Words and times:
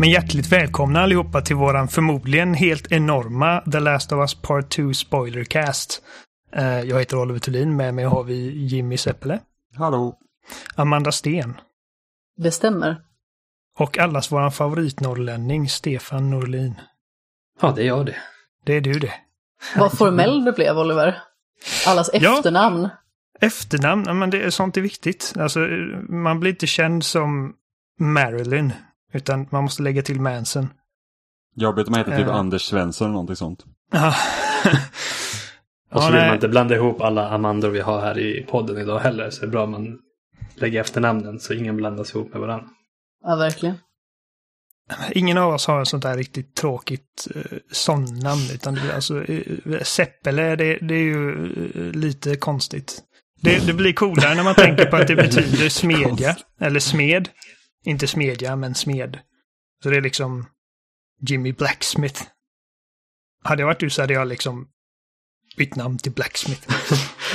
Men 0.00 0.10
hjärtligt 0.10 0.52
välkomna 0.52 1.00
allihopa 1.02 1.40
till 1.40 1.56
våran 1.56 1.88
förmodligen 1.88 2.54
helt 2.54 2.92
enorma 2.92 3.60
The 3.72 3.80
Last 3.80 4.12
of 4.12 4.18
Us 4.18 4.34
Part 4.34 4.70
2 4.70 4.92
Spoilercast. 4.92 6.02
Eh, 6.52 6.80
Jag 6.80 6.98
heter 6.98 7.16
Oliver 7.18 7.40
Thulin, 7.40 7.76
med 7.76 7.94
mig 7.94 8.04
har 8.04 8.24
vi 8.24 8.66
Jimmy 8.66 8.96
Seppele, 8.96 9.40
Hallå. 9.76 10.18
Amanda 10.74 11.12
Sten 11.12 11.60
Det 12.36 12.50
stämmer. 12.50 12.96
och 13.78 13.98
allas 13.98 14.32
våran 14.32 14.52
favoritnorrlänning 14.52 15.68
Stefan 15.68 16.30
Norlin. 16.30 16.74
Ja, 17.60 17.72
det 17.76 17.82
gör 17.82 18.04
det. 18.04 18.16
Det 18.64 18.72
är 18.76 18.80
du 18.80 18.92
det. 18.92 19.12
Vad 19.76 19.98
formell 19.98 20.44
du 20.44 20.52
blev, 20.52 20.78
Oliver. 20.78 21.22
Allas 21.86 22.10
Ja. 22.12 22.36
efternamn. 22.38 22.88
Efternamn, 23.40 24.04
ja, 24.06 24.14
men 24.14 24.30
det, 24.30 24.42
är- 24.42 24.50
sånt 24.50 24.76
är 24.76 24.80
viktigt. 24.80 25.32
Alltså, 25.38 25.60
man 26.08 26.40
blir 26.40 26.50
inte 26.50 26.66
känd 26.66 27.04
som 27.04 27.52
Marilyn, 28.00 28.72
utan 29.12 29.46
man 29.50 29.62
måste 29.62 29.82
lägga 29.82 30.02
till 30.02 30.20
Manson. 30.20 30.68
Jobbigt 31.56 31.86
om 31.86 31.92
man 31.92 31.98
heter 31.98 32.16
typ 32.16 32.26
Ja. 32.26 32.32
Anders 32.32 32.62
Svensson 32.62 33.04
eller 33.04 33.12
någonting 33.12 33.36
sånt. 33.36 33.64
Och 35.92 36.02
så 36.02 36.06
vill 36.06 36.18
nej. 36.18 36.26
man 36.26 36.34
inte 36.34 36.48
blanda 36.48 36.74
ihop 36.74 37.00
alla 37.00 37.28
Amandor 37.28 37.68
vi 37.68 37.80
har 37.80 38.00
här 38.00 38.18
i 38.18 38.46
podden 38.50 38.78
idag 38.78 38.98
heller. 38.98 39.30
Så 39.30 39.40
det 39.40 39.46
är 39.46 39.50
bra 39.50 39.64
om 39.64 39.70
man 39.70 39.98
lägger 40.54 40.80
efternamnen 40.80 41.40
så 41.40 41.54
ingen 41.54 41.76
blandas 41.76 42.14
ihop 42.14 42.32
med 42.32 42.40
varandra. 42.40 42.68
Ja, 43.24 43.36
verkligen. 43.36 43.74
Ingen 45.10 45.38
av 45.38 45.54
oss 45.54 45.66
har 45.66 45.78
en 45.78 45.86
sånt 45.86 46.02
där 46.02 46.16
riktigt 46.16 46.54
tråkigt 46.54 47.28
uh, 47.36 47.42
sånnamn. 47.72 48.50
Utan 48.54 48.74
det, 48.74 48.80
är 48.80 48.94
alltså, 48.94 49.14
uh, 49.14 49.82
Seppele, 49.82 50.56
det, 50.56 50.78
det 50.78 50.94
är 50.94 51.02
ju 51.02 51.44
eh, 51.74 51.92
lite 51.92 52.36
konstigt. 52.36 53.02
Det, 53.42 53.66
det 53.66 53.72
blir 53.72 53.92
coolare 53.92 54.34
när 54.34 54.42
man 54.42 54.54
tänker 54.54 54.86
på 54.86 54.96
att 54.96 55.06
det 55.06 55.16
betyder 55.16 55.68
smedja. 55.80 56.36
Eller 56.60 56.80
smed. 56.80 57.28
Inte 57.84 58.06
smedja, 58.06 58.56
men 58.56 58.74
smed. 58.74 59.18
Så 59.82 59.90
det 59.90 59.96
är 59.96 60.00
liksom 60.00 60.46
Jimmy 61.28 61.52
Blacksmith. 61.52 62.22
Hade 63.44 63.62
jag 63.62 63.66
varit 63.66 63.80
du 63.80 63.90
så 63.90 64.02
hade 64.02 64.14
jag 64.14 64.28
liksom 64.28 64.68
bytt 65.56 65.76
namn 65.76 65.98
till 65.98 66.12
Blacksmith. 66.12 66.68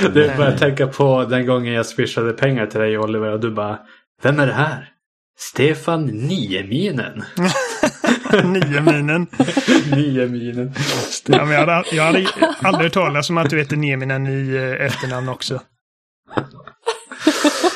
Det 0.00 0.36
börjar 0.36 0.58
tänka 0.58 0.86
på 0.86 1.24
den 1.24 1.46
gången 1.46 1.72
jag 1.72 1.86
swishade 1.86 2.32
pengar 2.32 2.66
till 2.66 2.80
dig 2.80 2.98
Oliver 2.98 3.32
och 3.32 3.40
du 3.40 3.50
bara 3.50 3.78
Vem 4.22 4.40
är 4.40 4.46
det 4.46 4.52
här? 4.52 4.92
Stefan 5.38 6.06
Nieminen. 6.06 7.24
Nio 8.44 8.80
minen. 8.80 9.26
Nieminen. 9.90 10.74
Ja, 11.26 11.44
men 11.44 11.54
jag, 11.54 11.66
hade, 11.66 11.84
jag 11.92 12.04
hade 12.04 12.28
aldrig 12.62 12.84
hört 12.84 12.92
talas 12.92 13.30
om 13.30 13.38
att 13.38 13.50
du 13.50 13.58
heter 13.58 13.76
Nieminen 13.76 14.26
i 14.26 14.54
eh, 14.54 14.86
efternamn 14.86 15.28
också. 15.28 15.60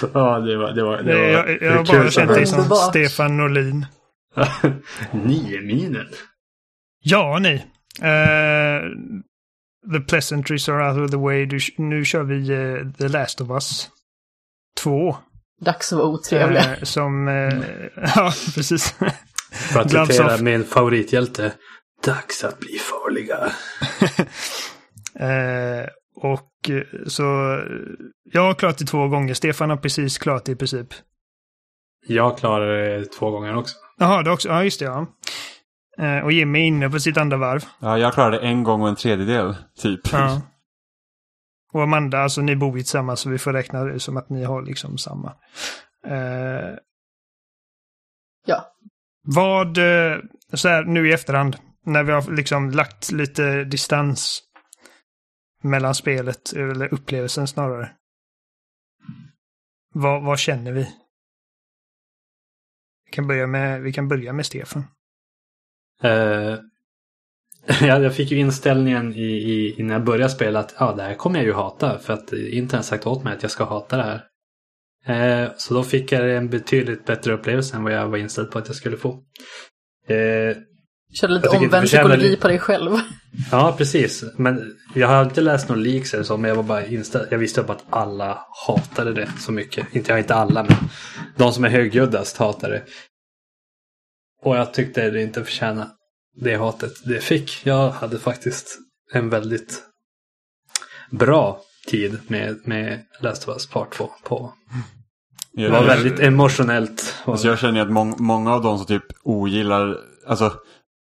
Ja, 0.15 0.39
det 0.39 0.57
var... 0.57 0.73
Det 0.73 0.83
var, 0.83 1.03
det 1.03 1.15
var 1.15 1.23
jag, 1.23 1.63
jag 1.63 1.73
har 1.73 1.85
bara 1.85 2.11
känt 2.11 2.35
dig 2.35 2.47
som. 2.47 2.65
Stefan 2.65 3.37
Norlin. 3.37 3.87
Nieminen. 5.13 6.09
Ja, 7.03 7.39
ni. 7.39 7.55
Eh, 8.03 8.83
the 9.93 10.01
pleasantries 10.01 10.69
are 10.69 10.91
out 10.91 10.99
of 11.05 11.11
the 11.11 11.17
way. 11.17 11.47
Du, 11.47 11.59
nu 11.77 12.05
kör 12.05 12.23
vi 12.23 12.51
eh, 12.51 12.93
The 12.99 13.09
Last 13.09 13.41
of 13.41 13.51
Us 13.51 13.89
2. 14.77 15.17
Dags 15.61 15.93
att 15.93 15.99
vara 15.99 16.09
otrevlig. 16.09 16.59
Eh, 16.59 16.83
som... 16.83 17.29
Eh, 17.29 17.55
ja, 18.17 18.33
precis. 18.55 18.95
För 19.53 19.81
att 19.81 19.91
citera 19.91 20.37
min 20.37 20.65
favorithjälte. 20.65 21.53
Dags 22.05 22.45
att 22.45 22.59
bli 22.59 22.79
farliga. 22.79 23.53
och 26.17 26.50
så... 27.07 27.55
eh, 27.55 27.63
Jag 28.33 28.43
har 28.43 28.55
klarat 28.55 28.79
det 28.79 28.85
två 28.85 29.09
gånger. 29.09 29.35
Stefan 29.35 29.71
har 29.71 29.77
precis 29.77 30.19
klarat 30.19 30.45
det 30.45 30.53
i 30.53 30.57
princip. 30.57 30.89
Jag 32.07 32.39
klarar 32.39 32.99
det 32.99 33.05
två 33.05 33.31
gånger 33.31 33.57
också. 33.57 33.77
Jaha, 33.99 34.23
det 34.23 34.31
också. 34.31 34.49
Ja, 34.49 34.65
just 34.65 34.79
det. 34.81 34.85
Ja. 34.85 35.07
Eh, 35.99 36.25
och 36.25 36.33
Jimmy 36.33 36.59
är 36.61 36.65
inne 36.65 36.91
på 36.91 37.01
sitt 37.01 37.17
andra 37.17 37.37
varv. 37.37 37.65
Ja, 37.81 37.99
jag 37.99 38.15
klarade 38.15 38.39
en 38.39 38.63
gång 38.65 38.83
och 38.83 38.89
en 38.89 38.97
tredjedel, 38.97 39.57
typ. 39.79 40.01
Ja. 40.13 40.43
Och 41.73 41.83
Amanda, 41.83 42.19
alltså 42.19 42.41
ni 42.41 42.57
bor 42.57 42.77
ju 42.77 42.83
tillsammans 42.83 43.21
så 43.21 43.31
vi 43.31 43.39
får 43.39 43.53
räkna 43.53 43.85
det 43.85 44.01
som 44.01 44.17
att 44.17 44.31
ni 44.31 44.45
har 44.45 44.63
liksom 44.63 44.99
samma. 44.99 45.33
Eh, 46.07 46.75
Ja. 48.47 48.65
vad, 49.23 49.79
eh, 49.79 50.19
så 50.55 50.69
här 50.69 50.85
nu 50.85 51.09
i 51.09 51.13
efterhand, 51.13 51.57
när 51.87 52.03
vi 52.03 52.13
har 52.13 52.33
liksom 52.33 52.71
lagt 52.71 53.13
lite 53.13 53.65
distans 53.65 54.43
mellan 55.61 55.95
spelet, 55.95 56.53
eller 56.53 56.95
upplevelsen 56.95 57.49
snarare. 57.49 57.91
Vad, 59.95 60.23
vad 60.23 60.39
känner 60.39 60.73
vi? 60.73 60.83
Vi 63.05 63.11
kan 63.11 63.27
börja 63.27 63.47
med, 63.47 63.83
vi 63.83 63.93
kan 63.93 64.09
börja 64.09 64.33
med 64.33 64.47
Stefan. 64.47 64.85
Uh, 67.71 67.87
jag 67.87 68.15
fick 68.15 68.31
ju 68.31 68.39
inställningen 68.39 69.15
i, 69.15 69.27
i, 69.27 69.75
innan 69.81 69.93
jag 69.93 70.05
började 70.05 70.33
spela 70.33 70.59
att 70.59 70.75
ja, 70.79 70.95
det 70.95 71.03
här 71.03 71.15
kommer 71.15 71.39
jag 71.39 71.47
ju 71.47 71.53
hata 71.53 71.99
för 71.99 72.13
att 72.13 72.33
internet 72.33 72.73
ens 72.73 72.87
sagt 72.87 73.07
åt 73.07 73.25
mig 73.25 73.37
att 73.37 73.43
jag 73.43 73.51
ska 73.51 73.65
hata 73.65 73.97
det 73.97 74.03
här. 75.07 75.45
Uh, 75.45 75.53
så 75.57 75.75
då 75.75 75.83
fick 75.83 76.13
jag 76.13 76.37
en 76.37 76.49
betydligt 76.49 77.05
bättre 77.05 77.33
upplevelse 77.33 77.77
än 77.77 77.85
vad 77.85 77.93
jag 77.93 78.09
var 78.09 78.19
inställd 78.19 78.51
på 78.51 78.59
att 78.59 78.67
jag 78.67 78.77
skulle 78.77 78.97
få. 78.97 79.13
Uh, 80.11 80.57
Körde 81.13 81.35
lite 81.35 81.49
omvänd 81.49 81.71
förtjänar 81.71 82.05
psykologi 82.05 82.31
lite- 82.31 82.43
på 82.43 82.49
dig 82.49 82.59
själv. 82.59 82.91
ja, 83.51 83.75
precis. 83.79 84.25
Men 84.37 84.77
jag 84.95 85.09
har 85.09 85.25
inte 85.25 85.41
läst 85.41 85.69
några 85.69 85.83
leaks 85.83 86.15
eller 86.15 86.25
så, 86.25 86.37
men 86.37 86.49
jag 86.49 86.57
var 86.57 86.63
bara 86.63 86.87
inställd. 86.87 87.29
Jag 87.31 87.39
visste 87.39 87.61
upp 87.61 87.71
att 87.71 87.85
alla 87.91 88.39
hatade 88.67 89.13
det 89.13 89.29
så 89.39 89.53
mycket. 89.53 89.87
Inte, 89.95 90.13
inte 90.13 90.35
alla, 90.35 90.63
men 90.63 90.77
de 91.37 91.53
som 91.53 91.65
är 91.65 91.69
högljuddast 91.69 92.37
hatar 92.37 92.71
det. 92.71 92.83
Och 94.43 94.57
jag 94.57 94.75
tyckte 94.75 95.11
det 95.11 95.23
inte 95.23 95.45
förtjänade 95.45 95.91
det 96.37 96.57
hatet 96.57 96.93
det 97.05 97.21
fick. 97.21 97.67
Jag 97.67 97.91
hade 97.91 98.19
faktiskt 98.19 98.79
en 99.13 99.31
väldigt 99.31 99.83
bra 101.11 101.61
tid 101.87 102.19
med, 102.27 102.61
med 102.65 103.01
Last 103.21 103.49
of 103.49 103.55
Us 103.55 103.67
Part 103.67 103.95
2 103.95 104.11
på. 104.25 104.53
Det 105.53 105.69
var 105.69 105.85
väldigt 105.85 106.21
emotionellt. 106.21 107.15
Alltså 107.25 107.49
jag 107.49 107.59
känner 107.59 107.81
att 107.81 107.91
mång, 107.91 108.15
många 108.19 108.55
av 108.55 108.63
de 108.63 108.79
som 108.79 108.87
typ 108.87 109.05
ogillar, 109.23 109.97
alltså 110.27 110.53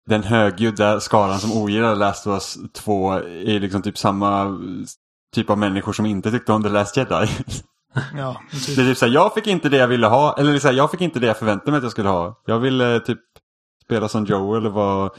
den 0.07 0.23
högljudda 0.23 1.01
skaran 1.01 1.39
som 1.39 1.53
ogillar 1.53 1.97
Last 1.97 2.27
of 2.27 2.33
Us 2.33 2.59
2 2.73 3.13
är 3.13 3.61
liksom 3.61 3.83
typ 3.83 3.99
samma 3.99 4.59
typ 5.35 5.51
av 5.51 5.59
människor 5.59 5.93
som 5.93 6.07
inte 6.07 6.31
tyckte 6.31 6.53
om 6.53 6.63
The 6.63 6.69
Last 6.69 6.97
Jedi. 6.97 7.27
Ja, 8.17 8.41
Det 8.53 8.83
är 8.83 8.87
typ 8.87 8.99
såhär, 8.99 9.13
jag 9.13 9.35
fick 9.35 9.47
inte 9.47 9.69
det 9.69 9.77
jag 9.77 9.89
ville 9.89 10.07
ha, 10.07 10.37
eller 10.39 10.59
så 10.59 10.69
här, 10.69 10.75
jag 10.75 10.91
fick 10.91 11.01
inte 11.01 11.21
det 11.21 11.27
jag 11.27 11.39
förväntade 11.39 11.71
mig 11.71 11.79
att 11.79 11.85
jag 11.85 11.93
skulle 11.93 12.09
ha. 12.09 12.43
Jag 12.47 12.59
ville 12.59 13.01
typ 13.01 13.19
spela 13.85 14.09
som 14.09 14.25
Joel 14.25 14.67
och 14.67 14.73
vara 14.73 15.11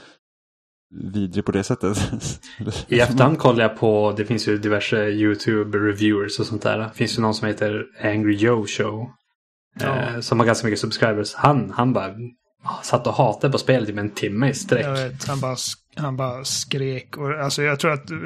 vidrig 0.95 1.45
på 1.45 1.51
det 1.51 1.63
sättet. 1.63 1.97
I 2.87 2.99
efterhand 2.99 3.39
kollar 3.39 3.63
jag 3.63 3.77
på, 3.77 4.13
det 4.17 4.25
finns 4.25 4.47
ju 4.47 4.57
diverse 4.57 5.09
YouTube-reviewers 5.09 6.39
och 6.39 6.45
sånt 6.45 6.61
där. 6.61 6.77
Det 6.77 6.91
finns 6.93 7.17
ju 7.17 7.21
någon 7.21 7.33
som 7.33 7.47
heter 7.47 7.85
Angry 8.03 8.35
Joe 8.35 8.65
Show. 8.67 9.09
Eh, 9.81 10.19
som 10.19 10.39
har 10.39 10.45
ganska 10.45 10.67
mycket 10.67 10.79
subscribers. 10.79 11.33
Han, 11.33 11.72
han 11.72 11.93
bara 11.93 12.13
satt 12.84 13.08
och 13.08 13.14
hatade 13.14 13.52
på 13.52 13.58
spelet 13.58 13.90
i 13.90 13.97
en 13.97 14.09
timme 14.09 14.49
i 14.49 14.53
sträck. 14.53 14.85
Jag 14.85 14.93
vet, 14.93 15.28
han 15.28 15.40
bara, 15.40 15.55
han 15.96 16.17
bara 16.17 16.43
skrek. 16.43 17.17
Och, 17.17 17.31
alltså 17.31 17.64
jag 17.64 17.79
tror 17.79 17.91
att... 17.91 18.11
eh, 18.11 18.17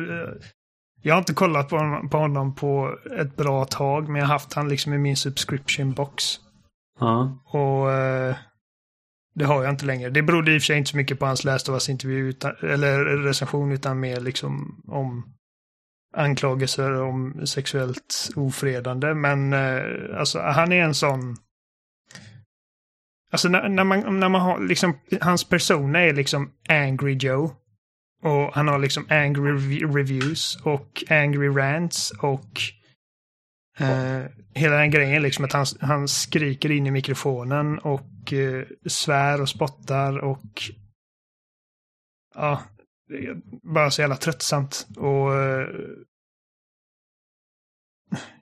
Jag 1.03 1.13
har 1.13 1.19
inte 1.19 1.33
kollat 1.33 1.69
på 1.69 1.77
honom, 1.77 2.09
på 2.09 2.17
honom 2.17 2.55
på 2.55 2.97
ett 3.19 3.35
bra 3.35 3.65
tag, 3.65 4.09
men 4.09 4.15
jag 4.15 4.27
har 4.27 4.33
haft 4.33 4.53
han 4.53 4.69
liksom 4.69 4.93
i 4.93 4.97
min 4.97 5.17
subscription 5.17 5.93
box. 5.93 6.23
Ja. 6.99 7.41
Och 7.45 7.91
eh, 7.91 8.35
det 9.35 9.45
har 9.45 9.63
jag 9.63 9.73
inte 9.73 9.85
längre. 9.85 10.09
Det 10.09 10.21
berodde 10.21 10.55
i 10.55 10.57
och 10.57 10.61
för 10.61 10.65
sig 10.65 10.77
inte 10.77 10.89
så 10.91 10.97
mycket 10.97 11.19
på 11.19 11.25
hans 11.25 11.45
Us-intervju, 11.45 12.29
utan, 12.29 12.55
eller 12.63 13.05
recension, 13.05 13.71
utan 13.71 13.99
mer 13.99 14.19
liksom 14.19 14.83
om 14.87 15.23
anklagelser 16.17 17.01
om 17.01 17.45
sexuellt 17.45 18.29
ofredande. 18.35 19.13
Men 19.13 19.53
eh, 19.53 19.81
alltså 20.19 20.39
han 20.39 20.71
är 20.71 20.83
en 20.83 20.93
sån... 20.93 21.37
Alltså 23.31 23.49
när, 23.49 23.69
när, 23.69 23.83
man, 23.83 24.19
när 24.19 24.29
man 24.29 24.41
har 24.41 24.59
liksom, 24.59 24.99
hans 25.21 25.43
persona 25.43 25.99
är 25.99 26.13
liksom 26.13 26.51
Angry 26.69 27.17
Joe. 27.21 27.55
Och 28.23 28.53
han 28.53 28.67
har 28.67 28.79
liksom 28.79 29.05
angry 29.09 29.51
reviews 29.85 30.59
och 30.63 31.03
angry 31.09 31.47
rants 31.47 32.11
och 32.11 32.61
Eh, 33.79 34.25
hela 34.53 34.75
den 34.75 34.91
grejen 34.91 35.23
liksom 35.23 35.45
att 35.45 35.53
han, 35.53 35.65
han 35.79 36.07
skriker 36.07 36.71
in 36.71 36.87
i 36.87 36.91
mikrofonen 36.91 37.79
och 37.79 38.33
eh, 38.33 38.65
svär 38.85 39.41
och 39.41 39.49
spottar 39.49 40.17
och 40.17 40.61
ja, 42.35 42.61
det 43.07 43.15
är 43.15 43.41
bara 43.73 43.91
så 43.91 44.01
jävla 44.01 44.15
tröttsamt. 44.15 44.87
Och 44.97 45.35
eh, 45.35 45.67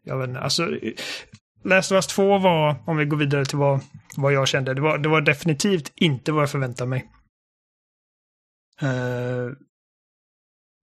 jag 0.04 0.18
vet 0.18 0.28
inte, 0.30 0.40
alltså 0.40 0.72
Last 1.64 1.92
of 1.92 1.96
Us 1.96 2.08
2 2.08 2.38
var, 2.38 2.76
om 2.86 2.98
vi 2.98 3.06
går 3.06 3.18
vidare 3.18 3.46
till 3.46 3.58
vad, 3.58 3.80
vad 4.22 4.34
jag 4.34 4.48
kände, 4.48 4.74
det 4.74 4.82
var, 4.82 4.98
det 4.98 5.10
var 5.10 5.22
definitivt 5.22 5.92
inte 5.96 6.32
vad 6.32 6.42
jag 6.42 6.52
förväntade 6.52 6.90
mig. 6.90 7.12
Uh, 8.84 9.52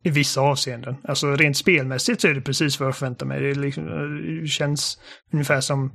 I 0.04 0.10
vissa 0.10 0.40
avseenden. 0.40 0.96
Alltså 1.04 1.36
rent 1.36 1.56
spelmässigt 1.56 2.20
så 2.20 2.28
är 2.28 2.34
det 2.34 2.40
precis 2.40 2.80
vad 2.80 2.86
jag 2.86 2.96
förväntade 2.96 3.28
mig. 3.28 3.40
Det, 3.40 3.54
liksom, 3.54 3.84
det 4.42 4.46
känns 4.46 5.00
ungefär 5.32 5.60
som, 5.60 5.92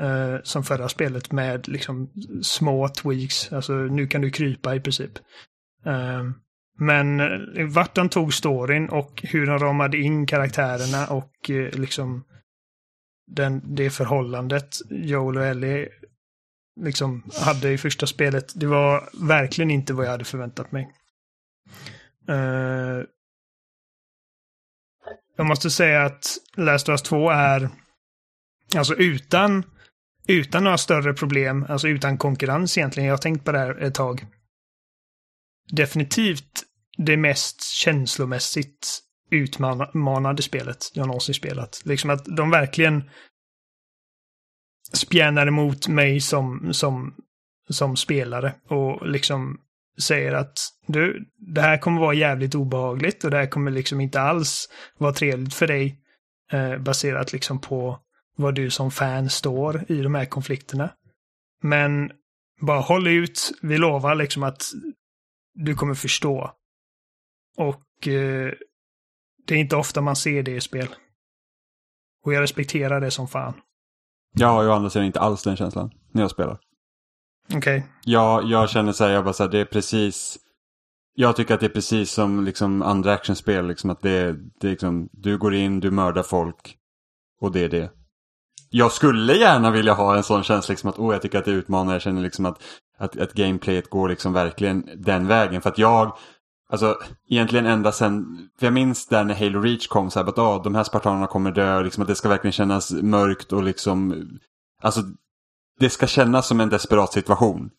uh, 0.00 0.36
som 0.42 0.64
förra 0.64 0.88
spelet 0.88 1.32
med 1.32 1.68
liksom 1.68 2.10
små 2.42 2.88
tweaks. 2.88 3.52
Alltså 3.52 3.72
nu 3.72 4.06
kan 4.06 4.20
du 4.20 4.30
krypa 4.30 4.74
i 4.74 4.80
princip. 4.80 5.18
Uh, 5.86 6.30
men 6.80 7.20
vart 7.72 7.94
de 7.94 8.08
tog 8.08 8.34
storyn 8.34 8.88
och 8.88 9.22
hur 9.22 9.46
de 9.46 9.58
ramade 9.58 9.98
in 9.98 10.26
karaktärerna 10.26 11.06
och 11.06 11.32
liksom 11.72 12.24
den, 13.26 13.74
det 13.74 13.90
förhållandet 13.90 14.76
Joel 14.90 15.36
och 15.36 15.44
Ellie 15.44 15.88
liksom 16.80 17.22
hade 17.40 17.72
i 17.72 17.78
första 17.78 18.06
spelet, 18.06 18.52
det 18.54 18.66
var 18.66 19.10
verkligen 19.28 19.70
inte 19.70 19.94
vad 19.94 20.06
jag 20.06 20.10
hade 20.10 20.24
förväntat 20.24 20.72
mig. 20.72 20.92
Uh, 22.28 23.04
jag 25.36 25.46
måste 25.46 25.70
säga 25.70 26.04
att 26.04 26.26
Last 26.56 26.88
of 26.88 26.92
Us 26.92 27.02
2 27.02 27.30
är, 27.30 27.68
alltså 28.76 28.94
utan, 28.94 29.62
utan 30.28 30.64
några 30.64 30.78
större 30.78 31.14
problem, 31.14 31.66
alltså 31.68 31.88
utan 31.88 32.18
konkurrens 32.18 32.78
egentligen, 32.78 33.06
jag 33.06 33.12
har 33.12 33.18
tänkt 33.18 33.44
på 33.44 33.52
det 33.52 33.58
här 33.58 33.82
ett 33.82 33.94
tag. 33.94 34.26
Definitivt 35.72 36.62
det 36.96 37.16
mest 37.16 37.62
känslomässigt 37.62 39.00
utmanande 39.30 40.42
spelet 40.42 40.90
jag 40.94 41.06
någonsin 41.06 41.34
spelat. 41.34 41.82
Liksom 41.84 42.10
att 42.10 42.24
de 42.24 42.50
verkligen 42.50 43.10
spjärnar 44.92 45.46
emot 45.46 45.88
mig 45.88 46.20
som, 46.20 46.72
som, 46.72 47.14
som 47.68 47.96
spelare 47.96 48.54
och 48.68 49.08
liksom 49.08 49.60
säger 50.02 50.32
att 50.32 50.58
du, 50.86 51.26
det 51.36 51.60
här 51.60 51.78
kommer 51.78 52.00
vara 52.00 52.14
jävligt 52.14 52.54
obehagligt 52.54 53.24
och 53.24 53.30
det 53.30 53.36
här 53.36 53.46
kommer 53.46 53.70
liksom 53.70 54.00
inte 54.00 54.20
alls 54.20 54.68
vara 54.98 55.12
trevligt 55.12 55.54
för 55.54 55.66
dig 55.66 56.00
eh, 56.52 56.78
baserat 56.78 57.32
liksom 57.32 57.60
på 57.60 57.98
vad 58.36 58.54
du 58.54 58.70
som 58.70 58.90
fan 58.90 59.30
står 59.30 59.84
i 59.88 60.02
de 60.02 60.14
här 60.14 60.24
konflikterna. 60.24 60.90
Men 61.62 62.12
bara 62.60 62.80
håll 62.80 63.06
ut, 63.06 63.52
vi 63.62 63.78
lovar 63.78 64.14
liksom 64.14 64.42
att 64.42 64.62
du 65.54 65.74
kommer 65.74 65.94
förstå. 65.94 66.52
Och 67.56 68.08
eh, 68.08 68.52
det 69.46 69.54
är 69.54 69.58
inte 69.58 69.76
ofta 69.76 70.00
man 70.00 70.16
ser 70.16 70.42
det 70.42 70.56
i 70.56 70.60
spel. 70.60 70.88
Och 72.24 72.34
jag 72.34 72.42
respekterar 72.42 73.00
det 73.00 73.10
som 73.10 73.28
fan. 73.28 73.54
Jag 74.32 74.48
har 74.48 74.62
ju 74.62 74.68
å 74.68 74.72
andra 74.72 74.90
sidan 74.90 75.06
inte 75.06 75.20
alls 75.20 75.42
den 75.42 75.56
känslan 75.56 75.90
när 76.12 76.22
jag 76.22 76.30
spelar. 76.30 76.58
Okej. 77.54 77.58
Okay. 77.58 77.82
Jag, 78.04 78.44
jag 78.44 78.70
känner 78.70 78.92
så 78.92 79.04
här, 79.04 79.10
jag 79.10 79.24
bara 79.24 79.32
så 79.32 79.42
här, 79.42 79.50
det 79.50 79.58
är 79.58 79.64
precis... 79.64 80.38
Jag 81.14 81.36
tycker 81.36 81.54
att 81.54 81.60
det 81.60 81.66
är 81.66 81.70
precis 81.70 82.10
som 82.10 82.44
liksom 82.44 82.82
andra 82.82 83.12
actionspel, 83.12 83.66
liksom 83.66 83.90
att 83.90 84.00
det, 84.00 84.36
det 84.60 84.66
är 84.66 84.70
liksom, 84.70 85.08
du 85.12 85.38
går 85.38 85.54
in, 85.54 85.80
du 85.80 85.90
mördar 85.90 86.22
folk 86.22 86.76
och 87.40 87.52
det 87.52 87.64
är 87.64 87.68
det. 87.68 87.90
Jag 88.70 88.92
skulle 88.92 89.36
gärna 89.36 89.70
vilja 89.70 89.92
ha 89.92 90.16
en 90.16 90.22
sån 90.22 90.42
känsla, 90.42 90.72
liksom 90.72 90.90
att 90.90 90.98
oh, 90.98 91.12
jag 91.12 91.22
tycker 91.22 91.38
att 91.38 91.44
det 91.44 91.50
utmanar, 91.50 91.92
jag 91.92 92.02
känner 92.02 92.22
liksom 92.22 92.46
att, 92.46 92.62
att, 92.98 93.18
att 93.18 93.32
gameplayet 93.32 93.90
går 93.90 94.08
liksom 94.08 94.32
verkligen 94.32 94.90
den 94.96 95.26
vägen. 95.26 95.62
För 95.62 95.70
att 95.70 95.78
jag, 95.78 96.16
Alltså 96.72 96.98
egentligen 97.28 97.66
ända 97.66 97.92
sen, 97.92 98.48
för 98.58 98.66
jag 98.66 98.72
minns 98.72 99.06
där 99.06 99.24
när 99.24 99.34
Halo 99.34 99.60
Reach 99.60 99.86
kom 99.86 100.10
så 100.10 100.18
här, 100.18 100.28
att 100.28 100.38
oh, 100.38 100.62
de 100.62 100.74
här 100.74 100.84
spartanerna 100.84 101.26
kommer 101.26 101.52
dö, 101.52 101.82
liksom 101.82 102.02
att 102.02 102.08
det 102.08 102.14
ska 102.14 102.28
verkligen 102.28 102.52
kännas 102.52 102.92
mörkt 102.92 103.52
och 103.52 103.62
liksom, 103.62 104.28
alltså 104.82 105.00
det 105.80 105.90
ska 105.90 106.06
kännas 106.06 106.46
som 106.46 106.60
en 106.60 106.68
desperat 106.68 107.12
situation. 107.12 107.70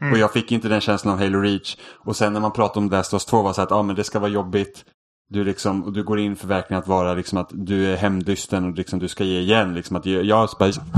Mm. 0.00 0.12
Och 0.12 0.18
jag 0.18 0.32
fick 0.32 0.52
inte 0.52 0.68
den 0.68 0.80
känslan 0.80 1.14
av 1.14 1.20
Halo 1.20 1.40
Reach. 1.40 1.76
Och 2.04 2.16
sen 2.16 2.32
när 2.32 2.40
man 2.40 2.52
pratar 2.52 2.80
om 2.80 2.90
Last 2.90 3.14
of 3.14 3.16
Us 3.16 3.24
2 3.24 3.42
var 3.42 3.52
så 3.52 3.62
att 3.62 3.72
ah, 3.72 3.82
men 3.82 3.96
det 3.96 4.04
ska 4.04 4.18
vara 4.18 4.30
jobbigt. 4.30 4.84
Du, 5.30 5.44
liksom, 5.44 5.84
och 5.84 5.92
du 5.92 6.04
går 6.04 6.18
in 6.18 6.36
för 6.36 6.48
verkligen 6.48 6.82
att 6.82 6.88
vara 6.88 7.14
liksom 7.14 7.38
att 7.38 7.50
du 7.52 7.92
är 7.92 7.96
hämndlysten 7.96 8.64
och 8.64 8.74
liksom 8.74 8.98
du 8.98 9.08
ska 9.08 9.24
ge 9.24 9.40
igen. 9.40 9.74
Liksom 9.74 9.96
att 9.96 10.06
jag, 10.06 10.24
jag, 10.24 10.48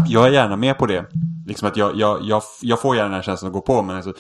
jag 0.07 0.27
är 0.27 0.31
gärna 0.31 0.57
med 0.57 0.79
på 0.79 0.87
det. 0.87 1.07
Liksom 1.47 1.69
att 1.69 1.77
jag, 1.77 1.97
jag, 1.97 2.23
jag, 2.23 2.43
jag 2.63 2.81
får 2.81 2.97
gärna 2.97 3.09
den 3.09 3.15
här 3.15 3.23
känslan 3.23 3.49
att 3.49 3.53
gå 3.53 3.61
på. 3.61 3.83
Men 3.83 3.97
alltså, 3.97 4.13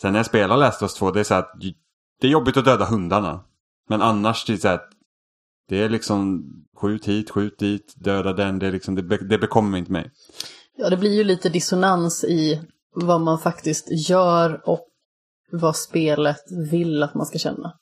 sen 0.00 0.12
när 0.12 0.18
jag 0.18 0.26
spelar 0.26 0.56
Last 0.56 0.82
of 0.82 0.82
Us 0.82 0.94
2 0.94 1.10
det 1.10 1.20
är 1.20 1.24
så 1.24 1.34
att 1.34 1.54
det 2.20 2.26
är 2.26 2.30
jobbigt 2.30 2.56
att 2.56 2.64
döda 2.64 2.84
hundarna. 2.84 3.44
Men 3.88 4.02
annars 4.02 4.44
det 4.44 4.52
är 4.52 4.56
så 4.56 4.68
här, 4.68 4.80
det 5.68 5.82
är 5.82 5.88
liksom 5.88 6.44
skjut 6.76 7.08
hit, 7.08 7.30
skjut 7.30 7.58
dit, 7.58 7.94
döda 7.96 8.32
den. 8.32 8.58
Det, 8.58 8.66
är 8.66 8.72
liksom, 8.72 8.94
det, 8.94 9.28
det 9.28 9.38
bekommer 9.38 9.78
inte 9.78 9.92
mig. 9.92 10.10
Ja, 10.76 10.90
det 10.90 10.96
blir 10.96 11.14
ju 11.14 11.24
lite 11.24 11.48
dissonans 11.48 12.24
i 12.24 12.62
vad 12.94 13.20
man 13.20 13.38
faktiskt 13.38 14.08
gör 14.08 14.68
och 14.68 14.88
vad 15.52 15.76
spelet 15.76 16.42
vill 16.70 17.02
att 17.02 17.14
man 17.14 17.26
ska 17.26 17.38
känna. 17.38 17.72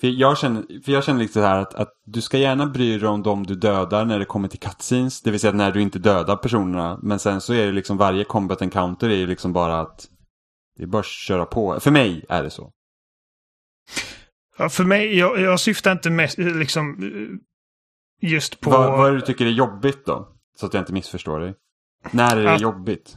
För 0.00 0.08
jag 0.08 0.38
känner, 0.38 0.82
för 0.84 0.92
jag 0.92 1.04
känner 1.04 1.20
lite 1.20 1.32
så 1.32 1.40
här 1.40 1.58
att, 1.58 1.74
att 1.74 1.92
du 2.06 2.20
ska 2.20 2.38
gärna 2.38 2.66
bry 2.66 2.98
dig 2.98 3.08
om 3.08 3.22
dem 3.22 3.46
du 3.46 3.54
dödar 3.54 4.04
när 4.04 4.18
det 4.18 4.24
kommer 4.24 4.48
till 4.48 4.58
cutscenes. 4.58 5.22
Det 5.22 5.30
vill 5.30 5.40
säga 5.40 5.52
när 5.52 5.70
du 5.70 5.82
inte 5.82 5.98
dödar 5.98 6.36
personerna. 6.36 6.98
Men 7.02 7.18
sen 7.18 7.40
så 7.40 7.52
är 7.52 7.66
det 7.66 7.72
liksom 7.72 7.96
varje 7.96 8.24
combat 8.24 8.62
encounter 8.62 9.10
är 9.10 9.16
ju 9.16 9.26
liksom 9.26 9.52
bara 9.52 9.80
att 9.80 10.08
det 10.76 10.82
är 10.82 10.86
bara 10.86 11.00
att 11.00 11.06
köra 11.06 11.44
på. 11.44 11.80
För 11.80 11.90
mig 11.90 12.24
är 12.28 12.42
det 12.42 12.50
så. 12.50 12.72
Ja, 14.60 14.68
för 14.68 14.84
mig, 14.84 15.18
jag, 15.18 15.40
jag 15.40 15.60
syftar 15.60 15.92
inte 15.92 16.10
mest 16.10 16.38
liksom 16.38 16.96
just 18.20 18.60
på... 18.60 18.70
Vad, 18.70 18.98
vad 18.98 19.08
är 19.08 19.12
det 19.12 19.18
du 19.18 19.26
tycker 19.26 19.46
är 19.46 19.50
jobbigt 19.50 20.06
då? 20.06 20.28
Så 20.56 20.66
att 20.66 20.74
jag 20.74 20.80
inte 20.80 20.92
missförstår 20.92 21.40
dig. 21.40 21.54
När 22.10 22.36
är 22.36 22.44
det 22.44 22.52
att, 22.52 22.60
jobbigt? 22.60 23.16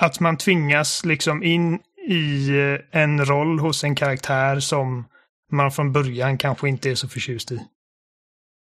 Att 0.00 0.20
man 0.20 0.36
tvingas 0.36 1.04
liksom 1.04 1.42
in 1.42 1.78
i 2.08 2.48
eh, 2.58 3.00
en 3.02 3.24
roll 3.24 3.58
hos 3.58 3.84
en 3.84 3.94
karaktär 3.94 4.60
som 4.60 5.04
man 5.52 5.70
från 5.70 5.92
början 5.92 6.38
kanske 6.38 6.68
inte 6.68 6.90
är 6.90 6.94
så 6.94 7.08
förtjust 7.08 7.52
i. 7.52 7.66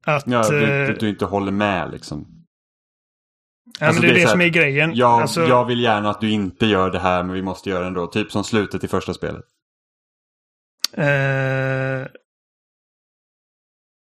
Att, 0.05 0.27
ja, 0.27 0.49
du, 0.51 0.61
du, 0.61 0.85
eh, 0.85 0.95
du 0.99 1.09
inte 1.09 1.25
håller 1.25 1.53
med 1.53 1.91
liksom. 1.91 2.27
Ja, 3.81 3.87
alltså, 3.87 4.03
men 4.03 4.11
det 4.11 4.15
är 4.15 4.19
det, 4.19 4.27
det 4.27 4.31
som 4.31 4.41
är 4.41 4.49
grejen. 4.49 4.95
Jag, 4.95 5.21
alltså, 5.21 5.47
jag 5.47 5.65
vill 5.65 5.81
gärna 5.81 6.11
att 6.11 6.21
du 6.21 6.31
inte 6.31 6.67
gör 6.67 6.91
det 6.91 6.99
här 6.99 7.23
men 7.23 7.35
vi 7.35 7.43
måste 7.43 7.71
göra 7.71 7.81
det 7.81 7.87
ändå. 7.87 8.07
Typ 8.07 8.33
som 8.33 8.45
slutet 8.45 8.85
i 8.85 8.89
första 8.89 9.15
spelet. 9.15 9.45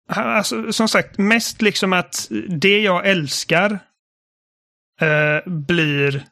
Alltså, 0.09 0.73
som 0.73 0.87
sagt, 0.87 1.17
mest 1.17 1.61
liksom 1.61 1.93
att 1.93 2.27
det 2.49 2.79
jag 2.79 3.07
älskar 3.07 3.71
uh, 5.01 5.53
blir... 5.53 6.23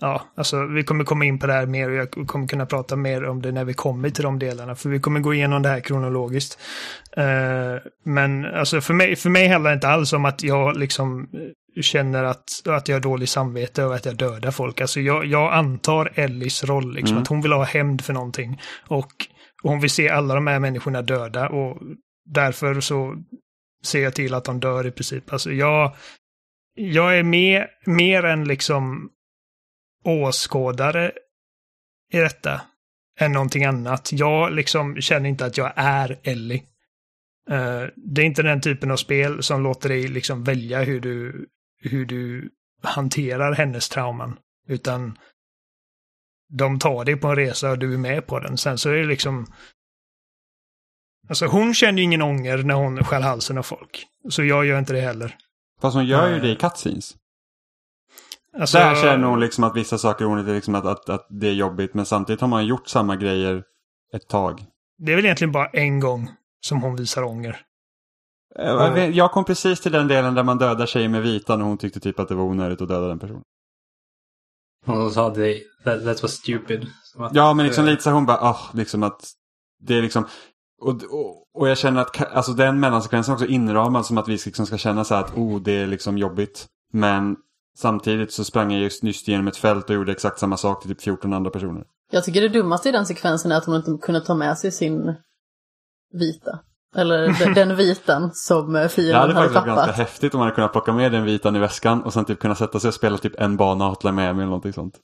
Ja, 0.00 0.22
alltså 0.36 0.66
vi 0.66 0.82
kommer 0.82 1.04
komma 1.04 1.24
in 1.24 1.38
på 1.38 1.46
det 1.46 1.52
här 1.52 1.66
mer 1.66 1.90
och 1.90 1.96
jag 1.96 2.26
kommer 2.26 2.48
kunna 2.48 2.66
prata 2.66 2.96
mer 2.96 3.24
om 3.24 3.42
det 3.42 3.52
när 3.52 3.64
vi 3.64 3.74
kommer 3.74 4.10
till 4.10 4.24
de 4.24 4.38
delarna. 4.38 4.74
För 4.74 4.88
vi 4.88 5.00
kommer 5.00 5.20
gå 5.20 5.34
igenom 5.34 5.62
det 5.62 5.68
här 5.68 5.80
kronologiskt. 5.80 6.58
Uh, 7.18 7.90
men 8.04 8.44
alltså 8.44 8.80
för 8.80 8.94
mig, 8.94 9.16
för 9.16 9.30
mig 9.30 9.48
handlar 9.48 9.70
det 9.70 9.74
inte 9.74 9.88
alls 9.88 10.12
om 10.12 10.24
att 10.24 10.42
jag 10.42 10.76
liksom 10.76 11.28
känner 11.82 12.24
att, 12.24 12.44
att 12.66 12.88
jag 12.88 12.96
har 12.96 13.00
dåligt 13.00 13.28
samvete 13.28 13.82
över 13.82 13.96
att 13.96 14.04
jag 14.04 14.16
dödar 14.16 14.50
folk. 14.50 14.80
Alltså 14.80 15.00
jag, 15.00 15.26
jag 15.26 15.52
antar 15.52 16.12
Ellis 16.14 16.64
roll, 16.64 16.94
liksom, 16.94 17.12
mm. 17.12 17.22
att 17.22 17.28
hon 17.28 17.42
vill 17.42 17.52
ha 17.52 17.64
hämnd 17.64 18.04
för 18.04 18.12
någonting. 18.12 18.60
Och, 18.86 19.12
och 19.62 19.70
hon 19.70 19.80
vill 19.80 19.90
se 19.90 20.08
alla 20.08 20.34
de 20.34 20.46
här 20.46 20.58
människorna 20.58 21.02
döda 21.02 21.48
och 21.48 21.82
därför 22.24 22.80
så 22.80 23.22
ser 23.84 24.02
jag 24.02 24.14
till 24.14 24.34
att 24.34 24.44
de 24.44 24.60
dör 24.60 24.86
i 24.86 24.90
princip. 24.90 25.32
Alltså 25.32 25.52
jag, 25.52 25.96
jag 26.74 27.18
är 27.18 27.22
mer, 27.22 27.70
mer 27.84 28.24
än 28.24 28.44
liksom 28.44 29.10
åskådare 30.04 31.12
i 32.12 32.18
detta 32.18 32.60
än 33.20 33.32
någonting 33.32 33.64
annat. 33.64 34.12
Jag 34.12 34.52
liksom 34.52 35.00
känner 35.00 35.28
inte 35.28 35.46
att 35.46 35.56
jag 35.56 35.72
är 35.76 36.20
Ellie. 36.22 36.62
Uh, 37.50 37.86
det 37.96 38.22
är 38.22 38.26
inte 38.26 38.42
den 38.42 38.60
typen 38.60 38.90
av 38.90 38.96
spel 38.96 39.42
som 39.42 39.62
låter 39.62 39.88
dig 39.88 40.08
liksom 40.08 40.44
välja 40.44 40.82
hur 40.82 41.00
du 41.00 41.46
hur 41.84 42.06
du 42.06 42.50
hanterar 42.82 43.52
hennes 43.52 43.88
trauman. 43.88 44.38
Utan 44.68 45.18
de 46.52 46.78
tar 46.78 47.04
dig 47.04 47.16
på 47.16 47.28
en 47.28 47.36
resa 47.36 47.70
och 47.70 47.78
du 47.78 47.94
är 47.94 47.98
med 47.98 48.26
på 48.26 48.38
den. 48.38 48.58
Sen 48.58 48.78
så 48.78 48.90
är 48.90 48.94
det 48.94 49.04
liksom... 49.04 49.46
Alltså 51.28 51.46
hon 51.46 51.74
känner 51.74 51.98
ju 51.98 52.04
ingen 52.04 52.22
ånger 52.22 52.58
när 52.58 52.74
hon 52.74 53.04
skär 53.04 53.20
halsen 53.20 53.58
av 53.58 53.62
folk. 53.62 54.06
Så 54.30 54.44
jag 54.44 54.64
gör 54.66 54.78
inte 54.78 54.92
det 54.92 55.00
heller. 55.00 55.36
Fast 55.80 55.94
hon 55.96 56.06
gör 56.06 56.28
ju 56.28 56.40
det 56.40 56.48
i 56.48 56.56
cutscenes. 56.56 57.16
Alltså, 58.60 58.78
Där 58.78 58.94
känner 58.94 59.26
hon 59.26 59.40
liksom 59.40 59.64
att 59.64 59.76
vissa 59.76 59.98
saker 59.98 60.24
hon 60.24 60.38
är 60.48 60.54
liksom 60.54 60.74
att, 60.74 60.84
att, 60.86 61.08
att 61.08 61.26
det 61.30 61.48
är 61.48 61.52
jobbigt. 61.52 61.94
Men 61.94 62.06
samtidigt 62.06 62.40
har 62.40 62.48
man 62.48 62.66
gjort 62.66 62.88
samma 62.88 63.16
grejer 63.16 63.62
ett 64.12 64.28
tag. 64.28 64.64
Det 64.98 65.12
är 65.12 65.16
väl 65.16 65.24
egentligen 65.24 65.52
bara 65.52 65.66
en 65.66 66.00
gång 66.00 66.30
som 66.60 66.82
hon 66.82 66.96
visar 66.96 67.22
ånger. 67.22 67.60
Eh, 68.58 69.04
Jag, 69.08 69.30
kom 69.32 69.44
precis 69.44 69.80
till 69.80 69.92
den 69.92 70.08
delen 70.08 70.34
där 70.34 70.42
man 70.42 70.58
dödar 70.58 70.86
tjejer 70.86 71.08
med 71.08 71.22
vita 71.22 71.54
och 71.54 71.60
hon 71.60 71.78
tyckte 71.78 72.00
typ 72.00 72.18
att 72.20 72.28
det 72.28 72.34
var 72.34 72.44
onödigt 72.44 72.80
att 72.82 72.88
döda 72.88 73.08
den 73.08 73.18
personen. 73.18 73.42
Och 74.86 74.96
de 74.96 75.10
sa 75.10 75.30
det, 75.30 75.60
that, 75.84 76.04
that 76.04 76.22
was 76.22 76.32
stupid. 76.32 76.86
Att, 77.18 77.34
Ja, 77.34 77.54
men 77.54 77.66
liksom 77.66 77.84
eh, 77.84 77.90
lite 77.90 78.02
så 78.02 78.10
hon 78.10 78.26
bara, 78.26 78.38
ah, 78.38 78.60
liksom 78.74 79.02
att 79.02 79.30
det 79.80 79.94
är 79.94 80.02
liksom 80.02 80.26
och, 80.84 81.02
och, 81.10 81.42
och 81.54 81.68
jag 81.68 81.78
känner 81.78 82.00
att 82.00 82.32
alltså 82.32 82.52
den 82.52 82.80
mellansekvensen 82.80 83.34
också 83.34 83.46
inramad 83.46 84.06
som 84.06 84.18
att 84.18 84.28
vi 84.28 84.38
liksom 84.44 84.66
ska 84.66 84.78
känna 84.78 85.04
så 85.04 85.14
här 85.14 85.24
att 85.24 85.36
oh, 85.36 85.60
det 85.62 85.72
är 85.72 85.86
liksom 85.86 86.18
jobbigt. 86.18 86.66
Men 86.92 87.36
samtidigt 87.78 88.32
så 88.32 88.44
sprang 88.44 88.72
jag 88.72 88.82
just 88.82 89.02
nyss 89.02 89.28
genom 89.28 89.48
ett 89.48 89.56
fält 89.56 89.90
och 89.90 89.94
gjorde 89.96 90.12
exakt 90.12 90.38
samma 90.38 90.56
sak 90.56 90.82
till 90.82 90.90
typ 90.90 91.02
14 91.02 91.32
andra 91.32 91.50
personer. 91.50 91.84
Jag 92.12 92.24
tycker 92.24 92.40
det 92.40 92.48
dummaste 92.48 92.88
i 92.88 92.92
den 92.92 93.06
sekvensen 93.06 93.52
är 93.52 93.56
att 93.56 93.64
hon 93.64 93.76
inte 93.76 93.98
kunde 94.02 94.20
ta 94.20 94.34
med 94.34 94.58
sig 94.58 94.72
sin 94.72 95.14
vita. 96.12 96.58
Eller 96.96 97.54
den, 97.54 97.76
viten 97.76 98.30
som 98.32 98.76
eh, 98.76 98.82
Det 98.82 98.88
fienden 98.88 99.20
hade 99.20 99.34
hade, 99.34 99.34
faktiskt 99.34 99.54
varit 99.54 99.66
ganska 99.66 99.82
tappat. 99.82 99.96
häftigt 99.96 100.34
om 100.34 100.38
man 100.38 100.46
hade 100.46 100.54
kunnat 100.54 100.72
plocka 100.72 100.92
med 100.92 101.12
den 101.12 101.24
vitan 101.24 101.56
i 101.56 101.58
väskan 101.58 102.02
och 102.02 102.12
sen 102.12 102.24
typ 102.24 102.38
kunna 102.38 102.54
sätta 102.54 102.80
sig 102.80 102.88
och 102.88 102.94
spela 102.94 103.18
typ 103.18 103.40
en 103.40 103.56
bana 103.56 103.84
och 103.84 103.90
hotla 103.90 104.12
med 104.12 104.34
mig 104.36 104.42
eller 104.42 104.50
någonting 104.50 104.72
sånt. 104.72 104.94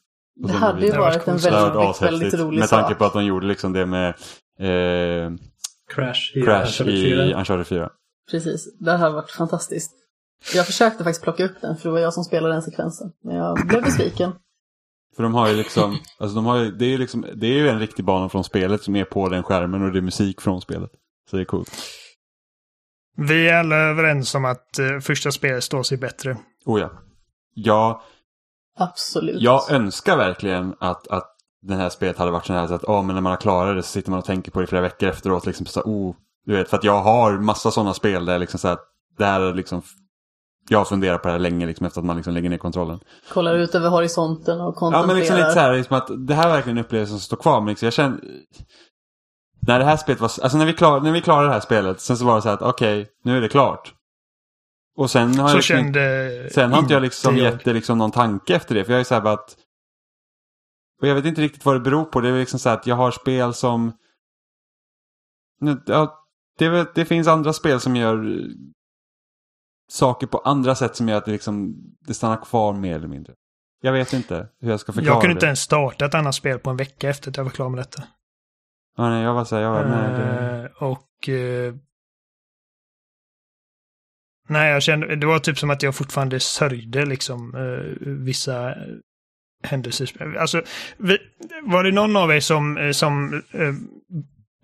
Och 0.42 0.48
Det 0.48 0.54
hade 0.54 0.86
ju 0.86 0.92
varit 0.92 1.28
en. 1.28 1.36
Det 1.36 1.50
hade 1.50 1.78
väldigt, 1.78 2.02
väldigt 2.02 2.02
ashäftigt. 2.02 2.34
rolig 2.42 2.58
Med 2.58 2.68
tanke 2.68 2.88
sak. 2.88 2.98
på 2.98 3.04
att 3.04 3.12
de 3.12 3.24
gjorde 3.24 3.46
liksom 3.46 3.72
det 3.72 3.86
med 3.86 4.08
eh, 4.60 5.30
Crash 5.94 6.36
i 6.36 6.42
Crash 6.42 6.80
Uncharted 6.80 6.94
i 6.94 7.10
4. 7.10 7.38
Uncharted 7.38 7.66
4. 7.66 7.90
Precis, 8.30 8.78
det 8.78 8.92
hade 8.92 9.14
varit 9.14 9.30
fantastiskt. 9.30 9.92
Jag 10.54 10.66
försökte 10.66 11.04
faktiskt 11.04 11.22
plocka 11.22 11.44
upp 11.44 11.60
den, 11.60 11.76
för 11.76 11.88
det 11.88 11.92
var 11.92 11.98
jag 11.98 12.14
som 12.14 12.24
spelade 12.24 12.54
den 12.54 12.62
sekvensen. 12.62 13.12
Men 13.24 13.36
jag 13.36 13.66
blev 13.66 13.82
besviken. 13.82 14.32
För 15.16 15.22
de 15.22 15.34
har 15.34 15.48
ju 15.48 15.54
liksom, 15.56 15.98
alltså 16.18 16.34
de 16.34 16.46
har 16.46 16.56
ju, 16.56 16.70
det 16.70 16.84
är 16.84 16.88
ju 16.88 16.98
liksom, 16.98 17.26
det 17.34 17.46
är 17.46 17.54
ju 17.54 17.68
en 17.68 17.78
riktig 17.78 18.04
bana 18.04 18.28
från 18.28 18.44
spelet 18.44 18.82
som 18.82 18.96
är 18.96 19.04
på 19.04 19.28
den 19.28 19.42
skärmen 19.42 19.82
och 19.82 19.92
det 19.92 19.98
är 19.98 20.02
musik 20.02 20.40
från 20.40 20.60
spelet. 20.60 20.90
Så 21.30 21.36
det 21.36 21.42
är 21.42 21.44
coolt. 21.44 21.70
Vi 23.16 23.48
är 23.48 23.54
alla 23.54 23.76
överens 23.76 24.34
om 24.34 24.44
att 24.44 24.78
eh, 24.78 24.98
första 25.00 25.32
spelet 25.32 25.64
står 25.64 25.82
sig 25.82 25.98
bättre. 25.98 26.36
Oh 26.64 26.80
ja. 26.80 26.90
Jag, 27.54 28.00
Absolut. 28.78 29.42
jag 29.42 29.70
önskar 29.70 30.16
verkligen 30.16 30.74
att, 30.80 31.08
att 31.08 31.29
den 31.62 31.78
här 31.78 31.88
spelet 31.88 32.18
hade 32.18 32.30
varit 32.30 32.46
så 32.46 32.52
här 32.52 32.66
så 32.66 32.74
att 32.74 32.84
oh, 32.84 33.02
men 33.02 33.14
när 33.14 33.22
man 33.22 33.32
har 33.32 33.36
klarat 33.36 33.76
det 33.76 33.82
så 33.82 33.88
sitter 33.88 34.10
man 34.10 34.18
och 34.18 34.24
tänker 34.24 34.50
på 34.50 34.60
det 34.60 34.66
flera 34.66 34.82
veckor 34.82 35.08
efteråt. 35.08 35.46
Liksom, 35.46 35.66
så, 35.66 35.80
oh, 35.80 36.14
du 36.46 36.56
vet, 36.56 36.68
för 36.70 36.76
att 36.76 36.84
jag 36.84 37.02
har 37.02 37.32
massa 37.38 37.70
sådana 37.70 37.94
spel 37.94 38.24
där 38.24 38.38
liksom 38.38 38.58
så 38.58 38.68
här, 38.68 38.78
det 39.18 39.24
här 39.24 39.40
är 39.40 39.54
liksom, 39.54 39.82
jag 40.68 40.78
har 40.78 40.84
funderat 40.84 41.22
på 41.22 41.28
det 41.28 41.32
här 41.32 41.38
länge 41.38 41.66
liksom, 41.66 41.86
efter 41.86 42.00
att 42.00 42.06
man 42.06 42.16
liksom 42.16 42.34
lägger 42.34 42.50
ner 42.50 42.58
kontrollen. 42.58 43.00
Kollar 43.32 43.54
ut 43.54 43.74
över 43.74 43.88
horisonten 43.88 44.60
och 44.60 44.66
Ja 44.66 44.72
kontemplerar. 44.78 45.06
men 45.06 45.16
liksom 45.16 45.36
lite 45.36 45.50
så 45.52 45.58
här, 45.60 45.76
liksom 45.76 45.96
att 45.96 46.08
det 46.26 46.34
här 46.34 46.48
är 46.48 46.52
verkligen 46.52 46.78
en 46.78 46.84
upplevelse 46.84 47.10
som 47.10 47.20
står 47.20 47.36
kvar. 47.36 47.60
Men 47.60 47.68
liksom, 47.68 47.86
jag 47.86 47.92
känner... 47.92 48.20
När 49.66 49.78
det 49.78 49.84
här 49.84 49.96
spelet 49.96 50.20
var... 50.20 50.30
Alltså 50.42 50.58
när 50.58 50.66
vi, 50.66 50.72
klar, 50.72 51.00
när 51.00 51.12
vi 51.12 51.20
klarade 51.20 51.46
det 51.46 51.52
här 51.52 51.60
spelet, 51.60 52.00
sen 52.00 52.16
så 52.16 52.24
var 52.24 52.36
det 52.36 52.42
så 52.42 52.48
här 52.48 52.54
att 52.54 52.62
okej, 52.62 53.08
nu 53.24 53.36
är 53.36 53.40
det 53.40 53.48
klart. 53.48 53.94
Och 54.96 55.10
sen 55.10 55.38
har 55.38 55.48
Så 55.48 55.52
jag 55.52 55.56
liksom, 55.56 55.76
kände 55.76 56.48
Sen 56.54 56.72
har 56.72 56.78
inte 56.78 56.92
jag 56.92 57.02
liksom 57.02 57.36
jag. 57.36 57.44
gett 57.52 57.64
det 57.64 57.72
liksom 57.72 57.98
någon 57.98 58.10
tanke 58.10 58.54
efter 58.54 58.74
det. 58.74 58.84
För 58.84 58.92
jag 58.92 59.00
är 59.00 59.04
så 59.04 59.14
här 59.14 59.20
bara 59.20 59.34
att... 59.34 59.56
Och 61.00 61.08
jag 61.08 61.14
vet 61.14 61.24
inte 61.24 61.42
riktigt 61.42 61.64
vad 61.64 61.74
det 61.74 61.80
beror 61.80 62.04
på. 62.04 62.20
Det 62.20 62.28
är 62.28 62.38
liksom 62.38 62.58
så 62.58 62.68
att 62.68 62.86
jag 62.86 62.96
har 62.96 63.10
spel 63.10 63.54
som... 63.54 63.92
Ja, 65.86 66.26
det, 66.58 66.94
det 66.94 67.04
finns 67.04 67.28
andra 67.28 67.52
spel 67.52 67.80
som 67.80 67.96
gör 67.96 68.40
eh, 68.40 68.46
saker 69.90 70.26
på 70.26 70.38
andra 70.38 70.74
sätt 70.74 70.96
som 70.96 71.08
gör 71.08 71.16
att 71.16 71.24
det 71.24 71.32
liksom 71.32 71.74
det 72.00 72.14
stannar 72.14 72.44
kvar 72.44 72.72
mer 72.72 72.96
eller 72.96 73.08
mindre. 73.08 73.34
Jag 73.82 73.92
vet 73.92 74.12
inte 74.12 74.48
hur 74.60 74.70
jag 74.70 74.80
ska 74.80 74.92
förklara 74.92 75.14
Jag 75.14 75.22
kunde 75.22 75.34
det. 75.34 75.36
inte 75.36 75.46
ens 75.46 75.60
starta 75.60 76.04
ett 76.06 76.14
annat 76.14 76.34
spel 76.34 76.58
på 76.58 76.70
en 76.70 76.76
vecka 76.76 77.10
efter 77.10 77.30
att 77.30 77.36
jag 77.36 77.44
var 77.44 77.50
klar 77.50 77.68
med 77.68 77.78
detta. 77.78 78.02
Ja, 78.96 79.10
nej, 79.10 79.22
jag 79.22 79.34
var 79.34 79.44
så 79.44 79.56
här, 79.56 79.62
jag 79.62 79.72
var, 79.72 79.84
nej, 79.84 80.10
det... 80.10 80.62
Eh, 80.64 80.82
och... 80.82 81.28
Eh, 81.28 81.74
nej, 84.48 84.72
jag 84.72 84.82
kände... 84.82 85.16
Det 85.16 85.26
var 85.26 85.38
typ 85.38 85.58
som 85.58 85.70
att 85.70 85.82
jag 85.82 85.94
fortfarande 85.94 86.40
sörjde 86.40 87.06
liksom 87.06 87.54
eh, 87.54 88.08
vissa 88.08 88.74
händelser. 89.62 90.36
Alltså, 90.38 90.62
vi, 90.98 91.18
var 91.62 91.84
det 91.84 91.92
någon 91.92 92.16
av 92.16 92.32
er 92.32 92.40
som, 92.40 92.76
eh, 92.76 92.90
som 92.90 93.42
eh, 93.52 93.74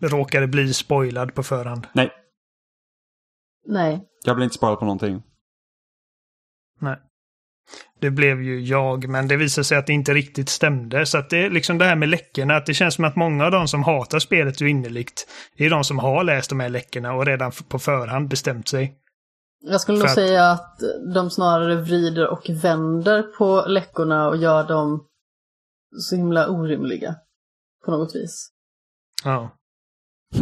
råkade 0.08 0.46
bli 0.46 0.74
spoilad 0.74 1.34
på 1.34 1.42
förhand? 1.42 1.86
Nej, 1.92 2.10
Nej. 3.66 4.00
jag 4.24 4.36
blev 4.36 4.44
inte 4.44 4.56
sparad 4.56 4.78
på 4.78 4.84
någonting. 4.84 5.22
Nej. 6.80 6.96
Det 8.00 8.10
blev 8.10 8.42
ju 8.42 8.60
jag, 8.60 9.08
men 9.08 9.28
det 9.28 9.36
visade 9.36 9.64
sig 9.64 9.78
att 9.78 9.86
det 9.86 9.92
inte 9.92 10.14
riktigt 10.14 10.48
stämde. 10.48 11.06
Så 11.06 11.18
att 11.18 11.30
det 11.30 11.38
är 11.38 11.50
liksom 11.50 11.78
det 11.78 11.84
här 11.84 11.96
med 11.96 12.08
läckorna, 12.08 12.56
att 12.56 12.66
det 12.66 12.74
känns 12.74 12.94
som 12.94 13.04
att 13.04 13.16
många 13.16 13.44
av 13.44 13.50
de 13.50 13.68
som 13.68 13.82
hatar 13.82 14.18
spelet 14.18 14.56
så 14.56 14.64
innerligt 14.64 15.26
är 15.56 15.70
de 15.70 15.84
som 15.84 15.98
har 15.98 16.24
läst 16.24 16.50
de 16.50 16.60
här 16.60 16.68
läckorna 16.68 17.12
och 17.12 17.26
redan 17.26 17.52
på 17.68 17.78
förhand 17.78 18.28
bestämt 18.28 18.68
sig. 18.68 18.94
Jag 19.60 19.80
skulle 19.80 19.98
nog 19.98 20.06
att- 20.06 20.14
säga 20.14 20.50
att 20.50 20.78
de 21.14 21.30
snarare 21.30 21.76
vrider 21.76 22.28
och 22.28 22.50
vänder 22.62 23.22
på 23.22 23.64
läckorna 23.66 24.28
och 24.28 24.36
gör 24.36 24.68
dem 24.68 25.06
så 25.98 26.16
himla 26.16 26.48
orimliga. 26.48 27.14
På 27.84 27.90
något 27.90 28.14
vis. 28.14 28.50
Ja. 29.24 29.50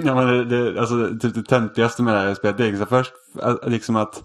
Ja, 0.04 0.14
men 0.14 0.26
det, 0.26 0.44
det, 0.44 0.80
alltså, 0.80 1.18
typ 1.20 1.34
det 1.34 1.42
töntigaste 1.42 2.02
med 2.02 2.14
det 2.14 2.20
här 2.20 2.34
spelet, 2.34 2.58
det 2.58 2.64
är 2.66 2.70
liksom 2.70 2.86
först 2.86 3.12
liksom 3.66 3.96
att 3.96 4.22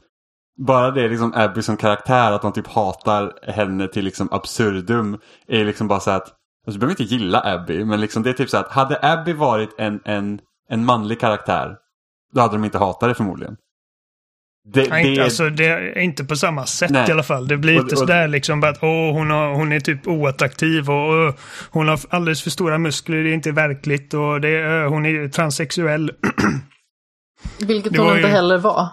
bara 0.57 0.91
det 0.91 1.07
liksom 1.07 1.33
Abby 1.35 1.61
som 1.61 1.77
karaktär, 1.77 2.31
att 2.31 2.41
de 2.41 2.53
typ 2.53 2.67
hatar 2.67 3.51
henne 3.51 3.87
till 3.87 4.05
liksom 4.05 4.27
absurdum, 4.31 5.19
är 5.47 5.65
liksom 5.65 5.87
bara 5.87 5.99
så 5.99 6.11
att, 6.11 6.21
alltså, 6.21 6.71
du 6.71 6.77
behöver 6.79 7.01
inte 7.01 7.15
gilla 7.15 7.41
Abby, 7.41 7.85
men 7.85 8.01
liksom 8.01 8.23
det 8.23 8.29
är 8.29 8.33
typ 8.33 8.49
så 8.49 8.57
att 8.57 8.67
hade 8.71 8.99
Abby 9.01 9.33
varit 9.33 9.69
en, 9.77 10.01
en, 10.05 10.41
en 10.69 10.85
manlig 10.85 11.19
karaktär, 11.19 11.77
då 12.33 12.41
hade 12.41 12.53
de 12.53 12.65
inte 12.65 12.77
hatat 12.77 13.09
det 13.09 13.15
förmodligen. 13.15 13.55
Det, 14.73 14.89
Nej, 14.89 15.03
det 15.03 15.09
inte, 15.09 15.21
är- 15.21 15.25
alltså, 15.25 15.49
det 15.49 15.65
är 15.65 15.97
inte 15.97 16.23
på 16.25 16.35
samma 16.35 16.65
sätt 16.65 16.91
Nej. 16.91 17.09
i 17.09 17.11
alla 17.11 17.23
fall. 17.23 17.47
Det 17.47 17.57
blir 17.57 17.75
Och- 17.77 17.81
inte 17.81 17.95
och- 17.95 17.99
sådär 17.99 18.27
liksom 18.27 18.63
att 18.63 18.83
åh, 18.83 19.11
hon, 19.13 19.29
har, 19.29 19.53
hon 19.53 19.71
är 19.71 19.79
typ 19.79 20.07
oattraktiv 20.07 20.89
och 20.89 20.95
åh, 21.09 21.33
hon 21.71 21.87
har 21.87 21.99
alldeles 22.09 22.41
för 22.43 22.49
stora 22.49 22.77
muskler, 22.77 23.23
det 23.23 23.29
är 23.29 23.33
inte 23.33 23.51
verkligt 23.51 24.13
och 24.13 24.41
det, 24.41 24.49
är, 24.49 24.85
hon 24.85 25.05
är 25.05 25.27
transsexuell. 25.27 26.11
Vilket 27.67 27.93
Det 27.93 27.99
hon 28.01 28.09
inte 28.15 28.27
ju- 28.27 28.33
heller 28.33 28.57
var. 28.57 28.87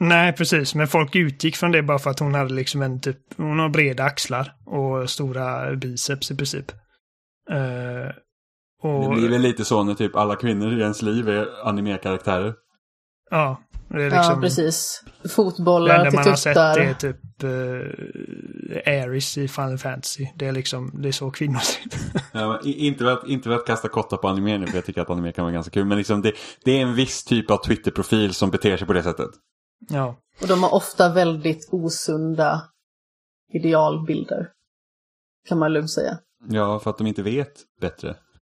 Nej, 0.00 0.32
precis. 0.32 0.74
Men 0.74 0.88
folk 0.88 1.16
utgick 1.16 1.56
från 1.56 1.72
det 1.72 1.82
bara 1.82 1.98
för 1.98 2.10
att 2.10 2.18
hon 2.18 2.34
hade 2.34 2.54
liksom 2.54 2.82
en 2.82 3.00
typ, 3.00 3.16
hon 3.36 3.58
har 3.58 3.68
breda 3.68 4.04
axlar 4.04 4.52
och 4.66 5.10
stora 5.10 5.76
biceps 5.76 6.30
i 6.30 6.36
princip. 6.36 6.70
Eh, 7.50 8.10
och, 8.82 9.14
det 9.14 9.20
blir 9.20 9.28
väl 9.28 9.40
lite 9.42 9.64
så 9.64 9.82
när 9.82 9.94
typ 9.94 10.16
alla 10.16 10.36
kvinnor 10.36 10.72
i 10.78 10.80
ens 10.80 11.02
liv 11.02 11.28
är 11.28 11.68
animekaraktärer. 11.68 12.54
Ja, 13.30 13.60
det 13.88 14.04
är 14.04 14.10
liksom... 14.10 14.34
ja, 14.34 14.40
precis. 14.40 15.04
Det 15.22 15.28
Fotbollar 15.28 15.94
enda 15.98 16.10
till 16.10 16.18
man 16.18 16.28
har 16.28 16.36
sett 16.36 16.54
tuttar. 16.54 16.78
är 16.78 16.94
typ 16.94 17.16
uh, 17.44 19.04
Aris 19.04 19.38
i 19.38 19.48
Final 19.48 19.78
Fantasy. 19.78 20.26
Det 20.36 20.46
är 20.46 20.52
liksom, 20.52 21.02
det 21.02 21.08
är 21.08 21.12
så 21.12 21.30
kvinnor. 21.30 21.60
Ja, 22.32 22.60
inte, 22.64 23.04
för 23.04 23.12
att, 23.12 23.28
inte 23.28 23.48
för 23.48 23.56
att 23.56 23.66
kasta 23.66 23.88
kotta 23.88 24.16
på 24.16 24.28
anime 24.28 24.58
nu, 24.58 24.66
för 24.66 24.74
jag 24.74 24.84
tycker 24.84 25.00
att 25.00 25.10
anime 25.10 25.32
kan 25.32 25.44
vara 25.44 25.52
ganska 25.52 25.70
kul. 25.70 25.84
Men 25.84 25.98
liksom 25.98 26.22
det, 26.22 26.32
det 26.64 26.72
är 26.72 26.82
en 26.82 26.94
viss 26.94 27.24
typ 27.24 27.50
av 27.50 27.56
Twitter-profil 27.64 28.34
som 28.34 28.50
beter 28.50 28.76
sig 28.76 28.86
på 28.86 28.92
det 28.92 29.02
sättet. 29.02 29.30
ja. 29.88 30.16
Och 30.42 30.48
de 30.48 30.62
har 30.62 30.74
ofta 30.74 31.12
väldigt 31.12 31.68
osunda 31.72 32.62
idealbilder. 33.52 34.48
Kan 35.48 35.58
man 35.58 35.72
lugnt 35.72 35.90
säga. 35.90 36.18
Ja, 36.48 36.78
för 36.78 36.90
att 36.90 36.98
de 36.98 37.06
inte 37.06 37.22
vet 37.22 37.52
bättre. 37.80 38.16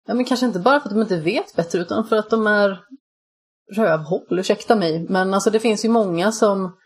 Ja, 0.08 0.14
men 0.14 0.26
kanske 0.26 0.46
inte 0.46 0.60
bara 0.60 0.80
för 0.80 0.90
att 0.90 0.96
de 0.96 1.02
inte 1.02 1.20
vet 1.20 1.56
bättre, 1.56 1.80
utan 1.80 2.08
för 2.08 2.16
att 2.16 2.30
de 2.30 2.48
är 2.48 2.80
rövhål, 3.76 4.40
ursäkta 4.40 4.76
mig. 4.76 5.06
Men 5.10 5.34
alltså 5.34 5.50
det 5.50 5.60
finns 5.60 5.86
ju 5.86 5.90
många 5.90 6.32
som 6.32 6.78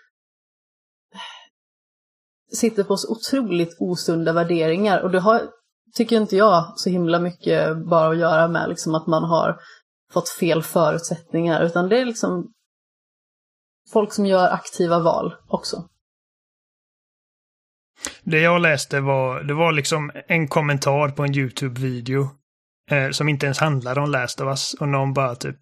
sitter 2.54 2.84
på 2.84 2.98
så 2.98 3.12
otroligt 3.12 3.76
osunda 3.80 4.34
värderingar. 4.34 5.02
Och 5.02 5.12
det 5.12 5.20
har, 5.20 5.42
tycker 5.96 6.18
inte 6.18 6.36
jag, 6.36 6.74
så 6.76 6.90
himla 6.90 7.20
mycket 7.20 7.78
bara 7.78 8.10
att 8.10 8.18
göra 8.18 8.48
med 8.48 8.70
liksom 8.70 8.96
att 8.96 9.08
man 9.08 9.24
har 9.24 9.60
fått 10.14 10.30
fel 10.30 10.64
förutsättningar. 10.64 11.64
Utan 11.64 11.90
det 11.90 12.00
är 12.00 12.06
liksom 12.06 12.54
folk 13.94 14.14
som 14.14 14.26
gör 14.26 14.50
aktiva 14.50 15.00
val 15.00 15.36
också. 15.48 15.88
Det 18.24 18.40
jag 18.40 18.62
läste 18.62 19.00
var, 19.00 19.44
det 19.44 19.54
var 19.54 19.72
liksom 19.72 20.12
en 20.28 20.48
kommentar 20.48 21.10
på 21.10 21.24
en 21.24 21.36
YouTube-video 21.36 22.30
eh, 22.92 23.10
som 23.10 23.30
inte 23.30 23.46
ens 23.46 23.60
handlade 23.60 24.02
om 24.02 24.12
Last 24.12 24.42
of 24.42 24.48
Us 24.48 24.74
och 24.74 24.88
någon 24.88 25.14
bara 25.14 25.36
typ 25.36 25.60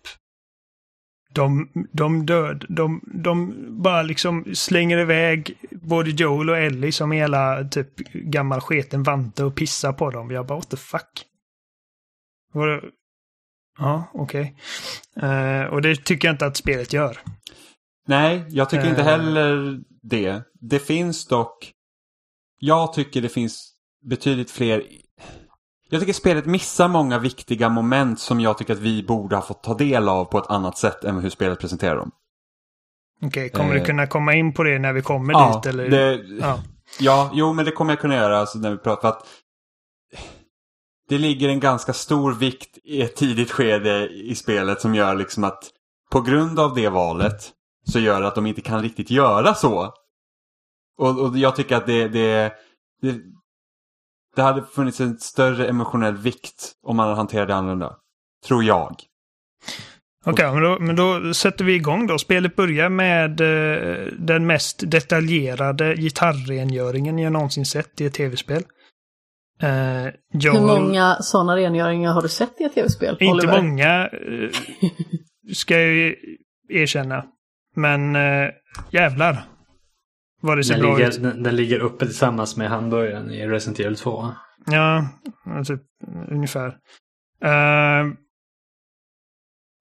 de, 1.34 1.70
de 1.92 2.26
död, 2.26 2.66
de, 2.70 3.02
de 3.24 3.56
bara 3.84 4.02
liksom 4.02 4.46
slänger 4.56 4.98
iväg 4.98 5.58
både 5.72 6.10
Joel 6.10 6.50
och 6.50 6.58
Ellie 6.58 6.92
som 6.92 7.12
hela 7.12 7.64
typ 7.64 7.98
gammal 8.14 8.62
sketen 8.62 9.04
vante 9.04 9.44
och 9.44 9.56
pissar 9.56 9.94
på 9.94 10.10
dem. 10.12 10.32
Jag 10.32 10.46
bara 10.48 10.58
what 10.58 10.70
the 10.70 10.78
fuck? 10.78 11.26
Var 12.54 12.68
det... 12.68 12.82
Ja, 13.80 14.04
okej. 14.14 14.56
Eh, 15.22 15.64
och 15.64 15.82
det 15.82 15.96
tycker 16.06 16.28
jag 16.28 16.34
inte 16.34 16.46
att 16.46 16.58
spelet 16.58 16.94
gör. 16.94 17.18
Nej, 18.08 18.46
jag 18.50 18.70
tycker 18.70 18.90
inte 18.90 19.02
Eh. 19.02 19.08
heller 19.08 19.80
det. 20.02 20.42
Det 20.62 20.80
finns 20.80 21.28
dock... 21.28 21.72
Jag 22.60 22.94
tycker 22.94 23.22
det 23.22 23.30
finns 23.30 23.74
betydligt 24.10 24.52
fler... 24.52 24.84
Jag 25.90 26.00
tycker 26.02 26.14
spelet 26.14 26.46
missar 26.46 26.88
många 26.88 27.20
viktiga 27.20 27.70
moment 27.70 28.20
som 28.20 28.40
jag 28.40 28.58
tycker 28.58 28.74
att 28.74 28.80
vi 28.80 29.04
borde 29.04 29.36
ha 29.36 29.44
fått 29.44 29.64
ta 29.64 29.74
del 29.74 30.10
av 30.10 30.26
på 30.26 30.38
ett 30.38 30.50
annat 30.50 30.78
sätt 30.78 31.04
än 31.04 31.20
hur 31.20 31.30
spelet 31.30 31.60
presenterar 31.60 31.96
dem. 31.96 32.12
Okej, 33.22 33.50
kommer 33.50 33.74
du 33.74 33.80
Eh. 33.80 33.86
kunna 33.86 34.08
komma 34.08 34.34
in 34.34 34.54
på 34.54 34.64
det 34.64 34.80
när 34.80 34.94
vi 34.94 35.02
kommer 35.02 35.34
Ja, 35.34 35.56
dit? 35.64 35.66
Eller? 35.74 35.90
det, 35.90 36.24
Ja. 36.40 36.60
ja, 37.00 37.32
jo 37.34 37.54
men 37.54 37.66
det 37.66 37.72
kommer 37.72 37.92
jag 37.92 38.00
kunna 38.00 38.16
göra 38.16 38.38
alltså, 38.40 38.58
när 38.60 38.72
vi 38.72 38.78
pratar. 38.78 39.02
För 39.02 39.08
att 39.10 39.26
det 41.10 41.18
ligger 41.18 41.50
en 41.50 41.60
ganska 41.60 41.94
stor 41.94 42.34
vikt 42.34 42.78
i 42.84 43.02
ett 43.02 43.16
tidigt 43.16 43.52
skede 43.52 44.08
i 44.10 44.36
spelet 44.36 44.82
som 44.82 44.96
gör 44.96 45.16
liksom 45.16 45.44
att 45.44 45.64
på 46.12 46.22
grund 46.22 46.60
av 46.60 46.76
det 46.76 46.90
valet 46.90 47.52
så 47.86 48.00
gör 48.00 48.22
det 48.22 48.28
att 48.28 48.36
de 48.36 48.46
inte 48.46 48.62
kan 48.62 48.82
riktigt 48.82 49.12
göra 49.12 49.54
så. 49.54 49.94
Och, 50.98 51.20
och 51.20 51.38
jag 51.38 51.56
tycker 51.56 51.76
att 51.76 51.86
det, 51.86 52.08
det, 52.08 52.54
det, 53.02 53.16
det 54.36 54.42
hade 54.42 54.64
funnits 54.64 55.00
en 55.00 55.20
större 55.20 55.68
emotionell 55.68 56.18
vikt 56.18 56.72
om 56.84 56.98
man 56.98 57.06
hade 57.06 57.18
hanterat 57.18 57.48
det 57.48 57.56
annorlunda. 57.56 57.96
Tror 58.48 58.64
jag. 58.64 58.96
Okej, 60.26 60.52
men, 60.54 60.64
då, 60.64 60.78
men 60.80 60.96
då 60.96 61.34
sätter 61.34 61.66
vi 61.66 61.76
igång 61.76 62.08
då. 62.08 62.18
Spelet 62.18 62.56
börjar 62.56 62.90
med 62.90 63.42
eh, 63.42 64.08
den 64.20 64.48
mest 64.48 64.92
detaljerade 64.92 65.96
gitarrrengöringen 65.96 67.20
jag 67.20 67.34
någonsin 67.34 67.66
sett 67.66 68.02
i 68.02 68.06
ett 68.06 68.14
tv-spel. 68.14 68.64
Eh, 69.62 70.14
Joel, 70.34 70.58
Hur 70.58 70.68
många 70.68 71.18
sådana 71.22 71.56
rengöringar 71.56 72.14
har 72.14 72.22
du 72.22 72.30
sett 72.30 72.62
i 72.62 72.64
ett 72.64 72.74
tv-spel? 72.74 73.18
Inte 73.20 73.26
Oliver? 73.26 73.62
många, 73.62 74.08
eh, 74.08 74.50
ska 75.54 75.80
jag 75.80 75.94
ju 75.94 76.16
erkänna. 76.70 77.26
Men 77.76 78.16
eh, 78.16 78.50
jävlar. 78.92 79.44
Vad 80.40 80.58
det 80.58 80.64
ser 80.64 80.74
Den 80.74 80.82
bra 80.82 80.98
ligger, 80.98 81.10
ut. 81.10 81.24
den, 81.24 81.44
den 81.44 81.56
ligger 81.56 81.80
uppe 81.80 82.06
tillsammans 82.06 82.58
med 82.58 82.70
hamburgaren 82.70 83.32
i 83.32 83.48
Resident 83.48 83.80
Evil 83.80 83.98
2. 83.98 84.28
Ja, 84.66 85.10
typ 85.68 85.82
ungefär. 86.32 86.68
Uh, 87.46 88.14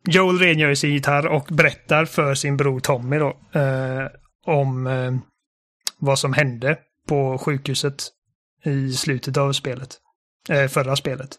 Joel 0.09 0.38
rengör 0.38 0.75
sin 0.75 0.93
gitarr 0.93 1.27
och 1.27 1.49
berättar 1.50 2.05
för 2.05 2.35
sin 2.35 2.57
bror 2.57 2.81
Tommy 2.81 3.19
då 3.19 3.29
eh, 3.53 4.07
om 4.47 4.87
eh, 4.87 5.12
vad 5.99 6.19
som 6.19 6.33
hände 6.33 6.79
på 7.09 7.38
sjukhuset 7.38 8.09
i 8.65 8.93
slutet 8.93 9.37
av 9.37 9.53
spelet. 9.53 9.99
Förra 10.69 10.97
spelet. 10.97 11.38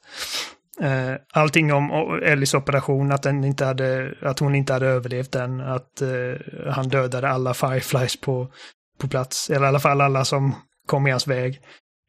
Eh, 0.81 1.15
allting 1.33 1.73
om 1.73 2.19
Ellis 2.23 2.53
operation, 2.53 3.11
att, 3.11 3.23
den 3.23 3.43
inte 3.43 3.65
hade, 3.65 4.13
att 4.21 4.39
hon 4.39 4.55
inte 4.55 4.73
hade 4.73 4.87
överlevt 4.87 5.31
den, 5.31 5.61
att 5.61 6.01
eh, 6.01 6.71
han 6.71 6.89
dödade 6.89 7.29
alla 7.29 7.53
Fireflies 7.53 8.21
på, 8.21 8.51
på 8.99 9.07
plats, 9.07 9.49
eller 9.49 9.65
i 9.65 9.67
alla 9.67 9.79
fall 9.79 10.01
alla 10.01 10.25
som 10.25 10.55
kom 10.85 11.07
i 11.07 11.11
hans 11.11 11.27
väg. 11.27 11.61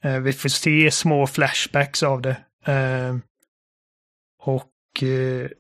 Eh, 0.05 0.19
vi 0.19 0.33
får 0.33 0.49
se 0.49 0.91
små 0.91 1.27
flashbacks 1.27 2.03
av 2.03 2.23
det. 2.23 2.37
Eh, 2.67 3.17
och 4.43 5.03
eh, 5.03 5.51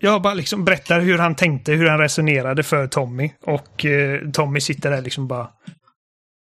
jag 0.00 0.22
bara 0.22 0.34
liksom 0.34 0.64
berättar 0.64 1.00
hur 1.00 1.18
han 1.18 1.36
tänkte, 1.36 1.72
hur 1.72 1.88
han 1.88 1.98
resonerade 1.98 2.62
för 2.62 2.86
Tommy. 2.86 3.32
Och 3.40 3.84
eh, 3.84 4.30
Tommy 4.30 4.60
sitter 4.60 4.90
där 4.90 5.02
liksom 5.02 5.28
bara 5.28 5.50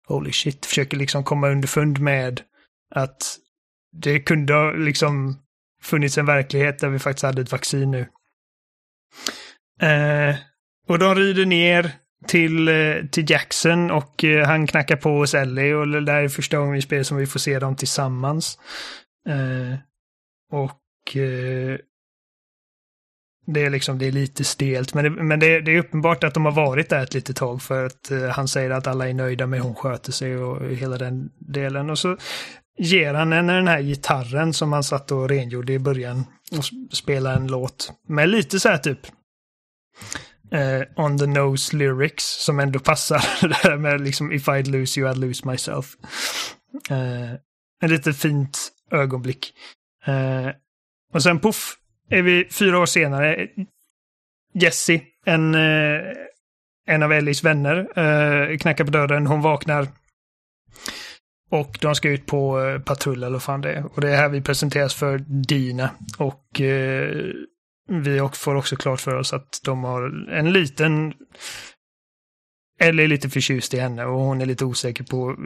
Holy 0.07 0.31
shit, 0.31 0.65
försöker 0.65 0.97
liksom 0.97 1.23
komma 1.23 1.49
underfund 1.49 1.99
med 1.99 2.41
att 2.95 3.37
det 3.91 4.19
kunde 4.19 4.53
ha 4.53 4.71
liksom 4.71 5.39
funnits 5.81 6.17
en 6.17 6.25
verklighet 6.25 6.79
där 6.79 6.89
vi 6.89 6.99
faktiskt 6.99 7.23
hade 7.23 7.41
ett 7.41 7.51
vaccin 7.51 7.91
nu. 7.91 8.07
Eh, 9.87 10.35
och 10.87 10.99
de 10.99 11.15
rider 11.15 11.45
ner 11.45 11.91
till, 12.27 12.67
eh, 12.67 13.05
till 13.11 13.31
Jackson 13.31 13.91
och 13.91 14.23
eh, 14.23 14.47
han 14.47 14.67
knackar 14.67 14.95
på 14.95 15.09
hos 15.09 15.33
Ellie 15.33 15.73
och 15.73 15.87
det 15.87 16.05
där 16.05 16.23
är 16.23 16.27
första 16.27 16.57
gången 16.57 16.75
i 16.75 16.81
spelet 16.81 17.07
som 17.07 17.17
vi 17.17 17.25
får 17.25 17.39
se 17.39 17.59
dem 17.59 17.75
tillsammans. 17.75 18.59
Eh, 19.29 19.77
och 20.51 21.17
eh, 21.17 21.77
det 23.45 23.65
är 23.65 23.69
liksom, 23.69 23.97
det 23.97 24.05
är 24.05 24.11
lite 24.11 24.43
stelt, 24.43 24.93
men, 24.93 25.03
det, 25.03 25.09
men 25.09 25.39
det, 25.39 25.61
det 25.61 25.71
är 25.71 25.79
uppenbart 25.79 26.23
att 26.23 26.33
de 26.33 26.45
har 26.45 26.51
varit 26.51 26.89
där 26.89 27.03
ett 27.03 27.13
litet 27.13 27.35
tag 27.35 27.61
för 27.61 27.85
att 27.85 28.11
eh, 28.11 28.27
han 28.27 28.47
säger 28.47 28.69
att 28.69 28.87
alla 28.87 29.09
är 29.09 29.13
nöjda 29.13 29.47
med 29.47 29.59
hur 29.59 29.65
hon 29.65 29.75
sköter 29.75 30.11
sig 30.11 30.37
och 30.37 30.69
hela 30.69 30.97
den 30.97 31.29
delen. 31.37 31.89
Och 31.89 31.99
så 31.99 32.17
ger 32.77 33.13
han 33.13 33.31
henne 33.31 33.53
den 33.53 33.67
här 33.67 33.81
gitarren 33.81 34.53
som 34.53 34.73
han 34.73 34.83
satt 34.83 35.11
och 35.11 35.29
rengjorde 35.29 35.73
i 35.73 35.79
början 35.79 36.25
och 36.57 36.95
spelar 36.95 37.35
en 37.35 37.47
låt 37.47 37.91
med 38.07 38.29
lite 38.29 38.59
så 38.59 38.69
här 38.69 38.77
typ 38.77 38.99
eh, 40.53 40.81
on 40.95 41.17
the 41.17 41.27
nose 41.27 41.77
lyrics 41.77 42.23
som 42.23 42.59
ändå 42.59 42.79
passar 42.79 43.25
det 43.47 43.57
där 43.63 43.77
med 43.77 44.01
liksom 44.01 44.31
if 44.31 44.47
I'd 44.47 44.69
lose 44.69 44.99
you 44.99 45.09
I'd 45.09 45.17
lose 45.17 45.47
myself. 45.47 45.95
Eh, 46.89 47.31
en 47.81 47.89
lite 47.89 48.13
fint 48.13 48.71
ögonblick. 48.91 49.53
Eh, 50.05 50.49
och 51.13 51.23
sen 51.23 51.39
puff, 51.39 51.77
är 52.09 52.21
vi 52.21 52.47
fyra 52.51 52.79
år 52.79 52.85
senare. 52.85 53.47
Jesse, 54.53 55.01
en, 55.25 55.55
eh, 55.55 56.01
en 56.87 57.03
av 57.03 57.13
Ellies 57.13 57.43
vänner, 57.43 57.99
eh, 57.99 58.57
knackar 58.57 58.85
på 58.85 58.91
dörren. 58.91 59.27
Hon 59.27 59.41
vaknar. 59.41 59.87
Och 61.49 61.77
de 61.81 61.95
ska 61.95 62.09
ut 62.09 62.25
på 62.25 62.61
eh, 62.61 62.79
patrull 62.79 63.23
eller 63.23 63.29
vad 63.29 63.43
fan 63.43 63.61
det 63.61 63.73
är. 63.73 63.85
Och 63.85 64.01
det 64.01 64.09
är 64.09 64.17
här 64.17 64.29
vi 64.29 64.41
presenteras 64.41 64.93
för 64.93 65.17
Dina. 65.17 65.89
Och 66.17 66.61
eh, 66.61 67.33
vi 67.89 68.29
får 68.33 68.55
också 68.55 68.75
klart 68.75 69.01
för 69.01 69.15
oss 69.15 69.33
att 69.33 69.59
de 69.63 69.83
har 69.83 70.29
en 70.29 70.53
liten... 70.53 71.13
eller 72.79 73.03
är 73.03 73.07
lite 73.07 73.29
förtjust 73.29 73.73
i 73.73 73.79
henne 73.79 74.05
och 74.05 74.19
hon 74.19 74.41
är 74.41 74.45
lite 74.45 74.65
osäker 74.65 75.03
på 75.03 75.37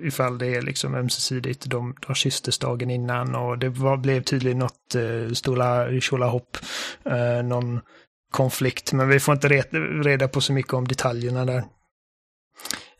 ifall 0.00 0.38
det 0.38 0.46
är 0.46 0.62
liksom 0.62 0.94
ömsesidigt. 0.94 1.70
De, 1.70 1.96
de 2.06 2.14
kysstes 2.14 2.58
dagen 2.58 2.90
innan 2.90 3.34
och 3.34 3.58
det 3.58 3.68
var, 3.68 3.96
blev 3.96 4.22
tydligen 4.22 4.58
något 4.58 4.94
eh, 4.94 5.32
stora 5.32 6.00
tjolahopp. 6.00 6.56
Eh, 7.04 7.42
någon 7.42 7.80
konflikt, 8.32 8.92
men 8.92 9.08
vi 9.08 9.20
får 9.20 9.34
inte 9.34 9.48
reda, 9.48 9.78
reda 9.78 10.28
på 10.28 10.40
så 10.40 10.52
mycket 10.52 10.72
om 10.72 10.88
detaljerna 10.88 11.44
där. 11.44 11.64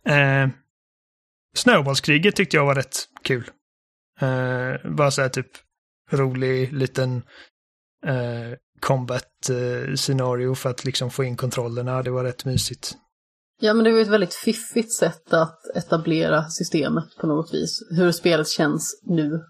Eh, 0.06 0.48
Snöbollskriget 1.56 2.36
tyckte 2.36 2.56
jag 2.56 2.66
var 2.66 2.74
rätt 2.74 2.96
kul. 3.22 3.50
Eh, 4.20 4.90
bara 4.90 5.10
så 5.10 5.22
här 5.22 5.28
typ 5.28 5.50
rolig 6.10 6.72
liten 6.72 7.22
eh, 8.06 8.52
combat 8.82 9.50
eh, 9.50 9.94
scenario 9.94 10.54
för 10.54 10.70
att 10.70 10.84
liksom 10.84 11.10
få 11.10 11.24
in 11.24 11.36
kontrollerna. 11.36 12.02
Det 12.02 12.10
var 12.10 12.24
rätt 12.24 12.44
mysigt. 12.44 12.96
Ja, 13.60 13.74
men 13.74 13.84
det 13.84 13.92
var 13.92 14.00
ett 14.00 14.08
väldigt 14.08 14.34
fiffigt 14.34 14.92
sätt 14.92 15.32
att 15.32 15.58
etablera 15.74 16.48
systemet 16.48 17.04
på 17.20 17.26
något 17.26 17.54
vis. 17.54 17.78
Hur 17.90 18.12
spelet 18.12 18.48
känns 18.48 19.02
nu. 19.02 19.40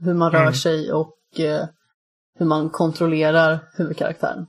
Hur 0.00 0.14
man 0.14 0.32
rör 0.32 0.40
Mm. 0.40 0.54
sig 0.54 0.92
och 0.92 1.40
eh, 1.40 1.68
hur 2.38 2.46
man 2.46 2.70
kontrollerar 2.70 3.68
huvudkaraktären. 3.76 4.46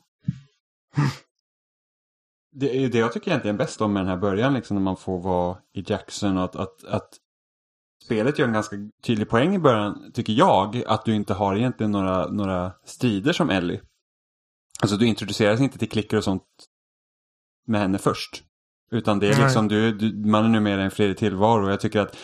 Det 2.51 2.75
är 2.75 2.79
ju 2.79 2.89
det 2.89 2.97
jag 2.97 3.13
tycker 3.13 3.31
egentligen 3.31 3.55
är 3.55 3.57
bäst 3.57 3.81
om 3.81 3.93
med 3.93 4.01
den 4.01 4.09
här 4.09 4.17
början, 4.17 4.53
liksom 4.53 4.75
när 4.75 4.81
man 4.83 4.97
får 4.97 5.21
vara 5.21 5.57
i 5.73 5.83
Jackson 5.87 6.37
och 6.37 6.43
att, 6.43 6.55
att, 6.55 6.83
att 6.83 7.09
spelet 8.09 8.39
gör 8.39 8.47
en 8.47 8.53
ganska 8.53 8.75
tydlig 9.03 9.29
poäng 9.29 9.55
i 9.55 9.59
början, 9.59 10.11
tycker 10.13 10.33
jag, 10.33 10.83
att 10.87 11.05
du 11.05 11.15
inte 11.15 11.33
har 11.33 11.55
egentligen 11.55 11.91
några, 11.91 12.27
några 12.27 12.71
strider 12.85 13.33
som 13.33 13.49
Ellie. 13.49 13.81
Alltså 14.81 14.97
du 14.97 15.05
introduceras 15.05 15.59
inte 15.59 15.77
till 15.77 15.89
klickar 15.89 16.17
och 16.17 16.23
sånt 16.23 16.43
med 17.67 17.81
henne 17.81 17.97
först. 17.97 18.43
Utan 18.91 19.19
det 19.19 19.27
är 19.27 19.43
liksom, 19.43 19.67
du, 19.67 19.91
du, 19.91 20.29
man 20.29 20.45
är 20.45 20.49
numera 20.49 20.83
en 20.83 20.91
fredlig 20.91 21.17
tillvaro 21.17 21.65
och 21.65 21.71
jag 21.71 21.79
tycker 21.79 21.99
att 21.99 22.17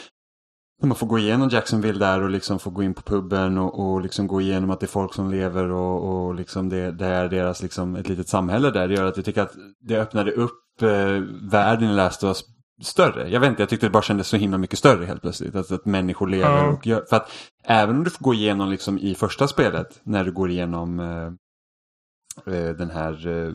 när 0.82 0.88
man 0.88 0.98
får 0.98 1.08
gå 1.08 1.20
igenom 1.20 1.50
Jacksonville 1.50 2.00
där 2.00 2.22
och 2.22 2.30
liksom 2.30 2.60
få 2.60 2.70
gå 2.70 2.84
in 2.84 2.94
på 2.94 3.02
puben 3.02 3.58
och, 3.58 3.80
och 3.80 4.02
liksom 4.02 4.28
gå 4.28 4.42
igenom 4.42 4.70
att 4.70 4.80
det 4.80 4.86
är 4.86 4.88
folk 4.88 5.14
som 5.14 5.32
lever 5.32 5.72
och, 5.72 6.26
och 6.26 6.36
liksom 6.36 6.70
det, 6.70 6.92
det 6.92 7.06
är 7.06 7.30
deras 7.30 7.62
liksom 7.62 7.96
ett 7.96 8.10
litet 8.10 8.30
samhälle 8.30 8.72
där. 8.72 8.88
Det 8.88 8.94
gör 8.94 9.06
att 9.06 9.18
jag 9.18 9.26
tycker 9.26 9.42
att 9.42 9.56
det 9.80 9.98
öppnade 9.98 10.32
upp 10.32 10.82
eh, 10.82 11.22
världen 11.52 11.90
i 11.90 11.94
Last 11.94 12.24
of 12.24 12.28
Us 12.28 12.55
större. 12.82 13.30
Jag 13.30 13.40
vet 13.40 13.50
inte, 13.50 13.62
jag 13.62 13.70
tyckte 13.70 13.86
det 13.86 13.90
bara 13.92 14.04
kändes 14.04 14.28
så 14.28 14.38
himla 14.38 14.58
mycket 14.58 14.80
större 14.80 15.06
helt 15.06 15.22
plötsligt. 15.22 15.56
Att, 15.56 15.72
att 15.72 15.86
människor 15.86 16.28
lever 16.28 16.58
Ja. 16.58 16.68
och 16.68 16.88
gör, 16.88 17.06
för 17.10 17.16
att 17.16 17.32
även 17.64 17.96
om 17.96 18.04
du 18.04 18.10
får 18.10 18.24
gå 18.24 18.34
igenom 18.34 18.70
liksom 18.70 19.00
i 19.00 19.16
första 19.16 19.48
spelet 19.48 20.00
när 20.04 20.24
du 20.24 20.32
går 20.32 20.50
igenom 20.50 21.00
eh, 21.00 22.54
eh, 22.56 22.70
den 22.76 22.90
här 22.90 23.28
eh, 23.28 23.54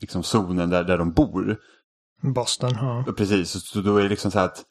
liksom 0.00 0.22
zonen 0.22 0.70
där, 0.70 0.84
där 0.84 0.98
de 0.98 1.12
bor. 1.12 1.56
Boston, 2.22 2.70
ja. 2.74 3.04
Precis, 3.16 3.50
så- 3.50 3.60
så 3.60 3.80
då 3.80 3.96
är 3.96 4.02
det 4.02 4.08
liksom 4.08 4.30
så 4.30 4.38
här 4.38 4.46
att 4.46 4.62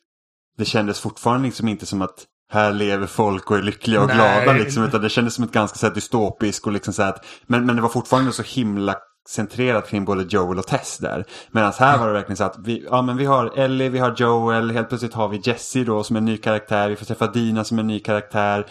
det 0.58 0.66
kändes 0.66 1.00
fortfarande 1.00 1.46
liksom 1.48 1.68
inte 1.68 1.86
som 1.86 2.02
att 2.02 2.26
här 2.52 2.74
lever 2.74 3.08
folk 3.08 3.52
och 3.52 3.58
är 3.58 3.62
lyckliga 3.62 4.02
och 4.02 4.08
Nej. 4.08 4.16
glada 4.46 4.58
liksom, 4.60 4.84
utan 4.84 5.02
det 5.02 5.10
kändes 5.10 5.34
som 5.34 5.44
ett 5.44 5.52
ganska 5.52 5.78
så 5.78 5.88
här 5.88 5.94
dystopiskt 5.94 6.66
och 6.68 6.72
liksom 6.74 6.94
så 6.94 7.04
här 7.04 7.10
att, 7.10 7.26
men, 7.48 7.66
men 7.66 7.76
det 7.76 7.82
var 7.82 7.90
fortfarande 7.90 8.32
så 8.32 8.44
himla 8.44 8.96
centrerat 9.30 9.90
kring 9.90 10.06
både 10.06 10.24
Joel 10.30 10.60
och 10.60 10.68
Tess 10.68 10.98
där. 10.98 11.26
Medan 11.52 11.74
här 11.80 11.98
var 11.98 12.08
det 12.08 12.14
verkligen 12.14 12.38
så 12.38 12.44
att 12.44 12.56
vi, 12.60 12.86
ja 12.92 13.02
men 13.02 13.18
vi 13.18 13.26
har 13.26 13.60
Ellie, 13.60 13.90
vi 13.90 14.00
har 14.00 14.16
Joel, 14.18 14.72
helt 14.72 14.90
plötsligt 14.90 15.14
har 15.14 15.28
vi 15.28 15.42
Jessie 15.44 15.84
då 15.84 16.04
som 16.04 16.16
en 16.16 16.26
ny 16.26 16.38
karaktär, 16.38 16.90
vi 16.90 16.96
får 16.96 17.06
träffa 17.06 17.28
Dina 17.28 17.64
som 17.64 17.80
en 17.80 17.88
ny 17.88 18.00
karaktär, 18.00 18.66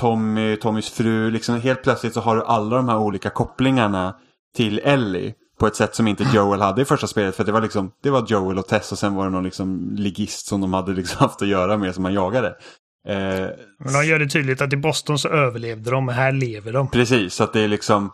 Tommy, 0.00 0.56
Tommys 0.56 0.90
fru, 0.90 1.30
liksom 1.30 1.60
helt 1.60 1.82
plötsligt 1.82 2.14
så 2.14 2.20
har 2.20 2.36
du 2.36 2.44
alla 2.44 2.76
de 2.76 2.88
här 2.88 2.98
olika 2.98 3.30
kopplingarna 3.30 4.14
till 4.56 4.78
Ellie 4.84 5.34
på 5.60 5.66
ett 5.66 5.76
sätt 5.76 5.94
som 5.94 6.08
inte 6.08 6.26
Joel 6.34 6.60
hade 6.60 6.82
i 6.82 6.84
första 6.84 7.06
spelet. 7.06 7.36
För 7.36 7.44
det 7.44 7.52
var 7.52 7.60
liksom, 7.60 7.90
det 8.02 8.10
var 8.10 8.24
Joel 8.28 8.58
och 8.58 8.66
Tess 8.66 8.92
och 8.92 8.98
sen 8.98 9.14
var 9.14 9.24
det 9.24 9.30
någon 9.30 9.44
liksom 9.44 9.90
ligist 9.96 10.46
som 10.46 10.60
de 10.60 10.72
hade 10.72 10.92
liksom 10.92 11.18
haft 11.20 11.42
att 11.42 11.48
göra 11.48 11.76
med 11.76 11.94
som 11.94 12.02
man 12.02 12.14
jagade. 12.14 12.48
Eh, 13.08 13.48
Men 13.78 13.92
de 13.92 14.06
gör 14.06 14.18
det 14.18 14.28
tydligt 14.28 14.60
att 14.60 14.72
i 14.72 14.76
Boston 14.76 15.18
så 15.18 15.28
överlevde 15.28 15.90
de, 15.90 16.06
men 16.06 16.14
här 16.14 16.32
lever 16.32 16.72
de. 16.72 16.90
precis, 16.90 17.34
så 17.34 17.44
att 17.44 17.52
det 17.52 17.60
är 17.60 17.68
liksom, 17.68 18.10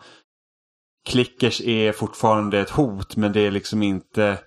klickers 1.05 1.61
är 1.61 1.91
fortfarande 1.91 2.59
ett 2.59 2.69
hot 2.69 3.15
men 3.15 3.33
det 3.33 3.41
är 3.41 3.51
liksom 3.51 3.83
inte... 3.83 4.37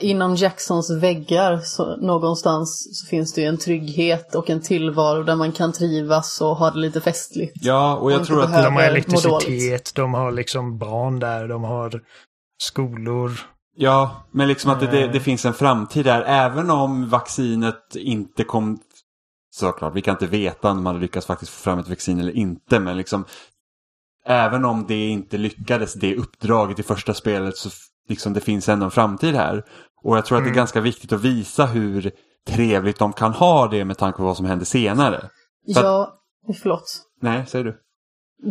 Inom 0.00 0.36
Jacksons 0.36 0.90
väggar 0.90 1.58
så 1.58 1.96
någonstans 1.96 2.88
så 2.92 3.06
finns 3.06 3.32
det 3.32 3.40
ju 3.40 3.46
en 3.46 3.58
trygghet 3.58 4.34
och 4.34 4.50
en 4.50 4.62
tillvaro 4.62 5.22
där 5.22 5.36
man 5.36 5.52
kan 5.52 5.72
trivas 5.72 6.40
och 6.40 6.56
ha 6.56 6.70
det 6.70 6.78
lite 6.78 7.00
festligt. 7.00 7.52
Ja, 7.60 7.96
och 7.96 8.12
jag 8.12 8.20
Och 8.20 8.26
tror 8.26 8.42
att... 8.42 8.64
De 8.64 8.74
har 8.74 8.82
elektricitet, 8.82 9.94
de 9.94 10.14
har 10.14 10.32
liksom 10.32 10.78
barn 10.78 11.20
där, 11.20 11.48
de 11.48 11.64
har 11.64 12.02
skolor. 12.62 13.30
Ja, 13.76 14.26
men 14.30 14.48
liksom 14.48 14.70
att 14.70 14.80
det, 14.80 14.86
det, 14.86 15.08
det 15.08 15.20
finns 15.20 15.44
en 15.44 15.54
framtid 15.54 16.04
där. 16.04 16.22
Även 16.22 16.70
om 16.70 17.08
vaccinet 17.08 17.96
inte 17.96 18.44
kom... 18.44 18.78
Såklart, 19.50 19.94
vi 19.94 20.02
kan 20.02 20.14
inte 20.14 20.26
veta 20.26 20.70
om 20.70 20.76
man 20.76 20.86
hade 20.86 21.00
lyckats 21.00 21.26
faktiskt 21.26 21.52
få 21.52 21.62
fram 21.62 21.78
ett 21.78 21.88
vaccin 21.88 22.20
eller 22.20 22.36
inte. 22.36 22.78
Men 22.78 22.96
liksom... 22.96 23.24
Även 24.28 24.64
om 24.64 24.84
det 24.88 25.08
inte 25.08 25.38
lyckades, 25.38 25.94
det 25.94 26.16
uppdraget 26.16 26.78
i 26.78 26.82
första 26.82 27.14
spelet, 27.14 27.56
så 27.56 27.70
liksom 28.08 28.32
det 28.32 28.40
finns 28.40 28.68
ändå 28.68 28.84
en 28.84 28.90
framtid 28.90 29.34
här. 29.34 29.64
Och 30.04 30.16
jag 30.16 30.26
tror 30.26 30.38
att 30.38 30.44
det 30.44 30.50
är 30.50 30.54
ganska 30.54 30.80
viktigt 30.80 31.12
att 31.12 31.20
visa 31.24 31.66
hur 31.66 32.10
trevligt 32.48 32.98
de 32.98 33.12
kan 33.12 33.32
ha 33.32 33.68
det 33.68 33.84
med 33.84 33.98
tanke 33.98 34.16
på 34.16 34.22
vad 34.24 34.36
som 34.36 34.46
händer 34.46 34.66
senare. 34.66 35.20
För 35.20 35.80
att- 35.80 35.84
Ja, 35.84 36.18
förlåt. 36.62 37.02
Nej, 37.20 37.46
säger 37.46 37.64
du? 37.64 37.78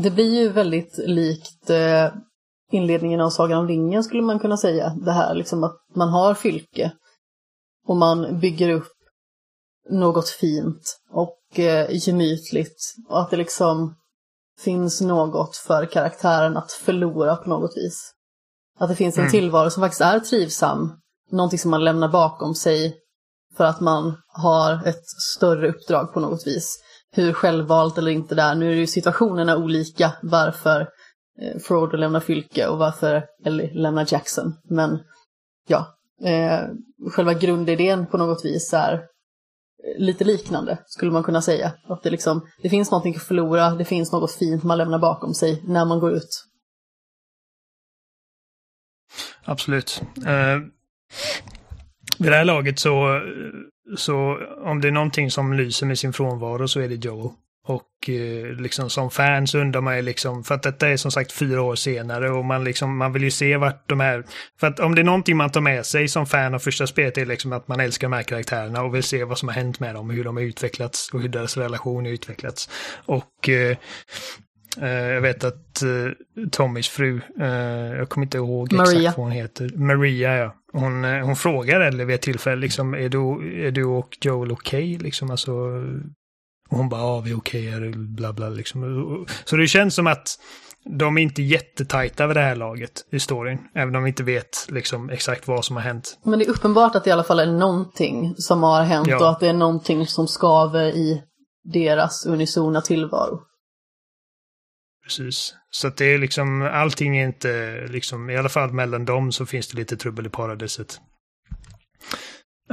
Det 0.02 0.12
blir 0.12 0.40
ju 0.42 0.50
väldigt 0.50 0.98
likt 0.98 1.70
eh, 1.70 2.12
inledningen 2.72 3.22
av 3.22 3.30
Sagan 3.30 3.60
om 3.60 3.68
ringen 3.68 4.04
skulle 4.04 4.22
man 4.24 4.40
kunna 4.40 4.58
säga. 4.58 4.90
Det 4.90 5.12
här 5.12 5.36
liksom 5.36 5.64
att 5.64 5.78
man 5.96 6.10
har 6.10 6.34
fylke 6.34 6.92
och 7.88 7.96
man 7.98 8.40
bygger 8.40 8.70
upp 8.70 8.92
något 9.90 10.30
fint 10.30 11.00
och 11.12 11.60
eh, 11.60 11.88
gemytligt 12.08 12.78
och 13.10 13.20
att 13.22 13.30
det 13.30 13.38
liksom 13.38 13.96
finns 14.60 15.02
något 15.02 15.56
för 15.56 15.86
karaktären 15.86 16.58
att 16.58 16.72
förlora 16.72 17.36
på 17.36 17.50
något 17.50 17.78
vis. 17.78 18.14
Att 18.80 18.90
det 18.90 18.96
finns 18.96 19.18
en 19.18 19.22
Mm. 19.22 19.32
tillvaro 19.32 19.70
som 19.70 19.84
faktiskt 19.84 20.02
är 20.02 20.20
trivsam, 20.20 21.00
någonting 21.32 21.60
som 21.60 21.72
man 21.72 21.84
lämnar 21.84 22.08
bakom 22.08 22.56
sig 22.56 22.96
för 23.58 23.64
att 23.64 23.80
man 23.80 24.18
har 24.28 24.88
ett 24.88 25.08
större 25.36 25.70
uppdrag 25.70 26.14
på 26.14 26.20
något 26.20 26.48
vis. 26.48 26.84
Hur 27.12 27.34
självvalt 27.34 27.98
eller 27.98 28.12
inte 28.12 28.36
det 28.36 28.42
är. 28.42 28.56
Nu 28.56 28.72
är 28.72 28.76
ju 28.76 28.88
situationerna 28.88 29.58
olika 29.58 30.14
varför 30.22 30.82
eh, 31.42 31.60
Frodo 31.60 31.98
lämnar 31.98 32.20
Fylke 32.20 32.68
och 32.68 32.78
varför 32.78 33.26
Ellie 33.46 33.74
lämnar 33.74 34.06
Jackson. 34.10 34.54
Men 34.70 35.00
ja, 35.68 35.98
eh, 36.24 36.60
själva 37.12 37.34
grundidén 37.34 38.08
på 38.08 38.18
något 38.18 38.46
vis 38.46 38.74
är 38.74 39.02
lite 39.98 40.24
liknande 40.24 40.78
skulle 40.86 41.12
man 41.12 41.24
kunna 41.24 41.42
säga. 41.42 41.74
Att 41.88 42.04
det, 42.04 42.10
liksom, 42.10 42.48
det 42.62 42.70
finns 42.70 42.92
någonting 42.92 43.16
att 43.16 43.24
förlora, 43.24 43.70
det 43.70 43.86
finns 43.86 44.12
något 44.12 44.32
fint 44.32 44.64
man 44.64 44.78
lämnar 44.78 45.00
bakom 45.00 45.34
sig 45.34 45.62
när 45.68 45.86
man 45.86 46.00
går 46.00 46.14
ut. 46.14 46.44
Absolut. 49.44 50.02
Eh, 50.18 50.60
vid 52.20 52.32
det 52.32 52.36
här 52.36 52.46
laget 52.46 52.80
så, 52.80 53.22
så 53.98 54.38
om 54.66 54.82
det 54.82 54.88
är 54.88 54.92
någonting 54.92 55.32
som 55.32 55.54
lyser 55.54 55.86
med 55.86 56.00
sin 56.00 56.14
frånvaro 56.14 56.68
så 56.68 56.80
är 56.80 56.90
det 56.90 56.96
Joel. 57.06 57.30
Och 57.70 58.10
eh, 58.10 58.46
liksom 58.46 58.90
som 58.90 59.12
fan 59.12 59.48
så 59.48 59.60
undrar 59.60 59.82
man 59.82 59.96
ju 59.96 60.02
liksom, 60.02 60.44
för 60.44 60.56
att 60.56 60.64
detta 60.64 60.88
är 60.88 60.98
som 60.98 61.12
sagt 61.12 61.32
fyra 61.32 61.62
år 61.62 61.76
senare 61.76 62.30
och 62.30 62.46
man 62.46 62.64
liksom, 62.64 62.98
man 62.98 63.14
vill 63.14 63.24
ju 63.24 63.32
se 63.32 63.58
vart 63.58 63.90
de 63.90 64.00
här, 64.00 64.24
för 64.60 64.68
att 64.68 64.80
om 64.80 64.96
det 64.96 65.02
är 65.02 65.04
någonting 65.04 65.38
man 65.38 65.50
tar 65.50 65.62
med 65.62 65.86
sig 65.86 66.08
som 66.08 66.26
fan 66.26 66.54
av 66.54 66.60
första 66.60 66.88
spelet 66.88 67.18
är 67.18 67.26
liksom 67.26 67.54
att 67.54 67.68
man 67.68 67.80
älskar 67.80 68.08
de 68.10 68.16
här 68.16 68.24
karaktärerna 68.24 68.84
och 68.84 68.96
vill 68.96 69.04
se 69.04 69.24
vad 69.24 69.38
som 69.38 69.48
har 69.48 69.56
hänt 69.56 69.80
med 69.80 69.96
dem, 69.96 70.10
hur 70.10 70.24
de 70.24 70.38
har 70.38 70.44
utvecklats 70.44 71.10
och 71.14 71.22
hur 71.22 71.30
deras 71.30 71.58
relation 71.58 72.06
har 72.06 72.12
utvecklats. 72.12 72.70
Och 73.06 73.50
eh, 73.50 73.78
eh, 74.82 74.90
jag 74.90 75.22
vet 75.22 75.44
att 75.44 75.82
eh, 75.82 76.48
Tommys 76.52 76.90
fru, 76.90 77.22
eh, 77.40 77.48
jag 77.98 78.10
kommer 78.10 78.26
inte 78.26 78.38
ihåg 78.38 78.74
Maria. 78.74 79.00
exakt 79.00 79.18
vad 79.18 79.26
hon 79.26 79.36
heter, 79.36 79.72
Maria 79.76 80.38
ja. 80.38 80.56
Hon, 80.74 81.06
eh, 81.06 81.26
hon 81.26 81.36
frågar 81.36 81.82
Ellie 81.82 82.06
vid 82.06 82.16
ett 82.16 82.22
tillfälle 82.22 82.62
liksom, 82.62 82.94
är 82.94 83.10
du, 83.10 83.20
är 83.68 83.72
du 83.72 83.84
och 83.86 84.18
Joel 84.22 84.52
okej? 84.52 84.98
Liksom, 84.98 85.32
alltså, 85.32 85.52
och 86.70 86.78
hon 86.78 86.90
bara, 86.90 87.02
ja 87.02 87.20
vi 87.20 87.32
är 87.32 87.38
okej 87.38 87.70
här, 87.70 87.94
bla 87.96 88.34
bla 88.34 88.50
liksom. 88.50 89.26
Så 89.46 89.56
det 89.56 89.68
känns 89.68 89.96
som 89.96 90.08
att 90.08 90.40
de 90.90 91.18
är 91.18 91.22
inte 91.22 91.42
jättetajta 91.42 92.28
vid 92.28 92.36
det 92.36 92.42
här 92.42 92.56
laget 92.56 92.92
i 93.12 93.20
storyn. 93.20 93.60
Även 93.76 93.96
om 93.96 94.04
vi 94.04 94.10
inte 94.10 94.24
vet 94.24 94.68
liksom 94.70 95.10
exakt 95.10 95.48
vad 95.48 95.66
som 95.66 95.76
har 95.76 95.84
hänt. 95.84 96.20
Men 96.24 96.40
det 96.40 96.46
är 96.46 96.50
uppenbart 96.50 96.96
att 96.96 97.04
det 97.04 97.10
i 97.10 97.14
alla 97.14 97.24
fall 97.24 97.40
är 97.40 97.52
någonting 97.52 98.36
som 98.38 98.64
har 98.64 98.84
hänt 98.84 99.08
Ja. 99.08 99.18
och 99.20 99.30
att 99.30 99.40
det 99.40 99.48
är 99.48 99.54
någonting 99.54 100.08
som 100.08 100.28
skaver 100.28 100.86
i 100.86 101.24
deras 101.74 102.26
unisona 102.26 102.82
tillvaro. 102.82 103.40
Precis. 105.04 105.56
Så 105.70 105.88
att 105.88 105.98
det 105.98 106.06
är 106.06 106.18
liksom, 106.18 106.70
allting 106.74 107.18
är 107.18 107.26
inte 107.28 107.82
liksom, 107.90 108.30
i 108.30 108.38
alla 108.38 108.50
fall 108.50 108.72
mellan 108.74 109.06
dem 109.06 109.32
så 109.32 109.46
finns 109.46 109.68
det 109.68 109.78
lite 109.78 109.98
trubbel 109.98 110.26
i 110.26 110.30
paradiset. 110.30 111.00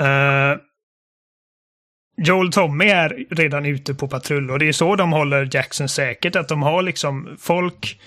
Uh, 0.01 0.57
Joel-Tommy 2.17 2.85
är 2.85 3.27
redan 3.31 3.67
ute 3.67 3.95
på 3.95 4.09
patrull 4.09 4.51
och 4.51 4.59
det 4.59 4.69
är 4.69 4.73
så 4.73 4.97
de 4.97 5.13
håller 5.13 5.49
Jackson 5.53 5.89
säkert, 5.89 6.37
att 6.37 6.49
de 6.49 6.63
har 6.63 6.83
liksom 6.83 7.37
folk 7.39 8.01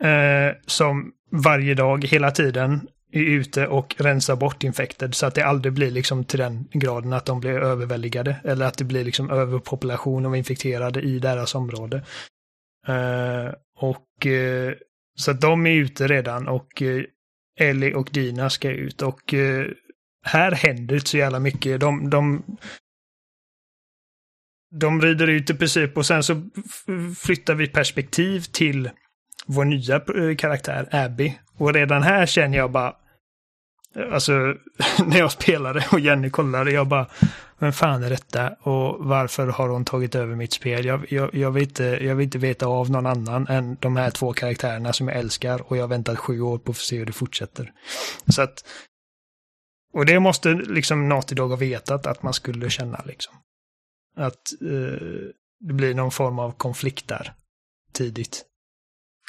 eh, 0.00 0.56
som 0.66 1.12
varje 1.30 1.74
dag, 1.74 2.04
hela 2.04 2.30
tiden, 2.30 2.88
är 3.12 3.20
ute 3.20 3.66
och 3.66 3.94
rensar 3.98 4.36
bort 4.36 4.64
infekter. 4.64 5.10
så 5.10 5.26
att 5.26 5.34
det 5.34 5.42
aldrig 5.42 5.72
blir 5.72 5.90
liksom 5.90 6.24
till 6.24 6.38
den 6.38 6.68
graden 6.72 7.12
att 7.12 7.26
de 7.26 7.40
blir 7.40 7.50
överväldigade 7.50 8.36
eller 8.44 8.66
att 8.66 8.78
det 8.78 8.84
blir 8.84 9.04
liksom 9.04 9.30
överpopulation 9.30 10.26
av 10.26 10.36
infekterade 10.36 11.00
i 11.00 11.18
deras 11.18 11.54
område. 11.54 11.96
Eh, 12.88 13.52
och 13.76 14.26
eh, 14.26 14.74
så 15.18 15.30
att 15.30 15.40
de 15.40 15.66
är 15.66 15.70
ute 15.74 16.06
redan 16.06 16.48
och 16.48 16.82
eh, 16.82 17.02
Ellie 17.60 17.94
och 17.94 18.08
Dina 18.12 18.50
ska 18.50 18.70
ut 18.70 19.02
och 19.02 19.34
eh, 19.34 19.66
här 20.24 20.52
händer 20.52 20.94
det 20.94 21.08
så 21.08 21.16
jävla 21.16 21.40
mycket. 21.40 21.80
De, 21.80 22.10
de, 22.10 22.42
de 24.70 25.02
rider 25.02 25.26
ut 25.26 25.50
i 25.50 25.54
princip 25.54 25.96
och 25.96 26.06
sen 26.06 26.22
så 26.22 26.42
flyttar 27.18 27.54
vi 27.54 27.68
perspektiv 27.68 28.40
till 28.40 28.90
vår 29.46 29.64
nya 29.64 29.96
eh, 29.96 30.36
karaktär 30.36 30.88
Abby. 30.90 31.38
Och 31.56 31.74
redan 31.74 32.02
här 32.02 32.26
känner 32.26 32.58
jag 32.58 32.70
bara 32.70 32.94
eh, 33.96 34.12
Alltså, 34.12 34.32
när 35.06 35.18
jag 35.18 35.32
spelade 35.32 35.86
och 35.92 36.00
Jenny 36.00 36.30
kollade, 36.30 36.70
jag 36.70 36.86
bara 36.86 37.06
Vem 37.60 37.72
fan 37.72 38.02
är 38.02 38.10
detta? 38.10 38.48
Och 38.48 39.04
varför 39.04 39.46
har 39.46 39.68
hon 39.68 39.84
tagit 39.84 40.14
över 40.14 40.34
mitt 40.34 40.52
spel? 40.52 40.84
Jag, 40.84 41.12
jag, 41.12 41.34
jag, 41.34 41.50
vill 41.50 41.62
inte, 41.62 41.84
jag 41.84 42.14
vill 42.14 42.24
inte 42.24 42.38
veta 42.38 42.66
av 42.66 42.90
någon 42.90 43.06
annan 43.06 43.46
än 43.48 43.76
de 43.80 43.96
här 43.96 44.10
två 44.10 44.32
karaktärerna 44.32 44.92
som 44.92 45.08
jag 45.08 45.16
älskar 45.16 45.70
och 45.70 45.76
jag 45.76 45.82
har 45.82 45.88
väntat 45.88 46.18
sju 46.18 46.40
år 46.40 46.58
på 46.58 46.70
att 46.70 46.76
få 46.76 46.82
se 46.82 46.98
hur 46.98 47.06
det 47.06 47.12
fortsätter. 47.12 47.72
Så 48.28 48.42
att 48.42 48.64
Och 49.92 50.06
det 50.06 50.20
måste 50.20 50.54
liksom 50.54 51.08
Naughty 51.08 51.34
Dog 51.34 51.50
ha 51.50 51.56
vetat 51.56 52.06
att 52.06 52.22
man 52.22 52.32
skulle 52.32 52.70
känna 52.70 53.02
liksom. 53.06 53.34
Att 54.18 54.52
eh, 54.62 55.28
det 55.60 55.74
blir 55.74 55.94
någon 55.94 56.10
form 56.10 56.38
av 56.38 56.52
konflikt 56.52 57.08
där 57.08 57.32
tidigt. 57.92 58.44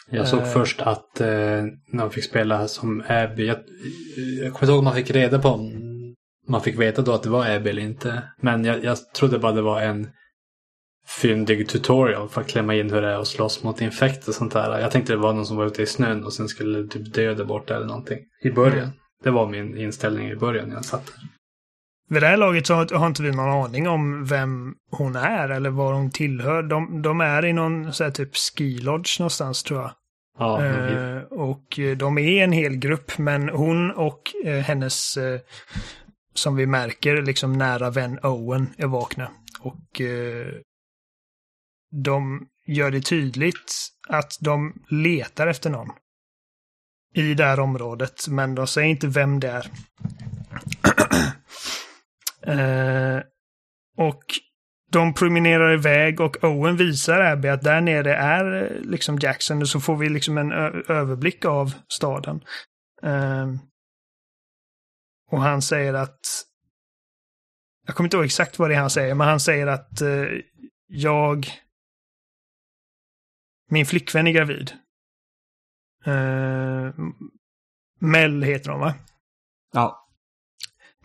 Jag 0.09 0.27
såg 0.27 0.39
Eh. 0.39 0.45
först 0.45 0.81
att 0.81 1.21
eh, 1.21 1.27
när 1.27 1.97
man 1.97 2.11
fick 2.11 2.23
spela 2.23 2.67
som 2.67 3.03
Abby. 3.07 3.47
Jag, 3.47 3.57
jag 4.43 4.53
kommer 4.53 4.63
inte 4.63 4.65
ihåg 4.65 4.79
om 4.79 4.85
man 4.85 4.95
fick 4.95 5.11
reda 5.11 5.39
på 5.39 5.49
om 5.49 6.15
man 6.47 6.61
fick 6.61 6.79
veta 6.79 7.01
då 7.01 7.11
att 7.13 7.23
det 7.23 7.29
var 7.29 7.49
Abby 7.49 7.69
eller 7.69 7.81
inte. 7.81 8.23
Men 8.41 8.65
jag, 8.65 8.83
jag 8.83 9.13
trodde 9.13 9.39
bara 9.39 9.51
det 9.51 9.61
var 9.61 9.81
en 9.81 10.09
fyndig 11.21 11.69
tutorial 11.69 12.29
för 12.29 12.41
att 12.41 12.47
klämma 12.47 12.75
in 12.75 12.91
hur 12.91 13.01
det 13.01 13.07
är 13.07 13.19
att 13.19 13.27
slåss 13.27 13.63
mot 13.63 13.81
infekt 13.81 14.27
och 14.27 14.33
sånt 14.35 14.53
där. 14.53 14.79
Jag 14.79 14.91
tänkte 14.91 15.13
det 15.13 15.17
var 15.17 15.33
någon 15.33 15.45
som 15.45 15.57
var 15.57 15.65
ute 15.65 15.81
i 15.81 15.85
snön 15.85 16.23
och 16.23 16.33
sen 16.33 16.47
skulle 16.47 16.87
typ 16.87 17.13
dö 17.13 17.33
där 17.33 17.45
borta 17.45 17.75
eller 17.75 17.87
någonting. 17.87 18.19
I 18.43 18.51
början. 18.51 18.77
Mm. 18.77 18.89
Det 19.23 19.31
var 19.31 19.47
min 19.47 19.77
inställning 19.77 20.29
i 20.29 20.35
början 20.35 20.69
när 20.69 20.75
jag 20.75 20.85
satt 20.85 21.05
där. 21.05 21.38
Vid 22.09 22.21
det 22.21 22.27
här 22.27 22.37
laget 22.37 22.67
så 22.67 22.73
har 22.73 23.07
inte 23.07 23.23
vi 23.23 23.31
någon 23.31 23.65
aning 23.65 23.87
om 23.87 24.25
vem 24.25 24.75
hon 24.91 25.15
är 25.15 25.49
eller 25.49 25.69
vad 25.69 25.93
hon 25.95 26.11
tillhör. 26.11 26.63
De, 26.63 27.01
de 27.01 27.21
är 27.21 27.45
i 27.45 27.53
någon 27.53 27.93
så 27.93 28.03
här 28.03 28.11
typ 28.11 28.35
ski 28.35 28.77
lodge 28.77 29.19
någonstans 29.19 29.63
tror 29.63 29.81
jag. 29.81 29.91
Ja, 30.37 30.65
Eh, 30.65 31.21
och 31.21 31.79
eh, 31.79 31.97
de 31.97 32.17
är 32.17 32.43
en 32.43 32.51
hel 32.51 32.75
grupp, 32.75 33.17
men 33.17 33.49
hon 33.49 33.91
och 33.91 34.21
eh, 34.45 34.59
hennes, 34.59 35.17
eh, 35.17 35.39
som 36.33 36.55
vi 36.55 36.65
märker, 36.65 37.21
liksom 37.21 37.53
nära 37.53 37.89
vän 37.89 38.19
Owen 38.23 38.67
är 38.77 38.87
vakna. 38.87 39.31
Och 39.59 40.01
eh, 40.01 40.47
de 41.91 42.47
gör 42.65 42.91
det 42.91 43.01
tydligt 43.01 43.87
att 44.09 44.37
de 44.41 44.73
letar 44.89 45.47
efter 45.47 45.69
någon 45.69 45.89
i 47.15 47.33
det 47.33 47.45
här 47.45 47.59
området, 47.59 48.27
men 48.27 48.55
de 48.55 48.67
säger 48.67 48.89
inte 48.89 49.07
vem 49.07 49.39
det 49.39 49.49
är 49.49 49.71
eh, 52.49 53.21
och 53.97 54.23
de 54.91 55.13
promenerar 55.13 55.73
iväg 55.73 56.19
och 56.21 56.43
Owen 56.43 56.77
visar 56.77 57.19
Abby 57.19 57.47
att 57.47 57.63
där 57.63 57.81
nere 57.81 58.15
är 58.15 58.63
eh, 58.63 58.81
liksom 58.81 59.17
Jackson 59.19 59.61
och 59.61 59.69
så 59.69 59.79
får 59.79 59.97
vi 59.97 60.09
liksom 60.09 60.37
en 60.37 60.51
överblick 60.87 61.45
av 61.45 61.73
staden. 61.87 62.43
Eh, 63.03 63.47
och 65.31 65.41
han 65.41 65.61
säger 65.61 65.93
att 65.93 66.19
jag 67.87 67.95
kommer 67.95 68.07
inte 68.07 68.17
ihåg 68.17 68.25
exakt 68.25 68.59
vad 68.59 68.69
det 68.69 68.75
är 68.75 68.79
han 68.79 68.89
säger, 68.89 69.15
men 69.15 69.27
han 69.27 69.39
säger 69.39 69.67
att 69.67 70.01
eh, 70.01 70.25
jag 70.87 71.47
min 73.69 73.85
flickvän 73.85 74.27
är 74.27 74.31
gravid. 74.31 74.71
Eh, 76.05 76.93
Mel 77.99 78.43
heter 78.43 78.71
hon 78.71 78.79
va? 78.79 78.93
Ja, 79.73 80.08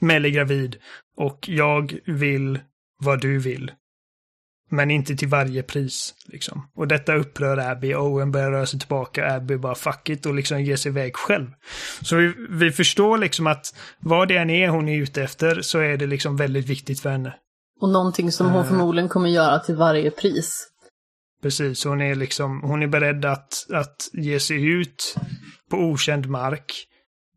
Mel 0.04 0.24
är 0.24 0.28
gravid 0.28 0.76
och 1.16 1.48
jag 1.48 1.98
vill 2.06 2.58
vad 2.98 3.20
du 3.20 3.38
vill. 3.38 3.72
Men 4.70 4.90
inte 4.90 5.16
till 5.16 5.28
varje 5.28 5.62
pris. 5.62 6.14
Liksom. 6.26 6.68
Och 6.74 6.88
detta 6.88 7.14
upprör 7.14 7.58
Abby. 7.58 7.94
Owen 7.94 8.32
börjar 8.32 8.50
röra 8.50 8.66
sig 8.66 8.78
tillbaka. 8.80 9.34
Abby 9.34 9.56
bara 9.56 9.74
fuck 9.74 10.08
it 10.08 10.26
och 10.26 10.34
liksom 10.34 10.62
ger 10.62 10.76
sig 10.76 10.90
iväg 10.90 11.16
själv. 11.16 11.46
Så 12.02 12.16
vi, 12.16 12.34
vi 12.50 12.70
förstår 12.70 13.18
liksom 13.18 13.46
att 13.46 13.74
vad 13.98 14.28
det 14.28 14.36
än 14.36 14.50
är 14.50 14.68
hon 14.68 14.88
är 14.88 14.98
ute 14.98 15.22
efter 15.22 15.60
så 15.62 15.78
är 15.78 15.96
det 15.96 16.06
liksom 16.06 16.36
väldigt 16.36 16.66
viktigt 16.66 17.00
för 17.00 17.10
henne. 17.10 17.34
Och 17.80 17.88
någonting 17.88 18.32
som 18.32 18.46
hon 18.46 18.62
Eh. 18.62 18.68
förmodligen 18.68 19.08
kommer 19.08 19.28
göra 19.28 19.58
till 19.58 19.76
varje 19.76 20.10
pris. 20.10 20.68
Precis, 21.42 21.84
hon 21.84 22.00
är 22.00 22.14
liksom, 22.14 22.60
hon 22.62 22.82
är 22.82 22.86
beredd 22.86 23.24
att, 23.24 23.66
att 23.72 23.96
ge 24.12 24.40
sig 24.40 24.64
ut 24.64 25.16
på 25.70 25.76
okänd 25.76 26.26
mark, 26.26 26.72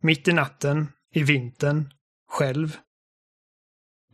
mitt 0.02 0.28
i 0.28 0.32
natten, 0.32 0.88
i 1.14 1.22
vintern, 1.22 1.88
själv. 2.28 2.76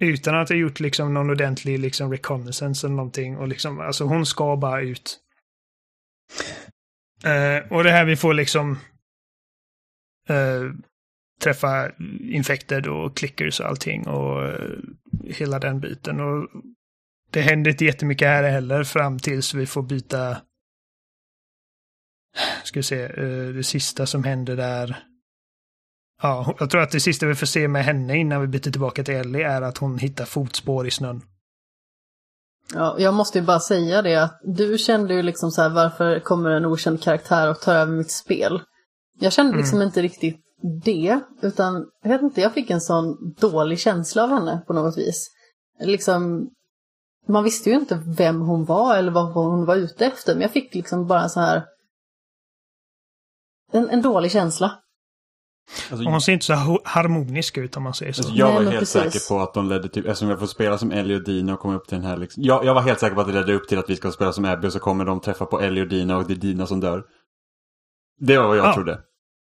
Utan 0.00 0.34
att 0.34 0.48
ha 0.48 0.56
gjort 0.56 0.80
liksom 0.80 1.14
någon 1.14 1.30
ordentlig 1.30 1.78
liksom 1.78 2.10
reconnaissance 2.10 2.86
eller 2.86 2.96
någonting. 2.96 3.36
Och 3.36 3.48
liksom, 3.48 3.80
alltså 3.80 4.04
hon 4.04 4.26
ska 4.26 4.56
bara 4.56 4.80
ut. 4.80 5.20
Uh, 7.26 7.72
och 7.72 7.84
det 7.84 7.90
här 7.90 8.04
vi 8.04 8.16
får 8.16 8.34
liksom 8.34 8.78
uh, 10.30 10.72
träffa 11.42 11.90
infekter 12.20 12.88
och 12.88 13.16
clickers 13.16 13.60
och 13.60 13.66
allting 13.66 14.06
och 14.06 14.42
uh, 14.42 14.78
hela 15.24 15.58
den 15.58 15.80
biten. 15.80 16.20
Och 16.20 16.48
det 17.30 17.40
händer 17.40 17.70
inte 17.70 17.84
jättemycket 17.84 18.28
här 18.28 18.42
heller 18.42 18.84
fram 18.84 19.18
tills 19.18 19.54
vi 19.54 19.66
får 19.66 19.82
byta 19.82 20.36
ska 22.64 22.78
vi 22.78 22.82
se, 22.82 23.08
det 23.52 23.64
sista 23.64 24.06
som 24.06 24.24
händer 24.24 24.56
där. 24.56 25.04
Ja, 26.24 26.54
jag 26.58 26.70
tror 26.70 26.80
att 26.80 26.90
det 26.90 27.00
sista 27.00 27.26
vi 27.26 27.34
får 27.34 27.46
se 27.46 27.68
med 27.68 27.84
henne 27.84 28.16
innan 28.16 28.40
vi 28.40 28.46
byter 28.46 28.70
tillbaka 28.70 29.04
till 29.04 29.14
Ellie 29.14 29.42
är 29.42 29.62
att 29.62 29.78
hon 29.78 29.98
hittar 29.98 30.24
fotspår 30.24 30.86
i 30.86 30.90
snön. 30.90 31.22
Ja, 32.74 32.96
jag 32.98 33.14
måste 33.14 33.38
ju 33.38 33.44
bara 33.44 33.60
säga 33.60 34.02
det 34.02 34.16
att 34.16 34.40
du 34.44 34.78
kände 34.78 35.14
ju 35.14 35.22
liksom 35.22 35.50
så 35.50 35.62
här 35.62 35.68
varför 35.68 36.20
kommer 36.20 36.50
en 36.50 36.64
okänd 36.64 37.02
karaktär 37.02 37.50
och 37.50 37.60
tar 37.60 37.74
över 37.74 37.92
mitt 37.92 38.10
spel? 38.10 38.62
Jag 39.18 39.32
kände 39.32 39.56
liksom 39.56 39.82
inte 39.82 40.02
riktigt 40.02 40.40
det, 40.84 41.20
utan 41.42 41.86
jag 42.02 42.10
vet 42.10 42.22
inte, 42.22 42.40
jag 42.40 42.54
fick 42.54 42.70
en 42.70 42.80
sån 42.80 43.34
dålig 43.40 43.78
känsla 43.78 44.22
av 44.22 44.30
henne 44.30 44.62
på 44.66 44.72
något 44.72 44.98
vis. 44.98 45.30
Liksom, 45.80 46.50
man 47.28 47.44
visste 47.44 47.70
ju 47.70 47.76
inte 47.76 48.02
vem 48.06 48.40
hon 48.40 48.64
var 48.64 48.96
eller 48.96 49.12
vad 49.12 49.32
hon 49.32 49.64
var 49.64 49.76
ute 49.76 50.06
efter, 50.06 50.34
men 50.34 50.42
jag 50.42 50.50
fick 50.50 50.74
liksom 50.74 51.06
bara 51.06 51.28
så 51.28 51.40
här 51.40 51.64
en, 53.72 53.90
en 53.90 54.02
dålig 54.02 54.30
känsla. 54.30 54.80
Alltså, 55.90 56.08
hon 56.08 56.20
ser 56.20 56.32
inte 56.32 56.44
så 56.44 56.80
harmonisk 56.84 57.58
ut 57.58 57.76
om 57.76 57.82
man 57.82 57.94
säger 57.94 58.12
så. 58.12 58.22
Alltså, 58.22 58.34
jag 58.34 58.46
Nej, 58.46 58.54
var 58.54 58.62
men 58.62 58.72
helt 58.72 58.80
precis. 58.94 59.12
säker 59.12 59.34
på 59.34 59.42
att 59.42 59.54
de 59.54 59.68
ledde 59.68 59.88
till, 59.88 60.06
eftersom 60.06 60.28
jag 60.30 60.38
får 60.38 60.46
spela 60.46 60.78
som 60.78 60.92
Ellie 60.92 61.16
och 61.16 61.24
Dina 61.24 61.54
och 61.54 61.60
komma 61.60 61.74
upp 61.74 61.86
till 61.88 61.98
den 61.98 62.06
här 62.06 62.16
liksom. 62.16 62.42
jag, 62.42 62.64
jag 62.64 62.74
var 62.74 62.82
helt 62.82 63.00
säker 63.00 63.14
på 63.14 63.20
att 63.20 63.26
det 63.26 63.32
ledde 63.32 63.54
upp 63.54 63.68
till 63.68 63.78
att 63.78 63.90
vi 63.90 63.96
ska 63.96 64.12
spela 64.12 64.32
som 64.32 64.44
Abby 64.44 64.68
och 64.68 64.72
så 64.72 64.78
kommer 64.78 65.04
de 65.04 65.20
träffa 65.20 65.46
på 65.46 65.60
Ellie 65.60 65.82
och 65.82 65.88
Dina 65.88 66.16
och 66.16 66.26
det 66.26 66.32
är 66.34 66.36
Dina 66.36 66.66
som 66.66 66.80
dör. 66.80 67.04
Det 68.20 68.38
var 68.38 68.48
vad 68.48 68.56
jag 68.56 68.66
Ja. 68.66 68.74
trodde. 68.74 69.00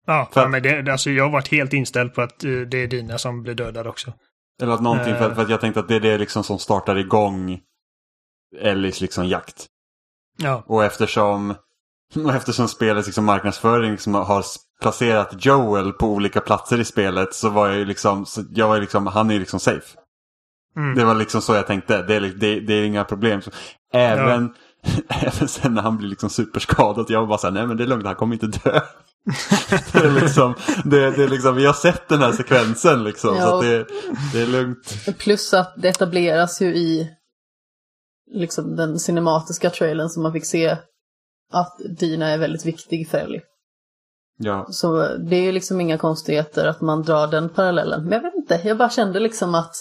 Ja, 0.06 0.28
För 0.32 0.40
ja 0.40 0.48
men 0.48 0.62
det, 0.62 0.92
alltså 0.92 1.10
jag 1.10 1.24
har 1.24 1.30
varit 1.30 1.48
helt 1.48 1.72
inställd 1.72 2.14
på 2.14 2.22
att 2.22 2.44
eh, 2.44 2.50
det 2.50 2.78
är 2.82 2.86
dina 2.86 3.18
som 3.18 3.42
blir 3.42 3.54
dödade 3.54 3.88
också. 3.88 4.12
Eller 4.62 4.72
att 4.72 4.82
någonting, 4.82 5.14
för, 5.14 5.20
Eh. 5.20 5.26
att- 5.26 5.34
för 5.34 5.42
att 5.42 5.50
jag 5.50 5.60
tänkte 5.60 5.80
att 5.80 5.88
det 5.88 5.96
är 5.96 6.00
det 6.00 6.18
liksom 6.18 6.44
som 6.44 6.58
startar 6.58 6.96
igång 6.96 7.60
Ellies 8.60 9.00
liksom 9.00 9.26
jakt. 9.28 9.66
Ja, 10.38 10.64
Och 10.66 10.84
eftersom, 10.84 11.54
och 12.24 12.34
eftersom 12.34 12.68
spelets 12.68 13.06
liksom 13.08 13.24
marknadsföring 13.24 13.90
liksom 13.90 14.14
har 14.14 14.44
placerat 14.82 15.44
Joel 15.44 15.92
på 15.92 16.06
olika 16.06 16.40
platser 16.40 16.80
i 16.80 16.84
spelet 16.84 17.34
så 17.34 17.48
var 17.50 17.68
jag 17.68 17.76
ju 17.76 17.84
liksom, 17.84 18.26
så 18.26 18.42
jag 18.54 18.68
var 18.68 18.80
liksom, 18.80 19.06
han 19.06 19.30
är 19.30 19.34
ju 19.34 19.40
liksom 19.40 19.60
safe. 19.60 19.98
mm. 20.76 20.94
Det 20.94 21.04
var 21.04 21.14
liksom 21.14 21.42
så 21.42 21.54
jag 21.54 21.66
tänkte. 21.66 22.02
Det 22.02 22.14
är, 22.14 22.20
det, 22.20 22.60
det 22.60 22.74
är 22.74 22.84
inga 22.84 23.04
problem. 23.04 23.42
Så, 23.42 23.50
även, 23.92 24.54
även 25.08 25.48
sen 25.48 25.74
när 25.74 25.82
han 25.82 25.96
blir 25.98 26.08
liksom 26.08 26.30
superskadad. 26.30 27.06
Jag 27.08 27.20
var 27.20 27.26
bara 27.26 27.38
så 27.38 27.46
här, 27.46 27.54
nej 27.54 27.66
men 27.66 27.76
det 27.76 27.82
är 27.82 27.86
lugnt, 27.88 28.06
han 28.06 28.14
kommer 28.14 28.34
inte 28.44 28.46
dö. 28.46 28.80
det, 29.92 29.98
är 29.98 30.20
liksom, 30.20 30.54
det, 30.84 31.10
det 31.10 31.24
är 31.24 31.28
liksom, 31.28 31.54
vi 31.56 31.66
har 31.66 31.72
sett 31.72 32.08
den 32.08 32.18
här 32.20 32.32
sekvensen 32.32 33.04
liksom. 33.04 33.30
Så 33.36 33.40
Ja. 33.40 33.54
att 33.56 33.62
det, 33.62 33.86
det 34.32 34.40
är 34.42 34.46
lugnt. 34.46 35.18
Plus 35.18 35.54
att 35.54 35.74
det 35.76 35.88
etableras 35.88 36.60
ju 36.62 36.66
i 36.76 37.10
liksom 38.32 38.76
den 38.76 38.98
cinematiska 38.98 39.70
trailern 39.70 40.08
som 40.08 40.22
man 40.22 40.32
fick 40.32 40.46
se 40.46 40.76
att 41.52 41.76
Dina 41.98 42.28
är 42.28 42.38
väldigt 42.38 42.66
viktig 42.66 43.08
för 43.10 43.18
Ellie. 43.18 43.40
Ja, 44.38 44.66
Så 44.70 45.16
det 45.16 45.36
är 45.36 45.42
ju 45.42 45.52
liksom 45.52 45.80
inga 45.80 45.98
konstigheter 45.98 46.66
att 46.66 46.80
man 46.80 47.02
drar 47.02 47.26
den 47.26 47.48
parallellen. 47.48 48.02
Men 48.02 48.12
jag 48.12 48.22
vet 48.22 48.34
inte, 48.34 48.60
jag 48.64 48.78
bara 48.78 48.90
kände 48.90 49.20
liksom 49.20 49.54
att 49.54 49.72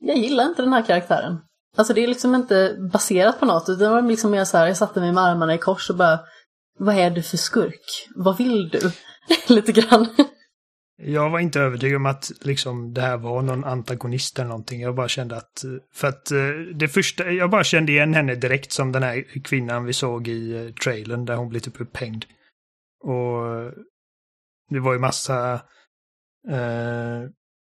jag 0.00 0.16
gillar 0.16 0.44
inte 0.44 0.62
den 0.62 0.72
här 0.72 0.82
karaktären. 0.82 1.38
Alltså 1.76 1.94
det 1.94 2.04
är 2.04 2.08
liksom 2.08 2.34
inte 2.34 2.76
baserat 2.92 3.40
på 3.40 3.46
något, 3.46 3.68
utan 3.68 3.78
det 3.78 3.88
var 3.88 4.02
liksom 4.02 4.30
mer 4.30 4.44
så 4.44 4.58
här, 4.58 4.66
jag 4.66 4.76
satte 4.76 5.00
mig 5.00 5.12
med 5.12 5.24
armarna 5.24 5.54
i 5.54 5.58
kors 5.58 5.90
och 5.90 5.96
bara 5.96 6.20
Vad 6.78 6.98
är 6.98 7.10
du 7.10 7.22
för 7.22 7.36
skurk? 7.36 8.08
Vad 8.16 8.38
vill 8.38 8.68
du? 8.68 8.80
Lite 9.54 9.72
grann. 9.72 10.06
Jag 11.02 11.30
var 11.30 11.38
inte 11.38 11.60
övertygad 11.60 11.96
om 11.96 12.06
att 12.06 12.30
liksom, 12.40 12.94
det 12.94 13.00
här 13.00 13.16
var 13.16 13.42
någon 13.42 13.64
antagonist 13.64 14.38
eller 14.38 14.48
någonting. 14.48 14.80
Jag 14.80 14.94
bara 14.94 15.08
kände 15.08 15.36
att, 15.36 15.64
för 15.94 16.08
att 16.08 16.30
eh, 16.30 16.38
det 16.74 16.88
första, 16.88 17.30
jag 17.30 17.50
bara 17.50 17.64
kände 17.64 17.92
igen 17.92 18.14
henne 18.14 18.34
direkt 18.34 18.72
som 18.72 18.92
den 18.92 19.02
här 19.02 19.42
kvinnan 19.44 19.84
vi 19.84 19.92
såg 19.92 20.28
i 20.28 20.56
eh, 20.56 20.74
trailern 20.74 21.24
där 21.24 21.36
hon 21.36 21.48
blev 21.48 21.60
typ 21.60 21.80
upphängd. 21.80 22.24
Och 23.02 23.72
det 24.70 24.80
var 24.80 24.92
ju 24.92 24.98
massa, 24.98 25.54
eh, 26.48 27.20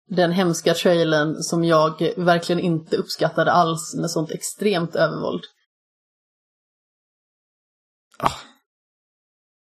Den 0.10 0.32
hemska 0.32 0.74
trailern 0.74 1.36
som 1.36 1.64
jag 1.64 2.14
verkligen 2.18 2.60
inte 2.60 2.98
uppskattade 2.98 3.52
alls 3.52 3.96
med 3.96 4.12
sånt 4.12 4.32
extremt 4.32 4.96
övervåld. 4.96 5.44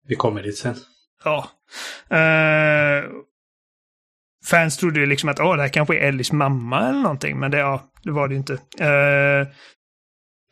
Vi 0.07 0.15
kommer 0.15 0.43
dit 0.43 0.57
sen. 0.57 0.75
ja. 1.23 1.49
Eh, 2.09 3.03
fans 4.45 4.77
trodde 4.77 4.99
ju 4.99 5.05
liksom 5.05 5.29
att 5.29 5.39
åh, 5.39 5.55
det 5.55 5.61
här 5.61 5.69
kanske 5.69 5.95
är 5.95 6.07
Ellies 6.07 6.31
mamma 6.31 6.89
eller 6.89 7.01
någonting, 7.01 7.39
men 7.39 7.51
det, 7.51 7.57
ja, 7.57 7.91
det 8.03 8.11
var 8.11 8.27
det 8.27 8.33
ju 8.33 8.37
inte. 8.37 8.53
Uh, 8.53 9.47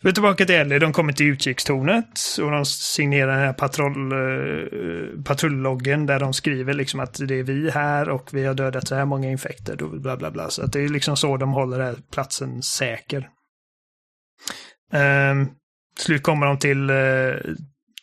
vi 0.02 0.10
är 0.10 0.14
tillbaka 0.14 0.46
till 0.46 0.56
Ellie, 0.56 0.80
de 0.80 0.94
kommer 0.94 1.14
till 1.14 1.26
utkikstornet 1.26 2.20
och 2.42 2.52
de 2.52 2.66
signerar 2.66 3.32
den 3.32 3.46
här 3.46 3.54
patrull, 3.54 4.14
uh, 4.14 4.64
eh, 4.64 5.24
patrulloggen 5.24 6.06
där 6.06 6.20
de 6.20 6.34
skriver 6.34 6.74
liksom 6.74 7.00
att 7.00 7.28
det 7.28 7.40
är 7.40 7.44
vi 7.44 7.70
här 7.72 8.10
och 8.10 8.30
vi 8.34 8.46
har 8.46 8.54
dödat 8.54 8.88
så 8.88 8.96
här 8.96 9.06
många 9.06 9.30
infekter 9.30 9.84
och 9.84 10.02
bla 10.02 10.18
bla 10.18 10.32
bla. 10.32 10.50
Så 10.50 10.64
att 10.64 10.74
det 10.74 10.80
är 10.80 10.90
liksom 10.90 11.18
så 11.18 11.38
de 11.38 11.54
håller 11.54 11.78
den 11.78 11.88
här 11.88 11.98
platsen 12.12 12.62
säker. 12.62 13.30
Um, 14.94 15.50
slut 16.00 16.24
kommer 16.24 16.46
de 16.46 16.60
till, 16.60 16.90
uh, 16.90 17.36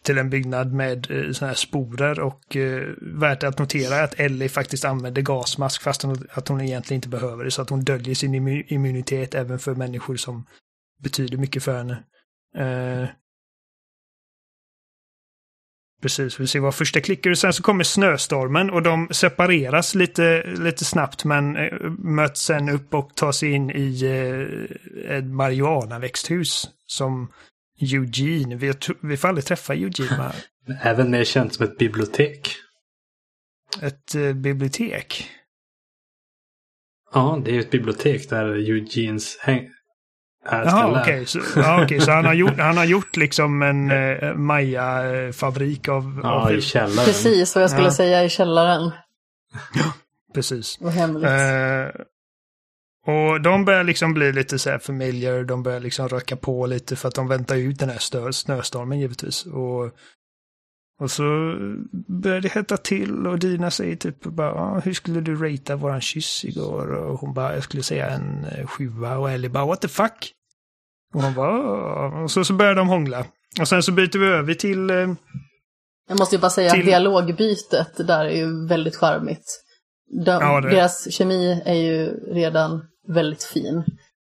till 0.04 0.18
en 0.18 0.30
byggnad 0.30 0.72
med 0.72 1.10
eh, 1.10 1.16
uh, 1.16 1.32
sådana 1.32 1.50
här 1.50 1.56
sporer 1.56 2.20
och 2.20 2.56
uh, 2.56 2.94
värt 3.00 3.42
att 3.42 3.58
notera 3.58 3.94
är 3.96 4.04
att 4.04 4.20
Ellie 4.20 4.48
faktiskt 4.48 4.84
använder 4.84 5.22
gasmask 5.22 5.82
fast 5.82 6.02
hon, 6.02 6.26
att 6.32 6.48
hon 6.48 6.60
egentligen 6.60 6.98
inte 6.98 7.08
behöver 7.08 7.44
det 7.44 7.50
så 7.50 7.62
att 7.62 7.70
hon 7.70 7.84
döljer 7.84 8.14
sin 8.14 8.34
immunitet 8.68 9.34
även 9.34 9.58
för 9.58 9.74
människor 9.74 10.16
som 10.16 10.46
betyder 11.02 11.38
mycket 11.38 11.62
för 11.62 11.78
henne. 11.78 12.04
Uh, 12.58 13.08
Precis, 16.02 16.40
vi 16.40 16.46
ser 16.46 16.60
vad 16.60 16.74
första 16.74 17.00
klickar 17.00 17.30
och 17.30 17.38
sen 17.38 17.52
så 17.52 17.62
kommer 17.62 17.84
snöstormen 17.84 18.70
och 18.70 18.82
de 18.82 19.08
separeras 19.10 19.94
lite, 19.94 20.42
lite 20.46 20.84
snabbt 20.84 21.24
men 21.24 21.56
eh, 21.56 21.90
möts 21.98 22.42
sen 22.42 22.68
upp 22.68 22.94
och 22.94 23.14
tar 23.14 23.32
sig 23.32 23.52
in 23.52 23.70
i 23.70 24.04
eh, 24.04 25.16
ett 25.16 25.24
marijuanaväxthus 25.24 26.68
som 26.86 27.32
Eugene. 27.80 28.56
Vi, 28.56 28.72
vi 29.00 29.16
får 29.16 29.28
aldrig 29.28 29.44
träffa 29.44 29.74
Eugene. 29.74 30.32
Även 30.82 31.10
mer 31.10 31.24
känt 31.24 31.54
som 31.54 31.64
ett 31.64 31.78
bibliotek. 31.78 32.56
Ett 33.82 34.14
eh, 34.14 34.32
bibliotek. 34.32 35.30
Ja, 37.12 37.42
det 37.44 37.56
är 37.56 37.60
ett 37.60 37.70
bibliotek 37.70 38.30
där 38.30 38.44
Eugenes 38.44 39.38
häng... 39.38 39.70
Jaha, 40.50 41.00
okej. 41.02 41.26
Så, 41.26 41.38
ja, 41.56 41.84
okej, 41.84 42.00
så 42.00 42.10
han, 42.10 42.24
har 42.24 42.34
gjort, 42.34 42.58
han 42.58 42.76
har 42.76 42.84
gjort 42.84 43.16
liksom 43.16 43.62
en 43.62 43.90
eh, 43.90 44.34
Maya-fabrik 44.34 45.88
av... 45.88 46.20
Ja, 46.22 46.30
av 46.46 46.52
i 46.52 46.60
källaren. 46.60 47.04
Precis 47.04 47.54
vad 47.54 47.62
jag 47.62 47.70
skulle 47.70 47.86
Ja. 47.86 47.90
säga 47.92 48.24
i 48.24 48.28
källaren. 48.28 48.90
precis. 50.34 50.78
Och 50.80 50.92
hemligt. 50.92 51.24
Eh, 51.28 52.02
och 53.06 53.40
de 53.40 53.64
börjar 53.64 53.84
liksom 53.84 54.14
bli 54.14 54.32
lite 54.32 54.58
så 54.58 54.70
här 54.70 54.78
familiar, 54.78 55.44
de 55.44 55.62
börjar 55.62 55.80
liksom 55.80 56.08
röka 56.08 56.36
på 56.36 56.66
lite 56.66 56.96
för 56.96 57.08
att 57.08 57.14
de 57.14 57.28
väntar 57.28 57.56
ut 57.56 57.78
den 57.78 57.88
här 57.88 57.98
stö- 57.98 58.32
snöstormen 58.32 59.00
givetvis. 59.00 59.46
Och, 59.46 59.84
och 61.00 61.10
så 61.10 61.22
börjar 62.08 62.40
det 62.40 62.48
hetta 62.52 62.76
till 62.76 63.26
och 63.26 63.38
Dina 63.38 63.70
säger 63.70 63.96
typ 63.96 64.22
bara, 64.24 64.52
ah, 64.52 64.80
hur 64.84 64.92
skulle 64.92 65.20
du 65.20 65.34
ratea 65.36 65.76
våran 65.76 66.00
kyss 66.00 66.44
igår? 66.44 66.94
Och 66.94 67.20
hon 67.20 67.34
bara, 67.34 67.54
jag 67.54 67.62
skulle 67.62 67.82
säga 67.82 68.10
en 68.10 68.44
eh, 68.44 68.66
sjua 68.66 69.18
och 69.18 69.30
Ellie 69.30 69.48
bara, 69.50 69.66
what 69.66 69.80
the 69.80 69.88
fuck? 69.88 70.32
Och 71.14 71.22
hon 71.22 71.34
bara, 71.34 72.22
och 72.22 72.30
så, 72.30 72.44
så 72.44 72.52
börjar 72.54 72.74
de 72.74 72.88
hångla. 72.88 73.24
Och 73.60 73.68
sen 73.68 73.82
så 73.82 73.92
byter 73.92 74.18
vi 74.18 74.26
över 74.26 74.54
till, 74.54 74.90
eh, 74.90 74.96
Jag 76.08 76.18
måste 76.18 76.34
ju 76.36 76.40
bara 76.40 76.50
säga 76.50 76.70
Till- 76.70 76.80
att 76.80 76.86
dialogbytet 76.86 78.06
där 78.06 78.24
är 78.24 78.36
ju 78.36 78.66
väldigt 78.68 78.96
charmigt. 78.96 79.44
De, 80.24 80.30
Ja, 80.30 80.60
det- 80.60 80.70
Deras 80.70 81.12
kemi 81.12 81.62
är 81.64 81.74
ju 81.74 82.06
redan 82.34 82.82
väldigt 83.08 83.44
fin. 83.44 83.84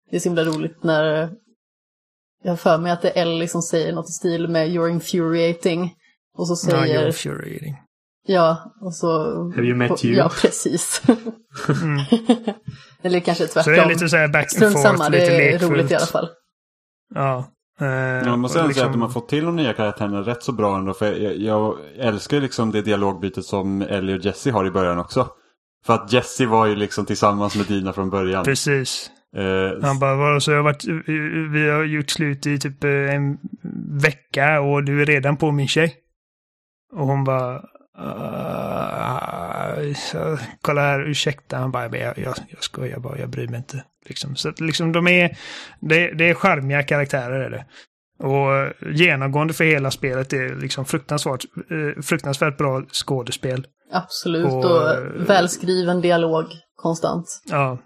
Det 0.10 0.16
är 0.16 0.20
så 0.20 0.30
himla 0.30 0.44
roligt 0.44 0.84
när 0.84 1.30
jag 2.44 2.52
har 2.52 2.58
för 2.58 2.78
mig 2.78 2.92
att 2.92 3.02
det 3.02 3.10
är 3.18 3.22
Ellie 3.22 3.48
som 3.48 3.62
säger 3.62 3.94
något 3.94 4.10
i 4.10 4.12
stil 4.14 4.48
med 4.48 4.68
You're 4.70 4.90
infuriating. 4.90 5.94
Och 6.38 6.48
så 6.48 6.70
Ja, 6.70 6.80
säger, 6.82 7.02
you're 7.02 7.08
infuriating. 7.08 7.76
ja, 8.28 8.74
och 8.82 8.96
så... 8.96 9.08
Have 9.56 9.68
you 9.68 9.76
met 9.76 10.06
you? 10.06 10.16
Ja, 10.18 10.32
precis. 10.42 11.02
Mm. 11.70 12.00
Eller 13.02 13.20
kanske 13.20 13.48
tvärtom. 13.48 13.64
Så 13.64 13.70
det 13.70 13.86
är 13.86 13.90
lite 13.90 14.10
så 14.10 14.18
här 14.18 14.28
back 14.28 14.44
and 14.44 14.52
Strunt 14.52 14.74
forth, 14.74 14.88
samma, 14.88 15.10
det 15.10 15.20
lite 15.20 15.34
är 15.36 15.52
lekfullt. 15.52 15.72
roligt 15.72 15.92
i 15.92 15.96
alla 15.96 16.06
fall. 16.06 16.30
Ja. 17.16 17.46
Eh, 17.80 17.88
Jag 17.88 18.40
måste 18.40 18.40
ändå 18.40 18.50
säga 18.50 18.64
att 18.64 18.68
liksom- 18.70 18.92
de 18.92 19.02
har 19.02 19.10
fått 19.10 19.30
till 19.30 19.46
de 19.46 19.56
nya 19.56 19.74
karaktärerna 19.74 20.22
rätt 20.22 20.44
så 20.44 20.52
bra 20.52 20.78
ändå. 20.78 20.94
För 20.94 21.14
jag, 21.14 21.38
jag 21.38 21.76
älskar 21.98 22.40
liksom 22.42 22.72
det 22.72 22.82
dialogbytet 22.82 23.46
som 23.46 23.82
Ellie 23.82 24.16
och 24.18 24.26
Jesse 24.26 24.52
har 24.52 24.66
i 24.68 24.72
början 24.72 25.00
också. 25.00 25.28
För 25.86 25.94
att 25.94 26.14
Jesse 26.14 26.46
var 26.46 26.66
ju 26.66 26.76
liksom 26.76 27.06
tillsammans 27.06 27.56
med 27.58 27.66
Dina 27.66 27.94
från 27.94 28.10
början. 28.10 28.44
Precis. 28.46 29.12
Eh, 29.36 29.82
Han 29.88 30.00
bara, 30.00 30.16
"Vadå, 30.16 30.40
så 30.40 30.52
jag 30.52 30.58
har 30.58 30.64
varit, 30.64 30.86
vi 31.54 31.70
har 31.70 31.84
gjort 31.84 32.10
slut 32.10 32.46
i 32.48 32.60
typ 32.60 32.84
eh, 32.84 32.90
en 33.16 33.38
vecka 34.02 34.62
och 34.62 34.84
du 34.84 35.02
är 35.02 35.06
redan 35.06 35.38
på 35.38 35.52
min 35.52 35.68
tjej. 35.68 35.96
Och 36.94 37.08
hon 37.08 37.24
bara, 37.24 37.62
"Ah, 37.98 39.76
så, 39.96 40.38
kolla 40.62 40.82
här, 40.82 41.10
ursäkta. 41.10 41.58
Han 41.58 41.72
bara, 41.72 41.98
jag, 41.98 42.18
jag, 42.18 42.36
jag 42.50 42.64
skojar 42.64 43.00
bara, 43.00 43.20
jag 43.20 43.30
bryr 43.30 43.48
mig 43.48 43.58
inte. 43.58 43.84
Liksom. 44.06 44.36
Så 44.36 44.50
att 44.50 44.60
liksom 44.60 44.92
de 44.92 45.08
är, 45.08 45.38
det, 45.80 46.12
det 46.12 46.30
är 46.30 46.34
charmiga 46.34 46.84
karaktärer 46.84 47.40
är 47.40 47.50
det. 47.50 47.66
Och 48.20 48.74
genomgående 48.94 49.54
för 49.54 49.64
hela 49.64 49.92
spelet 49.92 50.34
är 50.34 50.56
liksom 50.56 50.86
fruktansvärt, 50.86 51.46
eh, 51.72 52.02
fruktansvärt 52.02 52.58
bra 52.58 52.84
skådespel. 52.92 53.68
Absolut, 53.92 54.46
Och- 54.46 54.66
och, 54.66 55.30
välskriven 55.30 56.02
dialog 56.02 56.46
konstant. 56.76 57.26
Ja. 57.46 57.78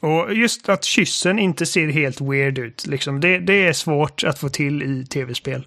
Och 0.00 0.34
just 0.34 0.68
att 0.68 0.84
kyssen 0.84 1.38
inte 1.38 1.66
ser 1.66 1.88
helt 1.88 2.20
weird 2.20 2.58
ut. 2.58 2.86
Liksom, 2.86 3.20
det, 3.20 3.38
det 3.38 3.66
är 3.68 3.72
svårt 3.72 4.24
att 4.24 4.38
få 4.38 4.48
till 4.48 4.82
i 4.82 5.06
tv-spel. 5.06 5.66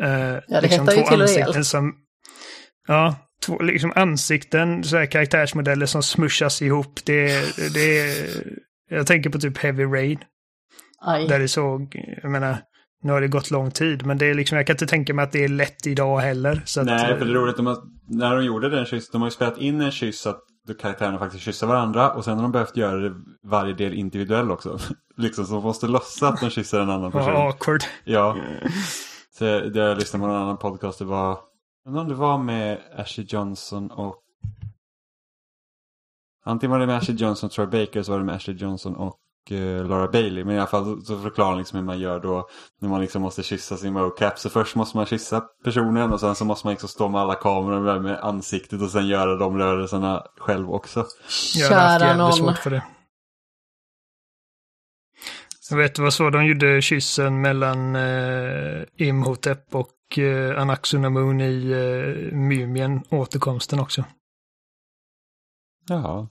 Uh, 0.00 0.06
det 0.06 0.66
hettar 0.66 0.92
ju 0.92 1.02
till 1.02 1.22
rejält. 1.22 1.66
som... 1.66 1.94
Ja, 2.86 3.16
två, 3.46 3.58
liksom 3.58 3.92
ansikten, 3.96 4.84
så 4.84 4.96
här 4.96 5.06
karaktärsmodeller 5.06 5.86
som 5.86 6.02
smushas 6.02 6.62
ihop. 6.62 7.00
Det, 7.04 7.28
det 7.74 8.14
Jag 8.90 9.06
tänker 9.06 9.30
på 9.30 9.38
typ 9.38 9.58
Heavy 9.58 9.84
Rain. 9.84 10.18
Aj. 11.00 11.28
Där 11.28 11.38
det 11.38 11.48
såg, 11.48 12.02
jag 12.22 12.30
menar, 12.30 12.56
nu 13.02 13.12
har 13.12 13.20
det 13.20 13.28
gått 13.28 13.50
lång 13.50 13.70
tid, 13.70 14.06
men 14.06 14.18
det 14.18 14.26
är 14.26 14.34
liksom, 14.34 14.56
jag 14.56 14.66
kan 14.66 14.74
inte 14.74 14.86
tänka 14.86 15.14
mig 15.14 15.22
att 15.22 15.32
det 15.32 15.44
är 15.44 15.48
lätt 15.48 15.86
idag 15.86 16.18
heller. 16.18 16.62
Så 16.64 16.80
att, 16.80 16.86
Nej, 16.86 17.18
för 17.18 17.24
det 17.24 17.32
är 17.32 17.34
roligt. 17.34 17.56
De 17.56 17.66
har, 17.66 17.76
när 18.08 18.36
de 18.36 18.44
gjorde 18.44 18.70
den 18.70 18.84
kyss, 18.84 19.10
de 19.10 19.20
har 19.22 19.28
ju 19.28 19.32
spelat 19.32 19.58
in 19.58 19.80
en 19.80 19.90
kyss 19.90 20.20
så 20.20 20.30
att 20.30 20.40
karaktärerna 20.80 21.18
faktiskt 21.18 21.44
kysser 21.44 21.66
varandra. 21.66 22.10
Och 22.10 22.24
sen 22.24 22.34
har 22.34 22.42
de 22.42 22.52
behövt 22.52 22.76
göra 22.76 22.96
det 22.96 23.14
varje 23.44 23.74
del 23.74 23.94
individuell 23.94 24.50
också. 24.50 24.78
liksom, 25.16 25.46
så 25.46 25.54
de 25.54 25.62
måste 25.62 25.86
låtsas 25.86 26.22
att 26.22 26.40
de 26.40 26.50
kysser 26.50 26.80
en 26.80 26.90
annan 26.90 27.12
person. 27.12 27.32
Ja, 27.32 27.48
awkward. 27.48 27.84
Ja. 28.04 28.36
Så 29.38 29.44
det 29.44 29.80
jag 29.80 29.98
lyssnade 29.98 30.24
på 30.24 30.30
en 30.30 30.36
annan 30.36 30.58
podcast, 30.58 30.98
det 30.98 31.04
var, 31.04 31.38
undrar 31.86 32.02
om 32.02 32.08
det 32.08 32.14
var 32.14 32.38
med 32.38 32.78
Ashley 32.96 33.26
Johnson 33.30 33.90
och 33.90 34.22
Antingen 36.48 36.70
var 36.70 36.78
det 36.78 36.86
med 36.86 36.96
Ashley 36.96 37.16
Johnson 37.16 37.46
och 37.46 37.52
Troy 37.52 37.66
Baker 37.66 38.02
så 38.02 38.12
var 38.12 38.18
det 38.18 38.24
med 38.24 38.34
Ashley 38.34 38.56
Johnson 38.56 38.96
och 38.96 39.18
eh, 39.50 39.86
Laura 39.86 40.08
Bailey. 40.08 40.44
Men 40.44 40.54
i 40.54 40.58
alla 40.58 40.66
fall 40.66 41.02
så 41.04 41.18
förklarar 41.18 41.50
de 41.50 41.58
liksom 41.58 41.78
hur 41.78 41.86
man 41.86 41.98
gör 41.98 42.20
då 42.20 42.48
när 42.80 42.88
man 42.88 43.00
liksom 43.00 43.22
måste 43.22 43.42
kyssa 43.42 43.76
sin 43.76 43.92
mocap. 43.92 44.38
Så 44.38 44.50
först 44.50 44.76
måste 44.76 44.96
man 44.96 45.06
kyssa 45.06 45.40
personen 45.64 46.12
och 46.12 46.20
sen 46.20 46.34
så 46.34 46.44
måste 46.44 46.66
man 46.66 46.72
liksom 46.72 46.88
stå 46.88 47.08
med 47.08 47.20
alla 47.20 47.34
kameror 47.34 48.00
med, 48.00 48.18
ansiktet 48.20 48.82
och 48.82 48.90
sen 48.90 49.06
göra 49.06 49.36
de 49.36 49.58
rörelserna 49.58 50.22
själv 50.38 50.70
också. 50.70 51.06
Kära 51.28 52.16
någon. 52.16 52.32
svårt 52.32 52.58
för 52.58 52.70
det. 52.70 52.82
Jag 55.70 55.76
vet, 55.76 55.94
det 55.94 56.02
var 56.02 56.10
så 56.10 56.30
de 56.30 56.46
gjorde 56.46 56.82
kyssen 56.82 57.40
mellan 57.40 57.96
eh, 57.96 58.82
Imhotep 58.96 59.74
och 59.74 59.88
eh, 60.18 60.60
Anaxunamun 60.60 61.40
i 61.40 61.70
eh, 61.70 62.36
Mumien, 62.36 63.04
återkomsten 63.10 63.80
också. 63.80 64.04
Jaha. 65.88 66.28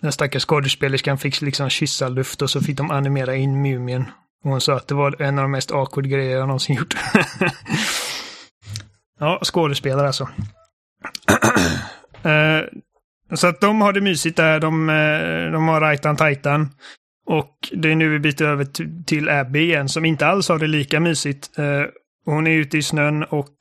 Den 0.00 0.12
stackars 0.12 0.46
skådespelerskan 0.46 1.18
fick 1.18 1.40
liksom 1.40 1.70
kyssa 1.70 2.08
luft 2.08 2.42
och 2.42 2.50
så 2.50 2.60
fick 2.60 2.76
de 2.76 2.90
animera 2.90 3.36
in 3.36 3.62
Mumien. 3.62 4.04
Och 4.44 4.50
hon 4.50 4.60
sa 4.60 4.76
att 4.76 4.88
det 4.88 4.94
var 4.94 5.22
en 5.22 5.38
av 5.38 5.42
de 5.42 5.50
mest 5.50 5.72
awkward 5.72 6.08
grejer 6.08 6.38
jag 6.38 6.46
någonsin 6.46 6.76
gjort. 6.76 6.94
ja, 9.18 9.40
skådespelare 9.44 10.06
alltså. 10.06 10.28
Eh, 12.22 12.62
så 13.34 13.46
att 13.46 13.60
de 13.60 13.80
har 13.80 13.92
det 13.92 14.00
mysigt 14.00 14.36
där. 14.36 14.60
De, 14.60 14.88
eh, 14.88 15.52
de 15.52 15.68
har 15.68 15.80
Rajtan 15.80 16.16
Tajtan. 16.16 16.70
Och 17.26 17.68
det 17.72 17.90
är 17.90 17.94
nu 17.94 18.08
vi 18.08 18.18
byter 18.18 18.42
över 18.42 18.66
till 19.04 19.28
Abby 19.28 19.60
igen 19.60 19.88
som 19.88 20.04
inte 20.04 20.26
alls 20.26 20.48
har 20.48 20.58
det 20.58 20.66
lika 20.66 21.00
mysigt. 21.00 21.50
Hon 22.30 22.46
är 22.46 22.50
ute 22.50 22.78
i 22.78 22.82
snön 22.82 23.24
och 23.24 23.54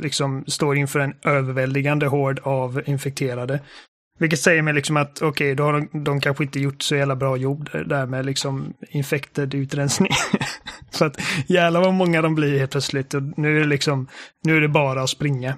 liksom 0.00 0.44
står 0.46 0.76
inför 0.76 0.98
en 1.00 1.14
överväldigande 1.24 2.06
hord 2.06 2.40
av 2.42 2.82
infekterade. 2.86 3.60
Vilket 4.18 4.40
säger 4.40 4.62
mig 4.62 4.74
liksom 4.74 4.96
att 4.96 5.22
okej, 5.22 5.54
då 5.54 5.64
har 5.64 5.72
de, 5.72 6.04
de 6.04 6.20
kanske 6.20 6.44
inte 6.44 6.60
gjort 6.60 6.82
så 6.82 6.96
jävla 6.96 7.16
bra 7.16 7.36
jobb 7.36 7.68
där- 7.86 8.06
med 8.06 8.26
liksom 8.26 8.74
infected 8.88 9.54
utrensning. 9.54 10.12
så 10.90 11.04
att 11.04 11.20
jävlar 11.46 11.80
vad 11.80 11.94
många 11.94 12.22
de 12.22 12.34
blir 12.34 12.58
helt 12.58 12.70
plötsligt. 12.70 13.14
Och 13.14 13.22
nu 13.22 13.56
är 13.56 13.60
det 13.60 13.66
liksom, 13.66 14.08
nu 14.44 14.56
är 14.56 14.60
det 14.60 14.68
bara 14.68 15.02
att 15.02 15.10
springa. 15.10 15.56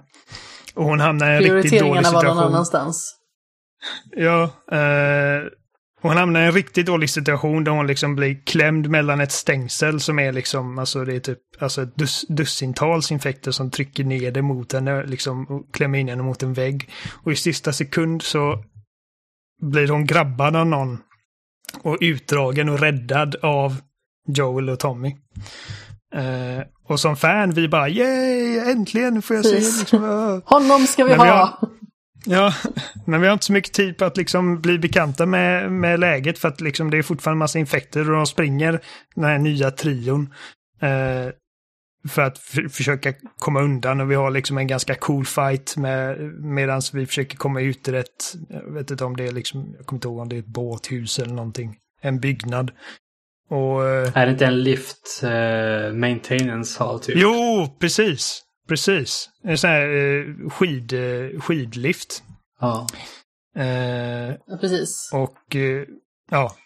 Och 0.75 0.85
hon 0.85 1.01
hamnar 1.01 1.31
i 1.31 1.35
en 1.35 1.39
riktigt 1.39 1.53
dålig 1.53 1.71
Prioriteringarna 1.71 2.11
var 2.11 2.23
någon 2.23 2.31
situation. 2.33 2.53
annanstans. 2.55 3.15
Ja, 4.17 4.43
eh, 4.73 5.43
hon 6.01 6.17
hamnar 6.17 6.41
i 6.41 6.45
en 6.45 6.53
riktigt 6.53 6.87
dålig 6.87 7.11
situation 7.11 7.65
där 7.65 7.73
hon 7.73 7.87
liksom 7.87 8.17
blir 8.17 8.45
klämd 8.45 8.91
mellan 8.91 9.21
ett 9.21 9.33
stängsel 9.33 10.01
som 10.01 10.19
är 10.19 10.33
liksom, 10.33 10.79
alltså 10.79 11.05
det 11.05 11.15
är 11.15 11.21
typ, 11.21 11.39
alltså 11.61 11.83
ett 11.83 11.97
dus, 11.97 12.25
dussintals 12.29 13.13
infekter 13.13 13.51
som 13.51 13.71
trycker 13.71 14.05
ner 14.05 14.31
det 14.31 14.43
mot 14.43 14.73
henne, 14.73 15.07
liksom, 15.07 15.45
och 15.47 15.75
klämmer 15.75 15.99
in 15.99 16.09
henne 16.09 16.23
mot 16.23 16.43
en 16.43 16.53
vägg. 16.55 16.91
Och 17.25 17.33
i 17.33 17.37
sista 17.37 17.73
sekund 17.73 18.23
så 18.23 18.65
blir 19.63 19.89
hon 19.89 20.07
grabbad 20.07 20.57
av 20.57 20.67
någon 20.67 20.99
och 21.83 21.97
utdragen 22.01 22.69
och 22.69 22.81
räddad 22.81 23.37
av 23.43 23.77
Joel 24.29 24.71
och 24.71 24.79
Tommy. 24.79 25.17
Eh, 26.15 26.63
och 26.89 27.01
som 27.01 27.17
fan, 27.17 27.51
vi 27.51 27.69
bara 27.69 27.89
yay, 27.89 28.59
äntligen 28.59 29.23
får 29.23 29.37
jag 29.37 29.45
se 29.45 29.55
liksom, 29.55 30.05
uh, 30.05 30.41
Honom 30.45 30.87
ska 30.87 31.05
vi 31.05 31.11
Men 31.11 31.21
vi 31.21 31.29
ha! 31.29 31.37
har- 31.37 31.69
Ja, 32.31 32.55
men 33.07 33.21
vi 33.21 33.27
har 33.27 33.33
inte 33.33 33.45
så 33.45 33.53
mycket 33.53 33.73
tid 33.73 33.97
på 33.97 34.05
att 34.05 34.17
liksom 34.17 34.61
bli 34.61 34.79
bekanta 34.79 35.27
med, 35.27 35.73
med 35.73 36.01
läget 36.01 36.39
för 36.39 36.49
att 36.49 36.61
liksom 36.61 36.91
det 36.91 36.99
är 36.99 37.03
fortfarande 37.03 37.39
massa 37.39 37.59
infekter 37.59 38.11
och 38.11 38.17
de 38.17 38.27
springer 38.27 38.81
den 39.15 39.25
här 39.25 39.39
nya 39.39 39.71
trion. 39.71 40.35
Eh, 40.83 41.33
för 42.09 42.23
att 42.23 42.39
försöka 42.71 43.13
komma 43.39 43.61
undan 43.61 44.01
och 44.01 44.11
vi 44.11 44.15
har 44.15 44.31
liksom 44.31 44.59
en 44.59 44.67
ganska 44.67 44.95
cool 44.95 45.25
fight 45.27 45.77
med 45.77 46.19
medan 46.41 46.83
vi 46.93 47.07
försöker 47.07 47.37
komma 47.37 47.61
ut 47.61 47.89
ur 47.89 47.95
ett, 47.95 48.35
jag 48.49 48.73
vet 48.73 48.91
inte 48.91 49.05
om 49.05 49.17
det 49.17 49.27
är 49.27 49.33
liksom, 49.33 49.75
jag 49.77 49.87
kommer 49.87 49.97
inte 49.97 50.09
ihåg 50.09 50.19
om 50.19 50.29
det 50.29 50.37
är 50.37 50.41
ett 50.41 50.47
båthus 50.47 51.19
eller 51.19 51.35
någonting, 51.35 51.77
en 52.01 52.21
byggnad. 52.21 52.71
Och 53.51 53.89
eh, 53.89 54.13
Är 54.15 54.27
det 54.27 54.33
inte 54.33 54.47
en 54.47 54.63
lift 54.63 55.21
eh, 55.23 55.93
maintenance 55.93 56.85
hall 56.85 57.01
typ? 57.01 57.17
jo, 57.19 57.69
precis, 57.81 58.43
precis. 58.69 59.31
En 59.45 59.59
sån 59.59 59.71
här 59.71 59.97
eh, 59.97 60.51
skid, 60.51 60.93
eh, 60.93 61.41
skidlift. 61.41 62.23
Ja. 62.61 62.87
Eh, 63.57 64.35
Ja, 64.47 64.59
precis. 64.61 65.11
Och 65.13 65.57
eh, 65.57 65.85
ja, 66.31 66.57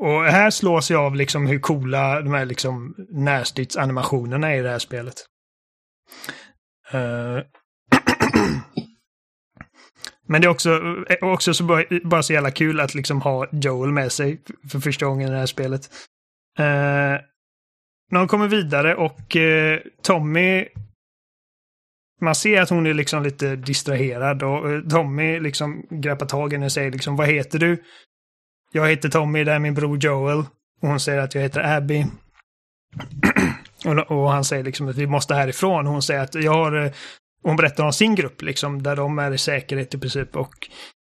och 0.00 0.24
här 0.24 0.50
slås 0.50 0.90
jag 0.90 1.04
av 1.04 1.16
liksom 1.16 1.46
hur 1.46 1.58
coola 1.58 2.20
de 2.20 2.34
här 2.34 2.44
liksom 2.44 2.94
närstridsanimationerna 3.10 4.50
är 4.50 4.58
i 4.58 4.62
det 4.62 4.70
här 4.70 4.78
spelet. 4.78 5.14
Eh, 6.92 7.38
Men 10.26 10.40
det 10.40 10.46
är 10.46 10.50
också, 10.50 10.80
eh, 11.08 11.32
också 11.32 11.54
så 11.54 11.64
bara, 11.64 11.84
bara 12.04 12.22
så 12.22 12.32
jävla 12.32 12.50
kul 12.50 12.80
att 12.80 12.94
liksom 12.94 13.20
ha 13.20 13.46
Joel 13.52 13.92
med 13.92 14.12
sig 14.12 14.42
för 14.70 14.80
första 14.80 15.06
gången 15.06 15.28
i 15.28 15.32
det 15.32 15.38
här 15.38 15.46
spelet. 15.46 15.90
Uh, 16.60 17.16
de 18.10 18.28
kommer 18.28 18.48
vidare 18.48 18.94
och 18.94 19.36
eh, 19.36 19.80
Tommy 20.02 20.66
man 22.20 22.34
ser 22.34 22.60
att 22.60 22.70
hon 22.70 22.86
är 22.86 22.94
liksom 22.94 23.22
lite 23.22 23.56
distraherad 23.56 24.42
och 24.42 24.70
eh, 24.70 24.80
Tommy 24.80 25.40
liksom 25.40 25.86
greppar 25.90 26.26
tag 26.26 26.52
i 26.52 26.56
henne 26.56 26.66
och 26.66 26.72
säger 26.72 26.90
liksom 26.90 27.16
vad 27.16 27.28
heter 27.28 27.58
du? 27.58 27.82
Jag 28.72 28.88
heter 28.88 29.08
Tommy, 29.08 29.44
det 29.44 29.52
är 29.52 29.58
min 29.58 29.74
bror 29.74 29.98
Joel. 30.04 30.38
Och 30.82 30.88
hon 30.88 31.00
säger 31.00 31.18
att 31.20 31.34
jag 31.34 31.42
heter 31.42 31.76
Abby. 31.76 32.06
och, 33.84 34.10
och 34.10 34.30
han 34.30 34.44
säger 34.44 34.64
liksom 34.64 34.88
att 34.88 34.96
vi 34.96 35.06
måste 35.06 35.34
härifrån. 35.34 35.86
Hon 35.86 36.02
säger 36.02 36.20
att 36.20 36.34
jag 36.34 36.52
har... 36.52 36.84
eh, 36.84 36.92
Hon 37.42 37.56
berättar 37.56 37.84
om 37.84 37.92
sin 37.92 38.14
grupp 38.14 38.42
liksom, 38.42 38.82
där 38.82 38.96
de 38.96 39.18
är 39.18 39.32
i 39.32 39.38
säkerhet 39.38 39.94
i 39.94 39.98
princip. 39.98 40.36
Och, 40.36 40.54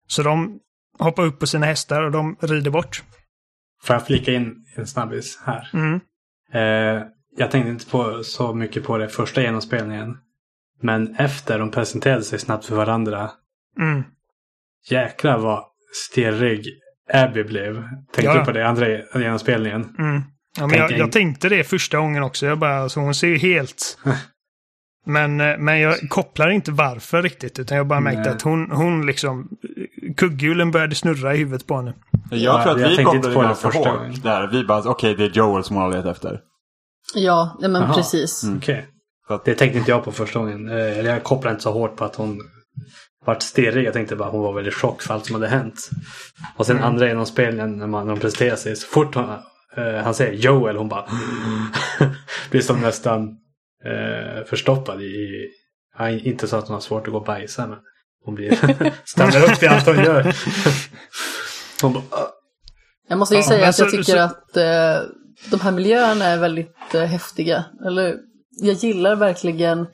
så 0.09 0.23
de 0.23 0.59
hoppar 0.99 1.23
upp 1.25 1.39
på 1.39 1.47
sina 1.47 1.67
hästar 1.67 2.03
och 2.03 2.11
de 2.11 2.37
rider 2.41 2.71
bort. 2.71 3.03
Får 3.83 3.95
jag 3.95 4.07
flika 4.07 4.33
in 4.33 4.65
en 4.77 4.87
snabbis 4.87 5.41
här? 5.45 5.71
Mm. 5.75 6.01
Eh, 6.53 7.03
jag 7.37 7.51
tänkte 7.51 7.71
inte 7.71 7.91
på 7.91 8.23
så 8.25 8.55
mycket 8.55 8.85
på 8.85 8.99
det 8.99 9.09
första 9.09 9.43
genomspelningen. 9.43 10.19
Men 10.83 11.15
efter 11.17 11.59
de 11.59 11.71
presenterade 11.71 12.23
sig 12.23 12.39
snabbt 12.39 12.65
för 12.65 12.77
varandra. 12.77 13.31
Mm. 13.81 14.03
Jäklar 14.91 15.39
vad 15.39 15.65
stirrig 16.11 16.67
Abby 17.13 17.45
blev. 17.45 17.75
Tänkte 18.13 18.23
Ja. 18.23 18.39
du 18.39 18.45
på 18.45 18.53
det 18.53 18.69
andra 18.69 18.87
genom 19.15 19.39
spelningen? 19.39 19.95
Mm. 19.99 20.23
Ja, 20.59 20.67
men 20.67 20.79
jag, 20.79 20.89
Tänk- 20.89 21.01
jag 21.01 21.13
tänkte 21.13 21.49
det 21.49 21.65
första 21.65 21.99
gången 21.99 22.23
också. 22.23 22.47
Jag 22.47 22.59
bara, 22.59 22.79
alltså, 22.79 23.01
hon 23.01 23.15
ser 23.15 23.29
ju 23.29 23.39
helt... 23.39 23.99
Men, 25.07 25.41
eh, 25.41 25.59
men 25.59 25.81
jag 25.81 26.09
kopplar 26.11 26.51
inte 26.51 26.73
varför 26.73 27.23
riktigt. 27.23 27.59
Utan 27.59 27.77
jag 27.77 27.87
bara 27.87 28.01
märkte 28.01 28.21
Nej. 28.21 28.31
att 28.31 28.43
hon, 28.43 28.71
hon 28.71 29.07
liksom... 29.07 29.49
Kugghjulen 30.17 30.71
började 30.71 30.95
snurra 30.95 31.35
i 31.35 31.39
huvudet 31.39 31.67
på 31.67 31.77
henne. 31.77 31.95
Jag 32.31 32.39
Ja, 32.41 32.63
tror 32.63 32.75
att 32.75 32.81
jag 32.81 32.89
vi 32.89 33.05
kopplade 33.05 33.35
på 33.35 33.43
det 33.43 33.49
ganska 33.49 33.71
första 33.71 33.91
hårt 33.91 34.23
där. 34.23 34.47
Vi 34.53 34.65
bara, 34.65 34.91
okej 34.91 35.15
det 35.15 35.25
är 35.25 35.29
Joel 35.29 35.65
som 35.65 35.77
hon 35.77 35.85
har 35.85 35.93
letat 35.93 36.17
efter. 36.17 36.41
Ja, 37.15 37.57
nej, 37.61 37.71
men 37.71 37.83
Jaha. 37.83 37.95
precis. 37.95 38.43
Mm. 38.45 38.59
Okej. 38.59 38.87
Att- 39.31 39.45
Det 39.45 39.55
tänkte 39.55 39.79
inte 39.79 39.91
jag 39.91 40.05
på 40.05 40.13
första 40.13 40.39
gången. 40.39 40.69
Eh, 40.69 40.99
Eller 40.99 41.11
jag 41.11 41.23
kopplade 41.25 41.53
inte 41.55 41.63
så 41.63 41.73
hårt 41.73 41.97
på 41.97 42.05
att 42.05 42.17
hon 42.17 42.39
vart 43.27 43.43
stirrig. 43.43 43.85
Jag 43.87 43.93
tänkte 43.93 44.17
bara 44.17 44.25
att 44.29 44.33
hon 44.33 44.43
var 44.43 44.53
väldigt 44.53 44.75
chock 44.75 45.03
för 45.03 45.15
allt 45.15 45.27
som 45.27 45.35
hade 45.35 45.49
hänt. 45.49 45.91
Och 46.57 46.67
sen 46.67 46.79
andra 46.83 47.07
genom 47.09 47.27
spelen 47.27 47.79
när 47.79 47.87
man 47.87 48.07
när 48.07 48.15
de 48.15 48.21
presenterar 48.21 48.57
sig. 48.57 48.77
Så 48.77 48.87
fort 48.87 49.15
hon, 49.15 49.25
eh, 49.77 49.95
han 50.05 50.15
säger 50.15 50.33
Joel, 50.33 50.77
hon 50.77 50.89
bara 50.89 51.05
blir 52.51 52.61
som 52.61 52.81
nästan 52.81 53.29
eh, 53.85 54.45
förstoppad 54.47 55.03
i... 55.03 55.47
Ja, 55.99 56.09
inte 56.11 56.49
så 56.49 56.57
att 56.57 56.67
hon 56.69 56.75
har 56.75 56.81
svårt 56.81 57.07
att 57.07 57.13
gå 57.13 57.19
och 57.19 57.25
bajsa 57.27 57.67
men 57.67 57.79
hon 58.25 58.35
blir 58.35 58.51
stannar 59.05 59.53
upp 59.53 59.63
i 59.63 59.67
allt 59.67 59.87
hon 59.87 60.05
gör. 60.05 60.37
Hon 61.83 61.93
bara, 61.93 62.03
"Ah." 62.11 62.27
Jag 63.09 63.19
måste 63.19 63.35
ju 63.35 63.41
Ja, 63.41 63.49
säga 63.49 63.69
att 63.69 63.79
jag 63.79 63.91
så- 63.91 63.97
tycker 63.97 64.03
så- 64.13 64.19
att 64.19 64.57
eh, 64.57 65.09
de 65.51 65.61
här 65.61 65.71
miljöerna 65.73 66.25
är 66.25 66.39
väldigt 66.39 66.95
eh, 66.95 67.01
häftiga. 67.03 67.65
Eller, 67.87 68.17
jag 68.61 68.75
gillar 68.75 69.17
verkligen 69.17 69.87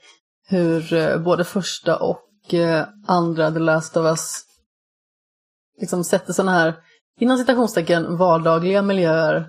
hur 0.48 0.92
eh, 0.92 1.18
både 1.18 1.44
första 1.44 1.96
och 1.96 2.54
eh, 2.54 2.86
andra 3.06 3.50
The 3.50 3.58
Last 3.58 3.96
of 3.96 4.04
Us 4.04 4.42
liksom 5.80 6.04
sätter 6.04 6.32
sådana 6.32 6.52
här, 6.52 6.74
inom 7.20 7.38
citationstecken, 7.38 8.16
vardagliga 8.16 8.82
miljöer 8.82 9.46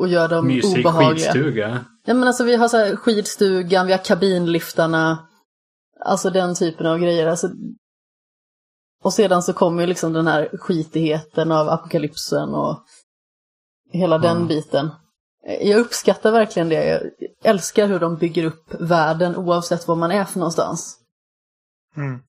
och 0.00 0.08
gör 0.08 0.28
dem 0.28 0.46
mysig 0.46 0.86
obehagliga. 0.86 1.32
skitstuga. 1.32 1.84
Ja, 2.04 2.14
men 2.14 2.28
alltså, 2.28 2.44
vi 2.44 2.56
har 2.56 2.68
så 2.68 2.76
här 2.76 2.96
skidstugan, 2.96 3.86
vi 3.86 3.92
har 3.92 4.04
kabinliftarna, 4.04 5.28
alltså 6.04 6.30
den 6.30 6.54
typen 6.54 6.86
av 6.86 6.98
grejer. 6.98 7.26
Alltså, 7.26 7.50
och 9.04 9.12
sedan 9.12 9.42
så 9.42 9.52
kommer 9.52 9.80
ju 9.82 9.86
liksom 9.86 10.12
den 10.12 10.26
här 10.26 10.48
skitigheten 10.58 11.52
av 11.52 11.68
apokalypsen 11.68 12.48
och 12.54 12.84
hela 13.92 14.18
den 14.18 14.36
Mm. 14.36 14.48
biten. 14.48 14.90
Jag 15.60 15.80
uppskattar 15.80 16.32
verkligen 16.32 16.68
det. 16.68 16.84
Jag 16.86 17.00
älskar 17.44 17.88
hur 17.88 17.98
de 17.98 18.16
bygger 18.16 18.44
upp 18.44 18.74
världen 18.80 19.36
oavsett 19.36 19.88
var 19.88 19.96
man 19.96 20.10
är 20.10 20.24
för 20.24 20.38
någonstans. 20.38 20.98
Mm. 21.96 22.20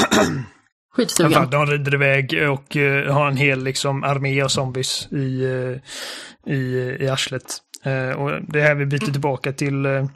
Skitstugan. 0.92 1.32
fall, 1.32 1.50
de 1.50 1.66
rider 1.66 1.94
iväg 1.94 2.50
och 2.50 2.76
eh, 2.76 3.12
har 3.14 3.28
en 3.28 3.36
hel 3.36 3.64
liksom, 3.64 4.04
armé 4.04 4.42
av 4.42 4.48
zombies 4.48 5.12
i, 5.12 5.44
eh, 5.44 5.76
i, 6.54 6.96
i 7.00 7.08
arslet. 7.08 7.58
Eh, 7.84 8.10
och 8.10 8.42
det 8.42 8.60
är 8.60 8.64
här 8.64 8.74
vi 8.74 8.86
byter 8.86 9.12
tillbaka 9.12 9.52
till 9.52 9.86
uh, 9.86 10.06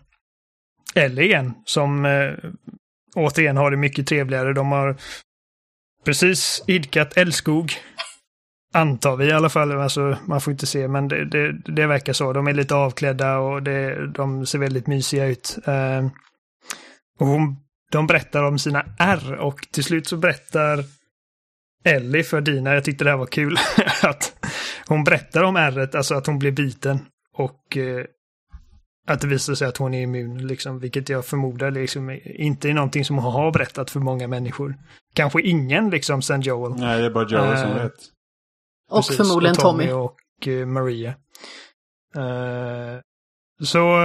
Ellie 0.94 1.24
igen, 1.24 1.54
som 1.64 2.04
eh, 2.04 2.32
återigen 3.14 3.56
har 3.56 3.70
det 3.70 3.76
mycket 3.76 4.06
trevligare. 4.06 4.52
De 4.52 4.72
har 4.72 4.96
precis 6.04 6.64
idkat 6.66 7.16
älskog. 7.16 7.72
Antar 8.74 9.16
vi 9.16 9.24
i 9.26 9.32
alla 9.32 9.48
fall, 9.48 9.72
alltså, 9.72 10.16
man 10.26 10.40
får 10.40 10.50
inte 10.50 10.66
se, 10.66 10.88
men 10.88 11.08
det, 11.08 11.24
det, 11.24 11.52
det 11.52 11.86
verkar 11.86 12.12
så. 12.12 12.32
De 12.32 12.46
är 12.46 12.52
lite 12.52 12.74
avklädda 12.74 13.38
och 13.38 13.62
det, 13.62 14.06
de 14.06 14.46
ser 14.46 14.58
väldigt 14.58 14.86
mysiga 14.86 15.26
ut. 15.26 15.58
Eh, 15.66 16.06
och 17.20 17.26
hon 17.26 17.56
de 17.92 18.06
berättar 18.06 18.42
om 18.42 18.58
sina 18.58 18.84
R 18.98 19.36
och 19.40 19.66
till 19.70 19.84
slut 19.84 20.06
så 20.06 20.16
berättar 20.16 20.84
Ellie 21.84 22.22
för 22.22 22.40
Dina, 22.40 22.74
jag 22.74 22.84
tyckte 22.84 23.04
det 23.04 23.10
här 23.10 23.16
var 23.16 23.26
kul, 23.26 23.56
att 24.02 24.46
hon 24.88 25.04
berättar 25.04 25.42
om 25.42 25.56
R, 25.56 25.88
alltså 25.96 26.14
att 26.14 26.26
hon 26.26 26.38
blir 26.38 26.52
biten 26.52 26.98
och 27.36 27.76
eh, 27.76 28.04
att 29.06 29.20
det 29.20 29.26
visar 29.26 29.54
sig 29.54 29.68
att 29.68 29.76
hon 29.76 29.94
är 29.94 30.02
immun, 30.02 30.46
liksom, 30.46 30.78
vilket 30.78 31.08
jag 31.08 31.24
förmodar 31.24 31.70
liksom, 31.70 32.20
inte 32.24 32.70
är 32.70 32.74
någonting 32.74 33.04
som 33.04 33.18
hon 33.18 33.32
har 33.32 33.52
berättat 33.52 33.90
för 33.90 34.00
många 34.00 34.28
människor. 34.28 34.74
Kanske 35.14 35.42
ingen 35.42 35.90
liksom 35.90 36.22
sen 36.22 36.40
Joel. 36.40 36.74
Nej, 36.80 37.00
det 37.00 37.06
är 37.06 37.10
bara 37.10 37.28
Joel 37.28 37.58
som 37.58 37.70
Eh, 37.70 37.82
vet. 37.82 37.94
Och 38.94 39.06
Precis, 39.06 39.16
förmodligen 39.16 39.56
och 39.56 39.62
Tommy. 39.62 39.90
och 39.92 40.48
eh, 40.48 40.66
Maria. 40.66 41.14
Eh, 42.16 43.00
så... 43.64 43.98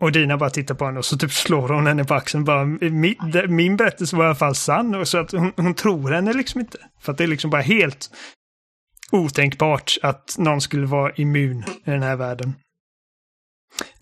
Och 0.00 0.12
Dina 0.12 0.36
bara 0.36 0.50
tittar 0.50 0.74
på 0.74 0.84
henne 0.84 0.98
och 0.98 1.04
så 1.04 1.16
typ 1.16 1.32
slår 1.32 1.68
hon 1.68 1.86
henne 1.86 2.04
på 2.04 2.14
axeln. 2.14 2.44
Bara, 2.44 2.64
min, 2.64 3.16
min 3.48 3.76
berättelse 3.76 4.16
var 4.16 4.24
i 4.24 4.26
alla 4.26 4.34
fall 4.34 4.54
sann. 4.54 4.94
Och 4.94 5.08
så 5.08 5.18
att 5.18 5.32
hon, 5.32 5.52
hon 5.56 5.74
tror 5.74 6.10
henne 6.10 6.32
liksom 6.32 6.60
inte. 6.60 6.78
För 7.00 7.12
att 7.12 7.18
det 7.18 7.24
är 7.24 7.28
liksom 7.28 7.50
bara 7.50 7.62
helt 7.62 8.10
otänkbart 9.12 9.98
att 10.02 10.34
någon 10.38 10.60
skulle 10.60 10.86
vara 10.86 11.12
immun 11.12 11.64
i 11.84 11.90
den 11.90 12.02
här 12.02 12.16
världen. 12.16 12.54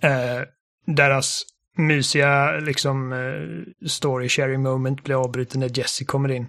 Eh, 0.01 0.43
deras 0.87 1.43
mysiga 1.77 2.53
liksom 2.53 3.13
eh, 3.13 3.89
story 3.89 4.29
sharing 4.29 4.63
moment 4.63 5.05
blir 5.05 5.25
avbruten 5.25 5.61
när 5.61 5.79
Jesse 5.79 6.05
kommer 6.05 6.33
in. 6.33 6.49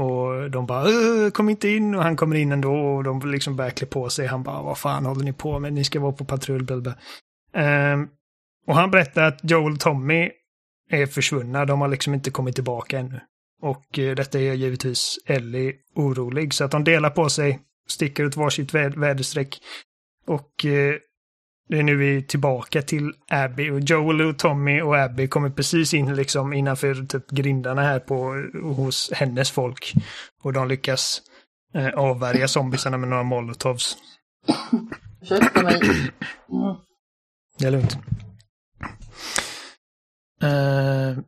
Och 0.00 0.50
de 0.50 0.66
bara 0.66 1.30
kom 1.30 1.48
inte 1.48 1.68
in 1.68 1.94
och 1.94 2.02
han 2.02 2.16
kommer 2.16 2.36
in 2.36 2.52
ändå 2.52 2.74
och 2.74 3.04
de 3.04 3.30
liksom 3.30 3.56
börjar 3.56 3.70
klä 3.70 3.86
på 3.86 4.08
sig. 4.08 4.26
Han 4.26 4.42
bara 4.42 4.62
vad 4.62 4.78
fan 4.78 5.06
håller 5.06 5.24
ni 5.24 5.32
på 5.32 5.58
med? 5.58 5.72
Ni 5.72 5.84
ska 5.84 6.00
vara 6.00 6.12
på 6.12 6.24
patrull. 6.24 6.64
Blablabla. 6.64 6.92
Um, 7.54 7.62
ehm, 7.62 8.08
och 8.66 8.74
han 8.74 8.90
berättar 8.90 9.22
att 9.22 9.40
Joel 9.42 9.72
och 9.72 9.80
Tommy 9.80 10.30
är 10.90 11.06
försvunna. 11.06 11.64
De 11.64 11.80
har 11.80 11.88
liksom 11.88 12.14
inte 12.14 12.30
kommit 12.30 12.54
tillbaka 12.54 12.98
ännu. 12.98 13.20
Och 13.62 13.98
uh, 13.98 14.14
detta 14.14 14.40
gör 14.40 14.54
givetvis 14.54 15.18
Ellie 15.26 15.74
orolig. 15.94 16.54
Så 16.54 16.64
att 16.64 16.70
de 16.70 16.84
delar 16.84 17.10
på 17.10 17.28
sig, 17.28 17.60
sticker 17.88 18.26
åt 18.26 18.36
varsitt 18.36 18.74
vä 18.74 18.88
väderstreck. 18.88 19.58
Och 20.26 20.64
uh, 20.64 20.94
det 21.70 21.78
är 21.78 21.82
nu 21.82 21.96
vi 21.96 22.16
är 22.16 22.20
tillbaka 22.20 22.82
till 22.82 23.12
Abby. 23.28 23.70
Och 23.70 23.80
Joel 23.80 24.20
och 24.20 24.38
Tommy 24.38 24.80
och 24.80 24.96
Abby 24.96 25.28
kommer 25.28 25.50
precis 25.50 25.94
in 25.94 26.14
liksom 26.16 26.52
innanför 26.52 27.06
typ 27.06 27.30
grindarna 27.30 27.82
här 27.82 27.98
på 27.98 28.44
hos 28.62 29.10
hennes 29.12 29.50
folk. 29.50 29.92
Och 30.42 30.52
de 30.52 30.68
lyckas 30.68 31.22
eh, 31.74 31.88
avvärja 31.88 32.48
zombiesarna 32.48 32.96
med 32.96 33.08
några 33.08 33.22
molotovs. 33.22 33.96
Ursäkta 35.22 35.62
mig. 35.62 35.80
Mm. 36.52 36.76
Det 37.58 37.66
är 37.66 37.70
lugnt. 37.70 37.98
Eh, 40.42 41.24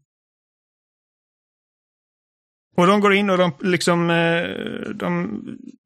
och 2.77 2.87
de 2.87 3.01
går 3.01 3.15
in 3.15 3.31
och 3.31 3.39
de 3.39 3.53
liksom, 3.61 4.11
eh, 4.11 4.49
de, 4.95 5.41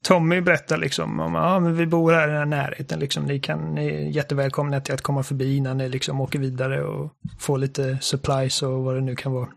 Tommy 0.05 0.41
berättar 0.41 0.77
liksom 0.77 1.21
om, 1.21 1.35
ja 1.35 1.61
men 1.61 1.77
vi 1.77 1.87
bor 1.87 2.13
här 2.13 2.29
i 2.29 2.31
den 2.31 2.39
här 2.39 2.47
närheten 2.47 3.01
liksom, 3.01 3.25
ni 3.25 3.41
kan, 3.41 3.75
ni 3.75 3.87
är 3.87 4.01
jättevälkomna 4.01 4.81
till 4.81 4.95
att 4.95 5.03
komma 5.03 5.23
förbi 5.23 5.57
innan 5.57 5.79
ni 5.79 5.89
liksom 5.89 6.21
åker 6.21 6.39
vidare 6.39 6.85
och 6.85 7.13
får 7.39 7.59
lite 7.59 7.99
supplies 8.01 8.63
och 8.63 8.85
vad 8.85 8.95
det 8.95 9.01
nu 9.01 9.17
kan 9.17 9.33
vara. 9.33 9.49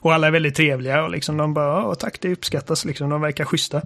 Och 0.00 0.14
alla 0.14 0.26
är 0.26 0.30
väldigt 0.30 0.54
trevliga 0.54 1.04
och 1.04 1.10
liksom 1.10 1.36
de 1.36 1.54
bara, 1.54 1.82
ja 1.82 1.94
tack 1.94 2.20
det 2.20 2.32
uppskattas 2.32 2.84
liksom, 2.84 3.10
de 3.10 3.20
verkar 3.20 3.44
schyssta. 3.44 3.82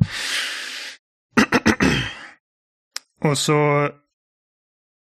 och 3.24 3.38
så 3.38 3.90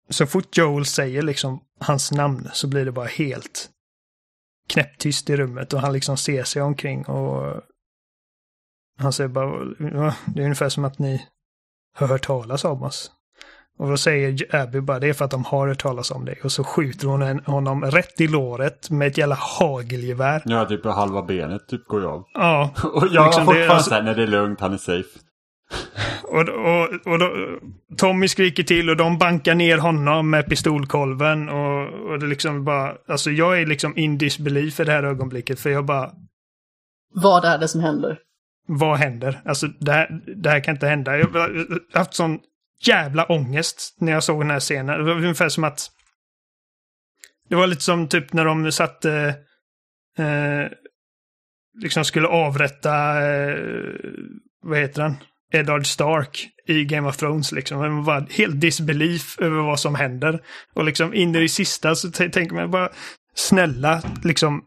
så 0.10 0.26
fort 0.26 0.58
Joel 0.58 0.86
säger 0.86 1.22
liksom 1.22 1.60
hans 1.80 2.12
namn 2.12 2.50
så 2.54 2.68
blir 2.68 2.86
det 2.86 2.92
bara 2.92 3.08
helt 3.08 3.70
knäpptyst 4.70 5.30
i 5.30 5.36
rummet 5.38 5.74
och 5.74 5.82
han 5.82 5.94
liksom 5.94 6.18
ser 6.18 6.44
sig 6.44 6.62
omkring 6.62 7.06
och 7.06 7.62
han 9.00 9.14
säger 9.14 9.28
bara, 9.28 9.46
"Ja, 9.80 10.14
det 10.26 10.40
är 10.42 10.44
ungefär 10.44 10.70
som 10.70 10.86
att 10.86 11.00
ni 11.00 11.26
har 11.96 12.08
hört 12.08 12.26
talas 12.26 12.66
om 12.66 12.84
oss. 12.84 13.12
Och 13.80 13.90
då 13.90 13.98
säger 13.98 14.56
Abby 14.56 14.82
bara, 14.82 15.00
det 15.00 15.10
är 15.10 15.14
för 15.14 15.26
att 15.26 15.32
de 15.32 15.44
har 15.46 15.68
hört 15.68 15.82
talas 15.82 16.12
om 16.12 16.26
dig. 16.26 16.40
Och 16.44 16.52
så 16.52 16.64
skjuter 16.64 17.08
hon 17.08 17.40
honom 17.46 17.84
rätt 17.84 18.22
i 18.22 18.28
låret 18.28 18.90
med 18.90 19.08
ett 19.08 19.18
jävla 19.18 19.36
hagelgevär. 19.36 20.42
Ja, 20.46 20.66
typ 20.66 20.86
halva 20.86 21.22
benet 21.22 21.68
typ 21.68 21.88
går 21.88 22.02
jag 22.02 22.12
av. 22.12 22.24
Ja, 22.34 22.74
Och 22.94 23.08
jag 23.12 23.26
Liksom, 23.26 23.48
har 23.48 23.54
fortfarande 23.54 23.74
alltså- 23.74 23.90
såhär, 23.90 24.02
nej 24.04 24.16
det 24.16 24.24
är 24.24 24.28
lugnt, 24.28 24.60
han 24.62 24.74
är 24.74 24.78
safe. 24.78 25.20
Och, 26.24 26.50
och, 26.50 26.90
och 27.06 27.20
då, 27.20 27.60
Tommy 27.98 28.28
skriker 28.28 28.64
till 28.64 28.90
och 28.90 28.98
de 28.98 29.18
bankar 29.18 29.56
ner 29.56 29.78
honom 29.78 30.30
med 30.30 30.46
pistolkolven 30.50 31.50
och, 31.50 32.10
och 32.12 32.20
det 32.20 32.26
liksom 32.26 32.66
bara, 32.66 32.96
alltså 33.08 33.32
jag 33.32 33.62
är 33.62 33.66
liksom 33.66 33.98
in 33.98 34.18
disbelief 34.18 34.80
i 34.80 34.84
det 34.84 34.92
här 34.92 35.04
ögonblicket 35.04 35.60
för 35.60 35.70
jag 35.70 35.86
bara, 35.86 36.12
Vad 37.14 37.46
är 37.46 37.58
det 37.58 37.68
som 37.68 37.82
händer? 37.82 38.20
vad 38.68 38.98
händer? 38.98 39.42
Alltså 39.46 39.68
det 39.68 39.92
här, 39.92 40.22
det 40.36 40.50
här 40.50 40.60
kan 40.60 40.76
inte 40.76 40.88
hända. 40.88 41.18
Jag 41.18 41.28
har 41.28 41.98
haft 41.98 42.14
sån 42.14 42.40
jävla 42.86 43.26
ångest 43.26 43.98
när 44.00 44.12
jag 44.12 44.24
såg 44.24 44.42
den 44.42 44.52
här 44.52 44.60
scenen. 44.60 44.98
Det 44.98 45.04
var 45.04 45.16
ungefär 45.16 45.50
som 45.50 45.64
att 45.64 45.90
det 47.50 47.56
var 47.56 47.68
lite 47.68 47.82
som 47.82 48.08
typ 48.08 48.34
när 48.34 48.46
de 48.46 48.72
satte 48.72 49.36
eh, 50.18 50.72
liksom 51.82 52.06
skulle 52.06 52.28
avrätta, 52.28 53.26
eh, 53.30 53.58
vad 54.62 54.80
heter 54.80 55.02
han? 55.02 55.16
Eddard 55.54 55.86
Stark 55.86 56.50
i 56.68 56.86
Game 56.86 57.10
of 57.10 57.18
Thrones 57.18 57.52
liksom. 57.52 57.78
Man 57.78 58.04
var 58.04 58.28
helt 58.30 58.62
disbelief 58.62 59.40
över 59.40 59.62
vad 59.62 59.80
som 59.80 59.96
händer. 59.96 60.42
Och 60.74 60.84
liksom 60.84 61.14
in 61.14 61.36
i 61.36 61.40
det 61.40 61.50
sista 61.50 61.96
så 61.96 62.12
tänker 62.12 62.54
man 62.54 62.72
bara 62.72 62.90
snälla 63.36 64.02
liksom 64.24 64.64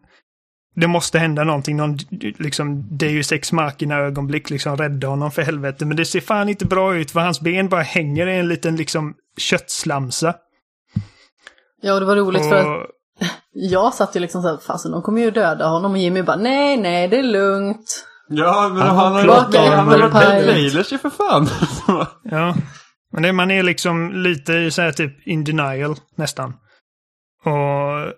det 0.74 0.86
måste 0.86 1.18
hända 1.18 1.44
någonting, 1.44 1.76
någon 1.76 1.98
liksom 2.38 2.96
Deus 2.98 3.32
ex 3.32 3.52
machina 3.52 3.96
ögonblick, 3.96 4.50
liksom 4.50 4.76
rädda 4.76 5.06
honom 5.06 5.30
för 5.30 5.42
helvete. 5.42 5.84
Men 5.84 5.96
det 5.96 6.04
ser 6.04 6.20
fan 6.20 6.48
inte 6.48 6.66
bra 6.66 6.96
ut 6.96 7.10
för 7.10 7.20
hans 7.20 7.40
ben 7.40 7.68
bara 7.68 7.82
hänger 7.82 8.26
i 8.26 8.38
en 8.38 8.48
liten 8.48 8.76
liksom 8.76 9.14
köttslamsa. 9.38 10.34
Ja, 11.82 11.94
och 11.94 12.00
det 12.00 12.06
var 12.06 12.16
roligt 12.16 12.42
och... 12.42 12.48
för 12.48 12.80
att 12.80 12.86
jag 13.52 13.94
satt 13.94 14.16
ju 14.16 14.20
liksom 14.20 14.42
såhär, 14.42 14.56
fasen 14.56 14.92
de 14.92 15.02
kommer 15.02 15.20
ju 15.20 15.30
döda 15.30 15.66
honom 15.66 15.92
och 15.92 15.98
Jimmy 15.98 16.22
bara 16.22 16.36
nej, 16.36 16.76
nej, 16.76 17.08
det 17.08 17.18
är 17.18 17.22
lugnt. 17.22 18.06
Ja, 18.36 18.68
men 18.68 18.82
han, 18.82 18.96
han 18.96 19.12
har 19.12 19.20
ju 19.22 19.26
varit 20.02 20.12
trailers 20.12 20.92
ju 20.92 20.98
för 20.98 21.10
fan. 21.10 21.48
ja, 22.24 22.54
men 23.12 23.22
det, 23.22 23.32
man 23.32 23.50
är 23.50 23.62
liksom 23.62 24.12
lite 24.12 24.70
så 24.70 24.82
här 24.82 24.92
typ 24.92 25.26
in 25.26 25.44
denial 25.44 25.96
nästan. 26.16 26.54
Och 27.44 28.12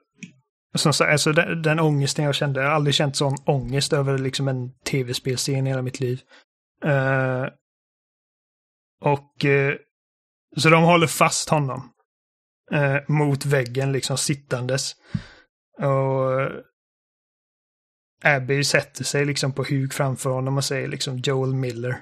som 0.75 0.93
sagt, 0.93 1.13
alltså 1.13 1.33
den, 1.33 1.63
den 1.63 1.81
ångesten 1.81 2.25
jag 2.25 2.35
kände, 2.35 2.61
jag 2.61 2.69
har 2.69 2.75
aldrig 2.75 2.95
känt 2.95 3.17
sån 3.17 3.37
ångest 3.45 3.93
över 3.93 4.19
liksom 4.19 4.49
en 4.49 4.71
tv-spelscen 4.91 5.67
i 5.67 5.71
hela 5.71 5.83
mitt 5.83 6.01
liv. 6.01 6.21
Uh, 6.85 7.49
och 9.01 9.45
uh, 9.45 9.75
så 10.57 10.69
de 10.69 10.83
håller 10.83 11.07
fast 11.07 11.49
honom 11.49 11.91
uh, 12.73 12.99
mot 13.09 13.47
väggen 13.47 13.93
liksom 13.93 14.19
sittandes. 14.19 14.93
Och 15.79 16.51
Abby 18.25 18.65
sätter 18.65 19.05
sig 19.05 19.25
liksom 19.25 19.53
på 19.53 19.65
huk 19.65 19.93
framför 19.93 20.31
honom 20.31 20.57
och 20.57 20.65
säger 20.65 20.89
liksom 20.89 21.19
Joel 21.19 21.55
Miller. 21.55 22.01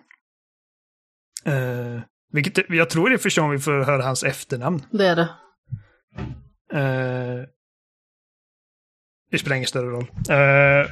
Uh, 1.46 2.00
vilket 2.32 2.70
jag 2.70 2.90
tror 2.90 3.08
det 3.08 3.14
är 3.14 3.18
första 3.18 3.40
gången 3.40 3.56
vi 3.56 3.62
får 3.62 3.84
höra 3.84 4.02
hans 4.02 4.24
efternamn. 4.24 4.82
Det 4.90 5.06
är 5.06 5.16
det. 5.16 5.28
Uh, 6.74 7.46
det 9.30 9.38
spelar 9.38 9.56
ingen 9.56 9.68
större 9.68 9.90
roll. 9.90 10.10
Uh, 10.30 10.90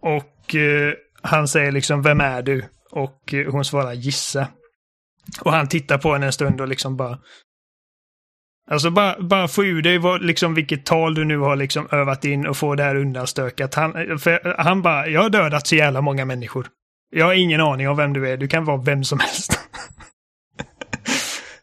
och 0.00 0.54
uh, 0.54 0.92
han 1.22 1.48
säger 1.48 1.72
liksom, 1.72 2.02
vem 2.02 2.20
är 2.20 2.42
du? 2.42 2.64
Och 2.90 3.34
hon 3.48 3.64
svarar 3.64 3.92
gissa. 3.92 4.48
Och 5.40 5.52
han 5.52 5.68
tittar 5.68 5.98
på 5.98 6.12
henne 6.12 6.26
en 6.26 6.32
stund 6.32 6.60
och 6.60 6.68
liksom 6.68 6.96
bara... 6.96 7.18
Alltså 8.70 8.90
bara, 8.90 9.22
bara 9.22 9.48
få 9.48 9.64
ur 9.64 9.82
dig 9.82 9.98
vad, 9.98 10.22
liksom, 10.22 10.54
vilket 10.54 10.84
tal 10.84 11.14
du 11.14 11.24
nu 11.24 11.38
har 11.38 11.56
liksom 11.56 11.88
övat 11.92 12.24
in 12.24 12.46
och 12.46 12.56
få 12.56 12.74
det 12.74 12.82
här 12.82 12.96
undanstökat. 12.96 13.74
Han, 13.74 13.92
för 14.18 14.54
han 14.58 14.82
bara, 14.82 15.08
jag 15.08 15.22
har 15.22 15.30
dödat 15.30 15.66
så 15.66 15.76
jävla 15.76 16.00
många 16.00 16.24
människor. 16.24 16.66
Jag 17.10 17.26
har 17.26 17.34
ingen 17.34 17.60
aning 17.60 17.88
om 17.88 17.96
vem 17.96 18.12
du 18.12 18.28
är, 18.28 18.36
du 18.36 18.48
kan 18.48 18.64
vara 18.64 18.76
vem 18.76 19.04
som 19.04 19.20
helst. 19.20 19.60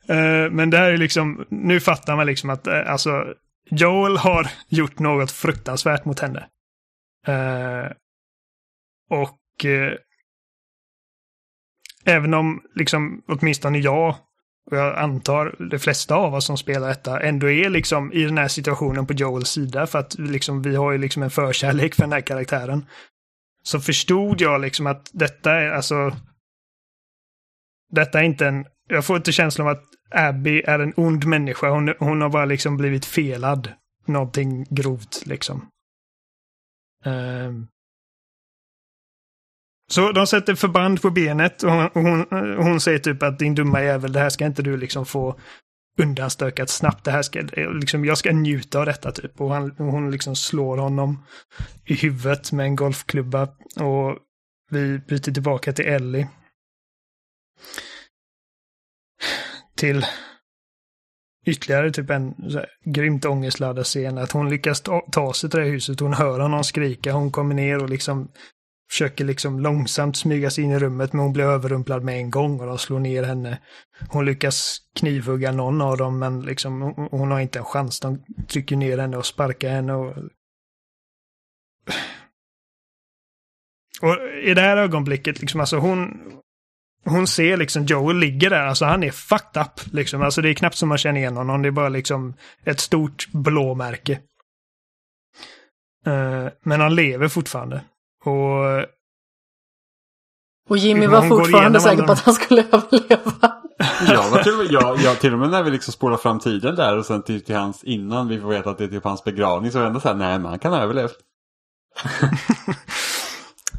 Eh, 0.07 0.51
men 0.51 0.69
det 0.69 0.77
här 0.77 0.91
är 0.91 0.97
liksom, 0.97 1.45
nu 1.49 1.79
fattar 1.79 2.15
man 2.15 2.25
liksom 2.25 2.49
att 2.49 2.67
eh, 2.67 2.91
alltså 2.91 3.33
Joel 3.69 4.17
har 4.17 4.47
gjort 4.69 4.99
något 4.99 5.31
fruktansvärt 5.31 6.05
mot 6.05 6.19
henne. 6.19 6.47
Uh, 7.27 7.91
och 9.09 9.65
uh, 9.65 9.93
även 12.05 12.33
om 12.33 12.61
liksom 12.75 13.23
åtminstone 13.27 13.79
jag 13.79 14.15
och 14.71 14.77
jag 14.77 14.97
antar 14.97 15.55
de 15.69 15.79
flesta 15.79 16.15
av 16.15 16.33
oss 16.33 16.45
som 16.45 16.57
spelar 16.57 16.87
detta 16.87 17.19
ändå 17.19 17.49
är 17.49 17.69
liksom 17.69 18.13
i 18.13 18.23
den 18.23 18.37
här 18.37 18.47
situationen 18.47 19.07
på 19.07 19.13
Joels 19.13 19.49
sida 19.49 19.87
för 19.87 19.99
att 19.99 20.19
liksom, 20.19 20.61
vi 20.61 20.75
har 20.75 20.91
ju 20.91 20.97
liksom 20.97 21.23
en 21.23 21.29
förkärlek 21.29 21.95
för 21.95 22.03
den 22.03 22.11
här 22.11 22.21
karaktären. 22.21 22.85
Så 23.63 23.79
förstod 23.79 24.41
jag 24.41 24.61
liksom 24.61 24.87
att 24.87 25.09
detta 25.13 25.51
är 25.51 25.69
alltså... 25.69 26.15
Detta 27.91 28.19
är 28.19 28.23
inte 28.23 28.47
en... 28.47 28.65
Jag 28.89 29.05
får 29.05 29.17
inte 29.17 29.31
känslan 29.31 29.67
av 29.67 29.73
att 29.73 29.83
Abby 30.11 30.61
är 30.61 30.79
en 30.79 30.93
ond 30.95 31.25
människa. 31.25 31.69
Hon, 31.69 31.93
hon 31.99 32.21
har 32.21 32.29
bara 32.29 32.45
liksom 32.45 32.77
blivit 32.77 33.05
felad. 33.05 33.73
Någonting 34.05 34.65
grovt 34.69 35.25
liksom. 35.25 35.67
Um. 37.05 37.67
Så 39.93 40.11
de 40.11 40.27
sätter 40.27 40.55
förband 40.55 41.01
på 41.01 41.09
benet 41.09 41.63
och 41.63 41.71
hon, 41.71 41.89
hon, 41.93 42.25
hon, 42.57 42.79
säger 42.79 42.99
typ 42.99 43.23
att 43.23 43.39
din 43.39 43.55
dumma 43.55 43.83
jävel, 43.83 44.13
det 44.13 44.19
här 44.19 44.29
ska 44.29 44.45
inte 44.45 44.61
du 44.61 44.77
liksom 44.77 45.05
få 45.05 45.39
undanstökat 45.97 46.69
snabbt. 46.69 47.05
Det 47.05 47.11
här 47.11 47.21
ska, 47.21 47.41
liksom, 47.79 48.05
jag 48.05 48.17
ska 48.17 48.31
njuta 48.31 48.79
av 48.79 48.85
detta 48.85 49.11
typ. 49.11 49.41
Och 49.41 49.53
han, 49.53 49.75
hon 49.77 50.11
liksom 50.11 50.35
slår 50.35 50.77
honom 50.77 51.25
i 51.85 51.93
huvudet 51.93 52.51
med 52.51 52.65
en 52.65 52.75
golfklubba. 52.75 53.43
Och 53.79 54.17
vi 54.69 54.99
byter 54.99 55.31
tillbaka 55.31 55.73
till 55.73 55.85
Ellie 55.85 56.27
till 59.75 60.05
ytterligare 61.45 61.91
typ 61.91 62.09
en 62.09 62.51
så 62.51 62.57
här, 62.57 62.69
grymt 62.85 63.25
ångestladdad 63.25 63.85
scen. 63.85 64.17
Att 64.17 64.31
hon 64.31 64.49
lyckas 64.49 64.81
ta, 64.81 65.07
ta 65.11 65.33
sig 65.33 65.49
till 65.49 65.59
det 65.59 65.65
här 65.65 65.71
huset. 65.71 65.99
Hon 65.99 66.13
hör 66.13 66.39
honom 66.39 66.63
skrika. 66.63 67.13
Hon 67.13 67.31
kommer 67.31 67.55
ner 67.55 67.83
och 67.83 67.89
liksom 67.89 68.31
försöker 68.91 69.25
liksom 69.25 69.59
långsamt 69.59 70.17
smyga 70.17 70.49
sig 70.49 70.63
in 70.63 70.71
i 70.71 70.79
rummet 70.79 71.13
men 71.13 71.21
hon 71.21 71.33
blir 71.33 71.43
överrumplad 71.43 72.03
med 72.03 72.17
en 72.17 72.31
gång 72.31 72.59
och 72.59 72.67
de 72.67 72.77
slår 72.77 72.99
ner 72.99 73.23
henne. 73.23 73.61
Hon 74.09 74.25
lyckas 74.25 74.77
knivhugga 74.95 75.51
någon 75.51 75.81
av 75.81 75.97
dem 75.97 76.19
men 76.19 76.41
liksom 76.41 76.81
hon 77.11 77.31
har 77.31 77.39
inte 77.39 77.59
en 77.59 77.65
chans. 77.65 77.99
De 77.99 78.23
trycker 78.47 78.75
ner 78.75 78.97
henne 78.97 79.17
och 79.17 79.25
sparkar 79.25 79.69
henne 79.69 79.93
och... 79.93 80.17
Och 84.01 84.17
i 84.43 84.53
det 84.53 84.61
här 84.61 84.77
ögonblicket, 84.77 85.41
liksom, 85.41 85.59
alltså 85.59 85.77
hon, 85.77 86.21
hon 87.05 87.27
ser 87.27 87.57
liksom 87.57 87.85
Joel 87.85 88.17
ligger 88.17 88.49
där, 88.49 88.65
alltså 88.65 88.85
han 88.85 89.03
är 89.03 89.11
fucked 89.11 89.61
up. 89.61 89.93
Liksom. 89.93 90.21
Alltså 90.21 90.41
det 90.41 90.49
är 90.49 90.53
knappt 90.53 90.75
som 90.75 90.89
man 90.89 90.97
känner 90.97 91.19
igen 91.19 91.37
honom, 91.37 91.61
det 91.61 91.69
är 91.69 91.71
bara 91.71 91.89
liksom 91.89 92.33
ett 92.63 92.79
stort 92.79 93.27
blåmärke. 93.31 94.19
Uh, 96.07 96.47
men 96.63 96.81
han 96.81 96.95
lever 96.95 97.27
fortfarande. 97.27 97.83
Och... 98.23 98.85
Och 100.69 100.77
Jimmy 100.77 101.07
var 101.07 101.21
fortfarande 101.21 101.79
säker 101.79 102.03
på 102.03 102.11
att 102.11 102.19
han 102.19 102.33
skulle 102.33 102.61
överleva. 102.71 103.61
jag 104.07 104.29
var 104.29 104.43
till 104.43 104.51
och 104.51 104.57
med, 104.57 104.71
jag, 104.71 104.99
jag, 104.99 105.19
till 105.19 105.33
och 105.33 105.39
med 105.39 105.49
när 105.49 105.63
vi 105.63 105.71
liksom 105.71 105.93
spolar 105.93 106.17
fram 106.17 106.39
tiden 106.39 106.75
där 106.75 106.97
och 106.97 107.05
sen 107.05 107.23
till, 107.23 107.43
till 107.43 107.55
hans 107.55 107.83
innan 107.83 108.27
vi 108.27 108.39
får 108.39 108.49
veta 108.49 108.69
att 108.69 108.77
det 108.77 108.83
är 108.83 108.87
typ 108.87 109.03
hans 109.03 109.23
begravning 109.23 109.71
så 109.71 109.77
är 109.77 109.81
det 109.81 109.87
ändå 109.87 109.99
så 109.99 110.07
här, 110.07 110.15
nej 110.15 110.39
men 110.39 110.45
han 110.45 110.59
kan 110.59 110.73
ha 110.73 110.79
överlevt. 110.79 111.15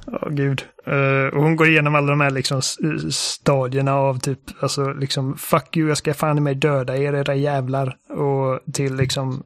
Ja, 0.07 0.18
oh, 0.22 0.30
gud. 0.30 0.64
Uh, 0.88 1.34
och 1.36 1.42
hon 1.42 1.57
går 1.57 1.68
igenom 1.68 1.95
alla 1.95 2.07
de 2.07 2.20
här 2.20 2.30
liksom 2.30 2.62
stadierna 3.11 3.95
av 3.95 4.18
typ, 4.18 4.38
alltså 4.61 4.92
liksom, 4.92 5.36
fuck 5.36 5.76
you, 5.76 5.88
jag 5.88 5.99
ska 5.99 6.14
fan 6.14 6.38
i 6.38 6.40
mig 6.40 6.55
döda 6.55 6.97
er, 6.97 7.12
era 7.12 7.34
jävlar. 7.34 7.97
Och 8.09 8.61
till 8.72 8.97
liksom 8.97 9.42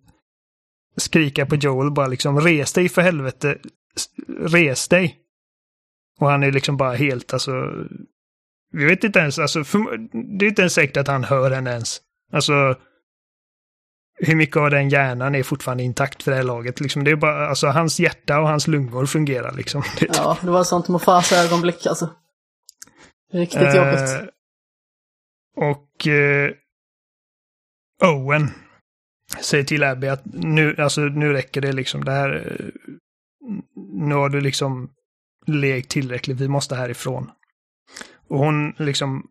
skrika 0.96 1.46
på 1.46 1.56
Joel 1.56 1.90
bara 1.90 2.06
liksom, 2.06 2.40
res 2.40 2.72
dig 2.72 2.88
för 2.88 3.02
helvete, 3.02 3.58
res 4.40 4.88
dig. 4.88 5.16
Och 6.20 6.30
han 6.30 6.42
är 6.42 6.52
liksom 6.52 6.76
bara 6.76 6.94
helt, 6.94 7.32
alltså, 7.32 7.52
vi 8.72 8.84
vet 8.84 9.04
inte 9.04 9.18
ens, 9.18 9.38
alltså, 9.38 9.64
för, 9.64 9.78
det 10.38 10.44
är 10.44 10.48
inte 10.48 10.62
ens 10.62 10.74
säkert 10.74 10.96
att 10.96 11.08
han 11.08 11.24
hör 11.24 11.50
henne 11.50 11.70
ens. 11.70 12.00
Alltså, 12.32 12.76
hur 14.20 14.36
mycket 14.36 14.56
av 14.56 14.70
den 14.70 14.88
hjärnan 14.88 15.34
är 15.34 15.42
fortfarande 15.42 15.82
intakt 15.82 16.22
för 16.22 16.30
det 16.30 16.36
här 16.36 16.44
laget. 16.44 16.80
Liksom, 16.80 17.04
det 17.04 17.10
är 17.10 17.16
bara, 17.16 17.48
alltså 17.48 17.66
hans 17.66 18.00
hjärta 18.00 18.40
och 18.40 18.48
hans 18.48 18.66
lungor 18.66 19.06
fungerar 19.06 19.52
liksom. 19.52 19.82
Ja, 20.00 20.38
det 20.42 20.50
var 20.50 20.64
sånt 20.64 20.88
Mufasa-ögonblick 20.88 21.86
alltså. 21.86 22.10
Riktigt 23.32 23.62
uh, 23.62 23.76
jobbigt. 23.76 24.30
Och 25.56 26.06
uh, 26.06 26.50
Owen 28.02 28.50
säger 29.40 29.64
till 29.64 29.84
Abby 29.84 30.06
att 30.08 30.22
nu, 30.24 30.76
alltså, 30.78 31.00
nu 31.00 31.32
räcker 31.32 31.60
det 31.60 31.72
liksom. 31.72 32.04
Det 32.04 32.12
här, 32.12 32.34
uh, 32.34 32.68
nu 33.98 34.14
har 34.14 34.28
du 34.28 34.40
liksom 34.40 34.90
lekt 35.46 35.90
tillräckligt, 35.90 36.40
vi 36.40 36.48
måste 36.48 36.74
härifrån. 36.74 37.30
Och 38.28 38.38
hon 38.38 38.74
liksom 38.76 39.26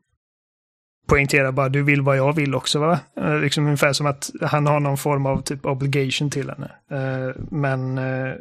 poängterar 1.07 1.51
bara 1.51 1.70
du 1.70 1.84
vill 1.84 2.01
vad 2.01 2.18
jag 2.18 2.36
vill 2.36 2.55
också 2.55 2.80
va? 2.80 2.99
Eh, 3.18 3.39
liksom 3.39 3.65
ungefär 3.65 3.93
som 3.93 4.07
att 4.07 4.30
han 4.41 4.68
har 4.68 4.80
någon 4.80 4.97
form 4.97 5.26
av 5.26 5.41
typ 5.41 5.65
obligation 5.65 6.30
till 6.30 6.49
henne. 6.49 6.72
Eh, 6.91 7.36
men, 7.51 7.97
eh, 7.97 8.34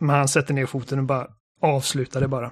men 0.00 0.16
han 0.16 0.28
sätter 0.28 0.54
ner 0.54 0.66
foten 0.66 0.98
och 0.98 1.04
bara 1.04 1.26
avslutar 1.62 2.20
det 2.20 2.28
bara. 2.28 2.50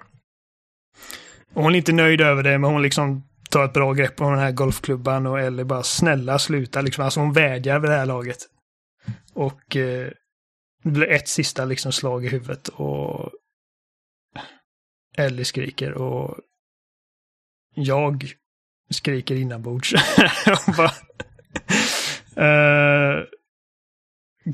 Och 1.54 1.62
hon 1.62 1.74
är 1.74 1.78
inte 1.78 1.92
nöjd 1.92 2.20
över 2.20 2.42
det, 2.42 2.58
men 2.58 2.70
hon 2.70 2.82
liksom 2.82 3.22
tar 3.50 3.64
ett 3.64 3.72
bra 3.72 3.92
grepp 3.92 4.20
om 4.20 4.30
den 4.30 4.40
här 4.40 4.52
golfklubban 4.52 5.26
och 5.26 5.40
Ellie 5.40 5.64
bara 5.64 5.82
snälla 5.82 6.38
sluta 6.38 6.80
liksom. 6.80 7.04
Alltså 7.04 7.20
hon 7.20 7.32
vädjar 7.32 7.78
vid 7.78 7.90
det 7.90 7.96
här 7.96 8.06
laget. 8.06 8.38
Och 9.34 9.76
eh, 9.76 10.10
det 10.82 10.90
blir 10.90 11.08
ett 11.08 11.28
sista 11.28 11.64
liksom 11.64 11.92
slag 11.92 12.24
i 12.24 12.28
huvudet 12.28 12.68
och 12.68 13.30
Ellie 15.16 15.44
skriker 15.44 15.92
och 15.92 16.38
jag 17.74 18.32
skriker 18.90 19.34
inombords. 19.34 19.94
bara, 20.76 20.92
eh, 22.36 23.18
uh, 23.18 23.24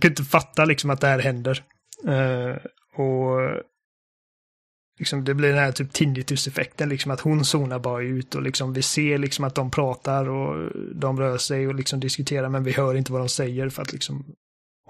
kan 0.01 0.11
inte 0.11 0.25
fatta 0.25 0.64
liksom 0.64 0.91
att 0.91 1.01
det 1.01 1.07
här 1.07 1.18
händer. 1.18 1.64
Uh, 2.09 2.57
och 3.01 3.62
liksom, 4.99 5.25
det 5.25 5.35
blir 5.35 5.49
den 5.49 5.59
här 5.59 5.72
typ 5.72 5.93
tinnitus-effekten, 5.93 6.89
liksom 6.89 7.11
att 7.11 7.20
hon 7.20 7.45
zonar 7.45 7.79
bara 7.79 8.03
ut 8.03 8.35
och 8.35 8.43
liksom 8.43 8.72
vi 8.72 8.83
ser 8.83 9.18
liksom 9.18 9.45
att 9.45 9.55
de 9.55 9.70
pratar 9.70 10.29
och 10.29 10.72
de 10.95 11.20
rör 11.20 11.39
sig 11.39 11.68
och 11.68 11.75
liksom 11.75 12.01
diskuterar 12.01 12.49
men 12.49 12.64
vi 12.64 12.72
hör 12.72 12.95
inte 12.95 13.12
vad 13.12 13.20
de 13.20 13.29
säger 13.29 13.68
för 13.68 13.83
att 13.83 13.93
liksom 13.93 14.35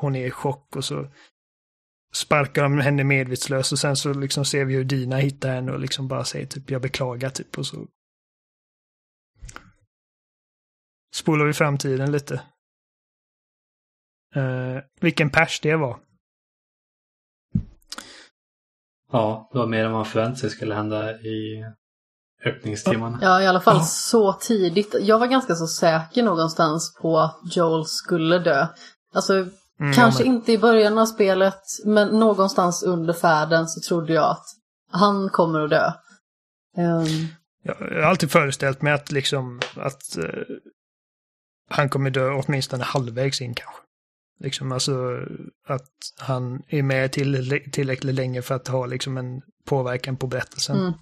hon 0.05 0.16
är 0.16 0.26
i 0.26 0.30
chock 0.30 0.76
och 0.76 0.84
så 0.84 1.07
sparkar 2.14 2.62
de 2.62 2.78
henne 2.78 3.05
medvetslös 3.05 3.72
och 3.72 3.78
sen 3.78 3.96
så 3.96 4.12
liksom 4.12 4.44
ser 4.44 4.64
vi 4.64 4.74
hur 4.74 4.84
Dina 4.84 5.16
hittar 5.16 5.48
henne 5.55 5.72
och 5.72 5.80
liksom 5.80 6.09
bara 6.09 6.24
säger 6.24 6.46
typ 6.46 6.70
jag 6.70 6.82
beklagar 6.82 7.30
typ 7.30 7.59
och 7.59 7.66
så 7.66 7.86
spolar 11.14 11.44
vi 11.46 11.52
framtiden 11.52 12.12
lite. 12.12 12.34
Uh, 14.36 14.78
vilken 15.00 15.30
pers 15.30 15.61
det 15.61 15.76
var. 15.76 16.00
Ja, 19.12 19.48
det 19.52 19.59
var 19.59 19.66
mer 19.66 19.84
än 19.84 19.92
man 19.92 20.05
förväntade 20.05 20.36
sig 20.38 20.50
skulle 20.50 20.74
hända 20.74 21.12
i 21.20 21.64
öppningstimmarna. 22.44 23.18
Ja, 23.22 23.42
i 23.42 23.46
alla 23.46 23.61
fall 23.61 23.76
Ja. 23.76 23.82
så 23.82 24.32
tidigt. 24.32 24.94
Jag 25.00 25.18
var 25.18 25.26
ganska 25.26 25.55
så 25.55 25.66
säker 25.66 26.22
någonstans 26.22 26.94
på 27.00 27.18
att 27.18 27.57
Joel 27.57 27.84
skulle 27.86 28.38
dö. 28.38 28.66
Alltså, 29.14 29.46
Mm, 29.81 29.93
kanske 29.93 30.22
ja, 30.22 30.27
men- 30.29 30.37
inte 30.37 30.53
i 30.53 30.59
början 30.59 30.99
av 30.99 31.07
spelet, 31.07 31.62
men 31.85 32.09
någonstans 32.09 32.83
under 32.83 33.12
färden 33.12 33.66
så 33.68 33.81
trodde 33.81 34.12
jag 34.12 34.31
att 34.31 34.47
han 34.91 35.29
kommer 35.29 35.61
att 35.61 35.70
dö. 35.70 35.93
Ehm, 36.77 37.27
Jag 37.62 37.75
har 37.75 38.03
alltid 38.11 38.31
föreställt 38.31 38.83
mig 38.83 38.93
att 38.93 39.12
liksom 39.12 39.61
att 39.77 40.16
eh, 40.16 40.43
han 41.70 41.89
kommer 41.89 42.11
dö 42.11 42.31
åtminstone 42.31 42.85
halvvägs 42.85 43.41
in 43.41 43.55
kanske. 43.55 43.81
Liksom 44.41 44.72
alltså 44.72 45.18
att 45.66 45.91
han 46.18 46.62
är 46.68 46.83
med 46.83 47.12
till, 47.12 47.61
tillräckligt 47.72 48.14
länge 48.14 48.43
för 48.43 48.55
att 48.55 48.68
ha 48.68 48.87
liksom 48.87 49.16
en 49.16 49.43
påverkan 49.64 50.16
på 50.16 50.27
berättelsen. 50.27 50.79
Mm. 50.79 50.93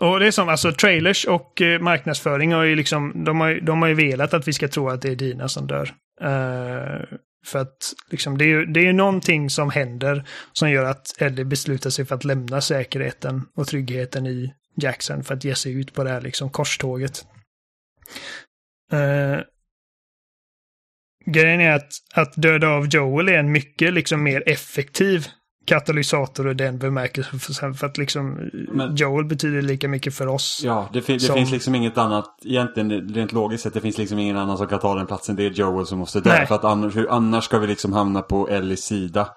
Och 0.00 0.20
det 0.20 0.26
är 0.26 0.30
som 0.30 0.48
alltså 0.48 0.72
trailers 0.72 1.24
och 1.24 1.62
eh, 1.62 1.80
marknadsföring 1.80 2.52
har 2.52 2.62
ju 2.62 2.76
liksom, 2.76 3.24
de 3.24 3.40
har, 3.40 3.60
de 3.60 3.82
har 3.82 3.88
ju 3.88 3.94
velat 3.94 4.34
att 4.34 4.48
vi 4.48 4.52
ska 4.52 4.68
tro 4.68 4.88
att 4.88 5.02
det 5.02 5.08
är 5.10 5.16
Dina 5.16 5.48
som 5.48 5.66
dör. 5.66 5.94
Eh, 6.20 7.02
för 7.44 7.58
att 7.58 7.94
liksom, 8.10 8.38
det 8.38 8.44
är 8.44 8.48
ju 8.48 8.66
det 8.66 8.80
är 8.80 8.84
ju 8.84 8.92
någonting 8.92 9.50
som 9.50 9.70
händer 9.70 10.28
som 10.52 10.70
gör 10.70 10.84
att 10.84 11.22
Eddie 11.22 11.44
beslutar 11.44 11.90
sig 11.90 12.04
för 12.04 12.14
att 12.14 12.24
lämna 12.24 12.60
säkerheten 12.60 13.42
och 13.54 13.66
tryggheten 13.66 14.26
i 14.26 14.54
Jackson 14.76 15.24
för 15.24 15.34
att 15.34 15.44
ge 15.44 15.54
sig 15.54 15.72
ut 15.72 15.92
på 15.92 16.04
det 16.04 16.10
här 16.10 16.20
liksom 16.20 16.50
korståget. 16.50 17.26
Uh, 18.92 19.40
grejen 21.26 21.60
är 21.60 21.72
att, 21.72 21.92
att 22.14 22.32
döda 22.36 22.68
av 22.68 22.86
Joel 22.88 23.28
är 23.28 23.38
en 23.38 23.52
mycket 23.52 23.92
liksom 23.92 24.22
mer 24.22 24.42
effektiv 24.46 25.26
katalysator 25.64 26.50
i 26.50 26.54
den 26.54 26.78
bemärkelsen. 26.78 27.38
För, 27.38 27.72
för 27.72 27.86
att 27.86 27.98
liksom 27.98 28.50
Men- 28.72 28.96
Joel 28.96 29.24
betyder 29.24 29.62
lika 29.62 29.88
mycket 29.88 30.14
för 30.14 30.26
oss. 30.26 30.60
Ja, 30.64 30.88
det, 30.92 31.06
det 31.06 31.20
Som- 31.20 31.34
finns 31.36 31.50
liksom 31.52 31.74
inget 31.74 31.98
annat, 31.98 32.26
egentligen 32.44 33.08
rent 33.14 33.32
logiskt 33.32 33.62
sett, 33.62 33.74
det 33.74 33.80
finns 33.80 33.98
liksom 33.98 34.18
ingen 34.18 34.36
annan 34.36 34.58
som 34.58 34.66
kan 34.66 34.78
ta 34.80 34.94
den 34.94 35.06
platsen. 35.06 35.36
Det 35.36 35.46
är 35.46 35.50
Joel 35.50 35.86
som 35.86 35.98
måste 35.98 36.20
dö. 36.20 36.30
Nej. 36.30 36.46
För 36.46 36.54
att 36.54 36.64
annars, 36.64 36.96
hur, 36.96 37.10
annars 37.10 37.44
ska 37.44 37.58
vi 37.58 37.66
liksom 37.66 37.92
hamna 37.92 38.22
på 38.22 38.48
Ellies 38.48 38.84
sida. 38.84 39.28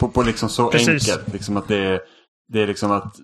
På, 0.00 0.08
på 0.08 0.22
liksom 0.22 0.48
så 0.48 0.70
Precis. 0.70 0.88
enkelt. 1.10 1.32
Liksom 1.32 1.56
att 1.56 1.68
det 1.68 1.76
är, 1.76 2.00
det 2.52 2.62
är 2.62 2.66
liksom 2.66 2.90
att 2.92 3.14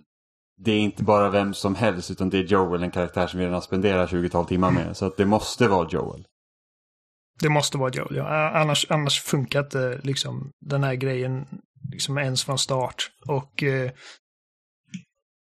det 0.65 0.73
är 0.73 0.79
inte 0.79 1.03
bara 1.05 1.31
vem 1.31 1.55
som 1.55 1.75
helst 1.75 2.11
utan 2.11 2.31
det 2.31 2.39
är 2.39 2.43
Joel, 2.43 2.83
en 2.83 2.91
karaktär 2.91 3.27
som 3.27 3.41
vi 3.41 3.47
redan 3.47 3.63
spenderar 3.63 4.07
20-tal 4.07 4.47
timmar 4.47 4.71
med. 4.71 4.97
Så 4.97 5.07
att 5.07 5.17
det 5.17 5.25
måste 5.27 5.69
vara 5.69 5.89
Joel. 5.91 6.25
Det 7.41 7.49
måste 7.49 7.79
vara 7.79 7.91
Joel, 7.91 8.17
ja. 8.17 8.51
Annars, 8.55 8.87
annars 8.89 9.21
funkar 9.23 9.61
inte 9.61 10.01
liksom 10.03 10.51
den 10.67 10.85
här 10.85 10.95
grejen 10.95 11.47
liksom 11.91 12.19
ens 12.19 12.45
från 12.45 12.59
start. 12.59 13.11
Och 13.27 13.63
eh, 13.63 13.91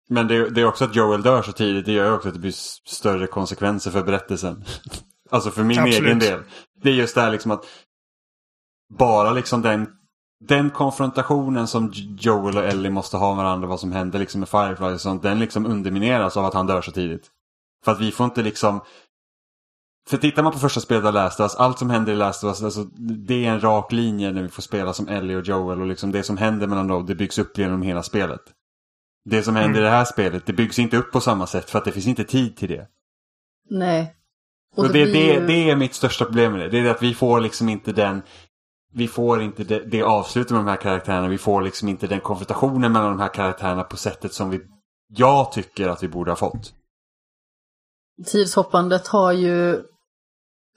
Men 0.09 0.27
det, 0.27 0.49
det 0.49 0.61
är 0.61 0.65
också 0.65 0.85
att 0.85 0.95
Joel 0.95 1.21
dör 1.21 1.41
så 1.41 1.51
tidigt, 1.51 1.85
det 1.85 1.91
gör 1.91 2.13
också 2.13 2.27
att 2.27 2.33
det 2.33 2.39
blir 2.39 2.55
större 2.89 3.27
konsekvenser 3.27 3.91
för 3.91 4.03
berättelsen. 4.03 4.63
alltså 5.29 5.51
för 5.51 5.63
min 5.63 5.79
Absolut. 5.79 6.03
egen 6.03 6.19
del. 6.19 6.39
Det 6.81 6.89
är 6.89 6.93
just 6.93 7.15
det 7.15 7.21
här 7.21 7.31
liksom 7.31 7.51
att 7.51 7.65
bara 8.97 9.31
liksom 9.31 9.61
den, 9.61 9.87
den 10.45 10.69
konfrontationen 10.69 11.67
som 11.67 11.91
Joel 12.19 12.57
och 12.57 12.63
Ellie 12.63 12.89
måste 12.89 13.17
ha 13.17 13.35
med 13.35 13.43
varandra, 13.43 13.67
vad 13.67 13.79
som 13.79 13.91
händer 13.91 14.19
liksom 14.19 14.39
med 14.39 14.49
Firefly 14.49 14.93
och 14.93 15.01
sånt, 15.01 15.23
den 15.23 15.39
liksom 15.39 15.65
undermineras 15.65 16.37
av 16.37 16.45
att 16.45 16.53
han 16.53 16.67
dör 16.67 16.81
så 16.81 16.91
tidigt. 16.91 17.29
För 17.85 17.91
att 17.91 18.01
vi 18.01 18.11
får 18.11 18.25
inte 18.25 18.41
liksom 18.41 18.81
för 20.09 20.17
tittar 20.17 20.43
man 20.43 20.51
på 20.51 20.59
första 20.59 20.79
spelet 20.79 21.05
av 21.05 21.13
Last 21.13 21.39
of 21.39 21.43
Us, 21.43 21.55
allt 21.55 21.79
som 21.79 21.89
händer 21.89 22.13
i 22.13 22.15
Last 22.15 22.43
of 22.43 22.47
Us, 22.47 22.63
alltså, 22.63 22.83
det 23.27 23.45
är 23.45 23.51
en 23.51 23.61
rak 23.61 23.91
linje 23.91 24.31
när 24.31 24.41
vi 24.41 24.49
får 24.49 24.61
spela 24.61 24.93
som 24.93 25.07
Ellie 25.07 25.35
och 25.35 25.47
Joel 25.47 25.81
och 25.81 25.87
liksom 25.87 26.11
det 26.11 26.23
som 26.23 26.37
händer 26.37 26.67
mellan 26.67 26.87
dem, 26.87 27.05
det 27.05 27.15
byggs 27.15 27.39
upp 27.39 27.57
genom 27.57 27.81
hela 27.81 28.03
spelet. 28.03 28.41
Det 29.25 29.43
som 29.43 29.55
händer 29.55 29.79
i 29.79 29.83
det 29.83 29.89
här 29.89 30.05
spelet, 30.05 30.45
det 30.45 30.53
byggs 30.53 30.79
inte 30.79 30.97
upp 30.97 31.11
på 31.11 31.19
samma 31.19 31.47
sätt 31.47 31.69
för 31.69 31.79
att 31.79 31.85
det 31.85 31.91
finns 31.91 32.07
inte 32.07 32.23
tid 32.23 32.57
till 32.57 32.69
det. 32.69 32.87
nej. 33.69 34.15
Och, 34.75 34.83
det, 34.83 34.89
blir 34.89 35.05
det, 35.05 35.47
det 35.47 35.69
är 35.69 35.75
mitt 35.75 35.93
största 35.93 36.25
problem 36.25 36.51
med 36.51 36.61
det. 36.61 36.69
Det 36.69 36.87
är 36.87 36.91
att 36.91 37.03
vi 37.03 37.13
får 37.13 37.39
liksom 37.41 37.69
inte 37.69 37.91
den 37.91 38.21
vi 38.93 39.07
får 39.07 39.41
inte 39.41 39.63
det, 39.63 39.79
det 39.79 40.03
avslutet 40.03 40.51
med 40.51 40.59
de 40.59 40.67
här 40.67 40.75
karaktärerna. 40.75 41.27
Vi 41.27 41.37
får 41.37 41.61
liksom 41.61 41.87
inte 41.89 42.07
den 42.07 42.19
konfrontationen 42.19 42.91
mellan 42.91 43.09
de 43.09 43.19
här 43.19 43.33
karaktärerna 43.33 43.83
på 43.83 43.97
sättet 43.97 44.33
som 44.33 44.49
vi, 44.49 44.61
jag 45.07 45.51
tycker 45.51 45.89
att 45.89 46.03
vi 46.03 46.07
borde 46.07 46.31
ha 46.31 46.35
fått. 46.35 46.73
Tidshoppandet 48.25 49.07
har 49.07 49.31
ju 49.31 49.83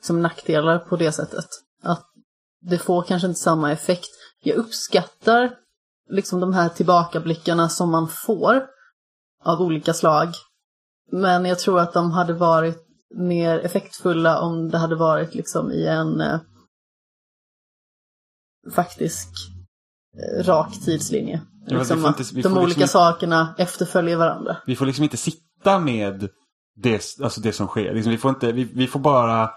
som 0.02 0.22
nackdelar 0.22 0.78
på 0.78 0.96
det 0.96 1.12
sättet. 1.12 1.46
Att 1.82 2.04
det 2.60 2.78
får 2.78 3.02
kanske 3.02 3.28
inte 3.28 3.40
samma 3.40 3.72
effekt. 3.72 4.10
Jag 4.42 4.56
uppskattar 4.56 5.54
liksom 6.10 6.40
de 6.40 6.52
här 6.52 6.68
tillbakablickarna 6.68 7.68
som 7.68 7.90
man 7.90 8.08
får 8.08 8.66
av 9.44 9.60
olika 9.60 9.94
slag. 9.94 10.28
Men 11.12 11.44
jag 11.44 11.58
tror 11.58 11.80
att 11.80 11.92
de 11.92 12.10
hade 12.10 12.32
varit 12.32 12.86
mer 13.14 13.58
effektfulla 13.58 14.40
om 14.40 14.70
det 14.70 14.78
hade 14.78 14.94
varit 14.96 15.34
liksom 15.34 15.72
i 15.72 15.86
en 15.86 16.20
eh, 16.20 16.40
faktisk 18.74 19.28
eh, 20.16 20.44
rak 20.44 20.72
tidslinje. 20.84 21.40
Ja, 21.66 21.78
liksom 21.78 22.04
att 22.04 22.20
inte- 22.20 22.48
de 22.48 22.58
olika 22.58 22.80
liksom- 22.80 22.88
sakerna 22.88 23.54
efterföljer 23.58 24.16
varandra. 24.16 24.56
Vi 24.66 24.76
får 24.76 24.86
liksom 24.86 25.04
inte 25.04 25.16
sitta 25.16 25.78
med 25.78 26.28
det, 26.76 27.02
alltså 27.22 27.40
det 27.40 27.52
som 27.52 27.66
sker. 27.66 27.94
Liksom 27.94 28.10
vi, 28.10 28.18
får 28.18 28.28
inte, 28.28 28.52
vi, 28.52 28.64
vi 28.64 28.86
får 28.86 29.00
bara... 29.00 29.50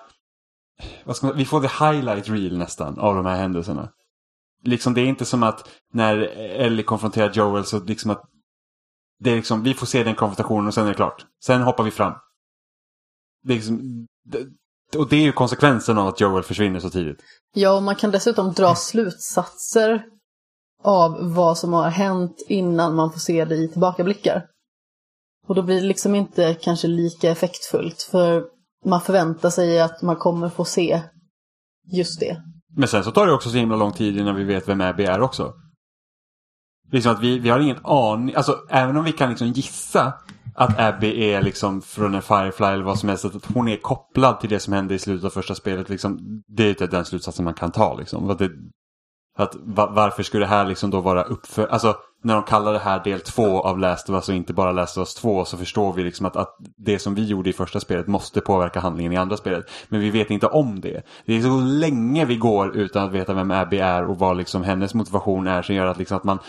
Vad 1.03 1.15
ska 1.15 1.27
man, 1.27 1.37
vi 1.37 1.45
får 1.45 1.61
the 1.61 1.85
highlight 1.85 2.29
reel 2.29 2.57
nästan 2.57 2.99
av 2.99 3.15
de 3.15 3.25
här 3.25 3.35
händelserna. 3.35 3.89
Liksom 4.63 4.93
det 4.93 5.01
är 5.01 5.05
inte 5.05 5.25
som 5.25 5.43
att 5.43 5.69
när 5.93 6.17
Ellie 6.37 6.83
konfronterar 6.83 7.31
Joel 7.33 7.65
så 7.65 7.79
liksom 7.79 8.11
att 8.11 8.21
det 9.19 9.31
är 9.31 9.35
liksom, 9.35 9.63
vi 9.63 9.73
får 9.73 9.85
se 9.85 10.03
den 10.03 10.15
konfrontationen 10.15 10.67
och 10.67 10.73
sen 10.73 10.85
är 10.85 10.89
det 10.89 10.95
klart. 10.95 11.25
Sen 11.43 11.61
hoppar 11.61 11.83
vi 11.83 11.91
fram. 11.91 12.13
Det 13.43 13.53
är 13.53 13.55
liksom, 13.55 14.07
det, 14.25 14.47
och 14.97 15.09
det 15.09 15.15
är 15.15 15.21
ju 15.21 15.31
konsekvensen 15.31 15.97
av 15.97 16.07
att 16.07 16.21
Joel 16.21 16.43
försvinner 16.43 16.79
så 16.79 16.89
tidigt. 16.89 17.23
Ja, 17.53 17.75
och 17.75 17.83
man 17.83 17.95
kan 17.95 18.11
dessutom 18.11 18.53
dra 18.53 18.75
slutsatser 18.75 20.05
av 20.83 21.33
vad 21.33 21.57
som 21.57 21.73
har 21.73 21.89
hänt 21.89 22.45
innan 22.47 22.95
man 22.95 23.11
får 23.11 23.19
se 23.19 23.45
det 23.45 23.55
i 23.55 23.67
tillbakablickar. 23.67 24.45
Och 25.47 25.55
då 25.55 25.61
blir 25.61 25.81
det 25.81 25.87
liksom 25.87 26.15
inte 26.15 26.53
kanske 26.53 26.87
lika 26.87 27.31
effektfullt, 27.31 28.01
för 28.01 28.45
man 28.85 29.01
förväntar 29.01 29.49
sig 29.49 29.81
att 29.81 30.01
man 30.01 30.15
kommer 30.15 30.49
få 30.49 30.65
se 30.65 31.01
just 31.91 32.19
det. 32.19 32.37
Men 32.75 32.87
sen 32.87 33.03
så 33.03 33.11
tar 33.11 33.27
det 33.27 33.33
också 33.33 33.49
så 33.49 33.57
himla 33.57 33.75
lång 33.75 33.91
tid 33.91 34.17
innan 34.17 34.35
vi 34.35 34.43
vet 34.43 34.67
vem 34.67 34.81
Abby 34.81 35.03
är 35.03 35.21
också. 35.21 35.53
Liksom 36.91 37.11
att 37.11 37.21
vi, 37.21 37.39
vi 37.39 37.49
har 37.49 37.59
ingen 37.59 37.85
aning, 37.85 38.35
alltså 38.35 38.57
även 38.69 38.97
om 38.97 39.03
vi 39.03 39.11
kan 39.11 39.29
liksom 39.29 39.47
gissa 39.47 40.13
att 40.55 40.79
Abby 40.79 41.31
är 41.31 41.41
liksom 41.41 41.81
från 41.81 42.15
en 42.15 42.21
Firefly 42.21 42.65
eller 42.65 42.83
vad 42.83 42.99
som 42.99 43.09
helst, 43.09 43.25
att 43.25 43.45
hon 43.53 43.67
är 43.67 43.77
kopplad 43.77 44.39
till 44.39 44.49
det 44.49 44.59
som 44.59 44.73
hände 44.73 44.93
i 44.93 44.99
slutet 44.99 45.25
av 45.25 45.29
första 45.29 45.55
spelet. 45.55 45.89
Liksom, 45.89 46.19
det 46.47 46.63
är 46.63 46.69
inte 46.69 46.79
typ 46.79 46.91
den 46.91 47.05
slutsatsen 47.05 47.45
man 47.45 47.53
kan 47.53 47.71
ta. 47.71 47.97
Liksom. 47.97 48.29
Att 48.29 48.39
det, 48.39 48.49
att, 49.37 49.55
varför 49.65 50.23
skulle 50.23 50.45
det 50.45 50.49
här 50.49 50.65
liksom 50.65 50.89
då 50.89 51.01
vara 51.01 51.23
uppför... 51.23 51.67
Alltså 51.67 51.95
när 52.23 52.33
de 52.33 52.43
kallar 52.43 52.73
det 52.73 52.79
här 52.79 53.03
del 53.03 53.19
två 53.19 53.61
av 53.61 53.79
Last 53.79 54.09
of 54.09 54.13
Us 54.13 54.29
och 54.29 54.35
inte 54.35 54.53
bara 54.53 54.71
Last 54.71 54.97
of 54.97 55.01
Us 55.01 55.13
2 55.15 55.45
så 55.45 55.57
förstår 55.57 55.93
vi 55.93 56.03
liksom 56.03 56.25
att, 56.25 56.35
att 56.35 56.55
det 56.77 56.99
som 56.99 57.15
vi 57.15 57.25
gjorde 57.25 57.49
i 57.49 57.53
första 57.53 57.79
spelet 57.79 58.07
måste 58.07 58.41
påverka 58.41 58.79
handlingen 58.79 59.11
i 59.13 59.17
andra 59.17 59.37
spelet. 59.37 59.65
Men 59.89 59.99
vi 59.99 60.09
vet 60.09 60.29
inte 60.31 60.47
om 60.47 60.81
det. 60.81 61.01
Det 61.25 61.33
är 61.37 61.41
så 61.41 61.59
länge 61.61 62.25
vi 62.25 62.35
går 62.35 62.75
utan 62.77 63.05
att 63.07 63.11
veta 63.13 63.33
vem 63.33 63.51
Abby 63.51 63.77
är 63.77 64.05
och 64.09 64.19
vad 64.19 64.37
liksom 64.37 64.63
hennes 64.63 64.93
motivation 64.93 65.47
är 65.47 65.61
som 65.61 65.75
gör 65.75 65.85
att, 65.85 65.97
liksom 65.97 66.17
att 66.17 66.23
man 66.23 66.39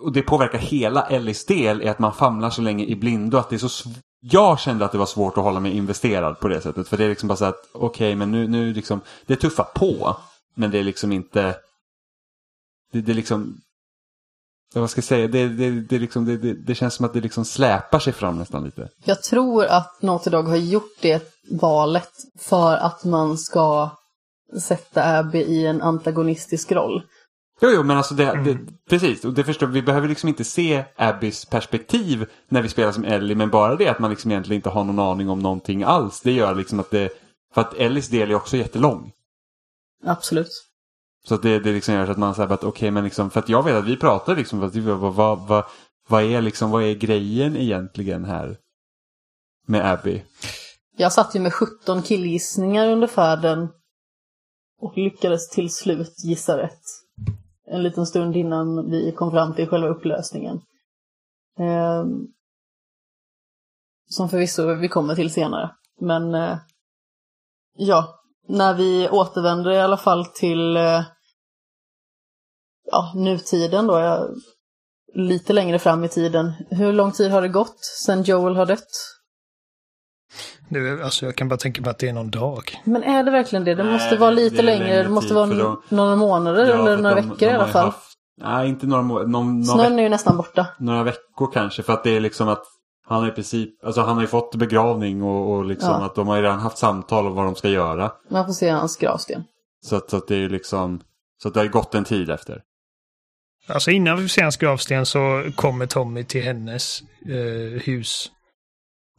och 0.00 0.12
det 0.12 0.22
påverkar 0.22 0.58
hela 0.58 1.02
Ellis 1.02 1.46
del 1.46 1.80
är 1.82 1.90
att 1.90 1.98
man 1.98 2.12
famlar 2.12 2.50
så 2.50 2.62
länge 2.62 2.84
i 2.84 2.96
blindo 2.96 3.38
att 3.38 3.50
det 3.50 3.56
är 3.56 3.58
så 3.58 3.66
sv- 3.66 3.98
Jag 4.20 4.60
kände 4.60 4.84
att 4.84 4.92
det 4.92 4.98
var 4.98 5.06
svårt 5.06 5.38
att 5.38 5.44
hålla 5.44 5.60
mig 5.60 5.72
investerad 5.76 6.40
på 6.40 6.48
det 6.48 6.60
sättet. 6.60 6.88
För 6.88 6.96
det 6.96 7.04
är 7.04 7.08
liksom 7.08 7.28
bara 7.28 7.36
så 7.36 7.44
att 7.44 7.68
okej 7.72 8.16
men 8.16 8.30
nu, 8.30 8.48
nu 8.48 8.72
liksom 8.72 9.00
Det 9.26 9.36
tuffar 9.36 9.64
på. 9.74 10.16
Men 10.54 10.70
det 10.70 10.78
är 10.78 10.84
liksom 10.84 11.12
inte 11.12 11.56
Det, 12.92 13.00
det 13.00 13.12
är 13.12 13.16
liksom 13.16 13.56
vad 14.74 14.90
ska 14.90 14.98
jag 14.98 15.04
säga? 15.04 15.28
Det, 15.28 15.48
det, 15.48 15.70
det, 15.70 15.98
liksom, 15.98 16.24
det, 16.24 16.36
det, 16.36 16.54
det 16.54 16.74
känns 16.74 16.94
som 16.94 17.06
att 17.06 17.12
det 17.12 17.20
liksom 17.20 17.44
släpar 17.44 17.98
sig 17.98 18.12
fram 18.12 18.38
nästan 18.38 18.64
lite. 18.64 18.88
Jag 19.04 19.22
tror 19.22 19.64
att 19.64 20.02
Naughty 20.02 20.30
Dog 20.30 20.48
har 20.48 20.56
gjort 20.56 20.96
det 21.00 21.32
valet 21.50 22.10
för 22.38 22.76
att 22.76 23.04
man 23.04 23.38
ska 23.38 23.90
sätta 24.60 25.18
Abby 25.18 25.38
i 25.38 25.66
en 25.66 25.82
antagonistisk 25.82 26.72
roll. 26.72 27.02
Jo, 27.60 27.70
jo, 27.74 27.82
men 27.82 27.96
alltså 27.96 28.14
det, 28.14 28.24
Mm. 28.30 28.44
det, 28.44 28.58
precis. 28.90 29.24
Och 29.24 29.32
det 29.32 29.44
förstår, 29.44 29.66
vi 29.66 29.82
behöver 29.82 30.08
liksom 30.08 30.28
inte 30.28 30.44
se 30.44 30.84
Abbys 30.96 31.44
perspektiv 31.44 32.26
när 32.48 32.62
vi 32.62 32.68
spelar 32.68 32.92
som 32.92 33.04
Ellie. 33.04 33.34
Men 33.34 33.50
bara 33.50 33.76
det 33.76 33.88
att 33.88 33.98
man 33.98 34.10
liksom 34.10 34.30
egentligen 34.30 34.58
inte 34.58 34.68
har 34.70 34.84
någon 34.84 34.98
aning 34.98 35.30
om 35.30 35.38
någonting 35.38 35.82
alls. 35.82 36.20
Det 36.20 36.32
gör 36.32 36.54
liksom 36.54 36.80
att 36.80 36.90
det... 36.90 37.08
För 37.54 37.60
att 37.60 37.74
Ellies 37.74 38.08
del 38.08 38.30
är 38.30 38.34
också 38.34 38.56
jättelång. 38.56 39.12
Absolut. 40.04 40.48
Så 41.28 41.34
att 41.34 41.42
det, 41.42 41.58
det 41.58 41.72
liksom 41.72 41.94
gör 41.94 42.06
så 42.06 42.12
att 42.12 42.18
man 42.18 42.34
säger 42.34 42.52
att 42.52 42.64
okej, 42.64 42.90
men 42.90 43.04
liksom, 43.04 43.30
för 43.30 43.40
att 43.40 43.48
jag 43.48 43.62
vet 43.62 43.74
att 43.74 43.86
vi 43.86 43.96
pratar 43.96 44.36
liksom, 44.36 44.60
vad, 44.60 44.76
vad, 44.76 45.14
vad, 45.14 45.48
vad, 45.48 45.64
vad, 46.08 46.22
är 46.22 46.42
liksom, 46.42 46.70
vad 46.70 46.82
är 46.82 46.94
grejen 46.94 47.56
egentligen 47.56 48.24
här? 48.24 48.56
Med 49.66 49.92
Abby. 49.92 50.22
Jag 50.96 51.12
satt 51.12 51.34
ju 51.34 51.40
med 51.40 51.52
17 51.52 52.02
killgissningar 52.02 52.88
under 52.88 53.06
färden 53.06 53.68
och 54.80 54.98
lyckades 54.98 55.50
till 55.50 55.70
slut 55.70 56.24
gissa 56.24 56.58
rätt. 56.58 56.82
En 57.66 57.82
liten 57.82 58.06
stund 58.06 58.36
innan 58.36 58.90
vi 58.90 59.12
kom 59.12 59.30
fram 59.30 59.54
till 59.54 59.68
själva 59.68 59.88
upplösningen. 59.88 60.60
Eh, 61.58 62.04
som 64.06 64.28
förvisso 64.28 64.74
vi 64.74 64.88
kommer 64.88 65.14
till 65.14 65.32
senare. 65.32 65.70
Men 66.00 66.34
eh, 66.34 66.58
ja, 67.76 68.21
när 68.48 68.74
vi 68.74 69.08
återvänder 69.08 69.70
i 69.70 69.80
alla 69.80 69.96
fall 69.96 70.26
till 70.26 70.76
eh, 70.76 71.02
ja, 72.90 73.12
nutiden 73.14 73.86
då, 73.86 74.28
lite 75.14 75.52
längre 75.52 75.78
fram 75.78 76.04
i 76.04 76.08
tiden. 76.08 76.52
Hur 76.70 76.92
lång 76.92 77.12
tid 77.12 77.30
har 77.30 77.42
det 77.42 77.48
gått 77.48 77.78
sedan 78.04 78.22
Joel 78.22 78.56
har 78.56 78.66
dött? 78.66 78.88
Det, 80.68 81.04
alltså 81.04 81.24
jag 81.26 81.36
kan 81.36 81.48
bara 81.48 81.56
tänka 81.56 81.82
på 81.82 81.90
att 81.90 81.98
det 81.98 82.08
är 82.08 82.12
någon 82.12 82.30
dag. 82.30 82.80
Men 82.84 83.02
är 83.02 83.22
det 83.24 83.30
verkligen 83.30 83.64
det? 83.64 83.74
Det 83.74 83.82
Nej, 83.84 83.92
måste 83.92 84.16
vara 84.16 84.30
lite 84.30 84.56
det 84.56 84.62
längre. 84.62 84.84
längre 84.86 85.02
Det 85.02 85.08
måste 85.08 85.34
vara 85.34 85.46
de- 85.46 85.82
några 85.88 86.16
månader 86.16 86.66
Ja, 86.66 86.74
eller 86.74 86.96
några 86.96 87.14
de- 87.14 87.28
veckor 87.28 87.42
i 87.42 87.46
de 87.46 87.54
alla 87.54 87.58
har 87.58 87.66
ju 87.66 87.72
fall. 87.72 87.84
Haft, 87.84 88.12
nej, 88.40 88.68
inte 88.68 88.86
några 88.86 89.02
månader. 89.02 89.64
Snön 89.64 89.98
är 89.98 90.02
ju 90.02 90.08
nästan 90.08 90.36
borta. 90.36 90.66
några 90.78 91.02
veckor 91.02 91.52
kanske. 91.52 91.82
För 91.82 91.92
att 91.92 92.04
det 92.04 92.10
är 92.16 92.20
liksom 92.20 92.48
att 92.48 92.64
han 93.04 93.20
har 93.22 93.28
i 93.28 93.32
princip, 93.32 93.84
alltså 93.84 94.00
han 94.00 94.14
har 94.14 94.20
ju 94.22 94.26
fått 94.28 94.54
begravning 94.54 95.22
och, 95.22 95.50
och 95.56 95.64
liksom 95.64 95.90
Ja. 95.90 96.06
att 96.06 96.14
de 96.14 96.28
har 96.28 96.36
ju 96.36 96.42
redan 96.42 96.58
haft 96.60 96.78
samtal 96.78 97.26
om 97.26 97.34
vad 97.34 97.44
de 97.44 97.54
ska 97.54 97.68
göra. 97.68 98.12
Man 98.30 98.46
får 98.46 98.52
se 98.52 98.68
hans 98.68 98.96
gravsten. 98.96 99.44
Så 99.84 99.96
att, 99.96 100.10
så 100.10 100.16
att 100.16 100.28
det 100.28 100.36
är 100.36 100.48
liksom, 100.48 101.02
så 101.42 101.48
att 101.48 101.54
det 101.54 101.60
har 101.60 101.66
gått 101.66 101.94
en 101.94 102.04
tid 102.04 102.30
efter. 102.30 102.62
Alltså 103.68 103.90
innan 103.90 104.18
vi 104.18 104.28
ser 104.28 104.42
hans 104.42 104.56
gravsten 104.56 105.06
så 105.06 105.50
kommer 105.56 105.86
Tommy 105.86 106.24
till 106.24 106.42
hennes 106.42 107.02
eh, 107.28 107.80
hus. 107.82 108.30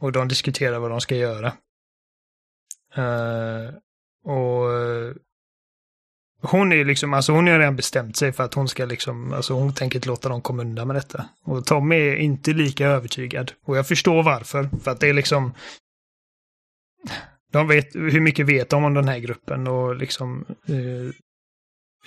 Och 0.01 0.11
de 0.11 0.27
diskuterar 0.27 0.79
vad 0.79 0.91
de 0.91 1.01
ska 1.01 1.15
göra. 1.15 1.47
Eh, 2.95 3.73
och 4.25 4.71
eh, 4.73 5.13
hon 6.43 6.71
är 6.71 6.75
ju 6.75 6.83
liksom, 6.83 7.13
alltså 7.13 7.31
hon 7.31 7.47
har 7.47 7.59
redan 7.59 7.75
bestämt 7.75 8.17
sig 8.17 8.31
för 8.31 8.43
att 8.43 8.53
hon 8.53 8.67
ska 8.67 8.85
liksom, 8.85 9.33
alltså 9.33 9.53
hon 9.53 9.73
tänker 9.73 9.97
inte 9.97 10.07
låta 10.07 10.29
dem 10.29 10.41
komma 10.41 10.61
undan 10.61 10.87
med 10.87 10.95
detta. 10.95 11.25
Och 11.43 11.65
Tommy 11.65 11.95
är 11.95 12.15
inte 12.15 12.53
lika 12.53 12.87
övertygad. 12.87 13.51
Och 13.65 13.77
jag 13.77 13.87
förstår 13.87 14.23
varför. 14.23 14.69
För 14.83 14.91
att 14.91 14.99
det 14.99 15.09
är 15.09 15.13
liksom, 15.13 15.53
de 17.51 17.67
vet, 17.67 17.95
hur 17.95 18.19
mycket 18.19 18.45
vet 18.45 18.69
de 18.69 18.83
om 18.83 18.93
den 18.93 19.07
här 19.07 19.19
gruppen 19.19 19.67
och 19.67 19.95
liksom, 19.95 20.45
eh, 20.67 21.15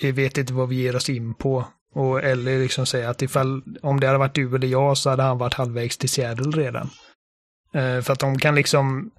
vi 0.03 0.13
vet 0.13 0.39
inte 0.39 0.53
vad 0.53 0.69
vi 0.69 0.77
ger 0.77 0.97
oss 0.97 1.11
in 1.11 1.35
på. 1.35 1.65
Och 1.95 2.23
Ellie 2.23 2.59
liksom 2.59 2.87
säger 2.87 3.09
att 3.09 3.23
ifall, 3.23 3.63
om 3.83 4.01
det 4.01 4.07
hade 4.07 4.19
varit 4.19 4.35
du 4.35 4.55
eller 4.55 4.69
jag 4.69 4.99
så 4.99 5.11
hade 5.11 5.23
han 5.23 5.39
varit 5.39 5.55
halvvägs 5.55 5.99
till 5.99 6.09
Seattle 6.09 6.63
redan. 6.63 6.91
Eh, 7.73 8.01
för 8.01 8.13
att 8.13 8.21
de 8.21 8.39
kan 8.39 8.55
liksom, 8.55 9.11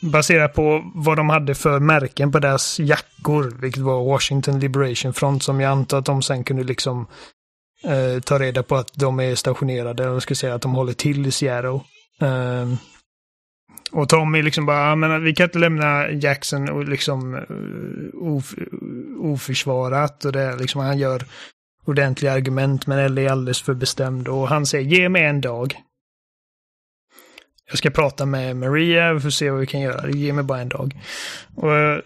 baserat 0.00 0.54
på 0.54 0.90
vad 0.94 1.16
de 1.16 1.28
hade 1.28 1.54
för 1.54 1.80
märken 1.80 2.32
på 2.32 2.38
deras 2.38 2.80
jackor, 2.80 3.56
vilket 3.60 3.82
var 3.82 4.04
Washington 4.04 4.60
Liberation 4.60 5.12
Front, 5.12 5.42
som 5.42 5.60
jag 5.60 5.70
antar 5.70 5.98
att 5.98 6.04
de 6.04 6.22
sen 6.22 6.44
kunde 6.44 6.64
liksom 6.64 7.06
eh, 7.84 8.20
ta 8.20 8.38
reda 8.38 8.62
på 8.62 8.76
att 8.76 8.90
de 8.94 9.20
är 9.20 9.34
stationerade, 9.34 10.08
och 10.08 10.22
ska 10.22 10.34
säga 10.34 10.54
att 10.54 10.62
de 10.62 10.74
håller 10.74 10.92
till 10.92 11.26
i 11.26 11.30
Seattle. 11.30 11.80
Eh, 12.20 12.68
och 13.92 14.08
Tommy 14.08 14.42
liksom 14.42 14.66
bara, 14.66 14.88
"Ja, 14.88 14.94
men 14.94 15.24
vi 15.24 15.34
kan 15.34 15.44
inte 15.44 15.58
lämna 15.58 16.10
Jackson 16.10 16.68
och 16.68 16.84
liksom 16.84 17.34
eh, 17.34 18.22
of, 18.22 18.54
oförsvarat 19.18 20.24
och 20.24 20.32
det 20.32 20.56
liksom, 20.56 20.80
han 20.80 20.98
gör 20.98 21.24
ordentliga 21.84 22.32
argument 22.32 22.86
men 22.86 22.98
Ellie 22.98 23.26
är 23.26 23.30
alldeles 23.30 23.62
för 23.62 23.74
bestämd 23.74 24.28
och 24.28 24.48
han 24.48 24.66
säger 24.66 24.84
ge 24.84 25.08
mig 25.08 25.24
en 25.24 25.40
dag. 25.40 25.82
Jag 27.70 27.78
ska 27.78 27.90
prata 27.90 28.26
med 28.26 28.56
Maria, 28.56 29.12
vi 29.12 29.20
får 29.20 29.30
se 29.30 29.50
vad 29.50 29.60
vi 29.60 29.66
kan 29.66 29.80
göra. 29.80 30.10
Ge 30.10 30.32
mig 30.32 30.44
bara 30.44 30.60
en 30.60 30.68
dag. 30.68 31.00
Och 31.56 31.76
eh, 31.76 31.98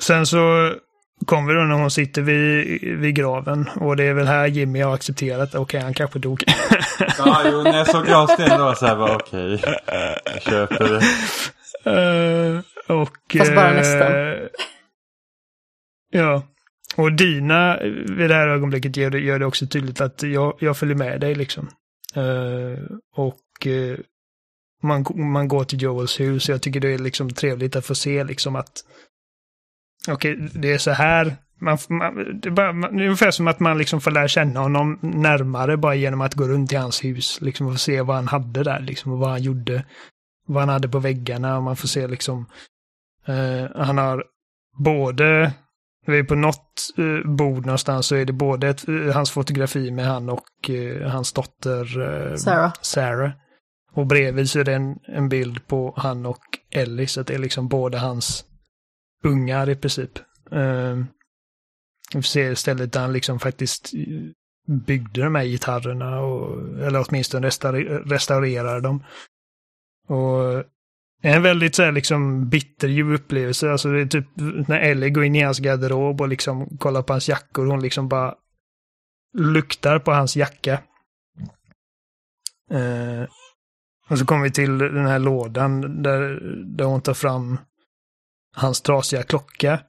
sen 0.00 0.26
så 0.26 0.72
kommer 1.26 1.54
då 1.54 1.60
när 1.60 1.74
hon 1.74 1.90
sitter 1.90 2.22
vid, 2.22 2.98
vid 2.98 3.14
graven 3.14 3.68
och 3.74 3.96
det 3.96 4.04
är 4.04 4.14
väl 4.14 4.26
här 4.26 4.46
Jimmy 4.46 4.80
har 4.80 4.94
accepterat, 4.94 5.54
okej 5.54 5.80
han 5.80 5.94
kanske 5.94 6.18
dog. 6.18 6.44
Ja, 7.18 7.42
jo, 7.44 7.62
när 7.62 7.78
jag 7.78 7.86
såg 7.86 8.06
gravstenen 8.06 8.50
då 8.50 8.64
var 8.64 8.70
jag 8.70 8.78
så 8.78 8.86
här, 8.86 8.96
bara, 8.96 9.16
okej, 9.16 9.60
jag 10.24 10.42
köper 10.42 10.88
det. 10.88 11.02
Eh, 11.90 12.96
och... 12.96 13.16
Fast 13.38 13.54
bara 13.54 13.72
nästan. 13.72 14.12
Ja. 16.10 16.42
Och 16.96 17.12
Dina 17.12 17.78
vid 18.08 18.30
det 18.30 18.34
här 18.34 18.48
ögonblicket 18.48 18.96
gör 18.96 19.10
det, 19.10 19.18
gör 19.20 19.38
det 19.38 19.46
också 19.46 19.66
tydligt 19.66 20.00
att 20.00 20.22
jag, 20.22 20.56
jag 20.60 20.76
följer 20.76 20.96
med 20.96 21.20
dig 21.20 21.34
liksom. 21.34 21.68
Eh, 22.14 22.82
och 23.16 23.66
eh, 23.66 23.98
man, 24.82 25.04
man 25.14 25.48
går 25.48 25.64
till 25.64 25.82
Joels 25.82 26.20
hus 26.20 26.48
och 26.48 26.54
jag 26.54 26.62
tycker 26.62 26.80
det 26.80 26.94
är 26.94 26.98
liksom 26.98 27.30
trevligt 27.30 27.76
att 27.76 27.86
få 27.86 27.94
se 27.94 28.24
liksom 28.24 28.56
att 28.56 28.84
okej, 30.08 30.48
det 30.54 30.72
är 30.72 30.78
så 30.78 30.90
här. 30.90 31.36
Man, 31.60 31.78
man, 31.88 32.40
det, 32.40 32.48
är 32.48 32.50
bara, 32.50 32.72
man, 32.72 32.96
det 32.96 33.02
är 33.02 33.06
ungefär 33.06 33.30
som 33.30 33.48
att 33.48 33.60
man 33.60 33.78
liksom 33.78 34.00
får 34.00 34.10
lära 34.10 34.28
känna 34.28 34.60
honom 34.60 34.98
närmare 35.02 35.76
bara 35.76 35.94
genom 35.94 36.20
att 36.20 36.34
gå 36.34 36.44
runt 36.44 36.72
i 36.72 36.76
hans 36.76 37.04
hus. 37.04 37.40
Liksom 37.40 37.66
och 37.66 37.72
få 37.72 37.78
se 37.78 38.02
vad 38.02 38.16
han 38.16 38.28
hade 38.28 38.62
där 38.62 38.80
liksom 38.80 39.12
och 39.12 39.18
vad 39.18 39.30
han 39.30 39.42
gjorde. 39.42 39.84
Vad 40.46 40.62
han 40.62 40.68
hade 40.68 40.88
på 40.88 40.98
väggarna 40.98 41.56
och 41.56 41.62
man 41.62 41.76
får 41.76 41.88
se 41.88 42.06
liksom 42.06 42.46
eh, 43.26 43.66
han 43.76 43.98
har 43.98 44.24
både 44.78 45.52
vi 46.06 46.18
är 46.18 46.24
på 46.24 46.34
något 46.34 46.94
eh, 46.98 47.30
bord 47.30 47.66
någonstans 47.66 48.06
så 48.06 48.16
är 48.16 48.24
det 48.24 48.32
både 48.32 48.68
ett, 48.68 48.88
eh, 48.88 49.14
hans 49.14 49.30
fotografi 49.30 49.90
med 49.90 50.06
han 50.06 50.28
och 50.28 50.70
eh, 50.70 51.10
hans 51.10 51.32
dotter 51.32 52.00
eh, 52.00 52.36
Sarah. 52.36 52.72
Sarah. 52.80 53.30
Och 53.94 54.06
bredvid 54.06 54.50
så 54.50 54.60
är 54.60 54.64
det 54.64 54.74
en, 54.74 54.98
en 55.04 55.28
bild 55.28 55.66
på 55.66 55.94
han 55.96 56.26
och 56.26 56.42
Ellie, 56.70 57.06
så 57.06 57.20
att 57.20 57.26
det 57.26 57.34
är 57.34 57.38
liksom 57.38 57.68
båda 57.68 57.98
hans 57.98 58.44
ungar 59.24 59.68
i 59.70 59.76
princip. 59.76 60.18
Uh, 60.52 61.04
vi 62.14 62.22
ser 62.22 62.54
stället 62.54 62.92
där 62.92 63.00
han 63.00 63.12
liksom 63.12 63.38
faktiskt 63.38 63.94
eh, 63.94 64.72
byggde 64.86 65.22
de 65.22 65.34
här 65.34 65.44
gitarrerna, 65.44 66.20
och, 66.20 66.78
eller 66.78 67.04
åtminstone 67.08 67.46
restaurerade 68.04 68.80
dem. 68.80 69.04
Och 70.08 70.64
en 71.22 71.42
väldigt 71.42 71.74
så 71.74 71.82
här 71.82 71.92
liksom 71.92 72.48
bitterljuv 72.48 73.12
upplevelse. 73.12 73.70
Alltså 73.70 73.88
det 73.88 74.00
är 74.00 74.06
typ 74.06 74.26
när 74.68 74.80
Ellie 74.80 75.10
går 75.10 75.24
in 75.24 75.34
i 75.34 75.42
hans 75.42 75.58
garderob 75.58 76.20
och 76.20 76.28
liksom 76.28 76.78
kollar 76.78 77.02
på 77.02 77.12
hans 77.12 77.28
jackor. 77.28 77.66
Hon 77.66 77.82
liksom 77.82 78.08
bara 78.08 78.34
luktar 79.34 79.98
på 79.98 80.12
hans 80.12 80.36
jacka. 80.36 80.72
Eh, 82.70 83.24
och 84.08 84.18
så 84.18 84.26
kommer 84.26 84.42
vi 84.42 84.50
till 84.50 84.78
den 84.78 85.06
här 85.06 85.18
lådan 85.18 86.02
där, 86.02 86.40
där 86.64 86.84
hon 86.84 87.00
tar 87.00 87.14
fram 87.14 87.58
hans 88.54 88.80
trasiga 88.80 89.22
klocka. 89.22 89.80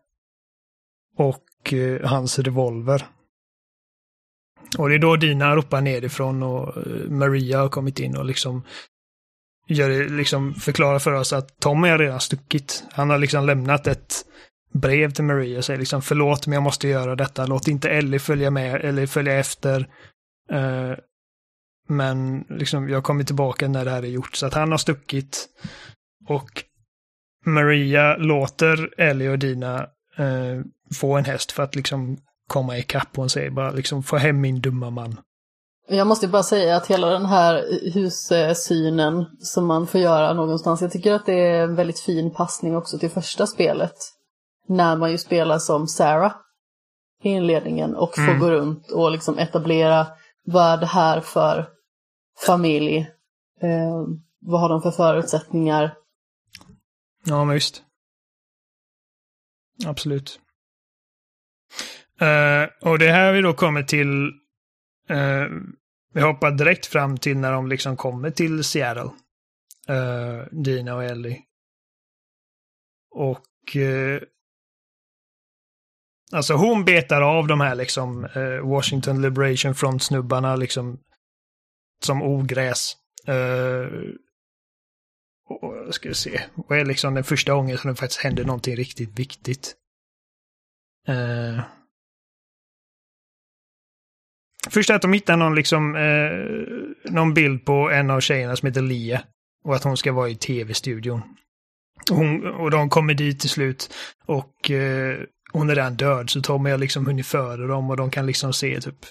Och 1.18 1.74
eh, 1.74 2.10
hans 2.10 2.40
revolver. 2.40 3.06
Och 4.78 4.90
det 4.90 4.96
är 4.96 5.00
då 5.00 5.16
Dina 5.16 5.56
ropar 5.56 5.82
nerifrån 5.82 6.44
och 6.44 6.78
eh, 6.78 7.10
Maria 7.10 7.60
har 7.60 7.70
kommit 7.70 8.00
in 8.00 8.18
och 8.18 8.26
liksom 8.26 8.64
gör 9.68 9.90
det, 9.90 10.10
liksom 10.10 10.54
förklarar 10.54 11.00
för 11.00 11.12
oss 11.12 11.34
att 11.34 11.60
Tommy 11.60 11.88
har 11.88 11.98
redan 11.98 12.20
stuckit. 12.20 12.84
Han 12.92 13.10
har 13.10 13.18
liksom 13.18 13.46
lämnat 13.46 13.88
ett 13.88 14.26
brev 14.74 15.12
till 15.12 15.24
Maria 15.24 15.58
och 15.58 15.66
säger 15.66 15.80
liksom 15.80 16.02
förlåt 16.02 16.48
men 16.48 16.54
jag 16.54 16.64
måste 16.64 16.88
göra 16.88 17.16
detta. 17.16 17.46
Låt 17.46 17.68
inte 17.68 17.90
Ellie 17.90 18.20
följa 18.20 18.52
med 18.52 18.82
eller 18.82 19.06
följa 19.06 19.40
efter. 19.40 19.88
Eh, 20.52 20.92
men 21.90 22.46
liksom 22.50 22.90
jag 22.90 23.04
kommer 23.04 23.24
tillbaka 23.24 23.68
när 23.68 23.86
det 23.86 23.92
här 23.92 24.04
är 24.04 24.08
gjort. 24.08 24.36
Så 24.36 24.46
att 24.46 24.54
han 24.54 24.72
har 24.72 24.78
stuckit. 24.78 25.48
Och 26.28 26.64
Maria 27.46 28.16
låter 28.18 29.02
Ellie 29.02 29.30
och 29.30 29.40
Dina 29.40 29.80
eh, 30.18 30.62
få 30.96 31.18
en 31.18 31.26
häst 31.26 31.52
för 31.52 31.64
att 31.64 31.76
liksom 31.76 32.18
komma 32.48 32.78
ikapp. 32.78 33.16
Hon 33.16 33.30
säger 33.30 33.50
bara 33.50 33.72
liksom 33.72 34.04
få 34.04 34.18
hem 34.18 34.42
min 34.42 34.62
dumma 34.62 34.90
man. 34.90 35.20
Jag 35.90 36.08
måste 36.08 36.28
bara 36.28 36.44
säga 36.44 36.76
att 36.76 36.88
hela 36.88 37.10
den 37.10 37.26
här 37.26 37.64
hussynen 37.94 39.26
som 39.40 39.66
man 39.66 39.88
får 39.88 40.02
göra 40.02 40.34
någonstans, 40.34 40.82
jag 40.82 40.92
tycker 40.92 41.14
att 41.14 41.26
det 41.26 41.34
är 41.48 41.64
en 41.64 41.76
väldigt 41.76 42.00
fin 42.00 42.34
passning 42.34 42.76
också 42.76 43.00
till 43.00 43.10
första 43.10 43.48
spelet. 43.48 43.96
När 44.68 44.96
man 44.96 45.12
ju 45.12 45.18
spelar 45.18 45.60
som 45.60 45.88
Sarah 45.88 46.34
i 47.24 47.30
inledningen 47.30 47.96
och 47.96 48.16
får 48.16 48.22
Mm. 48.22 48.40
gå 48.40 48.52
runt 48.52 48.92
och 48.92 49.12
liksom 49.12 49.38
etablera 49.40 50.08
vad 50.46 50.74
är 50.74 50.78
det 50.78 50.86
här 50.86 51.22
för 51.22 51.68
familj? 52.46 52.98
Eh, 53.62 54.08
vad 54.40 54.62
har 54.62 54.70
de 54.70 54.82
för 54.82 54.92
förutsättningar? 54.92 55.96
Ja, 57.26 57.46
men 57.46 57.54
visst. 57.54 57.84
Absolut. 59.86 60.40
Eh, 62.20 62.90
och 62.90 63.00
det 63.00 63.12
här 63.12 63.34
vi 63.34 63.42
då 63.42 63.54
kommer 63.54 63.84
till, 63.84 64.28
eh, 65.10 65.48
vi 66.14 66.22
hoppar 66.22 66.52
direkt 66.52 66.86
fram 66.86 67.18
till 67.18 67.38
när 67.38 67.52
de 67.52 67.68
liksom 67.68 67.98
kommer 67.98 68.30
till 68.30 68.64
Seattle. 68.64 69.10
Uh, 69.90 70.46
Dina 70.52 70.96
och 70.96 71.04
Ellie. 71.04 71.42
Och 73.12 73.76
uh, 73.76 74.22
Alltså 76.34 76.54
hon 76.54 76.86
betar 76.86 77.22
av 77.22 77.48
de 77.48 77.62
här 77.62 77.76
liksom 77.76 78.26
eh, 78.26 78.70
Washington 78.70 79.22
Liberation 79.22 79.76
Front-snubbarna 79.76 80.56
liksom 80.56 81.00
som 82.06 82.22
ogräs. 82.22 82.98
Uh, 83.30 84.10
och, 85.50 85.96
ska 85.96 86.10
vi 86.10 86.16
se, 86.16 86.42
vad 86.56 86.80
är 86.80 86.86
liksom 86.86 87.14
den 87.14 87.24
första 87.24 87.54
gången 87.54 87.78
som 87.78 87.90
det 87.90 87.96
faktiskt 87.96 88.22
händer 88.22 88.46
någonting 88.46 88.76
riktigt 88.76 89.20
viktigt? 89.20 89.76
Uh, 91.10 91.62
Först 94.70 94.90
att 94.90 95.02
de 95.02 95.14
hittar 95.14 95.38
någon, 95.38 95.56
liksom, 95.56 95.96
eh, 95.96 97.12
någon 97.12 97.34
bild 97.34 97.66
på 97.66 97.92
en 97.92 98.10
av 98.10 98.20
tjejerna 98.20 98.56
som 98.56 98.68
heter 98.68 98.82
Lia. 98.82 99.24
Och 99.64 99.76
att 99.76 99.84
hon 99.84 99.98
ska 99.98 100.12
vara 100.12 100.30
i 100.30 100.36
tv-studion. 100.36 101.22
Hon, 102.10 102.48
och 102.48 102.72
de 102.72 102.90
kommer 102.90 103.14
dit 103.14 103.40
till 103.40 103.50
slut. 103.50 103.94
Och 104.26 104.72
eh, 104.72 105.20
hon 105.52 105.70
är 105.70 105.76
redan 105.76 105.96
död, 105.96 106.30
så 106.30 106.42
Tommy 106.42 106.70
har 106.70 106.78
liksom 106.78 107.06
hunnit 107.06 107.26
före 107.26 107.68
dem 107.68 107.90
och 107.90 107.98
de 107.98 108.12
kan 108.12 108.26
liksom 108.26 108.54
se 108.54 108.82
typ... 108.82 109.06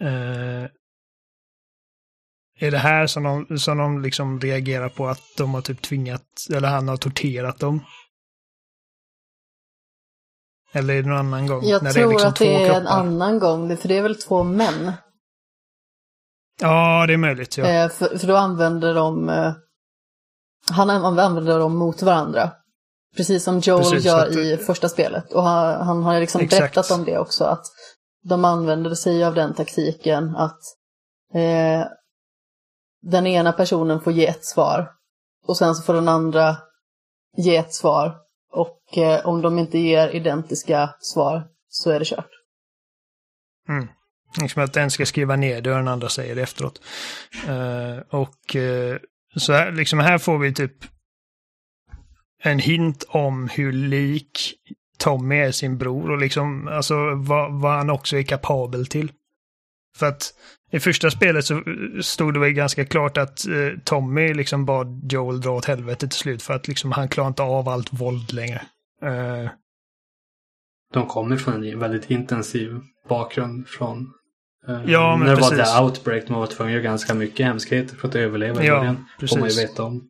Eh, 0.00 0.64
är 2.58 2.70
det 2.70 2.78
här 2.78 3.06
som 3.06 3.22
de, 3.22 3.58
som 3.58 3.78
de 3.78 4.02
liksom 4.02 4.40
reagerar 4.40 4.88
på 4.88 5.06
att 5.06 5.22
de 5.36 5.54
har 5.54 5.60
typ 5.60 5.82
tvingat, 5.82 6.24
eller 6.54 6.68
han 6.68 6.88
har 6.88 6.96
torterat 6.96 7.58
dem? 7.58 7.84
Eller 10.72 10.94
är 10.94 11.02
det 11.02 11.08
någon 11.08 11.18
annan 11.18 11.46
gång? 11.46 11.64
Jag 11.64 11.82
när 11.82 11.92
tror 11.92 12.02
det 12.02 12.08
är 12.08 12.12
liksom 12.12 12.28
att 12.28 12.36
det 12.36 12.44
två 12.44 12.50
är 12.50 12.64
kroppar? 12.66 12.80
en 12.80 12.86
annan 12.86 13.38
gång, 13.38 13.76
för 13.76 13.88
det 13.88 13.98
är 13.98 14.02
väl 14.02 14.22
två 14.22 14.42
män. 14.42 14.92
Ja, 16.60 17.04
det 17.06 17.12
är 17.12 17.16
möjligt. 17.16 17.56
Ja. 17.58 17.64
Eh, 17.66 17.88
för, 17.88 18.18
för 18.18 18.26
då 18.26 18.36
använder 18.36 18.94
de, 18.94 19.28
eh, 19.28 19.52
han 20.70 20.90
använder 20.90 21.58
dem 21.58 21.76
mot 21.76 22.02
varandra. 22.02 22.52
Precis 23.16 23.44
som 23.44 23.58
Joel 23.58 23.82
Precis, 23.82 24.04
gör 24.04 24.26
att- 24.26 24.36
i 24.36 24.56
första 24.56 24.88
spelet. 24.88 25.32
Och 25.32 25.42
han, 25.42 25.86
han 25.86 26.02
har 26.02 26.20
liksom 26.20 26.40
Exakt. 26.40 26.60
berättat 26.60 26.90
om 26.90 27.04
det 27.04 27.18
också, 27.18 27.44
att 27.44 27.64
de 28.28 28.44
använder 28.44 28.94
sig 28.94 29.24
av 29.24 29.34
den 29.34 29.54
taktiken 29.54 30.36
att 30.36 30.58
eh, 31.34 31.86
den 33.04 33.26
ena 33.26 33.52
personen 33.52 34.00
får 34.00 34.12
ge 34.12 34.26
ett 34.26 34.44
svar 34.44 34.90
och 35.46 35.56
sen 35.56 35.74
så 35.74 35.82
får 35.82 35.94
den 35.94 36.08
andra 36.08 36.56
ge 37.36 37.56
ett 37.56 37.74
svar. 37.74 38.16
Och 38.52 38.98
eh, 38.98 39.26
om 39.26 39.42
de 39.42 39.58
inte 39.58 39.78
ger 39.78 40.08
identiska 40.08 40.94
svar 41.00 41.46
så 41.68 41.90
är 41.90 41.98
det 41.98 42.04
kört. 42.04 42.30
Mm. 43.68 43.88
Liksom 44.40 44.62
att 44.62 44.76
en 44.76 44.90
ska 44.90 45.06
skriva 45.06 45.36
ner 45.36 45.60
det 45.60 45.70
och 45.70 45.76
den 45.76 45.88
andra 45.88 46.08
säger 46.08 46.34
det 46.34 46.42
efteråt. 46.42 46.80
Uh, 47.48 47.98
och 48.10 48.54
uh, 48.54 48.96
så 49.36 49.52
här, 49.52 49.72
liksom 49.72 49.98
här 49.98 50.18
får 50.18 50.38
vi 50.38 50.54
typ 50.54 50.84
en 52.42 52.58
hint 52.58 53.04
om 53.08 53.48
hur 53.48 53.72
lik 53.72 54.54
Tommy 54.98 55.36
är 55.36 55.52
sin 55.52 55.78
bror 55.78 56.10
och 56.10 56.18
liksom 56.18 56.68
alltså 56.68 56.94
vad, 57.14 57.60
vad 57.60 57.72
han 57.72 57.90
också 57.90 58.16
är 58.16 58.22
kapabel 58.22 58.86
till. 58.86 59.12
För 59.98 60.06
att 60.06 60.34
i 60.72 60.80
första 60.80 61.10
spelet 61.10 61.44
så 61.44 61.62
stod 62.02 62.34
det 62.34 62.40
väl 62.40 62.50
ganska 62.52 62.84
klart 62.84 63.16
att 63.16 63.46
eh, 63.46 63.78
Tommy 63.84 64.34
liksom 64.34 64.64
bad 64.64 65.12
Joel 65.12 65.40
dra 65.40 65.50
åt 65.50 65.64
helvete 65.64 66.08
till 66.08 66.18
slut 66.18 66.42
för 66.42 66.54
att 66.54 66.68
liksom 66.68 66.92
han 66.92 67.08
klarar 67.08 67.28
inte 67.28 67.42
av 67.42 67.68
allt 67.68 67.92
våld 67.92 68.32
längre. 68.32 68.62
Eh, 69.02 69.50
De 70.94 71.06
kommer 71.06 71.36
från 71.36 71.64
en 71.64 71.78
väldigt 71.78 72.10
intensiv 72.10 72.80
bakgrund 73.08 73.68
från 73.68 74.12
eh, 74.68 74.80
Ja, 74.86 75.16
när 75.16 75.26
det 75.26 75.34
var 75.40 75.50
precis. 75.50 75.74
the 75.74 75.80
outbreak. 75.80 76.28
Man 76.28 76.40
var 76.40 76.46
tvungen 76.46 76.70
att 76.72 76.82
göra 76.82 76.90
ganska 76.90 77.14
mycket 77.14 77.46
hemskheter 77.46 77.96
för 77.96 78.08
att 78.08 78.14
överleva 78.14 78.62
i 78.62 78.66
Ja, 78.66 78.78
början. 78.78 78.96
Får 79.20 79.26
man 79.38 79.38
ju 79.38 79.42
precis. 79.54 79.70
veta 79.70 79.82
om. 79.82 80.08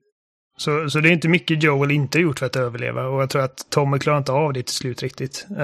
Så, 0.56 0.90
så 0.90 1.00
det 1.00 1.08
är 1.08 1.12
inte 1.12 1.28
mycket 1.28 1.62
Joel 1.62 1.90
inte 1.90 2.18
gjort 2.18 2.38
för 2.38 2.46
att 2.46 2.56
överleva. 2.56 3.06
Och 3.06 3.22
jag 3.22 3.30
tror 3.30 3.42
att 3.42 3.70
Tommy 3.70 3.98
klarar 3.98 4.18
inte 4.18 4.32
av 4.32 4.52
det 4.52 4.62
till 4.62 4.74
slut 4.74 5.02
riktigt. 5.02 5.46
Eh, 5.50 5.56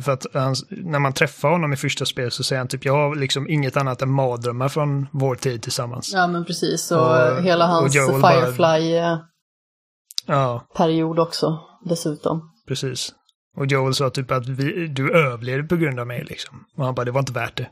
för 0.00 0.10
att 0.10 0.26
han, 0.34 0.54
när 0.70 0.98
man 0.98 1.12
träffar 1.12 1.50
honom 1.50 1.72
i 1.72 1.76
första 1.76 2.04
spelet 2.04 2.32
så 2.32 2.42
säger 2.44 2.60
han 2.60 2.68
typ 2.68 2.84
jag 2.84 2.92
har 2.92 3.16
liksom 3.16 3.48
inget 3.48 3.76
annat 3.76 4.02
än 4.02 4.10
mardrömmar 4.10 4.68
från 4.68 5.06
vår 5.12 5.34
tid 5.34 5.62
tillsammans. 5.62 6.10
Ja, 6.14 6.26
men 6.26 6.44
precis, 6.44 6.90
och, 6.90 7.32
Och- 7.32 7.42
hela 7.42 7.66
hans 7.66 7.94
Joel 7.94 8.20
bara- 8.22 8.52
Firefly-period 8.52 11.18
också 11.18 11.60
dessutom. 11.84 12.50
precis. 12.68 13.14
Och 13.56 13.66
Joel 13.66 13.94
sa 13.94 14.10
typ 14.10 14.30
att 14.30 14.48
vi, 14.48 14.86
du 14.86 15.12
överlevde 15.12 15.68
på 15.68 15.76
grund 15.76 16.00
av 16.00 16.06
mig 16.06 16.24
liksom. 16.24 16.64
Och 16.76 16.84
han 16.84 16.94
bara, 16.94 17.04
det 17.04 17.10
var 17.10 17.20
inte 17.20 17.32
värt 17.32 17.56
det. 17.56 17.68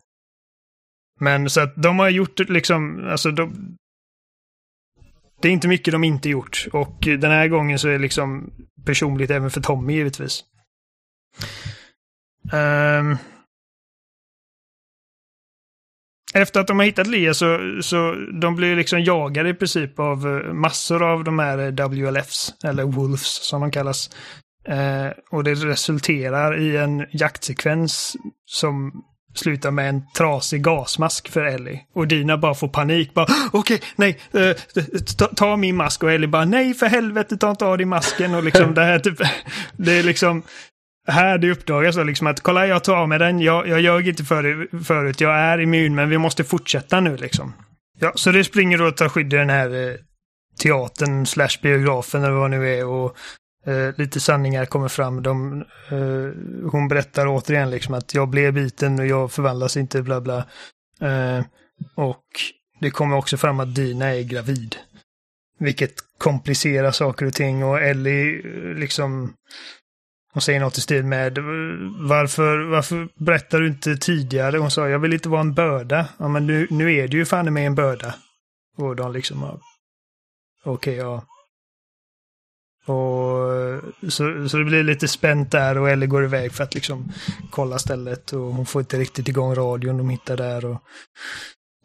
Men 1.21 1.51
så 1.51 1.61
att 1.61 1.83
de 1.83 1.99
har 1.99 2.09
gjort 2.09 2.39
liksom, 2.39 3.09
alltså 3.11 3.31
de... 3.31 3.77
Det 5.47 5.51
är 5.51 5.53
inte 5.53 5.69
mycket 5.69 5.93
de 5.93 6.05
inte 6.05 6.29
gjort. 6.29 6.67
Och 6.73 6.99
den 7.01 7.31
här 7.31 7.49
gången 7.49 7.79
så 7.79 7.89
är 7.89 7.93
det 7.93 7.99
liksom 7.99 8.53
personligt 8.87 9.31
även 9.31 9.51
för 9.51 9.61
Tommy 9.61 9.93
givetvis. 9.93 10.45
Um, 12.53 13.17
efter 16.35 16.61
att 16.61 16.67
de 16.67 16.79
har 16.79 16.87
hittat 16.87 17.07
Lia 17.07 17.35
så, 17.35 17.79
så 17.83 18.15
de 18.41 18.57
blir 18.57 18.77
liksom 18.77 19.01
jagade 19.01 19.49
i 19.49 19.55
princip 19.55 19.99
av 19.99 20.27
eh, 20.27 20.53
massor 20.53 21.03
av 21.03 21.25
de 21.25 21.39
här 21.39 21.59
eh, 21.59 21.89
WLFs, 21.89 22.55
eller 22.65 22.85
Wolves 22.85 23.49
som 23.49 23.61
de 23.61 23.71
kallas. 23.71 24.11
Eh, 24.69 25.09
och 25.31 25.45
det 25.45 25.55
resulterar 25.55 26.61
i 26.61 26.77
en 26.77 27.07
jaktsekvens 27.11 28.17
som 28.47 29.05
slutar 29.39 29.71
med 29.71 29.89
en 29.89 30.03
trasig 30.17 30.63
gasmask 30.63 31.29
för 31.29 31.45
Ellie. 31.45 31.81
Och 31.95 32.09
Dina 32.09 32.39
bara 32.39 32.55
får 32.55 32.69
panik. 32.69 33.15
Bara 33.15 33.27
okej, 33.53 33.81
nej, 33.97 34.19
eh, 34.33 34.57
ta, 35.19 35.27
ta 35.27 35.57
min 35.57 35.77
mask. 35.77 36.03
Och 36.03 36.13
Ellie 36.13 36.29
bara 36.29 36.45
nej 36.45 36.75
för 36.75 36.87
helvete, 36.87 37.37
ta 37.37 37.51
inte 37.51 37.65
av 37.65 37.77
dig 37.79 37.87
masken. 37.87 38.35
Och 38.35 38.45
liksom 38.45 38.75
det 38.75 38.85
här 38.85 38.99
typ, 38.99 39.19
det 39.77 39.93
är 39.93 40.03
liksom 40.03 40.43
här 41.09 41.39
det 41.39 41.51
uppdagas 41.51 41.97
då 41.97 42.03
liksom 42.03 42.27
att 42.27 42.41
kolla 42.41 42.67
jag 42.67 42.85
tar 42.85 42.97
av 42.97 43.09
mig 43.09 43.19
den, 43.19 43.41
jag, 43.41 43.69
jag 43.69 43.81
ljög 43.81 44.09
inte 44.09 44.25
för, 44.25 44.69
förut, 44.85 45.21
jag 45.21 45.39
är 45.39 45.61
immun 45.61 45.95
men 45.95 46.11
vi 46.11 46.19
måste 46.19 46.45
fortsätta 46.45 47.01
nu 47.01 47.17
liksom. 47.17 47.53
Ja, 47.99 48.13
så 48.15 48.33
det 48.33 48.45
springer 48.45 48.79
då 48.79 48.87
att 48.87 48.97
ta 48.97 49.09
skydd 49.09 49.33
i 49.33 49.37
den 49.37 49.51
här 49.51 49.89
eh, 49.89 49.95
teatern 50.63 51.27
slash 51.27 51.59
biografen 51.63 52.23
eller 52.23 52.33
vad 52.33 52.51
det 52.51 52.59
nu 52.59 52.79
är 52.79 52.87
och 52.87 53.17
eh, 53.67 53.95
lite 53.97 54.21
sanningar 54.21 54.65
kommer 54.65 54.89
fram. 54.89 55.23
De, 55.23 55.61
eh, 55.91 56.71
hon 56.73 56.89
berättar 56.89 57.27
återigen 57.27 57.71
liksom 57.71 57.95
att 57.95 58.15
jag 58.15 58.29
blev 58.29 58.53
biten 58.53 58.99
och 58.99 59.07
jag 59.07 59.33
förvandlas 59.33 59.77
inte 59.77 60.03
bla 60.03 60.21
bla. 60.21 60.37
Eh, 61.01 61.45
och 61.95 62.25
det 62.81 62.91
kommer 62.91 63.17
också 63.17 63.37
fram 63.37 63.61
att 63.61 63.75
Dina 63.75 64.15
är 64.15 64.23
gravid. 64.23 64.77
Vilket 65.59 65.95
komplicerar 66.19 66.91
saker 66.91 67.27
och 67.27 67.35
ting 67.35 67.65
och 67.65 67.81
Ellie 67.81 68.39
eh, 68.39 68.79
liksom 68.79 69.35
hon 70.33 70.41
säger 70.41 70.61
något 70.61 70.79
i 70.79 70.81
stil 70.81 71.05
med 71.05 71.39
varför, 72.09 72.71
varför 72.71 73.09
berättar 73.25 73.61
du 73.61 73.67
inte 73.67 73.97
tidigare? 73.97 74.59
Hon 74.59 74.71
sa 74.71 74.89
jag 74.89 74.99
vill 74.99 75.13
inte 75.13 75.29
vara 75.29 75.41
en 75.41 75.55
börda. 75.55 76.09
Ja 76.19 76.29
men 76.29 76.47
nu, 76.47 76.67
nu 76.71 76.95
är 76.95 77.09
du 77.09 77.17
ju 77.17 77.25
fan 77.25 77.53
med 77.53 77.67
en 77.67 77.75
börda. 77.75 78.15
Och 78.77 78.97
de 78.97 79.13
liksom 79.13 79.43
okej 79.45 79.61
okej 80.65 80.95
ja. 80.95 81.25
Och 82.87 84.13
så, 84.13 84.49
så 84.49 84.57
det 84.57 84.65
blir 84.65 84.83
lite 84.83 85.09
spänt 85.09 85.51
där 85.51 85.79
och 85.79 85.91
Ellie 85.91 86.07
går 86.07 86.25
iväg 86.25 86.53
för 86.53 86.65
att 86.65 86.75
liksom 86.75 87.13
kolla 87.51 87.79
stället 87.79 88.33
och 88.33 88.41
hon 88.41 88.67
får 88.67 88.81
inte 88.81 88.99
riktigt 88.99 89.29
igång 89.29 89.55
radion 89.55 89.99
de 89.99 90.11
hittar 90.11 90.37
där 90.37 90.65
och 90.65 90.83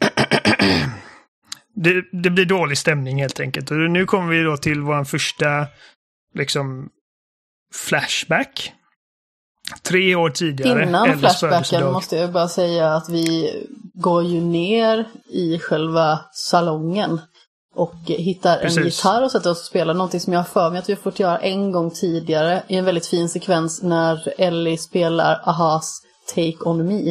det, 1.76 2.04
det 2.12 2.30
blir 2.30 2.46
dålig 2.46 2.78
stämning 2.78 3.22
helt 3.22 3.40
enkelt. 3.40 3.72
Och 3.72 3.78
nu 3.78 4.06
kommer 4.06 4.34
vi 4.34 4.44
då 4.44 4.58
till 4.58 4.82
vår 4.82 5.04
första 5.04 5.68
liksom 6.36 6.90
Flashback. 7.74 8.74
Tre 9.82 10.16
år 10.16 10.30
tidigare. 10.30 10.84
Innan 10.84 11.20
Flashbacken 11.20 11.94
måste 11.94 12.16
jag 12.16 12.32
bara 12.32 12.48
säga 12.48 12.94
att 12.94 13.10
vi 13.10 13.52
går 13.94 14.24
ju 14.24 14.42
ner 14.42 15.06
i 15.30 15.60
själva 15.60 16.20
salongen 16.34 17.22
och 17.76 17.94
hittar 18.06 18.56
en 18.56 18.62
Precis. 18.62 18.86
gitarr 18.86 19.24
och 19.24 19.32
sätter 19.32 19.50
oss 19.52 19.60
och 19.60 19.66
spelar. 19.66 19.94
Någonting 19.94 20.20
som 20.20 20.34
jag 20.34 20.40
har 20.40 20.44
för 20.46 20.70
mig 20.70 20.80
att 20.80 20.90
vi 20.90 20.94
har 20.94 21.02
fått 21.02 21.20
göra 21.20 21.38
en 21.38 21.72
gång 21.72 21.92
tidigare 21.92 22.64
i 22.68 22.76
en 22.78 22.86
väldigt 22.86 23.08
fin 23.08 23.30
sekvens 23.30 23.84
när 23.84 24.34
Ellie 24.42 24.78
spelar 24.78 25.42
Ahas 25.44 26.02
Take 26.36 26.58
On 26.66 26.88
Me. 26.88 27.10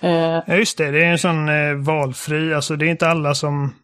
Eh, 0.00 0.42
Ja, 0.46 0.54
just 0.54 0.78
det. 0.78 0.90
Det 0.90 1.04
är 1.04 1.10
en 1.12 1.18
sån 1.18 1.48
eh, 1.48 1.74
valfri, 1.74 2.54
alltså 2.54 2.76
det 2.76 2.86
är 2.86 2.90
inte 2.90 3.08
alla 3.08 3.34
som... 3.34 3.74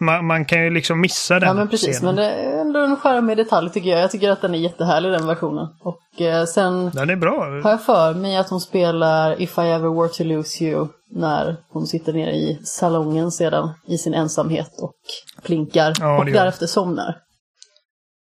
Man, 0.00 0.26
man 0.26 0.44
kan 0.44 0.64
ju 0.64 0.70
liksom 0.70 1.00
missa 1.00 1.34
den 1.40 1.48
ja 1.48 1.54
men 1.54 1.68
precis, 1.68 1.96
scenen. 1.96 2.14
men 2.14 2.24
det 2.24 2.30
är 2.30 2.60
ändå 2.60 2.80
en 2.80 2.96
charmig 2.96 3.36
detalj 3.36 3.70
tycker 3.70 3.90
jag. 3.90 4.00
Jag 4.00 4.10
tycker 4.10 4.30
att 4.30 4.40
den 4.42 4.54
är 4.54 4.58
jättehärlig 4.58 5.12
den 5.12 5.26
versionen. 5.26 5.66
Och 5.80 6.20
eh, 6.20 6.44
sen 6.44 6.90
Den 6.90 7.10
är 7.10 7.16
bra. 7.16 7.60
har 7.62 7.70
jag 7.70 7.82
för 7.84 8.14
mig 8.14 8.36
att 8.36 8.48
hon 8.50 8.60
spelar 8.60 9.42
If 9.42 9.58
I 9.58 9.60
Ever 9.60 10.00
Were 10.00 10.08
To 10.08 10.24
Lose 10.24 10.64
You 10.64 10.88
när 11.10 11.56
hon 11.68 11.86
sitter 11.86 12.12
nere 12.12 12.32
i 12.32 12.60
salongen 12.64 13.30
sedan 13.30 13.74
i 13.86 13.98
sin 13.98 14.14
ensamhet 14.14 14.70
och 14.78 14.94
plinkar 15.42 15.92
Ja, 16.00 16.18
och 16.18 16.26
därefter 16.26 16.66
somnar. 16.66 17.18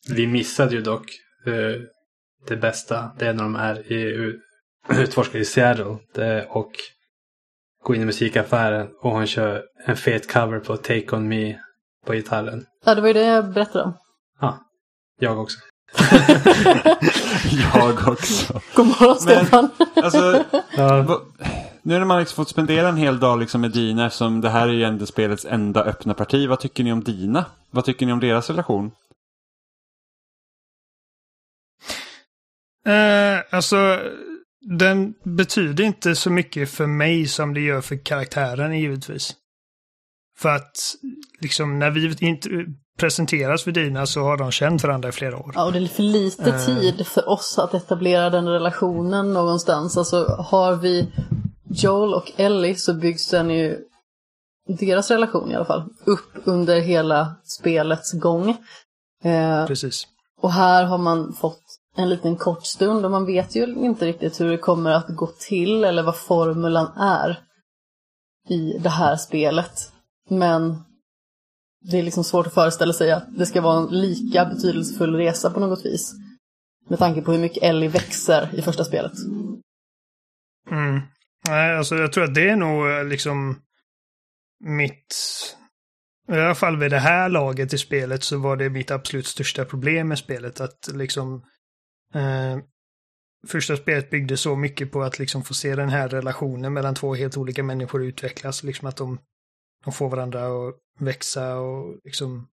Vi 0.09 0.27
missade 0.27 0.75
ju 0.75 0.81
dock 0.83 1.07
eh, 1.47 1.81
det 2.49 2.57
bästa. 2.57 3.11
Det 3.19 3.27
är 3.27 3.33
när 3.33 3.43
de 3.43 3.57
är 3.57 3.93
i, 3.93 4.33
utforska 4.89 5.39
i 5.39 5.45
Seattle. 5.45 5.99
Det, 6.15 6.47
och 6.51 6.73
gå 7.85 7.95
in 7.95 8.03
i 8.03 8.05
musikaffären 8.05 8.89
och 9.03 9.11
hon 9.11 9.27
kör 9.27 9.63
en 9.87 9.97
fet 9.97 10.33
cover 10.33 10.59
på 10.59 10.77
Take 10.77 11.17
On 11.17 11.29
Me 11.29 11.59
på 12.07 12.13
gitarren. 12.13 12.65
Ja, 12.85 12.95
det 12.95 13.01
var 13.01 13.09
ju 13.09 13.15
det 13.15 13.25
jag 13.25 13.53
berättade 13.53 13.85
om. 13.85 13.95
Ja, 14.41 14.59
jag 15.21 15.39
också. 15.41 15.59
Jag 17.75 18.09
också. 18.09 18.61
God 18.75 18.87
morgon 18.87 19.17
Stefan. 19.17 19.71
Alltså, 19.95 20.45
Ja, 20.77 21.23
nu 21.83 21.99
när 21.99 22.05
man 22.05 22.19
liksom 22.21 22.37
fått 22.37 22.49
spendera 22.49 22.89
en 22.89 22.97
hel 22.97 23.21
dag 23.21 23.39
liksom 23.41 23.61
med 23.61 23.71
Dina 23.71 24.07
eftersom 24.07 24.41
det 24.41 24.51
här 24.51 24.69
är 24.69 24.73
ju 24.73 24.85
ändå 24.85 25.07
spelets 25.07 25.45
enda 25.45 25.85
öppna 25.85 26.15
parti. 26.15 26.49
Vad 26.49 26.61
tycker 26.61 26.85
ni 26.85 26.93
om 26.93 27.05
Dina? 27.05 27.45
Vad 27.71 27.85
tycker 27.85 28.07
ni 28.07 28.13
om 28.13 28.21
deras 28.21 28.51
relation? 28.51 28.91
Eh, 32.87 33.41
alltså, 33.51 34.01
den 34.79 35.15
betyder 35.25 35.85
inte 35.85 36.15
så 36.17 36.31
mycket 36.31 36.71
för 36.71 36.87
mig 36.87 37.27
som 37.27 37.55
det 37.55 37.61
gör 37.61 37.81
för 37.81 38.05
karaktären 38.05 38.79
givetvis. 38.79 39.35
För 40.39 40.49
att 40.49 40.77
liksom 41.41 41.79
när 41.79 41.91
vi 41.91 42.17
inte 42.27 42.49
presenteras 42.99 43.63
för 43.63 43.73
Dina 43.73 44.07
så 44.07 44.23
har 44.23 44.37
de 44.37 44.51
känt 44.51 44.83
varandra 44.83 45.09
i 45.09 45.13
flera 45.13 45.37
år. 45.37 45.53
Ja, 45.55 45.65
och 45.65 45.73
det 45.73 45.79
är 45.79 45.87
för 45.87 46.03
lite 46.03 46.51
Eh. 46.51 46.67
tid 46.67 47.07
för 47.07 47.29
oss 47.29 47.59
att 47.59 47.75
etablera 47.75 48.31
den 48.31 48.49
relationen 48.49 49.33
någonstans. 49.33 49.97
Alltså 49.97 50.25
har 50.39 50.77
vi 50.77 51.13
Joel 51.73 52.15
och 52.15 52.33
Ellie 52.37 52.75
så 52.75 52.95
byggs 52.95 53.29
den 53.29 53.51
ju, 53.51 53.85
deras 54.67 55.11
relation 55.11 55.51
i 55.51 55.55
alla 55.55 55.65
fall, 55.65 55.89
upp 56.05 56.33
under 56.45 56.81
hela 56.81 57.35
spelets 57.45 58.13
gång. 58.13 58.51
Eh, 59.25 59.67
Precis. 59.67 60.07
och 60.41 60.53
här 60.53 60.85
har 60.85 60.99
man 60.99 61.33
fått 61.33 61.63
en 61.97 62.09
liten 62.09 62.37
kort 62.37 62.67
stund 62.67 63.05
och 63.05 63.11
man 63.11 63.27
vet 63.27 63.57
ju 63.57 63.65
inte 63.65 64.07
riktigt 64.07 64.41
hur 64.41 64.51
det 64.51 64.59
kommer 64.59 64.91
att 64.91 65.09
gå 65.09 65.27
till 65.27 65.85
eller 65.85 66.03
vad 66.03 66.17
formulan 66.17 66.87
är 66.97 67.41
i 68.49 68.79
det 68.79 68.89
här 68.89 69.17
spelet. 69.17 69.93
Men 70.29 70.83
det 71.85 71.99
är 71.99 72.03
liksom 72.03 72.25
svårt 72.25 72.47
att 72.47 72.55
föreställa 72.55 72.93
sig 72.93 73.13
att 73.13 73.25
det 73.39 73.47
ska 73.47 73.61
vara 73.61 73.79
en 73.79 74.01
lika 74.01 74.45
betydelsefull 74.45 75.15
resa 75.17 75.51
på 75.51 75.61
något 75.61 75.85
vis. 75.85 76.15
Med 76.89 76.99
tanke 76.99 77.23
på 77.23 77.33
hur 77.33 77.39
mycket 77.39 77.63
Ellie 77.63 77.89
växer 77.89 78.55
i 78.55 78.63
första 78.63 78.85
spelet. 78.85 79.13
Mm. 80.71 81.01
Nej, 81.49 81.77
alltså 81.77 81.97
jag 81.97 82.13
tror 82.13 82.25
att 82.25 82.35
det 82.35 82.49
är 82.49 82.57
nog 82.57 82.91
eh, 82.91 83.05
liksom 83.05 83.63
mitt... 84.65 85.17
I 86.29 86.33
alla 86.33 86.55
fall 86.55 86.77
vid 86.77 86.91
det 86.91 86.99
här 86.99 87.29
laget 87.29 87.73
i 87.73 87.79
spelet 87.79 88.23
så 88.23 88.39
var 88.39 88.57
det 88.57 88.71
mitt 88.71 88.91
absolut 88.91 89.27
största 89.27 89.65
problem 89.65 90.09
med 90.09 90.19
spelet. 90.19 90.61
Att 90.61 90.89
liksom... 90.95 91.45
Eh, 92.15 92.59
första 93.47 93.77
spelet 93.77 94.11
byggde 94.11 94.37
så 94.37 94.57
mycket 94.57 94.93
på 94.93 95.03
att 95.03 95.19
liksom 95.19 95.43
få 95.43 95.55
se 95.55 95.77
den 95.77 95.89
här 95.89 96.09
relationen 96.09 96.73
mellan 96.73 96.95
två 96.95 97.15
helt 97.15 97.37
olika 97.37 97.63
människor 97.63 98.05
utvecklas. 98.05 98.63
Liksom 98.63 98.89
att 98.89 98.97
de, 98.97 99.19
de 99.85 99.93
får 99.93 100.09
varandra 100.09 100.47
att 100.47 100.75
växa 100.99 101.57
och 101.57 102.01
liksom 102.05 102.49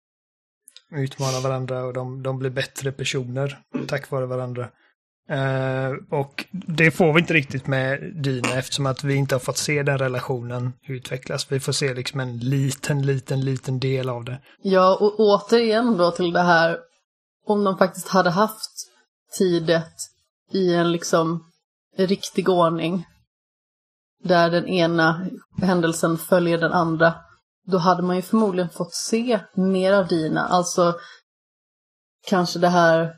utmana 0.91 1.41
varandra 1.41 1.84
och 1.84 1.93
de, 1.93 2.22
de 2.22 2.39
blir 2.39 2.51
bättre 2.51 2.93
personer 2.93 3.59
tack 3.89 4.11
vare 4.11 4.26
varandra. 4.26 4.70
Uh, 5.30 6.18
och 6.18 6.44
det 6.52 6.90
får 6.90 7.12
vi 7.12 7.20
inte 7.20 7.34
riktigt 7.34 7.66
med 7.66 8.14
Dina 8.22 8.54
eftersom 8.54 8.86
att 8.86 9.04
vi 9.04 9.14
inte 9.14 9.34
har 9.34 9.40
fått 9.40 9.58
se 9.58 9.82
den 9.82 9.98
relationen 9.98 10.72
utvecklas. 10.88 11.52
Vi 11.52 11.60
får 11.60 11.72
se 11.72 11.94
liksom 11.94 12.20
en 12.20 12.38
liten, 12.38 13.06
liten, 13.06 13.40
liten 13.40 13.78
del 13.78 14.08
av 14.08 14.24
det. 14.24 14.40
Ja, 14.62 14.98
och 15.00 15.20
återigen 15.20 15.96
då 15.96 16.10
till 16.10 16.32
det 16.32 16.42
här, 16.42 16.78
om 17.46 17.64
de 17.64 17.78
faktiskt 17.78 18.08
hade 18.08 18.30
haft 18.30 18.70
tidet 19.38 19.94
i 20.52 20.74
en 20.74 20.92
liksom 20.92 21.44
riktig 21.96 22.48
ordning, 22.48 23.06
där 24.24 24.50
den 24.50 24.66
ena 24.68 25.26
händelsen 25.62 26.18
följer 26.18 26.58
den 26.58 26.72
andra, 26.72 27.14
då 27.66 27.78
hade 27.78 28.02
man 28.02 28.16
ju 28.16 28.22
förmodligen 28.22 28.70
fått 28.70 28.94
se 28.94 29.40
mer 29.54 29.92
av 29.92 30.06
Dina. 30.06 30.46
Alltså, 30.46 30.94
kanske 32.26 32.58
det 32.58 32.68
här, 32.68 33.14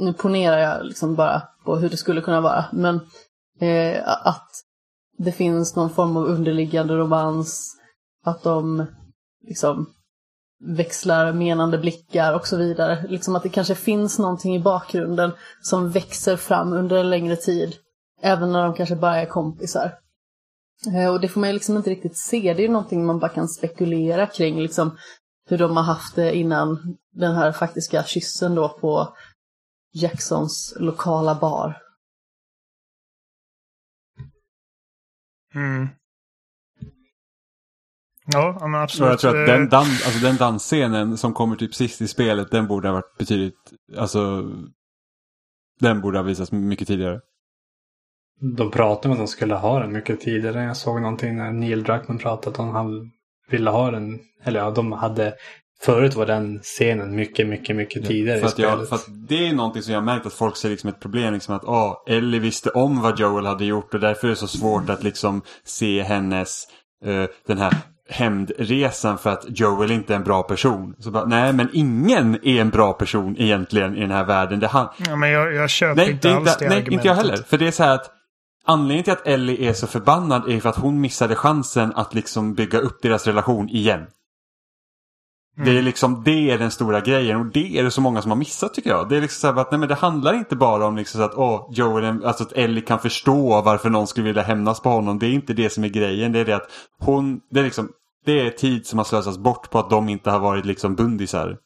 nu 0.00 0.12
ponerar 0.12 0.58
jag 0.58 0.86
liksom 0.86 1.14
bara 1.14 1.42
på 1.64 1.76
hur 1.76 1.90
det 1.90 1.96
skulle 1.96 2.20
kunna 2.20 2.40
vara, 2.40 2.64
men 2.72 3.00
eh, 3.60 4.08
att 4.26 4.50
det 5.18 5.32
finns 5.32 5.76
någon 5.76 5.90
form 5.90 6.16
av 6.16 6.24
underliggande 6.24 6.94
romans, 6.94 7.76
att 8.24 8.42
de 8.42 8.86
liksom 9.48 9.86
växlar 10.60 11.32
menande 11.32 11.78
blickar 11.78 12.34
och 12.34 12.46
så 12.46 12.56
vidare. 12.56 13.04
Liksom 13.08 13.36
att 13.36 13.42
det 13.42 13.48
kanske 13.48 13.74
finns 13.74 14.18
någonting 14.18 14.56
i 14.56 14.60
bakgrunden 14.60 15.32
som 15.62 15.90
växer 15.90 16.36
fram 16.36 16.72
under 16.72 16.96
en 16.96 17.10
längre 17.10 17.36
tid. 17.36 17.74
Även 18.22 18.52
när 18.52 18.64
de 18.64 18.74
kanske 18.74 18.96
bara 18.96 19.16
är 19.16 19.26
kompisar. 19.26 19.94
Eh, 20.94 21.12
Och 21.12 21.20
det 21.20 21.28
får 21.28 21.40
man 21.40 21.48
ju 21.48 21.54
liksom 21.54 21.76
inte 21.76 21.90
riktigt 21.90 22.18
se. 22.18 22.40
Det 22.40 22.62
är 22.62 22.66
ju 22.66 22.72
någonting 22.72 23.06
man 23.06 23.18
bara 23.18 23.30
kan 23.30 23.48
spekulera 23.48 24.26
kring. 24.26 24.62
Liksom 24.62 24.96
hur 25.48 25.58
de 25.58 25.76
har 25.76 25.84
haft 25.84 26.16
det 26.16 26.36
innan 26.36 26.96
den 27.12 27.34
här 27.34 27.52
faktiska 27.52 28.04
kyssen 28.04 28.54
då 28.54 28.68
på 28.68 29.14
Jacksons 29.92 30.74
lokala 30.76 31.34
bar. 31.34 31.76
Mm. 35.54 35.88
Ja, 38.32 38.58
men 38.60 38.74
absolut. 38.74 39.10
jag 39.10 39.18
tror 39.18 39.30
att 39.42 39.48
Eh, 39.48 39.54
den, 39.54 39.68
dan 39.68 39.80
alltså 39.80 40.18
den 40.22 40.36
dansscenen 40.36 41.18
som 41.18 41.34
kommer 41.34 41.56
typ 41.56 41.74
sist 41.74 42.00
i 42.00 42.08
spelet, 42.08 42.50
den 42.50 42.66
borde 42.66 42.88
ha 42.88 42.94
varit 42.94 43.18
betydligt, 43.18 43.72
alltså, 43.96 44.50
den 45.80 46.00
borde 46.00 46.18
ha 46.18 46.22
visats 46.22 46.52
mycket 46.52 46.88
tidigare. 46.88 47.20
de 48.56 48.70
pratade 48.70 49.08
om 49.08 49.12
att 49.12 49.18
de 49.18 49.28
skulle 49.28 49.54
ha 49.54 49.80
den 49.80 49.92
mycket 49.92 50.20
tidigare. 50.20 50.62
Jag 50.62 50.76
såg 50.76 51.00
någonting 51.02 51.36
när 51.36 51.52
Neil 51.52 51.82
Druckmann 51.82 52.18
pratade 52.18 52.58
om 52.58 52.68
att 52.68 52.74
han 52.74 53.10
ville 53.50 53.70
ha 53.70 53.90
den. 53.90 54.20
Eller 54.42 54.60
ja, 54.60 54.70
de 54.70 54.92
hade... 54.92 55.34
Förut 55.82 56.14
var 56.14 56.26
den 56.26 56.58
scenen 56.58 57.14
mycket, 57.16 57.48
mycket, 57.48 57.76
mycket 57.76 58.06
tidigare 58.06 58.38
För 58.38 58.46
i 58.46 58.48
att, 58.48 58.58
jag, 58.58 58.72
spelet. 58.72 58.88
för 58.88 58.96
att 58.96 59.06
det 59.28 59.48
är 59.48 59.52
någonting 59.52 59.82
som 59.82 59.92
jag 59.92 60.00
har 60.00 60.06
märkt 60.06 60.26
att 60.26 60.32
folk 60.32 60.56
ser 60.56 60.70
liksom 60.70 60.90
ett 60.90 61.00
problem. 61.00 61.34
Liksom 61.34 61.54
att 61.54 61.64
ah, 61.64 62.04
Ellie 62.06 62.38
visste 62.38 62.70
om 62.70 63.00
vad 63.02 63.18
Joel 63.18 63.46
hade 63.46 63.64
gjort 63.64 63.94
och 63.94 64.00
därför 64.00 64.26
är 64.26 64.30
det 64.30 64.36
så 64.36 64.46
svårt 64.48 64.90
att 64.90 65.02
liksom 65.02 65.42
se 65.64 66.02
hennes, 66.02 66.64
eh, 67.04 67.24
den 67.46 67.58
här 67.58 67.74
hämndresan 68.08 69.18
för 69.18 69.30
att 69.30 69.44
Joel 69.48 69.90
inte 69.90 70.12
är 70.12 70.16
en 70.16 70.24
bra 70.24 70.42
person. 70.42 70.94
Så 70.98 71.10
bara, 71.10 71.24
nej 71.24 71.52
men 71.52 71.68
ingen 71.72 72.34
är 72.42 72.60
en 72.60 72.70
bra 72.70 72.92
person 72.92 73.36
egentligen 73.38 73.96
i 73.96 74.00
den 74.00 74.10
här 74.10 74.24
världen. 74.24 74.60
Det 74.60 74.66
han, 74.66 74.88
Ja, 75.08 75.16
men 75.16 75.30
jag, 75.30 75.54
jag 75.54 75.70
köper 75.70 75.96
nej, 75.96 76.10
inte 76.10 76.34
alls 76.36 76.48
inte, 76.48 76.64
det 76.64 76.68
nej 76.68 76.78
argumentet. 76.78 76.92
inte 76.92 77.08
jag 77.08 77.14
heller. 77.14 77.36
För 77.36 77.58
det 77.58 77.66
är 77.66 77.70
så 77.70 77.82
här 77.82 77.94
att 77.94 78.10
anledningen 78.64 79.04
till 79.04 79.12
att 79.12 79.26
Ellie 79.26 79.68
är 79.68 79.72
så 79.72 79.86
förbannad 79.86 80.48
är 80.48 80.60
för 80.60 80.68
att 80.68 80.76
hon 80.76 81.00
missade 81.00 81.34
chansen 81.34 81.92
att 81.94 82.14
liksom 82.14 82.54
bygga 82.54 82.78
upp 82.78 83.02
deras 83.02 83.26
relation 83.26 83.68
igen. 83.68 84.06
Det 85.64 85.78
är 85.78 85.82
liksom 85.82 86.22
det 86.24 86.50
är 86.50 86.58
den 86.58 86.70
stora 86.70 87.00
grejen 87.00 87.40
och 87.40 87.46
det 87.46 87.78
är 87.78 87.84
det 87.84 87.90
så 87.90 88.00
många 88.00 88.22
som 88.22 88.30
har 88.30 88.38
missat 88.38 88.74
tycker 88.74 88.90
jag. 88.90 89.08
Det 89.08 89.16
är 89.16 89.20
liksom 89.20 89.40
så 89.40 89.54
här 89.54 89.60
att 89.60 89.70
nej 89.70 89.80
men 89.80 89.88
det 89.88 89.94
handlar 89.94 90.34
inte 90.34 90.56
bara 90.56 90.86
om 90.86 90.96
liksom 90.96 91.18
så 91.18 91.24
att 91.24 91.34
åh, 91.34 91.70
Joel, 91.72 92.24
alltså 92.24 92.44
att 92.44 92.52
Ellie 92.52 92.80
kan 92.80 92.98
förstå 92.98 93.62
varför 93.62 93.90
någon 93.90 94.06
skulle 94.06 94.26
vilja 94.26 94.42
hämnas 94.42 94.80
på 94.80 94.88
honom. 94.88 95.18
Det 95.18 95.26
är 95.26 95.30
inte 95.30 95.52
det 95.52 95.70
som 95.70 95.84
är 95.84 95.88
grejen. 95.88 96.32
Det 96.32 96.38
är 96.38 96.44
det 96.44 96.56
att 96.56 96.70
hon, 96.98 97.40
det 97.50 97.60
är 97.60 97.64
liksom, 97.64 97.88
det 98.26 98.40
är 98.40 98.50
tid 98.50 98.86
som 98.86 98.98
har 98.98 99.04
slösats 99.04 99.38
bort 99.38 99.70
på 99.70 99.78
att 99.78 99.90
de 99.90 100.08
inte 100.08 100.30
har 100.30 100.40
varit 100.40 100.64
liksom 100.64 100.94
bundisar. 100.94 101.56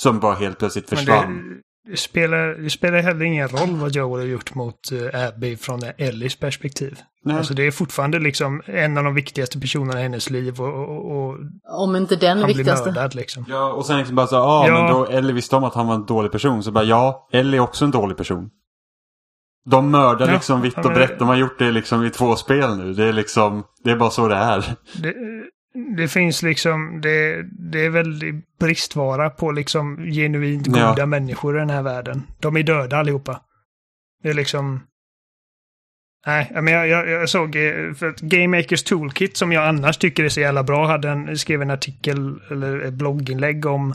Som 0.00 0.20
bara 0.20 0.34
helt 0.34 0.58
plötsligt 0.58 0.88
försvann. 0.88 1.60
det, 1.84 1.90
det, 1.90 1.96
spelar, 1.96 2.48
det 2.48 2.70
spelar 2.70 2.98
heller 2.98 3.24
ingen 3.24 3.48
roll 3.48 3.76
vad 3.76 3.94
Joel 3.94 4.20
har 4.20 4.26
gjort 4.26 4.54
mot 4.54 4.92
uh, 4.92 5.26
Abby 5.26 5.56
från 5.56 5.80
Ellies 5.98 6.36
perspektiv. 6.36 6.98
Nej. 7.24 7.36
Alltså 7.36 7.54
det 7.54 7.66
är 7.66 7.70
fortfarande 7.70 8.18
liksom 8.18 8.62
en 8.66 8.98
av 8.98 9.04
de 9.04 9.14
viktigaste 9.14 9.60
personerna 9.60 10.00
i 10.00 10.02
hennes 10.02 10.30
liv 10.30 10.60
och, 10.60 10.74
och, 10.74 11.16
och 11.28 11.36
Om 11.82 11.96
inte 11.96 12.16
den 12.16 12.38
han 12.38 12.46
blir 12.46 12.56
viktigaste. 12.56 12.86
mördad 12.88 13.14
liksom. 13.14 13.44
Ja, 13.48 13.72
och 13.72 13.86
sen 13.86 13.98
liksom 13.98 14.16
bara 14.16 14.26
så, 14.26 14.36
ah, 14.36 14.66
Ja. 14.68 14.72
men 14.74 14.92
då 14.92 15.06
Ellie 15.06 15.32
visste 15.32 15.56
om 15.56 15.64
att 15.64 15.74
han 15.74 15.86
var 15.86 15.94
en 15.94 16.06
dålig 16.06 16.32
person. 16.32 16.62
Så 16.62 16.72
bara, 16.72 16.84
ja, 16.84 17.28
Ellie 17.32 17.56
är 17.56 17.60
också 17.60 17.84
en 17.84 17.90
dålig 17.90 18.16
person. 18.16 18.50
De 19.70 19.90
mördar 19.90 20.26
Ja, 20.26 20.32
liksom 20.34 20.60
vitt 20.62 20.74
ja, 20.76 20.82
och 20.88 20.92
brett. 20.94 21.18
De 21.18 21.28
har 21.28 21.36
gjort 21.36 21.58
det 21.58 21.70
liksom 21.70 22.04
i 22.04 22.10
två 22.10 22.36
spel 22.36 22.76
nu. 22.76 22.94
Det 22.94 23.04
är 23.04 23.12
liksom, 23.12 23.64
det 23.84 23.90
är 23.90 23.96
bara 23.96 24.10
så 24.10 24.28
det 24.28 24.36
är. 24.36 24.74
Det, 25.02 25.14
det 25.96 26.08
finns 26.08 26.42
liksom, 26.42 27.00
det, 27.02 27.42
det 27.72 27.84
är 27.84 27.90
väldigt 27.90 28.58
bristvara 28.58 29.30
på 29.30 29.50
liksom 29.52 29.96
genuint 30.12 30.66
Ja. 30.76 30.88
goda 30.90 31.06
människor 31.06 31.56
i 31.56 31.60
den 31.60 31.70
här 31.70 31.82
världen. 31.82 32.22
De 32.40 32.56
är 32.56 32.62
döda 32.62 32.96
allihopa. 32.96 33.40
Det 34.22 34.28
är 34.28 34.34
liksom... 34.34 34.80
Nej, 36.26 36.50
men 36.54 36.66
jag, 36.66 36.88
jag, 36.88 37.08
jag 37.08 37.28
såg 37.28 37.56
eh, 37.56 37.94
för 37.94 38.08
att 38.08 38.20
Game 38.20 38.58
Makers 38.58 38.82
Toolkit 38.82 39.36
som 39.36 39.52
jag 39.52 39.68
annars 39.68 39.98
tycker 39.98 40.24
är 40.24 40.28
så 40.28 40.40
jävla 40.40 40.62
bra 40.62 40.86
hade 40.86 41.08
en, 41.08 41.38
skrev 41.38 41.62
en 41.62 41.70
artikel 41.70 42.40
eller 42.50 42.80
ett 42.80 42.94
blogginlägg 42.94 43.66
om, 43.66 43.94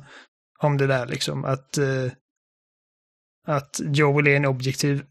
om 0.59 0.77
det 0.77 0.87
där 0.87 1.05
liksom. 1.05 1.45
Att, 1.45 1.77
eh, 1.77 2.11
att 3.47 3.81
Joel 3.83 4.27
är 4.27 4.35
en 4.35 4.45
objektiv, 4.45 5.03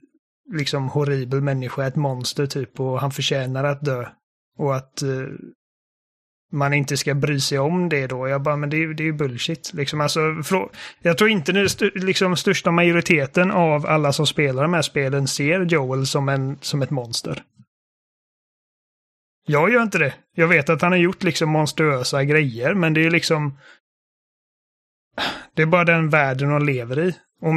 liksom 0.53 0.89
horribel 0.89 1.41
människa, 1.41 1.87
ett 1.87 1.97
monster 1.97 2.47
typ 2.47 2.81
och 2.81 3.01
han 3.01 3.11
förtjänar 3.11 3.65
att 3.65 3.85
dö. 3.85 4.07
Och 4.59 4.77
att 4.77 5.03
eh, 5.03 5.27
man 6.53 6.75
inte 6.75 6.97
ska 6.97 7.15
bry 7.15 7.41
sig 7.41 7.59
om 7.59 7.89
det 7.89 8.07
då. 8.07 8.29
Jag 8.29 8.43
bara, 8.43 8.57
men 8.57 8.71
det, 8.71 8.77
är- 8.77 9.01
ju 9.01 9.13
bullshit. 9.13 9.71
Liksom, 9.75 10.01
alltså, 10.01 10.21
jag 11.03 11.19
tror 11.19 11.31
inte 11.31 11.53
nu, 11.53 11.67
liksom, 11.95 12.37
största 12.37 12.71
majoriteten 12.71 13.51
av 13.51 13.87
alla 13.87 14.13
som 14.13 14.27
spelar 14.27 14.63
de 14.63 14.73
här 14.75 14.83
spelen 14.83 15.29
ser 15.29 15.61
Joel 15.61 16.07
som, 16.07 16.29
en, 16.29 16.59
som 16.61 16.83
ett 16.83 16.91
monster. 16.91 17.43
Jag 19.47 19.73
gör 19.73 19.83
inte 19.83 19.99
det. 19.99 20.15
Jag 20.35 20.49
vet 20.49 20.69
att 20.69 20.83
han 20.83 20.93
har 20.93 20.99
gjort 20.99 21.23
liksom 21.23 21.51
monstruösa 21.51 22.25
grejer, 22.25 22.75
men 22.75 22.95
det 22.95 23.05
är 23.07 23.11
liksom... 23.11 23.59
Det 25.55 25.63
är 25.63 25.67
bara 25.67 25.85
den 25.85 26.11
världen 26.11 26.51
hon 26.51 26.67
lever 26.67 26.99
i. 26.99 27.17
Och 27.41 27.55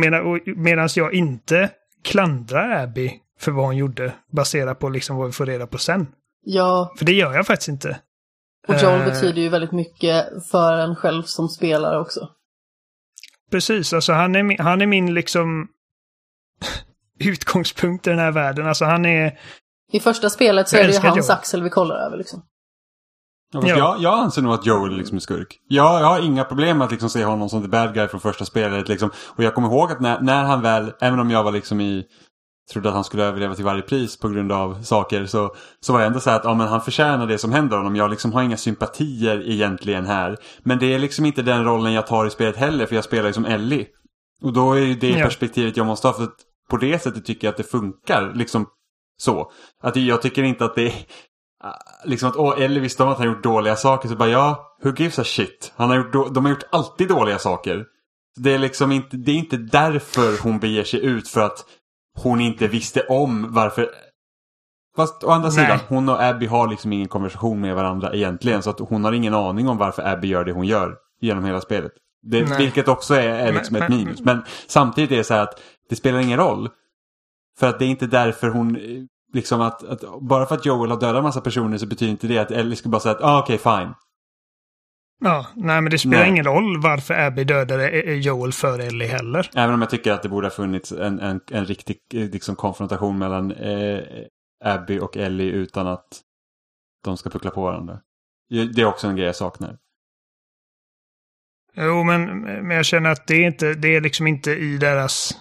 medan 0.56 0.90
jag 0.96 1.14
inte 1.14 1.70
klandrar 2.04 2.84
Abby 2.84 3.14
för 3.40 3.52
vad 3.52 3.66
hon 3.66 3.78
gjorde, 3.78 4.14
baserat 4.32 4.80
på 4.80 4.90
liksom 4.90 5.16
vad 5.18 5.26
vi 5.28 5.32
får 5.34 5.46
reda 5.46 5.68
på 5.68 5.78
sen. 5.78 6.08
Ja, 6.44 6.94
För 6.98 7.06
det 7.06 7.14
gör 7.14 7.34
jag 7.34 7.48
faktiskt 7.48 7.70
inte. 7.70 8.00
Och 8.68 8.76
Joel 8.76 9.00
Eh, 9.02 9.06
betyder 9.06 9.42
ju 9.42 9.50
väldigt 9.50 9.72
mycket 9.72 10.48
för 10.52 10.74
en 10.78 10.96
själv 10.96 11.24
som 11.24 11.48
spelare 11.50 12.00
också. 12.00 12.30
Precis, 13.52 13.94
alltså 13.94 14.14
han 14.14 14.36
är, 14.36 14.44
min- 14.44 14.60
han 14.60 14.82
är 14.82 14.86
min 14.88 15.14
liksom 15.14 15.68
utgångspunkt 17.20 18.08
i 18.08 18.10
den 18.10 18.20
här 18.20 18.32
världen. 18.32 18.68
Alltså 18.68 18.86
han 18.86 19.06
är... 19.06 19.40
I 19.92 20.00
första 20.00 20.30
spelet 20.30 20.70
så 20.70 20.78
är 20.78 20.84
det 20.88 20.94
ju 20.94 21.00
hans 21.00 21.28
Joel. 21.30 21.38
axel 21.38 21.64
vi 21.64 21.70
kollar 21.70 21.96
över 21.96 22.18
liksom. 22.18 22.44
Ja. 23.54 23.68
Jag, 23.68 24.02
jag 24.02 24.20
anser 24.20 24.42
nog 24.42 24.54
att 24.54 24.66
Joel 24.66 24.98
liksom 24.98 25.16
är 25.16 25.20
skurk. 25.22 25.60
Jag, 25.68 26.02
jag 26.02 26.08
har 26.08 26.20
inga 26.26 26.44
problem 26.44 26.78
med 26.78 26.86
att 26.86 26.92
liksom 26.92 27.10
se 27.10 27.26
honom 27.26 27.50
som 27.50 27.62
the 27.62 27.68
bad 27.68 27.94
guy 27.94 28.08
från 28.08 28.22
första 28.22 28.46
spelet. 28.46 28.88
Liksom. 28.88 29.12
Och 29.36 29.44
jag 29.44 29.56
kommer 29.56 29.68
ihåg 29.68 29.92
att 29.92 30.00
när, 30.02 30.22
när 30.22 30.44
han 30.44 30.62
väl, 30.62 30.92
även 31.02 31.20
om 31.20 31.32
jag 31.32 31.44
var 31.44 31.52
liksom 31.52 31.82
i 31.82 32.06
trodde 32.74 32.90
att 32.90 32.96
han 32.96 33.04
skulle 33.04 33.24
överleva 33.24 33.56
till 33.56 33.66
varje 33.66 33.82
pris 33.82 34.20
på 34.20 34.30
grund 34.30 34.52
av 34.52 34.82
saker 34.84 35.26
så, 35.26 35.56
så 35.80 35.94
var 35.94 36.00
jag 36.00 36.08
ändå 36.08 36.20
så 36.20 36.30
att 36.30 36.44
ja, 36.44 36.54
men 36.54 36.68
han 36.68 36.82
förtjänar 36.82 37.28
det 37.28 37.38
som 37.38 37.52
händer 37.52 37.78
honom. 37.78 37.96
Jag 37.96 38.10
liksom 38.10 38.34
har 38.34 38.42
inga 38.42 38.58
sympatier 38.58 39.50
egentligen 39.50 40.06
här. 40.06 40.38
Men 40.64 40.80
det 40.80 40.94
är 40.94 41.00
liksom 41.00 41.26
inte 41.26 41.42
den 41.42 41.66
rollen 41.66 41.94
jag 41.94 42.08
tar 42.08 42.26
i 42.26 42.30
spelet 42.30 42.56
heller 42.58 42.86
för 42.86 42.96
jag 42.96 43.04
spelar 43.04 43.28
ju 43.28 43.34
som 43.34 43.46
Ellie. 43.46 43.88
Och 44.44 44.54
då 44.54 44.74
är 44.74 44.82
ju 44.82 44.96
det 44.96 45.10
Ja. 45.10 45.24
perspektivet 45.24 45.78
jag 45.78 45.86
måste 45.86 46.08
ha 46.08 46.14
för 46.14 46.24
att 46.24 46.38
på 46.70 46.78
det 46.78 47.00
sättet 47.00 47.26
tycker 47.26 47.48
jag 47.48 47.52
att 47.52 47.58
det 47.58 47.64
funkar. 47.72 48.34
Liksom 48.36 48.66
så. 49.18 49.52
Att 49.84 49.96
jag 49.96 50.22
tycker 50.22 50.44
inte 50.44 50.66
att 50.66 50.76
det 50.76 50.88
är 50.88 50.94
Ah, 51.64 51.74
liksom 52.06 52.30
att 52.30 52.36
åh, 52.36 52.62
Ellie 52.62 52.80
visste 52.80 53.04
om 53.04 53.10
att 53.10 53.18
han 53.18 53.28
gjort 53.28 53.44
dåliga 53.44 53.76
saker 53.76 54.10
så 54.10 54.16
bara 54.16 54.30
ja, 54.30 54.78
who 54.84 54.94
gives 54.98 55.20
a 55.20 55.24
shit? 55.24 55.74
Han 55.76 55.90
har 55.90 55.98
gjort 55.98 56.34
de 56.34 56.46
har 56.46 56.50
gjort 56.52 56.64
alltid 56.72 57.08
dåliga 57.08 57.40
saker. 57.40 57.86
Det 58.36 58.54
är 58.54 58.60
liksom 58.60 58.92
inte, 58.92 59.18
det 59.18 59.32
är 59.32 59.36
inte 59.36 59.58
därför 59.58 60.44
hon 60.44 60.60
beger 60.60 60.84
sig 60.84 61.06
ut 61.06 61.28
för 61.28 61.42
att 61.42 61.66
hon 62.24 62.42
inte 62.42 62.68
visste 62.68 63.02
om 63.02 63.54
varför. 63.54 63.90
Fast 64.96 65.24
å 65.24 65.30
andra 65.30 65.50
Nej. 65.50 65.58
sidan, 65.58 65.80
hon 65.88 66.10
och 66.10 66.24
Abby 66.24 66.46
har 66.46 66.68
liksom 66.68 66.94
ingen 66.94 67.08
konversation 67.08 67.62
med 67.62 67.76
varandra 67.76 68.14
egentligen 68.14 68.64
så 68.64 68.70
att 68.70 68.80
hon 68.80 69.04
har 69.06 69.12
ingen 69.12 69.34
aning 69.34 69.68
om 69.70 69.78
varför 69.78 70.08
Abby 70.08 70.28
gör 70.28 70.46
det 70.46 70.52
hon 70.52 70.66
gör 70.66 70.96
genom 71.22 71.46
hela 71.46 71.62
spelet. 71.62 71.92
Det, 72.22 72.58
vilket 72.58 72.88
också 72.88 73.14
är, 73.16 73.30
är 73.30 73.54
liksom 73.54 73.74
Men- 73.74 73.84
ett 73.84 73.90
men- 73.90 73.98
minus. 73.98 74.22
Men 74.22 74.42
samtidigt 74.68 75.12
är 75.12 75.18
det 75.18 75.24
så 75.24 75.34
här 75.34 75.44
att 75.44 75.60
det 75.90 75.96
spelar 75.96 76.20
ingen 76.20 76.40
roll. 76.40 76.70
För 77.60 77.70
att 77.70 77.80
det 77.80 77.86
är 77.86 77.90
inte 77.90 78.08
därför 78.08 78.50
hon, 78.50 78.76
eh, 78.76 78.82
liksom 79.34 79.62
att, 79.62 79.84
att 79.84 80.04
bara 80.22 80.46
för 80.46 80.56
att 80.56 80.66
Joel 80.66 80.90
har 80.92 81.00
dödat 81.00 81.16
en 81.18 81.24
massa 81.24 81.42
personer 81.42 81.78
så 81.78 81.86
betyder 81.86 82.12
inte 82.12 82.28
det 82.28 82.38
att 82.38 82.52
Ellie 82.52 82.76
ska 82.76 82.90
bara 82.90 83.00
säga 83.00 83.16
att 83.16 83.24
ah, 83.24 83.40
okej 83.40 83.58
fine. 83.58 83.94
Ja, 85.20 85.48
nej 85.56 85.82
men 85.82 85.92
det 85.92 85.98
spelar 85.98 86.18
Nej. 86.20 86.30
ingen 86.30 86.46
roll 86.46 86.82
varför 86.82 87.14
Abby 87.14 87.44
dödade 87.44 87.90
eh, 87.90 88.14
Joel 88.20 88.54
för 88.54 88.80
Ellie 88.80 89.08
heller. 89.08 89.50
Även 89.56 89.74
om 89.76 89.82
jag 89.82 89.90
tycker 89.90 90.12
att 90.12 90.24
det 90.24 90.30
borde 90.30 90.48
ha 90.48 90.52
funnits 90.52 90.92
en, 90.92 91.20
en, 91.20 91.40
en 91.52 91.66
riktig 91.66 91.98
eh, 92.14 92.30
liksom, 92.30 92.56
konfrontation 92.56 93.18
mellan 93.18 93.52
eh, 93.52 94.00
Abby 94.66 95.00
och 95.00 95.18
Ellie 95.18 95.52
utan 95.52 95.88
att 95.88 96.22
de 97.04 97.18
ska 97.18 97.30
puckla 97.30 97.52
på 97.52 97.62
varandra. 97.62 98.00
Det 98.50 98.82
är 98.82 98.86
också 98.86 99.08
en 99.08 99.16
grej 99.16 99.26
jag 99.26 99.36
saknar. 99.36 99.78
Jo, 101.76 102.04
men, 102.04 102.42
men 102.42 102.70
jag 102.70 102.86
känner 102.86 103.10
att 103.10 103.28
det 103.28 103.36
är, 103.36 103.48
inte, 103.48 103.74
det 103.74 103.96
är 103.96 104.02
liksom 104.02 104.28
inte 104.28 104.52
i 104.52 104.78
deras 104.78 105.38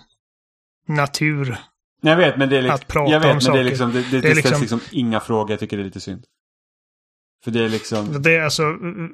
natur. 0.88 1.56
Jag 2.00 2.16
vet, 2.16 2.36
men 2.38 2.48
det 2.48 2.58
är, 2.58 2.62
liksom, 2.62 3.06
jag 3.06 3.20
vet, 3.20 3.44
men 3.44 3.54
det, 3.54 3.60
är 3.60 3.64
liksom, 3.64 3.92
det, 3.92 4.02
det, 4.02 4.10
Det 4.10 4.16
är 4.16 4.22
det 4.34 4.40
ställs 4.40 4.60
liksom- 4.60 4.60
liksom 4.78 4.80
inga 4.98 5.20
frågor. 5.20 5.50
Jag 5.50 5.60
tycker 5.60 5.76
det 5.76 5.82
är 5.82 5.84
lite 5.84 6.00
synd. 6.00 6.24
För 7.46 7.50
det 7.50 7.64
är 7.64 7.68
liksom... 7.68 8.22
Det 8.22 8.36
är 8.36 8.42
alltså, 8.42 8.62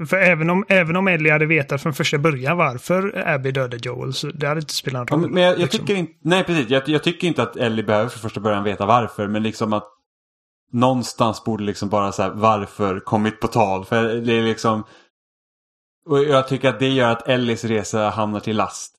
för 0.09 0.17
även 0.17 0.51
om, 0.51 0.65
även 0.69 0.97
om 0.97 1.09
Ellie 1.09 1.31
hade 1.31 1.47
vetat 1.47 1.83
från 1.83 1.95
första 1.95 2.19
början 2.19 2.57
varför 2.57 3.23
Abby 3.27 3.51
dödade 3.51 3.77
Joel, 3.83 4.13
så 4.13 4.27
det 4.27 4.47
hade 4.47 4.61
inte 4.61 4.73
spelat 4.73 5.11
Ja, 5.11 5.17
någon 5.17 5.25
roll. 5.25 5.33
men 5.35 5.43
jag, 5.43 5.53
jag 5.53 5.59
liksom. 5.59 5.81
tycker 5.81 5.95
inte... 5.95 6.13
Nej, 6.23 6.45
precis. 6.45 6.71
Jag, 6.71 6.89
jag 6.89 7.03
tycker 7.03 7.29
inte 7.29 7.43
att 7.43 7.57
Ellie 7.57 7.83
behöver 7.83 8.09
från 8.09 8.21
första 8.21 8.41
början 8.41 8.65
veta 8.65 8.87
varför. 8.87 9.29
Men 9.29 9.43
liksom 9.43 9.73
att 9.73 9.89
någonstans 10.73 11.45
borde 11.45 11.65
liksom 11.65 11.89
bara 11.89 12.13
så 12.13 12.23
här 12.23 12.31
varför 12.31 13.01
kommit 13.01 13.41
på 13.41 13.49
tal. 13.49 13.85
För 13.85 14.15
det 14.15 14.33
är 14.33 14.43
liksom... 14.43 14.85
Och 16.07 16.23
jag 16.25 16.49
tycker 16.49 16.69
att 16.69 16.79
det 16.79 16.89
gör 16.89 17.11
att 17.11 17.29
Ellies 17.29 17.65
resa 17.65 18.11
hamnar 18.11 18.41
till 18.41 18.57
last. 18.57 18.95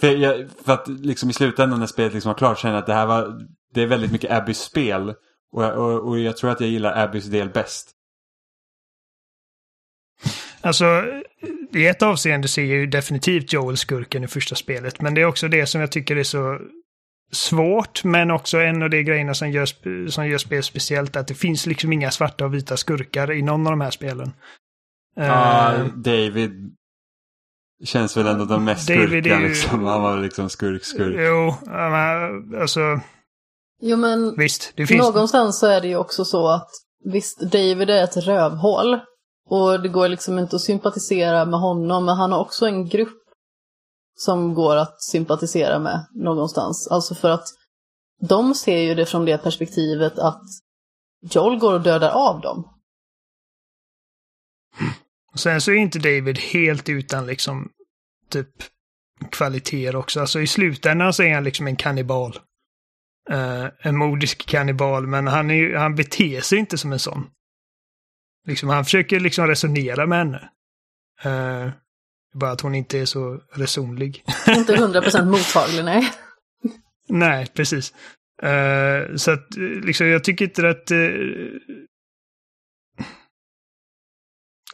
För, 0.00 0.08
jag, 0.16 0.48
för 0.64 0.72
att 0.72 0.88
liksom 0.88 1.30
i 1.30 1.32
slutändan 1.32 1.80
när 1.80 1.86
spelet 1.86 2.14
liksom 2.14 2.30
var 2.30 2.38
klart 2.38 2.58
känner 2.58 2.74
jag 2.74 2.80
att 2.80 2.86
det 2.86 2.94
här 2.94 3.06
var... 3.06 3.40
Det 3.74 3.82
är 3.82 3.86
väldigt 3.86 4.12
mycket 4.12 4.30
Abbys 4.32 4.58
spel. 4.58 5.14
Och, 5.52 5.64
jag- 5.64 5.78
och, 5.78 6.08
och 6.08 6.18
jag 6.18 6.36
tror 6.36 6.50
att 6.50 6.60
jag 6.60 6.70
gillar 6.70 7.04
Abbys 7.04 7.24
del 7.24 7.48
bäst. 7.48 7.90
Alltså, 10.62 10.84
i 11.74 11.86
ett 11.86 12.02
avseende 12.02 12.48
ser 12.48 12.62
jag 12.64 12.78
ju 12.78 12.86
definitivt 12.86 13.52
Joel 13.52 13.76
skurken 13.76 14.24
i 14.24 14.28
första 14.28 14.54
spelet, 14.54 15.00
men 15.00 15.14
det 15.14 15.20
är 15.20 15.24
också 15.24 15.48
det 15.48 15.66
som 15.66 15.80
jag 15.80 15.92
tycker 15.92 16.16
är 16.16 16.22
så 16.24 16.58
svårt, 17.32 18.04
men 18.04 18.30
också 18.30 18.58
en 18.58 18.82
av 18.82 18.90
de 18.90 19.02
grejerna 19.02 19.34
som 19.34 19.50
gör, 19.50 20.08
som 20.10 20.28
gör 20.28 20.38
spel 20.38 20.62
speciellt, 20.62 21.16
att 21.16 21.26
det 21.28 21.34
finns 21.34 21.66
liksom 21.66 21.92
inga 21.92 22.10
svarta 22.10 22.44
och 22.44 22.54
vita 22.54 22.76
skurkar 22.76 23.32
i 23.32 23.42
någon 23.42 23.66
av 23.66 23.72
de 23.72 23.80
här 23.80 23.90
spelen. 23.90 24.32
Ja, 25.16 25.74
Eh, 25.74 25.84
David 25.86 26.74
känns 27.84 28.16
väl 28.16 28.26
ändå 28.26 28.44
den 28.44 28.64
mest 28.64 28.88
David 28.88 29.08
skurka 29.08 29.36
är 29.36 29.40
ju- 29.40 29.48
liksom. 29.48 29.84
Han 29.84 30.02
var 30.02 30.18
liksom 30.18 30.48
skurk-skurk. 30.48 31.14
Jo, 31.18 31.54
alltså 32.60 33.00
Jo 33.82 33.96
men 33.96 34.36
visst, 34.36 34.72
det 34.76 34.86
finns... 34.86 35.00
någonstans 35.02 35.58
så 35.60 35.66
är 35.66 35.80
det 35.80 35.88
ju 35.88 35.96
också 35.96 36.24
så 36.24 36.48
att 36.48 36.68
visst, 37.04 37.40
David 37.40 37.90
är 37.90 38.04
ett 38.04 38.16
rövhål. 38.16 39.00
Och 39.50 39.82
det 39.82 39.88
går 39.88 40.08
liksom 40.08 40.38
inte 40.38 40.56
att 40.56 40.62
sympatisera 40.62 41.44
med 41.44 41.60
honom, 41.60 42.04
men 42.04 42.16
han 42.16 42.32
har 42.32 42.38
också 42.38 42.66
en 42.66 42.88
grupp 42.88 43.22
som 44.14 44.54
går 44.54 44.76
att 44.76 45.02
sympatisera 45.02 45.78
med 45.78 46.06
någonstans. 46.14 46.88
Alltså 46.90 47.14
för 47.14 47.30
att 47.30 47.44
de 48.28 48.54
ser 48.54 48.78
ju 48.78 48.94
det 48.94 49.06
från 49.06 49.24
det 49.24 49.38
perspektivet 49.38 50.18
att 50.18 50.42
Joel 51.22 51.58
går 51.58 51.74
och 51.74 51.80
dödar 51.80 52.10
av 52.10 52.40
dem. 52.40 52.76
Sen 55.34 55.60
så 55.60 55.70
är 55.70 55.74
inte 55.76 55.98
David 55.98 56.38
helt 56.38 56.88
utan 56.88 57.26
liksom 57.26 57.70
typ 58.28 58.50
kvaliteter 59.30 59.96
också. 59.96 60.20
Alltså 60.20 60.40
i 60.40 60.46
slutändan 60.46 61.12
så 61.12 61.22
är 61.22 61.34
han 61.34 61.44
liksom 61.44 61.66
en 61.66 61.76
kannibal. 61.76 62.38
Uh, 63.30 63.66
en 63.80 63.96
modisk 63.96 64.46
kannibal, 64.46 65.06
men 65.06 65.26
han, 65.26 65.50
är, 65.50 65.54
ju- 65.54 65.76
han 65.76 65.94
beter 65.94 66.40
sig 66.40 66.58
inte 66.58 66.78
som 66.78 66.92
en 66.92 66.98
sån. 66.98 67.30
Liksom, 68.46 68.68
han 68.68 68.84
försöker 68.84 69.20
liksom 69.20 69.46
resonera 69.46 70.06
med 70.06 70.18
henne. 70.18 70.50
Eh, 71.22 71.70
bara 72.34 72.50
att 72.50 72.60
hon 72.60 72.74
inte 72.74 72.98
är 72.98 73.04
så 73.04 73.40
resonlig. 73.52 74.24
Inte 74.48 74.76
100% 74.76 75.24
mottaglig, 75.24 75.84
nej. 75.84 76.12
Nej, 77.08 77.46
precis. 77.54 77.94
Eh, 78.42 79.16
så 79.16 79.30
att 79.30 79.56
eh, 79.56 79.62
liksom, 79.62 80.06
jag 80.06 80.24
tycker 80.24 80.44
inte 80.44 80.68
att... 80.68 80.90
Uh... 80.90 81.58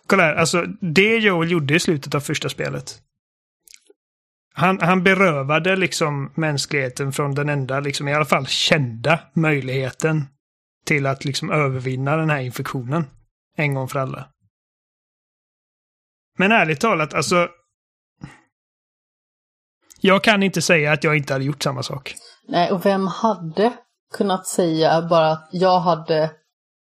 Kolla 0.07 0.23
här, 0.23 0.35
alltså 0.35 0.67
det 0.81 1.17
Joel 1.17 1.51
gjorde 1.51 1.75
i 1.75 1.81
slutet 1.81 2.15
av 2.15 2.21
första 2.21 2.49
spelet. 2.49 3.03
Han, 4.55 4.81
han 4.81 5.03
berövade 5.03 5.77
liksom 5.77 6.33
mänskligheten 6.35 7.13
från 7.13 7.35
den 7.35 7.49
enda, 7.49 7.81
liksom 7.81 8.09
i 8.09 8.15
alla 8.15 8.25
fall 8.25 8.47
kända 8.47 9.21
möjligheten 9.35 10.25
till 10.87 11.07
att 11.07 11.25
liksom 11.25 11.51
övervinna 11.51 12.17
den 12.17 12.31
här 12.31 12.41
infektionen. 12.41 13.05
En 13.57 13.75
gång 13.75 13.89
för 13.89 13.99
alla. 13.99 14.29
Men 16.39 16.53
ärligt 16.53 16.81
talat, 16.81 17.15
alltså. 17.15 17.49
Jag 20.01 20.25
kan 20.25 20.43
inte 20.43 20.63
säga 20.63 20.93
att 20.93 21.05
jag 21.05 21.17
inte 21.17 21.33
hade 21.33 21.45
gjort 21.45 21.63
samma 21.63 21.83
sak. 21.83 22.15
Nej, 22.49 22.73
och 22.73 22.87
vem 22.87 23.07
hade 23.07 23.73
kunnat 24.13 24.47
säga 24.47 25.03
bara 25.03 25.31
att 25.31 25.49
jag 25.53 25.81
hade 25.81 26.31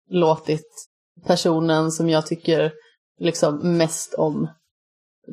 låtit 0.09 0.89
personen 1.27 1.91
som 1.91 2.09
jag 2.09 2.27
tycker 2.27 2.71
liksom 3.19 3.77
mest 3.77 4.13
om 4.13 4.49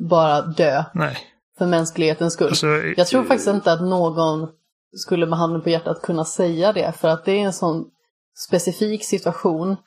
bara 0.09 0.41
dö 0.41 0.83
Nej. 0.93 1.17
för 1.57 1.65
mänsklighetens 1.65 2.33
skull. 2.33 2.47
Alltså, 2.47 2.67
Jag 2.97 3.07
tror 3.07 3.23
faktiskt 3.23 3.47
inte 3.47 3.71
att 3.71 3.81
någon 3.81 4.47
skulle 4.97 5.25
med 5.25 5.39
handen 5.39 5.61
på 5.61 5.69
hjärtat 5.69 6.01
kunna 6.01 6.25
säga 6.25 6.73
det, 6.73 6.91
för 6.91 7.07
att 7.07 7.25
det 7.25 7.31
är 7.31 7.45
en 7.45 7.53
sån 7.53 7.85
specifik 8.47 9.05
situation 9.05 9.77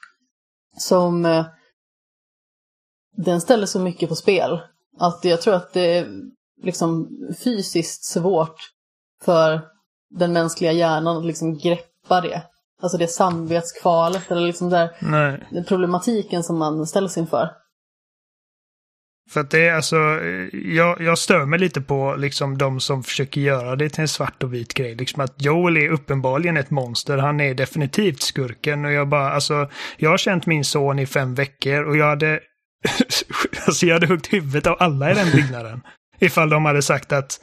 som 0.81 1.27
eh, 1.27 1.47
den 3.17 3.41
ställer 3.41 3.67
så 3.67 3.81
mycket 3.81 4.09
på 4.09 4.15
spel. 4.15 4.61
Att 4.99 5.25
jag 5.25 5.43
tror 5.43 5.55
att 5.55 5.73
det 5.73 5.99
är 5.99 6.09
liksom 6.63 7.09
fysiskt 7.45 8.05
svårt 8.05 8.57
för 9.25 9.61
den 10.11 10.33
mänskliga 10.33 10.73
hjärnan 10.73 11.17
att 11.17 11.27
liksom 11.27 11.59
greppa 11.59 12.21
det. 12.21 12.43
Alltså 12.83 12.99
det 12.99 13.09
samvetskvalet 13.09 14.31
eller 14.31 14.41
liksom 14.41 14.71
där 14.71 14.91
Nej. 15.01 15.65
problematiken 15.69 16.43
som 16.43 16.59
man 16.59 16.87
ställs 16.87 17.19
inför. 17.19 17.51
För 19.31 19.41
att 19.41 19.51
det 19.51 19.69
är 19.69 19.75
alltså, 19.75 19.97
jag, 20.53 21.01
jag 21.01 21.19
stör 21.19 21.45
mig 21.45 21.59
lite 21.59 21.81
på 21.81 22.15
liksom 22.19 22.59
de 22.59 22.81
som 22.81 23.03
försöker 23.03 23.41
göra 23.41 23.77
det 23.77 23.89
till 23.89 24.01
en 24.01 24.09
svart 24.09 24.43
och 24.43 24.55
vit 24.55 24.75
grej. 24.75 24.95
Liksom 24.95 25.21
att 25.23 25.43
Joel 25.45 25.77
är 25.77 25.89
uppenbarligen 25.89 26.57
ett 26.57 26.71
monster, 26.71 27.19
han 27.19 27.41
är 27.41 27.55
definitivt 27.55 28.23
skurken 28.23 28.85
och 28.85 28.93
jag 28.93 29.09
bara, 29.09 29.33
alltså, 29.33 29.71
jag 29.97 30.11
har 30.11 30.19
känt 30.19 30.47
min 30.47 30.65
son 30.65 30.99
i 30.99 31.07
fem 31.07 31.35
veckor 31.35 31.85
och 31.85 31.97
jag 31.97 32.07
hade, 32.07 32.41
alltså 33.67 33.87
jag 33.87 33.95
hade 33.95 34.07
huggt 34.07 34.33
huvudet 34.33 34.67
av 34.67 34.77
alla 34.81 35.11
i 35.11 35.15
den 35.15 35.31
byggnaden. 35.33 35.81
ifall 36.21 36.51
de 36.51 36.65
hade 36.65 36.83
sagt 36.83 37.13
att 37.13 37.41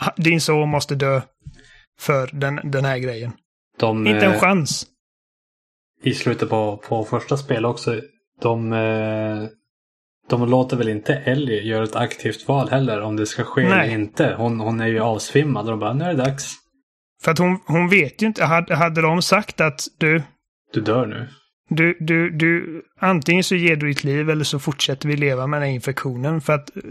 "Ha, 0.00 0.12
din 0.16 0.40
son 0.40 0.68
måste 0.68 0.94
dö 0.94 1.20
för 2.00 2.30
den, 2.32 2.60
den 2.64 2.84
här 2.84 2.98
grejen. 2.98 3.32
De, 3.78 4.06
Inte 4.06 4.26
en 4.26 4.32
eh, 4.32 4.40
chans. 4.40 4.86
I 6.02 6.14
slutet 6.14 6.48
på, 6.48 6.76
på 6.88 7.04
första 7.04 7.36
spel 7.36 7.64
också. 7.64 8.00
De, 8.40 8.72
eh, 8.72 9.48
de 10.28 10.50
låter 10.50 10.76
väl 10.76 10.88
inte 10.88 11.14
Ellie 11.14 11.62
göra 11.62 11.84
ett 11.84 11.96
aktivt 11.96 12.48
val 12.48 12.68
heller 12.68 13.00
om 13.00 13.16
det 13.16 13.26
ska 13.26 13.44
ske 13.44 13.62
Nej. 13.62 13.72
eller 13.72 13.94
inte. 13.94 14.34
Hon, 14.38 14.60
hon 14.60 14.80
är 14.80 14.86
ju 14.86 15.00
avsvimmad 15.00 15.64
och 15.64 15.70
de 15.70 15.80
bara 15.80 15.92
nu 15.92 16.04
är 16.04 16.14
det 16.14 16.24
dags. 16.24 16.54
För 17.22 17.30
att 17.30 17.38
hon, 17.38 17.58
hon 17.66 17.88
vet 17.88 18.22
ju 18.22 18.26
inte, 18.26 18.44
hade, 18.44 18.74
hade 18.74 19.02
de 19.02 19.22
sagt 19.22 19.60
att 19.60 19.80
du, 19.98 20.22
Du 20.72 20.80
dör 20.80 21.06
nu. 21.06 21.28
Du, 21.68 21.96
du, 22.00 22.30
du, 22.30 22.82
antingen 23.00 23.44
så 23.44 23.54
ger 23.54 23.76
du 23.76 23.88
ditt 23.88 24.04
liv 24.04 24.30
eller 24.30 24.44
så 24.44 24.58
fortsätter 24.58 25.08
vi 25.08 25.16
leva 25.16 25.46
med 25.46 25.60
den 25.60 25.68
här 25.68 25.74
infektionen. 25.74 26.40
För 26.40 26.52
att 26.52 26.76
eh, 26.76 26.82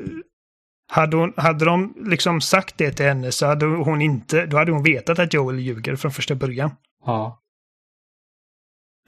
hade, 0.91 1.17
hon, 1.17 1.33
hade 1.37 1.65
de 1.65 1.93
liksom 2.05 2.41
sagt 2.41 2.77
det 2.77 2.91
till 2.91 3.05
henne 3.05 3.31
så 3.31 3.45
hade 3.45 3.65
hon 3.65 4.01
inte, 4.01 4.45
då 4.45 4.57
hade 4.57 4.71
hon 4.71 4.83
vetat 4.83 5.19
att 5.19 5.33
Joel 5.33 5.59
ljuger 5.59 5.95
från 5.95 6.11
första 6.11 6.35
början. 6.35 6.71
Ja. 7.05 7.40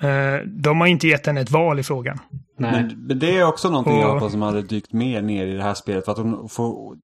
Eh, 0.04 0.40
De 0.46 0.80
har 0.80 0.88
inte 0.88 1.08
gett 1.08 1.26
henne 1.28 1.42
ett 1.42 1.52
val 1.52 1.80
i 1.80 1.84
frågan. 1.84 2.20
Nej. 2.60 2.72
Men, 3.08 3.20
det 3.20 3.38
är 3.38 3.44
också 3.46 3.70
någonting 3.70 4.00
jag 4.00 4.08
Och- 4.08 4.14
hoppas 4.14 4.32
som 4.32 4.42
hade 4.42 4.62
dykt 4.62 4.94
mer 4.94 5.22
ner 5.22 5.48
i 5.48 5.54
det 5.54 5.64
här 5.64 5.74
spelet. 5.74 6.06
För, 6.06 6.12
att 6.12 6.18
hon 6.18 6.50
får, 6.50 6.96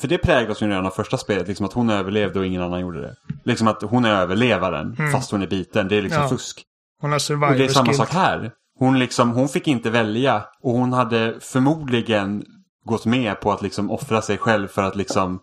för 0.00 0.08
det 0.08 0.18
präglas 0.18 0.62
ju 0.62 0.66
redan 0.68 0.86
av 0.86 0.90
första 0.90 1.16
spelet, 1.18 1.48
liksom 1.48 1.66
att 1.66 1.72
hon 1.72 1.90
överlevde 1.90 2.38
och 2.38 2.46
ingen 2.46 2.62
annan 2.62 2.80
gjorde 2.80 3.00
det. 3.00 3.14
Liksom 3.44 3.68
att 3.68 3.82
hon 3.82 4.04
är 4.04 4.10
överlevaren 4.10 4.96
Mm. 4.98 5.12
fast 5.12 5.30
hon 5.30 5.42
är 5.42 5.46
biten. 5.46 5.88
Det 5.88 5.96
är 5.96 6.02
liksom 6.02 6.22
Ja. 6.22 6.28
fusk. 6.28 6.62
Hon 7.00 7.10
har 7.10 7.16
Och 7.16 7.22
survivor 7.22 7.54
det 7.54 7.64
är 7.64 7.68
samma 7.68 7.86
skill. 7.86 7.96
sak 7.96 8.10
här. 8.12 8.52
Hon, 8.78 8.98
liksom, 8.98 9.30
hon 9.30 9.48
fick 9.48 9.68
inte 9.68 9.90
välja 9.90 10.44
och 10.62 10.72
hon 10.72 10.92
hade 10.92 11.34
förmodligen 11.40 12.44
gått 12.84 13.06
med 13.06 13.40
på 13.40 13.52
att 13.52 13.62
liksom 13.62 13.90
offra 13.90 14.22
sig 14.22 14.38
själv 14.38 14.68
för 14.68 14.82
att 14.82 14.96
liksom 14.96 15.40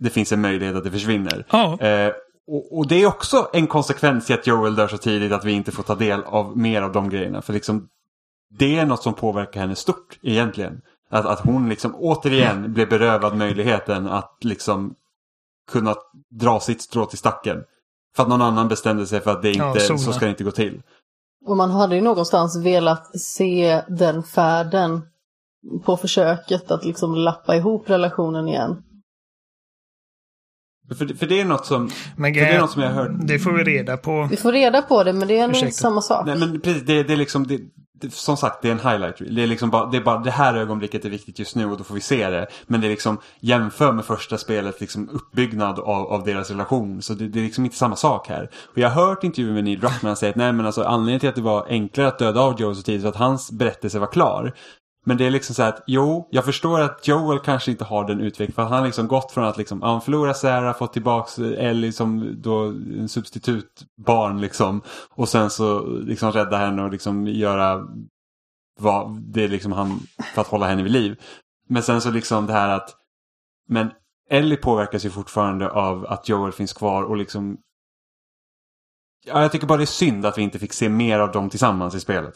det 0.00 0.10
finns 0.10 0.32
en 0.32 0.40
möjlighet 0.40 0.76
att 0.76 0.84
det 0.84 0.90
försvinner. 0.90 1.46
Ja, 1.50 1.80
Eh, 1.80 2.12
och, 2.48 2.78
och 2.78 2.88
det 2.88 3.02
är 3.02 3.06
också 3.06 3.48
en 3.52 3.66
konsekvens 3.66 4.30
i 4.30 4.32
att 4.32 4.46
Joel 4.46 4.74
dör 4.74 4.88
så 4.88 4.98
tidigt 4.98 5.32
att 5.32 5.44
vi 5.44 5.52
inte 5.52 5.72
får 5.72 5.82
ta 5.82 5.94
del 5.94 6.22
av 6.24 6.56
mer 6.58 6.82
av 6.82 6.92
de 6.92 7.08
grejerna. 7.10 7.42
För 7.42 7.52
liksom 7.52 7.88
det 8.58 8.78
är 8.78 8.86
något 8.86 9.02
som 9.02 9.14
påverkar 9.14 9.60
henne 9.60 9.74
stort 9.74 10.18
egentligen. 10.22 10.80
Att, 11.10 11.26
att 11.26 11.40
hon 11.40 11.68
liksom 11.68 11.94
återigen 11.94 12.72
blev 12.72 12.88
berövad 12.88 13.36
möjligheten 13.36 14.08
att 14.08 14.36
liksom 14.40 14.94
kunna 15.70 15.94
dra 16.30 16.60
sitt 16.60 16.82
strå 16.82 17.06
till 17.06 17.18
stacken. 17.18 17.64
För 18.16 18.22
att 18.22 18.28
någon 18.28 18.42
annan 18.42 18.68
bestämde 18.68 19.06
sig 19.06 19.20
för 19.20 19.30
att 19.30 19.42
det 19.42 19.52
Ja, 19.52 19.68
inte, 19.68 19.80
sona. 19.80 19.98
så 19.98 20.12
ska 20.12 20.24
det 20.24 20.30
inte 20.30 20.44
gå 20.44 20.50
till. 20.50 20.82
Och 21.46 21.56
man 21.56 21.70
hade 21.70 21.94
ju 21.94 22.00
någonstans 22.00 22.56
velat 22.56 23.20
se 23.20 23.82
den 23.88 24.22
färden 24.22 25.00
på 25.84 25.96
försöket 25.96 26.70
att 26.70 26.84
liksom 26.84 27.14
lappa 27.14 27.56
ihop 27.56 27.90
relationen 27.90 28.48
igen. 28.48 28.82
För, 30.88 31.14
för 31.14 31.26
det 31.26 31.40
är 31.40 31.44
något 31.44 31.66
som, 31.66 31.90
men 32.16 32.34
för 32.34 32.40
det 32.40 32.46
är 32.46 32.60
något 32.60 32.70
som 32.70 32.82
jag 32.82 32.90
har 32.90 33.02
hört. 33.02 33.10
det 33.20 33.38
får 33.38 33.52
vi 33.52 33.64
reda 33.64 33.96
på. 33.96 34.28
Vi 34.30 34.36
får 34.36 34.52
reda 34.52 34.82
på 34.82 35.04
det 35.04 35.12
men 35.12 35.28
det 35.28 35.38
är 35.38 35.44
ändå 35.44 35.58
inte 35.58 35.72
samma 35.72 36.00
sak. 36.00 36.26
Nej 36.26 36.38
men 36.38 36.60
precis, 36.60 36.82
det, 36.82 37.02
det 37.02 37.12
är 37.12 37.16
liksom, 37.16 37.46
det, 37.46 37.60
det, 38.00 38.12
som 38.12 38.36
sagt 38.36 38.62
det 38.62 38.68
är 38.68 38.72
en 38.72 38.78
highlight 38.78 39.20
reel. 39.20 39.34
Det 39.34 39.42
är 39.42 39.46
liksom 39.46 39.70
bara 39.70 39.86
det, 39.86 39.96
är 39.96 40.00
bara, 40.00 40.18
det 40.18 40.30
här 40.30 40.54
ögonblicket 40.54 41.04
är 41.04 41.10
viktigt 41.10 41.38
just 41.38 41.56
nu 41.56 41.66
och 41.66 41.78
då 41.78 41.84
får 41.84 41.94
vi 41.94 42.00
se 42.00 42.30
det. 42.30 42.46
Men 42.66 42.80
det 42.80 42.86
är 42.86 42.90
liksom, 42.90 43.18
jämför 43.40 43.92
med 43.92 44.04
första 44.04 44.38
spelet, 44.38 44.80
liksom 44.80 45.08
uppbyggnad 45.08 45.78
av, 45.78 46.06
av 46.06 46.24
deras 46.24 46.50
relation. 46.50 47.02
Så 47.02 47.14
det, 47.14 47.28
det 47.28 47.38
är 47.38 47.44
liksom 47.44 47.64
inte 47.64 47.76
samma 47.76 47.96
sak 47.96 48.28
här. 48.28 48.50
Och 48.72 48.78
jag 48.78 48.90
har 48.90 49.06
hört 49.06 49.24
intervjuer 49.24 49.54
med 49.54 49.64
Neil 49.64 49.80
Druckmann 49.80 50.16
säga 50.16 50.30
att 50.30 50.36
nej 50.36 50.52
men 50.52 50.66
alltså 50.66 50.82
anledningen 50.82 51.20
till 51.20 51.28
att 51.28 51.34
det 51.34 51.42
var 51.42 51.66
enklare 51.68 52.08
att 52.08 52.18
döda 52.18 52.40
av 52.40 52.60
Joel 52.60 52.76
så 52.76 52.82
tidigt 52.82 53.02
var 53.02 53.10
att 53.10 53.16
hans 53.16 53.52
berättelse 53.52 53.98
var 53.98 54.12
klar. 54.12 54.54
Men 55.04 55.16
det 55.16 55.26
är 55.26 55.30
liksom 55.30 55.54
så 55.54 55.62
här 55.62 55.68
att 55.68 55.82
jo, 55.86 56.28
jag 56.30 56.44
förstår 56.44 56.80
att 56.80 57.08
Joel 57.08 57.38
kanske 57.38 57.70
inte 57.70 57.84
har 57.84 58.04
den 58.04 58.20
utvecklingen. 58.20 58.54
För 58.54 58.62
han 58.62 58.72
har 58.72 58.86
liksom 58.86 59.08
gått 59.08 59.32
från 59.32 59.44
att 59.44 59.56
liksom, 59.56 59.82
han 59.82 60.00
förlorar 60.00 60.32
Sarah, 60.32 60.78
fått 60.78 60.92
tillbaks 60.92 61.38
Ellie 61.38 61.92
som 61.92 62.42
då 62.42 62.64
en 62.64 63.08
substitutbarn 63.08 64.40
liksom. 64.40 64.82
Och 65.10 65.28
sen 65.28 65.50
så 65.50 65.86
liksom 65.86 66.32
rädda 66.32 66.56
henne 66.56 66.82
och 66.82 66.92
liksom 66.92 67.26
göra 67.26 67.86
vad 68.80 69.20
det 69.20 69.44
är 69.44 69.48
liksom 69.48 69.72
han 69.72 70.00
för 70.34 70.40
att 70.40 70.46
hålla 70.46 70.66
henne 70.66 70.82
vid 70.82 70.92
liv. 70.92 71.20
Men 71.68 71.82
sen 71.82 72.00
så 72.00 72.10
liksom 72.10 72.46
det 72.46 72.52
här 72.52 72.68
att 72.68 72.94
men 73.68 73.90
Ellie 74.30 74.56
påverkas 74.56 75.06
ju 75.06 75.10
fortfarande 75.10 75.70
av 75.70 76.06
att 76.06 76.28
Joel 76.28 76.52
finns 76.52 76.72
kvar 76.72 77.02
och 77.02 77.16
liksom 77.16 77.58
Ja, 79.26 79.42
jag 79.42 79.52
tycker 79.52 79.66
bara 79.66 79.78
det 79.78 79.84
är 79.84 79.86
synd 79.86 80.26
att 80.26 80.38
vi 80.38 80.42
inte 80.42 80.58
fick 80.58 80.72
se 80.72 80.88
mer 80.88 81.18
av 81.18 81.32
dem 81.32 81.50
tillsammans 81.50 81.94
i 81.94 82.00
spelet. 82.00 82.34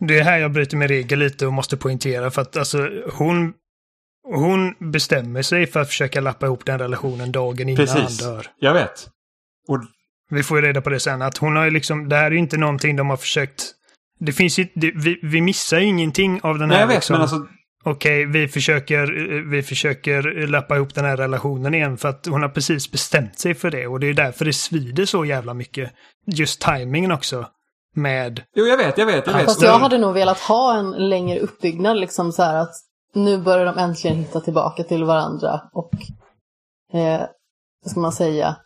Det 0.00 0.18
är 0.18 0.24
här 0.24 0.38
jag 0.38 0.52
bryter 0.52 0.76
med 0.76 0.88
regel 0.88 1.18
lite 1.18 1.46
och 1.46 1.52
måste 1.52 1.76
poängtera 1.76 2.30
för 2.30 2.42
att 2.42 2.56
alltså 2.56 2.88
hon, 3.12 3.52
hon 4.34 4.74
bestämmer 4.92 5.42
sig 5.42 5.66
för 5.66 5.80
att 5.80 5.88
försöka 5.88 6.20
lappa 6.20 6.46
ihop 6.46 6.64
den 6.64 6.78
relationen 6.78 7.32
dagen 7.32 7.68
innan 7.68 7.86
Precis. 7.86 8.22
han 8.22 8.34
dör. 8.34 8.46
Jag 8.58 8.74
vet. 8.74 9.08
Och 9.68 9.80
Vi 10.30 10.42
får 10.42 10.58
ju 10.60 10.66
reda 10.66 10.80
på 10.80 10.90
det 10.90 11.00
sen, 11.00 11.22
att 11.22 11.38
hon 11.38 11.56
har 11.56 11.64
ju 11.64 11.70
liksom, 11.70 12.08
det 12.08 12.16
här 12.16 12.26
är 12.26 12.30
ju 12.30 12.38
inte 12.38 12.56
någonting 12.56 12.96
de 12.96 13.10
har 13.10 13.16
försökt... 13.16 13.72
Det 14.18 14.32
finns 14.32 14.58
ju, 14.58 14.68
det, 14.74 14.92
vi, 14.94 15.20
vi 15.22 15.40
missar 15.40 15.78
ju 15.78 15.86
ingenting 15.86 16.40
av 16.42 16.58
den 16.58 16.68
Nej, 16.68 16.76
här 16.76 16.82
jag 16.82 16.88
vet, 16.88 16.96
liksom, 16.96 17.14
men 17.14 17.22
alltså 17.22 17.46
Okej, 17.88 18.26
vi 18.26 18.48
försöker, 18.48 19.06
vi 19.50 19.62
försöker 19.62 20.46
lappa 20.46 20.76
ihop 20.76 20.94
den 20.94 21.04
här 21.04 21.16
relationen 21.16 21.74
igen 21.74 21.96
för 21.96 22.08
att 22.08 22.26
hon 22.26 22.42
har 22.42 22.48
precis 22.48 22.92
bestämt 22.92 23.38
sig 23.38 23.54
för 23.54 23.70
det 23.70 23.86
och 23.86 24.00
det 24.00 24.06
är 24.06 24.14
därför 24.14 24.44
det 24.44 24.52
svider 24.52 25.04
så 25.04 25.24
jävla 25.24 25.54
mycket. 25.54 25.92
Just 26.26 26.60
timingen 26.60 27.12
också. 27.12 27.46
Med... 27.96 28.42
Jo, 28.54 28.64
jag 28.64 28.76
vet, 28.76 28.98
jag 28.98 29.06
vet, 29.06 29.26
jag 29.26 29.34
vet. 29.34 29.44
Fast 29.44 29.62
jag 29.62 29.78
hade 29.78 29.98
nog 29.98 30.14
velat 30.14 30.38
ha 30.38 30.76
en 30.76 30.90
längre 30.90 31.40
uppbyggnad 31.40 31.96
liksom 31.96 32.32
så 32.32 32.42
här 32.42 32.56
att 32.56 32.72
nu 33.14 33.38
börjar 33.38 33.64
de 33.64 33.78
äntligen 33.78 34.16
hitta 34.16 34.40
tillbaka 34.40 34.84
till 34.84 35.04
varandra 35.04 35.60
och 35.72 35.90
eh, 36.92 37.20
vad 37.84 37.90
ska 37.90 38.00
man 38.00 38.12
säga 38.12 38.56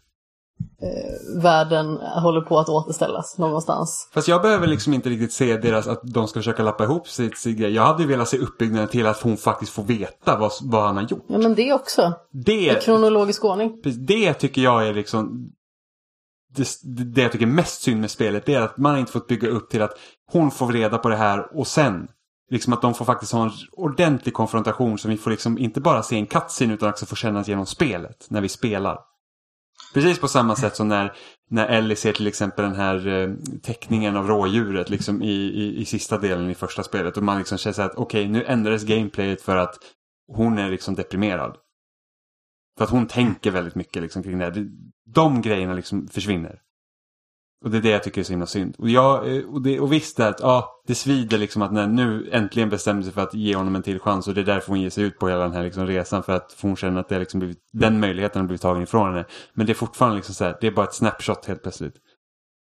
eh, 0.82 1.42
världen 1.42 1.96
håller 1.96 2.40
på 2.40 2.58
att 2.58 2.68
återställas 2.68 3.38
någonstans. 3.38 4.10
Fast 4.14 4.28
jag 4.28 4.42
behöver 4.42 4.66
liksom 4.66 4.94
inte 4.94 5.08
riktigt 5.08 5.32
se 5.32 5.56
deras, 5.56 5.86
att 5.86 6.00
de 6.02 6.28
ska 6.28 6.38
försöka 6.40 6.62
lappa 6.62 6.84
ihop 6.84 7.08
sitt, 7.08 7.38
sitt 7.38 7.58
grej. 7.58 7.74
Jag 7.74 7.82
hade 7.82 8.02
ju 8.02 8.08
velat 8.08 8.28
se 8.28 8.38
uppbyggnaden 8.38 8.88
till 8.88 9.06
att 9.06 9.20
hon 9.20 9.36
faktiskt 9.36 9.72
får 9.72 9.82
veta 9.82 10.36
vad, 10.36 10.52
vad 10.62 10.82
han 10.82 10.96
har 10.96 11.04
gjort. 11.04 11.24
Ja 11.28 11.38
men 11.38 11.54
det 11.54 11.72
också, 11.72 12.02
i 12.02 12.38
Det, 12.44 12.82
kronologisk 12.82 13.44
ordning. 13.44 13.80
det 14.06 14.34
tycker 14.34 14.62
jag 14.62 14.88
är 14.88 14.94
liksom 14.94 15.50
det, 16.56 16.68
det 16.82 17.22
jag 17.22 17.32
tycker 17.32 17.46
är 17.46 17.50
mest 17.50 17.82
synd 17.82 18.00
med 18.00 18.10
spelet 18.10 18.46
det 18.46 18.54
är 18.54 18.60
att 18.60 18.78
man 18.78 18.98
inte 18.98 19.12
fått 19.12 19.26
bygga 19.26 19.48
upp 19.48 19.70
till 19.70 19.82
att 19.82 19.98
hon 20.32 20.50
får 20.50 20.72
reda 20.72 20.98
på 20.98 21.08
det 21.08 21.16
här 21.16 21.58
och 21.58 21.66
sen 21.66 22.08
liksom 22.50 22.72
att 22.72 22.82
de 22.82 22.94
får 22.94 23.04
faktiskt 23.04 23.32
ha 23.32 23.44
en 23.44 23.52
ordentlig 23.72 24.34
konfrontation 24.34 24.98
så 24.98 25.08
vi 25.08 25.16
får 25.16 25.30
liksom 25.30 25.58
inte 25.58 25.80
bara 25.80 26.02
se 26.02 26.16
en 26.16 26.26
cutscene 26.26 26.74
utan 26.74 26.88
också 26.88 27.06
få 27.06 27.16
känna 27.16 27.42
genom 27.42 27.66
spelet 27.66 28.26
när 28.28 28.40
vi 28.40 28.48
spelar. 28.48 28.98
Precis 29.94 30.18
på 30.18 30.28
samma 30.28 30.56
sätt 30.56 30.76
som 30.76 30.88
när, 30.88 31.12
när 31.50 31.66
Ellie 31.66 31.96
ser 31.96 32.12
till 32.12 32.26
exempel 32.26 32.64
den 32.64 32.74
här 32.74 33.06
eh, 33.06 33.30
teckningen 33.62 34.16
av 34.16 34.26
rådjuret 34.26 34.90
liksom 34.90 35.22
i, 35.22 35.32
i, 35.32 35.80
i 35.80 35.84
sista 35.84 36.18
delen 36.18 36.50
i 36.50 36.54
första 36.54 36.82
spelet 36.82 37.16
och 37.16 37.22
man 37.22 37.38
liksom 37.38 37.58
känner 37.58 37.74
så 37.74 37.82
här 37.82 37.88
att 37.88 37.96
okej 37.96 38.28
nu 38.28 38.44
ändrades 38.44 38.84
gameplayet 38.84 39.42
för 39.42 39.56
att 39.56 39.74
hon 40.32 40.58
är 40.58 40.70
liksom 40.70 40.94
deprimerad. 40.94 41.56
För 42.78 42.84
att 42.84 42.90
hon 42.90 43.06
tänker 43.06 43.50
väldigt 43.50 43.74
mycket 43.74 44.02
liksom 44.02 44.22
kring 44.22 44.38
det 44.38 44.44
här. 44.44 44.68
De 45.14 45.42
grejerna 45.42 45.74
liksom 45.74 46.08
försvinner. 46.08 46.60
Och 47.64 47.70
det 47.70 47.76
är 47.76 47.82
det 47.82 47.90
jag 47.90 48.02
tycker 48.02 48.20
är 48.20 48.24
så 48.24 48.32
himla 48.32 48.46
synd. 48.46 48.74
Och, 48.78 48.88
jag, 48.88 49.36
eh, 49.36 49.44
och, 49.44 49.62
det, 49.62 49.80
och 49.80 49.92
visst 49.92 50.16
det 50.16 50.28
att 50.28 50.40
ja, 50.40 50.82
det 50.86 50.94
svider 50.94 51.38
liksom 51.38 51.62
att 51.62 51.72
när 51.72 51.86
nu 51.86 52.28
äntligen 52.32 52.68
bestämmer 52.68 53.02
sig 53.02 53.12
för 53.12 53.22
att 53.22 53.34
ge 53.34 53.54
honom 53.56 53.76
en 53.76 53.82
till 53.82 54.00
chans 54.00 54.28
och 54.28 54.34
det 54.34 54.40
är 54.40 54.44
därför 54.44 54.68
hon 54.68 54.80
ger 54.80 54.90
sig 54.90 55.04
ut 55.04 55.18
på 55.18 55.28
hela 55.28 55.42
den 55.42 55.52
här 55.52 55.62
liksom 55.62 55.86
resan 55.86 56.22
för 56.22 56.32
att 56.32 56.56
hon 56.62 56.76
känner 56.76 57.00
att 57.00 57.08
det 57.08 57.18
liksom 57.18 57.40
blivit, 57.40 57.58
den 57.72 58.00
möjligheten 58.00 58.40
har 58.40 58.46
blivit 58.46 58.62
tagen 58.62 58.82
ifrån 58.82 59.06
henne. 59.06 59.24
Men 59.52 59.66
det 59.66 59.72
är 59.72 59.74
fortfarande 59.74 60.16
liksom 60.16 60.34
så 60.34 60.44
här, 60.44 60.58
det 60.60 60.66
är 60.66 60.70
bara 60.70 60.86
ett 60.86 60.94
snapshot 60.94 61.46
helt 61.46 61.62
plötsligt. 61.62 61.94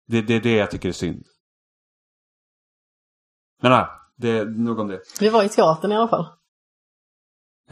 Det, 0.07 0.21
det 0.21 0.33
är 0.33 0.41
det 0.41 0.55
jag 0.55 0.71
tycker 0.71 0.89
är 0.89 0.93
synd. 0.93 1.23
Men 3.61 3.71
ja, 3.71 3.89
det 4.17 4.29
är 4.29 4.45
nog 4.45 4.79
om 4.79 4.87
det. 4.87 4.99
Vi 5.19 5.29
var 5.29 5.43
i 5.43 5.49
teatern 5.49 5.91
i 5.91 5.95
alla 5.95 6.07
fall. 6.07 6.25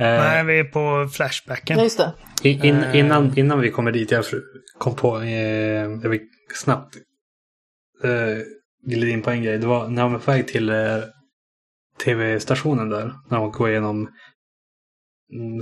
Eh, 0.01 0.17
Nej, 0.23 0.43
vi 0.45 0.59
är 0.59 0.63
på 0.63 1.09
Flashbacken. 1.09 1.77
Ja 1.77 1.83
just 1.83 1.97
det. 1.97 2.49
in, 2.49 2.75
Eh. 2.83 2.95
innan, 2.99 3.37
innan 3.37 3.59
vi 3.59 3.71
kommer 3.71 3.91
dit, 3.91 4.11
jag 4.11 4.25
kom 4.77 4.95
på, 4.95 5.21
eh, 5.21 5.29
jag 6.03 6.09
vill 6.09 6.21
snabbt 6.53 6.95
eh, 8.03 8.37
glida 8.85 9.07
in 9.11 9.21
på 9.21 9.29
en 9.31 9.43
grej. 9.43 9.57
Det 9.57 9.67
var 9.67 9.87
när 9.87 10.03
man 10.03 10.11
var 10.11 10.19
på 10.19 10.31
väg 10.31 10.47
till 10.47 10.69
eh, 10.69 10.75
tv-stationen 12.05 12.89
där. 12.89 13.13
När 13.29 13.39
man 13.39 13.51
går 13.51 13.69
igenom 13.69 14.09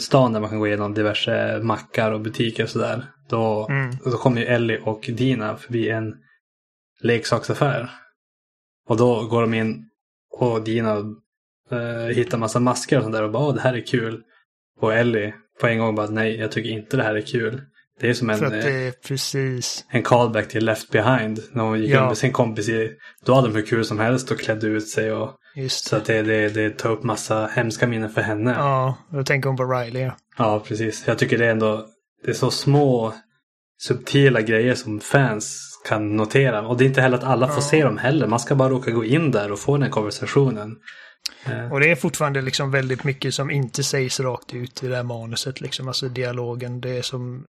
stan 0.01 0.33
där 0.33 0.39
man 0.39 0.49
kan 0.49 0.59
gå 0.59 0.67
igenom 0.67 0.93
diverse 0.93 1.59
mackar 1.63 2.11
och 2.11 2.21
butiker 2.21 2.63
och 2.63 2.69
sådär. 2.69 3.05
Då, 3.29 3.67
Mm. 3.69 3.95
då 4.05 4.11
kommer 4.11 4.41
ju 4.41 4.47
Ellie 4.47 4.79
och 4.83 5.01
Dina 5.17 5.55
förbi 5.57 5.89
en 5.89 6.13
leksaksaffär. 7.01 7.89
Och 8.87 8.97
då 8.97 9.27
går 9.27 9.41
de 9.41 9.53
in 9.53 9.89
och 10.31 10.63
Dina 10.63 11.03
Uh, 11.71 12.07
hittar 12.07 12.37
massa 12.37 12.59
masker 12.59 12.97
och 12.97 13.03
sånt 13.03 13.15
där 13.15 13.23
och 13.23 13.31
bara 13.31 13.43
åh 13.47 13.55
det 13.55 13.61
här 13.61 13.73
är 13.73 13.85
kul. 13.85 14.23
Och 14.79 14.93
Ellie 14.93 15.33
på 15.61 15.67
en 15.67 15.79
gång 15.79 15.95
bara 15.95 16.07
nej 16.07 16.35
jag 16.35 16.51
tycker 16.51 16.69
inte 16.69 16.97
det 16.97 17.03
här 17.03 17.15
är 17.15 17.21
kul. 17.21 17.61
Det 18.01 18.09
är 18.09 18.13
som 18.13 18.29
en, 18.29 18.39
det 18.39 18.57
eh, 18.57 18.87
är 18.87 18.91
precis. 18.91 19.85
en 19.89 20.03
callback 20.03 20.47
till 20.47 20.65
Left 20.65 20.89
Behind. 20.91 21.39
När 21.51 21.63
hon 21.63 21.79
gick 21.81 21.91
Ja. 21.91 22.07
med 22.07 22.17
sin 22.17 22.31
kompis 22.31 22.69
i, 22.69 22.91
då 23.25 23.33
hade 23.33 23.47
de 23.47 23.55
hur 23.55 23.65
kul 23.65 23.85
som 23.85 23.99
helst 23.99 24.31
och 24.31 24.39
klädde 24.39 24.67
ut 24.67 24.87
sig 24.87 25.11
och 25.11 25.35
Just 25.55 25.85
så 25.87 25.95
att 25.95 26.05
det, 26.05 26.21
det, 26.21 26.49
det 26.49 26.69
tar 26.69 26.89
upp 26.91 27.03
massa 27.03 27.47
hemska 27.47 27.87
minnen 27.87 28.09
för 28.09 28.21
henne. 28.21 28.51
Ja, 28.57 28.97
då 29.11 29.23
tänker 29.23 29.49
hon 29.49 29.57
på 29.57 29.63
Riley. 29.65 30.01
Ja. 30.01 30.15
Ja, 30.37 30.63
precis. 30.67 31.03
Jag 31.07 31.17
tycker 31.17 31.37
det 31.37 31.45
är 31.45 31.51
ändå 31.51 31.85
det 32.25 32.29
är 32.31 32.35
så 32.35 32.51
små 32.51 33.13
subtila 33.77 34.41
grejer 34.41 34.75
som 34.75 34.99
fans 34.99 35.65
kan 35.87 36.15
notera. 36.15 36.67
Och 36.67 36.77
det 36.77 36.83
är 36.83 36.87
inte 36.87 37.01
heller 37.01 37.17
att 37.17 37.23
alla 37.23 37.47
får 37.47 37.55
Ja. 37.55 37.61
se 37.61 37.83
dem 37.83 37.97
heller. 37.97 38.27
Man 38.27 38.39
ska 38.39 38.55
bara 38.55 38.69
råka 38.69 38.91
gå 38.91 39.05
in 39.05 39.31
där 39.31 39.51
och 39.51 39.59
få 39.59 39.73
den 39.73 39.83
här 39.83 39.89
konversationen. 39.89 40.75
Eh, 41.45 41.71
Och 41.73 41.79
det 41.79 41.91
är 41.91 41.95
fortfarande 41.95 42.41
liksom 42.41 42.71
väldigt 42.71 43.03
mycket 43.03 43.33
som 43.33 43.51
inte 43.51 43.83
sägs 43.83 44.19
rakt 44.19 44.53
ut 44.53 44.83
i 44.83 44.87
det 44.87 44.95
här 44.95 45.03
manuset. 45.03 45.61
Liksom. 45.61 45.87
Alltså 45.87 46.09
dialogen, 46.09 46.81
det 46.81 46.89
är 46.97 47.01
som... 47.01 47.45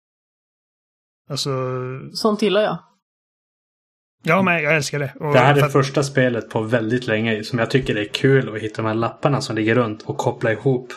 Alltså... 1.30 1.50
Sånt 2.12 2.42
gillar 2.42 2.62
jag. 2.62 2.78
Ja, 4.22 4.42
men 4.42 4.62
jag 4.62 4.76
älskar 4.76 4.98
det. 4.98 5.12
Och 5.20 5.32
Det 5.32 5.38
här 5.38 5.56
är 5.56 5.62
det 5.62 5.70
första 5.70 6.02
spelet 6.02 6.50
på 6.50 6.62
väldigt 6.62 7.06
länge 7.06 7.44
som 7.44 7.58
jag 7.58 7.70
tycker 7.70 7.96
är 7.96 8.04
kul 8.04 8.54
att 8.56 8.62
hitta 8.62 8.82
de 8.82 8.88
här 8.88 8.94
lapparna 8.94 9.40
som 9.40 9.56
ligger 9.56 9.74
runt 9.74 10.02
och 10.02 10.16
koppla 10.18 10.52
ihop 10.52 10.92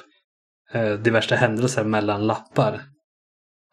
eh, 0.74 0.94
diverse 0.94 1.36
händelser 1.36 1.84
mellan 1.84 2.28
lappar. 2.28 2.82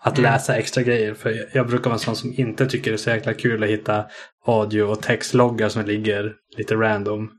Att 0.03 0.19
Mm. 0.19 0.33
läsa 0.33 0.57
extra 0.57 0.83
grejer. 0.83 1.15
För 1.15 1.31
jag- 1.31 1.47
jag 1.53 1.67
brukar 1.69 1.85
vara 1.85 1.95
en 1.95 1.99
sån 1.99 2.17
som 2.17 2.33
inte 2.37 2.67
tycker 2.67 2.91
det 2.91 2.95
är 2.95 2.99
så 2.99 3.11
jäkla 3.11 3.35
kul 3.35 3.63
att 3.63 3.69
hitta 3.71 4.05
audio 4.47 4.83
och 4.83 5.03
textloggar 5.03 5.69
som 5.69 5.85
ligger 5.85 6.35
lite 6.59 6.75
random. 6.75 7.31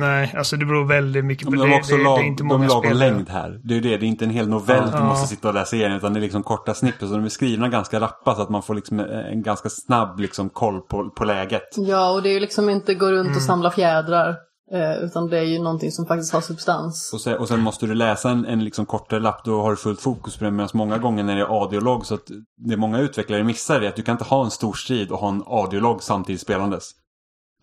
Nej, 0.00 0.34
alltså 0.36 0.56
det 0.56 0.64
beror 0.66 0.84
väldigt 0.88 1.24
mycket 1.24 1.44
på 1.44 1.50
De 1.50 1.56
det. 1.56 1.68
har 1.68 1.78
också 1.78 1.96
det, 1.96 2.02
lag, 2.04 2.18
det 2.18 2.22
är 2.22 2.26
inte 2.26 2.42
de 2.42 2.46
många 2.48 2.68
lagom 2.68 2.92
längd 2.92 3.28
här. 3.28 3.60
Det 3.64 3.74
är 3.74 3.76
ju 3.76 3.80
det, 3.80 3.96
det 3.96 4.06
är 4.06 4.08
inte 4.08 4.24
en 4.24 4.30
hel 4.30 4.48
novell 4.48 4.88
Ja. 4.92 4.98
du 4.98 5.04
måste 5.04 5.28
sitta 5.28 5.48
och 5.48 5.54
läsa 5.54 5.76
igenom 5.76 5.96
utan 5.96 6.12
det 6.14 6.18
är 6.18 6.22
liksom 6.22 6.42
korta 6.42 6.74
snippets. 6.74 7.10
Så 7.10 7.16
de 7.16 7.24
är 7.24 7.28
skrivna 7.28 7.68
ganska 7.68 8.00
rappa 8.00 8.34
så 8.34 8.42
att 8.42 8.50
man 8.50 8.62
får 8.62 8.74
liksom 8.74 9.00
en 9.00 9.42
ganska 9.42 9.68
snabb 9.68 10.20
liksom 10.20 10.48
koll 10.50 10.80
på, 10.80 11.10
på 11.10 11.24
läget. 11.24 11.62
Ja, 11.76 12.10
och 12.10 12.22
det 12.22 12.28
är 12.28 12.34
ju 12.34 12.40
liksom 12.40 12.70
inte 12.70 12.94
gå 12.94 13.06
runt 13.12 13.26
Mm. 13.26 13.36
och 13.36 13.42
samla 13.42 13.70
fjädrar. 13.70 14.36
Eh, 14.72 15.04
utan 15.04 15.28
det 15.28 15.38
är 15.38 15.42
ju 15.42 15.58
någonting 15.58 15.90
som 15.90 16.06
faktiskt 16.06 16.32
har 16.32 16.40
substans. 16.40 17.10
Och 17.14 17.20
sen, 17.20 17.38
och 17.38 17.48
sen 17.48 17.60
måste 17.60 17.86
du 17.86 17.94
läsa 17.94 18.30
en, 18.30 18.44
en 18.44 18.64
liksom 18.64 18.86
kortare 18.86 19.20
lapp, 19.20 19.44
då 19.44 19.62
har 19.62 19.70
du 19.70 19.76
fullt 19.76 20.00
fokus 20.00 20.36
på 20.38 20.44
det. 20.44 20.50
Medan 20.50 20.68
många 20.74 20.98
gånger 20.98 21.22
när 21.24 21.36
det 21.36 21.42
är 21.42 21.62
audiolog 21.62 22.06
så 22.06 22.14
att 22.14 22.28
det 22.68 22.76
många 22.76 22.98
utvecklare 23.00 23.44
missar 23.44 23.80
är 23.80 23.88
att 23.88 23.96
du 23.96 24.02
kan 24.02 24.12
inte 24.12 24.24
ha 24.24 24.44
en 24.44 24.50
stor 24.50 24.72
strid 24.72 25.10
och 25.10 25.18
ha 25.18 25.28
en 25.28 25.42
audiolog 25.46 26.02
samtidigt 26.02 26.40
spelandes. 26.40 26.90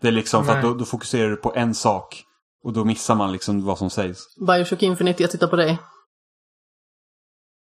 Det 0.00 0.08
är 0.08 0.12
liksom 0.12 0.44
för 0.44 0.56
att 0.56 0.62
då, 0.62 0.74
då 0.74 0.84
fokuserar 0.84 1.30
du 1.30 1.36
på 1.36 1.52
en 1.56 1.74
sak 1.74 2.24
och 2.64 2.72
då 2.72 2.84
missar 2.84 3.14
man 3.14 3.32
liksom 3.32 3.64
vad 3.64 3.78
som 3.78 3.90
sägs. 3.90 4.18
Bioshock 4.46 4.82
Infinite, 4.82 5.22
jag 5.22 5.30
tittar 5.30 5.48
på 5.48 5.56
dig. 5.56 5.78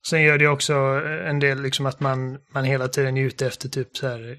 Sen 0.06 0.22
gör 0.22 0.38
det 0.38 0.48
också 0.48 0.74
en 1.26 1.38
del 1.38 1.62
liksom 1.62 1.86
att 1.86 2.00
man, 2.00 2.38
man 2.54 2.64
hela 2.64 2.88
tiden 2.88 3.16
är 3.16 3.22
ute 3.22 3.46
efter 3.46 3.68
typ 3.68 3.96
så 3.96 4.08
här 4.08 4.38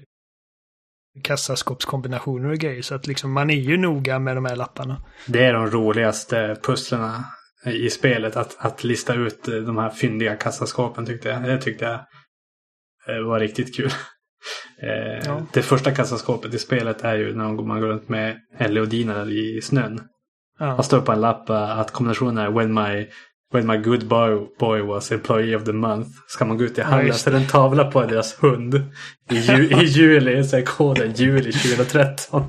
kassaskåpskombinationer 1.22 2.48
och 2.48 2.58
grejer. 2.58 2.82
Så 2.82 2.94
att 2.94 3.06
liksom 3.06 3.32
man 3.32 3.50
är 3.50 3.54
ju 3.54 3.76
noga 3.76 4.18
med 4.18 4.36
de 4.36 4.44
här 4.44 4.56
lapparna. 4.56 5.02
Det 5.26 5.44
är 5.44 5.52
de 5.52 5.70
roligaste 5.70 6.56
pusslerna 6.62 7.24
i 7.64 7.90
spelet. 7.90 8.36
Att, 8.36 8.56
att 8.58 8.84
lista 8.84 9.14
ut 9.14 9.48
eh, 9.48 9.54
de 9.54 9.78
här 9.78 9.90
fyndiga 9.90 10.36
kassaskåpen 10.36 11.06
tyckte 11.06 11.28
jag. 11.28 11.42
Det 11.42 11.58
tyckte 11.58 11.84
jag 11.84 11.94
eh, 13.16 13.22
var 13.22 13.40
riktigt 13.40 13.76
kul. 13.76 13.90
Eh, 14.82 15.22
Ja. 15.26 15.42
Det 15.52 15.62
första 15.62 15.90
kassaskåpet 15.90 16.54
i 16.54 16.58
spelet 16.58 17.04
är 17.04 17.16
ju 17.16 17.34
när 17.36 17.44
man 17.62 17.80
går 17.80 17.88
runt 17.88 18.08
med 18.08 18.36
Ellie 18.58 18.80
och 18.80 18.88
Dina 18.88 19.24
i 19.24 19.60
snön. 19.62 20.00
Ja. 20.58 20.74
Det 20.76 20.82
står 20.82 21.00
på 21.00 21.12
en 21.12 21.20
lapp 21.20 21.50
eh, 21.50 21.78
att 21.78 21.90
kombinationen 21.92 22.38
är 22.38 22.50
when 22.50 22.74
my, 22.74 23.06
when 23.52 23.66
my 23.66 23.76
good 23.76 24.06
boy, 24.08 24.38
boy 24.60 24.80
was 24.82 25.12
employee 25.12 25.56
of 25.56 25.64
the 25.64 25.72
month. 25.72 26.10
Ska 26.28 26.44
man 26.44 26.58
gå 26.58 26.64
ut 26.64 26.78
i 26.78 26.80
Ja, 26.80 26.86
hallen 26.86 27.06
just 27.06 27.20
så 27.20 27.30
är 27.30 27.34
det 27.34 27.40
en 27.40 27.46
tavla 27.46 27.84
på 27.90 28.04
deras 28.06 28.42
hund. 28.42 28.74
I, 29.30 29.36
ju, 29.36 29.68
i 29.68 29.84
juli 29.84 30.44
så 30.44 30.56
är 30.56 30.62
koden 30.62 31.12
juli 31.12 31.52
2013. 31.52 32.44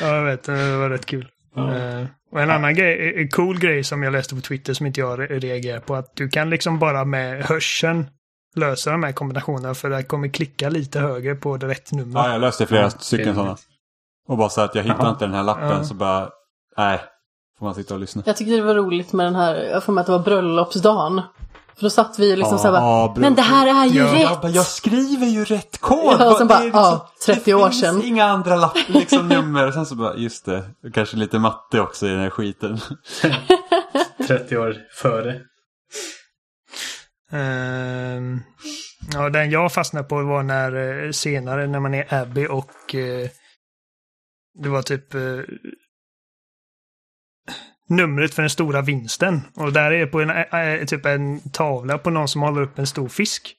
ja, 0.00 0.16
jag 0.16 0.24
vet. 0.24 0.42
Det 0.42 0.76
var 0.76 0.90
rätt 0.90 1.06
kul. 1.06 1.28
Ja. 1.54 1.74
Eh, 1.76 2.06
och 2.32 2.40
en 2.40 2.50
annan 2.50 2.74
grej, 2.74 3.28
cool 3.28 3.58
grej 3.58 3.84
som 3.84 4.02
jag 4.02 4.12
läste 4.12 4.34
på 4.34 4.40
Twitter 4.40 4.74
som 4.74 4.86
inte 4.86 5.00
jag 5.00 5.18
re- 5.20 5.40
reagerar 5.40 5.80
på. 5.80 5.94
Att 5.94 6.16
du 6.16 6.28
kan 6.28 6.50
liksom 6.50 6.78
bara 6.78 7.04
med 7.04 7.42
hörseln 7.44 8.06
lösa 8.56 8.90
de 8.90 9.02
här 9.02 9.12
kombinationerna. 9.12 9.74
För 9.74 9.90
det 9.90 10.02
kommer 10.02 10.28
klicka 10.28 10.68
lite 10.68 11.00
högre 11.00 11.34
på 11.34 11.56
det 11.56 11.68
rätt 11.68 11.92
nummer. 11.92 12.20
Ja, 12.20 12.32
jag 12.32 12.40
löste 12.40 12.66
flera 12.66 12.82
Ja, 12.82 12.90
stycken 12.90 13.28
det- 13.28 13.34
sådana. 13.34 13.56
Och 14.28 14.36
bara 14.38 14.48
så 14.48 14.60
att 14.60 14.74
jag 14.74 14.82
hittar 14.82 14.98
Jaha. 14.98 15.10
inte 15.10 15.24
den 15.24 15.34
här 15.34 15.42
lappen 15.42 15.68
Ja. 15.68 15.84
så 15.84 15.94
bara, 15.94 16.28
nej. 16.76 17.00
Får 17.58 17.66
man 17.66 17.74
sitta 17.74 17.94
och 17.94 18.00
lyssna. 18.00 18.22
Jag 18.26 18.36
tyckte 18.36 18.54
det 18.54 18.62
var 18.62 18.74
roligt 18.74 19.12
med 19.12 19.26
den 19.26 19.34
här, 19.34 19.54
jag 19.54 19.84
får 19.84 19.92
med 19.92 20.00
att 20.00 20.06
det 20.06 20.12
var 20.12 20.18
bröllopsdagen. 20.18 21.22
För 21.76 21.82
då 21.82 21.90
satt 21.90 22.18
vi 22.18 22.36
liksom 22.36 22.52
Ja, 22.56 22.58
så 22.58 22.64
här 22.64 22.72
bara, 22.72 22.80
ja, 22.82 23.14
men 23.16 23.34
det 23.34 23.42
här 23.42 23.66
är 23.66 23.86
ju 23.86 23.98
Ja, 24.00 24.14
rätt! 24.14 24.20
Jag, 24.20 24.40
bara, 24.40 24.50
jag 24.50 24.66
skriver 24.66 25.26
ju 25.26 25.44
rätt 25.44 25.80
kod! 25.80 26.16
Ja, 26.20 26.30
och 26.30 26.36
sen 26.38 26.46
Det 26.48 26.54
är 26.54 26.70
bara, 26.70 26.82
ja, 26.82 27.10
30 27.26 27.42
det 27.44 27.54
år 27.54 27.68
finns 27.68 27.80
sedan. 27.80 28.02
inga 28.02 28.24
andra 28.24 28.56
lapp, 28.56 28.76
liksom, 28.88 29.28
nummer. 29.28 29.66
Och 29.66 29.74
sen 29.74 29.86
så 29.86 29.94
bara, 29.94 30.14
just 30.16 30.44
det. 30.44 30.64
Kanske 30.94 31.16
lite 31.16 31.38
matte 31.38 31.80
också 31.80 32.06
i 32.06 32.10
den 32.10 32.20
här 32.20 32.30
skiten. 32.30 32.78
30 34.28 34.56
år 34.56 34.76
före. 35.02 35.40
Uh, 37.32 38.38
ja, 39.12 39.30
den 39.30 39.50
jag 39.50 39.72
fastnade 39.72 40.08
på 40.08 40.22
var 40.22 40.42
när 40.42 41.04
eh, 41.04 41.10
senare 41.10 41.66
när 41.66 41.80
man 41.80 41.94
är 41.94 42.14
Abby 42.14 42.46
och 42.46 42.94
uh, 42.94 43.28
det 44.62 44.68
var 44.68 44.82
typ 44.82 45.14
uh, 45.14 45.42
numret 47.88 48.34
för 48.34 48.42
den 48.42 48.50
stora 48.50 48.82
vinsten. 48.82 49.40
Och 49.54 49.72
där 49.72 49.90
är 49.90 50.06
på 50.06 50.20
en, 50.20 50.86
typ 50.86 51.06
en 51.06 51.50
tavla 51.50 51.98
på 51.98 52.10
någon 52.10 52.28
som 52.28 52.42
håller 52.42 52.62
upp 52.62 52.78
en 52.78 52.86
stor 52.86 53.08
fisk. 53.08 53.56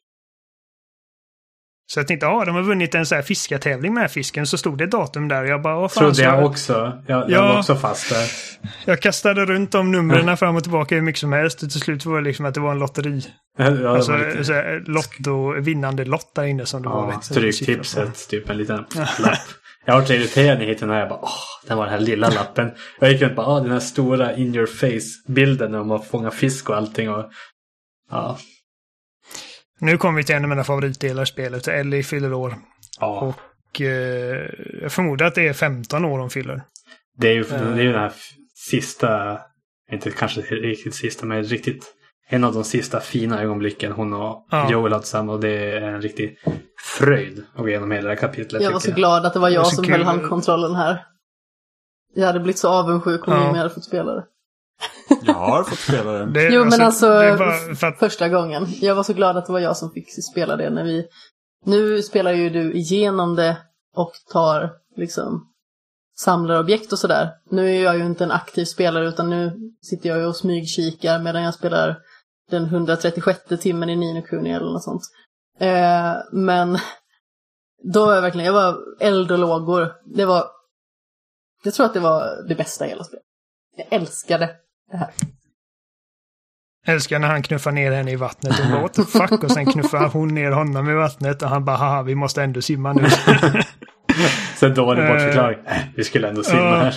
Så 1.85 1.99
jag 1.99 2.07
tänkte, 2.07 2.25
ja, 2.25 2.45
de 2.45 2.55
har 2.55 2.61
vunnit 2.61 2.95
en 2.95 3.05
så 3.05 3.15
här 3.15 3.21
fiskartävling 3.21 3.93
med 3.93 4.11
fisken. 4.11 4.47
Så 4.47 4.57
stod 4.57 4.77
det 4.77 4.85
datum 4.87 5.27
där 5.27 5.41
och 5.43 5.47
jag 5.49 5.61
bara, 5.61 5.75
vad 5.75 5.91
fan. 5.91 6.01
Trodde 6.01 6.15
så 6.15 6.21
jag 6.21 6.45
också. 6.45 7.01
Jag, 7.07 7.19
jag 7.19 7.31
Ja. 7.31 7.41
var 7.47 7.57
också 7.59 7.75
fast 7.75 8.09
där. 8.09 8.27
jag 8.85 9.01
kastade 9.01 9.45
runt 9.45 9.71
de 9.71 9.91
numren 9.91 10.37
fram 10.37 10.55
och 10.55 10.63
tillbaka 10.63 10.95
hur 10.95 11.01
mycket 11.01 11.19
som 11.19 11.33
helst. 11.33 11.63
Och 11.63 11.69
till 11.71 11.79
slut 11.81 12.05
var 12.05 12.17
det 12.17 12.23
liksom 12.23 12.45
att 12.45 12.53
det 12.53 12.59
var 12.59 12.71
en 12.71 12.79
lotteri. 12.79 13.21
Ja, 13.57 13.69
var 13.71 13.85
Alltså 13.95 14.17
lite- 14.17 14.43
så 14.45 14.53
här, 14.53 14.83
lotto, 14.87 15.61
vinnande 15.61 16.05
lott 16.05 16.35
där 16.35 16.43
inne 16.43 16.65
som 16.65 16.81
det 16.81 16.89
var 16.89 17.11
Ja, 17.11 17.17
på. 17.17 17.21
Stryktipset, 17.23 18.29
typ 18.29 18.49
en 18.49 18.57
liten 18.57 18.77
lapp. 19.19 19.39
Jag 19.85 19.99
var 19.99 20.05
så 20.05 20.13
irriterad 20.13 20.57
när 20.57 20.65
jag 20.65 20.73
hittade 20.73 20.85
den 20.91 20.93
här. 20.95 20.99
Jag 20.99 21.09
bara, 21.09 21.19
åh, 21.21 21.29
den 21.67 21.77
var 21.77 21.85
den 21.85 21.93
här 21.93 21.99
lilla 22.01 22.29
lappen. 22.29 22.71
Jag 22.99 23.11
gick 23.11 23.21
runt 23.21 23.35
bara, 23.35 23.47
åh, 23.47 23.61
den 23.63 23.71
här 23.71 23.79
stora 23.79 24.35
in 24.35 24.55
your 24.55 24.65
face-bilden 24.67 25.71
när 25.71 25.77
de 25.77 25.89
har 25.89 25.99
fångat 25.99 26.33
fisk 26.33 26.69
och 26.69 26.77
allting. 26.77 27.09
Och, 27.09 27.25
ja, 28.11 28.37
Nu 29.83 29.97
kommer 29.97 30.17
vi 30.17 30.23
till 30.23 30.35
en 30.35 30.43
av 30.43 30.49
mina 30.49 30.63
favoritdelar 30.63 31.23
i 31.23 31.25
spelet. 31.25 31.67
Ellie 31.67 32.03
fyller 32.03 32.33
år. 32.33 32.55
ja. 32.99 33.19
Och 33.21 33.81
eh, 33.81 34.49
jag 34.81 34.91
förmodar 34.91 35.25
att 35.25 35.35
det 35.35 35.47
är 35.47 35.53
15 35.53 36.05
år 36.05 36.19
hon 36.19 36.29
fyller. 36.29 36.61
Det 37.17 37.27
är 37.27 37.33
ju 37.33 37.43
det 37.43 37.55
är 37.55 37.75
ju 37.81 37.91
den 37.91 37.99
här 38.01 38.07
f- 38.07 38.29
sista, 38.55 39.39
inte 39.91 40.11
kanske 40.11 40.41
riktigt 40.41 40.95
sista, 40.95 41.25
men 41.25 41.43
riktigt 41.43 41.93
en 42.29 42.43
av 42.43 42.53
de 42.53 42.63
sista 42.63 42.99
fina 42.99 43.41
ögonblicken 43.41 43.91
hon 43.91 44.13
och 44.13 44.47
Ja. 44.51 44.71
Joel 44.71 44.91
har 44.93 44.99
tillsammans. 44.99 45.35
Och 45.35 45.41
det 45.41 45.49
är 45.71 45.81
en 45.81 46.01
riktig 46.01 46.37
fröjd 46.97 47.43
att 47.53 47.61
gå 47.61 47.69
igenom 47.69 47.91
hela 47.91 48.03
det 48.09 48.15
här 48.15 48.21
kapitlet. 48.21 48.61
Jag 48.63 48.71
var 48.71 48.79
så 48.79 48.91
glad 48.91 49.25
att 49.25 49.33
det 49.33 49.39
var 49.39 49.49
Det 49.49 49.55
jag 49.55 49.67
så 49.67 49.75
som 49.75 49.85
kul. 49.85 49.93
höll 49.93 50.03
handkontrollen 50.03 50.75
här. 50.75 51.05
Jag 52.15 52.27
hade 52.27 52.39
blivit 52.39 52.57
så 52.59 52.69
avundsjuk 52.69 53.27
om 53.27 53.33
Ja. 53.33 53.45
Jimmy 53.45 53.57
hade 53.57 53.69
fått 53.69 53.83
spela 53.85 54.13
det. 54.13 54.23
Jag 55.25 55.33
har 55.33 55.63
fått 55.63 55.79
spela 55.79 56.11
den. 56.11 56.33
Det, 56.33 56.49
Jo 56.49 56.65
men 56.65 56.81
alltså, 56.81 57.07
för 57.75 57.87
att, 57.87 57.99
första 57.99 58.29
gången. 58.29 58.67
Jag 58.81 58.95
var 58.95 59.03
så 59.03 59.13
glad 59.13 59.37
att 59.37 59.45
det 59.45 59.51
var 59.51 59.59
jag 59.59 59.77
som 59.77 59.91
fick 59.91 60.23
spela 60.31 60.55
det 60.55 60.69
när 60.69 60.83
vi... 60.83 61.07
Nu 61.65 62.01
spelar 62.01 62.31
ju 62.31 62.49
du 62.49 62.73
igenom 62.73 63.35
det 63.35 63.57
och 63.95 64.11
tar 64.31 64.71
liksom 64.95 65.53
samlar 66.15 66.59
objekt 66.59 66.91
och 66.91 66.99
sådär. 66.99 67.29
Nu 67.49 67.75
är 67.75 67.83
jag 67.83 67.97
ju 67.97 68.05
inte 68.05 68.23
en 68.23 68.31
aktiv 68.31 68.65
spelare 68.65 69.07
utan 69.07 69.29
nu 69.29 69.51
sitter 69.81 70.09
jag 70.09 70.19
ju 70.19 70.25
och 70.25 70.35
smygkikar 70.35 71.19
medan 71.19 71.43
jag 71.43 71.53
spelar 71.53 71.97
den 72.49 72.65
136 72.65 73.39
timmen 73.61 73.89
i 73.89 73.95
Nino 73.95 74.21
Kuni 74.21 74.51
eller 74.51 74.71
något 74.71 74.83
sånt. 74.83 75.03
Eh, 75.59 76.13
men 76.31 76.77
då 77.83 78.05
var 78.05 78.15
jag 78.15 78.21
verkligen, 78.21 78.45
jag 78.45 78.53
var 78.53 78.77
eld 78.99 79.31
och 79.31 79.39
lågor. 79.39 79.93
Det 80.05 80.25
var, 80.25 80.47
jag 81.63 81.73
tror 81.73 81.85
att 81.85 81.93
det 81.93 81.99
var 81.99 82.47
det 82.47 82.55
bästa 82.55 82.85
i 82.85 82.89
hela 82.89 83.03
spelet. 83.03 83.25
Jag 83.77 83.87
älskade 83.93 84.55
det 84.93 84.97
här. 84.97 85.11
älskar 86.87 87.19
när 87.19 87.27
han 87.27 87.43
knuffar 87.43 87.71
ner 87.71 87.91
henne 87.91 88.11
i 88.11 88.15
vattnet 88.15 88.59
och 88.59 88.71
bara 88.71 88.81
what 88.81 88.93
the 88.93 89.03
fuck 89.03 89.43
och 89.43 89.51
sen 89.51 89.65
knuffar 89.65 90.07
hon 90.07 90.33
ner 90.33 90.51
honom 90.51 90.89
i 90.89 90.93
vattnet 90.93 91.41
och 91.41 91.49
han 91.49 91.65
bara 91.65 91.77
haha 91.77 92.03
vi 92.03 92.15
måste 92.15 92.43
ändå 92.43 92.61
simma 92.61 92.93
nu. 92.93 93.09
Sen 94.55 94.73
då 94.73 94.85
var 94.85 94.95
det 94.95 95.07
bortförklaring. 95.07 95.59
Äh, 95.65 95.77
vi 95.95 96.03
skulle 96.03 96.29
ändå 96.29 96.43
simma 96.43 96.75
här. 96.75 96.95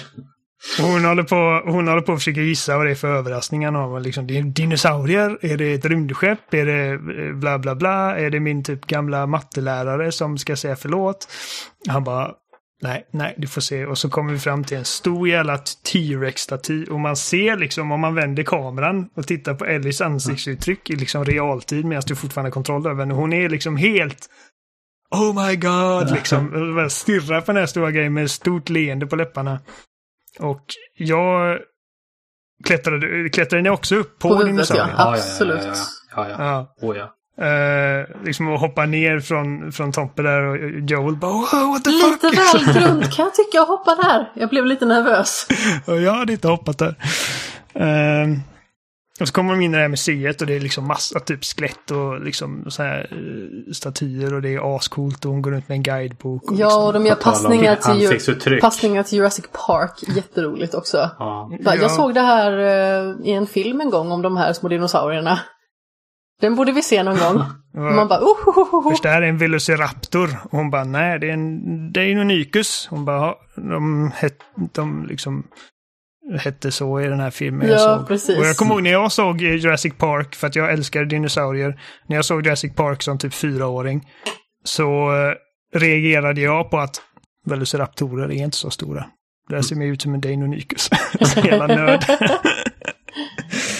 Hon 0.81 1.05
håller, 1.05 1.23
på, 1.23 1.70
hon 1.70 1.89
håller 1.89 2.02
på 2.02 2.12
att 2.12 2.18
försöka 2.18 2.40
gissa 2.40 2.77
vad 2.77 2.86
det 2.86 2.90
är 2.90 2.94
för 2.94 3.09
överraskningar. 3.09 3.73
han 3.73 3.90
har. 3.90 4.01
Liksom, 4.01 4.27
det 4.27 4.39
är 4.39 4.43
dinosaurier, 4.43 5.39
är 5.40 5.56
det 5.56 5.74
ett 5.74 5.85
rymdskepp, 5.85 6.55
är 6.55 6.66
det 6.66 6.89
eh, 6.89 7.35
bla 7.35 7.59
bla 7.59 7.74
bla, 7.74 8.18
är 8.18 8.31
det 8.31 8.40
min 8.40 8.64
typ 8.64 8.86
gamla 8.86 9.27
mattelärare 9.27 10.12
som 10.12 10.39
ska 10.39 10.56
säga 10.56 10.77
förlåt? 10.77 11.28
Han 11.89 12.05
bara, 12.05 12.31
Nej, 12.82 13.07
nej, 13.11 13.35
du 13.39 13.47
får 13.47 13.61
se. 13.61 13.86
Och 13.86 13.98
så 13.98 14.11
kommer 14.11 14.32
vi 14.32 14.39
fram 14.39 14.65
till 14.65 14.77
en 14.77 14.85
stor 14.85 15.28
jävla 15.28 15.59
T-Rex-staty. 15.59 16.86
Och 16.90 17.01
man 17.01 17.16
ser 17.16 17.57
liksom, 17.57 17.93
om 17.93 18.01
man 18.01 18.15
vänder 18.15 18.43
kameran 18.43 19.09
och 19.15 19.27
tittar 19.27 19.55
på 19.55 19.65
Ellies 19.65 20.01
ansiktsuttryck 20.01 20.90
i 20.90 20.97
liksom 20.97 21.24
realtid 21.24 21.85
medan 21.85 22.03
du 22.07 22.16
fortfarande 22.16 22.47
har 22.48 22.53
kontroll 22.53 22.86
över 22.86 23.01
henne. 23.01 23.15
Hon 23.15 23.32
är 23.32 23.48
liksom 23.48 23.77
helt 23.77 24.28
Oh 25.11 25.47
my 25.47 25.57
god, 25.57 26.11
liksom. 26.11 26.51
Bara 26.74 26.90
Stirrar 26.90 27.40
på 27.40 27.53
den 27.53 27.57
här 27.61 27.66
stora 27.66 27.90
grejen 27.90 28.15
med 28.15 28.31
stort 28.31 28.69
leende 28.69 29.07
på 29.07 29.16
läpparna. 29.16 29.61
Och 30.39 30.65
jag 30.97 31.59
klättrade, 32.65 33.28
klättrade 33.28 33.62
ni 33.62 33.70
också 33.70 33.97
upp 33.97 34.19
på, 34.19 34.28
På 34.28 34.35
huvudet, 34.35 34.53
dinosaurien? 34.55 34.94
ja. 34.98 35.15
Absolut. 35.15 35.62
Ja, 35.62 35.69
ja, 36.16 36.28
ja. 36.28 36.36
ja, 36.39 36.39
Ja. 36.39 36.74
ja. 36.81 36.89
Oh, 36.89 36.97
ja. 36.97 37.12
Eh, 37.41 38.25
liksom 38.25 38.55
att 38.55 38.61
hoppa 38.61 38.87
ner 38.87 39.21
från, 39.21 39.73
från 39.73 39.93
Tompe 39.93 40.23
där 40.23 40.43
och 40.43 40.57
Joel 40.91 41.17
bara 41.17 41.31
oh, 41.31 41.73
what 41.73 41.85
the 41.85 41.91
fuck? 41.91 42.23
Lite 42.23 42.37
väl 42.37 42.75
grunt 42.83 43.13
kan 43.17 43.25
jag 43.25 43.35
tycka 43.35 43.61
att 43.61 43.69
hoppa 43.69 43.95
där. 43.95 44.33
Jag 44.35 44.49
blev 44.51 44.67
lite 44.67 44.87
nervös. 44.87 45.47
Jag 45.87 46.13
hade 46.13 46.33
inte 46.33 46.49
hoppat 46.49 46.79
där. 46.79 46.95
Ehm, 47.75 48.41
och 49.21 49.29
så 49.29 49.35
kommer 49.35 49.53
de 49.53 49.61
in 49.61 49.75
i 49.75 49.77
det 49.77 49.83
här 49.83 49.89
museet 49.89 50.41
och 50.41 50.47
det 50.47 50.55
är 50.55 50.61
liksom 50.61 50.87
massa 50.87 51.21
typ 51.21 51.45
skelett 51.45 51.91
och 51.91 52.21
liksom 52.21 52.65
så 52.69 52.83
här 52.83 53.09
eh, 53.11 53.73
statyer 53.73 54.35
och 54.35 54.43
det 54.43 54.55
är 54.55 54.77
ascoolt 54.77 55.25
och 55.25 55.31
hon 55.31 55.43
går 55.43 55.51
runt 55.51 55.69
med 55.69 55.77
en 55.77 55.83
guidebok. 55.83 56.51
Och 56.51 56.59
Ja, 56.59 56.87
och 56.87 56.93
de 56.93 57.07
gör 57.07 57.15
passningar 57.15 57.77
till, 57.77 58.61
passningar 58.61 59.03
till 59.03 59.19
Jurassic 59.19 59.45
Park. 59.67 60.17
Jätteroligt 60.17 60.75
också. 60.75 61.11
Ja. 61.19 61.51
Va, 61.65 61.75
Ja. 61.75 61.83
Jag 61.83 61.91
såg 61.91 62.15
det 62.15 62.21
här 62.21 62.53
eh, 62.59 63.27
i 63.29 63.33
en 63.33 63.47
film 63.47 63.81
en 63.81 63.91
gång 63.91 64.13
om 64.13 64.23
de 64.23 64.37
här 64.37 64.53
små 64.53 64.69
dinosaurierna. 64.69 65.41
Den 66.41 66.55
borde 66.55 66.73
vi 66.73 66.83
se 66.83 67.03
någon 67.03 67.19
gång. 67.19 67.43
Man 67.75 68.09
bara 68.09 68.21
oh, 68.21 68.49
oh, 68.49 68.59
oh, 68.59 68.75
oh. 68.75 68.91
Först 68.91 69.03
det 69.03 69.09
här 69.09 69.23
är 69.23 69.27
en 69.27 69.39
Velociraptor. 69.39 70.37
Och 70.45 70.59
hon 70.59 70.71
bara, 70.71 70.85
nej 70.85 71.19
det 71.19 71.29
är 71.29 71.33
en 71.33 71.93
Deinonychus. 71.93 72.87
Hon 72.91 73.05
bara, 73.05 73.17
"Ja, 73.17 73.39
de, 73.57 74.11
het, 74.17 74.37
de 74.73 75.07
liksom 75.07 75.47
hette 76.41 76.73
så 76.73 77.01
i 77.01 77.07
den 77.09 77.21
här 77.21 77.31
filmen 77.31 77.69
jag 77.69 77.81
Ja, 77.81 77.99
såg. 77.99 78.09
precis. 78.09 78.39
Och 78.39 78.45
jag 78.47 78.57
kommer 78.57 78.75
ihåg 78.75 78.83
när 78.83 78.91
jag 78.91 79.13
såg 79.13 79.41
Jurassic 79.41 79.95
Park, 79.99 80.35
för 80.35 80.47
att 80.47 80.57
jag 80.57 80.73
älskar 80.73 81.05
dinosaurier. 81.05 81.81
När 82.07 82.17
jag 82.17 82.25
såg 82.25 82.47
Jurassic 82.47 82.75
Park 82.75 83.03
som 83.03 83.19
typ 83.19 83.35
fyraåring 83.35 84.09
så 84.65 85.15
eh, 85.15 85.79
reagerade 85.79 86.41
jag 86.41 86.71
på 86.71 86.79
att 86.79 87.03
Velociraptorer 87.47 88.29
är 88.33 88.45
inte 88.45 88.57
så 88.57 88.71
stora. 88.71 89.07
Det 89.49 89.55
här 89.55 89.63
ser 89.63 89.77
mer 89.77 89.87
ut 89.87 90.03
som 90.03 90.15
en 90.15 90.21
Deinonychus. 90.21 90.91
Jävla 91.45 91.67
nörd. 91.77 92.05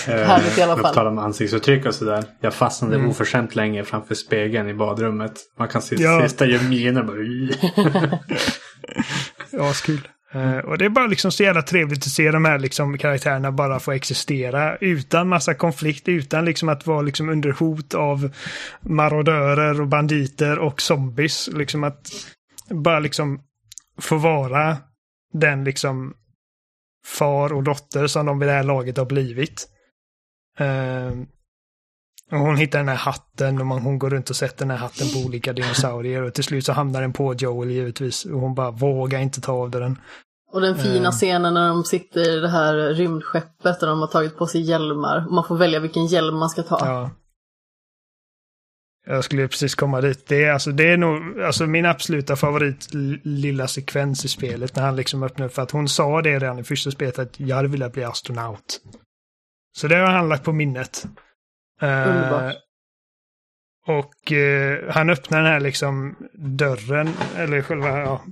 Härligt 0.07 0.59
i 0.59 0.63
alla 0.63 0.73
Eh, 0.73 0.79
fall. 0.79 0.89
På 0.93 0.95
tal 0.95 1.07
om 1.07 1.19
ansiktsuttryck 1.19 1.87
och 1.87 1.95
sådär. 1.95 2.25
Jag 2.41 2.55
fastnade 2.55 2.95
Mm. 2.97 3.09
oförskämt 3.11 3.55
länge 3.55 3.85
framför 3.85 4.15
spegeln 4.15 4.69
i 4.69 4.75
badrummet. 4.75 5.33
Man 5.59 5.69
kan 5.69 5.83
se 5.83 5.97
Ja. 5.99 6.23
sista 6.29 6.45
miner 6.45 7.03
bara. 7.03 7.17
Ja, 9.51 9.73
kul. 9.85 10.09
Eh, 10.33 10.57
och 10.59 10.79
det 10.79 10.85
är 10.85 10.89
bara 10.89 11.07
liksom 11.07 11.33
så 11.33 11.43
jävla 11.43 11.63
trevligt 11.63 11.99
att 11.99 12.13
se 12.13 12.31
de 12.31 12.45
här 12.45 12.59
liksom 12.59 12.99
karaktärerna 12.99 13.53
bara 13.53 13.81
få 13.81 13.93
existera 13.93 14.77
utan 14.77 15.29
massa 15.29 15.55
konflikt, 15.55 16.09
utan 16.09 16.45
liksom 16.45 16.69
att 16.69 16.87
vara 16.87 17.03
liksom 17.03 17.29
under 17.29 17.51
hot 17.51 17.95
av 17.95 18.31
marodörer 18.81 19.81
och 19.81 19.87
banditer 19.87 20.59
och 20.59 20.81
zombies. 20.83 21.49
Liksom 21.55 21.85
att 21.85 22.07
bara 22.71 22.99
liksom 23.01 23.41
få 24.01 24.17
vara 24.17 24.77
den 25.33 25.65
liksom 25.65 26.15
far 27.07 27.53
och 27.53 27.63
dotter 27.63 28.07
som 28.07 28.27
de 28.27 28.39
vid 28.39 28.49
det 28.49 28.53
här 28.53 28.63
laget 28.63 28.97
har 28.97 29.05
blivit. 29.05 29.69
Eh, 30.59 31.11
och 32.33 32.39
hon 32.39 32.57
hittar 32.57 32.79
den 32.79 32.89
här 32.89 32.97
hatten 32.97 33.61
och 33.61 33.67
man, 33.67 33.83
hon 33.83 33.99
går 33.99 34.11
runt 34.11 34.31
och 34.31 34.37
sätter 34.37 34.59
den 34.59 34.71
här 34.71 34.79
hatten 34.79 35.07
på 35.15 35.27
olika 35.29 35.53
dinosaurier 35.53 36.23
och 36.23 36.35
till 36.35 36.45
slut 36.45 36.65
så 36.67 36.73
hamnar 36.73 37.01
den 37.01 37.13
på 37.13 37.35
Joel 37.35 37.71
givetvis 37.71 38.25
och 38.25 38.41
hon 38.41 38.55
bara 38.55 38.71
vågar 38.71 39.21
inte 39.21 39.41
ta 39.41 39.53
av 39.53 39.71
den. 39.71 39.99
Och 40.53 40.61
den 40.61 40.79
fina 40.79 41.09
Eh. 41.09 41.13
scenen 41.13 41.55
när 41.55 41.69
de 41.69 41.85
sitter 41.85 42.37
i 42.37 42.41
det 42.41 42.49
här 42.49 42.75
rymdskeppet 42.75 43.83
och 43.83 43.89
de 43.89 44.01
har 44.01 44.07
tagit 44.07 44.37
på 44.37 44.47
sig 44.47 44.61
hjälmar. 44.61 45.27
Och 45.27 45.33
man 45.33 45.45
får 45.45 45.57
välja 45.57 45.81
vilken 45.81 46.07
hjälm 46.07 46.37
man 46.37 46.51
ska 46.51 46.63
ta. 46.63 46.79
Ja. 46.81 47.11
Jag 49.09 49.25
skulle 49.25 49.49
precis 49.49 49.75
komma 49.75 50.01
dit. 50.01 50.27
Det 50.27 50.45
är, 50.45 50.53
alltså, 50.53 50.73
det 50.73 50.85
är 50.85 50.97
nog 50.97 51.41
alltså, 51.41 51.67
min 51.67 51.87
absoluta 51.87 52.37
favorit 52.37 52.89
lilla 53.25 53.69
sekvens 53.69 54.25
i 54.25 54.29
spelet 54.29 54.77
när 54.77 54.83
han 54.83 54.97
liksom 54.97 55.23
öppnar 55.23 55.49
för 55.49 55.63
att 55.63 55.71
hon 55.71 55.89
sa 55.89 56.23
det 56.23 56.39
redan 56.39 56.59
i 56.59 56.65
första 56.65 56.91
spelet 56.91 57.19
att 57.19 57.41
jag 57.41 57.57
hade 57.57 57.69
velat 57.69 57.93
bli 57.93 58.05
astronaut. 58.05 58.81
Så 59.77 59.89
det 59.89 59.97
har 59.97 60.07
han 60.07 60.29
lagt 60.29 60.45
på 60.45 60.53
minnet. 60.53 61.07
Underbart. 61.83 62.57
och 63.87 64.33
eh, 64.33 64.93
han 64.93 65.11
öppnar 65.11 65.43
den 65.43 65.53
här 65.53 65.61
liksom 65.61 66.17
dörren, 66.35 67.09
eller 67.37 67.63
själva, 67.63 67.89
ja, 68.01 68.25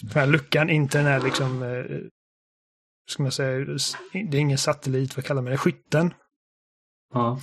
den 0.00 0.12
här 0.14 0.26
luckan 0.26 0.70
in 0.70 0.88
till 0.88 0.98
den 0.98 1.06
här 1.06 1.20
liksom, 1.20 1.62
eh, 1.62 1.84
ska 3.10 3.22
man 3.22 3.32
säga, 3.32 3.66
det 4.12 4.36
är 4.36 4.40
ingen 4.40 4.58
satellit, 4.58 5.16
vad 5.16 5.24
kallar 5.24 5.42
man 5.42 5.50
det, 5.50 5.58
skytten. 5.58 6.14
Ja. 7.14 7.40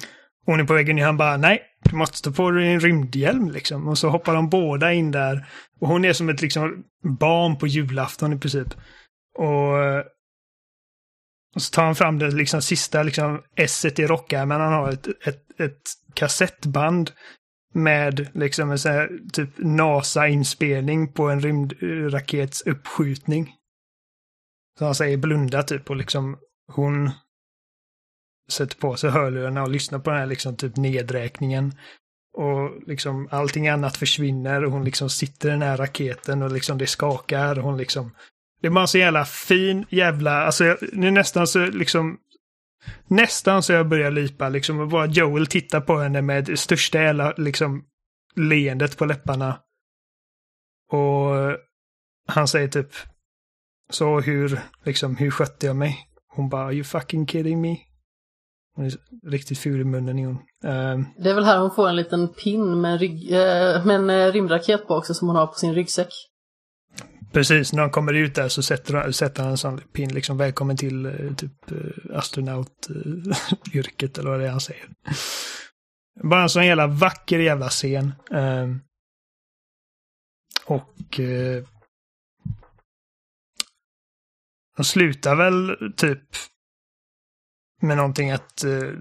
Hon 0.49 0.59
är 0.59 0.63
på 0.63 0.73
vägen 0.73 0.97
i 0.97 1.01
han 1.01 1.17
bara 1.17 1.37
nej, 1.37 1.61
du 1.83 1.95
måste 1.95 2.21
ta 2.21 2.35
på 2.35 2.51
dig 2.51 2.73
en 2.73 2.79
rymdhjälm 2.79 3.51
liksom. 3.51 3.87
Och 3.87 3.97
så 3.97 4.09
hoppar 4.09 4.33
de 4.33 4.49
båda 4.49 4.93
in 4.93 5.11
där. 5.11 5.47
Och 5.79 5.87
hon 5.87 6.05
är 6.05 6.13
som 6.13 6.29
ett 6.29 6.41
liksom 6.41 6.83
barn 7.19 7.57
på 7.57 7.67
julafton 7.67 8.33
i 8.33 8.39
princip. 8.39 8.67
Och, 9.37 9.77
och 11.55 11.61
så 11.61 11.71
tar 11.73 11.83
han 11.83 11.95
fram 11.95 12.19
det 12.19 12.31
liksom 12.31 12.61
sista 12.61 13.03
liksom 13.03 13.41
esset 13.55 13.99
i 13.99 14.07
rockärmen. 14.07 14.61
Han 14.61 14.73
har 14.73 14.89
ett, 14.89 15.07
ett, 15.07 15.59
ett 15.59 15.81
kassettband 16.13 17.11
med 17.73 18.27
liksom 18.33 18.71
en 18.71 18.79
sån 18.79 18.91
här 18.91 19.09
typ 19.33 19.49
NASA-inspelning 19.57 21.13
på 21.13 21.29
en 21.29 21.41
rymdrakets 21.41 22.61
uppskjutning. 22.61 23.53
Så 24.79 24.85
han 24.85 24.95
säger 24.95 25.17
blunda 25.17 25.63
typ 25.63 25.89
och 25.89 25.95
liksom 25.95 26.37
hon 26.67 27.11
sätter 28.49 28.77
på 28.77 28.95
sig 28.95 29.09
hörlurarna 29.09 29.63
och 29.63 29.69
lyssnar 29.69 29.99
på 29.99 30.09
den 30.09 30.19
här 30.19 30.25
liksom 30.25 30.55
typ 30.55 30.75
nedräkningen. 30.77 31.73
Och 32.37 32.87
liksom 32.87 33.27
allting 33.31 33.67
annat 33.67 33.97
försvinner 33.97 34.65
och 34.65 34.71
hon 34.71 34.85
liksom 34.85 35.09
sitter 35.09 35.49
i 35.49 35.51
den 35.51 35.61
här 35.61 35.77
raketen 35.77 36.41
och 36.41 36.51
liksom 36.51 36.77
det 36.77 36.87
skakar 36.87 37.57
och 37.59 37.63
hon 37.63 37.77
liksom... 37.77 38.15
Det 38.61 38.67
är 38.67 38.71
bara 38.71 38.87
så 38.87 38.97
jävla 38.97 39.25
fin 39.25 39.85
jävla... 39.89 40.31
Alltså 40.43 40.65
jag- 40.65 40.77
nu 40.93 41.11
nästan 41.11 41.47
så 41.47 41.65
liksom... 41.65 42.17
Nästan 43.07 43.63
så 43.63 43.73
jag 43.73 43.87
börjar 43.87 44.11
lipa 44.11 44.49
liksom 44.49 44.79
och 44.79 44.87
bara 44.87 45.05
Joel 45.05 45.47
tittar 45.47 45.81
på 45.81 45.97
henne 45.97 46.21
med 46.21 46.59
största 46.59 47.01
jävla 47.01 47.33
liksom 47.37 47.83
leendet 48.35 48.97
på 48.97 49.05
läpparna. 49.05 49.59
Och 50.91 51.57
han 52.27 52.47
säger 52.47 52.67
typ 52.67 52.89
Så 53.91 54.19
hur, 54.19 54.59
liksom, 54.83 55.15
hur 55.15 55.31
skötte 55.31 55.65
jag 55.65 55.75
mig? 55.75 55.97
Hon 56.27 56.49
bara, 56.49 56.65
are 56.65 56.73
you 56.73 56.83
fucking 56.83 57.27
kidding 57.27 57.61
me? 57.61 57.77
Hon 58.79 58.85
är 58.87 58.93
riktigt 59.29 59.59
ful 59.59 59.81
i 59.81 59.83
munnen 59.83 60.19
är 60.19 60.25
hon. 60.25 60.37
Ehm, 60.63 61.05
Det 61.17 61.29
är 61.29 61.33
väl 61.33 61.43
här 61.43 61.59
hon 61.59 61.71
får 61.71 61.89
en 61.89 61.95
liten 61.95 62.27
pin 62.27 62.81
med 62.81 62.91
en, 62.91 62.99
rygg, 62.99 63.31
eh, 63.31 63.85
med 63.85 63.95
en 63.95 64.09
eh, 64.09 64.31
rymdraket 64.31 64.87
på 64.87 64.95
också 64.95 65.13
som 65.13 65.27
hon 65.27 65.37
har 65.37 65.47
på 65.47 65.53
sin 65.53 65.75
ryggsäck. 65.75 66.13
precis, 67.31 67.73
när 67.73 67.81
han 67.81 67.91
kommer 67.91 68.13
ut 68.13 68.35
där 68.35 68.47
så 68.49 68.61
sätter, 68.63 68.93
han- 68.93 69.13
sätter 69.13 69.41
han 69.43 69.51
en 69.51 69.57
sån 69.57 69.81
pin, 69.93 70.13
liksom 70.13 70.37
välkommen 70.37 70.77
till 70.77 71.05
eh, 71.05 71.33
typ 71.35 71.51
astronautyrket 72.13 74.17
eller 74.17 74.29
vad 74.29 74.39
det 74.39 74.45
är 74.45 74.51
han 74.51 74.59
säger. 74.61 74.89
Bara 76.23 76.41
en 76.43 76.49
sån 76.49 76.65
jävla 76.65 76.87
vacker 76.87 77.39
jävla 77.39 77.69
scen. 77.69 78.13
Ehm, 78.31 78.79
och 80.65 81.19
de 84.77 84.83
slutar 84.83 85.35
väl 85.35 85.77
typ 85.97 86.21
med 87.79 87.97
någonting 87.97 88.31
att 88.31 88.63
eh, 88.63 88.91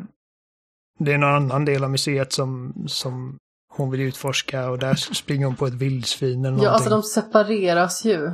det 0.99 1.13
är 1.13 1.19
någon 1.19 1.35
annan 1.35 1.65
del 1.65 1.85
av 1.85 1.91
museet 1.91 2.33
som, 2.33 2.75
som 2.89 3.39
hon 3.73 3.91
vill 3.91 4.01
utforska 4.01 4.71
och 4.71 4.79
där 4.79 4.95
springer 4.95 5.47
hon 5.47 5.57
på 5.57 5.67
ett 5.67 5.75
vildsvin 5.75 6.31
eller 6.41 6.41
någonting. 6.51 6.65
Ja, 6.65 6.71
alltså 6.71 6.91
de 6.91 7.03
separeras 7.03 8.05
ju. 8.05 8.27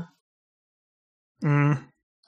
mm. 1.43 1.77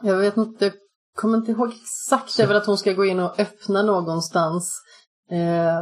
Jag 0.02 0.16
vet 0.16 0.36
inte, 0.36 0.64
jag 0.64 0.74
kommer 1.16 1.38
inte 1.38 1.50
ihåg 1.50 1.72
exakt. 1.82 2.36
Det 2.36 2.42
är 2.42 2.46
väl 2.46 2.56
att 2.56 2.66
hon 2.66 2.78
ska 2.78 2.92
gå 2.92 3.04
in 3.04 3.20
och 3.20 3.40
öppna 3.40 3.82
någonstans. 3.82 4.80
Eh, 5.30 5.80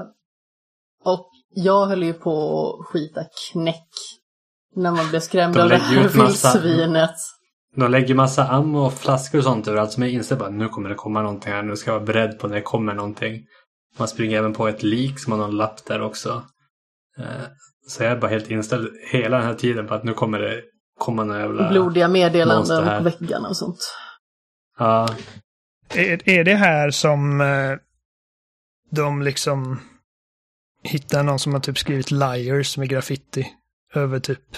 och 1.05 1.31
jag 1.55 1.87
höll 1.87 2.03
ju 2.03 2.13
på 2.13 2.33
att 2.81 2.87
skita 2.87 3.25
knäck. 3.53 3.89
När 4.77 4.91
man 4.91 5.09
blev 5.11 5.21
skrämd 5.21 5.55
De 5.55 5.61
av 5.63 5.69
det 5.69 5.77
här 5.77 6.07
ut 6.07 6.15
massa- 6.15 6.61
vildsvinet. 6.61 7.15
De 7.75 7.91
lägger 7.91 8.15
massa 8.15 8.49
ammo 8.49 8.79
och 8.79 8.93
flaskor 8.95 9.39
och 9.39 9.45
sånt 9.45 9.69
överallt 9.69 9.93
som 9.93 10.03
jag 10.03 10.13
inser 10.13 10.37
bara 10.37 10.51
nu 10.51 10.69
kommer 10.69 10.89
det 10.89 10.95
komma 10.95 11.23
någonting 11.23 11.53
här. 11.53 11.63
Nu 11.63 11.77
ska 11.77 11.91
jag 11.91 11.95
vara 11.99 12.07
beredd 12.07 12.39
på 12.39 12.49
när 12.49 12.55
det 12.55 12.63
kommer 12.63 12.95
någonting. 12.95 13.47
Man 13.99 14.09
springer 14.09 14.39
även 14.39 14.53
på 14.53 14.69
ett 14.69 14.83
lik 14.83 15.21
som 15.21 15.33
har 15.33 15.39
någon 15.39 15.57
lapp 15.57 15.85
där 15.85 16.03
också. 16.03 16.43
Eh, 17.19 17.25
Så 17.87 18.03
jag 18.03 18.13
är 18.13 18.17
bara 18.17 18.31
helt 18.31 18.51
inställd 18.51 18.89
hela 19.11 19.37
den 19.37 19.47
här 19.47 19.55
tiden 19.55 19.87
på 19.87 19.95
att 19.95 20.05
nu 20.05 20.15
kommer 20.15 20.39
det 20.39 20.63
komma 20.99 21.25
några 21.25 21.41
jävla... 21.41 21.69
Blodiga 21.71 22.09
meddelanden 22.09 22.99
på 22.99 23.05
väggarna 23.05 23.49
och 23.49 23.57
sånt. 23.57 23.79
Ja, 24.79 25.09
Är, 25.95 26.29
är 26.29 26.45
det 26.45 26.55
här 26.55 26.91
som 26.91 27.41
eh, 27.41 27.77
de 28.91 29.23
liksom 29.23 29.81
hittar 30.83 31.23
någon 31.23 31.39
som 31.39 31.53
har 31.53 31.61
typ 31.61 31.79
skrivit 31.79 32.11
liars 32.11 32.79
med 32.79 32.89
graffiti 32.89 33.47
över 33.95 34.21
typ... 34.21 34.57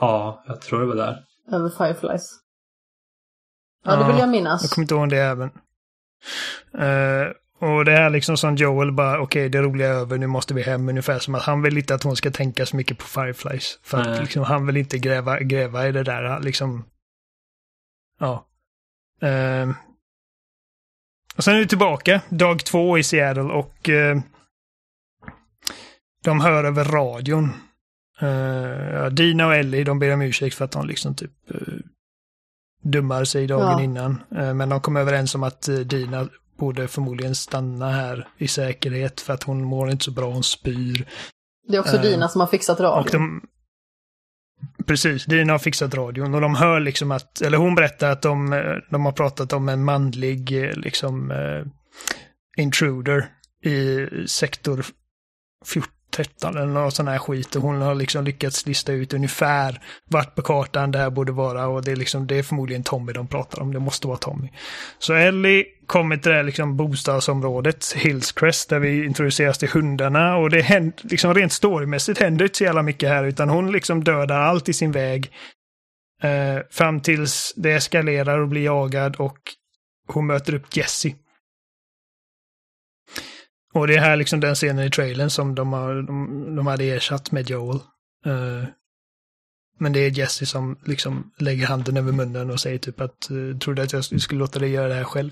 ja, 0.00 0.44
jag 0.46 0.60
tror 0.60 0.80
det 0.80 0.86
var 0.86 0.96
där. 0.96 1.24
Över 1.52 1.70
Fireflies. 1.70 2.40
Ja, 3.84 3.96
det 3.96 4.06
vill 4.06 4.18
jag 4.18 4.28
minnas. 4.28 4.62
Jag 4.62 4.70
kommer 4.70 4.84
inte 4.84 4.94
ihåg 4.94 5.08
det 5.08 5.22
även. 5.22 5.50
Uh, 6.74 7.32
och 7.60 7.84
det 7.84 7.92
är 7.92 8.10
liksom 8.10 8.36
som 8.36 8.56
Joel 8.56 8.92
bara, 8.92 9.20
okej 9.20 9.24
okay, 9.24 9.48
det 9.48 9.62
roliga 9.62 9.88
är 9.88 9.92
över, 9.92 10.18
nu 10.18 10.26
måste 10.26 10.54
vi 10.54 10.62
hem. 10.62 10.88
Ungefär 10.88 11.18
som 11.18 11.34
att 11.34 11.42
han 11.42 11.62
vill 11.62 11.78
inte 11.78 11.94
att 11.94 12.02
hon 12.02 12.16
ska 12.16 12.30
tänka 12.30 12.66
så 12.66 12.76
mycket 12.76 12.98
på 12.98 13.04
Fireflies. 13.04 13.78
För 13.82 13.98
att 13.98 14.20
liksom, 14.20 14.42
han 14.42 14.66
vill 14.66 14.76
inte 14.76 14.98
gräva, 14.98 15.40
gräva 15.40 15.88
i 15.88 15.92
det 15.92 16.02
där, 16.02 16.40
liksom. 16.40 16.84
Ja. 18.18 18.46
Uh, 19.22 19.74
och 21.36 21.44
sen 21.44 21.54
är 21.54 21.58
vi 21.58 21.66
tillbaka, 21.66 22.20
dag 22.28 22.64
två 22.64 22.98
i 22.98 23.02
Seattle 23.02 23.42
och 23.42 23.88
uh, 23.88 24.20
de 26.24 26.40
hör 26.40 26.64
över 26.64 26.84
radion. 26.84 27.52
Uh, 28.22 29.06
Dina 29.06 29.46
och 29.46 29.54
Ellie, 29.54 29.84
de 29.84 29.98
ber 29.98 30.12
om 30.12 30.22
ursäkt 30.22 30.56
för 30.56 30.64
att 30.64 30.70
de 30.70 30.86
liksom 30.86 31.14
typ 31.14 31.30
uh, 31.54 31.78
dummar 32.82 33.24
sig 33.24 33.46
dagen 33.46 33.78
ja. 33.78 33.82
innan. 33.82 34.22
Uh, 34.38 34.54
men 34.54 34.68
de 34.68 34.80
kom 34.80 34.96
överens 34.96 35.34
om 35.34 35.42
att 35.42 35.68
Dina 35.84 36.28
borde 36.58 36.88
förmodligen 36.88 37.34
stanna 37.34 37.90
här 37.90 38.28
i 38.38 38.48
säkerhet 38.48 39.20
för 39.20 39.32
att 39.32 39.42
hon 39.42 39.64
mår 39.64 39.90
inte 39.90 40.04
så 40.04 40.10
bra, 40.10 40.30
hon 40.30 40.42
spyr. 40.42 41.08
Det 41.68 41.76
är 41.76 41.80
också 41.80 41.98
Dina 41.98 42.28
som 42.28 42.40
har 42.40 42.48
fixat 42.48 42.80
radion. 42.80 43.40
Precis, 44.86 45.24
Dina 45.24 45.52
har 45.52 45.58
fixat 45.58 45.94
radion 45.94 46.34
och 46.34 46.40
de 46.40 46.54
hör 46.54 46.80
liksom 46.80 47.10
att, 47.10 47.40
eller 47.40 47.58
hon 47.58 47.74
berättar 47.74 48.10
att 48.10 48.22
de, 48.22 48.50
de 48.90 49.04
har 49.04 49.12
pratat 49.12 49.52
om 49.52 49.68
en 49.68 49.84
manlig 49.84 50.50
liksom 50.76 51.32
intruder 52.56 53.28
i 53.64 54.06
sektor 54.26 54.84
14 55.66 55.99
13 56.10 56.56
eller 56.56 56.66
någon 56.66 56.92
sån 56.92 57.08
här 57.08 57.18
skit 57.18 57.56
och 57.56 57.62
hon 57.62 57.82
har 57.82 57.94
liksom 57.94 58.24
lyckats 58.24 58.66
lista 58.66 58.92
ut 58.92 59.14
ungefär 59.14 59.80
vart 60.10 60.34
på 60.34 60.42
kartan 60.42 60.90
det 60.90 60.98
här 60.98 61.10
borde 61.10 61.32
vara 61.32 61.66
och 61.66 61.84
det 61.84 61.92
är 61.92 61.96
liksom, 61.96 62.26
det 62.26 62.38
är 62.38 62.42
förmodligen 62.42 62.82
Tommy 62.82 63.12
de 63.12 63.26
pratar 63.26 63.62
om, 63.62 63.72
det 63.72 63.80
måste 63.80 64.06
vara 64.06 64.18
Tommy. 64.18 64.48
Så 64.98 65.14
Ellie 65.14 65.64
kommer 65.86 66.16
till 66.16 66.30
det 66.30 66.36
här 66.36 66.42
liksom 66.42 66.76
bostadsområdet, 66.76 67.92
Hillscrest, 67.96 68.68
där 68.68 68.78
vi 68.78 69.04
introduceras 69.04 69.58
till 69.58 69.68
hundarna 69.68 70.36
och 70.36 70.50
det 70.50 70.60
händer, 70.60 70.94
liksom 71.02 71.34
rent 71.34 71.52
storymässigt 71.52 72.20
händer 72.20 72.44
inte 72.44 72.58
så 72.58 72.64
jävla 72.64 72.82
mycket 72.82 73.08
här 73.08 73.24
utan 73.24 73.48
hon 73.48 73.72
liksom 73.72 74.04
dödar 74.04 74.40
allt 74.40 74.68
i 74.68 74.72
sin 74.72 74.92
väg. 74.92 75.30
Eh, 76.22 76.62
fram 76.70 77.00
tills 77.00 77.52
det 77.56 77.72
eskalerar 77.72 78.38
och 78.38 78.48
blir 78.48 78.64
jagad 78.64 79.16
och 79.16 79.38
hon 80.06 80.26
möter 80.26 80.54
upp 80.54 80.76
Jessie. 80.76 81.14
Och 83.72 83.86
det 83.86 83.96
är 83.96 84.00
här 84.00 84.16
liksom 84.16 84.40
den 84.40 84.54
scenen 84.54 84.86
i 84.86 84.90
trailern 84.90 85.30
som 85.30 85.54
de, 85.54 85.72
har, 85.72 86.02
de, 86.02 86.56
de 86.56 86.66
hade 86.66 86.84
ersatt 86.84 87.32
med 87.32 87.50
Joel. 87.50 87.80
Uh, 88.26 88.64
men 89.78 89.92
det 89.92 90.00
är 90.00 90.18
Jesse 90.18 90.46
som 90.46 90.78
liksom 90.84 91.32
lägger 91.38 91.66
handen 91.66 91.96
över 91.96 92.12
munnen 92.12 92.50
och 92.50 92.60
säger 92.60 92.78
typ 92.78 93.00
att 93.00 93.30
uh, 93.30 93.58
trodde 93.58 93.82
att 93.82 93.92
jag 93.92 94.04
skulle 94.04 94.38
låta 94.38 94.58
dig 94.58 94.70
göra 94.70 94.88
det 94.88 94.94
här 94.94 95.04
själv. 95.04 95.30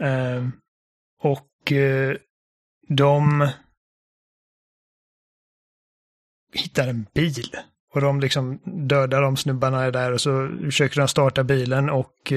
Uh, 0.00 0.48
och 1.22 1.72
uh, 1.72 2.16
de 2.88 3.48
hittar 6.52 6.88
en 6.88 7.06
bil. 7.14 7.56
Och 7.94 8.00
de 8.00 8.20
liksom 8.20 8.60
dödar 8.64 9.22
de 9.22 9.36
snubbarna 9.36 9.90
där 9.90 10.12
och 10.12 10.20
så 10.20 10.58
försöker 10.64 11.00
de 11.00 11.08
starta 11.08 11.44
bilen 11.44 11.90
och 11.90 12.32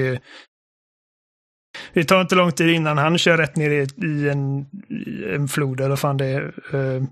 det 1.92 2.04
tar 2.04 2.20
inte 2.20 2.34
lång 2.34 2.52
tid 2.52 2.68
innan 2.68 2.98
han 2.98 3.18
kör 3.18 3.36
rätt 3.36 3.56
ner 3.56 3.70
i, 3.70 4.06
i 4.06 4.28
en, 4.28 4.66
i 4.88 5.34
en 5.34 5.48
flod 5.48 5.80
eller 5.80 5.96
fan 5.96 6.16
det 6.16 6.26
är. 6.26 6.52
Eh, 6.74 7.02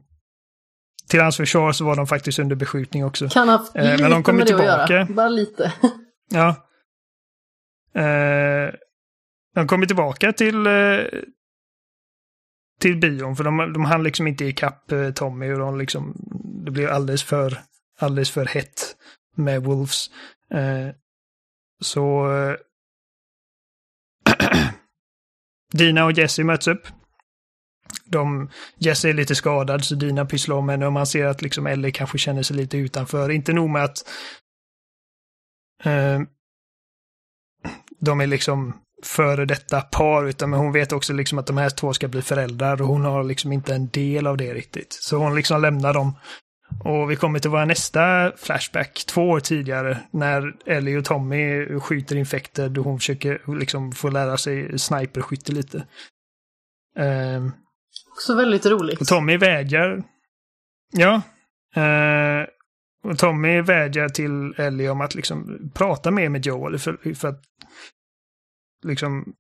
till 1.09 1.21
hans 1.21 1.37
försvar 1.37 1.73
så 1.73 1.85
var 1.85 1.97
de 1.97 2.07
faktiskt 2.07 2.39
under 2.39 2.57
beskjutning 2.57 3.05
också. 3.05 3.29
Kan 3.29 3.49
ha 3.49 3.57
haft 3.57 3.77
eh, 3.77 3.85
lite 3.85 4.03
men 4.03 4.11
de 4.11 4.23
kommer 4.23 4.39
med 4.39 4.47
tillbaka. 4.47 4.67
det 4.67 4.83
att 4.83 4.91
göra. 4.91 5.05
Bara 5.05 5.29
lite. 5.29 5.73
ja. 6.31 6.49
Eh, 7.95 8.75
de 9.55 9.67
kommer 9.67 9.87
tillbaka 9.87 10.33
till 10.33 10.67
eh, 10.67 10.73
till 12.81 12.97
bion 12.97 13.37
för 13.37 13.45
de, 13.45 13.73
de 13.73 13.85
hann 13.85 14.03
liksom 14.03 14.27
inte 14.27 14.45
ikapp 14.45 14.93
eh, 14.93 15.11
Tommy 15.11 15.53
och 15.53 15.59
de 15.59 15.79
liksom, 15.79 16.15
det 16.65 16.71
blev 16.71 16.91
alldeles 16.91 17.23
för, 17.23 17.59
alldeles 17.99 18.31
för 18.31 18.47
hett 18.47 18.97
med 19.37 19.63
Wolves. 19.63 20.11
Eh, 20.51 20.95
så 21.81 22.33
eh, 22.33 22.57
dina 25.73 26.05
och 26.05 26.13
Jesse 26.13 26.45
möts 26.45 26.69
upp. 26.69 26.87
De, 28.05 28.51
Jesse 28.79 29.09
är 29.09 29.15
lite 29.15 29.35
skadad 29.35 29.85
så 29.85 29.95
Dina 29.95 30.27
pysslar 30.27 30.57
om 30.57 30.69
henne 30.69 30.87
och 30.87 30.93
man 30.93 31.07
ser 31.07 31.27
att 31.27 31.43
liksom 31.43 31.67
Ellie 31.67 31.91
kanske 31.91 32.19
känner 32.19 32.43
sig 32.43 32.57
lite 32.57 32.77
utanför. 32.77 33.31
Inte 33.31 33.53
nog 33.53 33.71
med 33.71 33.85
att 33.85 34.09
eh, 35.85 36.21
de 38.01 38.21
är 38.21 38.27
liksom 38.27 38.81
före 39.05 39.45
detta 39.45 39.81
par, 39.81 40.25
utan 40.25 40.53
hon 40.53 40.73
vet 40.73 40.93
också 40.93 41.13
liksom 41.13 41.39
att 41.39 41.47
de 41.47 41.57
här 41.57 41.71
två 41.71 41.93
ska 41.93 42.09
bli 42.09 42.23
föräldrar 42.23 42.83
och 42.83 42.89
hon 42.89 43.05
har 43.05 43.25
liksom 43.25 43.53
inte 43.53 43.75
en 43.75 43.89
del 43.89 44.27
av 44.27 44.37
det 44.37 44.55
riktigt. 44.55 44.93
Så 44.93 45.17
hon 45.17 45.35
liksom 45.35 45.63
lämnar 45.63 45.95
dem 45.95 46.13
och 46.85 47.11
vi 47.11 47.17
kommer 47.17 47.39
till 47.39 47.51
vår 47.51 47.67
nästa 47.67 48.33
Flashback 48.37 49.05
två 49.07 49.31
år 49.31 49.41
tidigare 49.41 49.99
när 50.11 50.55
Ellie 50.67 50.99
och 50.99 51.05
Tommy 51.05 51.67
skjuter 51.81 52.17
infekter 52.17 52.79
och 52.79 52.85
hon 52.85 52.99
försöker 52.99 53.59
liksom 53.59 53.93
få 53.93 54.11
lära 54.11 54.37
sig 54.37 54.79
sniperskytte 54.79 55.53
lite. 55.53 55.77
Uh, 56.99 57.49
Också 58.13 58.37
väldigt 58.37 58.67
roligt. 58.67 59.01
Och 59.01 59.07
Tommy 59.07 59.37
vädjar. 59.37 60.03
Ja. 60.93 61.23
Uh, 61.77 62.47
och 63.05 63.19
Tommy 63.19 63.61
vädjar 63.61 64.09
till 64.09 64.55
Ellie 64.57 64.89
om 64.89 65.01
att 65.01 65.15
liksom 65.15 65.71
prata 65.75 66.11
mer 66.11 66.29
med 66.29 66.47
Joel 66.47 66.79
för, 66.79 67.15
för 67.15 67.29
att 67.29 67.43
liksom 68.85 69.35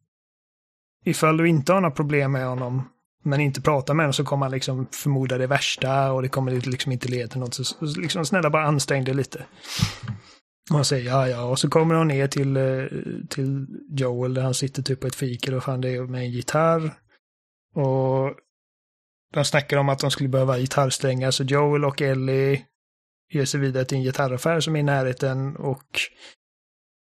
ifall 1.05 1.36
du 1.36 1.48
inte 1.48 1.73
har 1.73 1.81
några 1.81 1.94
problem 1.94 2.32
med 2.32 2.47
honom 2.47 2.89
men 3.27 3.40
inte 3.40 3.61
pratar 3.61 3.94
med 3.94 4.05
honom 4.05 4.12
så 4.12 4.24
kommer 4.24 4.47
han 4.47 4.53
liksom 4.53 4.86
förmoda 4.93 5.39
det 5.39 5.47
värsta 5.47 6.12
och 6.12 6.23
det 6.23 6.28
kommer 6.28 6.53
liksom 6.53 6.93
inte 6.93 7.09
leda 7.09 7.28
till 7.28 7.40
något. 7.40 7.55
Så 7.55 7.86
liksom 8.01 8.27
snälla 8.27 8.51
bara 8.51 8.66
ansträng 8.66 9.05
dig 9.05 9.15
lite. 9.15 9.47
Och 10.70 10.77
han 10.77 10.85
säger 10.85 11.11
ja, 11.11 11.28
ja, 11.28 11.44
och 11.44 11.59
så 11.59 11.70
kommer 11.70 11.94
hon 11.94 12.09
ner 12.09 12.28
till, 12.28 12.57
eh, 12.57 12.85
till 13.28 13.66
Joel 13.90 14.35
där 14.35 14.43
han 14.43 14.55
sitter 14.55 14.82
typ 14.82 15.01
på 15.01 15.07
ett 15.07 15.15
fik 15.15 15.48
och 15.48 15.65
fan 15.65 15.81
det 15.81 15.89
är 15.89 16.03
med 16.03 16.20
en 16.20 16.31
gitarr. 16.31 16.94
Och 17.74 18.35
de 19.35 19.44
snackar 19.44 19.77
om 19.77 19.89
att 19.89 19.98
de 19.98 20.11
skulle 20.11 20.28
behöva 20.28 20.59
gitarrsträngar 20.59 21.31
så 21.31 21.44
Joel 21.44 21.85
och 21.85 22.03
Ellie 22.03 22.65
ger 23.32 23.44
sig 23.44 23.61
vidare 23.61 23.85
till 23.85 23.98
en 23.98 24.05
gitarraffär 24.05 24.61
som 24.61 24.77
är 24.77 24.81
i 24.81 24.82
närheten 24.82 25.57
och 25.57 26.01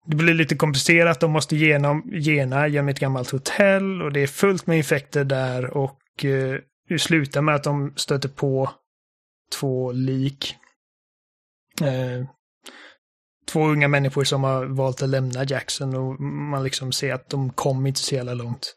det 0.06 0.16
blir 0.16 0.34
lite 0.34 0.56
komplicerat. 0.56 1.20
De 1.20 1.32
måste 1.32 1.56
genom, 1.56 2.12
gena 2.12 2.68
genom 2.68 2.90
ett 2.90 3.00
gammalt 3.00 3.32
hotell 3.32 4.02
och 4.02 4.14
det 4.14 4.24
är 4.24 4.28
fullt 4.28 4.68
med 4.68 4.78
infekter 4.78 5.24
där 5.24 5.78
och 5.78 6.26
eh, 6.26 6.60
det 6.90 7.00
slutar 7.00 7.42
med 7.42 7.56
att 7.56 7.64
de 7.64 7.94
stöter 7.96 8.30
på 8.30 8.70
två 9.60 9.92
lik. 9.92 10.56
Eh, 11.82 12.26
två 13.52 13.68
unga 13.68 13.88
människor 13.88 14.24
som 14.24 14.44
har 14.44 14.66
valt 14.66 15.04
att 15.04 15.10
lämna 15.10 15.44
Jackson 15.44 15.96
och 15.96 16.22
man 16.22 16.64
liksom 16.64 16.92
ser 16.92 17.14
att 17.14 17.30
de 17.30 17.50
kom 17.50 17.88
inte 17.88 18.00
så 18.00 18.16
jävla 18.16 18.34
långt. 18.34 18.76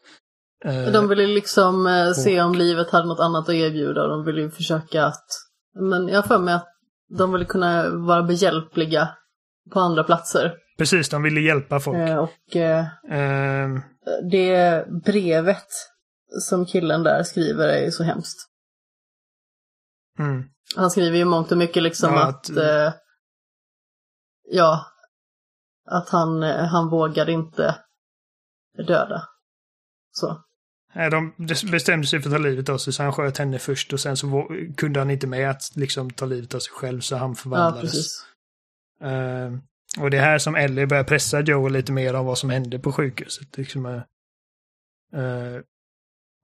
Eh, 0.65 0.91
de 0.91 1.07
ville 1.09 1.27
liksom 1.27 1.87
eh, 1.87 2.11
se 2.11 2.41
om 2.41 2.55
livet 2.55 2.89
hade 2.89 3.07
något 3.07 3.19
annat 3.19 3.49
att 3.49 3.55
erbjuda 3.55 4.03
och 4.03 4.09
de 4.09 4.25
ville 4.25 4.41
ju 4.41 4.51
försöka 4.51 5.05
att, 5.05 5.25
men 5.79 6.07
jag 6.07 6.15
har 6.21 6.27
för 6.27 6.39
mig 6.39 6.53
att 6.53 6.67
de 7.17 7.31
ville 7.31 7.45
kunna 7.45 7.89
vara 7.89 8.23
behjälpliga 8.23 9.09
på 9.73 9.79
andra 9.79 10.03
platser. 10.03 10.53
Precis, 10.77 11.09
de 11.09 11.23
ville 11.23 11.41
hjälpa 11.41 11.79
folk. 11.79 11.97
Eh, 11.97 12.17
och 12.17 12.55
eh, 12.55 12.85
uh, 13.11 13.81
det 14.31 14.85
brevet 15.03 15.67
som 16.41 16.65
killen 16.65 17.03
där 17.03 17.23
skriver 17.23 17.67
är 17.67 17.91
så 17.91 18.03
hemskt. 18.03 18.49
Mm. 20.19 20.43
Han 20.75 20.91
skriver 20.91 21.17
ju 21.17 21.25
mångt 21.25 21.51
och 21.51 21.57
mycket 21.57 21.83
liksom 21.83 22.13
ja, 22.13 22.27
att, 22.27 22.49
att 22.49 22.57
eh, 22.57 22.93
ja, 24.51 24.85
att 25.85 26.09
han, 26.09 26.43
eh, 26.43 26.65
han 26.65 26.89
vågade 26.89 27.31
inte 27.31 27.75
döda. 28.87 29.27
Så. 30.11 30.43
Nej, 30.95 31.09
de 31.11 31.33
bestämde 31.71 32.07
sig 32.07 32.21
för 32.21 32.29
att 32.29 32.35
ta 32.35 32.39
livet 32.39 32.69
av 32.69 32.77
sig 32.77 32.93
så 32.93 33.03
han 33.03 33.13
sköt 33.13 33.37
henne 33.37 33.59
först 33.59 33.93
och 33.93 33.99
sen 33.99 34.17
så 34.17 34.47
kunde 34.77 34.99
han 34.99 35.09
inte 35.09 35.27
med 35.27 35.49
att 35.49 35.75
liksom 35.75 36.11
ta 36.11 36.25
livet 36.25 36.55
av 36.55 36.59
sig 36.59 36.73
själv 36.73 36.99
så 36.99 37.15
han 37.15 37.35
förvandlades. 37.35 38.07
Ja, 38.99 39.07
uh, 39.07 39.59
och 39.99 40.09
det 40.09 40.17
är 40.17 40.21
här 40.21 40.37
som 40.37 40.55
Ellie 40.55 40.85
börjar 40.85 41.03
pressa 41.03 41.41
Joe 41.41 41.69
lite 41.69 41.91
mer 41.91 42.13
om 42.13 42.25
vad 42.25 42.37
som 42.37 42.49
hände 42.49 42.79
på 42.79 42.91
sjukhuset. 42.91 43.57
Liksom, 43.57 43.85
uh, 43.85 45.59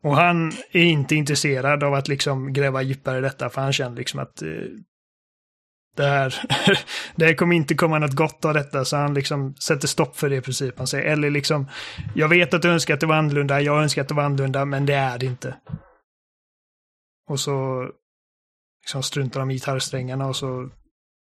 och 0.03 0.15
han 0.15 0.51
är 0.71 0.83
inte 0.83 1.15
intresserad 1.15 1.83
av 1.83 1.93
att 1.93 2.07
liksom 2.07 2.53
gräva 2.53 2.81
djupare 2.81 3.17
i 3.17 3.21
detta 3.21 3.49
för 3.49 3.61
han 3.61 3.73
känner 3.73 3.97
liksom 3.97 4.19
att 4.19 4.43
uh, 4.43 4.67
det 5.95 6.05
här, 6.05 6.35
det 7.15 7.25
här 7.25 7.33
kommer 7.33 7.55
inte 7.55 7.75
komma 7.75 7.99
något 7.99 8.15
gott 8.15 8.45
av 8.45 8.53
detta 8.53 8.85
så 8.85 8.97
han 8.97 9.13
liksom 9.13 9.55
sätter 9.55 9.87
stopp 9.87 10.17
för 10.17 10.29
det 10.29 10.35
i 10.35 10.41
princip. 10.41 10.77
Han 10.77 10.87
säger 10.87 11.11
Ellie 11.11 11.29
liksom, 11.29 11.69
jag 12.15 12.29
vet 12.29 12.53
att 12.53 12.61
du 12.61 12.69
önskar 12.69 12.93
att 12.93 12.99
det 12.99 13.05
var 13.05 13.15
annorlunda, 13.15 13.61
jag 13.61 13.81
önskar 13.81 14.01
att 14.01 14.07
det 14.07 14.13
var 14.13 14.23
annorlunda, 14.23 14.65
men 14.65 14.85
det 14.85 14.93
är 14.93 15.17
det 15.17 15.25
inte. 15.25 15.55
Och 17.29 17.39
så 17.39 17.87
liksom 18.81 19.03
struntar 19.03 19.39
de 19.39 19.51
i 19.51 19.53
gitarrsträngarna 19.53 20.27
och 20.27 20.35
så 20.35 20.69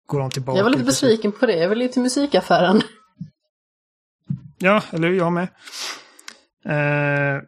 går 0.09 0.19
de 0.19 0.29
tillbaka. 0.29 0.57
Jag 0.57 0.63
var 0.63 0.71
lite 0.71 0.83
princip. 0.83 1.09
besviken 1.09 1.31
på 1.31 1.45
det. 1.45 1.57
Jag 1.57 1.69
ville 1.69 1.83
ju 1.83 1.89
till 1.89 2.01
musikaffären. 2.01 2.81
Ja, 4.57 4.83
eller? 4.91 5.09
Jag 5.09 5.33
med. 5.33 5.47
Eh, 6.65 7.41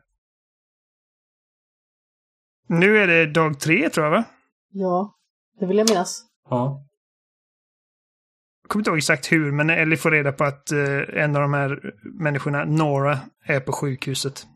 nu 2.68 2.98
är 2.98 3.08
det 3.08 3.26
dag 3.26 3.60
tre 3.60 3.90
tror 3.90 4.06
jag 4.06 4.12
va? 4.12 4.24
Ja, 4.70 5.16
det 5.60 5.66
vill 5.66 5.78
jag 5.78 5.90
minnas. 5.90 6.26
Ja. 6.50 6.86
Jag 8.62 8.70
kommer 8.70 8.82
inte 8.82 8.90
ihåg 8.90 8.98
exakt 8.98 9.32
hur, 9.32 9.52
men 9.52 9.70
Ellie 9.70 9.98
får 9.98 10.12
reda 10.12 10.32
på 10.32 10.44
att 10.44 10.72
eh, 10.72 11.24
en 11.24 11.36
av 11.36 11.42
de 11.42 11.54
här 11.54 11.94
människorna, 12.04 12.66
Nora, 12.66 13.20
är 13.46 13.60
på 13.60 13.72
sjukhuset. 13.72 14.48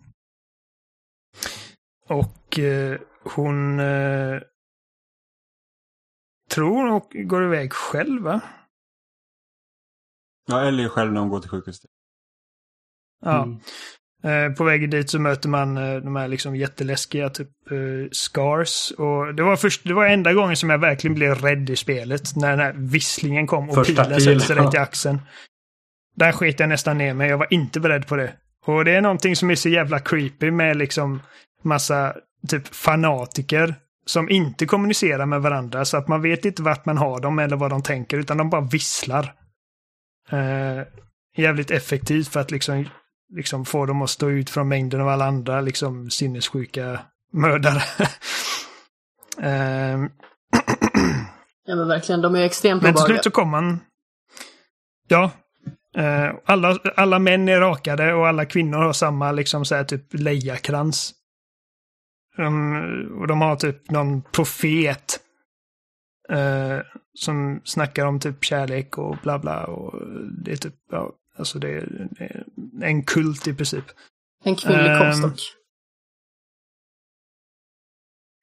Och 2.07 2.60
eh, 2.60 2.99
hon 3.23 3.80
eh, 3.80 4.41
tror 6.56 6.88
hon 6.88 7.27
går 7.27 7.44
iväg 7.44 7.73
själv 7.73 8.23
va? 8.23 8.41
Ja, 10.48 10.61
Ellie 10.61 10.86
är 10.86 10.90
själv 10.90 11.14
när 11.14 11.19
hon 11.19 11.30
går 11.30 11.40
till 11.40 11.49
sjukhuset. 11.49 11.90
Ja. 13.26 13.44
Mm. 13.44 13.60
Eh, 14.23 14.56
på 14.56 14.64
vägen 14.64 14.90
dit 14.90 15.10
så 15.10 15.19
möter 15.19 15.49
man 15.49 15.77
eh, 15.77 15.95
de 15.95 16.15
här 16.15 16.27
liksom 16.27 16.56
jätteläskiga 16.56 17.30
typ 17.30 17.72
eh, 17.72 18.10
scars. 18.11 18.91
Och 18.91 19.36
det 19.36 19.44
var, 19.44 19.56
först, 19.56 19.84
det 19.84 19.94
var 19.94 20.06
enda 20.06 20.34
gången 20.34 20.57
som 20.57 20.69
jag 20.69 20.77
verkligen 20.77 21.15
blev 21.15 21.36
rädd 21.36 21.69
i 21.69 21.76
spelet. 21.76 22.36
När 22.36 22.49
den 22.49 22.60
här 22.60 22.73
visslingen 22.73 23.48
kom 23.48 23.69
och 23.69 23.76
Första 23.76 24.03
pilen 24.03 24.18
pil, 24.18 24.26
sätter 24.26 24.40
sig 24.40 24.56
rätt 24.56 24.73
i 24.73 24.77
ja. 24.77 24.82
axeln. 24.82 25.22
Där 26.15 26.32
sket 26.32 26.60
jag 26.60 26.69
nästan 26.69 26.98
ner 26.98 27.14
mig. 27.14 27.30
Jag 27.30 27.38
var 27.38 27.53
inte 27.53 27.80
beredd 27.80 28.07
på 28.07 28.15
det. 28.15 28.34
Och 28.65 28.86
det 28.86 28.91
är 28.91 29.02
någonting 29.02 29.36
som 29.36 29.52
är 29.52 29.56
så 29.56 29.69
jävla 29.69 29.99
creepy 29.99 30.52
med 30.52 30.77
liksom 30.77 31.22
massa 31.61 32.15
typ 32.48 32.68
fanatiker 32.68 33.76
som 34.06 34.30
inte 34.30 34.65
kommunicerar 34.65 35.26
med 35.26 35.41
varandra. 35.41 35.86
Så 35.86 35.98
att 35.98 36.07
man 36.07 36.22
vet 36.22 36.45
inte 36.45 36.64
vart 36.64 36.86
man 36.86 36.98
har 36.98 37.19
dem 37.19 37.40
eller 37.40 37.57
vad 37.57 37.69
de 37.69 37.84
tänker 37.84 38.18
utan 38.18 38.38
de 38.38 38.49
bara 38.49 38.61
visslar. 38.61 39.34
Eh, 40.30 40.82
jävligt 41.38 41.72
effektivt 41.72 42.27
för 42.27 42.40
att 42.40 42.52
liksom 42.52 42.86
liksom 43.34 43.65
få 43.65 43.86
dem 43.86 44.02
att 44.02 44.10
stå 44.10 44.30
ut 44.30 44.49
från 44.49 44.68
mängden 44.68 45.02
av 45.02 45.07
alla 45.07 45.26
andra 45.26 45.61
liksom 45.61 46.10
sinnessjuka 46.10 46.99
mördare. 47.34 47.82
Ehm, 49.41 50.10
Ja 51.65 51.76
men 51.76 51.88
verkligen, 51.88 52.22
de 52.22 52.36
är 52.36 52.41
extremt 52.41 52.84
Men 52.84 52.94
till 52.94 53.03
slut 53.03 53.23
så 53.23 53.32
kom 53.32 53.49
man. 53.49 53.80
Ja. 55.07 55.32
Eh, 55.98 56.32
alla, 56.45 56.77
alla 56.95 57.19
män 57.19 57.49
är 57.49 57.60
rakade 57.60 58.14
och 58.14 58.27
alla 58.27 58.45
kvinnor 58.45 58.77
har 58.77 58.94
samma 58.94 59.32
liksom 59.32 59.65
så 59.65 59.76
här 59.76 59.84
typ 59.84 60.14
lejakrans. 60.14 61.14
De, 62.38 63.18
och 63.20 63.28
de 63.28 63.41
har 63.41 63.56
typ 63.56 63.91
någon 63.91 64.22
profet. 64.22 65.20
Eh, 66.30 66.80
som 67.14 67.62
snackar 67.64 68.06
om 68.06 68.20
typ 68.20 68.44
kärlek 68.44 68.98
och 68.98 69.18
bla 69.24 69.40
bla 69.40 69.66
och 69.66 70.02
det 70.44 70.52
är 70.52 70.56
typ, 70.56 70.76
ja, 70.91 71.12
alltså 71.38 71.60
det 71.60 71.70
är, 71.70 72.07
det 72.56 72.86
är 72.86 72.90
en 72.90 73.03
kult 73.03 73.48
i 73.48 73.53
princip. 73.53 73.86
En 74.44 74.56
kvinnlig 74.56 74.91
Ehm, 74.91 74.99
konstock. 74.99 75.40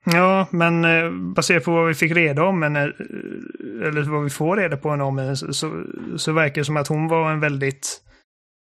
Ja, 0.05 0.47
men 0.51 0.85
eh, 0.85 1.11
baserat 1.11 1.65
på 1.65 1.73
vad 1.73 1.89
vi 1.89 1.95
fick 1.95 2.13
reda 2.13 2.45
om 2.45 2.63
henne, 2.63 2.83
eh, 2.83 3.89
eller 3.89 4.03
vad 4.03 4.25
vi 4.25 4.31
får 4.31 4.57
reda 4.57 4.77
på 4.77 4.91
henne 4.91 5.05
om 5.05 5.19
henne, 5.19 5.37
så, 5.37 5.53
så, 5.53 5.85
så 6.17 6.33
verkar 6.33 6.61
det 6.61 6.65
som 6.65 6.77
att 6.77 6.89
hon 6.89 7.09
var 7.09 7.33
en 7.33 7.41
väldigt 7.41 8.03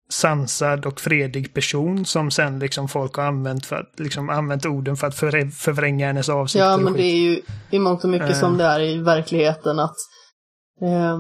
sansad 0.09 0.87
och 0.87 1.01
fredig 1.01 1.55
person 1.55 2.05
som 2.05 2.31
sen 2.31 2.59
liksom 2.59 2.89
folk 2.89 3.15
har 3.15 3.25
använt 3.25 3.67
för 3.67 3.77
att, 3.77 4.01
liksom 4.01 4.31
använt 4.31 4.67
orden 4.67 4.97
för 4.97 5.07
att 5.07 5.15
för, 5.15 5.51
förvränga 5.51 6.07
hennes 6.07 6.29
avsikter 6.29 6.67
Ja 6.67 6.77
men 6.77 6.93
det 6.93 7.03
är 7.03 7.17
ju 7.17 7.43
i 7.71 7.79
mångt 7.79 8.05
och 8.05 8.11
mycket 8.11 8.31
Eh. 8.31 8.41
som 8.41 8.57
det 8.57 8.65
är 8.65 8.81
i 8.81 8.99
verkligheten 8.99 9.79
att 9.79 9.97
eh, 10.83 11.19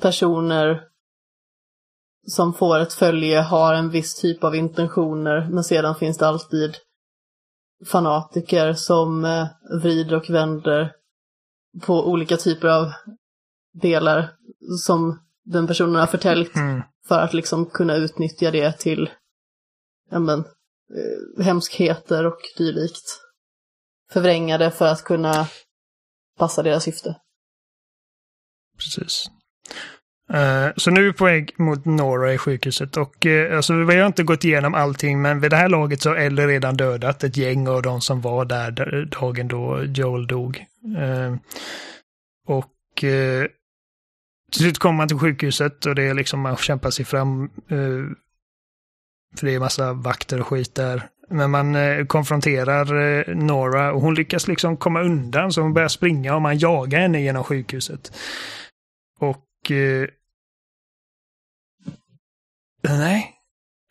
personer 0.00 0.82
som 2.26 2.54
får 2.54 2.78
ett 2.78 2.92
följe 2.92 3.40
har 3.40 3.74
en 3.74 3.90
viss 3.90 4.20
typ 4.20 4.44
av 4.44 4.56
intentioner 4.56 5.48
men 5.50 5.64
sedan 5.64 5.94
finns 5.94 6.18
det 6.18 6.28
alltid 6.28 6.76
fanatiker 7.86 8.72
som 8.72 9.24
eh, 9.24 9.46
vrider 9.82 10.16
och 10.16 10.30
vänder 10.30 10.92
på 11.86 12.08
olika 12.08 12.36
typer 12.36 12.68
av 12.68 12.92
delar 13.72 14.30
som 14.86 15.18
den 15.52 15.66
personen 15.66 15.94
har 15.94 16.06
förtäljt 16.06 16.56
Mm. 16.56 16.82
för 17.08 17.18
att 17.18 17.34
liksom 17.34 17.66
kunna 17.66 17.96
utnyttja 17.96 18.50
det 18.50 18.78
till 18.78 19.10
ja, 20.10 20.18
men, 20.18 20.38
eh, 20.38 21.44
hemskheter 21.44 22.26
och 22.26 22.38
dylikt. 22.58 23.20
Förvränga 24.12 24.58
det 24.58 24.70
för 24.70 24.86
att 24.86 25.04
kunna 25.04 25.46
passa 26.38 26.62
deras 26.62 26.84
syfte. 26.84 27.16
Precis. 28.76 29.26
Eh, 30.32 30.68
så 30.76 30.90
nu 30.90 31.00
är 31.00 31.04
vi 31.04 31.12
på 31.12 31.24
väg 31.24 31.54
mot 31.58 31.84
Nora 31.84 32.34
i 32.34 32.38
sjukhuset 32.38 32.96
och 32.96 33.26
uh, 33.26 33.56
alltså, 33.56 33.74
vi 33.74 33.96
har 33.96 34.06
inte 34.06 34.22
gått 34.22 34.44
igenom 34.44 34.74
allting 34.74 35.22
men 35.22 35.40
vid 35.40 35.50
det 35.50 35.56
här 35.56 35.68
laget 35.68 36.00
så 36.00 36.08
har 36.08 36.16
Ellie 36.16 36.46
redan 36.46 36.76
dödat 36.76 37.24
ett 37.24 37.36
gäng 37.36 37.68
av 37.68 37.82
de 37.82 38.00
som 38.00 38.20
var 38.20 38.44
där 38.44 39.04
dagen 39.20 39.48
då 39.48 39.84
Joel 39.84 40.26
dog. 40.26 40.64
Eh, 40.98 41.34
och 42.46 43.04
uh, 43.04 43.46
till 44.50 44.60
slut 44.60 44.78
kommer 44.78 44.96
man 44.96 45.08
till 45.08 45.18
sjukhuset 45.18 45.86
och 45.86 45.94
det 45.94 46.02
är 46.02 46.14
liksom 46.14 46.40
man 46.40 46.56
kämpar 46.56 46.90
sig 46.90 47.04
fram. 47.04 47.44
eh, 47.44 48.16
för 49.38 49.46
det 49.46 49.54
är 49.54 49.60
massa 49.60 49.92
vakter 49.92 50.40
och 50.40 50.46
skit 50.46 50.74
där. 50.74 51.08
Men 51.28 51.50
man 51.50 51.74
eh, 51.74 52.06
konfronterar 52.06 53.00
eh, 53.28 53.36
Nora 53.36 53.92
och 53.92 54.00
hon 54.00 54.14
lyckas 54.14 54.48
liksom 54.48 54.76
komma 54.76 55.02
undan 55.02 55.52
så 55.52 55.60
hon 55.60 55.74
börjar 55.74 55.88
springa 55.88 56.34
och 56.34 56.42
man 56.42 56.58
jagar 56.58 57.00
henne 57.00 57.20
genom 57.22 57.44
sjukhuset. 57.44 58.12
Och... 59.18 59.70
Eh, 59.70 60.08
nej. 62.82 63.34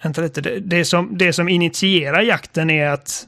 Vänta 0.03 0.21
lite. 0.21 0.41
Det, 0.41 0.59
det, 0.59 0.85
som, 0.85 1.17
det 1.17 1.33
som 1.33 1.49
initierar 1.49 2.21
jakten 2.21 2.69
är 2.69 2.89
att... 2.89 3.27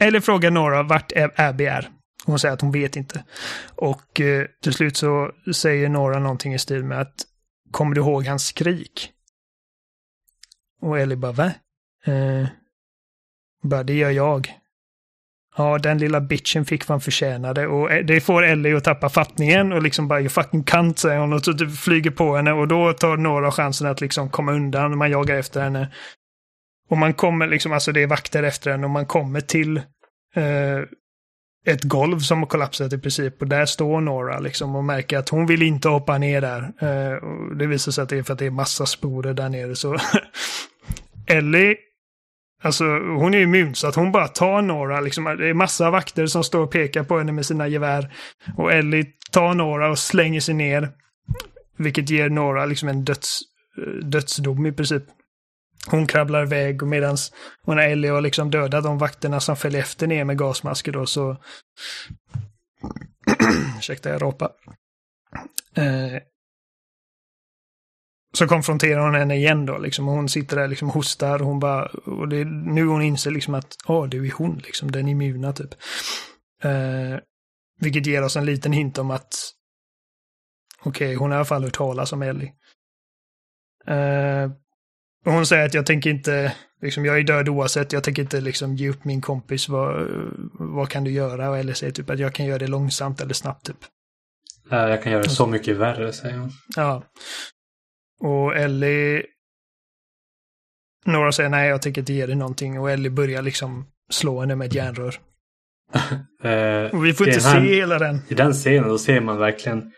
Eller 0.00 0.20
fråga 0.20 0.50
Nora 0.50 0.82
vart 0.82 1.12
Ab- 1.12 1.32
Abby 1.36 1.64
är. 1.64 1.90
Hon 2.30 2.38
säger 2.38 2.54
att 2.54 2.60
hon 2.60 2.72
vet 2.72 2.96
inte. 2.96 3.24
Och 3.74 4.20
eh, 4.20 4.46
till 4.62 4.72
slut 4.72 4.96
så 4.96 5.32
säger 5.54 5.88
Nora 5.88 6.18
någonting 6.18 6.54
i 6.54 6.58
stil 6.58 6.84
med 6.84 7.00
att 7.00 7.26
Kommer 7.70 7.94
du 7.94 8.00
ihåg 8.00 8.26
hans 8.26 8.46
skrik? 8.46 9.12
Och 10.82 10.98
Ellie 10.98 11.16
bara, 11.16 11.32
va? 11.32 11.52
Eh, 12.04 12.48
bara, 13.62 13.82
det 13.82 13.94
gör 13.94 14.10
jag. 14.10 14.54
Ja, 15.56 15.78
den 15.78 15.98
lilla 15.98 16.20
bitchen 16.20 16.64
fick 16.64 16.88
vad 16.88 16.94
han 16.94 17.00
förtjänade 17.00 17.66
och 17.66 17.92
eh, 17.92 18.04
det 18.04 18.20
får 18.20 18.42
Ellie 18.42 18.76
att 18.76 18.84
tappa 18.84 19.08
fattningen 19.08 19.72
och 19.72 19.82
liksom 19.82 20.08
bara 20.08 20.20
you 20.20 20.28
fucking 20.28 20.64
cunt 20.64 20.98
säger 20.98 21.18
hon 21.18 21.32
och 21.32 21.44
så 21.44 21.52
typ 21.52 21.76
flyger 21.76 22.10
på 22.10 22.36
henne 22.36 22.52
och 22.52 22.68
då 22.68 22.92
tar 22.92 23.16
Nora 23.16 23.50
chansen 23.50 23.86
att 23.86 24.00
liksom 24.00 24.30
komma 24.30 24.52
undan. 24.52 24.98
Man 24.98 25.10
jagar 25.10 25.36
efter 25.36 25.60
henne. 25.60 25.92
Och 26.88 26.98
man 26.98 27.14
kommer 27.14 27.46
liksom, 27.46 27.72
alltså 27.72 27.92
det 27.92 28.02
är 28.02 28.06
vakter 28.06 28.42
efter 28.42 28.70
henne 28.70 28.84
och 28.84 28.90
man 28.90 29.06
kommer 29.06 29.40
till 29.40 29.76
eh, 30.34 30.80
ett 31.66 31.82
golv 31.82 32.18
som 32.18 32.38
har 32.38 32.46
kollapsat 32.46 32.92
i 32.92 32.98
princip 32.98 33.42
och 33.42 33.48
där 33.48 33.66
står 33.66 34.00
Nora 34.00 34.38
liksom 34.38 34.76
och 34.76 34.84
märker 34.84 35.18
att 35.18 35.28
hon 35.28 35.46
vill 35.46 35.62
inte 35.62 35.88
hoppa 35.88 36.18
ner 36.18 36.40
där. 36.40 36.72
Eh, 36.80 37.16
och 37.16 37.56
det 37.56 37.66
visar 37.66 37.92
sig 37.92 38.02
att 38.02 38.08
det 38.08 38.18
är 38.18 38.22
för 38.22 38.32
att 38.32 38.38
det 38.38 38.46
är 38.46 38.50
massa 38.50 38.86
sporer 38.86 39.34
där 39.34 39.48
nere 39.48 39.76
så 39.76 39.96
Ellie 41.26 41.76
Alltså 42.62 42.84
hon 42.98 43.34
är 43.34 43.38
immun 43.38 43.74
så 43.74 43.86
att 43.86 43.94
hon 43.94 44.12
bara 44.12 44.28
tar 44.28 44.62
Nora 44.62 45.00
liksom, 45.00 45.24
det 45.24 45.48
är 45.48 45.54
massa 45.54 45.90
vakter 45.90 46.26
som 46.26 46.44
står 46.44 46.60
och 46.60 46.70
pekar 46.70 47.04
på 47.04 47.18
henne 47.18 47.32
med 47.32 47.46
sina 47.46 47.68
gevär. 47.68 48.12
Och 48.56 48.72
Ellie 48.72 49.06
tar 49.30 49.54
Nora 49.54 49.90
och 49.90 49.98
slänger 49.98 50.40
sig 50.40 50.54
ner. 50.54 50.88
Vilket 51.76 52.10
ger 52.10 52.28
Nora 52.28 52.64
liksom 52.66 52.88
en 52.88 53.04
döds, 53.04 53.40
eh, 53.78 54.06
dödsdom 54.06 54.66
i 54.66 54.72
princip. 54.72 55.02
Hon 55.86 56.06
krabblar 56.06 56.42
iväg 56.42 56.82
och 56.82 56.88
medans 56.88 57.32
och 57.66 57.82
Ellie 57.82 58.08
har 58.08 58.20
liksom 58.20 58.50
dödat 58.50 58.84
de 58.84 58.98
vakterna 58.98 59.40
som 59.40 59.56
följer 59.56 59.80
efter 59.80 60.06
ner 60.06 60.24
med 60.24 60.38
gasmasker 60.38 60.92
då 60.92 61.06
så... 61.06 61.36
Ursäkta, 63.78 64.10
jag 64.10 64.22
rapar. 64.22 64.50
Eh, 65.76 66.22
så 68.32 68.46
konfronterar 68.46 69.00
hon 69.00 69.14
henne 69.14 69.36
igen 69.36 69.66
då 69.66 69.78
liksom. 69.78 70.08
Och 70.08 70.14
hon 70.14 70.28
sitter 70.28 70.56
där 70.56 70.68
liksom 70.68 70.90
hostar 70.90 71.42
och 71.42 71.46
hon 71.46 71.58
bara... 71.58 71.84
Och 71.86 72.28
det, 72.28 72.36
är 72.36 72.44
nu 72.44 72.86
hon 72.86 73.02
inser 73.02 73.30
liksom 73.30 73.54
att 73.54 73.76
åh, 73.86 74.08
det 74.08 74.16
är 74.16 74.32
hon 74.32 74.58
liksom. 74.58 74.90
Den 74.90 75.08
immuna 75.08 75.52
typ. 75.52 75.74
Eh, 76.62 77.18
vilket 77.80 78.06
ger 78.06 78.22
oss 78.22 78.36
en 78.36 78.44
liten 78.44 78.72
hint 78.72 78.98
om 78.98 79.10
att 79.10 79.34
okej, 80.82 81.14
hon 81.14 81.30
har 81.30 81.36
i 81.36 81.38
alla 81.38 81.44
fall 81.44 81.64
hört 81.64 81.74
talas 81.76 82.12
om 82.12 82.22
Ellie. 82.22 82.52
Eh, 83.86 84.50
och 85.26 85.32
hon 85.32 85.46
säger 85.46 85.66
att 85.66 85.74
jag 85.74 85.86
tänker 85.86 86.10
inte, 86.10 86.52
liksom 86.82 87.04
jag 87.04 87.18
är 87.18 87.22
död 87.22 87.48
oavsett, 87.48 87.92
jag 87.92 88.04
tänker 88.04 88.22
inte 88.22 88.40
liksom 88.40 88.76
ge 88.76 88.88
upp 88.90 89.04
min 89.04 89.20
kompis, 89.20 89.68
vad, 89.68 90.08
vad 90.52 90.88
kan 90.88 91.04
du 91.04 91.10
göra? 91.10 91.58
Ellie 91.58 91.74
säger 91.74 91.92
typ 91.92 92.10
att 92.10 92.18
jag 92.18 92.34
kan 92.34 92.46
göra 92.46 92.58
det 92.58 92.66
långsamt 92.66 93.20
eller 93.20 93.34
snabbt 93.34 93.66
typ. 93.66 93.76
Ja, 94.70 94.88
jag 94.88 95.02
kan 95.02 95.12
göra 95.12 95.22
det 95.22 95.28
så 95.30 95.46
mycket 95.46 95.76
värre, 95.76 96.12
säger 96.12 96.38
hon. 96.38 96.50
Ja. 96.76 97.02
Och 98.20 98.56
Ellie... 98.56 99.22
Några 101.04 101.32
säger 101.32 101.48
nej, 101.50 101.68
jag 101.68 101.82
tänker 101.82 102.00
inte 102.02 102.12
ge 102.12 102.26
dig 102.26 102.34
någonting. 102.36 102.80
Och 102.80 102.90
Ellie 102.90 103.10
börjar 103.10 103.42
liksom 103.42 103.86
slå 104.10 104.40
henne 104.40 104.56
med 104.56 104.66
ett 104.66 104.74
järnrör. 104.74 105.14
Eh, 106.42 106.94
Och 106.94 107.04
vi 107.04 107.12
får 107.14 107.28
inte 107.28 107.40
här- 107.40 107.60
se 107.66 107.74
hela 107.74 107.98
den. 107.98 108.18
I 108.28 108.34
den 108.34 108.52
scenen 108.52 108.88
då 108.88 108.98
ser 108.98 109.20
man 109.20 109.38
verkligen 109.38 109.92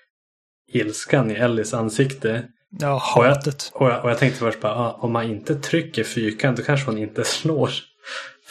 ilskan 0.73 1.31
i 1.31 1.35
Ellis 1.35 1.75
ansikte. 1.75 2.49
Ja, 2.81 3.03
Och 3.17 3.25
jag, 3.25 3.29
hatet. 3.31 3.71
och 3.75 3.89
jag, 3.91 4.05
och 4.05 4.11
jag 4.11 4.19
tänkte 4.19 4.39
först 4.39 4.61
bara, 4.61 4.73
ah, 4.75 4.93
om 5.01 5.13
man 5.13 5.25
inte 5.25 5.55
trycker 5.55 6.05
fyrkant 6.05 6.57
då 6.57 6.63
kanske 6.63 6.87
hon 6.87 6.99
inte 6.99 7.25
slår. 7.25 7.71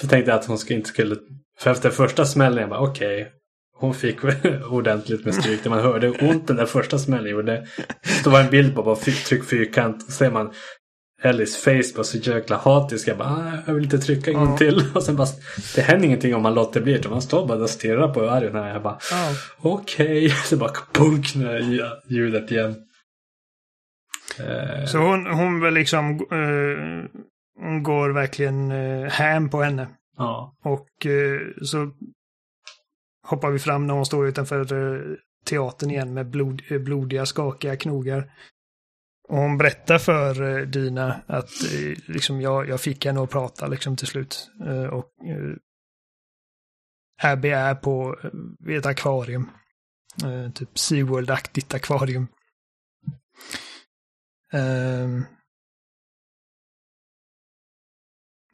Så 0.02 0.08
tänkte 0.08 0.32
jag 0.32 0.40
att 0.40 0.46
hon 0.46 0.58
ska, 0.58 0.74
inte 0.74 0.90
skulle... 0.90 1.16
För 1.60 1.72
efter 1.72 1.90
första 1.90 2.26
smällen, 2.26 2.60
jag 2.60 2.70
bara 2.70 2.80
okej. 2.80 3.32
hon 3.78 3.94
fick 3.94 4.18
ordentligt 4.72 5.26
med 5.26 5.36
stryk. 5.36 5.64
Där 5.64 5.70
man 5.70 5.80
hörde 5.80 6.10
ont 6.10 6.48
den 6.48 6.56
där 6.56 6.66
första 6.66 7.00
smällen 7.00 7.32
gjorde. 7.32 7.68
Så 8.24 8.30
var 8.30 8.40
en 8.42 8.50
bild 8.50 8.76
på 8.76 8.84
bara 8.84 8.96
tryck 8.96 9.46
fyrkant. 9.46 10.04
Och 10.08 10.14
ser 10.14 10.32
man 10.32 10.52
Ellis 11.24 11.58
face 11.58 11.94
bara 11.96 12.04
så 12.04 12.18
jäkla 12.18 12.58
hatisk. 12.58 13.08
Jag 13.08 13.18
bara, 13.18 13.30
ah, 13.30 13.58
jag 13.68 13.74
vill 13.74 13.84
inte 13.84 13.98
trycka 14.00 14.32
en 14.32 14.38
gång 14.38 14.50
Ja. 14.52 14.58
till. 14.58 14.84
Och 14.96 15.04
sen 15.04 15.16
bara, 15.16 15.28
det 15.76 15.82
händer 15.82 16.06
ingenting 16.06 16.36
om 16.36 16.42
man 16.42 16.54
låter 16.54 16.82
bli. 16.82 16.94
Utan 16.94 17.12
man 17.12 17.22
står 17.22 17.48
bara 17.48 17.58
och 17.64 17.70
stirrar 17.70 18.08
på 18.14 18.30
Arjen 18.30 18.56
här. 18.56 18.74
Jag 18.74 18.84
bara, 18.84 18.98
Ja. 19.12 19.30
okej. 19.58 20.30
Så 20.30 20.58
bara 20.58 20.72
punk 20.94 21.36
när 21.36 21.90
ljudet 22.10 22.52
igen. 22.52 22.76
Eh, 24.40 24.86
Så 24.86 24.98
hon, 24.98 25.26
hon 25.26 25.60
väl 25.62 25.74
liksom 25.74 26.12
eh, 26.12 27.22
hon 27.60 27.84
går 27.84 28.10
verkligen 28.10 28.72
uh, 28.72 29.10
ham 29.10 29.50
på 29.50 29.62
henne. 29.62 29.88
ja. 30.18 30.56
Och 30.64 31.06
eh, 31.06 31.40
så 31.62 31.92
hoppar 33.28 33.52
vi 33.52 33.60
fram 33.60 33.88
när 33.88 33.94
hon 33.94 34.06
står 34.06 34.28
utanför 34.28 34.74
eh, 34.74 35.16
teatern 35.46 35.92
igen 35.92 36.14
med 36.14 36.30
blod, 36.30 36.62
eh, 36.70 36.80
blodiga, 36.80 37.26
skakiga 37.26 37.76
knogar. 37.76 38.32
Och 39.30 39.38
hon 39.38 39.58
berättar 39.58 39.98
för 39.98 40.58
eh, 40.60 40.66
Dina 40.68 41.22
att 41.28 41.50
eh, 41.74 41.98
liksom 42.08 42.42
jag, 42.42 42.70
jag 42.70 42.82
fick 42.82 43.06
henne 43.06 43.24
att 43.24 43.30
prata 43.30 43.68
liksom 43.68 43.96
till 43.98 44.08
slut. 44.08 44.52
Eh, 44.66 44.86
och 44.86 45.10
eh, 45.26 45.56
Abby 47.32 47.50
är 47.50 47.76
på 47.76 48.16
eh, 48.24 48.30
vid 48.60 48.78
ett 48.78 48.86
akvarium. 48.86 49.50
Eh, 50.24 50.52
typ 50.52 50.70
Seaworld-aktigt 50.78 51.76
akvarium. 51.76 52.28
Um, 54.54 55.26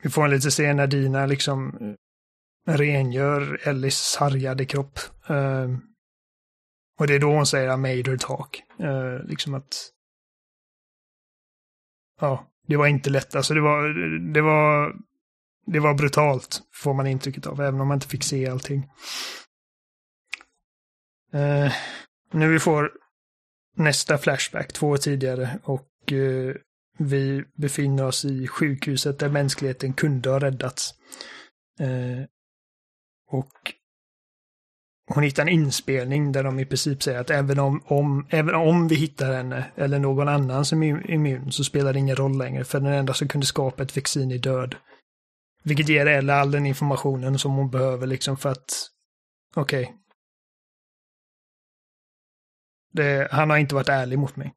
vi 0.04 0.10
får 0.10 0.26
en 0.26 0.32
liten 0.32 0.52
scen 0.52 0.78
när 0.78 0.88
Dina 0.88 1.26
liksom 1.26 1.78
eh, 2.68 2.76
rengör 2.78 3.68
Ellis 3.68 3.98
sargade 3.98 4.66
kropp. 4.66 5.00
Um, 5.28 5.82
och 7.00 7.08
det 7.08 7.16
är 7.16 7.20
då 7.20 7.34
hon 7.34 7.48
säger 7.48 7.74
I 7.74 7.78
made 7.78 8.12
her 8.12 8.18
talk. 8.18 8.64
Uh, 8.80 9.28
liksom 9.28 9.54
att 9.54 9.92
ja, 12.22 12.48
det 12.68 12.78
var 12.78 12.88
inte 12.88 13.10
lätt. 13.10 13.36
Alltså 13.36 13.54
det 13.54 13.62
var, 13.62 13.90
det 14.34 14.42
var, 14.42 14.96
det 15.66 15.80
var 15.80 15.94
brutalt, 15.94 16.62
får 16.74 16.94
man 16.94 17.08
intrycket 17.08 17.48
av, 17.48 17.62
även 17.62 17.82
om 17.82 17.88
man 17.88 17.98
inte 17.98 18.08
fick 18.08 18.24
se 18.24 18.48
allting. 18.48 18.90
Uh, 21.34 21.72
nu 22.32 22.52
vi 22.52 22.60
får 22.60 22.92
nästa 23.78 24.18
Flashback, 24.18 24.74
två 24.74 24.88
år 24.88 24.98
tidigare, 24.98 25.60
och 25.64 26.14
eh, 26.14 26.56
vi 26.98 27.44
befinner 27.58 28.06
oss 28.06 28.26
i 28.26 28.48
sjukhuset 28.48 29.20
där 29.20 29.30
mänskligheten 29.30 29.94
kunde 29.94 30.30
ha 30.30 30.40
räddats. 30.40 30.94
Eh, 31.80 32.26
och 33.32 33.52
hon 35.14 35.24
hittar 35.24 35.44
en 35.44 35.50
inspelning 35.50 36.32
där 36.32 36.44
de 36.44 36.60
i 36.60 36.66
princip 36.66 37.04
säger 37.04 37.20
att 37.20 37.30
även 37.30 37.60
om, 37.60 37.82
om, 37.86 38.28
även 38.30 38.56
om 38.56 38.88
vi 38.88 38.96
hittar 38.96 39.34
henne 39.34 39.66
eller 39.76 40.00
någon 40.00 40.28
annan 40.28 40.66
som 40.66 40.84
är 40.84 41.12
immun 41.12 41.52
så 41.52 41.64
spelar 41.64 41.94
det 41.94 42.00
ingen 42.00 42.16
roll 42.16 42.38
längre 42.38 42.64
för 42.64 42.80
den 42.80 42.94
enda 42.94 43.14
som 43.14 43.28
kunde 43.28 43.48
skapa 43.48 43.84
ett 43.84 43.96
vaccin 43.96 44.32
är 44.32 44.38
död. 44.38 44.76
Vilket 45.64 45.90
ger 45.90 46.06
Ella 46.06 46.36
all 46.36 46.52
den 46.52 46.66
informationen 46.66 47.40
som 47.40 47.52
hon 47.52 47.70
behöver 47.70 48.08
liksom 48.08 48.38
för 48.38 48.50
att 48.50 48.90
okej. 49.56 49.94
Det, 52.98 53.28
han 53.32 53.50
har 53.50 53.58
inte 53.58 53.76
varit 53.76 53.90
ärlig 53.90 54.20
mot 54.20 54.36
mig. 54.36 54.54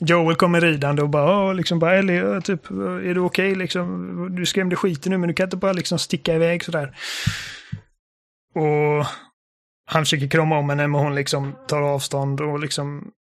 Joel 0.00 0.36
kommer 0.36 0.60
ridande 0.60 1.02
och 1.02 1.08
bara, 1.08 1.52
liksom 1.52 1.78
bara, 1.78 1.94
Ellie, 1.94 2.40
typ, 2.40 2.70
är 2.70 3.14
du 3.14 3.20
okej 3.20 3.54
liksom? 3.54 4.36
Du 4.36 4.46
skrämde 4.46 4.76
skiten 4.76 5.12
nu, 5.12 5.18
men 5.18 5.28
du 5.28 5.34
kan 5.34 5.46
inte 5.46 5.56
bara 5.56 5.72
liksom 5.72 5.98
sticka 5.98 6.34
iväg 6.34 6.64
sådär. 6.64 6.96
Och 8.54 9.06
han 9.86 10.02
försöker 10.02 10.28
krama 10.28 10.58
om 10.58 10.68
henne, 10.68 10.88
men 10.88 11.00
hon 11.00 11.14
liksom 11.14 11.56
tar 11.68 11.82
avstånd 11.82 12.40
och 12.40 12.60
liksom 12.60 13.12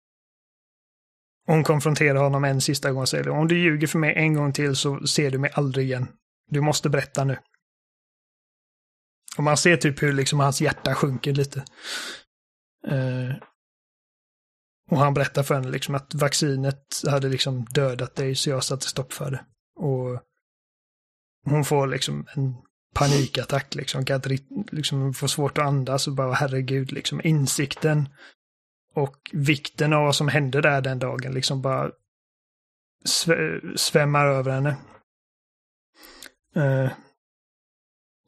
hon 1.45 1.63
konfronterar 1.63 2.23
honom 2.23 2.43
en 2.43 2.61
sista 2.61 2.91
gång 2.91 3.01
och 3.01 3.09
säger 3.09 3.29
om 3.29 3.47
du 3.47 3.59
ljuger 3.59 3.87
för 3.87 3.99
mig 3.99 4.13
en 4.15 4.33
gång 4.33 4.53
till 4.53 4.75
så 4.75 5.07
ser 5.07 5.31
du 5.31 5.37
mig 5.37 5.51
aldrig 5.53 5.85
igen. 5.85 6.07
Du 6.51 6.61
måste 6.61 6.89
berätta 6.89 7.23
nu. 7.23 7.37
Och 9.37 9.43
man 9.43 9.57
ser 9.57 9.77
typ 9.77 10.03
hur 10.03 10.13
liksom 10.13 10.39
hans 10.39 10.61
hjärta 10.61 10.95
sjunker 10.95 11.33
lite. 11.33 11.65
Eh, 12.87 13.35
och 14.91 14.97
han 14.97 15.13
berättar 15.13 15.43
för 15.43 15.55
henne 15.55 15.69
liksom 15.69 15.95
att 15.95 16.15
vaccinet 16.15 17.03
hade 17.07 17.29
liksom 17.29 17.65
dödat 17.65 18.15
dig 18.15 18.35
så 18.35 18.49
jag 18.49 18.63
satte 18.63 18.87
stopp 18.87 19.13
för 19.13 19.31
det. 19.31 19.45
Och 19.75 20.21
hon 21.45 21.65
får 21.65 21.87
liksom 21.87 22.27
en 22.35 22.55
panikattack 22.95 23.75
liksom. 23.75 24.05
Kan 24.05 24.15
inte 24.15 24.37
liksom 24.75 25.13
få 25.13 25.27
svårt 25.27 25.57
att 25.57 25.65
andas 25.65 26.07
och 26.07 26.15
bara 26.15 26.33
herregud 26.33 26.91
liksom 26.91 27.21
insikten 27.23 28.09
och 28.93 29.17
vikten 29.33 29.93
av 29.93 30.03
vad 30.03 30.15
som 30.15 30.27
hände 30.27 30.61
där 30.61 30.81
den 30.81 30.99
dagen 30.99 31.33
liksom 31.33 31.61
bara 31.61 31.91
sv 33.05 33.31
svämmar 33.75 34.25
över 34.25 34.51
henne. 34.51 34.77
Eh, 36.55 36.91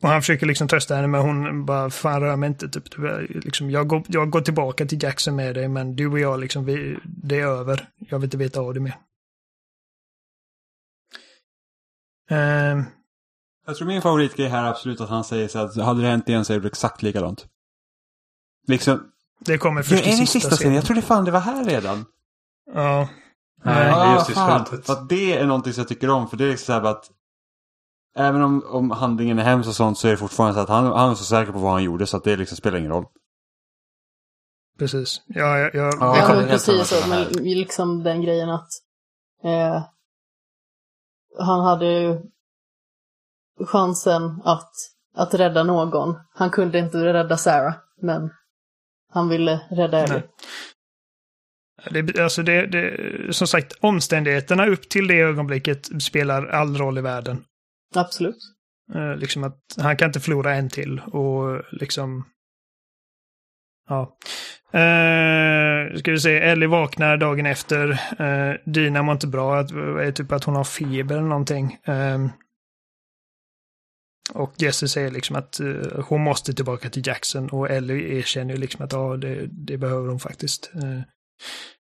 och 0.02 0.10
han 0.10 0.22
försöker 0.22 0.46
liksom 0.46 0.68
trösta 0.68 0.96
henne 0.96 1.08
men 1.08 1.22
hon 1.22 1.66
bara, 1.66 1.90
fan 1.90 2.22
rör 2.22 2.36
mig 2.36 2.48
inte. 2.48 2.70
Typ, 2.70 2.92
Du, 2.92 3.28
liksom, 3.46 3.72
jag, 3.72 3.88
går, 3.88 4.04
jag 4.08 4.30
går 4.30 4.42
tillbaka 4.42 4.86
till 4.86 5.04
Jackson 5.04 5.36
med 5.36 5.56
dig 5.56 5.68
men 5.68 5.96
du 5.96 6.08
och 6.08 6.20
jag 6.20 6.40
liksom, 6.40 6.66
vi, 6.66 6.98
det 7.06 7.40
är 7.40 7.46
över. 7.46 7.90
Jag 7.98 8.20
vill 8.20 8.24
inte 8.28 8.38
veta 8.38 8.60
av 8.60 8.74
det 8.74 8.80
mer. 8.80 8.98
Eh, 12.30 12.84
Jag 13.68 13.76
tror 13.78 13.88
min 13.88 14.02
favoritgrej 14.02 14.48
här 14.48 14.64
är 14.64 14.70
absolut 14.70 15.02
att 15.02 15.10
han 15.10 15.24
säger 15.24 15.48
så 15.48 15.60
att 15.60 15.76
hade 15.76 16.02
det 16.02 16.08
hänt 16.08 16.30
igen 16.30 16.46
så 16.46 16.54
är 16.54 16.60
det 16.60 16.68
exakt 16.68 17.02
likadant. 17.02 17.46
Liksom, 18.68 19.12
det 19.40 19.58
kommer 19.58 19.82
det 19.82 19.88
först 19.90 20.04
är 20.04 20.08
i 20.08 20.12
det 20.12 20.16
sista, 20.18 20.26
sista 20.40 20.50
scenen. 20.50 20.58
scenen. 20.58 20.76
Jag 20.76 20.86
trodde 20.86 21.02
fan 21.02 21.26
det 21.26 21.32
var 21.32 21.40
här 21.40 21.66
redan. 21.66 22.06
Ja. 22.74 23.10
Nej, 23.64 23.76
Nej. 23.76 23.86
det 23.86 23.92
är 23.92 24.14
just 24.16 24.30
i 24.30 24.34
fan. 24.34 24.66
slutet. 24.66 24.86
För 24.86 24.94
att 24.94 25.10
det 25.10 25.34
är 25.38 25.46
någonting 25.46 25.74
som 25.74 25.82
jag 25.82 25.88
tycker 25.88 26.10
om. 26.10 26.30
För 26.30 26.38
det 26.38 26.46
är 26.54 26.56
så 26.56 26.74
här 26.74 26.82
att 26.84 27.12
även 28.16 28.42
om, 28.42 28.64
om 28.66 28.92
handlingen 28.92 29.40
är 29.40 29.44
hemskt 29.44 29.70
och 29.70 29.76
sånt 29.76 29.98
så 29.98 30.08
är 30.08 30.12
det 30.12 30.18
fortfarande 30.18 30.54
så 30.54 30.60
att 30.60 30.70
han, 30.70 30.86
han 30.86 31.12
är 31.12 31.16
så 31.16 31.24
säker 31.24 31.52
på 31.52 31.60
vad 31.60 31.72
han 31.72 31.84
gjorde 31.84 32.08
så 32.08 32.18
att 32.18 32.24
det 32.24 32.38
liksom 32.38 32.58
spelar 32.58 32.78
ingen 32.78 32.92
roll. 32.92 33.06
Precis. 34.80 35.22
Ja, 35.28 35.60
jag, 35.60 35.76
jag, 35.76 35.94
Ja, 35.94 35.98
Ja, 36.00 36.18
jag 36.18 36.28
kommer 36.28 36.48
precis 36.48 36.88
så. 36.88 37.10
Men 37.10 37.24
liksom 37.44 38.04
den 38.04 38.22
grejen 38.22 38.50
att 38.50 38.70
eh, 39.44 39.84
han 41.40 41.62
hade 41.62 41.86
ju 41.86 42.22
chansen 43.66 44.42
att, 44.44 44.72
att 45.16 45.34
rädda 45.34 45.64
någon. 45.64 46.16
Han 46.34 46.50
kunde 46.50 46.80
inte 46.80 46.98
rädda 46.98 47.38
Sarah, 47.38 47.76
men 48.02 48.30
han 49.10 49.30
ville 49.30 49.62
rädda 49.70 50.00
Ellie. 50.00 50.24
Det, 51.92 52.20
alltså 52.20 52.44
det, 52.44 52.66
det, 52.68 53.34
som 53.36 53.48
sagt, 53.48 53.74
omständigheterna 53.82 54.68
upp 54.68 54.90
till 54.90 55.08
det 55.08 55.20
ögonblicket 55.20 56.04
spelar 56.04 56.48
all 56.48 56.78
roll 56.78 56.98
i 56.98 57.02
världen. 57.02 57.44
Absolut. 57.96 58.38
Eh, 58.96 59.16
liksom 59.18 59.44
att 59.44 59.60
han 59.78 59.98
kan 59.98 60.10
inte 60.10 60.20
förlora 60.20 60.56
en 60.56 60.70
till 60.70 61.00
och 61.00 61.64
liksom... 61.72 62.26
Ja. 63.90 64.18
Eh, 64.80 65.98
ska 65.98 66.12
vi 66.12 66.20
se, 66.20 66.38
Ellie 66.38 66.68
vaknar 66.68 67.18
dagen 67.18 67.46
efter. 67.46 67.90
Eh, 68.20 68.56
Dina 68.66 69.04
mår 69.04 69.14
inte 69.14 69.28
bra, 69.28 69.60
att, 69.60 69.72
är 69.72 70.12
typ 70.12 70.32
att 70.32 70.44
hon 70.44 70.56
har 70.56 70.64
feber 70.64 71.16
eller 71.16 71.28
någonting. 71.28 71.78
Eh, 71.84 72.28
och 74.34 74.54
Jesse 74.58 74.88
säger 74.88 75.12
liksom 75.12 75.36
att 75.36 75.60
eh, 75.60 76.06
hon 76.08 76.22
måste 76.22 76.54
tillbaka 76.54 76.90
till 76.90 77.08
Jackson 77.08 77.50
och 77.50 77.70
Ellie 77.70 78.18
erkänner 78.18 78.54
ju 78.54 78.60
liksom 78.60 78.86
att 78.86 78.94
ja, 78.94 79.18
det, 79.18 79.48
det 79.52 79.78
behöver 79.78 80.10
hon 80.10 80.20
faktiskt. 80.20 80.72
Eh, 80.76 81.02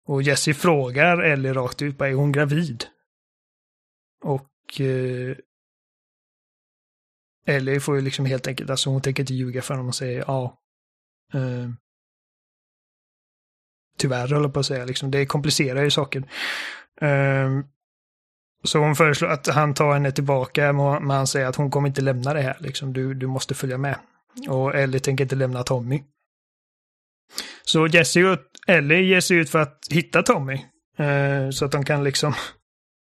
och 0.07 0.23
Jesse 0.23 0.55
frågar 0.55 1.19
Ellie 1.19 1.53
rakt 1.53 1.83
ut, 1.83 1.99
bara, 1.99 2.09
är 2.09 2.15
hon 2.15 2.33
gravid? 2.33 2.85
Och 4.25 4.81
eh, 4.81 5.37
Ellie 7.47 7.81
får 7.81 7.97
ju 7.97 8.01
liksom 8.01 8.27
helt 8.27 8.47
enkelt, 8.47 8.71
alltså 8.71 8.91
hon 8.91 9.03
tänker 9.03 9.23
inte 9.23 9.35
ljuga 9.35 9.63
för 9.63 9.75
honom 9.75 9.89
och 9.89 9.95
säger 9.95 10.25
ja. 10.27 10.59
Eh, 11.35 11.69
tyvärr 13.99 14.29
håller 14.29 14.41
jag 14.41 14.55
på 14.55 14.61
att 14.61 14.67
säga, 14.67 14.85
liksom, 14.85 15.11
det 15.11 15.27
komplicerar 15.27 15.83
ju 15.83 15.91
saker. 15.91 16.19
Eh, 17.01 17.51
så 18.65 18.79
hon 18.79 18.97
föreslår 18.97 19.29
att 19.29 19.47
han 19.47 19.75
tar 19.75 19.93
henne 19.93 20.13
tillbaka, 20.13 20.73
men 20.73 21.11
han 21.11 21.27
säger 21.27 21.47
att 21.47 21.57
hon 21.57 21.71
kommer 21.71 21.89
inte 21.89 22.01
lämna 22.01 22.35
det 22.35 22.41
här, 22.41 22.57
liksom, 22.61 22.93
du, 22.93 23.15
du 23.15 23.27
måste 23.27 23.55
följa 23.55 23.79
med. 23.79 23.99
Och 24.49 24.75
Ellie 24.75 25.01
tänker 25.01 25.25
inte 25.25 25.37
lämna 25.37 25.63
Tommy. 25.63 26.03
Så 27.65 27.87
Jesse 27.87 28.25
och 28.25 28.39
Ellie 28.67 29.03
ger 29.03 29.21
sig 29.21 29.37
ut 29.37 29.51
för 29.51 29.59
att 29.59 29.79
hitta 29.91 30.23
Tommy. 30.23 30.55
Eh, 30.99 31.51
så 31.51 31.65
att 31.65 31.73
de 31.73 31.85
kan 31.85 32.05
liksom 32.05 32.35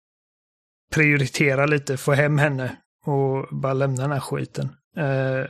prioritera 0.91 1.65
lite, 1.65 1.97
få 1.97 2.13
hem 2.13 2.37
henne 2.37 2.77
och 3.05 3.47
bara 3.51 3.73
lämna 3.73 4.01
den 4.01 4.11
här 4.11 4.19
skiten. 4.19 4.65
Eh, 4.97 5.45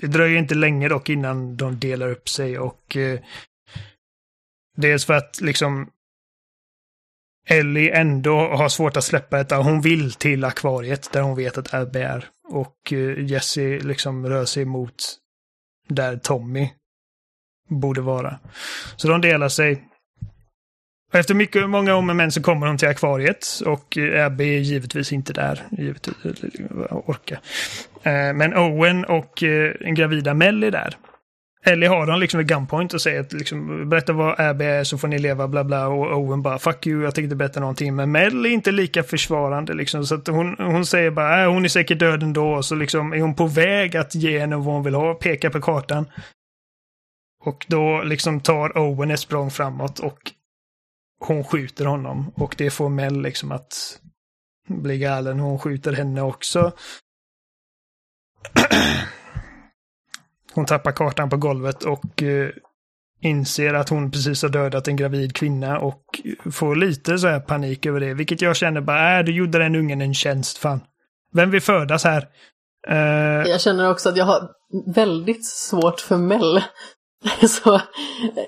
det 0.00 0.06
dröjer 0.06 0.38
inte 0.38 0.54
länge 0.54 0.88
dock 0.88 1.08
innan 1.08 1.56
de 1.56 1.78
delar 1.78 2.08
upp 2.08 2.28
sig 2.28 2.58
och 2.58 2.96
eh, 2.96 3.20
dels 4.76 5.04
för 5.04 5.14
att 5.14 5.40
liksom 5.40 5.90
Ellie 7.50 7.90
ändå 7.90 8.36
har 8.36 8.68
svårt 8.68 8.96
att 8.96 9.04
släppa 9.04 9.36
detta. 9.36 9.56
Hon 9.56 9.80
vill 9.80 10.12
till 10.12 10.44
akvariet 10.44 11.12
där 11.12 11.22
hon 11.22 11.36
vet 11.36 11.58
att 11.58 11.74
Abby 11.74 11.98
är. 11.98 12.28
Och 12.48 12.92
eh, 12.92 13.24
Jesse 13.24 13.78
liksom 13.78 14.26
rör 14.26 14.44
sig 14.44 14.64
mot 14.64 14.94
där 15.88 16.16
Tommy 16.16 16.70
borde 17.68 18.00
vara. 18.00 18.38
Så 18.96 19.08
de 19.08 19.20
delar 19.20 19.48
sig. 19.48 19.87
Och 21.12 21.18
efter 21.18 21.34
mycket, 21.34 21.70
många 21.70 21.94
om 21.94 22.10
och 22.10 22.16
men 22.16 22.32
så 22.32 22.42
kommer 22.42 22.66
de 22.66 22.78
till 22.78 22.88
akvariet 22.88 23.46
och 23.66 23.98
eh, 23.98 24.26
Abby 24.26 24.56
är 24.56 24.60
givetvis 24.60 25.12
inte 25.12 25.32
där. 25.32 25.62
Givetvis, 25.70 26.14
orka. 26.90 27.38
Eh, 28.02 28.34
men 28.34 28.56
Owen 28.56 29.04
och 29.04 29.42
eh, 29.42 29.72
en 29.80 29.94
gravida 29.94 30.34
Mel 30.34 30.62
är 30.62 30.70
där. 30.70 30.96
Ellie 31.64 31.86
har 31.86 32.00
honom 32.00 32.20
liksom 32.20 32.38
vid 32.38 32.48
gunpoint 32.48 32.94
och 32.94 33.00
säger 33.00 33.20
att 33.20 33.32
liksom, 33.32 33.88
berätta 33.88 34.12
vad 34.12 34.40
Abby 34.40 34.64
är 34.64 34.84
så 34.84 34.98
får 34.98 35.08
ni 35.08 35.18
leva 35.18 35.48
bla 35.48 35.64
bla 35.64 35.88
och 35.88 36.18
Owen 36.18 36.42
bara 36.42 36.58
fuck 36.58 36.86
you, 36.86 37.04
jag 37.04 37.14
tänkte 37.14 37.36
berätta 37.36 37.60
någonting. 37.60 37.96
Men 37.96 38.12
Mel 38.12 38.46
är 38.46 38.50
inte 38.50 38.72
lika 38.72 39.02
försvarande 39.02 39.74
liksom 39.74 40.06
så 40.06 40.14
att 40.14 40.26
hon, 40.28 40.56
hon 40.58 40.86
säger 40.86 41.10
bara 41.10 41.42
äh, 41.42 41.52
hon 41.52 41.64
är 41.64 41.68
säkert 41.68 41.98
död 41.98 42.22
ändå 42.22 42.48
och 42.48 42.64
så 42.64 42.74
liksom 42.74 43.12
är 43.12 43.20
hon 43.20 43.34
på 43.34 43.46
väg 43.46 43.96
att 43.96 44.14
ge 44.14 44.38
henne 44.38 44.56
vad 44.56 44.64
hon 44.64 44.82
vill 44.82 44.94
ha, 44.94 45.14
peka 45.14 45.50
på 45.50 45.60
kartan. 45.60 46.06
Och 47.44 47.66
då 47.68 48.02
liksom 48.02 48.40
tar 48.40 48.78
Owen 48.78 49.10
ett 49.10 49.20
språng 49.20 49.50
framåt 49.50 49.98
och 49.98 50.18
hon 51.18 51.44
skjuter 51.44 51.84
honom 51.84 52.32
och 52.36 52.54
det 52.58 52.70
får 52.70 52.88
Mel 52.88 53.22
liksom 53.22 53.52
att 53.52 54.00
bli 54.68 54.98
galen. 54.98 55.40
Hon 55.40 55.58
skjuter 55.58 55.92
henne 55.92 56.22
också. 56.22 56.72
Hon 60.52 60.66
tappar 60.66 60.92
kartan 60.92 61.30
på 61.30 61.36
golvet 61.36 61.84
och 61.84 62.22
eh, 62.22 62.50
inser 63.20 63.74
att 63.74 63.88
hon 63.88 64.10
precis 64.10 64.42
har 64.42 64.48
dödat 64.48 64.88
en 64.88 64.96
gravid 64.96 65.36
kvinna 65.36 65.78
och 65.78 66.02
får 66.52 66.76
lite 66.76 67.18
så 67.18 67.28
här 67.28 67.40
panik 67.40 67.86
över 67.86 68.00
det. 68.00 68.14
Vilket 68.14 68.42
jag 68.42 68.56
känner 68.56 68.80
bara, 68.80 69.18
äh, 69.18 69.24
du 69.24 69.34
gjorde 69.34 69.58
den 69.58 69.74
ungen 69.74 70.00
en 70.00 70.14
tjänst 70.14 70.58
fan. 70.58 70.80
Vem 71.32 71.50
vill 71.50 71.62
födas 71.62 72.04
här? 72.04 72.28
Uh... 72.90 73.48
Jag 73.50 73.60
känner 73.60 73.90
också 73.90 74.08
att 74.08 74.16
jag 74.16 74.24
har 74.24 74.50
väldigt 74.94 75.46
svårt 75.46 76.00
för 76.00 76.16
Mel. 76.16 76.62
Så, 77.48 77.80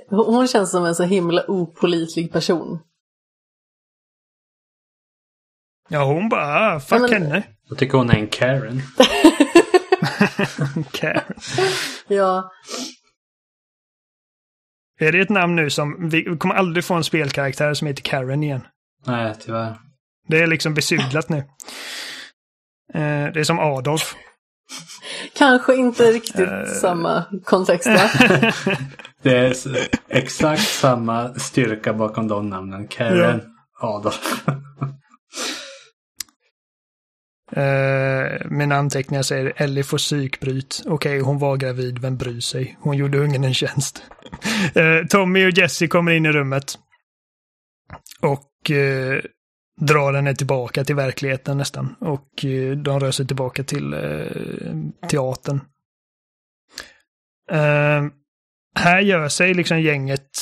hon 0.09 0.49
känns 0.49 0.71
som 0.71 0.85
en 0.85 0.95
så 0.95 1.03
himla 1.05 1.45
opolitlig 1.49 2.33
person. 2.33 2.79
ja, 5.89 6.05
hon 6.05 6.29
bara, 6.29 6.75
ah, 6.75 6.81
fuck 6.81 6.99
Ja, 6.99 7.09
men- 7.11 7.23
henne. 7.23 7.43
Jag 7.69 7.79
tycker 7.79 7.99
hon 7.99 8.11
är 8.11 8.15
en 8.15 8.29
Karen. 8.29 8.83
Karen. 10.93 11.35
Ja, 12.09 12.51
Är 15.01 15.13
det 15.13 15.21
ett 15.21 15.29
namn 15.31 15.57
nu 15.57 15.71
som, 15.71 16.09
vi 16.09 16.37
kommer 16.39 16.55
aldrig 16.55 16.85
få 16.85 16.95
en 16.95 17.05
spelkaraktär 17.05 17.75
som 17.75 17.87
heter 17.87 18.03
Karen 18.03 18.43
igen. 18.43 18.67
Nej, 19.07 19.35
tyvärr. 19.41 19.79
Det 20.29 20.39
är 20.39 20.47
liksom 20.47 20.75
besudlat 20.75 21.29
nu. 21.29 21.37
Eh, 22.95 23.33
det 23.33 23.41
är 23.41 23.45
som 23.45 23.59
Adolf. 23.59 24.17
Kanske 25.35 25.75
inte 25.77 26.13
riktigt 26.13 26.49
Eh. 26.49 26.65
samma 26.81 27.25
kontext? 27.45 27.89
Det 29.23 29.37
är 29.37 29.55
exakt 30.09 30.63
samma 30.69 31.35
styrka 31.35 31.93
bakom 31.95 32.29
de 32.29 32.49
namnen. 32.49 32.89
Karen, 32.89 33.41
Adolf. 33.81 34.45
Eh, 37.53 38.47
mina 38.51 38.77
anteckningar 38.77 39.23
säger 39.23 39.53
Ellie 39.57 39.83
får 39.85 39.99
psykbryt. 39.99 40.83
Okej, 40.87 41.21
hon 41.21 41.39
var 41.39 41.57
gravid, 41.57 41.99
vem 41.99 42.17
bryr 42.17 42.41
sig? 42.41 42.79
Hon 42.81 42.97
gjorde 42.97 43.19
ungen 43.19 43.45
en 43.45 43.55
tjänst. 43.55 44.03
Eh, 44.75 45.07
Tommy 45.09 45.47
och 45.47 45.51
Jesse 45.59 45.87
kommer 45.87 46.13
in 46.13 46.27
i 46.27 46.33
rummet. 46.33 46.79
Och 48.21 48.71
eh, 48.71 49.21
drar 49.81 50.13
henne 50.13 50.35
tillbaka 50.35 50.85
till 50.85 50.97
verkligheten 50.97 51.59
nästan. 51.59 51.95
Och 52.01 52.45
eh, 52.45 52.77
de 52.77 53.01
rör 53.01 53.11
sig 53.11 53.27
tillbaka 53.27 53.65
till 53.65 53.93
eh, 53.93 55.09
teatern. 55.09 55.61
Eh, 57.51 58.05
här 58.75 59.01
gör 59.01 59.29
sig 59.29 59.55
liksom 59.55 59.81
gänget 59.81 60.39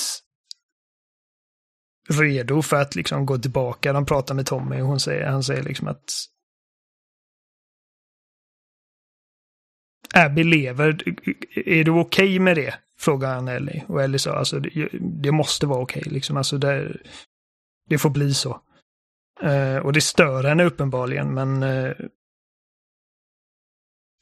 redo 2.09 2.63
för 2.63 2.77
att 2.77 2.95
liksom 2.95 3.27
gå 3.27 3.39
tillbaka. 3.39 3.93
De 3.93 4.07
pratar 4.07 4.35
med 4.35 4.47
Tommy 4.47 4.81
och 4.81 4.89
hon 4.89 5.01
säger, 5.01 5.27
han 5.27 5.43
säger 5.43 5.63
liksom 5.63 5.89
att 5.89 6.05
Abby 10.15 10.45
lever. 10.45 11.03
Är 11.69 11.85
du 11.85 11.91
okej 11.91 12.39
med 12.39 12.57
det? 12.57 12.75
Frågar 12.99 13.35
han 13.35 13.49
Ellie. 13.49 13.85
Och 13.89 14.03
Ellie 14.03 14.19
sa 14.19 14.37
alltså 14.37 14.61
det, 14.61 14.89
det 15.01 15.33
måste 15.33 15.67
vara 15.67 15.83
okej 15.83 16.03
liksom. 16.07 16.37
Alltså 16.37 16.59
det, 16.59 16.97
det 17.89 17.99
får 17.99 18.11
bli 18.11 18.35
så. 18.35 18.61
Eh, 19.43 19.77
och 19.77 19.93
det 19.93 20.01
stör 20.01 20.45
henne 20.45 20.65
uppenbarligen 20.65 21.35
men 21.35 21.63
eh, 21.63 21.93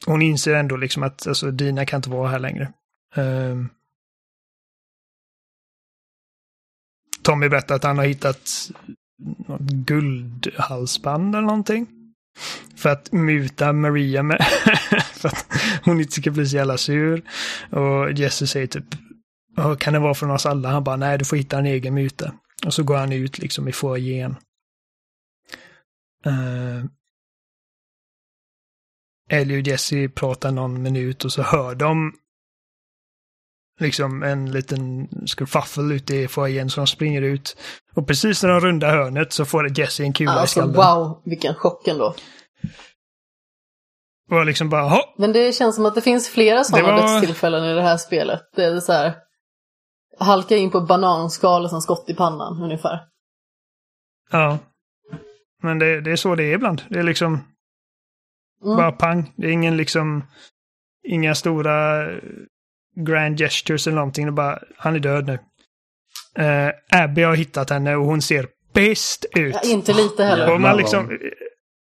hon 0.07 0.23
inser 0.23 0.55
ändå 0.55 0.77
liksom 0.77 1.03
att 1.03 1.27
alltså, 1.27 1.51
Dina 1.51 1.87
kan 1.87 1.99
inte 1.99 2.11
vara 2.11 2.29
här 2.29 2.39
längre. 2.39 2.73
Eh, 3.15 3.57
Tommy 7.23 7.49
berättar 7.49 7.75
att 7.75 7.85
han 7.85 7.99
har 7.99 8.05
hittat 8.05 8.71
något 9.49 9.61
guldhalsband 9.61 11.35
eller 11.35 11.47
någonting. 11.47 11.87
För 12.77 12.89
att 12.89 13.13
muta 13.13 13.73
Maria 13.73 14.23
med. 14.23 14.47
för 15.13 15.29
att 15.29 15.47
hon 15.85 16.01
inte 16.01 16.13
ska 16.13 16.31
bli 16.31 16.47
så 16.47 16.57
jävla 16.57 16.79
sur. 16.79 17.23
Och 17.71 18.13
Jesse 18.13 18.47
säger 18.47 18.67
typ. 18.67 18.85
Kan 19.79 19.93
det 19.93 19.99
vara 19.99 20.15
från 20.15 20.31
oss 20.31 20.47
alla? 20.47 20.69
Han 20.69 20.85
bara 20.85 20.97
nej, 20.97 21.19
du 21.19 21.25
får 21.25 21.37
hitta 21.37 21.59
en 21.59 21.67
egen 21.67 21.95
muta. 21.95 22.33
Och 22.67 22.75
så 22.75 22.83
går 22.83 22.97
han 22.97 23.13
ut 23.13 23.39
liksom 23.39 23.69
i 23.69 23.73
foajén. 23.73 24.37
Uh, 26.27 26.85
Ellie 29.31 29.61
och 29.61 29.67
Jesse 29.67 30.09
pratar 30.09 30.51
någon 30.51 30.83
minut 30.83 31.25
och 31.25 31.33
så 31.33 31.43
hör 31.43 31.75
de 31.75 32.13
liksom 33.81 34.23
en 34.23 34.51
liten 34.53 35.09
skurfaffel 35.27 35.93
ute 35.93 36.15
i 36.17 36.29
foajén 36.29 36.71
så 36.71 36.81
de 36.81 36.87
springer 36.87 37.23
ut. 37.23 37.57
Och 37.95 38.07
precis 38.07 38.43
när 38.43 38.51
de 38.51 38.61
rundar 38.61 38.91
hörnet 38.97 39.33
så 39.33 39.45
får 39.45 39.79
Jesse 39.79 40.03
en 40.03 40.13
kula 40.13 40.35
i 40.35 40.39
Alltså 40.39 40.61
skallen. 40.61 40.75
wow, 40.77 41.23
vilken 41.25 41.55
chock 41.55 41.89
ändå. 41.89 42.15
Och 44.31 44.47
liksom 44.47 44.69
bara, 44.69 44.89
"Hå!" 44.89 44.99
Men 45.19 45.33
det 45.33 45.53
känns 45.55 45.75
som 45.77 45.87
att 45.87 45.95
det 45.95 46.03
finns 46.03 46.29
flera 46.29 46.65
sådana 46.65 46.89
var- 46.89 46.97
dödstillfällen 47.03 47.65
i 47.65 47.75
det 47.75 47.83
här 47.83 47.97
spelet. 47.97 48.41
Det 48.57 48.65
är 48.65 48.81
så 48.81 48.93
här, 48.93 49.15
halka 50.19 50.57
in 50.57 50.71
på 50.71 50.81
bananskal 50.81 51.65
och 51.65 51.71
sen 51.71 51.83
skott 51.83 52.05
i 52.11 52.15
pannan 52.15 52.63
ungefär. 52.63 53.01
Ja. 54.31 54.59
Men 55.63 55.79
det, 55.79 56.01
det 56.01 56.13
är 56.13 56.17
så 56.17 56.35
det 56.35 56.45
är 56.45 56.55
ibland. 56.55 56.83
Det 56.89 56.99
är 56.99 57.03
liksom 57.03 57.41
Mm. 58.65 58.77
bara 58.77 58.93
pang. 58.93 59.33
Det 59.37 59.47
är 59.47 59.51
ingen 59.51 59.77
liksom, 59.77 60.25
inga 61.09 61.35
stora 61.35 62.07
eh, 62.13 62.19
grand 62.97 63.39
gestures 63.39 63.87
eller 63.87 63.95
någonting. 63.97 64.27
Det 64.27 64.31
är 64.31 64.33
bara, 64.33 64.59
han 64.77 64.95
är 64.95 64.99
död 64.99 65.27
nu. 65.27 65.39
Uh, 66.45 66.71
Abby 67.03 67.23
har 67.23 67.35
hittat 67.35 67.71
henne 67.71 67.97
och 67.97 68.05
hon 68.07 68.23
ser 68.23 68.47
bäst 68.75 69.27
ut. 69.37 69.55
Ja, 69.63 69.71
inte 69.71 69.93
lite 69.93 70.25
heller. 70.25 70.53
och 70.55 70.61
man 70.61 70.77
liksom, 70.77 71.19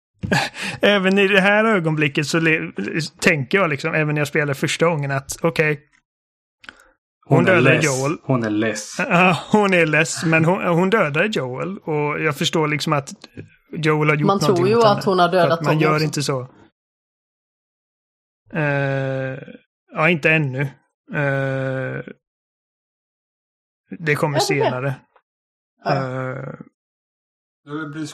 även 0.80 1.18
i 1.18 1.28
det 1.28 1.40
här 1.40 1.64
ögonblicket 1.64 2.26
så 2.26 2.40
tänker 3.20 3.58
jag 3.58 3.70
liksom, 3.70 3.94
även 3.94 4.14
när 4.14 4.20
jag 4.20 4.28
spelar 4.28 4.54
första 4.54 4.86
gången 4.86 5.10
att 5.10 5.36
okej, 5.42 5.80
Hon 7.26 7.48
är 7.48 7.54
dödade. 7.54 7.80
Joel. 7.82 8.16
Hon 8.22 8.44
är 8.44 8.50
less. 8.50 8.96
Ja, 8.98 9.38
hon 9.52 9.74
är 9.74 9.86
less, 9.86 10.24
men 10.24 10.44
hon, 10.44 10.64
hon 10.64 10.90
dödade 10.90 11.26
Joel. 11.26 11.78
Och 11.78 12.20
jag 12.20 12.36
förstår 12.36 12.68
liksom 12.68 12.92
att 12.92 13.12
Joel 13.70 14.08
har 14.08 14.16
gjort 14.16 14.26
Man 14.26 14.40
tror 14.40 14.68
ju 14.68 14.82
att 14.82 15.04
hon 15.04 15.18
har 15.18 15.28
dödat 15.28 15.52
att 15.58 15.64
man 15.64 15.72
Tommy 15.74 15.84
gör 15.84 15.94
också. 15.94 16.04
inte 16.04 16.22
så. 16.22 16.40
Eh, 18.52 19.38
ja, 19.92 20.08
inte 20.08 20.30
ännu. 20.30 20.60
Eh, 21.14 22.02
det 23.98 24.14
kommer 24.14 24.38
senare. 24.38 24.94
Ja. 25.84 25.94
Eh, 25.94 26.54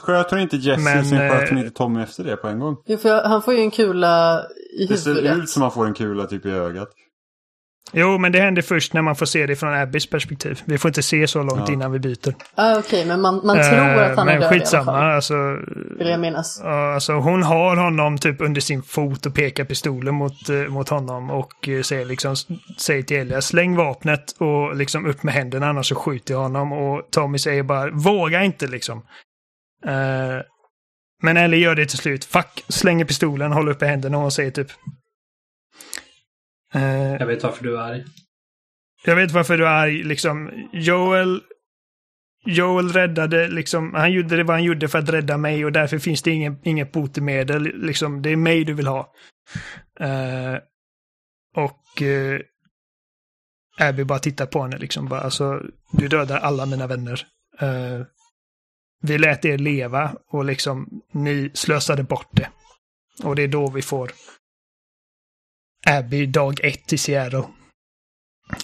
Sköt 0.01 0.31
hon 0.31 0.39
inte 0.39 0.57
Jesse 0.57 0.83
Men, 0.83 0.99
och 0.99 1.05
sen 1.05 1.29
sköt 1.29 1.49
hon 1.49 1.57
inte 1.57 1.71
Tommy 1.71 2.01
efter 2.01 2.23
det 2.23 2.37
på 2.37 2.47
en 2.47 2.59
gång? 2.59 2.77
Jo, 2.85 2.97
för 2.97 3.23
han 3.23 3.41
får 3.41 3.53
ju 3.53 3.59
en 3.59 3.71
kula 3.71 4.43
i 4.79 4.85
Det 4.85 4.97
ser 4.97 5.09
huvudet. 5.09 5.37
ut 5.37 5.49
som 5.49 5.61
att 5.63 5.65
han 5.65 5.71
får 5.73 5.87
en 5.87 5.93
kula 5.93 6.25
typ 6.27 6.45
i 6.45 6.49
ögat. 6.51 6.89
Jo, 7.95 8.17
men 8.17 8.31
det 8.31 8.39
händer 8.39 8.61
först 8.61 8.93
när 8.93 9.01
man 9.01 9.15
får 9.15 9.25
se 9.25 9.45
det 9.45 9.55
från 9.55 9.73
Abbys 9.73 10.09
perspektiv. 10.09 10.61
Vi 10.65 10.77
får 10.77 10.89
inte 10.89 11.03
se 11.03 11.27
så 11.27 11.43
långt 11.43 11.67
Ja. 11.67 11.73
innan 11.73 11.91
vi 11.91 11.99
byter. 11.99 12.33
Ah, 12.55 12.79
Okej, 12.79 13.05
men 13.05 13.21
man, 13.21 13.41
man 13.45 13.57
Eh, 13.59 13.69
tror 13.69 13.79
att 14.03 14.17
han 14.17 14.27
är 14.27 14.33
men 14.33 14.41
död 14.41 14.41
i 14.41 14.45
alla 14.45 14.49
skitsamma, 14.49 14.85
fall. 14.85 15.11
alltså. 15.11 15.33
Vill 15.97 16.07
jag 16.07 16.19
minnas. 16.19 16.59
Ja, 16.63 16.93
alltså 16.93 17.13
hon 17.13 17.43
har 17.43 17.75
honom 17.77 18.17
typ 18.17 18.41
under 18.41 18.61
sin 18.61 18.83
fot 18.83 19.25
och 19.25 19.33
pekar 19.35 19.63
pistolen 19.65 20.15
mot, 20.15 20.49
eh, 20.49 20.55
mot 20.55 20.89
honom 20.89 21.29
och 21.31 21.69
eh, 21.69 21.81
säger 21.81 22.05
liksom, 22.05 22.35
säger 22.77 23.03
till 23.03 23.17
Elias 23.17 23.45
släng 23.47 23.75
vapnet 23.75 24.31
och 24.37 24.75
liksom 24.75 25.05
upp 25.05 25.23
med 25.23 25.33
händerna 25.33 25.67
annars 25.69 25.89
så 25.89 25.95
skjuter 25.95 26.33
jag 26.33 26.41
honom 26.41 26.71
och 26.73 27.01
Tommy 27.11 27.37
säger 27.37 27.63
bara 27.63 27.91
våga 27.91 28.43
inte 28.43 28.67
liksom. 28.67 29.01
Men 31.23 31.37
Ellie 31.37 31.57
gör 31.59 31.75
det 31.75 31.85
till 31.85 31.97
slut. 31.97 32.25
Fuck, 32.25 32.63
slänger 32.67 33.05
pistolen, 33.05 33.51
håller 33.51 33.71
uppe 33.71 33.85
händerna 33.85 34.17
och 34.17 34.33
säger 34.33 34.51
typ... 34.51 34.67
eh, 36.75 37.13
Jag 37.13 37.25
vet 37.25 37.43
varför 37.43 37.63
du 37.63 37.77
är 37.77 37.81
arg. 37.81 38.03
jag 39.05 39.15
vet 39.15 39.31
varför 39.31 39.57
du 39.57 39.65
är 39.67 39.71
arg, 39.71 40.03
liksom. 40.03 40.51
Joel... 40.73 41.41
Joel 42.47 42.89
räddade, 42.89 43.47
liksom, 43.47 43.93
han 43.93 44.11
gjorde 44.13 44.35
det 44.35 44.43
vad 44.43 44.55
han 44.55 44.63
gjorde 44.63 44.87
för 44.87 44.99
att 44.99 45.09
rädda 45.09 45.37
mig 45.37 45.65
och 45.65 45.71
därför 45.71 45.99
finns 45.99 46.21
det 46.21 46.31
ingen, 46.31 46.59
inget 46.63 46.91
botemedel. 46.91 47.63
Liksom, 47.63 48.21
det 48.21 48.29
är 48.29 48.35
mig 48.35 48.63
du 48.63 48.73
vill 48.73 48.87
ha. 48.87 49.13
Eh, 49.99 50.55
och 51.55 52.01
eh, 52.01 52.39
Abby 53.79 54.03
bara 54.03 54.19
tittar 54.19 54.45
på 54.45 54.61
henne 54.61 54.77
liksom. 54.77 55.07
Bara, 55.07 55.21
alltså, 55.21 55.61
du 55.91 56.07
dödar 56.07 56.37
alla 56.37 56.65
mina 56.65 56.87
vänner. 56.87 57.27
Eh, 57.59 58.01
vi 59.01 59.17
lät 59.17 59.45
er 59.45 59.57
leva 59.57 60.15
och 60.27 60.45
liksom 60.45 61.01
ni 61.11 61.51
slösade 61.53 62.03
bort 62.03 62.29
det. 62.31 62.49
Och 63.23 63.35
det 63.35 63.43
är 63.43 63.47
då 63.47 63.69
vi 63.69 63.81
får 63.81 64.11
Abby 65.85 66.25
dag 66.25 66.59
ett 66.63 66.93
i 66.93 66.97
Seattle. 66.97 67.43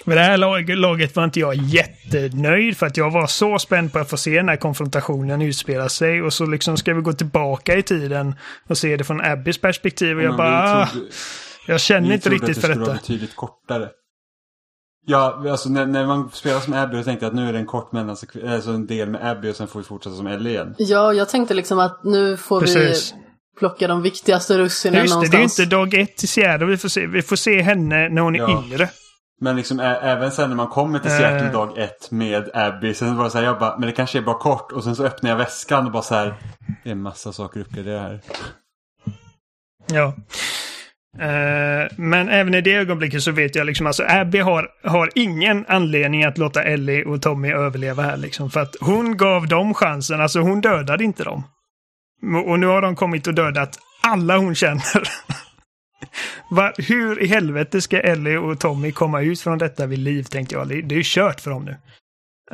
Med 0.06 0.18
det 0.18 0.22
här 0.24 0.38
lag, 0.38 0.70
laget 0.70 1.16
var 1.16 1.24
inte 1.24 1.40
jag 1.40 1.56
jättenöjd 1.56 2.78
för 2.78 2.86
att 2.86 2.98
jag 2.98 3.12
var 3.12 3.28
så 3.28 3.60
spänd 3.60 3.94
på 3.94 4.00
att 4.00 4.10
få 4.10 4.18
se 4.18 4.36
den 4.36 4.50
här 4.50 4.56
konfrontationen 4.56 5.42
utspela 5.42 5.90
sig 5.90 6.22
och 6.22 6.34
så 6.34 6.46
liksom 6.46 6.78
ska 6.78 6.94
vi 6.94 7.02
gå 7.02 7.14
tillbaka 7.14 7.76
i 7.78 7.84
tiden 7.84 8.36
och 8.68 8.78
se 8.78 8.98
det 8.98 9.04
från 9.04 9.22
Abbys 9.22 9.58
perspektiv 9.58 10.18
och 10.18 10.24
jag 10.24 10.30
Men 10.30 10.38
bara... 10.38 10.86
vi 10.86 10.92
trodde- 10.92 11.08
"Ah, 11.08 11.12
jag 11.68 11.82
känner 11.82 12.08
vi 12.08 12.14
inte 12.14 12.30
trodde 12.30 12.46
riktigt 12.46 12.58
att 12.58 12.62
för 12.62 12.68
det 12.68 12.74
skulle 12.74 12.86
vara 12.86 12.94
detta. 12.94 13.02
betydligt 13.04 13.36
kortare. 13.36 13.90
Ja, 15.06 15.44
alltså 15.52 15.70
när, 15.70 15.86
när 15.86 16.06
man 16.08 16.30
spelar 16.34 16.60
som 16.60 16.74
Abby 16.74 16.98
och 17.02 17.06
tänkte 17.06 17.26
jag 17.26 17.30
att 17.30 17.36
nu 17.36 17.50
är 17.50 17.54
det 17.54 17.60
en 17.60 17.66
kort 17.66 17.92
mellansekvens, 17.92 18.52
alltså 18.54 18.72
en 18.72 18.88
del 18.88 19.10
med 19.10 19.30
Abby 19.32 19.52
och 19.52 19.56
sen 19.56 19.68
får 19.68 19.80
vi 19.80 19.86
fortsätta 19.86 20.16
som 20.16 20.28
Ellie 20.28 20.50
igen. 20.50 20.76
Ja, 20.78 21.14
jag 21.14 21.30
tänkte 21.30 21.54
liksom 21.54 21.80
att 21.80 22.04
nu 22.04 22.38
får 22.38 22.60
Precis. 22.60 23.14
vi 23.14 23.18
plocka 23.60 23.88
de 23.88 24.02
viktigaste 24.02 24.58
russinen 24.58 25.02
Just 25.02 25.14
det, 25.14 25.20
det 25.22 25.28
är 25.28 25.32
ju 25.32 25.38
någonstans. 25.38 25.60
inte 25.60 25.76
dag 25.76 25.94
ett 25.94 26.24
i 26.24 26.28
Seattle 26.28 26.66
vi 26.68 26.78
får 26.78 26.90
se. 26.90 27.08
Vi 27.08 27.22
får 27.22 27.36
se 27.36 27.62
henne 27.62 28.10
när 28.10 28.22
hon 28.22 28.36
är 28.36 28.40
Ja. 28.40 28.64
yngre. 28.66 28.90
Men 29.42 29.56
liksom 29.56 29.80
även 29.80 30.32
sen 30.32 30.50
när 30.50 30.56
man 30.58 30.68
kommer 30.68 31.00
till 31.00 31.12
Eh. 31.12 31.18
Seattle 31.18 31.50
dag 31.52 31.78
ett 31.78 32.12
med 32.12 32.50
Abby. 32.54 32.94
Sen 32.94 33.18
var 33.18 33.24
det 33.24 33.30
så 33.30 33.38
här, 33.38 33.46
jag 33.46 33.60
bara, 33.60 33.78
men 33.78 33.88
det 33.88 33.92
kanske 33.96 34.18
är 34.18 34.22
bara 34.22 34.38
kort. 34.38 34.72
Och 34.72 34.84
sen 34.84 34.96
så 34.96 35.06
öppnar 35.06 35.30
jag 35.30 35.38
väskan 35.38 35.86
och 35.86 35.92
bara 35.92 36.04
så 36.04 36.16
här. 36.16 36.34
Det 36.84 36.90
är 36.90 36.92
en 36.92 37.02
massa 37.02 37.34
saker 37.34 37.60
uppgraderade 37.60 38.00
här. 38.02 38.22
Ja. 39.92 40.14
Eh, 41.20 41.92
men 41.98 42.30
även 42.30 42.54
i 42.56 42.62
det 42.62 42.74
ögonblicket 42.76 43.24
så 43.24 43.32
vet 43.32 43.56
jag 43.56 43.66
liksom 43.66 43.88
alltså 43.88 44.04
Abby 44.08 44.40
har, 44.40 44.68
har 44.84 45.10
ingen 45.16 45.66
anledning 45.68 46.24
att 46.24 46.38
låta 46.38 46.64
Ellie 46.64 47.06
och 47.06 47.22
Tommy 47.22 47.52
överleva 47.52 48.04
här 48.04 48.18
liksom. 48.18 48.52
För 48.52 48.60
att 48.60 48.76
hon 48.82 49.18
gav 49.18 49.48
dem 49.48 49.74
chansen, 49.74 50.22
alltså 50.22 50.40
hon 50.40 50.62
dödade 50.62 51.04
inte 51.04 51.24
dem. 51.24 51.44
Och 52.48 52.60
nu 52.60 52.66
har 52.66 52.82
de 52.82 52.96
kommit 52.96 53.28
och 53.28 53.34
dödat 53.34 53.80
alla 54.02 54.38
hon 54.38 54.56
känner. 54.56 55.04
Va, 56.50 56.74
hur 56.78 57.24
i 57.24 57.28
helvete 57.28 57.82
ska 57.82 58.00
Ellie 58.00 58.38
och 58.38 58.60
Tommy 58.60 58.92
komma 58.92 59.22
ut 59.22 59.42
från 59.42 59.58
detta 59.58 59.86
vid 59.86 60.00
liv 60.00 60.24
tänkte 60.24 60.56
jag. 60.56 60.68
Det, 60.68 60.76
är 60.76 60.98
ju 60.98 61.04
kört 61.06 61.40
för 61.42 61.52
dem 61.52 61.66
nu. 61.66 61.78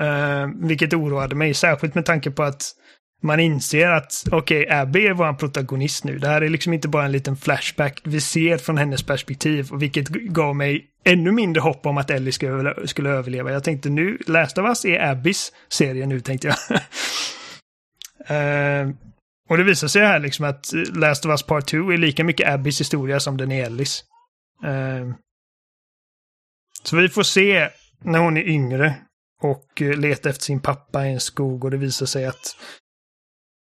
Uh, 0.05 0.67
vilket 0.67 0.93
oroade 0.93 1.35
mig, 1.35 1.53
särskilt 1.53 1.95
med 1.95 2.05
tanke 2.05 2.31
på 2.31 2.43
att 2.43 2.73
man 3.21 3.39
inser 3.39 3.89
att 3.89 4.11
okej, 4.31 4.69
Abby 4.69 5.07
är 5.07 5.13
vår 5.13 5.33
protagonist 5.33 6.03
nu. 6.03 6.19
Det 6.19 6.27
här 6.27 6.41
är 6.41 6.49
liksom 6.49 6.73
inte 6.73 6.87
bara 6.87 7.05
en 7.05 7.11
liten 7.11 7.37
flashback 7.37 8.01
vi 8.03 8.21
ser 8.21 8.57
från 8.57 8.77
hennes 8.77 9.03
perspektiv, 9.03 9.71
och 9.71 9.81
vilket 9.81 10.07
gav 10.09 10.55
mig 10.55 10.85
ännu 11.03 11.31
mindre 11.31 11.61
hopp 11.61 11.85
om 11.85 11.97
att 11.97 12.09
Ellie 12.09 12.31
skulle, 12.31 12.87
skulle 12.87 13.09
överleva. 13.09 13.51
Jag 13.51 13.63
tänkte 13.63 13.89
nu, 13.89 14.17
Last 14.27 14.57
of 14.57 14.65
Us 14.65 14.85
är 14.85 14.99
Abbys 14.99 15.51
serie 15.69 16.05
nu, 16.05 16.19
tänkte 16.19 16.47
jag. 16.47 16.55
uh, 18.31 18.93
och 19.49 19.57
det 19.57 19.63
visar 19.63 19.87
sig 19.87 20.01
här 20.01 20.19
liksom 20.19 20.45
att 20.45 20.71
Last 20.95 21.25
of 21.25 21.29
Us 21.29 21.43
Part 21.43 21.67
2 21.67 21.77
är 21.93 21.97
lika 21.97 22.23
mycket 22.23 22.49
Abbys 22.49 22.81
historia 22.81 23.19
som 23.19 23.37
den 23.37 23.51
är 23.51 23.65
Ellis. 23.65 24.03
Uh, 24.65 25.13
så 26.83 26.97
vi 26.97 27.09
får 27.09 27.23
se 27.23 27.69
när 27.99 28.19
hon 28.19 28.37
är 28.37 28.47
yngre 28.47 28.95
och 29.41 29.81
eh, 29.81 29.97
letar 29.97 30.29
efter 30.29 30.43
sin 30.43 30.59
pappa 30.59 31.05
i 31.07 31.13
en 31.13 31.19
skog 31.19 31.63
och 31.63 31.71
det 31.71 31.77
visar 31.77 32.05
sig 32.05 32.25
att 32.25 32.57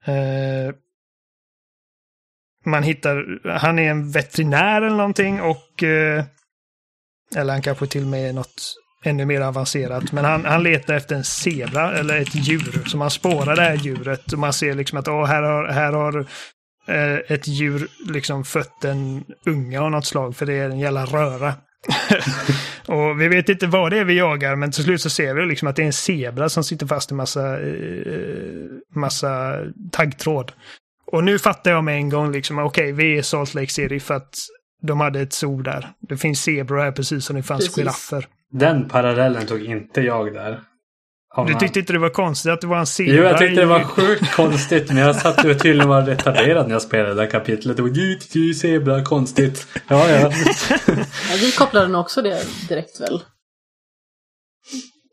uh, 0.09 0.75
man 2.65 2.83
hittar, 2.83 3.41
han 3.59 3.79
är 3.79 3.91
en 3.91 4.11
veterinär 4.11 4.83
eller 4.83 4.97
någonting 4.97 5.41
och 5.41 5.83
uh, 5.83 6.25
eller 7.37 7.53
han 7.53 7.63
kanske 7.63 7.87
till 7.87 8.03
och 8.03 8.09
med 8.09 8.29
är 8.29 8.33
något 8.33 8.75
ännu 9.05 9.25
mer 9.25 9.41
avancerat. 9.41 10.13
Men 10.13 10.25
han, 10.25 10.45
han 10.45 10.63
letar 10.63 10.95
efter 10.95 11.17
en 11.17 11.25
zebra 11.25 11.99
eller 11.99 12.21
ett 12.21 12.35
djur. 12.35 12.83
Så 12.87 12.97
man 12.97 13.11
spårar 13.11 13.57
det 13.57 13.63
här 13.63 13.77
djuret 13.77 14.33
och 14.33 14.39
man 14.39 14.53
ser 14.53 14.75
liksom 14.75 14.99
att 14.99 15.09
åh, 15.09 15.25
här 15.25 15.43
har, 15.43 15.69
här 15.69 15.93
har 15.93 16.27
eh, 16.89 17.15
ett 17.29 17.49
djur 17.49 17.89
liksom 18.07 18.45
fött 18.45 18.85
en 18.85 19.25
unga 19.47 19.83
av 19.83 19.91
något 19.91 20.07
slag 20.07 20.37
för 20.37 20.47
det 20.47 20.55
är 20.55 20.71
en 20.71 20.79
jävla 20.79 21.05
röra. 21.05 21.55
och 22.87 23.21
vi 23.21 23.29
vet 23.29 23.49
inte 23.49 23.67
vad 23.67 23.93
det 23.93 23.99
är 23.99 24.05
vi 24.05 24.19
jagar 24.19 24.57
men 24.57 24.73
till 24.73 24.85
slut 24.85 25.01
så 25.01 25.11
ser 25.11 25.35
vi 25.35 25.47
liksom 25.47 25.69
att 25.69 25.77
det 25.77 25.83
är 25.83 25.87
en 25.87 25.93
zebra 25.93 26.49
som 26.49 26.65
sitter 26.65 26.87
fast 26.87 27.11
i 27.11 27.15
massa, 27.15 27.61
eh, 27.61 28.65
massa 28.95 29.59
taggtråd. 29.93 30.53
Och 31.13 31.25
nu 31.25 31.39
fattar 31.39 31.71
jag 31.71 31.85
med 31.85 31.97
en 31.97 32.09
gång 32.09 32.33
liksom, 32.33 32.59
okej, 32.59 32.93
vi 32.93 33.19
är 33.19 33.23
Salt 33.23 33.55
Lake 33.55 33.73
City 33.73 34.01
för 34.01 34.15
att 34.15 34.35
de 34.83 35.01
hade 35.01 35.21
ett 35.21 35.33
zoo 35.33 35.63
där. 35.63 35.93
Det 36.01 36.17
finns 36.17 36.43
zebror 36.43 36.79
här 36.79 36.93
precis 36.93 37.25
som 37.25 37.37
det 37.37 37.43
fanns 37.43 37.61
Precis. 37.61 37.77
giraffer. 37.77 38.27
Den 38.53 38.89
parallellen 38.89 39.47
tog 39.47 39.65
inte 39.65 40.01
jag 40.01 40.35
där. 40.35 40.61
Du 41.47 41.55
tyckte 41.55 41.79
inte 41.79 41.93
det 41.93 41.99
var 41.99 42.11
konstigt 42.11 42.53
att 42.53 42.61
det 42.61 42.67
var 42.67 42.79
en 42.79 42.87
zebra 42.87 43.15
Jo, 43.15 43.23
jag 43.23 43.39
tyckte 43.39 43.61
det 43.61 43.67
var 43.67 43.85
sjukt 43.85 44.33
konstigt. 44.37 44.89
Men 44.89 44.97
jag 44.97 45.17
satt 45.17 45.45
och 45.45 45.59
tydligen 45.59 45.89
var 45.89 46.03
retarderad 46.03 46.67
när 46.67 46.73
jag 46.73 46.83
spelade 46.83 47.15
det 47.15 47.23
där 47.23 47.31
kapitlet. 47.31 47.79
Och 47.79 47.93
du 47.93 48.55
zebra, 48.55 49.05
konstigt. 49.05 49.67
Ja, 49.89 50.09
ja. 50.11 50.33
Ja, 50.87 51.37
vi 51.41 51.53
kopplade 51.53 51.89
nog 51.89 52.01
också 52.01 52.23
det 52.23 52.43
direkt 52.69 53.01
väl. 53.01 53.23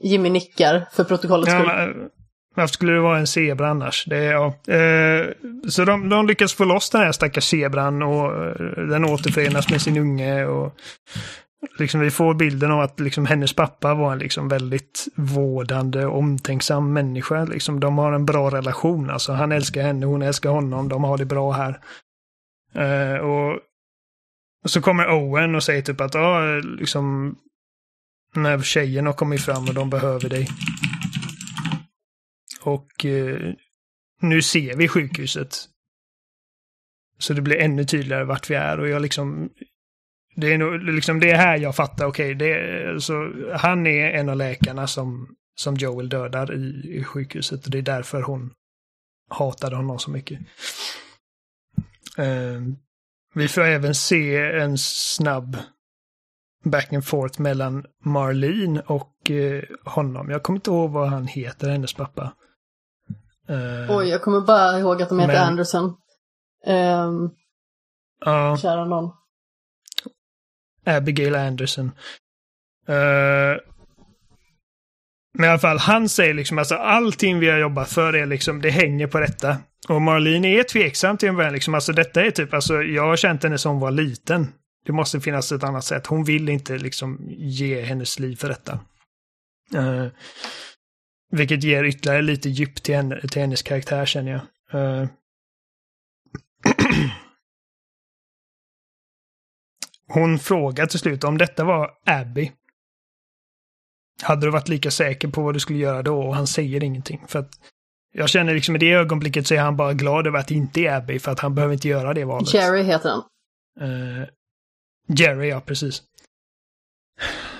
Jimmy 0.04 0.30
nickar 0.30 0.86
för 0.94 1.04
protokollets 1.04 1.52
Ja, 1.54 1.60
skull. 1.60 1.68
men, 1.68 2.10
varför 2.56 2.74
skulle 2.74 2.92
det 2.94 3.00
vara 3.00 3.20
en 3.20 3.28
zebra 3.28 3.70
annars? 3.70 4.06
Det 4.06 4.18
är, 4.18 4.32
ja. 4.32 4.46
eh, 4.74 5.28
så 5.70 5.86
de, 5.86 6.10
de 6.10 6.28
lyckas 6.28 6.54
få 6.54 6.66
loss 6.66 6.90
den 6.90 7.02
här 7.02 7.12
stackars 7.12 7.44
zebran 7.44 8.02
och 8.02 8.46
eh, 8.46 8.88
den 8.90 9.06
återförenas 9.06 9.70
med 9.70 9.82
sin 9.82 9.98
unge. 9.98 10.46
Och, 10.46 10.76
liksom, 11.80 12.02
vi 12.02 12.12
får 12.12 12.34
bilden 12.34 12.72
av 12.72 12.80
att 12.80 13.00
liksom, 13.00 13.26
hennes 13.26 13.54
pappa 13.54 13.94
var 13.94 14.14
en 14.14 14.20
liksom, 14.20 14.48
väldigt 14.48 15.08
vårdande, 15.16 16.06
omtänksam 16.06 16.94
människa. 16.94 17.46
Liksom, 17.46 17.80
de 17.80 17.98
har 17.98 18.14
en 18.14 18.26
bra 18.26 18.50
relation. 18.50 19.10
Alltså, 19.10 19.34
han 19.34 19.52
älskar 19.52 19.82
henne, 19.82 20.06
hon 20.06 20.22
älskar 20.22 20.50
honom. 20.50 20.90
De 20.90 21.04
har 21.04 21.18
det 21.18 21.26
bra 21.26 21.52
här. 21.52 21.80
Eh, 22.74 23.18
och 23.18 23.60
så 24.66 24.82
kommer 24.82 25.12
Owen 25.12 25.56
och 25.56 25.64
säger 25.64 25.82
typ 25.82 26.02
att 26.02 26.16
ah, 26.16 26.60
liksom, 26.60 27.36
när 28.36 28.62
tjejen 28.62 29.06
har 29.06 29.14
kommit 29.14 29.42
fram 29.42 29.68
och 29.68 29.74
de 29.74 29.90
behöver 29.90 30.30
dig. 30.30 30.48
Och 32.62 33.06
eh, 33.06 33.54
nu 34.22 34.42
ser 34.42 34.76
vi 34.76 34.88
sjukhuset. 34.88 35.56
Så 37.18 37.34
det 37.34 37.42
blir 37.42 37.58
ännu 37.58 37.86
tydligare 37.86 38.24
vart 38.24 38.50
vi 38.50 38.56
är 38.56 38.80
och 38.80 38.90
jag 38.90 39.02
liksom... 39.02 39.50
Det 40.36 40.54
är 40.54 40.58
nog 40.58 40.84
liksom 40.84 41.20
det 41.20 41.32
är 41.32 41.38
här 41.38 41.58
jag 41.58 41.76
fattar, 41.76 42.06
okej, 42.06 42.38
så 43.02 43.32
han 43.56 43.88
är 43.88 44.10
en 44.10 44.30
av 44.30 44.36
läkarna 44.38 44.88
som, 44.88 45.36
som 45.56 45.76
Joel 45.76 46.10
dödar 46.10 46.54
i, 46.54 46.98
i 47.00 47.04
sjukhuset 47.04 47.66
och 47.66 47.72
det 47.72 47.78
är 47.78 47.82
därför 47.82 48.22
hon 48.22 48.54
hatade 49.30 49.76
honom 49.76 50.00
så 50.00 50.12
mycket. 50.12 50.40
Eh, 52.18 52.62
vi 53.34 53.48
får 53.48 53.62
även 53.62 53.96
se 53.96 54.38
en 54.38 54.78
snabb 54.78 55.58
back 56.64 56.94
and 56.94 57.06
forth 57.06 57.42
mellan 57.42 57.86
Marlene 58.04 58.82
och 58.86 59.32
eh, 59.32 59.64
honom. 59.86 60.30
Jag 60.30 60.44
kommer 60.44 60.58
inte 60.58 60.70
ihåg 60.70 60.92
vad 60.92 61.10
han 61.10 61.28
heter, 61.28 61.70
hennes 61.70 61.94
pappa. 61.94 62.34
Eh, 63.48 63.98
Oj, 63.98 64.08
jag 64.10 64.22
kommer 64.22 64.42
bara 64.42 64.80
ihåg 64.80 65.02
att 65.02 65.10
de 65.10 65.20
heter 65.20 65.34
Men- 65.34 65.48
Anderson. 65.48 65.96
Um, 66.68 67.32
ja, 68.26 68.58
kära 68.58 68.86
någon. 68.86 69.12
Abigail 70.86 71.36
Anderson. 71.36 71.92
Uh, 72.90 73.58
men 75.38 75.46
i 75.46 75.50
alla 75.50 75.60
fall, 75.60 75.78
han 75.78 76.10
säger 76.10 76.34
liksom 76.34 76.58
alltså 76.58 76.76
allting 76.76 77.40
vi 77.40 77.50
har 77.50 77.58
jobbat 77.58 77.90
för 77.90 78.14
är 78.14 78.26
liksom, 78.26 78.62
det 78.62 78.70
hänger 78.70 79.08
på 79.08 79.20
detta. 79.20 79.58
Och 79.90 80.02
Marlene 80.02 80.48
är 80.48 80.64
tveksam 80.64 81.18
till 81.18 81.30
en 81.30 81.36
början 81.36 81.54
liksom, 81.54 81.74
alltså 81.74 81.94
detta 81.94 82.26
är 82.26 82.32
typ, 82.32 82.54
alltså 82.54 82.84
jag 82.84 83.04
har 83.04 83.16
känt 83.16 83.44
henne 83.44 83.58
som 83.58 83.72
hon 83.72 83.82
var 83.82 83.92
liten. 83.92 84.48
Det 84.86 84.92
måste 84.92 85.22
finnas 85.22 85.52
ett 85.52 85.64
annat 85.64 85.86
sätt. 85.86 86.08
Hon 86.08 86.24
vill 86.24 86.50
inte 86.50 86.78
liksom 86.78 87.20
ge 87.30 87.82
hennes 87.82 88.20
liv 88.20 88.36
för 88.36 88.48
detta. 88.48 88.80
Uh, 89.76 90.08
vilket 91.32 91.64
ger 91.64 91.84
ytterligare 91.84 92.22
lite 92.22 92.50
djup 92.50 92.84
till, 92.84 92.96
henne, 92.96 93.22
till 93.22 93.42
hennes 93.42 93.62
karaktär 93.62 94.06
känner 94.06 94.32
jag. 94.32 94.42
Uh. 94.82 95.08
Hon 100.14 100.40
frågar 100.40 100.86
till 100.86 101.00
slut 101.00 101.24
om 101.24 101.38
detta 101.38 101.64
var 101.64 101.92
Abby. 102.06 102.52
Hade 104.22 104.48
du 104.48 104.52
varit 104.52 104.68
lika 104.68 104.92
säker 104.92 105.28
på 105.28 105.42
vad 105.42 105.54
du 105.54 105.60
skulle 105.60 105.80
göra 105.80 106.02
då? 106.04 106.22
Och 106.22 106.36
han 106.36 106.48
säger 106.48 106.84
ingenting. 106.84 107.26
För 107.28 107.40
att 107.40 107.60
jag 108.14 108.30
känner 108.30 108.54
liksom 108.54 108.76
i 108.76 108.80
det 108.80 108.92
ögonblicket 108.92 109.48
så 109.48 109.54
är 109.54 109.60
han 109.60 109.78
bara 109.78 109.94
glad 109.94 110.28
över 110.28 110.40
att 110.40 110.48
det 110.48 110.56
inte 110.56 110.82
är 110.82 110.96
Abby 110.98 111.20
för 111.20 111.32
att 111.32 111.40
han 111.40 111.56
behöver 111.56 111.74
inte 111.74 111.88
göra 111.88 112.14
det 112.14 112.26
valet. 112.26 112.54
Jerry 112.54 112.84
heter 112.84 113.10
han. 113.10 113.24
Eh, 113.82 114.28
Jerry, 115.08 115.50
ja 115.50 115.62
precis. 115.62 116.04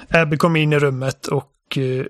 Abby 0.10 0.38
kommer 0.38 0.60
in 0.60 0.74
i 0.74 0.80
rummet 0.80 1.28
och 1.28 1.78
uh, 1.78 2.06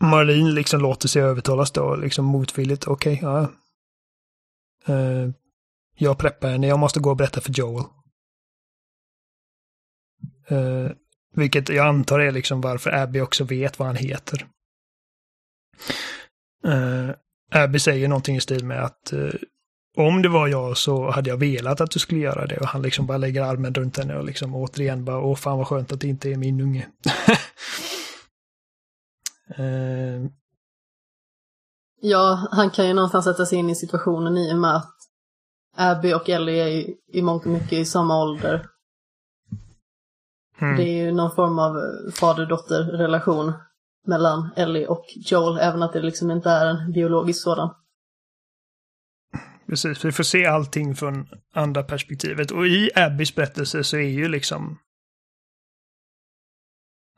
Marlene 0.00 0.50
liksom 0.50 0.80
låter 0.80 1.08
sig 1.08 1.22
övertalas 1.22 1.70
då, 1.70 1.96
liksom 1.96 2.24
motvilligt. 2.24 2.86
Okej, 2.86 3.14
okay, 3.14 3.28
ja. 3.30 3.48
Uh, 4.94 5.30
jag 5.96 6.18
preppar 6.18 6.50
henne, 6.50 6.66
jag 6.66 6.78
måste 6.78 7.00
gå 7.00 7.10
och 7.10 7.16
berätta 7.16 7.40
för 7.40 7.52
Joel. 7.52 7.84
Uh, 10.52 10.90
vilket 11.34 11.68
jag 11.68 11.86
antar 11.86 12.20
är 12.20 12.32
liksom 12.32 12.60
varför 12.60 12.90
Abby 12.90 13.20
också 13.20 13.44
vet 13.44 13.78
vad 13.78 13.88
han 13.88 13.96
heter. 13.96 14.46
Uh, 16.66 17.10
Abby 17.50 17.78
säger 17.78 18.08
någonting 18.08 18.36
i 18.36 18.40
stil 18.40 18.64
med 18.64 18.84
att 18.84 19.12
uh, 19.12 19.34
om 19.96 20.22
det 20.22 20.28
var 20.28 20.48
jag 20.48 20.76
så 20.76 21.10
hade 21.10 21.30
jag 21.30 21.36
velat 21.36 21.80
att 21.80 21.90
du 21.90 21.98
skulle 21.98 22.20
göra 22.20 22.46
det. 22.46 22.56
Och 22.56 22.66
han 22.66 22.82
liksom 22.82 23.06
bara 23.06 23.18
lägger 23.18 23.42
armen 23.42 23.74
runt 23.74 23.98
henne 23.98 24.16
och 24.16 24.24
liksom 24.24 24.54
återigen 24.54 25.04
bara, 25.04 25.20
åh 25.20 25.36
fan 25.36 25.58
vad 25.58 25.66
skönt 25.66 25.92
att 25.92 26.00
det 26.00 26.08
inte 26.08 26.30
är 26.30 26.36
min 26.36 26.60
unge. 26.60 26.86
uh, 29.58 30.26
ja, 32.00 32.48
han 32.50 32.70
kan 32.70 32.86
ju 32.86 32.94
någonstans 32.94 33.24
sätta 33.24 33.46
sig 33.46 33.58
in 33.58 33.70
i 33.70 33.74
situationen 33.74 34.36
i 34.36 34.52
och 34.52 34.58
med 34.58 34.76
att 34.76 34.94
Abby 35.76 36.12
och 36.12 36.28
Ellie 36.28 36.62
är 36.62 36.68
ju 36.68 36.94
i 37.12 37.22
mångt 37.22 37.46
och 37.46 37.52
mycket 37.52 37.72
i 37.72 37.84
samma 37.84 38.22
ålder. 38.22 38.66
Mm. 40.58 40.76
Det 40.76 40.82
är 40.82 41.04
ju 41.04 41.12
någon 41.12 41.34
form 41.34 41.58
av 41.58 41.72
fader-dotter-relation 42.10 43.52
mellan 44.06 44.50
Ellie 44.56 44.86
och 44.86 45.04
Joel, 45.16 45.58
även 45.58 45.82
att 45.82 45.92
det 45.92 46.02
liksom 46.02 46.30
inte 46.30 46.50
är 46.50 46.66
en 46.66 46.92
biologisk 46.92 47.42
sådan. 47.42 47.74
Precis, 49.66 50.04
vi 50.04 50.12
får 50.12 50.24
se 50.24 50.46
allting 50.46 50.94
från 50.94 51.28
andra 51.54 51.82
perspektivet. 51.82 52.50
Och 52.50 52.66
i 52.66 52.90
Abbys 52.94 53.34
berättelse 53.34 53.84
så 53.84 53.96
är 53.96 54.08
ju 54.08 54.28
liksom... 54.28 54.78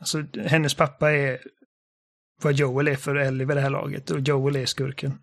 Alltså, 0.00 0.24
hennes 0.34 0.74
pappa 0.74 1.12
är 1.12 1.40
vad 2.42 2.52
Joel 2.52 2.88
är 2.88 2.96
för 2.96 3.14
Ellie 3.14 3.44
vid 3.44 3.56
det 3.56 3.60
här 3.60 3.70
laget 3.70 4.10
och 4.10 4.20
Joel 4.20 4.56
är 4.56 4.66
skurken. 4.66 5.18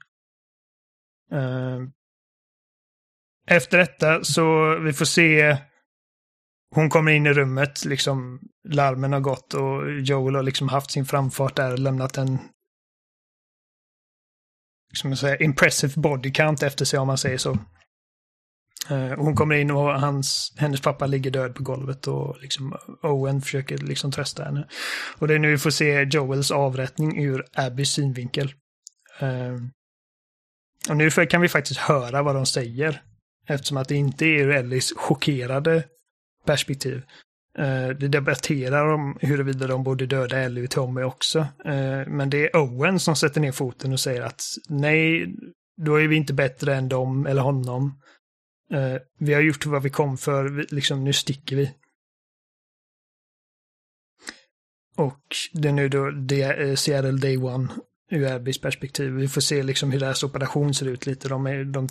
Uh, 1.33 1.87
efter 3.47 3.77
detta 3.77 4.23
så 4.23 4.75
vi 4.79 4.93
får 4.93 5.05
se 5.05 5.57
hon 6.73 6.89
kommer 6.89 7.11
in 7.11 7.25
i 7.25 7.33
rummet, 7.33 7.85
liksom 7.85 8.39
larmen 8.69 9.13
har 9.13 9.19
gått 9.19 9.53
och 9.53 10.01
Joel 10.01 10.35
har 10.35 10.43
liksom 10.43 10.69
haft 10.69 10.91
sin 10.91 11.05
framfart 11.05 11.55
där 11.55 11.71
och 11.71 11.79
lämnat 11.79 12.17
en 12.17 12.39
liksom 14.93 15.01
som 15.01 15.09
jag 15.09 15.17
säger, 15.17 15.43
impressive 15.43 15.93
body 15.95 16.31
count 16.31 16.63
efter 16.63 16.85
sig 16.85 16.99
om 16.99 17.07
man 17.07 17.17
säger 17.17 17.37
så. 17.37 17.57
Uh, 18.91 19.13
hon 19.17 19.35
kommer 19.35 19.55
in 19.55 19.71
och 19.71 19.99
hans, 19.99 20.53
hennes 20.57 20.81
pappa 20.81 21.05
ligger 21.05 21.31
död 21.31 21.55
på 21.55 21.63
golvet 21.63 22.07
och 22.07 22.37
liksom 22.41 22.77
Owen 23.01 23.41
försöker 23.41 23.77
liksom 23.77 24.11
trösta 24.11 24.43
henne. 24.43 24.67
Och 25.17 25.27
det 25.27 25.33
är 25.33 25.39
nu 25.39 25.51
vi 25.51 25.57
får 25.57 25.69
se 25.69 26.03
Joels 26.03 26.51
avrättning 26.51 27.23
ur 27.23 27.45
Abbys 27.53 27.91
synvinkel. 27.91 28.53
Uh, 29.21 29.63
och 30.89 30.97
nu 30.97 31.09
kan 31.09 31.41
vi 31.41 31.49
faktiskt 31.49 31.79
höra 31.79 32.23
vad 32.23 32.35
de 32.35 32.45
säger. 32.45 33.01
Eftersom 33.47 33.77
att 33.77 33.87
det 33.87 33.95
inte 33.95 34.25
är 34.25 34.47
Ellis 34.47 34.93
chockerade 34.95 35.83
perspektiv. 36.45 37.03
Uh, 37.59 37.89
det 37.89 38.07
debatterar 38.07 38.93
om 38.93 39.17
huruvida 39.21 39.67
de 39.67 39.83
borde 39.83 40.05
döda 40.05 40.39
Ellie 40.39 40.63
och 40.63 40.71
Tommy 40.71 41.01
också. 41.01 41.39
Uh, 41.39 42.07
men 42.07 42.29
det 42.29 42.45
är 42.45 42.57
Owen 42.57 42.99
som 42.99 43.15
sätter 43.15 43.41
ner 43.41 43.51
foten 43.51 43.93
och 43.93 43.99
säger 43.99 44.21
att 44.21 44.41
nej, 44.69 45.35
då 45.81 45.95
är 45.95 46.07
vi 46.07 46.15
inte 46.15 46.33
bättre 46.33 46.75
än 46.75 46.89
dem 46.89 47.25
eller 47.25 47.41
honom. 47.41 48.01
Uh, 48.73 48.97
vi 49.19 49.33
har 49.33 49.41
gjort 49.41 49.65
vad 49.65 49.83
vi 49.83 49.89
kom 49.89 50.17
för, 50.17 50.49
vi, 50.49 50.65
liksom 50.69 51.03
nu 51.03 51.13
sticker 51.13 51.55
vi. 51.55 51.71
Och 54.97 55.21
det 55.53 55.67
är 55.67 55.73
nu 55.73 55.89
då 55.89 56.11
Seattle 56.75 57.11
Day 57.11 57.37
One 57.37 57.69
ur 58.11 58.25
Abbys 58.25 58.61
perspektiv. 58.61 59.11
Vi 59.11 59.27
får 59.27 59.41
se 59.41 59.63
liksom 59.63 59.91
hur 59.91 59.99
deras 59.99 60.23
operation 60.23 60.73
ser 60.73 60.85
ut 60.85 61.05
lite. 61.05 61.29
De, 61.29 61.47
är, 61.47 61.63
de 61.63 61.87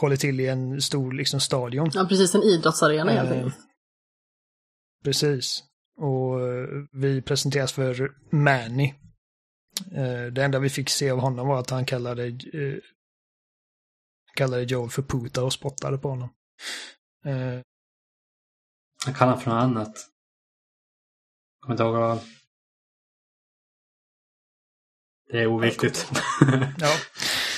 håller 0.00 0.16
till 0.16 0.40
i 0.40 0.46
en 0.46 0.82
stor 0.82 1.12
liksom, 1.12 1.40
stadion. 1.40 1.90
Ja, 1.94 2.04
precis. 2.04 2.34
En 2.34 2.42
idrottsarena 2.42 3.12
helt 3.12 3.30
enkelt. 3.30 3.54
Precis. 5.04 5.64
Och 5.98 6.48
eh, 6.48 6.68
vi 6.92 7.22
presenteras 7.22 7.72
för 7.72 8.12
Manny. 8.30 8.94
Eh, 9.92 10.26
det 10.32 10.44
enda 10.44 10.58
vi 10.58 10.70
fick 10.70 10.88
se 10.88 11.10
av 11.10 11.18
honom 11.18 11.48
var 11.48 11.60
att 11.60 11.70
han 11.70 11.84
kallade, 11.84 12.26
eh, 12.26 12.78
kallade 14.34 14.62
Joel 14.62 14.90
för 14.90 15.02
puta 15.02 15.44
och 15.44 15.52
spottade 15.52 15.98
på 15.98 16.08
honom. 16.08 16.28
Han 19.04 19.14
kallar 19.14 19.36
för 19.36 19.50
något 19.50 19.62
annat. 19.62 19.94
Jag 19.94 21.62
kommer 21.62 21.74
inte 21.74 21.82
ihåg 21.82 21.94
vad... 21.94 22.20
Det 25.30 25.38
är 25.38 25.46
oviktigt. 25.46 26.10
ja. 26.78 26.96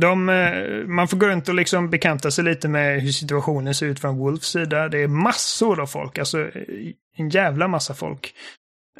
De, 0.00 0.28
eh, 0.28 0.86
man 0.86 1.08
får 1.08 1.16
gå 1.16 1.26
runt 1.28 1.48
och 1.48 1.54
liksom 1.54 1.90
bekanta 1.90 2.30
sig 2.30 2.44
lite 2.44 2.68
med 2.68 3.02
hur 3.02 3.12
situationen 3.12 3.74
ser 3.74 3.86
ut 3.86 4.00
från 4.00 4.18
Wolfs 4.18 4.48
sida. 4.48 4.88
Det 4.88 4.98
är 4.98 5.08
massor 5.08 5.80
av 5.80 5.86
folk, 5.86 6.18
alltså 6.18 6.40
eh, 6.40 6.92
en 7.16 7.28
jävla 7.28 7.68
massa 7.68 7.94
folk. 7.94 8.34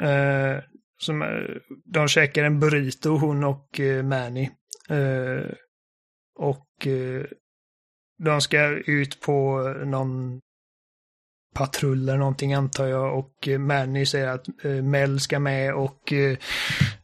Uh, 0.01 0.59
som, 1.01 1.45
de 1.85 2.07
käkar 2.07 2.43
en 2.43 2.59
burrito, 2.59 3.09
hon 3.09 3.43
och 3.43 3.79
uh, 3.79 4.03
Manny. 4.03 4.49
Uh, 4.91 5.51
och 6.35 6.87
de 8.23 8.41
ska 8.41 8.67
ut 8.67 9.21
på 9.21 9.61
någon 9.85 10.39
patrull 11.55 12.09
eller 12.09 12.17
någonting 12.17 12.53
antar 12.53 12.87
jag 12.87 13.19
och 13.19 13.47
Manny 13.59 14.05
säger 14.05 14.27
att 14.27 14.45
Mel 14.83 15.19
ska 15.19 15.39
med 15.39 15.73
och 15.73 16.13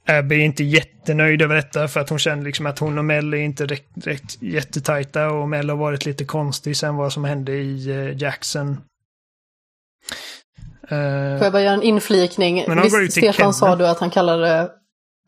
Abby 0.07 0.35
är 0.35 0.45
inte 0.45 0.63
jättenöjd 0.63 1.41
över 1.41 1.55
detta 1.55 1.87
för 1.87 1.99
att 1.99 2.09
hon 2.09 2.19
känner 2.19 2.43
liksom 2.43 2.65
att 2.65 2.79
hon 2.79 2.97
och 2.97 3.05
Mel 3.05 3.33
är 3.33 3.37
inte 3.37 3.65
direkt 3.65 4.41
jättetajta 4.41 5.31
och 5.31 5.49
Mel 5.49 5.69
har 5.69 5.77
varit 5.77 6.05
lite 6.05 6.25
konstig 6.25 6.77
sen 6.77 6.95
vad 6.95 7.13
som 7.13 7.23
hände 7.23 7.51
i 7.51 8.15
Jackson. 8.17 8.77
Får 10.89 10.97
jag 10.97 11.51
bara 11.51 11.61
göra 11.61 11.73
en 11.73 11.83
inflikning? 11.83 12.65
Men 12.67 12.81
Visst, 12.81 13.11
Stefan 13.11 13.53
sa 13.53 13.75
du 13.75 13.87
att 13.87 13.99
han 13.99 14.09
kallade, 14.09 14.71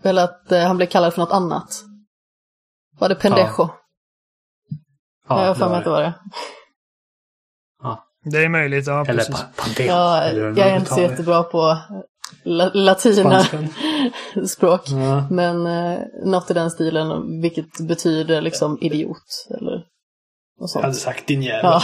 eller 0.03 0.23
att 0.23 0.45
han 0.49 0.77
blev 0.77 0.87
kallad 0.87 1.13
för 1.13 1.21
något 1.21 1.31
annat? 1.31 1.83
Var 2.99 3.09
det 3.09 3.15
pendejo? 3.15 3.49
Ja. 3.57 3.77
Ja, 5.29 5.41
jag 5.41 5.47
har 5.47 5.55
för 5.55 5.69
mig 5.69 5.77
att 5.77 5.83
det 5.83 5.89
var 5.89 6.01
det. 6.01 6.13
Det 8.31 8.43
är 8.43 8.49
möjligt, 8.49 8.87
ja 8.87 9.05
eller 9.07 9.23
precis. 9.23 9.45
Ja, 9.79 10.31
jag 10.31 10.57
är 10.57 10.77
inte 10.77 10.93
så 10.93 11.01
jättebra 11.01 11.43
på 11.43 11.77
la 12.43 12.71
latina 12.73 13.45
språk. 14.47 14.81
Ja. 14.85 15.27
Men 15.31 15.67
eh, 15.67 15.99
något 16.25 16.51
i 16.51 16.53
den 16.53 16.71
stilen, 16.71 17.41
vilket 17.41 17.79
betyder 17.87 18.41
liksom 18.41 18.77
idiot. 18.81 19.47
Eller 19.49 19.83
något 20.59 20.69
sånt. 20.69 20.81
Jag 20.81 20.81
hade 20.81 20.93
sagt 20.93 21.27
din 21.27 21.41
jävel. 21.41 21.61
Ja. 21.63 21.81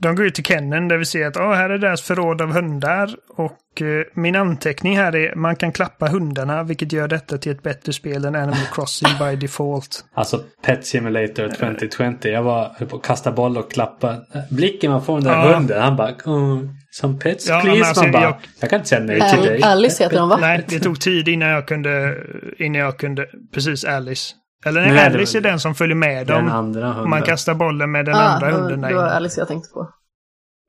De 0.00 0.16
går 0.16 0.26
ut 0.26 0.34
till 0.34 0.44
Kennen 0.44 0.88
där 0.88 0.96
vi 0.96 1.04
ser 1.04 1.26
att 1.26 1.36
oh, 1.36 1.52
här 1.52 1.70
är 1.70 1.78
deras 1.78 2.02
förråd 2.02 2.42
av 2.42 2.52
hundar. 2.52 3.10
Och 3.36 3.82
eh, 3.82 4.04
min 4.14 4.36
anteckning 4.36 4.96
här 4.96 5.16
är 5.16 5.34
man 5.34 5.56
kan 5.56 5.72
klappa 5.72 6.06
hundarna 6.06 6.62
vilket 6.62 6.92
gör 6.92 7.08
detta 7.08 7.38
till 7.38 7.52
ett 7.52 7.62
bättre 7.62 7.92
spel 7.92 8.24
än 8.24 8.34
Animal 8.34 8.58
Crossing 8.72 9.10
by 9.18 9.36
default. 9.36 10.04
Alltså 10.14 10.42
Pet 10.62 10.86
Simulator 10.86 11.48
2020. 11.48 12.28
Jag 12.28 12.42
var 12.42 12.86
på 12.88 12.96
att 12.96 13.02
kasta 13.02 13.32
boll 13.32 13.56
och 13.58 13.72
klappa. 13.72 14.16
Blicken 14.50 14.90
man 14.90 15.04
får 15.04 15.14
den 15.14 15.24
där 15.24 15.32
ja. 15.32 15.54
hunden. 15.54 15.82
Han 15.82 15.96
bara 15.96 16.14
oh, 16.24 16.60
som 16.90 17.18
pets 17.18 17.48
ja, 17.48 17.60
please. 17.60 17.88
Alltså, 17.88 18.02
man 18.02 18.12
bara, 18.12 18.22
jag, 18.22 18.36
jag, 18.60 18.70
kan 18.70 18.78
inte 18.78 18.88
säga 18.88 19.00
nej 19.00 19.30
till 19.30 19.42
dig. 19.42 19.62
Alice 19.62 20.04
heter 20.04 20.20
hon 20.20 20.28
va? 20.28 20.36
Nej, 20.40 20.64
det 20.68 20.80
tog 20.80 21.00
tid 21.00 21.28
innan 21.28 21.48
jag 21.48 21.68
kunde, 21.68 22.16
innan 22.58 22.80
jag 22.80 22.98
kunde, 22.98 23.26
precis 23.54 23.84
Alice. 23.84 24.34
Eller 24.64 24.80
nej, 24.80 25.06
Alice 25.06 25.38
är 25.38 25.42
den 25.42 25.60
som 25.60 25.74
följer 25.74 25.96
med 25.96 26.26
dem. 26.26 26.44
Den 26.44 26.54
andra 26.54 26.86
hunden. 26.86 27.10
Man 27.10 27.22
kastar 27.22 27.54
bollen 27.54 27.90
med 27.90 28.04
den 28.04 28.14
ah, 28.14 28.18
andra 28.18 28.50
hunden. 28.50 28.80
Det 28.80 28.94
var 28.94 29.04
Alice 29.08 29.40
jag 29.40 29.48
tänkte 29.48 29.70
på. 29.72 29.80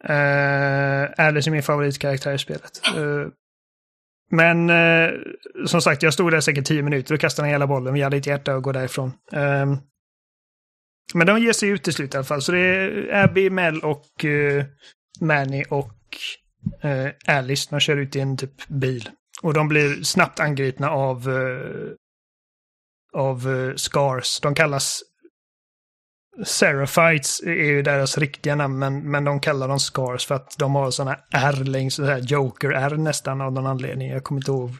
Uh, 0.09 1.27
Alice 1.27 1.49
är 1.49 1.51
min 1.51 1.63
favoritkaraktär 1.63 2.33
i 2.33 2.37
spelet. 2.37 2.81
Uh, 2.97 3.27
men 4.31 4.69
uh, 4.69 5.11
som 5.65 5.81
sagt, 5.81 6.03
jag 6.03 6.13
stod 6.13 6.31
där 6.31 6.39
säkert 6.39 6.65
tio 6.65 6.81
minuter 6.81 7.13
och 7.13 7.21
kastade 7.21 7.47
hela 7.47 7.67
bollen. 7.67 7.93
Vi 7.93 8.01
hade 8.01 8.17
ett 8.17 8.27
hjärta 8.27 8.53
att 8.53 8.63
gå 8.63 8.71
därifrån. 8.71 9.13
Uh, 9.33 9.77
men 11.13 11.27
de 11.27 11.39
ger 11.39 11.53
sig 11.53 11.69
ut 11.69 11.83
till 11.83 11.93
slut 11.93 12.13
i 12.13 12.17
alla 12.17 12.25
fall. 12.25 12.41
Så 12.41 12.51
det 12.51 12.59
är 12.59 13.23
Abby, 13.23 13.49
Mel 13.49 13.79
och 13.79 14.23
uh, 14.23 14.63
Manny 15.21 15.63
och 15.69 15.93
Alice. 17.27 17.67
De 17.69 17.79
kör 17.79 17.97
ut 17.97 18.15
i 18.15 18.19
en 18.19 18.37
typ 18.37 18.67
bil. 18.67 19.09
Och 19.41 19.53
de 19.53 19.67
blir 19.67 20.03
snabbt 20.03 20.39
angripna 20.39 20.89
av 20.89 21.29
av 23.13 23.47
uh, 23.47 23.75
Scars. 23.75 24.39
De 24.41 24.55
kallas 24.55 25.03
Seraphites 26.43 27.39
eh, 27.39 27.51
är 27.51 27.65
ju 27.65 27.81
deras 27.81 28.17
riktiga 28.17 28.55
namn, 28.55 28.79
men, 28.79 29.11
men 29.11 29.23
de 29.23 29.39
kallar 29.39 29.67
dem 29.67 29.79
Scars 29.79 30.25
för 30.25 30.35
att 30.35 30.55
de 30.57 30.75
har 30.75 30.91
sådana 30.91 31.19
R 31.31 31.63
längs, 31.63 31.95
så 31.95 32.05
här 32.05 32.19
Joker-R 32.19 32.97
nästan 32.97 33.41
av 33.41 33.53
någon 33.53 33.67
anledning. 33.67 34.09
Jag 34.09 34.23
kommer 34.23 34.41
inte 34.41 34.51
ihåg 34.51 34.71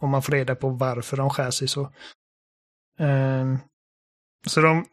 om 0.00 0.10
man 0.10 0.22
får 0.22 0.32
reda 0.32 0.54
på 0.54 0.68
varför 0.68 1.16
de 1.16 1.30
skär 1.30 1.50
sig 1.50 1.68
så. 1.68 1.92
Um, 2.98 3.58
så 4.46 4.60
de 4.60 4.84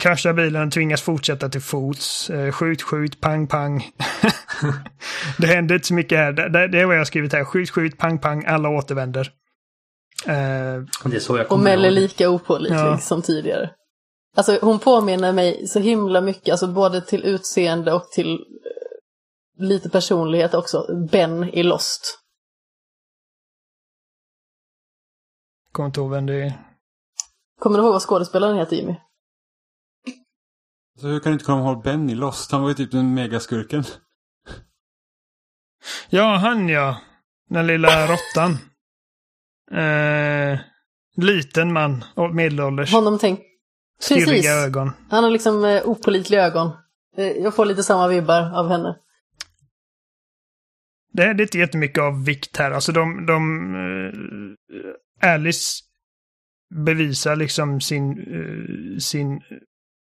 kraschar 0.00 0.32
bilen 0.32 0.66
och 0.66 0.72
tvingas 0.72 1.02
fortsätta 1.02 1.48
till 1.48 1.60
fots. 1.60 2.30
Uh, 2.30 2.50
skjut, 2.52 2.82
skjut, 2.82 3.20
pang, 3.20 3.46
pang. 3.46 3.90
det 5.38 5.46
händer 5.46 5.74
inte 5.74 5.86
så 5.86 5.94
mycket 5.94 6.18
här. 6.18 6.32
Det, 6.32 6.68
det 6.68 6.80
är 6.80 6.86
vad 6.86 6.94
jag 6.94 7.00
har 7.00 7.04
skrivit 7.04 7.32
här. 7.32 7.44
Skjut, 7.44 7.70
skjut, 7.70 7.98
pang, 7.98 8.18
pang. 8.18 8.44
Alla 8.44 8.68
återvänder. 8.68 9.32
Uh, 10.28 10.84
det 11.04 11.16
är 11.16 11.20
så 11.20 11.36
jag 11.36 11.42
och 11.42 11.48
kommer 11.48 11.64
Mel 11.64 11.84
är 11.84 11.88
ihåg. 11.88 11.94
lika 11.94 12.30
opålitlig 12.30 12.78
Ja. 12.78 12.98
som 12.98 13.22
tidigare. 13.22 13.74
Alltså 14.36 14.58
hon 14.62 14.78
påminner 14.78 15.32
mig 15.32 15.66
så 15.68 15.78
himla 15.78 16.20
mycket, 16.20 16.52
alltså 16.52 16.66
både 16.66 17.00
till 17.00 17.24
utseende 17.24 17.92
och 17.92 18.08
till 18.10 18.32
eh, 18.34 19.64
lite 19.64 19.90
personlighet 19.90 20.54
också, 20.54 20.86
Ben 21.10 21.44
i 21.44 21.62
Lost. 21.62 22.18
kommer 25.72 25.86
inte 25.86 26.00
ihåg 26.00 26.10
vem 26.10 26.26
det 26.26 26.34
är. 26.42 26.52
Kommer 27.60 27.78
du 27.78 27.84
ihåg 27.84 27.92
vad 27.92 28.02
skådespelaren 28.02 28.56
heter 28.56 28.76
Jimmy? 28.76 28.94
Så 31.00 31.06
hur 31.06 31.20
kan 31.20 31.30
du 31.30 31.34
inte 31.34 31.44
komma 31.44 31.60
ihåg 31.70 31.82
Benny 31.82 32.14
Lost? 32.14 32.52
Han 32.52 32.62
var 32.62 32.68
ju 32.68 32.74
typ 32.74 32.90
den 32.90 33.14
megaskurken. 33.14 33.84
Ja, 36.10 36.36
han 36.36 36.68
ja. 36.68 37.00
Den 37.48 37.66
lilla 37.66 38.06
råttan. 38.06 38.58
Eh, 39.72 40.58
liten 41.16 41.72
man, 41.72 42.04
medelålders. 42.32 42.92
Honom 42.92 43.18
tänk... 43.18 43.40
Precis. 44.08 44.46
Ögon. 44.48 44.90
Han 45.10 45.24
har 45.24 45.30
liksom 45.30 45.64
eh, 45.64 45.82
opålitliga 45.84 46.46
ögon. 46.46 46.70
Eh, 47.16 47.26
jag 47.26 47.54
får 47.54 47.66
lite 47.66 47.82
samma 47.82 48.08
vibbar 48.08 48.58
av 48.58 48.68
henne. 48.68 48.96
Det 51.12 51.22
är, 51.22 51.34
det 51.34 51.42
är 51.42 51.44
inte 51.44 51.58
jättemycket 51.58 52.02
av 52.02 52.24
vikt 52.24 52.56
här. 52.56 52.70
Alltså 52.70 52.92
de... 52.92 53.26
de 53.26 53.74
eh, 53.74 55.32
Alice 55.32 55.82
bevisar 56.74 57.36
liksom 57.36 57.80
sin, 57.80 58.10
eh, 58.10 58.98
sin 58.98 59.40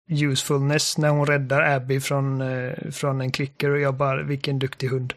usefulness 0.09 0.97
när 0.97 1.09
hon 1.09 1.25
räddar 1.25 1.61
Abby 1.61 1.99
från, 1.99 2.41
eh, 2.41 2.91
från 2.91 3.21
en 3.21 3.31
klicker 3.31 3.69
och 3.69 3.79
jag 3.79 3.95
bara, 3.95 4.23
vilken 4.23 4.59
duktig 4.59 4.87
hund. 4.87 5.13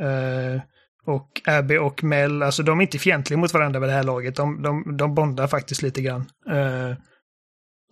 Eh, 0.00 0.62
och 1.06 1.42
Abby 1.46 1.78
och 1.78 2.04
Mel, 2.04 2.42
alltså 2.42 2.62
de 2.62 2.78
är 2.78 2.82
inte 2.82 2.98
fientliga 2.98 3.38
mot 3.40 3.54
varandra 3.54 3.80
vid 3.80 3.88
det 3.88 3.92
här 3.94 4.02
laget. 4.02 4.36
De, 4.36 4.62
de, 4.62 4.96
de 4.96 5.14
bondar 5.14 5.46
faktiskt 5.46 5.82
lite 5.82 6.02
grann. 6.02 6.20
Eh, 6.50 6.96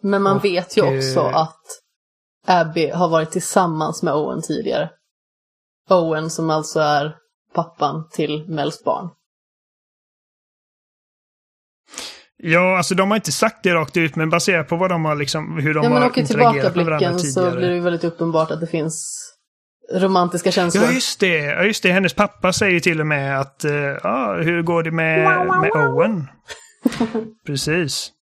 Men 0.02 0.22
man 0.22 0.36
Och, 0.36 0.44
vet 0.44 0.76
ju 0.76 0.82
också 0.82 1.20
eh, 1.20 1.36
att 1.36 1.62
Abby 2.46 2.90
har 2.90 3.08
varit 3.08 3.30
tillsammans 3.30 4.02
med 4.02 4.14
Owen 4.14 4.42
tidigare. 4.42 4.90
Owen 5.88 6.30
som 6.30 6.50
alltså 6.50 6.80
är 6.80 7.16
pappan 7.54 8.08
till 8.12 8.44
Mels 8.48 8.84
barn. 8.84 9.10
Ja, 12.42 12.76
alltså 12.76 12.94
de 12.94 13.10
har 13.10 13.16
inte 13.16 13.32
sagt 13.32 13.62
det 13.62 13.74
rakt 13.74 13.96
ut, 13.96 14.16
men 14.16 14.30
baserat 14.30 14.68
på 14.68 14.76
vad 14.76 14.90
de 14.90 15.04
har 15.04 15.16
liksom, 15.16 15.58
hur 15.58 15.74
de 15.74 15.84
ja, 15.84 15.90
men 15.90 16.02
har 16.02 16.08
åker 16.10 16.20
interagerat 16.20 16.76
med 16.76 16.84
varandra 16.84 16.98
tillbakablicken 16.98 17.32
så 17.32 17.40
tidigare. 17.40 17.56
blir 17.56 17.68
det 17.68 17.74
ju 17.74 17.80
väldigt 17.80 18.04
uppenbart 18.04 18.50
att 18.50 18.60
det 18.60 18.66
finns 18.66 19.26
romantiska 19.92 20.50
känslor. 20.50 20.84
Ja, 20.84 20.92
just 20.92 21.20
det. 21.20 21.36
Ja, 21.36 21.64
just 21.64 21.82
det. 21.82 21.92
Hennes 21.92 22.14
pappa 22.14 22.52
säger 22.52 22.80
till 22.80 23.00
och 23.00 23.06
med 23.06 23.40
att, 23.40 23.64
uh, 23.64 23.72
ja, 24.02 24.34
hur 24.34 24.62
går 24.62 24.82
det 24.82 24.90
med, 24.90 25.46
med 25.46 25.70
Owen? 25.70 26.26
Precis. 27.46 28.12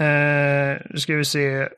Uh, 0.00 0.76
nu 0.90 0.98
ska 0.98 1.14
vi 1.14 1.24
se. 1.24 1.68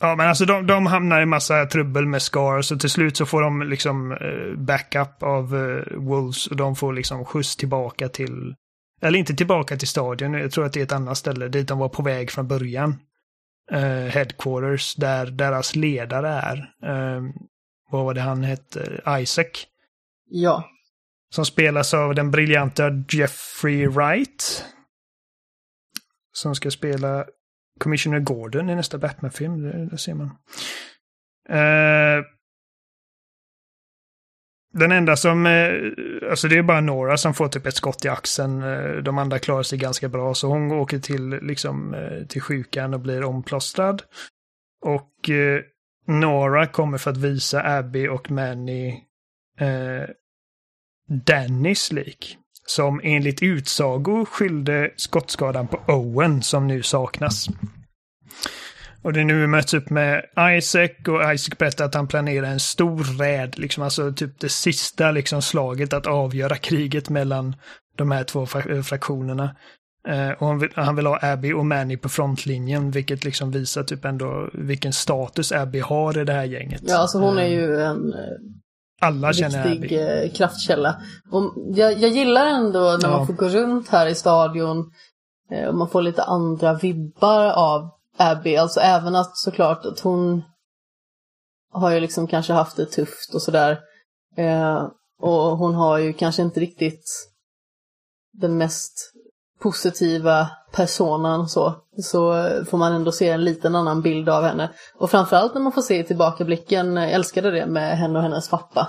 Ja, 0.00 0.16
men 0.16 0.28
alltså 0.28 0.44
de, 0.44 0.66
de 0.66 0.86
hamnar 0.86 1.22
i 1.22 1.26
massa 1.26 1.66
trubbel 1.66 2.06
med 2.06 2.22
Scars 2.22 2.72
och 2.72 2.80
till 2.80 2.90
slut 2.90 3.16
så 3.16 3.26
får 3.26 3.42
de 3.42 3.62
liksom 3.62 4.12
eh, 4.12 4.58
backup 4.58 5.22
av 5.22 5.54
uh, 5.54 5.82
Wolves 5.96 6.46
och 6.46 6.56
de 6.56 6.76
får 6.76 6.92
liksom 6.92 7.24
skjuts 7.24 7.56
tillbaka 7.56 8.08
till, 8.08 8.54
eller 9.02 9.18
inte 9.18 9.34
tillbaka 9.34 9.76
till 9.76 9.88
stadion, 9.88 10.32
jag 10.32 10.52
tror 10.52 10.66
att 10.66 10.72
det 10.72 10.80
är 10.80 10.84
ett 10.84 10.92
annat 10.92 11.18
ställe 11.18 11.48
dit 11.48 11.68
de 11.68 11.78
var 11.78 11.88
på 11.88 12.02
väg 12.02 12.30
från 12.30 12.48
början. 12.48 12.94
Eh, 13.72 14.06
headquarters, 14.12 14.94
där 14.94 15.26
deras 15.26 15.76
ledare 15.76 16.28
är. 16.28 16.56
Eh, 16.82 17.22
vad 17.90 18.04
var 18.04 18.14
det 18.14 18.20
han 18.20 18.44
hette? 18.44 19.00
Isaac. 19.20 19.66
Ja. 20.30 20.70
Som 21.30 21.44
spelas 21.44 21.94
av 21.94 22.14
den 22.14 22.30
briljanta 22.30 22.90
Jeffrey 23.08 23.86
Wright. 23.86 24.64
Som 26.32 26.54
ska 26.54 26.70
spela 26.70 27.26
Commissioner 27.80 28.20
Gordon 28.20 28.70
i 28.70 28.74
nästa 28.74 28.98
Batman-film. 28.98 29.62
Det, 29.62 29.86
det 29.86 29.98
ser 29.98 30.14
man. 30.14 30.30
Eh, 31.48 32.24
den 34.72 34.92
enda 34.92 35.16
som, 35.16 35.46
eh, 35.46 36.30
alltså 36.30 36.48
det 36.48 36.58
är 36.58 36.62
bara 36.62 36.80
Nora 36.80 37.16
som 37.16 37.34
får 37.34 37.48
typ 37.48 37.66
ett 37.66 37.76
skott 37.76 38.04
i 38.04 38.08
axeln. 38.08 38.62
Eh, 38.62 39.02
de 39.02 39.18
andra 39.18 39.38
klarar 39.38 39.62
sig 39.62 39.78
ganska 39.78 40.08
bra 40.08 40.34
så 40.34 40.48
hon 40.48 40.72
åker 40.72 40.98
till, 40.98 41.28
liksom, 41.28 41.94
eh, 41.94 42.26
till 42.26 42.42
sjukan 42.42 42.94
och 42.94 43.00
blir 43.00 43.24
omplåstrad. 43.24 44.02
Och 44.84 45.30
eh, 45.30 45.60
Nora 46.06 46.66
kommer 46.66 46.98
för 46.98 47.10
att 47.10 47.16
visa 47.16 47.62
Abby 47.78 48.08
och 48.08 48.30
Manny 48.30 48.88
eh, 49.60 50.08
Dannys 51.26 51.92
lik. 51.92 52.38
Som 52.68 53.00
enligt 53.04 53.42
utsago 53.42 54.24
skyllde 54.24 54.92
skottskadan 54.96 55.68
på 55.68 55.80
Owen 55.86 56.42
som 56.42 56.66
nu 56.66 56.82
saknas. 56.82 57.48
Och 59.06 59.12
det 59.12 59.20
är 59.20 59.24
nu 59.24 59.40
vi 59.40 59.46
möts 59.46 59.74
upp 59.74 59.90
med 59.90 60.22
Isaac 60.58 60.90
och 61.08 61.34
Isaac 61.34 61.58
berättar 61.58 61.84
att 61.84 61.94
han 61.94 62.08
planerar 62.08 62.46
en 62.46 62.60
stor 62.60 63.18
räd, 63.18 63.58
liksom 63.58 63.82
alltså 63.82 64.12
typ 64.12 64.40
det 64.40 64.48
sista 64.48 65.10
liksom 65.10 65.42
slaget 65.42 65.92
att 65.92 66.06
avgöra 66.06 66.56
kriget 66.56 67.08
mellan 67.10 67.56
de 67.96 68.10
här 68.10 68.24
två 68.24 68.46
fra- 68.46 68.82
fraktionerna. 68.82 69.56
Eh, 70.08 70.30
och 70.30 70.46
han 70.46 70.58
vill, 70.58 70.70
han 70.74 70.96
vill 70.96 71.06
ha 71.06 71.18
Abby 71.22 71.52
och 71.52 71.66
Manny 71.66 71.96
på 71.96 72.08
frontlinjen, 72.08 72.90
vilket 72.90 73.24
liksom 73.24 73.50
visar 73.50 73.82
typ 73.82 74.04
ändå 74.04 74.50
vilken 74.52 74.92
status 74.92 75.52
Abby 75.52 75.78
har 75.80 76.18
i 76.18 76.24
det 76.24 76.32
här 76.32 76.44
gänget. 76.44 76.80
Ja, 76.84 76.96
alltså 76.98 77.18
hon 77.18 77.38
är 77.38 77.42
Eh, 77.42 77.50
ju 77.52 77.80
en 77.80 78.12
eh, 78.12 78.18
Alla 79.00 79.32
känner 79.32 79.68
riktig 79.68 79.98
Abby. 80.00 80.24
eh, 80.26 80.32
kraftkälla. 80.32 80.96
Och 81.30 81.52
jag, 81.74 81.92
jag 81.98 82.10
gillar 82.10 82.46
ändå 82.46 82.80
när 83.02 83.08
Ja. 83.08 83.16
man 83.16 83.26
får 83.26 83.34
gå 83.34 83.48
runt 83.48 83.88
här 83.88 84.06
i 84.06 84.14
stadion 84.14 84.90
eh, 85.52 85.64
och 85.68 85.74
man 85.74 85.88
får 85.88 86.02
lite 86.02 86.22
andra 86.22 86.74
vibbar 86.74 87.46
av 87.52 87.90
Abby. 88.16 88.56
Alltså 88.56 88.80
även 88.80 89.14
att 89.14 89.36
såklart 89.36 89.84
att 89.84 90.00
hon 90.00 90.42
har 91.72 91.90
ju 91.90 92.00
liksom 92.00 92.26
kanske 92.26 92.52
haft 92.52 92.76
det 92.76 92.86
tufft 92.86 93.34
och 93.34 93.42
sådär. 93.42 93.80
Eh, 94.36 94.88
och 95.20 95.58
hon 95.58 95.74
har 95.74 95.98
ju 95.98 96.12
kanske 96.12 96.42
inte 96.42 96.60
riktigt 96.60 97.30
den 98.32 98.58
mest 98.58 99.12
positiva 99.60 100.50
personan 100.72 101.48
så. 101.48 101.74
Så 102.02 102.48
får 102.64 102.78
man 102.78 102.92
ändå 102.92 103.12
se 103.12 103.28
en 103.28 103.44
liten 103.44 103.74
annan 103.74 104.02
bild 104.02 104.28
av 104.28 104.44
henne. 104.44 104.70
Och 104.94 105.10
framförallt 105.10 105.54
när 105.54 105.60
man 105.60 105.72
får 105.72 105.82
se 105.82 105.98
i 105.98 106.04
tillbakablicken, 106.04 106.96
jag 106.96 107.12
älskade 107.12 107.50
det 107.50 107.66
med 107.66 107.98
henne 107.98 108.18
och 108.18 108.22
hennes 108.22 108.48
pappa. 108.48 108.88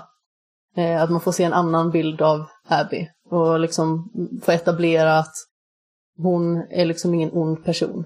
Eh, 0.76 1.02
att 1.02 1.10
man 1.10 1.22
får 1.22 1.32
se 1.32 1.44
en 1.44 1.54
annan 1.54 1.92
bild 1.92 2.22
av 2.22 2.46
Abby. 2.68 3.08
Och 3.30 3.60
liksom 3.60 4.12
få 4.44 4.52
etablera 4.52 5.20
att 5.20 5.34
hon 6.18 6.58
är 6.58 6.86
liksom 6.86 7.14
ingen 7.14 7.32
ond 7.34 7.66
person. 7.66 8.06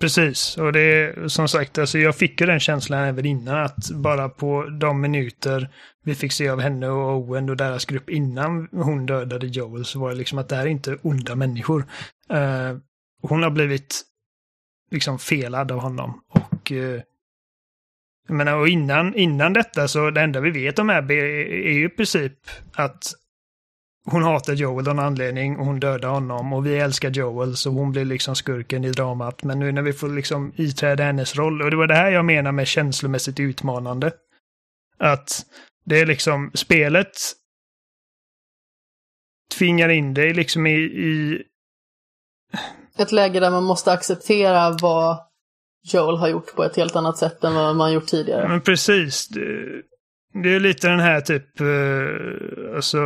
Precis, 0.00 0.58
och 0.58 0.72
det 0.72 0.80
är 0.80 1.28
som 1.28 1.48
sagt, 1.48 1.78
alltså 1.78 1.98
jag 1.98 2.16
fick 2.16 2.40
ju 2.40 2.46
den 2.46 2.60
känslan 2.60 3.00
även 3.00 3.26
innan 3.26 3.58
att 3.64 3.90
bara 3.90 4.28
på 4.28 4.64
de 4.80 5.00
minuter 5.00 5.70
vi 6.04 6.14
fick 6.14 6.32
se 6.32 6.48
av 6.48 6.60
henne 6.60 6.88
och 6.88 7.16
Owen 7.16 7.50
och 7.50 7.56
deras 7.56 7.84
grupp 7.84 8.10
innan 8.10 8.68
hon 8.72 9.06
dödade 9.06 9.46
Joel 9.46 9.84
så 9.84 10.00
var 10.00 10.10
det 10.10 10.16
liksom 10.16 10.38
att 10.38 10.48
det 10.48 10.56
här 10.56 10.62
är 10.62 10.70
inte 10.70 10.98
onda 11.02 11.34
människor. 11.34 11.84
Uh, 12.32 12.78
hon 13.22 13.42
har 13.42 13.50
blivit 13.50 14.02
liksom 14.90 15.18
felad 15.18 15.72
av 15.72 15.78
honom 15.78 16.20
och 16.28 16.70
uh, 16.70 17.00
jag 18.28 18.36
menar, 18.36 18.56
och 18.56 18.68
innan, 18.68 19.14
innan 19.14 19.52
detta 19.52 19.88
så 19.88 20.10
det 20.10 20.20
enda 20.20 20.40
vi 20.40 20.50
vet 20.50 20.78
om 20.78 20.90
Abby 20.90 21.14
är, 21.14 21.24
är 21.24 21.72
ju 21.72 21.86
i 21.86 21.88
princip 21.88 22.32
att 22.72 23.12
hon 24.04 24.22
hatar 24.22 24.52
Joel 24.52 24.88
av 24.88 24.94
någon 24.94 25.04
anledning 25.04 25.56
och 25.56 25.66
hon 25.66 25.80
dödar 25.80 26.08
honom 26.08 26.52
och 26.52 26.66
vi 26.66 26.78
älskar 26.78 27.10
Joel 27.10 27.56
så 27.56 27.70
hon 27.70 27.92
blir 27.92 28.04
liksom 28.04 28.36
skurken 28.36 28.84
i 28.84 28.90
dramat. 28.90 29.42
Men 29.42 29.58
nu 29.58 29.72
när 29.72 29.82
vi 29.82 29.92
får 29.92 30.08
liksom 30.08 30.52
iträda 30.56 31.04
hennes 31.04 31.36
roll 31.36 31.62
och 31.62 31.70
det 31.70 31.76
var 31.76 31.86
det 31.86 31.94
här 31.94 32.10
jag 32.10 32.24
menar 32.24 32.52
med 32.52 32.66
känslomässigt 32.66 33.40
utmanande. 33.40 34.12
Att 34.98 35.46
det 35.84 36.00
är 36.00 36.06
liksom 36.06 36.50
spelet 36.54 37.16
tvingar 39.58 39.88
in 39.88 40.14
dig 40.14 40.34
liksom 40.34 40.66
i, 40.66 40.78
i 40.80 41.42
Ett 42.98 43.12
läge 43.12 43.40
där 43.40 43.50
man 43.50 43.64
måste 43.64 43.92
acceptera 43.92 44.76
vad 44.82 45.18
Joel 45.82 46.16
har 46.16 46.28
gjort 46.28 46.54
på 46.54 46.64
ett 46.64 46.76
helt 46.76 46.96
annat 46.96 47.18
sätt 47.18 47.44
än 47.44 47.54
vad 47.54 47.76
man 47.76 47.92
gjort 47.92 48.06
tidigare. 48.06 48.48
Men 48.48 48.60
precis. 48.60 49.28
Det, 49.28 49.82
det 50.42 50.54
är 50.54 50.60
lite 50.60 50.88
den 50.88 51.00
här 51.00 51.20
typ, 51.20 51.60
eh, 51.60 52.76
alltså... 52.76 52.98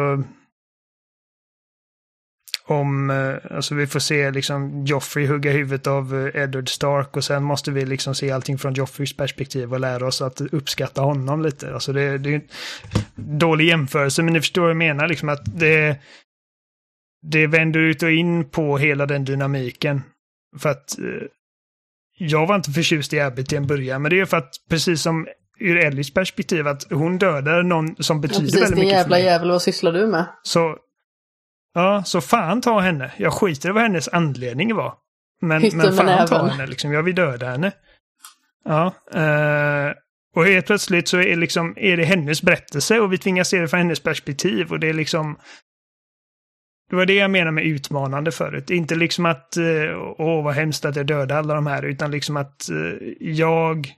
om, 2.66 3.11
eh, 3.11 3.57
alltså 3.57 3.74
vi 3.74 3.86
får 3.86 4.01
se 4.01 4.31
liksom 4.31 4.85
Joffrey 4.86 5.27
hugga 5.27 5.51
huvudet 5.53 5.86
av 5.86 6.15
eh, 6.35 6.43
Edward 6.43 6.69
Stark 6.69 7.16
och 7.16 7.24
sen 7.24 7.43
måste 7.45 7.70
vi 7.70 7.86
liksom 7.86 8.15
se 8.15 8.31
allting 8.31 8.59
från 8.59 8.74
Joffreys 8.74 9.16
perspektiv 9.16 9.73
och 9.73 9.81
lära 9.81 10.07
oss 10.07 10.23
att 10.23 10.41
uppskatta 10.41 11.03
honom 11.03 11.43
lite. 11.43 11.74
Alltså 11.74 11.93
det, 11.93 12.19
det 12.19 12.31
är 12.31 12.35
en 12.35 13.39
dålig 13.39 13.66
jämförelse 13.69 14.23
men 14.23 14.32
ni 14.35 14.41
förstår 14.41 14.62
vad 14.62 14.70
jag 14.70 14.77
menar 14.77 15.09
liksom 15.09 15.28
att 15.28 15.59
det, 15.59 15.97
det 17.23 17.47
vänder 17.47 17.81
ut 17.81 18.03
och 18.03 18.11
in 18.11 18.45
på 18.51 18.78
hela 18.78 19.07
den 19.07 19.24
dynamiken. 19.24 20.03
För 20.59 20.69
att 20.69 20.99
eh, 20.99 21.05
jag 22.19 22.47
var 22.47 22.55
inte 22.57 22.70
förtjust 22.70 23.12
i 23.12 23.20
Abby 23.20 23.45
till 23.45 23.59
en 23.59 23.66
början 23.66 24.03
men 24.03 24.11
det 24.11 24.20
är 24.20 24.24
för 24.24 24.36
att 24.36 24.51
precis 24.70 25.03
som 25.03 25.27
ur 25.61 25.77
Ellis 25.77 26.15
perspektiv 26.15 26.69
att 26.69 26.93
hon 26.93 27.19
dödar 27.19 27.62
någon 27.62 27.97
som 27.99 28.16
Ja, 28.16 28.20
betyder 28.20 28.41
precis, 28.45 28.61
väldigt 28.62 28.70
din 28.77 28.85
mycket 28.85 28.93
för 28.93 29.01
jävla 29.01 29.16
mig. 29.16 29.24
jävel, 29.24 29.51
vad 29.51 29.62
sysslar 29.62 29.93
du 29.93 30.07
med? 30.07 30.27
Så, 30.43 30.77
ja, 31.74 32.05
så 32.05 32.20
fan 32.20 32.60
ta 32.60 32.80
henne. 32.80 33.12
Jag 33.16 33.32
skiter 33.32 33.68
i 33.68 33.72
vad 33.72 33.82
hennes 33.82 34.09
anledning 34.09 34.74
var. 34.74 34.94
Men, 35.40 35.62
Hytten 35.62 35.78
men 35.78 35.96
fan 35.96 36.28
ta 36.28 36.36
näven. 36.36 36.51
henne, 36.51 36.66
liksom. 36.66 36.92
Jag 36.92 37.02
vill 37.02 37.14
döda 37.14 37.51
henne. 37.51 37.72
Ja, 38.64 38.94
eh, 39.14 39.92
och 40.36 40.46
helt 40.46 40.66
plötsligt 40.66 41.09
så 41.09 41.18
är, 41.18 41.36
liksom, 41.36 41.74
är 41.76 41.96
det 41.96 42.05
hennes 42.05 42.42
berättelse 42.42 43.01
och 43.01 43.12
vi 43.12 43.18
tvingas 43.18 43.48
se 43.48 43.60
det 43.60 43.68
från 43.68 43.78
hennes 43.80 44.01
perspektiv 44.01 44.72
och 44.72 44.80
det 44.80 44.88
är 44.88 44.94
liksom... 44.94 45.38
Det 46.90 46.96
var 46.96 47.06
det 47.06 47.14
jag 47.14 47.30
menar 47.30 47.51
med 47.51 47.64
utmanande 47.64 48.32
förut. 48.32 48.70
Inte 48.70 48.94
liksom 48.94 49.26
att, 49.26 49.56
eh, 49.56 49.98
åh 50.18 50.44
vad 50.44 50.55
hemskt 50.55 50.84
att 50.84 50.96
jag 50.96 51.06
dödade 51.06 51.38
alla 51.38 51.55
de 51.55 51.66
här, 51.66 51.82
utan 51.82 52.10
liksom 52.10 52.36
att 52.36 52.70
eh, 52.70 53.09
jag 53.20 53.88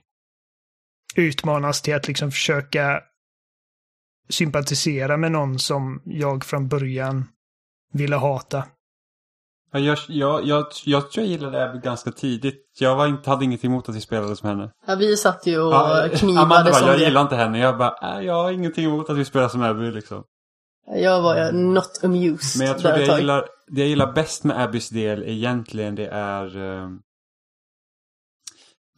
utmanas 1.15 1.81
till 1.81 1.95
att 1.95 2.07
liksom 2.07 2.31
försöka 2.31 3.01
sympatisera 4.29 5.17
med 5.17 5.31
någon 5.31 5.59
som 5.59 6.01
jag 6.05 6.45
från 6.45 6.67
början 6.67 7.27
ville 7.93 8.15
hata. 8.15 8.63
Ja, 9.71 9.79
Jag, 9.79 9.97
jag, 10.07 10.45
jag, 10.45 10.65
jag 10.85 11.11
tror 11.11 11.25
jag 11.25 11.31
gillade 11.31 11.69
Abby 11.69 11.79
ganska 11.79 12.11
tidigt. 12.11 12.63
Jag 12.79 12.95
var 12.95 13.07
inte, 13.07 13.29
hade 13.29 13.45
inget 13.45 13.65
emot 13.65 13.89
att 13.89 13.95
vi 13.95 14.01
spelade 14.01 14.35
som 14.35 14.49
henne. 14.49 14.71
Ja, 14.87 14.95
vi 14.95 15.17
satt 15.17 15.47
ju 15.47 15.59
och 15.59 15.73
Ja, 15.73 16.09
knivade 16.15 16.41
Amanda 16.41 16.71
bara, 16.71 16.73
som 16.79 16.87
jag 16.87 16.99
det. 16.99 17.03
gillar 17.03 17.21
inte 17.21 17.35
henne. 17.35 17.59
Jag 17.59 17.77
bara, 17.77 18.17
äh, 18.19 18.25
jag 18.25 18.33
har 18.33 18.51
ingenting 18.51 18.85
emot 18.85 19.09
att 19.09 19.17
vi 19.17 19.25
spelar 19.25 19.47
som 19.47 19.61
Abby 19.61 19.91
liksom. 19.91 20.23
Jag 20.95 21.21
var 21.21 21.35
ju 21.37 21.51
not 21.51 21.99
amused 22.03 22.59
Men 22.59 22.67
jag 22.67 22.79
tror 22.79 22.91
det 22.91 23.05
jag 23.05 23.19
gillar, 23.19 23.45
det 23.67 23.81
jag 23.81 23.89
gillar 23.89 24.13
bäst 24.13 24.43
med 24.43 24.61
Abbys 24.63 24.89
del 24.89 25.23
egentligen 25.23 25.95
det 25.95 26.07
är 26.07 26.57
eh, 26.57 26.89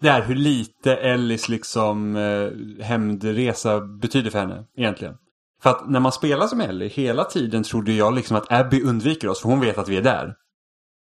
Det 0.01 0.07
är 0.09 0.21
hur 0.21 0.35
lite 0.35 0.95
Ellis 0.95 1.49
liksom 1.49 2.15
eh, 2.15 2.83
hämndresa 2.85 3.79
betyder 3.81 4.29
för 4.31 4.39
henne 4.39 4.65
egentligen. 4.77 5.15
För 5.63 5.69
att 5.69 5.89
när 5.89 5.99
man 5.99 6.11
spelar 6.11 6.47
som 6.47 6.61
Ellie 6.61 6.87
hela 6.89 7.23
tiden 7.23 7.63
trodde 7.63 7.93
jag 7.93 8.15
liksom 8.15 8.37
att 8.37 8.51
Abby 8.51 8.81
undviker 8.83 9.27
oss 9.27 9.41
för 9.41 9.49
hon 9.49 9.59
vet 9.59 9.77
att 9.77 9.87
vi 9.87 9.97
är 9.97 10.01
där. 10.01 10.33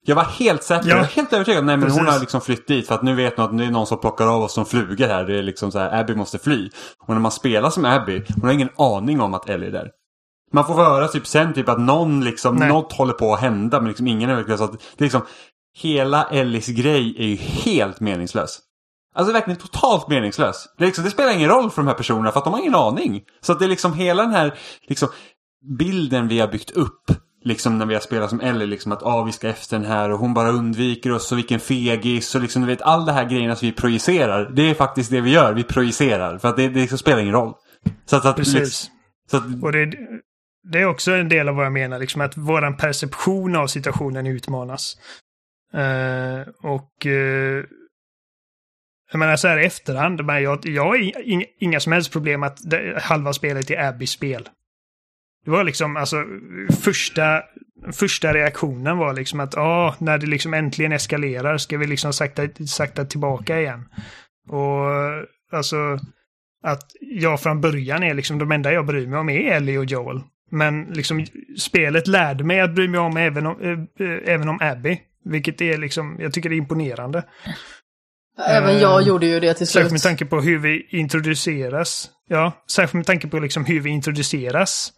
Jag 0.08 0.16
var 0.16 0.24
helt 0.24 0.64
säker, 0.64 0.90
Ja. 0.90 0.96
jag 0.96 1.02
var 1.02 1.10
helt 1.10 1.34
övertygad. 1.34 1.66
Nej 1.66 1.78
men 1.78 1.90
hon 1.90 1.98
Precis. 2.00 2.14
har 2.14 2.20
liksom 2.20 2.42
flytt 2.42 2.68
dit 2.68 2.88
för 2.88 2.96
att 2.96 3.04
nu 3.04 3.16
vet 3.16 3.38
hon 3.38 3.46
att 3.46 3.58
det 3.58 3.66
är 3.66 3.72
någon 3.72 3.88
som 3.88 4.00
plockar 4.00 4.28
av 4.28 4.44
oss 4.44 4.54
som 4.54 4.66
flugor 4.66 5.08
här. 5.08 5.24
Det 5.24 5.38
är 5.40 5.44
liksom 5.44 5.72
så 5.72 5.80
här, 5.80 6.00
Abby 6.00 6.16
måste 6.16 6.38
fly. 6.40 6.70
Och 7.00 7.10
när 7.14 7.20
man 7.20 7.32
spelar 7.32 7.70
som 7.70 7.86
Abby, 7.86 8.24
hon 8.36 8.44
har 8.44 8.52
ingen 8.52 8.70
aning 8.78 9.22
om 9.22 9.34
att 9.34 9.50
Ellie 9.50 9.68
är 9.68 9.72
där. 9.72 9.92
Man 10.54 10.66
får 10.66 10.74
höra 10.74 11.08
typ 11.08 11.28
sen 11.28 11.54
typ 11.54 11.70
att 11.70 11.80
någon 11.80 12.24
liksom, 12.24 12.56
Nej. 12.56 12.68
något 12.70 12.94
håller 12.94 13.14
på 13.14 13.34
att 13.34 13.40
hända 13.42 13.80
men 13.80 13.88
liksom 13.88 14.08
ingen 14.08 14.30
är 14.30 14.36
verkligen 14.36 14.58
så 14.58 14.64
att 14.64 14.72
det 14.72 15.04
är 15.04 15.06
liksom 15.06 15.22
Hela 15.78 16.24
Ellis 16.24 16.68
grej 16.68 17.16
är 17.18 17.26
ju 17.28 17.36
helt 17.36 18.00
meningslös. 18.00 18.60
Alltså 19.16 19.34
verkligen 19.34 19.60
totalt 19.60 20.08
meningslös. 20.08 20.66
Det, 20.78 20.86
liksom, 20.86 21.04
det 21.04 21.12
spelar 21.12 21.34
ingen 21.34 21.50
roll 21.50 21.72
för 21.72 21.82
de 21.82 21.88
här 21.88 21.96
personerna 21.96 22.32
för 22.32 22.40
att 22.40 22.44
de 22.44 22.54
har 22.54 22.60
ingen 22.60 22.76
aning. 22.76 23.22
Så 23.42 23.52
att 23.52 23.60
det 23.60 23.66
är 23.66 23.70
liksom 23.70 23.94
hela 23.94 24.24
den 24.24 24.32
här 24.32 24.58
liksom, 24.88 25.10
bilden 25.78 26.28
vi 26.28 26.40
har 26.40 26.48
byggt 26.48 26.72
upp. 26.72 27.04
Liksom 27.44 27.78
när 27.78 27.86
vi 27.86 27.94
har 27.94 28.02
spelat 28.02 28.30
som 28.30 28.42
Ellie, 28.42 28.66
liksom 28.66 28.92
att 28.92 29.04
ah, 29.04 29.24
vi 29.24 29.32
ska 29.32 29.50
efter 29.50 29.78
den 29.78 29.88
här 29.88 30.12
och 30.12 30.20
hon 30.20 30.34
bara 30.34 30.50
undviker 30.50 31.12
oss 31.12 31.32
och 31.32 31.38
vilken 31.38 31.60
fegis 31.60 32.36
och 32.36 32.42
liksom 32.42 32.62
du 32.62 32.68
vet 32.68 32.82
all 32.82 33.06
det 33.06 33.12
här 33.12 33.26
grejerna 33.26 33.56
som 33.56 33.66
vi 33.66 33.72
projicerar. 33.72 34.52
Det 34.56 34.70
är 34.70 34.74
faktiskt 34.74 35.12
det 35.12 35.22
vi 35.22 35.32
gör, 35.32 35.54
vi 35.54 35.64
projicerar. 35.64 36.38
För 36.38 36.50
att 36.50 36.56
det, 36.56 36.68
det 36.68 36.80
liksom 36.80 36.98
spelar 36.98 37.20
ingen 37.20 37.34
roll. 37.34 37.54
Så 38.06 38.16
att, 38.16 38.26
att, 38.26 38.36
Precis. 38.36 38.56
liksom, 38.56 38.94
så 39.32 39.38
att, 39.38 39.64
Och 39.64 39.72
det, 39.72 39.92
det 40.72 40.80
är 40.80 40.86
också 40.86 41.12
en 41.12 41.30
del 41.30 41.50
av 41.50 41.56
vad 41.56 41.66
jag 41.66 41.74
menar, 41.74 42.00
liksom 42.00 42.22
att 42.22 42.38
våran 42.38 42.78
perception 42.78 43.56
av 43.56 43.68
situationen 43.68 44.28
utmanas. 44.28 44.98
Eh, 45.74 46.70
och 46.72 47.06
eh, 47.06 47.64
jag 49.16 49.20
menar 49.20 49.36
så 49.36 49.48
här 49.48 49.58
i 49.58 49.66
efterhand, 49.66 50.26
men 50.26 50.44
jag, 50.44 50.66
jag 50.66 50.84
har 50.84 51.12
inga 51.60 51.80
som 51.80 51.92
helst 51.92 52.12
problem 52.12 52.44
att 52.44 52.70
det, 52.70 53.02
halva 53.02 53.34
spelet 53.34 53.72
är 53.72 53.88
Abbys 53.88 54.12
spel. 54.12 54.50
Det 55.46 55.52
var 55.52 55.64
liksom, 55.64 55.98
alltså, 55.98 56.26
första, 56.82 57.44
första 57.92 58.34
reaktionen 58.34 58.98
var 58.98 59.14
liksom 59.14 59.40
att, 59.40 59.54
ja, 59.54 59.96
när 60.00 60.18
det 60.18 60.26
liksom 60.26 60.54
äntligen 60.54 60.92
eskalerar 60.92 61.58
ska 61.58 61.78
vi 61.78 61.88
liksom 61.88 62.14
sakta, 62.14 62.48
sakta 62.68 63.06
tillbaka 63.06 63.60
igen. 63.60 63.86
Och 64.50 64.86
alltså, 65.52 66.00
att 66.64 66.92
jag 67.00 67.42
från 67.42 67.62
början 67.62 68.04
är 68.04 68.14
liksom, 68.14 68.40
de 68.40 68.52
enda 68.52 68.74
jag 68.74 68.86
bryr 68.86 69.08
mig 69.08 69.20
om 69.20 69.30
är 69.30 69.52
Ellie 69.52 69.78
och 69.78 69.86
Joel. 69.86 70.22
Men 70.52 70.84
liksom, 70.84 71.26
spelet 71.58 72.08
lärde 72.08 72.44
mig 72.44 72.62
att 72.62 72.76
bry 72.76 72.88
mig 72.88 73.00
om 73.00 73.18
även 73.18 73.46
om, 73.46 73.62
äh, 73.62 74.08
äh, 74.08 74.20
även 74.26 74.50
om 74.50 74.58
Abby. 74.62 75.00
Vilket 75.26 75.62
är 75.62 75.78
liksom, 75.78 76.18
jag 76.20 76.34
tycker 76.34 76.50
det 76.50 76.56
är 76.56 76.58
imponerande. 76.58 77.24
Även 78.38 78.80
jag 78.80 79.02
Eh, 79.02 79.08
gjorde 79.08 79.26
ju 79.26 79.40
det 79.40 79.54
till 79.54 79.68
slut. 79.68 79.74
Särskilt 79.74 79.92
med 79.92 80.02
tanke 80.02 80.26
på 80.26 80.42
hur 80.42 80.60
vi 80.60 80.88
introduceras. 80.90 82.10
Ja, 82.28 82.52
särskilt 82.72 82.94
med 82.94 83.06
tanke 83.06 83.28
på 83.28 83.40
liksom 83.40 83.66
hur 83.66 83.80
vi 83.80 83.90
introduceras 83.90 84.92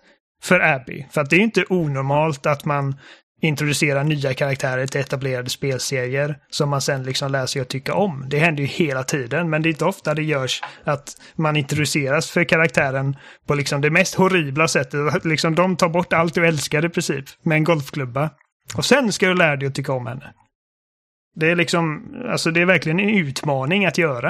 för 0.44 0.60
Abby. 0.60 1.06
För 1.12 1.22
att 1.22 1.30
det 1.30 1.36
är 1.36 1.38
ju 1.38 1.44
inte 1.44 1.66
onormalt 1.70 2.46
att 2.46 2.66
man 2.66 2.96
introducerar 3.42 4.04
nya 4.04 4.34
karaktärer 4.34 4.88
till 4.88 5.02
etablerade 5.02 5.50
spelserier 5.50 6.38
som 6.50 6.70
man 6.70 6.82
sen 6.82 7.04
liksom 7.04 7.32
lär 7.32 7.46
sig 7.46 7.62
att 7.62 7.70
tycka 7.70 7.94
om. 7.94 8.26
Det 8.28 8.40
händer 8.40 8.62
ju 8.64 8.68
hela 8.68 9.04
tiden, 9.04 9.50
men 9.50 9.62
det 9.62 9.70
är 9.70 9.72
inte 9.72 9.86
ofta 9.86 10.14
det 10.14 10.24
görs 10.24 10.62
att 10.84 11.16
man 11.36 11.58
introduceras 11.58 12.32
för 12.32 12.44
karaktären 12.44 13.18
på 13.48 13.56
liksom 13.56 13.82
det 13.82 13.90
mest 13.90 14.16
horribla 14.16 14.68
sättet. 14.68 15.26
Liksom 15.26 15.56
de 15.56 15.76
tar 15.76 15.90
bort 15.90 16.14
allt 16.14 16.34
du 16.34 16.48
älskar 16.48 16.86
i 16.86 16.90
princip 16.90 17.26
med 17.44 17.56
en 17.56 17.64
golfklubba. 17.64 18.30
Och 18.78 18.86
sen 18.86 19.12
ska 19.12 19.28
du 19.28 19.36
lära 19.36 19.56
dig 19.56 19.68
att 19.68 19.76
tycka 19.76 19.94
om 19.94 20.08
henne. 20.08 20.34
Det 21.40 21.52
är 21.52 21.56
liksom, 21.56 22.14
alltså 22.30 22.52
det 22.52 22.62
är 22.62 22.66
verkligen 22.66 23.00
en 23.00 23.10
utmaning 23.10 23.86
att 23.86 23.98
göra. 23.98 24.30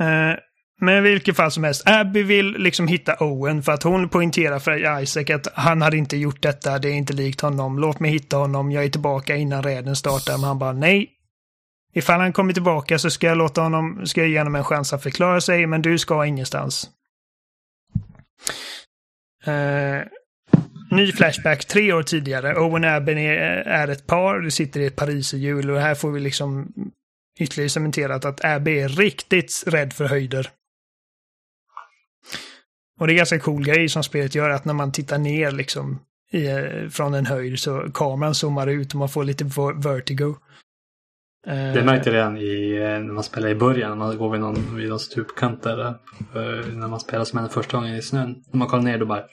Eh, 0.00 0.36
men 0.80 0.96
i 0.96 1.00
vilket 1.00 1.36
fall 1.36 1.50
som 1.50 1.64
helst, 1.64 1.82
Abby 1.86 2.22
vill 2.22 2.52
liksom 2.52 2.88
hitta 2.88 3.16
Owen 3.20 3.62
för 3.62 3.72
att 3.72 3.82
hon 3.82 4.08
poängterar 4.08 4.58
för 4.58 5.00
Isaac 5.02 5.30
att 5.30 5.46
han 5.54 5.82
hade 5.82 5.96
inte 5.96 6.16
gjort 6.16 6.42
detta, 6.42 6.78
det 6.78 6.88
är 6.88 6.94
inte 6.94 7.12
likt 7.12 7.40
honom, 7.40 7.78
låt 7.78 8.00
mig 8.00 8.10
hitta 8.10 8.36
honom, 8.36 8.72
jag 8.72 8.84
är 8.84 8.88
tillbaka 8.88 9.36
innan 9.36 9.62
räden 9.62 9.96
startar. 9.96 10.32
Men 10.32 10.44
han 10.44 10.58
bara 10.58 10.72
nej. 10.72 11.10
Ifall 11.94 12.20
han 12.20 12.32
kommer 12.32 12.52
tillbaka 12.52 12.98
så 12.98 13.10
ska 13.10 13.26
jag 13.26 13.38
låta 13.38 13.60
honom, 13.60 14.06
ska 14.06 14.20
jag 14.20 14.30
ge 14.30 14.38
honom 14.38 14.54
en 14.54 14.64
chans 14.64 14.92
att 14.92 15.02
förklara 15.02 15.40
sig, 15.40 15.66
men 15.66 15.82
du 15.82 15.98
ska 15.98 16.26
ingenstans. 16.26 16.90
Eh, 19.44 20.02
ny 20.92 21.12
Flashback 21.12 21.64
tre 21.64 21.92
år 21.92 22.02
tidigare. 22.02 22.58
Owen 22.58 22.84
och 22.84 22.90
är, 22.90 23.18
är 23.66 23.88
ett 23.88 24.06
par, 24.06 24.40
Det 24.40 24.50
sitter 24.50 24.80
i 24.80 24.86
ett 24.86 24.96
pariserhjul 24.96 25.70
och 25.70 25.80
här 25.80 25.94
får 25.94 26.10
vi 26.10 26.20
liksom 26.20 26.72
ytterligare 27.40 27.70
cementerat 27.70 28.24
att 28.24 28.44
Abby 28.44 28.78
är 28.78 28.88
riktigt 28.88 29.64
rädd 29.66 29.92
för 29.92 30.04
höjder. 30.04 30.50
Och 33.00 33.06
det 33.06 33.12
är 33.12 33.16
ganska 33.16 33.38
cool 33.38 33.64
grej 33.64 33.88
som 33.88 34.02
spelet 34.02 34.34
gör, 34.34 34.50
att 34.50 34.64
när 34.64 34.74
man 34.74 34.92
tittar 34.92 35.18
ner 35.18 35.50
liksom 35.50 35.98
i, 36.32 36.46
eh, 36.46 36.88
från 36.90 37.14
en 37.14 37.26
höjd 37.26 37.58
så 37.58 37.90
kameran 37.94 38.34
zoomar 38.34 38.66
ut 38.66 38.92
och 38.92 38.98
man 38.98 39.08
får 39.08 39.24
lite 39.24 39.44
vertigo. 39.84 40.34
Det 41.44 41.84
märkte 41.84 42.10
jag 42.10 42.16
redan 42.16 42.36
i, 42.36 42.72
eh, 42.72 42.80
när 42.80 43.12
man 43.12 43.24
spelar 43.24 43.48
i 43.48 43.54
början. 43.54 43.90
När 43.90 43.96
man 43.96 44.18
går 44.18 44.30
vid 44.30 44.40
någon, 44.40 44.76
vid 44.76 44.88
någon 44.88 44.98
stupkant 44.98 45.62
där. 45.62 45.88
Eh, 45.88 46.66
när 46.74 46.88
man 46.88 47.00
spelar 47.00 47.24
som 47.24 47.38
en 47.38 47.48
första 47.48 47.76
gången 47.76 47.96
i 47.96 48.02
snön. 48.02 48.44
När 48.50 48.58
man 48.58 48.68
kollar 48.68 48.84
ner 48.84 48.98
då 48.98 49.06
bara... 49.06 49.24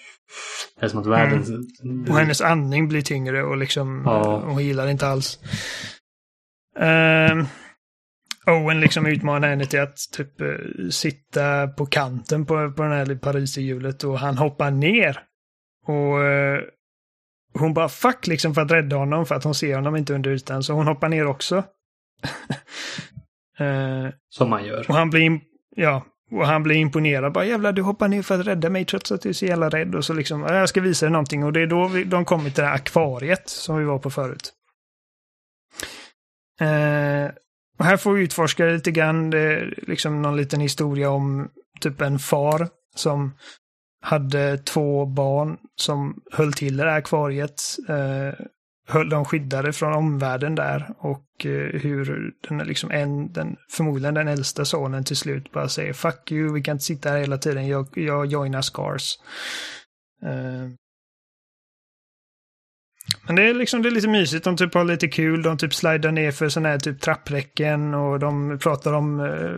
Det 0.80 0.86
är 0.86 0.90
som 0.90 1.00
att 1.00 1.08
världen... 1.08 1.68
Och 2.10 2.18
hennes 2.18 2.42
andning 2.42 2.88
blir 2.88 3.02
tyngre 3.02 3.44
och 3.44 3.58
liksom, 3.58 4.02
Ja. 4.06 4.40
hon 4.46 4.64
gillar 4.64 4.88
inte 4.88 5.08
alls. 5.08 5.40
Ehm, 6.80 7.46
Owen 8.48 8.80
liksom 8.80 9.06
utmanar 9.06 9.50
henne 9.50 9.66
till 9.66 9.80
att 9.82 9.98
typ 10.12 10.42
eh, 10.42 10.48
sitta 10.92 11.68
på 11.68 11.86
kanten 11.86 12.46
på, 12.46 12.72
på 12.72 12.84
den 12.84 12.92
här 12.92 13.16
pariserhjulet 13.16 14.04
och 14.04 14.20
han 14.20 14.38
hoppar 14.38 14.72
ner. 14.72 15.20
Och 15.88 16.24
eh, 16.24 16.62
hon 17.54 17.74
bara 17.74 17.90
fuck 17.90 18.28
liksom 18.28 18.54
för 18.56 18.62
att 18.62 18.72
rädda 18.72 18.96
honom 18.96 19.26
för 19.26 19.36
att 19.36 19.44
hon 19.44 19.56
ser 19.56 19.76
honom 19.76 19.96
inte 19.96 20.14
under 20.14 20.32
ytan 20.32 20.64
så 20.64 20.74
hon 20.74 20.88
hoppar 20.88 21.10
ner 21.10 21.26
också. 21.26 21.64
Eh, 23.60 24.10
Som 24.30 24.50
man 24.50 24.66
gör. 24.66 24.86
och 24.90 24.96
han 24.96 25.10
blir, 25.10 25.40
ja, 25.76 26.06
och 26.32 26.48
han 26.48 26.64
blir 26.64 26.76
imponerad. 26.76 27.34
Bara 27.34 27.46
jävlar, 27.46 27.72
du 27.72 27.82
hoppar 27.82 28.08
ner 28.08 28.22
för 28.22 28.40
att 28.40 28.48
rädda 28.48 28.70
mig 28.70 28.86
trots 28.86 29.12
att 29.12 29.22
du 29.22 29.30
är 29.30 29.34
så 29.34 29.46
jävla 29.46 29.70
rädd. 29.70 29.96
Och 29.96 30.06
så 30.06 30.14
liksom, 30.14 30.42
jag 30.42 30.70
ska 30.70 30.82
visa 30.82 31.06
dig 31.06 31.12
någonting. 31.12 31.44
Och 31.44 31.54
det 31.54 31.62
är 31.62 31.68
då 31.68 31.88
vi, 31.88 32.04
de 32.04 32.26
kommer 32.26 32.50
till 32.50 32.62
det 32.62 32.68
här 32.68 32.76
akvariet 32.76 33.50
som 33.50 33.78
vi 33.78 33.84
var 33.84 34.00
på 34.00 34.10
förut. 34.10 34.54
Eh, 36.62 37.32
och 37.80 37.86
här 37.86 37.98
får 37.98 38.14
vi 38.14 38.24
utforska 38.24 38.66
lite 38.66 38.92
grann, 38.92 39.30
det 39.30 39.40
är 39.40 39.80
liksom 39.88 40.22
någon 40.22 40.38
liten 40.38 40.60
historia 40.60 41.10
om 41.10 41.50
typ 41.80 42.02
en 42.02 42.20
far 42.20 42.68
som 42.96 43.34
hade 44.02 44.58
två 44.58 45.06
barn 45.06 45.58
som 45.76 46.22
höll 46.32 46.54
till 46.54 46.78
det 46.78 46.84
här 46.84 46.98
akvariet. 46.98 47.62
Eh, 47.90 48.46
höll 48.90 49.10
dem 49.10 49.26
skyddade 49.26 49.74
från 49.74 49.94
omvärlden 49.94 50.56
där 50.56 50.94
och 50.98 51.46
eh, 51.46 51.82
hur 51.82 52.34
den, 52.50 52.58
liksom 52.58 52.92
en, 52.92 53.34
den, 53.34 53.56
förmodligen 53.72 54.14
den 54.14 54.28
äldsta 54.28 54.66
sonen 54.66 55.04
till 55.04 55.18
slut 55.18 55.52
bara 55.52 55.70
säger 55.70 55.94
Fuck 55.94 56.32
you, 56.32 56.54
vi 56.54 56.62
kan 56.62 56.76
inte 56.76 56.86
sitta 56.86 57.10
här 57.10 57.20
hela 57.20 57.38
tiden, 57.38 57.68
jag, 57.68 57.88
jag 57.94 58.26
joinar 58.26 58.62
Scars. 58.62 59.18
Eh. 60.24 60.70
Men 63.28 63.36
det 63.36 63.50
är 63.50 63.54
liksom 63.54 63.82
det 63.82 63.90
är 63.90 63.92
lite 63.92 64.08
mysigt, 64.08 64.44
de 64.44 64.58
typ 64.58 64.74
har 64.74 64.84
lite 64.84 65.08
kul, 65.08 65.42
de 65.42 65.58
typ 65.58 65.74
slidar 65.74 66.12
ner 66.12 66.32
för 66.32 66.50
sådana 66.50 66.70
här 66.70 66.80
typ 66.80 67.02
trappräcken 67.02 67.94
och 67.94 68.20
de 68.20 68.60
pratar 68.60 68.94
om 68.94 69.20
eh, 69.20 69.58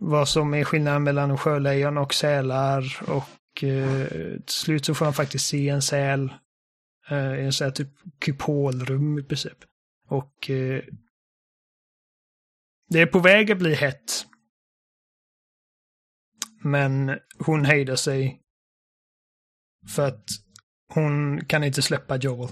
vad 0.00 0.28
som 0.28 0.54
är 0.54 0.64
skillnaden 0.64 1.02
mellan 1.02 1.38
sjölejon 1.38 1.98
och 1.98 2.14
sälar 2.14 3.00
och 3.06 3.64
eh, 3.64 4.06
till 4.46 4.54
slut 4.54 4.84
så 4.84 4.94
får 4.94 5.04
de 5.04 5.14
faktiskt 5.14 5.46
se 5.46 5.68
en 5.68 5.82
säl 5.82 6.30
i 7.10 7.44
en 7.44 7.52
sån 7.52 7.64
här 7.64 7.72
typ 7.72 7.88
kupolrum 8.18 9.18
i 9.18 9.22
princip. 9.22 9.58
Och 10.08 10.50
eh, 10.50 10.84
det 12.88 13.00
är 13.00 13.06
på 13.06 13.18
väg 13.18 13.52
att 13.52 13.58
bli 13.58 13.74
hett. 13.74 14.26
Men 16.62 17.18
hon 17.38 17.64
hejdar 17.64 17.96
sig 17.96 18.40
för 19.88 20.08
att 20.08 20.24
hon 20.88 21.44
kan 21.44 21.64
inte 21.64 21.82
släppa 21.82 22.16
Joel. 22.16 22.48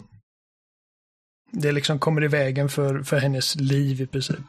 Det 1.50 1.72
liksom 1.72 1.98
kommer 1.98 2.24
i 2.24 2.28
vägen 2.28 2.68
för, 2.68 3.02
för 3.02 3.18
hennes 3.18 3.56
liv 3.56 4.00
i 4.00 4.06
princip. 4.06 4.46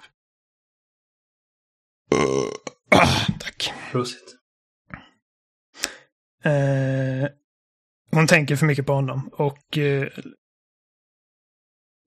Ah, 2.91 3.25
tack. 3.39 3.73
Prosit. 3.91 4.35
Eh, 6.43 7.29
hon 8.15 8.27
tänker 8.27 8.55
för 8.55 8.65
mycket 8.65 8.85
på 8.85 8.93
honom 8.93 9.29
och 9.33 9.77
eh, 9.77 10.07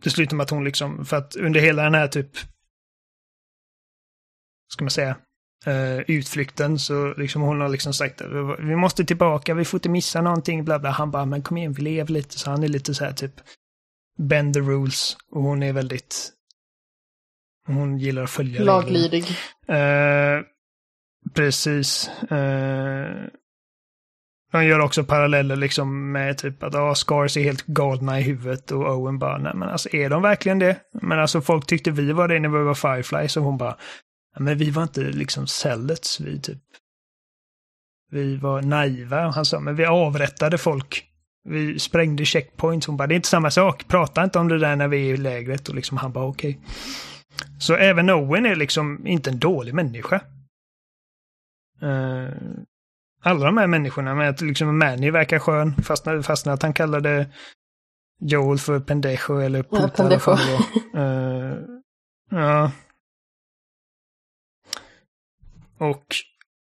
det 0.02 0.10
slutar 0.10 0.36
med 0.36 0.44
att 0.44 0.50
hon 0.50 0.64
liksom, 0.64 1.04
för 1.04 1.16
att 1.16 1.36
under 1.36 1.60
hela 1.60 1.82
den 1.82 1.94
här 1.94 2.08
typ, 2.08 2.30
ska 4.72 4.84
man 4.84 4.90
säga, 4.90 5.16
eh, 5.66 5.98
utflykten 5.98 6.78
så 6.78 7.14
liksom 7.14 7.42
hon 7.42 7.60
har 7.60 7.68
liksom 7.68 7.94
sagt 7.94 8.20
att 8.20 8.30
vi 8.58 8.76
måste 8.76 9.04
tillbaka, 9.04 9.54
vi 9.54 9.64
får 9.64 9.78
inte 9.78 9.88
missa 9.88 10.20
någonting, 10.20 10.64
bla 10.64 10.78
bla. 10.78 10.90
Han 10.90 11.10
bara, 11.10 11.24
men 11.26 11.42
kom 11.42 11.56
igen, 11.56 11.72
vi 11.72 11.82
lever 11.82 12.12
lite. 12.12 12.38
Så 12.38 12.50
han 12.50 12.62
är 12.62 12.68
lite 12.68 12.94
så 12.94 13.04
här 13.04 13.12
typ, 13.12 13.34
bend 14.18 14.54
the 14.54 14.60
rules. 14.60 15.16
Och 15.30 15.42
hon 15.42 15.62
är 15.62 15.72
väldigt, 15.72 16.32
hon 17.66 17.98
gillar 17.98 18.22
att 18.22 18.30
följa 18.30 18.62
Laglydig. 18.62 19.24
Eh, 19.66 20.40
precis. 21.34 22.08
Eh, 22.08 23.28
de 24.52 24.64
gör 24.64 24.80
också 24.80 25.04
paralleller 25.04 25.56
liksom 25.56 26.12
med 26.12 26.38
typ 26.38 26.62
att 26.62 26.74
ah, 26.74 26.94
Scars 26.94 27.36
är 27.36 27.42
helt 27.42 27.66
galna 27.66 28.20
i 28.20 28.22
huvudet 28.22 28.70
och 28.70 28.96
Owen 28.96 29.18
bara, 29.18 29.38
nej 29.38 29.52
men 29.54 29.68
alltså 29.68 29.88
är 29.92 30.10
de 30.10 30.22
verkligen 30.22 30.58
det? 30.58 30.76
Men 31.02 31.18
alltså 31.18 31.40
folk 31.40 31.66
tyckte 31.66 31.90
vi 31.90 32.12
var 32.12 32.28
det 32.28 32.40
när 32.40 32.48
vi 32.48 32.64
var 32.64 32.74
Firefly, 32.74 33.28
så 33.28 33.40
hon 33.40 33.58
bara, 33.58 33.76
men 34.38 34.58
vi 34.58 34.70
var 34.70 34.82
inte 34.82 35.00
liksom 35.00 35.46
cellets, 35.46 36.20
vi 36.20 36.40
typ. 36.40 36.58
Vi 38.10 38.36
var 38.36 38.62
naiva. 38.62 39.30
Han 39.30 39.44
sa, 39.44 39.60
men 39.60 39.76
vi 39.76 39.84
avrättade 39.84 40.58
folk. 40.58 41.04
Vi 41.48 41.78
sprängde 41.78 42.24
checkpoints. 42.24 42.86
Hon 42.86 42.96
bara, 42.96 43.06
det 43.06 43.14
är 43.14 43.16
inte 43.16 43.28
samma 43.28 43.50
sak. 43.50 43.88
Prata 43.88 44.24
inte 44.24 44.38
om 44.38 44.48
det 44.48 44.58
där 44.58 44.76
när 44.76 44.88
vi 44.88 45.10
är 45.10 45.14
i 45.14 45.16
lägret. 45.16 45.68
Och 45.68 45.74
liksom 45.74 45.96
han 45.96 46.12
bara, 46.12 46.24
okej. 46.24 46.50
Okay. 46.50 46.70
Så 47.60 47.74
även 47.74 48.10
Owen 48.10 48.46
är 48.46 48.56
liksom 48.56 49.06
inte 49.06 49.30
en 49.30 49.38
dålig 49.38 49.74
människa. 49.74 50.20
Uh, 51.82 52.30
alla 53.20 53.46
de 53.46 53.56
här 53.56 53.66
människorna, 53.66 54.14
med 54.14 54.28
att 54.28 54.40
liksom 54.40 54.78
Manny 54.78 55.10
verkar 55.10 55.38
skön, 55.38 55.74
fast, 55.82 56.04
fast 56.22 56.46
att 56.46 56.62
han 56.62 56.72
kallade 56.72 57.26
Joel 58.20 58.58
för 58.58 58.80
pendejo 58.80 59.38
eller 59.38 59.62
puta. 59.62 59.82
Ja, 59.82 59.88
pendejo. 59.88 60.38
Uh, 60.96 61.58
ja. 62.30 62.72
Och 65.78 66.04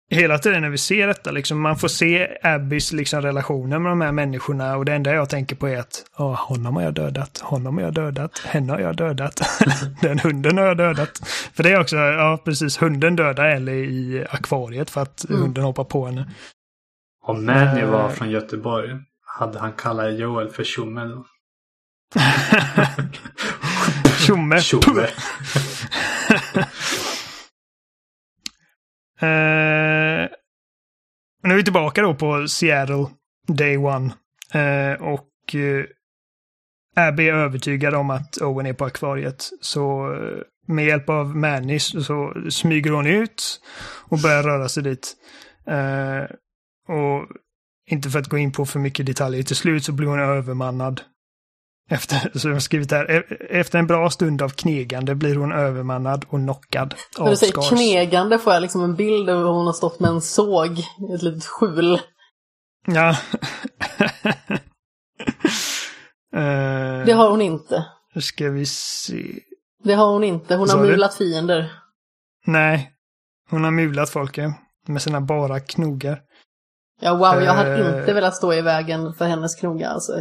hela 0.09 0.37
tiden 0.37 0.61
när 0.61 0.69
vi 0.69 0.77
ser 0.77 1.07
detta, 1.07 1.31
liksom, 1.31 1.61
man 1.61 1.77
får 1.77 1.87
se 1.87 2.37
Abbys 2.43 2.91
liksom, 2.91 3.21
relationer 3.21 3.79
med 3.79 3.91
de 3.91 4.01
här 4.01 4.11
människorna 4.11 4.77
och 4.77 4.85
det 4.85 4.93
enda 4.93 5.13
jag 5.13 5.29
tänker 5.29 5.55
på 5.55 5.67
är 5.67 5.79
att 5.79 6.05
oh, 6.17 6.35
honom 6.35 6.75
har 6.75 6.83
jag 6.83 6.93
dödat, 6.93 7.37
honom 7.37 7.77
har 7.77 7.83
jag 7.83 7.93
dödat, 7.93 8.39
henne 8.39 8.73
har 8.73 8.79
jag 8.79 8.95
dödat, 8.95 9.41
den 10.01 10.19
hunden 10.19 10.57
har 10.57 10.65
jag 10.65 10.77
dödat. 10.77 11.27
För 11.53 11.63
det 11.63 11.71
är 11.71 11.79
också, 11.79 11.95
ja 11.95 12.41
precis, 12.45 12.81
hunden 12.81 13.15
dödar 13.15 13.45
Ellie 13.45 13.85
i 13.85 14.25
akvariet 14.29 14.89
för 14.89 15.01
att 15.01 15.29
mm. 15.29 15.41
hunden 15.41 15.63
hoppar 15.63 15.83
på 15.83 16.05
henne. 16.05 16.29
Om 17.25 17.45
Manny 17.45 17.83
var 17.83 18.05
uh, 18.05 18.09
från 18.09 18.29
Göteborg, 18.29 18.89
hade 19.25 19.59
han 19.59 19.73
kallat 19.73 20.19
Joel 20.19 20.49
för 20.49 20.63
Tjomme 20.63 21.01
då? 21.01 21.25
Tjomme. 24.19 24.61
Tjomme. 24.61 25.07
Eh, 29.19 30.29
nu 31.43 31.53
är 31.53 31.55
vi 31.55 31.63
tillbaka 31.63 32.01
då 32.01 32.15
på 32.15 32.47
Seattle 32.47 33.07
Day 33.47 33.77
One. 33.77 34.13
Eh, 34.53 35.01
och 35.01 35.55
eh, 35.55 35.85
Abby 36.95 37.29
är 37.29 37.33
övertygad 37.33 37.95
om 37.95 38.09
att 38.09 38.37
Owen 38.41 38.65
är 38.65 38.73
på 38.73 38.85
akvariet. 38.85 39.49
Så 39.61 40.13
eh, 40.13 40.41
med 40.67 40.85
hjälp 40.85 41.09
av 41.09 41.35
Manny 41.35 41.79
så 41.79 42.33
smyger 42.49 42.91
hon 42.91 43.07
ut 43.07 43.61
och 44.09 44.19
börjar 44.19 44.43
röra 44.43 44.69
sig 44.69 44.83
dit. 44.83 45.15
Eh, 45.67 46.23
och 46.95 47.27
inte 47.89 48.09
för 48.09 48.19
att 48.19 48.27
gå 48.27 48.37
in 48.37 48.51
på 48.51 48.65
för 48.65 48.79
mycket 48.79 49.05
detaljer, 49.05 49.43
till 49.43 49.55
slut 49.55 49.83
så 49.83 49.91
blir 49.91 50.07
hon 50.07 50.19
övermannad 50.19 51.01
efter, 51.89 52.39
så 52.39 52.49
jag 52.49 52.61
skrivit 52.61 52.91
här, 52.91 53.11
e-, 53.11 53.35
efter 53.49 53.79
en 53.79 53.87
bra 53.87 54.09
stund 54.09 54.41
av 54.41 54.49
knegande 54.49 55.15
blir 55.15 55.35
hon 55.35 55.51
övermannad 55.51 56.25
och 56.29 56.39
knockad 56.39 56.95
av 57.17 57.23
När 57.23 57.31
du 57.31 57.37
säger 57.37 57.53
Scars. 57.53 57.69
knegande 57.69 58.39
får 58.39 58.53
jag 58.53 58.61
liksom 58.61 58.83
en 58.83 58.95
bild 58.95 59.29
av 59.29 59.37
hur 59.37 59.45
hon 59.45 59.65
har 59.65 59.73
stått 59.73 59.99
med 59.99 60.09
en 60.09 60.21
såg 60.21 60.79
i 60.79 61.13
ett 61.15 61.21
litet 61.21 61.45
skjul. 61.45 61.99
Ja. 62.85 63.17
det 67.05 67.11
har 67.11 67.29
hon 67.29 67.41
inte. 67.41 67.85
Nu 68.15 68.21
ska 68.21 68.49
vi 68.49 68.65
se. 68.65 69.39
Det 69.83 69.93
har 69.93 70.13
hon 70.13 70.23
inte. 70.23 70.55
Hon 70.55 70.69
har 70.69 70.79
mulat 70.79 71.15
fiender. 71.15 71.71
Nej. 72.45 72.91
Hon 73.49 73.63
har 73.63 73.71
mulat 73.71 74.09
folk 74.09 74.39
med 74.87 75.01
sina 75.01 75.21
bara 75.21 75.59
knogar. 75.59 76.21
Ja, 77.01 77.15
wow, 77.15 77.43
jag 77.43 77.53
hade 77.53 77.83
uh, 77.83 77.99
inte 77.99 78.13
velat 78.13 78.35
stå 78.35 78.53
i 78.53 78.61
vägen 78.61 79.13
för 79.13 79.25
hennes 79.25 79.55
knogar. 79.55 79.89
Alltså. 79.89 80.13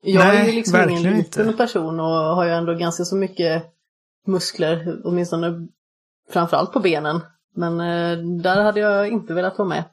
Jag 0.00 0.24
Nej, 0.24 0.40
är 0.40 0.46
ju 0.46 0.52
liksom 0.52 0.90
ingen 0.90 1.16
liten 1.16 1.56
person 1.56 2.00
och 2.00 2.06
har 2.06 2.44
ju 2.44 2.50
ändå 2.50 2.74
ganska 2.74 3.04
så 3.04 3.16
mycket 3.16 3.64
muskler, 4.26 5.00
åtminstone 5.04 5.68
framförallt 6.30 6.72
på 6.72 6.80
benen. 6.80 7.20
Men 7.54 7.80
eh, 7.80 8.18
där 8.42 8.62
hade 8.62 8.80
jag 8.80 9.08
inte 9.08 9.34
velat 9.34 9.58
vara 9.58 9.68
med. 9.68 9.84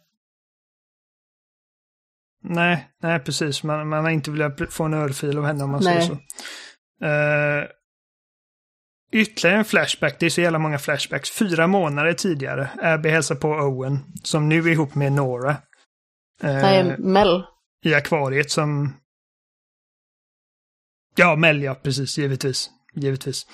Nej, 2.44 2.90
nej 3.02 3.20
precis. 3.20 3.64
Man, 3.64 3.90
man 3.90 4.04
har 4.04 4.12
inte 4.12 4.32
velat 4.32 4.74
få 4.74 4.84
en 4.84 4.94
örfil 4.94 5.38
av 5.38 5.46
henne 5.46 5.64
om 5.64 5.70
man 5.70 5.82
nej. 5.84 6.02
säger 6.02 6.08
så. 6.08 6.14
Uh, 7.06 7.68
ytterligare 9.12 9.58
en 9.58 9.66
flashback. 9.66 10.20
Det 10.20 10.26
är 10.26 10.30
så 10.30 10.42
jävla 10.42 10.60
många 10.60 10.78
flashbacks. 10.78 11.32
Fyra 11.32 11.68
månader 11.68 12.14
tidigare. 12.14 12.70
Abby 12.82 13.10
hälsar 13.10 13.36
på 13.36 13.48
Owen, 13.48 14.00
som 14.24 14.50
nu 14.50 14.60
är 14.60 14.68
ihop 14.68 14.96
med 14.96 15.12
Nora. 15.12 15.52
Uh, 15.52 15.58
nej, 16.44 16.96
Mel. 16.98 17.44
I 17.86 17.94
akvariet 17.94 18.52
som 18.52 18.94
Ja, 21.16 21.36
Mel 21.36 21.62
ja, 21.62 21.76
precis, 21.76 22.18
givetvis. 22.18 22.70
Givetvis. 22.96 23.46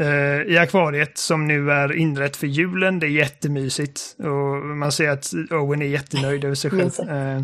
Uh, 0.00 0.42
I 0.52 0.58
akvariet 0.58 1.18
som 1.18 1.46
nu 1.46 1.70
är 1.70 1.92
inrett 1.92 2.36
för 2.36 2.46
julen, 2.46 2.98
det 2.98 3.06
är 3.06 3.10
jättemysigt. 3.10 4.16
Och 4.18 4.66
man 4.66 4.92
ser 4.92 5.08
att 5.08 5.32
Owen 5.50 5.82
är 5.82 5.86
jättenöjd 5.86 6.44
över 6.44 6.54
sig 6.54 6.70
själv. 6.70 7.10
Uh, 7.10 7.42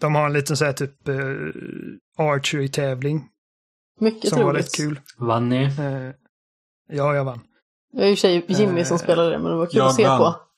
de 0.00 0.14
har 0.14 0.26
en 0.26 0.32
liten 0.32 0.56
så 0.56 0.64
här 0.64 0.72
typ 0.72 1.08
uh, 1.08 1.50
archery-tävling. 2.18 3.28
Mycket 4.00 4.28
som 4.28 4.38
troligt. 4.38 4.46
var 4.46 4.54
rätt 4.54 4.74
kul. 4.76 5.00
Vann 5.18 5.48
ni? 5.48 5.64
Uh, 5.64 6.10
ja, 6.88 7.14
jag 7.14 7.24
vann. 7.24 7.40
Det 7.92 8.00
var 8.00 8.08
ju 8.08 8.16
tjej 8.16 8.44
Jimmy 8.48 8.84
som 8.84 8.98
spelade 8.98 9.30
det, 9.30 9.38
men 9.38 9.50
det 9.52 9.58
var 9.58 9.66
kul 9.66 9.80
att 9.80 9.94
se 9.94 10.06
vann. 10.06 10.18
på. 10.18 10.49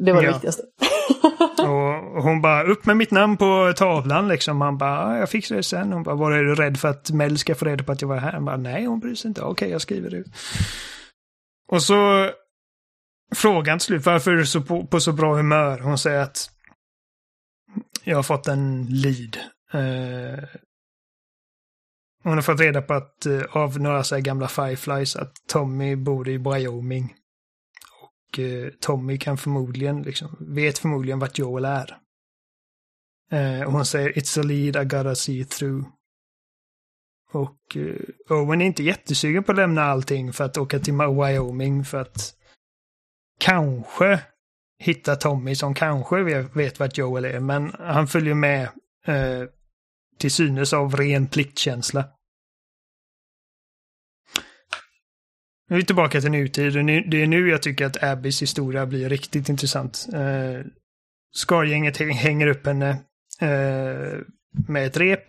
Det 0.00 0.12
var 0.12 0.22
det 0.22 0.26
ja. 0.26 0.32
viktigaste. 0.32 0.62
och 1.62 2.22
hon 2.22 2.42
bara, 2.42 2.62
upp 2.62 2.86
med 2.86 2.96
mitt 2.96 3.10
namn 3.10 3.36
på 3.36 3.72
tavlan 3.76 4.28
liksom. 4.28 4.60
Han 4.60 4.78
bara, 4.78 5.18
jag 5.18 5.30
fixar 5.30 5.56
det 5.56 5.62
sen. 5.62 5.92
Hon 5.92 6.02
bara, 6.02 6.14
var 6.14 6.30
du 6.30 6.54
rädd 6.54 6.80
för 6.80 6.88
att 6.88 7.10
Mel 7.10 7.38
ska 7.38 7.54
få 7.54 7.64
reda 7.64 7.84
på 7.84 7.92
att 7.92 8.02
jag 8.02 8.08
var 8.08 8.16
här? 8.16 8.32
Han 8.32 8.44
bara, 8.44 8.56
nej 8.56 8.84
hon 8.84 9.00
bryr 9.00 9.14
sig 9.14 9.28
inte. 9.28 9.42
Okej, 9.42 9.70
jag 9.70 9.80
skriver 9.80 10.10
det. 10.10 10.24
Och 11.68 11.82
så 11.82 12.30
frågan 13.34 13.78
till 13.78 13.86
slut, 13.86 14.06
varför 14.06 14.30
är 14.30 14.36
du 14.36 14.46
så 14.46 14.62
på, 14.62 14.86
på, 14.86 15.00
så 15.00 15.12
bra 15.12 15.34
humör? 15.34 15.78
Hon 15.78 15.98
säger 15.98 16.20
att 16.20 16.50
jag 18.04 18.16
har 18.16 18.22
fått 18.22 18.48
en 18.48 18.86
lead. 18.86 19.38
Uh, 19.74 20.44
hon 22.22 22.32
har 22.34 22.42
fått 22.42 22.60
reda 22.60 22.82
på 22.82 22.94
att 22.94 23.26
uh, 23.26 23.42
av 23.50 23.80
några 23.80 24.04
så 24.04 24.20
gamla 24.20 24.48
Fireflies 24.48 25.16
att 25.16 25.32
Tommy 25.48 25.96
bor 25.96 26.28
i 26.28 26.36
Wyoming. 26.36 27.14
Eh, 28.38 28.68
Tommy 28.80 29.18
kan 29.18 29.38
förmodligen, 29.38 30.02
liksom, 30.02 30.36
vet 30.40 30.78
förmodligen 30.78 31.18
vart 31.18 31.38
Joel 31.38 31.64
är. 31.64 31.98
Eh, 33.32 33.62
och 33.66 33.72
hon 33.72 33.86
säger 33.86 34.12
It's 34.12 34.40
a 34.40 34.42
lead 34.42 34.82
I 34.82 34.88
gotta 34.88 35.14
see 35.14 35.44
through. 35.44 35.86
Och 37.32 37.76
eh, 37.76 38.36
Owen 38.36 38.60
är 38.60 38.66
inte 38.66 38.82
jättesugen 38.82 39.44
på 39.44 39.52
att 39.52 39.58
lämna 39.58 39.82
allting 39.82 40.32
för 40.32 40.44
att 40.44 40.58
åka 40.58 40.78
till 40.78 40.94
Wyoming 40.94 41.84
för 41.84 42.00
att 42.00 42.34
kanske 43.40 44.20
hitta 44.78 45.16
Tommy 45.16 45.54
som 45.54 45.74
kanske 45.74 46.22
vet, 46.22 46.56
vet 46.56 46.80
vart 46.80 46.98
Joel 46.98 47.24
är. 47.24 47.40
Men 47.40 47.74
han 47.78 48.06
följer 48.06 48.34
med 48.34 48.62
eh, 49.06 49.48
till 50.18 50.30
synes 50.30 50.72
av 50.72 50.96
ren 50.96 51.26
pliktkänsla. 51.26 52.04
Nu 55.68 55.76
är 55.76 55.80
vi 55.80 55.86
tillbaka 55.86 56.20
till 56.20 56.30
nutid. 56.30 56.72
Det 57.10 57.22
är 57.22 57.26
nu 57.26 57.48
jag 57.48 57.62
tycker 57.62 57.86
att 57.86 58.02
Abbys 58.02 58.42
historia 58.42 58.86
blir 58.86 59.08
riktigt 59.08 59.48
intressant. 59.48 60.06
Eh, 60.12 60.66
Scargänget 61.34 61.96
hänger 61.98 62.46
upp 62.46 62.66
henne 62.66 62.88
eh, 63.40 64.18
med 64.68 64.86
ett 64.86 64.96
rep. 64.96 65.24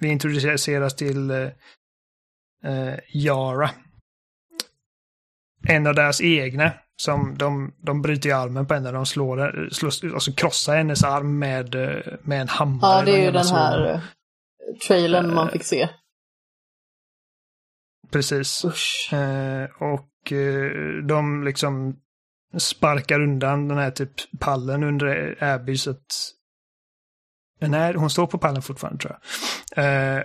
Vi 0.00 0.08
introduceras 0.08 0.96
till 0.96 1.30
eh, 1.30 1.48
eh, 2.64 2.94
Yara. 3.14 3.70
En 5.68 5.86
av 5.86 5.94
deras 5.94 6.20
egna. 6.20 6.72
Som 6.98 7.38
de, 7.38 7.74
de 7.78 8.02
bryter 8.02 8.34
armen 8.34 8.66
på 8.66 8.74
henne. 8.74 8.92
De 8.92 9.06
slår, 9.06 9.68
slår, 9.72 10.14
alltså 10.14 10.32
krossar 10.32 10.76
hennes 10.76 11.04
arm 11.04 11.38
med, 11.38 11.74
eh, 11.74 12.02
med 12.22 12.40
en 12.40 12.48
hammare. 12.48 12.98
Ja, 12.98 13.04
det 13.04 13.20
är 13.20 13.24
ju 13.24 13.30
den 13.30 13.46
här 13.46 14.00
så. 14.80 14.86
trailern 14.86 15.34
man 15.34 15.50
fick 15.50 15.64
se. 15.64 15.88
Precis. 18.10 18.64
Eh, 19.12 19.64
och 19.78 20.32
eh, 20.32 20.70
de 21.08 21.44
liksom 21.44 21.96
sparkar 22.58 23.20
undan 23.20 23.68
den 23.68 23.78
här 23.78 23.90
typ 23.90 24.12
pallen 24.40 24.82
under 24.82 25.36
Abby 25.44 25.76
så 25.78 25.90
att... 25.90 26.32
Nej, 27.60 27.94
hon 27.94 28.10
står 28.10 28.26
på 28.26 28.38
pallen 28.38 28.62
fortfarande 28.62 29.00
tror 29.00 29.18
jag. 29.74 29.84
Eh, 29.84 30.22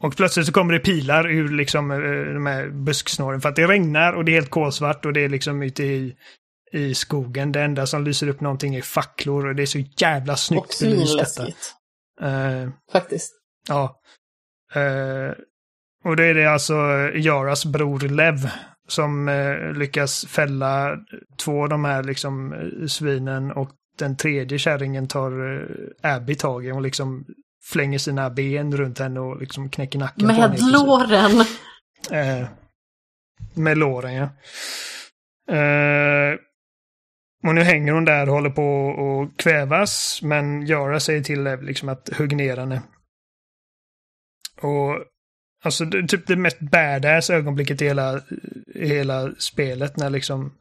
och 0.00 0.16
plötsligt 0.16 0.46
så 0.46 0.52
kommer 0.52 0.72
det 0.72 0.80
pilar 0.80 1.30
ur 1.30 1.48
liksom 1.48 1.90
eh, 1.90 1.98
de 2.34 2.46
här 2.46 2.68
busksnåren 2.68 3.40
för 3.40 3.48
att 3.48 3.56
det 3.56 3.66
regnar 3.66 4.12
och 4.12 4.24
det 4.24 4.32
är 4.32 4.34
helt 4.34 4.50
kolsvart 4.50 5.04
och 5.04 5.12
det 5.12 5.20
är 5.20 5.28
liksom 5.28 5.62
ute 5.62 5.82
i, 5.82 6.16
i 6.72 6.94
skogen. 6.94 7.52
Det 7.52 7.62
enda 7.62 7.86
som 7.86 8.04
lyser 8.04 8.28
upp 8.28 8.40
någonting 8.40 8.74
är 8.74 8.82
facklor 8.82 9.46
och 9.46 9.54
det 9.54 9.62
är 9.62 9.66
så 9.66 9.78
jävla 9.96 10.36
snyggt 10.36 10.80
belyst 10.80 11.18
detta. 11.18 11.46
Uh, 12.22 12.70
Faktiskt. 12.92 13.34
Ja. 13.68 14.00
Uh, 14.76 15.32
och 16.04 16.16
det 16.16 16.24
är 16.24 16.34
det 16.34 16.46
alltså 16.46 16.74
Jaras 17.14 17.64
bror 17.64 18.00
Lev 18.00 18.50
som 18.88 19.28
uh, 19.28 19.72
lyckas 19.72 20.26
fälla 20.26 20.98
två 21.38 21.62
av 21.62 21.68
de 21.68 21.84
här 21.84 22.02
liksom 22.02 22.54
svinen 22.88 23.52
och 23.52 23.70
den 23.98 24.16
tredje 24.16 24.58
kärringen 24.58 25.08
tar 25.08 25.42
uh, 25.42 25.66
Abby 26.02 26.34
tag 26.34 26.66
i. 26.66 26.70
Hon 26.70 26.82
liksom 26.82 27.24
flänger 27.64 27.98
sina 27.98 28.30
ben 28.30 28.76
runt 28.76 28.98
henne 28.98 29.20
och 29.20 29.40
liksom 29.40 29.68
knäcker 29.68 29.98
nacken 29.98 30.26
Med 30.26 30.36
henne. 30.36 30.56
låren! 30.72 31.40
Eh, 32.10 32.48
med 33.54 33.78
låren, 33.78 34.14
ja. 34.14 34.28
Eh, 35.54 36.38
och 37.46 37.54
nu 37.54 37.60
hänger 37.60 37.92
hon 37.92 38.04
där 38.04 38.28
och 38.28 38.34
håller 38.34 38.50
på 38.50 38.90
att 38.90 39.36
kvävas, 39.36 40.20
men 40.22 40.66
Jara 40.66 41.00
säger 41.00 41.22
till 41.22 41.42
Lev 41.42 41.62
liksom 41.62 41.88
att 41.88 42.08
hugg 42.08 42.36
ner 42.36 42.56
henne. 42.56 42.82
Och 44.60 44.98
alltså 45.64 45.84
det, 45.84 46.08
typ 46.08 46.26
det 46.26 46.36
mest 46.36 46.60
badass 46.60 47.30
ögonblicket 47.30 47.82
i 47.82 47.84
hela, 47.84 48.20
i 48.74 48.88
hela 48.88 49.34
spelet 49.38 49.96
när 49.96 50.10
liksom 50.10 50.52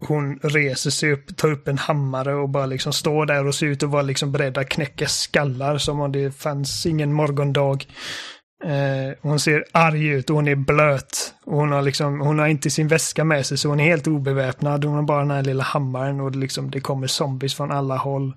hon 0.00 0.38
reser 0.42 0.90
sig 0.90 1.12
upp, 1.12 1.36
tar 1.36 1.52
upp 1.52 1.68
en 1.68 1.78
hammare 1.78 2.34
och 2.34 2.48
bara 2.48 2.66
liksom 2.66 2.92
står 2.92 3.26
där 3.26 3.46
och 3.46 3.54
ser 3.54 3.66
ut 3.66 3.82
att 3.82 3.90
vara 3.90 4.02
liksom 4.02 4.32
beredd 4.32 4.58
att 4.58 4.68
knäcka 4.68 5.06
skallar 5.06 5.78
som 5.78 6.00
om 6.00 6.12
det 6.12 6.36
fanns 6.36 6.86
ingen 6.86 7.12
morgondag. 7.12 7.78
Eh, 8.64 9.18
hon 9.20 9.40
ser 9.40 9.64
arg 9.72 10.06
ut 10.06 10.30
och 10.30 10.36
hon 10.36 10.48
är 10.48 10.54
blöt. 10.54 11.34
Och 11.44 11.56
hon 11.56 11.72
har 11.72 11.82
liksom, 11.82 12.20
hon 12.20 12.38
har 12.38 12.46
inte 12.46 12.70
sin 12.70 12.88
väska 12.88 13.24
med 13.24 13.46
sig 13.46 13.58
så 13.58 13.68
hon 13.68 13.80
är 13.80 13.84
helt 13.84 14.06
obeväpnad. 14.06 14.84
Hon 14.84 14.94
har 14.94 15.02
bara 15.02 15.20
den 15.20 15.30
här 15.30 15.42
lilla 15.42 15.64
hammaren 15.64 16.20
och 16.20 16.32
det, 16.32 16.38
liksom, 16.38 16.70
det 16.70 16.80
kommer 16.80 17.06
zombies 17.06 17.54
från 17.54 17.70
alla 17.70 17.96
håll. 17.96 18.34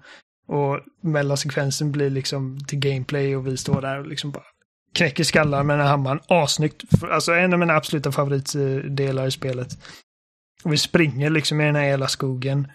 Och 0.48 0.80
mellansekvensen 1.02 1.92
blir 1.92 2.10
liksom 2.10 2.60
till 2.68 2.80
gameplay 2.80 3.36
och 3.36 3.48
vi 3.48 3.58
står 3.58 3.82
där 3.82 4.00
och 4.00 4.08
liksom 4.08 4.32
bara 4.32 4.44
knäcker 4.94 5.24
skallar 5.24 5.64
med 5.64 5.78
den 5.78 5.86
här 5.86 5.92
hammaren. 5.92 6.20
Asnyggt. 6.28 6.84
Alltså 7.04 7.34
en 7.34 7.54
av 7.54 7.60
mina 7.60 7.76
absoluta 7.76 8.12
favoritdelar 8.12 9.28
i 9.28 9.32
spelet. 9.32 9.68
Och 10.64 10.74
vi 10.74 10.78
springer 10.78 11.30
liksom 11.30 11.62
i 11.62 11.66
den 11.66 11.76
här 11.76 11.84
hela 11.84 12.08
skogen. 12.08 12.68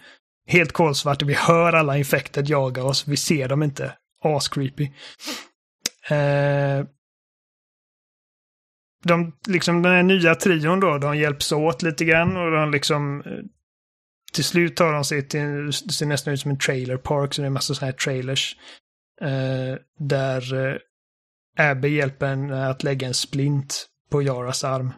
Helt 0.47 0.71
kolsvart 0.71 1.21
och 1.21 1.29
vi 1.29 1.33
hör 1.33 1.73
alla 1.73 1.97
infekter 1.97 2.43
jaga 2.47 2.83
oss. 2.83 3.07
Vi 3.07 3.17
ser 3.17 3.47
dem 3.47 3.63
inte. 3.63 3.93
Ascreepy. 4.23 4.91
Eh, 6.09 6.85
de, 9.03 9.33
liksom 9.47 9.81
den 9.81 9.91
här 9.91 10.03
nya 10.03 10.35
trion 10.35 10.79
då, 10.79 10.97
de 10.97 11.17
hjälps 11.17 11.51
åt 11.51 11.81
lite 11.81 12.05
grann 12.05 12.37
och 12.37 12.51
de 12.51 12.71
liksom 12.71 13.21
eh, 13.25 13.31
till 14.33 14.43
slut 14.43 14.75
tar 14.75 14.93
de 14.93 15.03
sig 15.03 15.27
till, 15.27 15.65
det 15.65 15.93
ser 15.93 16.05
nästan 16.05 16.33
ut 16.33 16.39
som 16.39 16.51
en 16.51 16.59
trailer 16.59 16.97
park, 16.97 17.33
så 17.33 17.41
det 17.41 17.45
är 17.45 17.47
en 17.47 17.53
massa 17.53 17.73
sådana 17.73 17.91
här 17.91 17.97
trailers. 17.97 18.55
Eh, 19.21 19.79
där 19.99 20.53
eh, 20.53 20.75
Abby 21.55 21.87
hjälper 21.87 22.27
en 22.27 22.53
att 22.53 22.83
lägga 22.83 23.07
en 23.07 23.13
splint 23.13 23.87
på 24.09 24.21
Jaras 24.21 24.63
arm. 24.63 24.93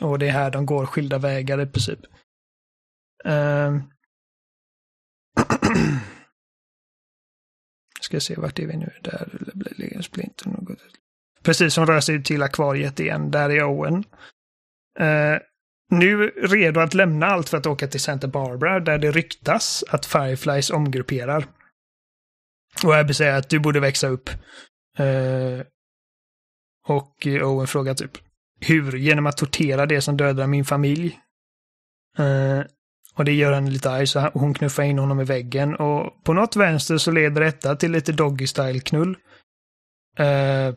Och 0.00 0.18
det 0.18 0.26
är 0.26 0.32
här 0.32 0.50
de 0.50 0.66
går 0.66 0.86
skilda 0.86 1.18
vägar 1.18 1.60
i 1.60 1.66
princip. 1.66 2.00
Uh... 3.26 3.82
Ska 8.00 8.20
se, 8.20 8.34
vart 8.34 8.58
är 8.58 8.66
vi 8.66 8.76
nu? 8.76 8.92
Där 9.02 9.28
ligger 9.76 10.02
splinten. 10.02 10.76
Precis, 11.42 11.74
som 11.74 11.86
rör 11.86 12.00
sig 12.00 12.22
till 12.22 12.42
akvariet 12.42 13.00
igen. 13.00 13.30
Där 13.30 13.50
är 13.50 13.64
Owen. 13.64 14.04
Uh, 15.00 15.38
nu 15.90 16.26
redo 16.28 16.80
att 16.80 16.94
lämna 16.94 17.26
allt 17.26 17.48
för 17.48 17.58
att 17.58 17.66
åka 17.66 17.88
till 17.88 18.00
Santa 18.00 18.28
Barbara 18.28 18.80
där 18.80 18.98
det 18.98 19.10
ryktas 19.10 19.84
att 19.88 20.06
Fireflies 20.06 20.70
omgrupperar. 20.70 21.46
Och 22.84 22.94
Abby 22.94 23.14
säger 23.14 23.34
att 23.34 23.48
du 23.48 23.58
borde 23.58 23.80
växa 23.80 24.08
upp. 24.08 24.30
Uh, 25.00 25.62
och 26.86 27.26
Owen 27.26 27.66
frågar 27.66 27.94
typ 27.94 28.18
hur? 28.60 28.96
Genom 28.96 29.26
att 29.26 29.36
tortera 29.36 29.86
det 29.86 30.00
som 30.00 30.16
dödar 30.16 30.46
min 30.46 30.64
familj. 30.64 31.18
Uh, 32.18 32.64
och 33.14 33.24
det 33.24 33.32
gör 33.32 33.52
henne 33.52 33.70
lite 33.70 33.90
arg 33.90 34.06
så 34.06 34.20
hon 34.20 34.54
knuffar 34.54 34.82
in 34.82 34.98
honom 34.98 35.20
i 35.20 35.24
väggen 35.24 35.74
och 35.74 36.24
på 36.24 36.32
något 36.32 36.56
vänster 36.56 36.98
så 36.98 37.10
leder 37.10 37.40
detta 37.40 37.76
till 37.76 37.92
lite 37.92 38.12
Doggy 38.12 38.46
Style-knull. 38.46 39.16
Uh, 40.20 40.74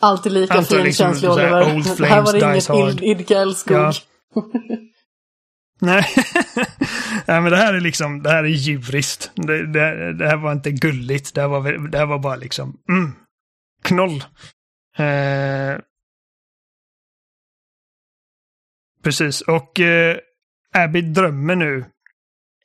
Alltid 0.00 0.32
lika 0.32 0.62
fin 0.62 0.82
liksom, 0.82 1.06
känsla 1.06 1.32
Oliver. 1.32 1.98
Det 1.98 2.06
här 2.06 2.22
var 2.22 2.32
det 2.32 2.78
inget 2.78 3.02
idka 3.02 3.38
älskog. 3.38 3.76
Ja. 3.76 3.92
Nej. 5.80 6.04
Nej, 7.26 7.40
men 7.40 7.50
det 7.50 7.56
här 7.56 7.74
är 7.74 7.80
liksom, 7.80 8.22
det 8.22 8.30
här 8.30 8.44
är 8.44 8.48
djuriskt. 8.48 9.30
Det, 9.34 9.66
det, 9.66 10.12
det 10.12 10.28
här 10.28 10.36
var 10.36 10.52
inte 10.52 10.70
gulligt. 10.70 11.34
Det 11.34 11.40
här 11.40 11.48
var, 11.48 11.88
det 11.88 11.98
här 11.98 12.06
var 12.06 12.18
bara 12.18 12.36
liksom, 12.36 12.76
mm, 12.88 13.12
knoll. 13.82 14.24
Eh, 14.96 15.78
Precis, 19.02 19.40
och 19.40 19.80
eh, 19.80 20.16
Abby 20.74 21.00
drömmer 21.02 21.56
nu 21.56 21.84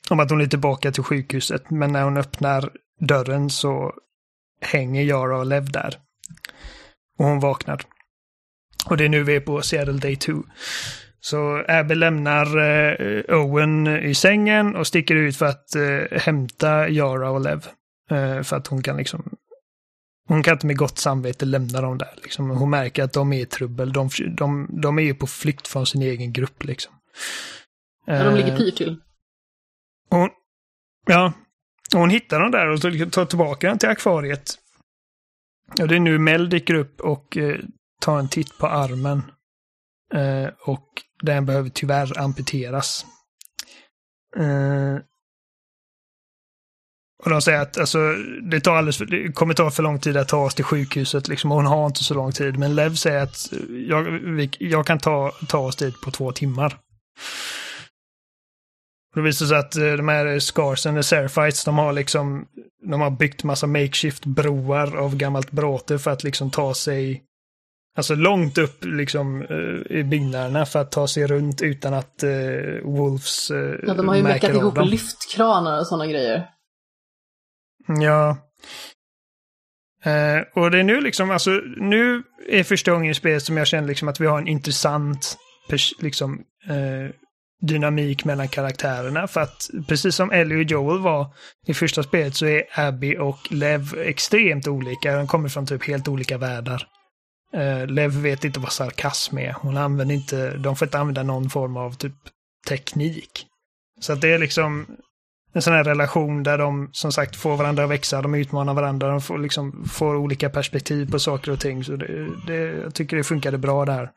om 0.09 0.19
att 0.19 0.29
hon 0.29 0.41
är 0.41 0.47
tillbaka 0.47 0.91
till 0.91 1.03
sjukhuset. 1.03 1.69
Men 1.69 1.91
när 1.91 2.03
hon 2.03 2.17
öppnar 2.17 2.71
dörren 2.99 3.49
så 3.49 3.93
hänger 4.61 5.03
Yara 5.03 5.37
och 5.37 5.45
Lev 5.45 5.71
där. 5.71 5.95
Och 7.19 7.25
hon 7.25 7.39
vaknar. 7.39 7.81
Och 8.89 8.97
det 8.97 9.05
är 9.05 9.09
nu 9.09 9.23
vi 9.23 9.35
är 9.35 9.39
på 9.39 9.61
Seattle 9.61 9.99
Day 9.99 10.15
2. 10.15 10.43
Så 11.19 11.63
Abby 11.67 11.95
lämnar 11.95 12.57
eh, 12.57 13.35
Owen 13.35 13.87
i 13.87 14.15
sängen 14.15 14.75
och 14.75 14.87
sticker 14.87 15.15
ut 15.15 15.37
för 15.37 15.45
att 15.45 15.75
eh, 15.75 16.19
hämta 16.19 16.89
Yara 16.89 17.29
och 17.31 17.41
Lev. 17.41 17.67
Eh, 18.11 18.41
för 18.41 18.55
att 18.55 18.67
hon 18.67 18.83
kan 18.83 18.97
liksom 18.97 19.37
hon 20.27 20.43
kan 20.43 20.53
inte 20.53 20.67
med 20.67 20.77
gott 20.77 20.97
samvete 20.97 21.45
lämna 21.45 21.81
dem 21.81 21.97
där. 21.97 22.13
Liksom. 22.23 22.49
Hon 22.49 22.69
märker 22.69 23.03
att 23.03 23.13
de 23.13 23.33
är 23.33 23.41
i 23.41 23.45
trubbel. 23.45 23.93
De, 23.93 24.09
de, 24.37 24.69
de 24.81 24.99
är 24.99 25.03
ju 25.03 25.13
på 25.13 25.27
flykt 25.27 25.67
från 25.67 25.85
sin 25.85 26.01
egen 26.01 26.33
grupp. 26.33 26.63
Liksom. 26.63 26.93
Ja, 28.05 28.23
de 28.23 28.35
ligger 28.35 28.51
eh, 28.51 28.57
pyr 28.57 28.71
till. 28.71 29.01
Hon, 30.09 30.29
ja, 31.05 31.33
hon 31.93 32.09
hittar 32.09 32.39
dem 32.39 32.51
där 32.51 32.67
och 32.67 32.81
tar 33.11 33.25
tillbaka 33.25 33.67
den 33.67 33.77
till 33.77 33.89
akvariet. 33.89 34.55
Och 35.81 35.87
det 35.87 35.95
är 35.95 35.99
nu 35.99 36.17
Mel 36.17 36.49
dyker 36.49 36.73
upp 36.73 37.01
och 37.01 37.37
eh, 37.37 37.59
tar 38.01 38.19
en 38.19 38.29
titt 38.29 38.57
på 38.57 38.67
armen. 38.67 39.21
Eh, 40.13 40.49
och 40.61 40.87
den 41.23 41.45
behöver 41.45 41.69
tyvärr 41.69 42.19
amputeras. 42.19 43.05
Eh, 44.37 44.97
och 47.23 47.29
de 47.29 47.41
säger 47.41 47.61
att 47.61 47.77
alltså, 47.77 48.13
det, 48.41 48.59
tar 48.59 48.75
alldeles 48.75 48.97
för, 48.97 49.05
det 49.05 49.31
kommer 49.33 49.53
ta 49.53 49.71
för 49.71 49.83
lång 49.83 49.99
tid 49.99 50.17
att 50.17 50.27
ta 50.27 50.37
oss 50.37 50.55
till 50.55 50.65
sjukhuset. 50.65 51.27
Liksom, 51.27 51.51
och 51.51 51.57
hon 51.57 51.65
har 51.65 51.85
inte 51.85 52.03
så 52.03 52.13
lång 52.13 52.31
tid. 52.31 52.59
Men 52.59 52.75
Lev 52.75 52.95
säger 52.95 53.23
att 53.23 53.53
jag, 53.87 54.03
vi, 54.03 54.49
jag 54.59 54.85
kan 54.85 54.99
ta, 54.99 55.31
ta 55.47 55.57
oss 55.57 55.75
dit 55.75 56.01
på 56.01 56.11
två 56.11 56.31
timmar. 56.31 56.77
Det 59.15 59.21
visar 59.21 59.45
sig 59.45 59.57
att 59.57 59.75
eh, 59.75 59.91
de 59.91 60.07
här 60.07 60.39
Scarsen, 60.39 61.03
Seraphites, 61.03 61.65
de 61.65 61.77
har 61.77 61.93
liksom 61.93 62.45
de 62.89 63.01
har 63.01 63.09
byggt 63.09 63.43
massa 63.43 63.67
makeshift 63.67 64.25
broar 64.25 64.97
av 64.97 65.15
gammalt 65.15 65.51
bråte 65.51 65.99
för 65.99 66.11
att 66.11 66.23
liksom 66.23 66.51
ta 66.51 66.73
sig 66.73 67.23
Alltså 67.97 68.15
långt 68.15 68.57
upp 68.57 68.85
liksom 68.85 69.41
uh, 69.41 69.97
i 69.97 70.03
byggnaderna 70.03 70.65
för 70.65 70.79
att 70.79 70.91
ta 70.91 71.07
sig 71.07 71.27
runt 71.27 71.61
utan 71.61 71.93
att 71.93 72.23
uh, 72.23 72.83
Wolves 72.83 73.51
uh, 73.51 73.75
Ja, 73.87 73.93
de 73.93 74.07
har 74.07 74.15
ju 74.15 74.23
meckat 74.23 74.55
ihop 74.55 74.75
dem. 74.75 74.87
lyftkranar 74.87 75.79
och 75.79 75.87
sådana 75.87 76.07
grejer. 76.07 76.47
Ja. 77.87 78.37
Eh, 80.03 80.41
och 80.53 80.71
det 80.71 80.79
är 80.79 80.83
nu 80.83 81.01
liksom, 81.01 81.31
alltså 81.31 81.51
nu 81.77 82.23
är 82.49 82.63
första 82.63 82.91
gången 82.91 83.11
i 83.11 83.15
spelet 83.15 83.43
som 83.43 83.57
jag 83.57 83.67
känner 83.67 83.87
liksom 83.87 84.07
att 84.07 84.19
vi 84.19 84.25
har 84.25 84.37
en 84.37 84.47
intressant 84.47 85.37
liksom, 85.99 86.43
eh, 86.69 87.11
dynamik 87.61 88.25
mellan 88.25 88.47
karaktärerna. 88.47 89.27
För 89.27 89.41
att 89.41 89.69
precis 89.87 90.15
som 90.15 90.31
Ellie 90.31 90.55
och 90.55 90.63
Joel 90.63 91.01
var 91.01 91.33
i 91.67 91.73
första 91.73 92.03
spelet 92.03 92.35
så 92.35 92.45
är 92.45 92.63
Abby 92.71 93.17
och 93.17 93.51
Lev 93.51 93.97
extremt 93.97 94.67
olika. 94.67 95.15
De 95.15 95.27
kommer 95.27 95.49
från 95.49 95.65
typ 95.65 95.87
helt 95.87 96.07
olika 96.07 96.37
världar. 96.37 96.87
Eh, 97.53 97.87
Lev 97.87 98.11
vet 98.11 98.43
inte 98.43 98.59
vad 98.59 98.71
sarkasm 98.71 99.37
är. 99.37 99.53
Hon 99.53 99.77
använder 99.77 100.15
inte, 100.15 100.57
de 100.57 100.75
får 100.75 100.85
inte 100.85 100.99
använda 100.99 101.23
någon 101.23 101.49
form 101.49 101.77
av 101.77 101.91
typ 101.91 102.15
teknik. 102.67 103.45
Så 103.99 104.13
att 104.13 104.21
det 104.21 104.33
är 104.33 104.39
liksom 104.39 104.85
en 105.57 105.61
sån 105.61 105.73
här 105.73 105.83
relation 105.83 106.43
där 106.43 106.57
de 106.57 106.89
som 106.91 107.11
sagt 107.11 107.35
får 107.35 107.57
varandra 107.57 107.83
att 107.83 107.89
växa, 107.89 108.21
de 108.21 108.35
utmanar 108.35 108.73
varandra, 108.73 109.07
de 109.07 109.21
får, 109.21 109.37
liksom, 109.37 109.85
får 109.85 110.15
olika 110.15 110.49
perspektiv 110.49 111.11
på 111.11 111.19
saker 111.19 111.51
och 111.51 111.59
ting. 111.59 111.83
Så 111.83 111.95
det, 111.95 112.29
det, 112.47 112.55
jag 112.55 112.95
tycker 112.95 113.17
det 113.17 113.23
funkade 113.23 113.57
bra 113.57 113.85
där. 113.85 114.11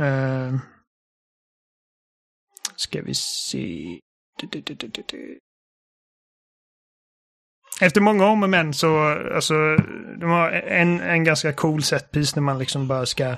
Uh, 0.00 0.58
ska 2.76 3.02
vi 3.02 3.14
se. 3.14 3.98
Du, 4.40 4.46
du, 4.46 4.60
du, 4.60 4.74
du, 4.74 4.88
du, 4.88 5.02
du. 5.08 5.38
Efter 7.80 8.00
många 8.00 8.26
om 8.26 8.42
och 8.42 8.50
men 8.50 8.74
så, 8.74 8.98
alltså, 9.34 9.54
de 10.20 10.30
har 10.30 10.50
en, 10.50 11.00
en 11.00 11.24
ganska 11.24 11.52
cool 11.52 11.82
setpiece 11.82 12.36
när 12.36 12.42
man 12.42 12.58
liksom 12.58 12.88
bara 12.88 13.06
ska 13.06 13.36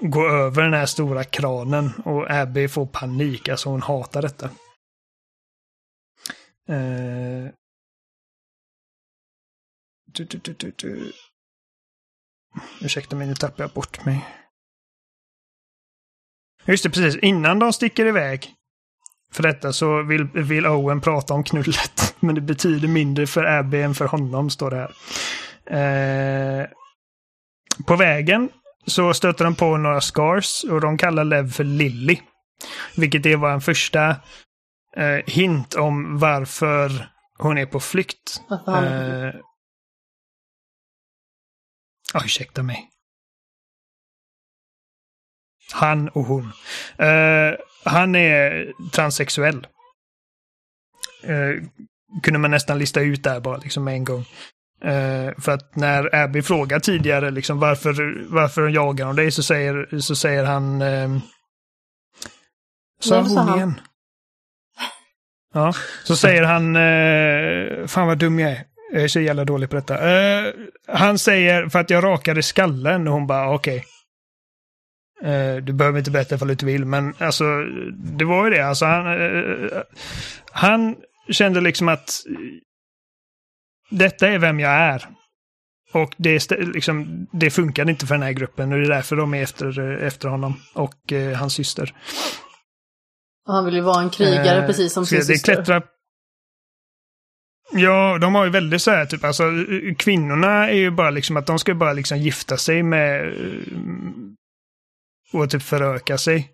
gå 0.00 0.28
över 0.28 0.62
den 0.62 0.74
här 0.74 0.86
stora 0.86 1.24
kranen 1.24 1.90
och 2.04 2.30
Abby 2.30 2.68
får 2.68 2.86
panik, 2.86 3.48
alltså 3.48 3.68
hon 3.68 3.82
hatar 3.82 4.22
detta. 4.22 4.50
Du, 10.12 10.24
du, 10.24 10.38
du, 10.38 10.52
du, 10.52 10.72
du. 10.76 11.12
Ursäkta 12.80 13.16
mig, 13.16 13.26
nu 13.26 13.34
tappar 13.34 13.64
jag 13.64 13.70
bort 13.70 14.04
mig. 14.04 14.26
Just 16.66 16.82
det, 16.82 16.90
precis. 16.90 17.22
Innan 17.22 17.58
de 17.58 17.72
sticker 17.72 18.06
iväg 18.06 18.54
för 19.32 19.42
detta 19.42 19.72
så 19.72 20.02
vill, 20.02 20.24
vill 20.24 20.66
Owen 20.66 21.00
prata 21.00 21.34
om 21.34 21.44
knullet. 21.44 22.14
Men 22.20 22.34
det 22.34 22.40
betyder 22.40 22.88
mindre 22.88 23.26
för 23.26 23.44
Abby 23.44 23.82
än 23.82 23.94
för 23.94 24.06
honom, 24.06 24.50
står 24.50 24.70
det 24.70 24.76
här. 24.76 24.92
Eh, 25.66 26.68
på 27.86 27.96
vägen 27.96 28.48
så 28.86 29.14
stöter 29.14 29.44
de 29.44 29.54
på 29.54 29.76
några 29.76 30.00
scars 30.00 30.64
och 30.64 30.80
de 30.80 30.98
kallar 30.98 31.24
Lev 31.24 31.52
för 31.52 31.64
Lilly. 31.64 32.20
Vilket 32.96 33.26
är 33.26 33.36
vad 33.36 33.52
en 33.52 33.60
första 33.60 34.16
eh, 34.96 35.24
hint 35.26 35.74
om 35.74 36.18
varför 36.18 37.10
hon 37.38 37.58
är 37.58 37.66
på 37.66 37.80
flykt. 37.80 38.42
Eh, 38.50 39.34
oh, 42.14 42.24
ursäkta 42.24 42.62
mig. 42.62 42.90
Han 45.72 46.08
och 46.08 46.24
hon. 46.24 46.52
Eh, 46.96 47.54
han 47.84 48.14
är 48.14 48.72
transsexuell. 48.90 49.66
Eh, 51.22 51.64
kunde 52.22 52.38
man 52.38 52.50
nästan 52.50 52.78
lista 52.78 53.00
ut 53.00 53.22
där 53.22 53.40
bara 53.40 53.56
liksom 53.56 53.84
med 53.84 53.94
en 53.94 54.04
gång. 54.04 54.24
Eh, 54.84 55.34
för 55.38 55.52
att 55.52 55.76
när 55.76 56.14
Abby 56.14 56.42
frågar 56.42 56.80
tidigare 56.80 57.30
liksom 57.30 57.58
varför, 57.58 58.24
varför 58.28 58.62
de 58.62 58.72
jagar 58.72 59.06
de 59.06 59.16
dig 59.16 59.30
så 59.30 59.42
säger, 59.42 59.98
så 59.98 60.16
säger 60.16 60.44
han... 60.44 60.82
Eh, 60.82 61.18
sa 63.00 63.22
hon 63.22 63.56
igen? 63.56 63.80
Ja, 65.54 65.72
så 66.04 66.16
säger 66.16 66.42
han... 66.42 66.76
Eh, 66.76 67.86
fan 67.86 68.06
vad 68.06 68.18
dum 68.18 68.38
jag 68.38 68.50
är. 68.50 68.64
Jag 68.92 69.02
är 69.02 69.08
så 69.08 69.20
jävla 69.20 69.44
dålig 69.44 69.70
på 69.70 69.76
detta. 69.76 70.10
Eh, 70.10 70.52
han 70.86 71.18
säger 71.18 71.68
för 71.68 71.78
att 71.78 71.90
jag 71.90 72.04
rakade 72.04 72.42
skallen 72.42 73.08
och 73.08 73.14
hon 73.14 73.26
bara 73.26 73.54
okej. 73.54 73.84
Eh, 75.22 75.56
du 75.56 75.72
behöver 75.72 75.98
inte 75.98 76.10
berätta 76.10 76.34
ifall 76.34 76.48
du 76.48 76.52
inte 76.52 76.66
vill, 76.66 76.84
men 76.84 77.14
alltså 77.18 77.44
det 77.92 78.24
var 78.24 78.44
ju 78.44 78.50
det. 78.50 78.66
Alltså, 78.66 78.84
han, 78.84 79.06
eh, 79.06 79.82
han 80.52 80.96
kände 81.30 81.60
liksom 81.60 81.88
att 81.88 82.10
detta 83.90 84.28
är 84.28 84.38
vem 84.38 84.60
jag 84.60 84.72
är. 84.72 85.08
Och 85.92 86.14
det, 86.16 86.50
liksom, 86.50 87.26
det 87.32 87.50
funkade 87.50 87.90
inte 87.90 88.06
för 88.06 88.14
den 88.14 88.22
här 88.22 88.32
gruppen 88.32 88.72
och 88.72 88.78
det 88.78 88.84
är 88.84 88.88
därför 88.88 89.16
de 89.16 89.34
är 89.34 89.42
efter, 89.42 89.80
eh, 89.80 90.06
efter 90.06 90.28
honom 90.28 90.54
och 90.74 91.12
eh, 91.12 91.36
hans 91.36 91.54
syster. 91.54 91.94
Och 93.50 93.56
han 93.56 93.64
vill 93.64 93.74
ju 93.74 93.80
vara 93.80 94.02
en 94.02 94.10
krigare 94.10 94.60
Eh, 94.60 94.66
precis 94.66 94.92
som 94.92 95.06
sin 95.06 95.24
syster. 95.24 95.54
klättrar... 95.54 95.82
Ja, 97.72 98.18
de 98.20 98.34
har 98.34 98.44
ju 98.44 98.50
väldigt 98.50 98.82
så 98.82 98.90
här, 98.90 99.06
typ, 99.06 99.24
alltså 99.24 99.44
kvinnorna 99.98 100.68
är 100.68 100.74
ju 100.74 100.90
bara 100.90 101.10
liksom 101.10 101.36
att 101.36 101.46
de 101.46 101.58
ska 101.58 101.74
bara 101.74 101.92
liksom 101.92 102.18
gifta 102.18 102.56
sig 102.56 102.82
med 102.82 103.26
eh, 103.26 103.72
och 105.32 105.50
typ 105.50 105.62
föröka 105.62 106.18
sig. 106.18 106.50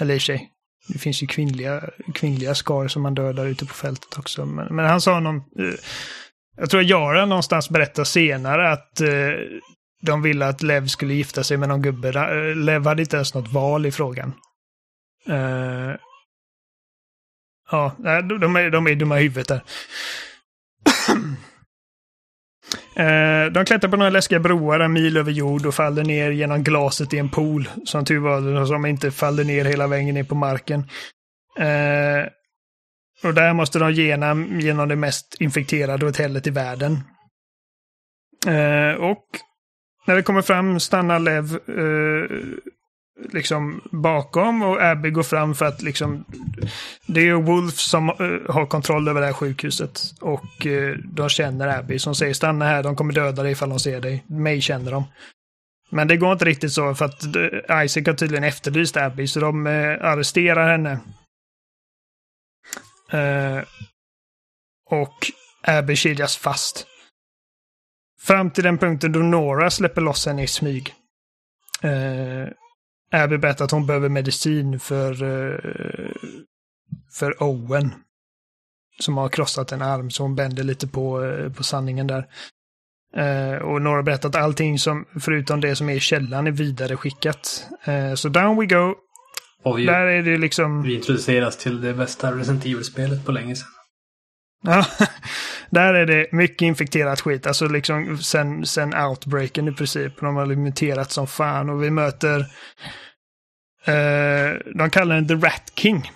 Eller 0.00 0.14
i 0.14 0.20
sig, 0.20 0.50
det 0.88 0.98
finns 0.98 1.22
ju 1.22 1.26
kvinnliga, 1.26 1.90
kvinnliga 2.14 2.54
skar 2.54 2.88
som 2.88 3.02
man 3.02 3.14
dödar 3.14 3.46
ute 3.46 3.66
på 3.66 3.74
fältet 3.74 4.18
också. 4.18 4.46
Men, 4.46 4.76
men 4.76 4.84
han 4.84 5.00
sa 5.00 5.20
någon, 5.20 5.36
eh, 5.36 5.74
jag 6.56 6.70
tror 6.70 6.82
Jara 6.82 7.26
någonstans 7.26 7.70
berättar 7.70 8.04
senare 8.04 8.72
att 8.72 9.00
eh, 9.00 9.08
de 10.02 10.22
ville 10.22 10.46
att 10.46 10.62
Lev 10.62 10.86
skulle 10.86 11.14
gifta 11.14 11.44
sig 11.44 11.56
med 11.56 11.68
någon 11.68 11.82
gubbe. 11.82 12.08
Eh, 12.08 12.56
Lev 12.56 12.86
hade 12.86 13.02
inte 13.02 13.16
ens 13.16 13.34
något 13.34 13.52
val 13.52 13.86
i 13.86 13.92
frågan. 13.92 14.34
Uh, 15.28 15.96
ja, 17.70 17.96
de, 17.98 18.40
de, 18.40 18.56
är, 18.56 18.70
de 18.70 18.86
är 18.86 18.94
dumma 18.94 19.20
i 19.20 19.22
huvudet 19.22 19.48
där. 19.48 19.62
Uh, 23.00 23.46
de 23.52 23.64
klättrar 23.64 23.90
på 23.90 23.96
några 23.96 24.10
läskiga 24.10 24.40
broar 24.40 24.80
en 24.80 24.92
mil 24.92 25.16
över 25.16 25.32
jord 25.32 25.66
och 25.66 25.74
faller 25.74 26.04
ner 26.04 26.30
genom 26.30 26.64
glaset 26.64 27.14
i 27.14 27.18
en 27.18 27.28
pool. 27.28 27.68
Som 27.84 28.04
tur 28.04 28.18
var, 28.18 28.66
som 28.66 28.86
inte 28.86 29.10
faller 29.10 29.44
ner 29.44 29.64
hela 29.64 29.86
vägen 29.86 30.14
ner 30.14 30.24
på 30.24 30.34
marken. 30.34 30.80
Uh, 31.60 32.26
och 33.24 33.34
där 33.34 33.52
måste 33.52 33.78
de 33.78 33.92
genom, 33.92 34.60
genom 34.60 34.88
det 34.88 34.96
mest 34.96 35.36
infekterade 35.40 36.06
hotellet 36.06 36.46
i 36.46 36.50
världen. 36.50 37.00
Uh, 38.46 38.94
och 38.94 39.24
när 40.06 40.16
det 40.16 40.22
kommer 40.22 40.42
fram 40.42 40.80
stannar 40.80 41.18
Lev 41.18 41.58
liksom 43.18 43.80
bakom 43.90 44.62
och 44.62 44.82
Abby 44.82 45.10
går 45.10 45.22
fram 45.22 45.54
för 45.54 45.66
att 45.66 45.82
liksom 45.82 46.24
det 47.06 47.20
är 47.20 47.24
ju 47.24 47.42
Wolf 47.42 47.74
som 47.74 48.08
eh, 48.08 48.54
har 48.54 48.66
kontroll 48.66 49.08
över 49.08 49.20
det 49.20 49.26
här 49.26 49.34
sjukhuset 49.34 50.00
och 50.20 50.66
eh, 50.66 50.96
de 51.04 51.28
känner 51.28 51.78
Abby 51.78 51.98
som 51.98 52.14
säger 52.14 52.34
stanna 52.34 52.64
här, 52.64 52.82
de 52.82 52.96
kommer 52.96 53.12
döda 53.12 53.42
dig 53.42 53.52
ifall 53.52 53.68
de 53.68 53.80
ser 53.80 54.00
dig. 54.00 54.24
Mig 54.26 54.60
känner 54.60 54.90
de. 54.90 55.04
Men 55.90 56.08
det 56.08 56.16
går 56.16 56.32
inte 56.32 56.44
riktigt 56.44 56.72
så 56.72 56.94
för 56.94 57.04
att 57.04 57.24
eh, 57.24 57.84
Isaac 57.84 58.02
har 58.06 58.14
tydligen 58.14 58.44
efterlyst 58.44 58.96
Abby 58.96 59.26
så 59.26 59.40
de 59.40 59.66
arresterar 60.00 60.70
henne. 60.70 61.00
Och 64.90 65.26
Abby 65.62 65.96
kedjas 65.96 66.36
fast. 66.36 66.86
Fram 68.20 68.50
till 68.50 68.64
den 68.64 68.78
punkten 68.78 69.12
då 69.12 69.18
Nora 69.18 69.70
släpper 69.70 70.00
loss 70.00 70.26
henne 70.26 70.42
i 70.42 70.46
smyg. 70.46 70.94
Abby 73.10 73.38
berättar 73.38 73.64
att 73.64 73.70
hon 73.70 73.86
behöver 73.86 74.08
medicin 74.08 74.80
för, 74.80 75.22
eh, 75.22 76.12
för 77.12 77.42
Owen. 77.42 77.94
Som 78.98 79.16
har 79.16 79.28
krossat 79.28 79.72
en 79.72 79.82
arm, 79.82 80.10
så 80.10 80.22
hon 80.22 80.34
bänder 80.34 80.64
lite 80.64 80.88
på, 80.88 81.24
eh, 81.24 81.52
på 81.52 81.62
sanningen 81.62 82.06
där. 82.06 82.26
Eh, 83.16 83.58
och 83.62 83.82
Nora 83.82 84.02
berättar 84.02 84.28
att 84.28 84.36
allting 84.36 84.78
som, 84.78 85.04
förutom 85.20 85.60
det 85.60 85.76
som 85.76 85.88
är 85.88 85.94
i 85.94 86.00
källan, 86.00 86.46
är 86.46 86.50
vidareskickat. 86.50 87.66
Eh, 87.84 88.14
så 88.14 88.28
down 88.28 88.56
we 88.60 88.66
go. 88.66 88.94
Och 89.62 89.78
vi, 89.78 89.86
Där 89.86 90.06
är 90.06 90.22
det 90.22 90.38
liksom... 90.38 90.82
vi 90.82 90.94
introduceras 90.94 91.56
till 91.56 91.80
det 91.80 91.94
bästa 91.94 92.32
Resident 92.32 92.64
Evil-spelet 92.64 93.24
på 93.24 93.32
länge 93.32 93.56
sedan. 93.56 93.68
Ja, 94.62 94.86
där 95.70 95.94
är 95.94 96.06
det 96.06 96.32
mycket 96.32 96.62
infekterat 96.62 97.20
skit. 97.20 97.46
Alltså 97.46 97.68
liksom 97.68 98.18
sen, 98.18 98.66
sen 98.66 98.94
outbreaken 98.94 99.68
i 99.68 99.72
princip. 99.72 100.20
De 100.20 100.36
har 100.36 100.46
muterat 100.46 101.10
som 101.10 101.26
fan 101.26 101.70
och 101.70 101.82
vi 101.82 101.90
möter... 101.90 102.40
Eh, 103.84 104.58
de 104.74 104.90
kallar 104.90 105.14
den 105.14 105.28
The 105.28 105.34
Rat 105.34 105.72
King. 105.76 106.10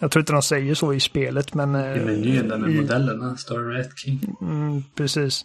Jag 0.00 0.10
tror 0.10 0.20
inte 0.20 0.32
de 0.32 0.42
säger 0.42 0.74
så 0.74 0.92
i 0.94 1.00
spelet 1.00 1.54
men... 1.54 1.74
Eh, 1.74 1.96
I 1.96 2.04
menyn 2.04 2.48
där 2.48 2.58
med 2.58 2.70
i- 2.70 2.80
modellerna 2.80 3.36
står 3.36 3.58
Red 3.72 3.90
King. 3.96 4.36
Mm, 4.40 4.82
precis. 4.96 5.44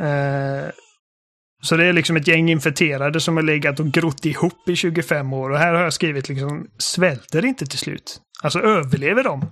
Eh, 0.00 0.70
Så 1.62 1.76
det 1.76 1.84
är 1.86 1.92
liksom 1.92 2.16
ett 2.16 2.26
gäng 2.28 2.50
infekterade 2.50 3.20
som 3.20 3.36
har 3.36 3.42
legat 3.42 3.80
och 3.80 3.86
grott 3.86 4.26
ihop 4.26 4.68
i 4.68 4.76
25 4.76 5.32
år. 5.32 5.50
Och 5.50 5.58
här 5.58 5.74
har 5.74 5.82
jag 5.82 5.92
skrivit 5.92 6.28
liksom, 6.28 6.66
svälter 6.78 7.44
inte 7.44 7.66
till 7.66 7.78
slut? 7.78 8.20
Alltså 8.42 8.60
överlever 8.60 9.24
de? 9.24 9.50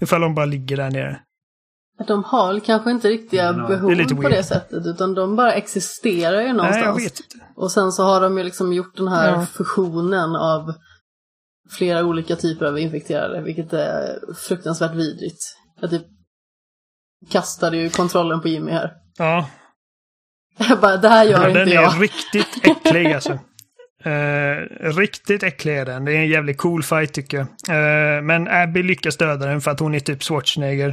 Ifall 0.00 0.20
de 0.20 0.34
bara 0.34 0.46
ligger 0.46 0.76
där 0.76 0.90
nere. 0.90 1.20
De 2.06 2.24
har 2.24 2.60
kanske 2.60 2.90
inte 2.90 3.08
riktiga 3.08 3.52
behov 3.52 3.96
det 3.96 4.04
på 4.14 4.20
weird. 4.20 4.32
det 4.32 4.44
sättet 4.44 4.86
utan 4.86 5.14
de 5.14 5.36
bara 5.36 5.52
existerar 5.52 6.40
ju 6.40 6.48
någonstans. 6.48 6.76
Nej, 6.76 6.84
jag 6.84 6.94
vet 6.94 7.20
inte. 7.20 7.46
Och 7.56 7.72
sen 7.72 7.92
så 7.92 8.02
har 8.04 8.20
de 8.20 8.38
ju 8.38 8.44
liksom 8.44 8.72
gjort 8.72 8.96
den 8.96 9.08
här 9.08 9.30
Ja. 9.32 9.46
fusionen 9.46 10.36
av 10.36 10.74
flera 11.70 12.04
olika 12.04 12.36
typer 12.36 12.66
av 12.66 12.78
infekterade, 12.78 13.42
vilket 13.42 13.72
är 13.72 14.18
fruktansvärt 14.34 14.94
vidrigt. 14.94 15.42
Jag 15.80 15.90
typ 15.90 16.02
kastade 17.30 17.76
ju 17.76 17.88
kontrollen 17.90 18.40
på 18.40 18.48
Jimmy 18.48 18.70
här. 18.72 18.92
Ja, 19.18 19.48
Jag 20.68 20.80
bara, 20.80 20.96
det 20.96 21.08
här 21.08 21.24
gör 21.24 21.32
Ja, 21.40 21.48
inte 21.48 21.58
den 21.58 21.68
är 21.68 21.72
jag. 21.72 22.02
riktigt 22.02 22.66
äcklig 22.66 23.12
alltså. 23.12 23.38
Eh, 24.06 24.58
riktigt 24.80 25.42
äcklig 25.42 25.78
är 25.78 25.84
den. 25.84 26.04
Det 26.04 26.12
är 26.12 26.16
en 26.16 26.28
jävligt 26.28 26.58
cool 26.58 26.82
fight 26.82 27.12
tycker 27.12 27.36
jag. 27.36 27.46
Eh, 27.46 28.22
men 28.22 28.48
Abby 28.48 28.82
lyckas 28.82 29.16
döda 29.16 29.46
den 29.46 29.60
för 29.60 29.70
att 29.70 29.80
hon 29.80 29.94
är 29.94 30.00
typ 30.00 30.22
Schwarzenegger. 30.22 30.88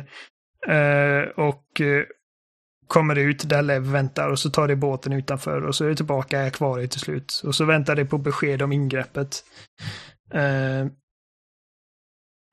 Eh, 0.67 1.29
och 1.35 1.81
eh, 1.81 2.03
kommer 2.87 3.17
ut 3.17 3.49
där 3.49 3.61
Lev 3.61 3.81
väntar 3.81 4.29
och 4.29 4.39
så 4.39 4.49
tar 4.49 4.67
det 4.67 4.75
båten 4.75 5.13
utanför 5.13 5.61
och 5.61 5.75
så 5.75 5.85
är 5.85 5.89
det 5.89 5.95
tillbaka 5.95 6.43
i 6.43 6.47
akvariet 6.47 6.91
till 6.91 6.99
slut. 6.99 7.41
Och 7.45 7.55
så 7.55 7.65
väntar 7.65 7.95
det 7.95 8.05
på 8.05 8.17
besked 8.17 8.61
om 8.61 8.71
ingreppet. 8.71 9.43
Eh, 10.33 10.85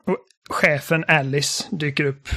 och 0.06 0.16
chefen 0.50 1.04
Alice 1.08 1.64
dyker 1.70 2.04
upp. 2.04 2.28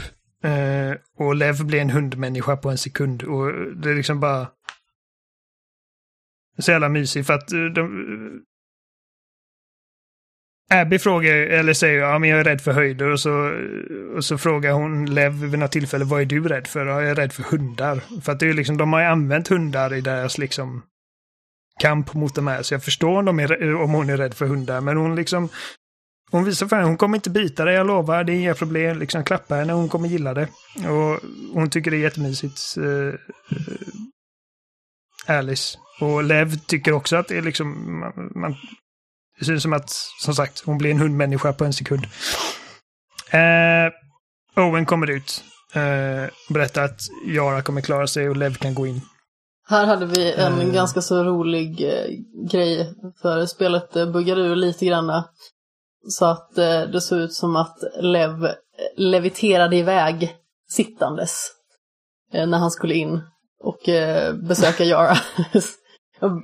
Eh, 0.44 0.96
och 1.18 1.36
Lev 1.36 1.66
blir 1.66 1.82
en 1.82 1.90
hundmänniska 1.90 2.58
på 2.58 2.70
en 2.70 2.78
sekund. 2.78 3.24
Och 3.24 3.52
det 3.76 3.90
är 3.90 3.96
liksom 3.96 4.20
bara 4.20 4.48
så 6.60 6.72
jävla 6.72 6.90
mysig 6.90 7.26
för 7.26 7.34
att 7.34 7.52
eh, 7.52 7.66
de... 7.66 8.08
Eh, 10.72 10.80
Abby 10.80 11.00
frågar, 11.00 11.34
eller 11.34 11.74
säger 11.74 12.00
ja 12.00 12.20
men 12.20 12.30
jag 12.30 12.40
är 12.40 12.44
rädd 12.44 12.62
för 12.62 12.72
höjder 12.72 13.12
och 13.12 13.20
så, 13.20 13.48
eh, 13.48 14.16
och 14.16 14.26
så 14.26 14.38
frågar 14.38 14.72
hon 14.72 15.06
Lev 15.06 15.34
vid 15.34 15.60
något 15.60 15.72
tillfälle 15.72 16.06
vad 16.06 16.22
är 16.22 16.26
du 16.26 16.48
rädd 16.48 16.68
för? 16.68 16.86
Ja, 16.86 17.02
jag 17.02 17.10
är 17.12 17.16
rädd 17.16 17.34
för 17.34 17.44
hundar. 17.44 18.22
För 18.22 18.32
att 18.32 18.40
det 18.40 18.46
är 18.46 18.48
ju 18.48 18.54
liksom, 18.54 18.78
de 18.78 18.94
har 18.94 19.00
ju 19.00 19.06
använt 19.06 19.48
hundar 19.48 19.94
i 19.94 20.02
deras 20.02 20.38
liksom 20.38 20.84
kamp 21.80 22.14
mot 22.14 22.36
de 22.36 22.48
här. 22.48 22.62
Så 22.62 22.74
jag 22.74 22.84
förstår 22.84 23.20
om, 23.20 23.26
de 23.26 23.40
är, 23.40 23.76
om 23.76 23.92
hon 23.92 24.10
är 24.10 24.18
rädd 24.18 24.34
för 24.34 24.46
hundar. 24.46 24.82
Men 24.82 24.98
hon 24.98 25.16
liksom, 25.16 25.50
hon 26.32 26.44
visar 26.44 26.68
för 26.68 26.76
henne, 26.76 26.88
hon 26.88 26.98
kommer 26.98 27.18
inte 27.18 27.30
bita 27.30 27.66
dig, 27.66 27.76
jag 27.76 27.88
lovar, 27.88 28.24
det 28.24 28.34
är 28.34 28.36
inga 28.36 28.54
problem. 28.54 29.00
Liksom 29.00 29.24
klappa 29.24 29.56
henne, 29.56 29.74
hon 29.74 29.90
kommer 29.90 30.08
gilla 30.08 30.34
det. 30.34 30.48
Och 30.76 31.20
hon 31.54 31.70
tycker 31.70 31.92
det 31.92 31.98
är 31.98 32.02
jättemysigt 32.02 32.76
eh, 35.28 35.38
Alice. 35.38 35.78
Och 36.02 36.24
Lev 36.24 36.58
tycker 36.58 36.92
också 36.94 37.16
att 37.16 37.28
det 37.28 37.38
är 37.38 37.42
liksom... 37.42 38.00
Man, 38.00 38.32
man, 38.42 38.56
det 39.40 39.46
ser 39.46 39.54
ut 39.54 39.62
som 39.62 39.74
att, 39.74 39.90
som 40.20 40.36
sagt, 40.36 40.64
hon 40.66 40.78
blir 40.78 40.92
en 40.92 41.00
hundmänniska 41.00 41.54
på 41.54 41.66
en 41.66 41.74
sekund. 41.74 42.06
Eh, 43.32 43.92
Owen 44.64 44.86
kommer 44.86 45.10
ut. 45.10 45.44
Eh, 45.74 46.30
berättar 46.50 46.84
att 46.84 47.00
Yara 47.28 47.62
kommer 47.62 47.82
klara 47.82 48.08
sig 48.08 48.30
och 48.30 48.38
Lev 48.38 48.56
kan 48.56 48.74
gå 48.76 48.88
in. 48.88 49.02
Här 49.68 49.86
hade 49.86 50.06
vi 50.06 50.34
en 50.34 50.54
Mm. 50.54 50.74
ganska 50.74 51.02
så 51.02 51.24
rolig 51.24 51.82
eh, 51.82 52.10
grej, 52.52 52.94
för 53.22 53.46
spelet 53.46 53.96
eh, 53.96 54.12
buggade 54.12 54.42
ur 54.42 54.56
lite 54.56 54.86
grann. 54.86 55.24
Så 56.08 56.26
att 56.26 56.58
eh, 56.58 56.82
det 56.82 57.02
såg 57.02 57.20
ut 57.20 57.34
som 57.34 57.56
att 57.56 57.78
Lev 58.02 58.46
eh, 58.46 58.52
leviterade 58.98 59.76
iväg 59.76 60.36
sittandes 60.70 61.48
eh, 62.34 62.48
när 62.48 62.58
han 62.58 62.72
skulle 62.72 62.94
in 62.94 63.22
och 63.64 63.90
eh, 63.90 64.34
besöka 64.36 64.84
Yara. 64.84 65.16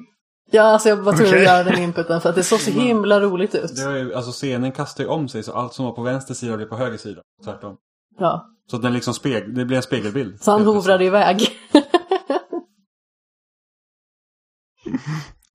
ja, 0.52 0.62
alltså 0.62 0.90
jag 0.90 0.98
var 0.98 1.14
tvungen 1.14 1.34
Okej. 1.34 1.48
att 1.48 1.54
göra 1.54 1.64
den 1.64 1.80
inputen 1.84 2.22
för 2.22 2.30
att 2.30 2.36
det 2.36 2.44
såg 2.44 2.60
så 2.60 2.72
himla 2.80 3.20
roligt 3.20 3.56
ut. 3.56 3.76
Det 3.76 3.86
var 3.86 3.96
ju, 3.96 4.14
alltså 4.14 4.32
scenen 4.32 4.72
kastar 4.72 5.04
ju 5.04 5.10
om 5.10 5.28
sig 5.30 5.44
så 5.44 5.54
allt 5.54 5.74
som 5.74 5.86
var 5.86 5.92
på 5.92 6.02
vänster 6.02 6.34
sida 6.34 6.58
blir 6.58 6.66
på 6.68 6.76
höger 6.76 6.98
sida. 6.98 7.22
Tvärtom. 7.44 7.78
Ja, 8.20 8.46
Så 8.70 8.76
att 8.76 8.82
den 8.82 8.94
liksom 8.94 9.14
speg, 9.14 9.56
det 9.56 9.66
blir 9.66 9.78
en 9.78 9.84
spegelbild. 9.84 10.42
så 10.42 10.52
han 10.52 10.66
hovrade 10.66 11.06
iväg. 11.06 11.48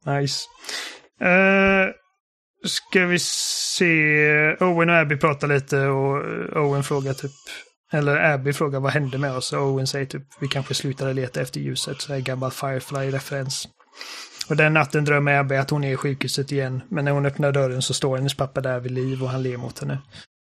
Nice. 0.07 0.47
Eh, 1.21 1.87
ska 2.65 3.07
vi 3.07 3.19
se. 3.19 3.95
Owen 4.61 4.91
och 4.91 4.97
Abby 4.97 5.17
pratar 5.17 5.49
lite 5.49 5.79
och 5.87 6.17
Owen 6.67 6.83
frågar 6.83 7.13
typ. 7.13 7.31
Eller 7.95 8.17
Abby 8.17 8.53
frågar 8.53 8.81
vad 8.81 8.93
hände 8.93 9.19
med 9.19 9.37
oss 9.37 9.53
och 9.53 9.63
Owen 9.63 9.87
säger 9.87 10.07
typ 10.07 10.23
vi 10.41 10.49
kanske 10.49 10.75
slutade 10.75 11.13
leta 11.13 11.41
efter 11.41 11.61
ljuset. 11.61 12.01
Så 12.01 12.13
är 12.13 12.21
gammal 12.21 12.51
Firefly-referens. 12.51 13.69
Och 14.49 14.57
den 14.57 14.75
natten 14.75 15.05
drömmer 15.05 15.39
Abby 15.39 15.55
att 15.55 15.71
hon 15.71 15.85
är 15.85 15.93
i 15.93 15.97
sjukhuset 15.97 16.53
igen. 16.53 16.83
Men 16.89 17.05
när 17.05 17.13
hon 17.13 17.27
öppnar 17.27 17.53
dörren 17.53 17.83
så 17.83 17.95
står 17.95 18.17
hennes 18.17 18.35
pappa 18.35 18.61
där 18.61 18.81
vid 18.81 18.93
liv 18.93 19.23
och 19.23 19.29
han 19.31 19.43
ler 19.43 19.57
mot 19.57 19.79
henne. 19.79 19.99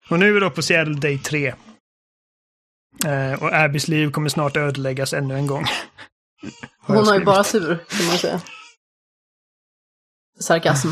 Och 0.10 0.19
nu 0.19 0.30
är 0.30 0.34
vi 0.34 0.40
då 0.40 0.50
på 0.50 0.61
Seattle 0.61 0.95
Day 0.95 1.19
3. 1.19 1.53
Eh, 3.06 3.44
och 3.44 3.53
Abbys 3.53 3.88
liv 3.88 4.11
kommer 4.11 4.30
snart 4.30 4.58
ödeläggas 4.58 5.14
ännu 5.14 5.36
en 5.36 5.48
gång. 5.48 5.66
Hon 6.80 7.08
har 7.08 7.19
ju 7.19 7.26
bara 7.26 7.44
tur, 7.44 7.86
kan 7.90 8.08
man 8.08 8.18
säga. 8.18 8.42
Sarkasm. 10.40 10.88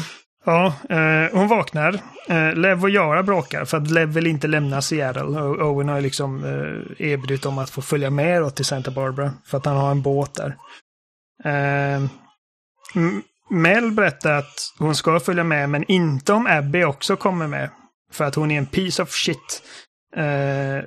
Ja, 0.47 0.73
eh, 0.89 1.37
hon 1.37 1.47
vaknar. 1.47 1.99
Eh, 2.27 2.53
Lev 2.55 2.83
och 2.83 2.89
Yara 2.89 3.23
bråkar 3.23 3.65
för 3.65 3.77
att 3.77 3.91
Lev 3.91 4.09
vill 4.09 4.27
inte 4.27 4.47
lämna 4.47 4.81
Seattle. 4.81 5.41
Och 5.41 5.71
Owen 5.71 5.89
har 5.89 6.01
liksom 6.01 6.43
eh, 6.43 7.07
erbjudit 7.07 7.45
om 7.45 7.57
att 7.57 7.69
få 7.69 7.81
följa 7.81 8.09
med 8.09 8.41
då 8.41 8.49
till 8.49 8.65
Santa 8.65 8.91
Barbara 8.91 9.33
för 9.45 9.57
att 9.57 9.65
han 9.65 9.77
har 9.77 9.91
en 9.91 10.01
båt 10.01 10.33
där. 10.33 10.55
Eh, 11.43 12.01
Mel 13.49 13.91
berättar 13.91 14.33
att 14.33 14.73
hon 14.79 14.95
ska 14.95 15.19
följa 15.19 15.43
med 15.43 15.69
men 15.69 15.83
inte 15.87 16.33
om 16.33 16.47
Abby 16.47 16.83
också 16.83 17.15
kommer 17.15 17.47
med. 17.47 17.69
För 18.11 18.25
att 18.25 18.35
hon 18.35 18.51
är 18.51 18.57
en 18.57 18.65
piece 18.65 19.03
of 19.03 19.11
shit. 19.11 19.63
Eh, 20.15 20.83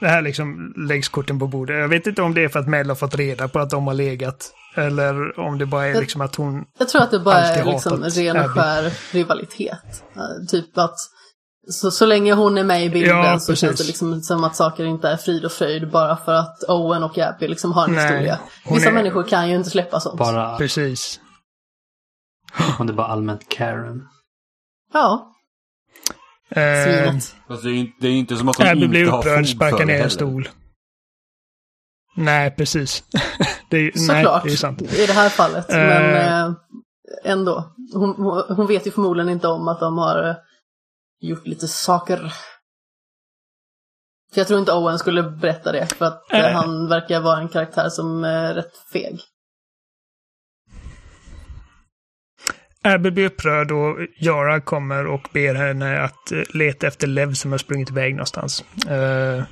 det 0.00 0.08
här 0.08 0.22
liksom 0.22 0.72
läggs 0.76 1.08
korten 1.08 1.38
på 1.38 1.46
bordet. 1.46 1.76
Jag 1.78 1.88
vet 1.88 2.06
inte 2.06 2.22
om 2.22 2.34
det 2.34 2.44
är 2.44 2.48
för 2.48 2.58
att 2.58 2.68
Mel 2.68 2.88
har 2.88 2.96
fått 2.96 3.14
reda 3.14 3.48
på 3.48 3.58
att 3.58 3.70
de 3.70 3.86
har 3.86 3.94
legat. 3.94 4.52
Eller 4.74 5.38
om 5.40 5.58
det 5.58 5.66
bara 5.66 5.84
är 5.86 5.90
Jag- 5.90 6.00
liksom 6.00 6.20
att 6.20 6.34
hon 6.34 6.64
Jag 6.78 6.88
tror 6.88 7.02
att 7.02 7.10
det 7.10 7.18
bara 7.20 7.38
är 7.40 7.64
liksom 7.64 8.04
ren 8.04 8.36
och 8.44 8.50
skär 8.50 8.92
rivalitet. 9.12 10.04
Eh, 10.16 10.46
Typ 10.48 10.78
att 10.78 10.94
så, 11.70 11.90
så 11.90 12.06
länge 12.06 12.32
hon 12.34 12.58
är 12.58 12.64
med 12.64 12.84
i 12.84 12.90
bilden 12.90 13.16
Ja, 13.16 13.38
så 13.38 13.52
precis. 13.52 13.60
känns 13.68 13.80
det 13.80 13.86
liksom 13.86 14.20
som 14.20 14.44
att 14.44 14.56
saker 14.56 14.84
inte 14.84 15.08
är 15.08 15.16
frid 15.16 15.44
och 15.44 15.52
fröjd 15.52 15.90
bara 15.90 16.16
för 16.16 16.32
att 16.34 16.62
Owen 16.68 17.02
och 17.02 17.18
Abby 17.18 17.48
liksom 17.48 17.72
har 17.72 17.84
en 17.88 17.94
Nej, 17.94 18.04
historia. 18.06 18.38
Vissa 18.70 18.88
är- 18.88 18.92
människor 18.92 19.22
kan 19.22 19.48
ju 19.48 19.56
inte 19.56 19.70
släppa 19.70 20.00
sånt. 20.00 20.18
Bara 20.18 20.56
Precis. 20.58 21.20
om 22.78 22.86
det 22.86 22.92
är 22.92 22.94
bara 22.94 23.06
allmänt 23.06 23.48
Karen. 23.48 24.02
Ja, 24.92 25.32
svinet. 26.54 27.36
Fast 27.48 27.62
det 27.62 27.68
är 27.68 27.72
ju 27.72 27.86
det 28.00 28.08
är 28.08 28.12
inte 28.12 28.36
som 28.36 28.48
att 28.48 28.56
hon 28.56 28.66
Abby 28.66 28.76
inte 28.78 28.88
blir 28.88 29.04
upprörd, 29.14 29.46
sparkar 29.46 29.84
ner 29.84 30.02
en 30.02 30.10
stol. 30.10 30.48
Nej, 32.16 32.50
precis. 32.50 33.04
det 33.70 33.76
är, 33.76 33.82
nej, 33.82 33.92
Såklart, 34.24 34.44
det 34.44 34.52
är 34.52 34.56
sant. 34.56 34.82
i 34.82 35.06
det 35.06 35.12
här 35.12 35.28
fallet. 35.28 35.70
Eh. 35.70 35.76
Men 35.76 36.14
eh, 36.48 36.54
ändå. 37.24 37.74
Hon, 37.92 38.14
hon- 38.56 38.66
vet 38.66 38.86
ju 38.86 38.90
förmodligen 38.90 39.28
inte 39.28 39.48
om 39.48 39.68
att 39.68 39.80
de 39.80 39.98
har 39.98 40.28
eh, 40.28 40.36
gjort 41.20 41.46
lite 41.46 41.68
saker. 41.68 42.16
För 44.32 44.40
jag 44.40 44.46
tror 44.46 44.60
inte 44.60 44.72
Owen 44.72 44.98
skulle 44.98 45.22
berätta 45.22 45.72
det, 45.72 45.86
för 45.86 46.04
att 46.04 46.32
eh, 46.32 46.38
Nej. 46.38 46.52
han 46.52 46.88
verkar 46.88 47.20
vara 47.20 47.38
en 47.38 47.48
karaktär 47.48 47.88
som 47.88 48.24
är 48.24 48.54
rätt 48.54 48.76
feg. 48.92 49.20
Abby 52.84 53.10
blir 53.10 53.26
upprörd 53.26 53.72
och 53.72 53.98
Yara 54.16 54.60
kommer 54.60 55.06
och 55.06 55.28
ber 55.32 55.54
henne 55.54 56.00
att 56.00 56.32
eh, 56.32 56.42
leta 56.48 56.86
efter 56.86 57.06
Lev 57.06 57.34
som 57.34 57.50
har 57.50 57.58
sprungit 57.58 57.90
iväg 57.90 58.14
någonstans. 58.14 58.64
Uh, 58.90 59.44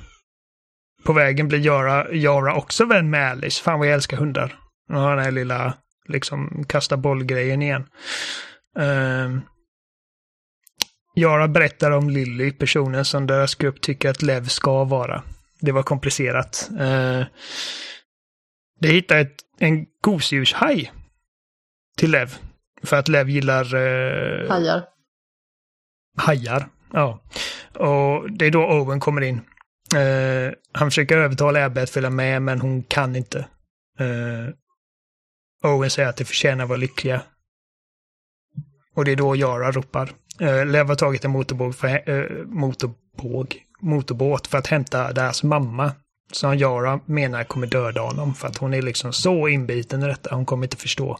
på 1.03 1.13
vägen 1.13 1.47
blir 1.47 1.59
Yara, 1.59 2.13
Jara 2.13 2.55
också 2.55 2.85
vän 2.85 3.09
med 3.09 3.31
Alice. 3.31 3.63
Fan 3.63 3.79
vad 3.79 3.87
jag 3.87 3.93
älskar 3.93 4.17
hundar. 4.17 4.59
Nu 4.89 4.95
har 4.95 5.15
den 5.15 5.25
här 5.25 5.31
lilla, 5.31 5.73
liksom, 6.07 6.65
kasta 6.69 6.97
boll-grejen 6.97 7.61
igen. 7.61 7.85
Uh, 8.79 9.39
Yara 11.15 11.47
berättar 11.47 11.91
om 11.91 12.09
Lily, 12.09 12.51
personen 12.51 13.05
som 13.05 13.27
deras 13.27 13.55
grupp 13.55 13.81
tycker 13.81 14.09
att 14.09 14.21
Lev 14.21 14.47
ska 14.47 14.83
vara. 14.83 15.23
Det 15.59 15.71
var 15.71 15.83
komplicerat. 15.83 16.69
Uh, 16.71 17.25
de 18.79 18.87
hittar 18.87 19.17
ett, 19.17 19.35
en 19.59 19.85
gosedjurshaj 20.01 20.91
till 21.97 22.11
Lev. 22.11 22.37
För 22.83 22.97
att 22.97 23.07
Lev 23.07 23.29
gillar 23.29 23.75
eh, 23.75 24.49
Hajar. 24.49 24.83
hajar. 26.17 26.67
Ja. 26.93 27.21
Och 27.73 28.31
det 28.31 28.45
är 28.45 28.51
då 28.51 28.65
Owen 28.65 28.99
kommer 28.99 29.21
in. 29.21 29.41
Eh, 29.95 30.53
han 30.71 30.87
försöker 30.87 31.17
övertala 31.17 31.65
Abby 31.65 31.81
att 31.81 31.89
följa 31.89 32.09
med, 32.09 32.41
men 32.41 32.61
hon 32.61 32.83
kan 32.83 33.15
inte. 33.15 33.39
Eh, 33.99 34.53
Owen 35.71 35.89
säger 35.89 36.09
att 36.09 36.17
de 36.17 36.25
förtjänar 36.25 36.63
att 36.63 36.69
vara 36.69 36.79
lyckliga. 36.79 37.21
Och 38.95 39.05
det 39.05 39.11
är 39.11 39.15
då 39.15 39.35
Yara 39.35 39.71
ropar. 39.71 40.11
Eh, 40.39 40.65
Lev 40.65 40.87
har 40.87 40.95
tagit 40.95 41.25
en 41.25 41.31
motorbåg 41.31 41.75
för, 41.75 42.09
eh, 42.09 42.45
motorbåg, 42.45 43.63
motorbåt 43.81 44.47
för 44.47 44.57
att 44.57 44.67
hämta 44.67 45.13
deras 45.13 45.43
mamma. 45.43 45.91
Som 46.31 46.57
Yara 46.57 46.99
menar 47.05 47.43
kommer 47.43 47.67
döda 47.67 48.01
honom 48.01 48.33
för 48.33 48.47
att 48.47 48.57
hon 48.57 48.73
är 48.73 48.81
liksom 48.81 49.13
så 49.13 49.47
inbiten 49.47 50.03
i 50.03 50.07
detta. 50.07 50.35
Hon 50.35 50.45
kommer 50.45 50.65
inte 50.65 50.77
förstå. 50.77 51.19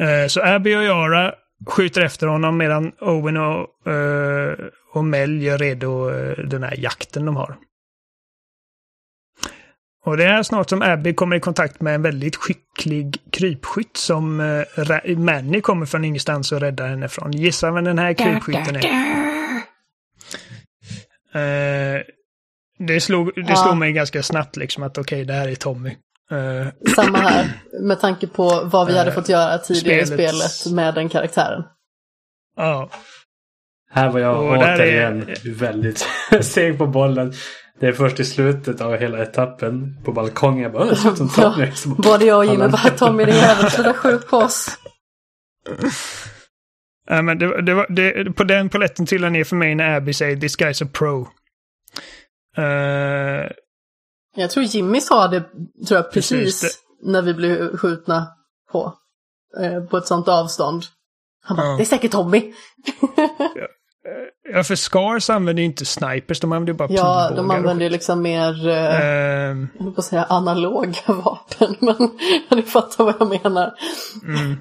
Eh, 0.00 0.26
så 0.28 0.42
Abby 0.42 0.74
och 0.76 0.84
Yara 0.84 1.34
skjuter 1.66 2.00
efter 2.00 2.26
honom 2.26 2.56
medan 2.56 2.92
Owen 3.00 3.36
och, 3.36 3.92
eh, 3.92 4.54
och 4.94 5.04
Mel 5.04 5.42
gör 5.42 5.58
redo 5.58 6.10
eh, 6.10 6.38
den 6.44 6.62
här 6.62 6.74
jakten 6.78 7.24
de 7.26 7.36
har. 7.36 7.56
Och 10.04 10.16
det 10.16 10.24
är 10.24 10.42
snart 10.42 10.68
som 10.70 10.82
Abby 10.82 11.14
kommer 11.14 11.36
i 11.36 11.40
kontakt 11.40 11.80
med 11.80 11.94
en 11.94 12.02
väldigt 12.02 12.36
skicklig 12.36 13.16
krypskytt 13.32 13.96
som 13.96 14.36
Manny 15.16 15.60
kommer 15.60 15.86
från 15.86 16.04
ingenstans 16.04 16.52
och 16.52 16.60
räddar 16.60 16.88
henne 16.88 17.08
från. 17.08 17.32
Gissa 17.32 17.70
vem 17.70 17.84
den 17.84 17.98
här 17.98 18.12
krypskytten 18.14 18.76
är? 18.76 18.82
Det 22.78 23.00
slog, 23.00 23.32
det 23.34 23.44
Ja. 23.48 23.56
slog 23.56 23.76
mig 23.76 23.92
ganska 23.92 24.22
snabbt 24.22 24.56
liksom 24.56 24.82
att 24.82 24.98
okej, 24.98 25.24
det 25.24 25.32
här 25.32 25.48
är 25.48 25.54
Tommy. 25.54 25.96
Eh, 26.30 26.92
Samma 26.96 27.18
här, 27.18 27.50
med 27.82 28.00
tanke 28.00 28.26
på 28.26 28.60
vad 28.64 28.86
vi 28.86 28.98
hade 28.98 29.10
Eh, 29.10 29.14
fått 29.14 29.28
göra 29.28 29.58
tidigare 29.58 30.00
i 30.00 30.06
spelet 30.06 30.74
med 30.74 30.94
den 30.94 31.08
karaktären. 31.08 31.62
ja, 32.56 32.90
Här 33.92 34.08
var 34.10 34.20
jag 34.20 34.36
Och 34.44 34.56
återigen 34.58 35.22
är- 35.28 35.54
väldigt 35.58 36.06
seg 36.44 36.78
på 36.78 36.86
bollen. 36.86 37.32
Det 37.80 37.86
är 37.86 37.92
först 37.92 38.20
i 38.20 38.24
slutet 38.24 38.80
av 38.80 38.96
hela 38.96 39.22
etappen 39.22 39.96
på 40.04 40.12
balkongen. 40.12 40.62
Jag 40.62 40.72
bara, 40.72 40.82
"Åh, 40.82 40.88
det 40.88 40.96
ser 40.96 41.10
ut 41.12 41.16
som 41.18 41.28
Tommy. 41.34 41.66
Bara, 41.86 41.94
Både 42.10 42.24
jag 42.24 42.38
och 42.38 42.44
Jimmy 42.44 42.68
bara, 42.68 42.90
Tommy 42.90 43.24
din 43.24 43.34
jävel, 43.34 43.70
sluta 43.70 43.94
skjut 43.94 44.28
på 44.28 44.36
oss. 44.36 44.68
Nej, 47.10 47.22
men 47.22 47.38
det, 47.38 47.62
det 47.62 47.74
var, 47.74 47.86
det, 47.90 48.32
på 48.32 48.44
den 48.44 48.68
poletten 48.68 49.06
trillade 49.06 49.30
ner 49.32 49.44
för 49.44 49.56
mig 49.56 49.74
när 49.74 49.96
Abby 49.96 50.12
säger 50.12 50.36
“This 50.36 50.58
guy's 50.58 50.84
a 50.84 50.88
pro”. 50.92 51.20
Eh, 52.62 53.50
Jag 54.36 54.50
tror 54.50 54.64
Jimmy 54.64 55.00
sa 55.00 55.28
det, 55.28 55.40
tror 55.88 56.00
jag, 56.00 56.12
precis, 56.12 56.60
Precis, 56.60 56.78
när 57.02 57.22
vi 57.22 57.34
blev 57.34 57.76
skjutna 57.76 58.26
på. 58.72 58.94
Eh, 59.60 59.84
på 59.84 59.96
ett 59.96 60.06
sånt 60.06 60.28
avstånd. 60.28 60.84
Han 61.42 61.56
bara, 61.56 61.66
Ja. 61.66 61.76
det 61.76 61.82
är 61.82 61.84
säkert 61.84 62.12
Tommy. 62.12 62.52
ja, 64.52 64.64
för 64.64 64.74
Scars 64.76 65.30
använder 65.30 65.60
ju 65.62 65.66
inte 65.66 65.84
snipers, 65.86 66.40
de 66.40 66.52
använder 66.52 66.72
ju 66.72 66.76
bara 66.76 66.88
ja, 66.90 67.26
pilbågar. 67.28 67.36
de 67.36 67.50
använder 67.56 67.84
ju 67.84 67.90
liksom 67.90 68.22
mer, 68.22 68.68
eh, 68.68 69.00
Eh, 69.00 69.56
jag 69.78 69.96
på 69.96 70.02
säga 70.02 70.24
analoga 70.24 71.00
vapen, 71.06 71.76
men 71.80 71.96
ni 72.58 72.62
fattar 72.62 73.04
vad 73.04 73.14
jag 73.18 73.28
menar. 73.28 73.74
mm. 74.24 74.56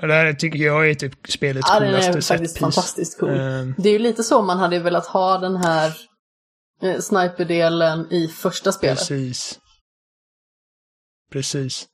Det 0.00 0.14
här 0.14 0.32
tycker 0.32 0.58
jag 0.58 0.90
är 0.90 0.94
typ 0.94 1.14
spelets 1.28 1.68
Ja, 1.72 1.80
den 1.80 1.88
coolaste 1.90 2.10
är 2.10 2.12
faktiskt 2.12 2.26
setpiece. 2.28 2.58
fantastiskt 2.60 3.20
cool. 3.20 3.30
Eh, 3.30 3.36
Det 3.78 3.88
är 3.88 3.92
ju 3.92 3.98
lite 3.98 4.22
så 4.22 4.42
man 4.42 4.58
hade 4.58 4.78
velat 4.78 5.06
ha 5.06 5.38
den 5.38 5.56
här 5.56 5.92
eh, 6.84 6.98
sniperdelen 7.00 8.12
i 8.12 8.28
första 8.28 8.72
spelet. 8.72 8.98
Precis. 8.98 9.58
Precis. 11.32 11.86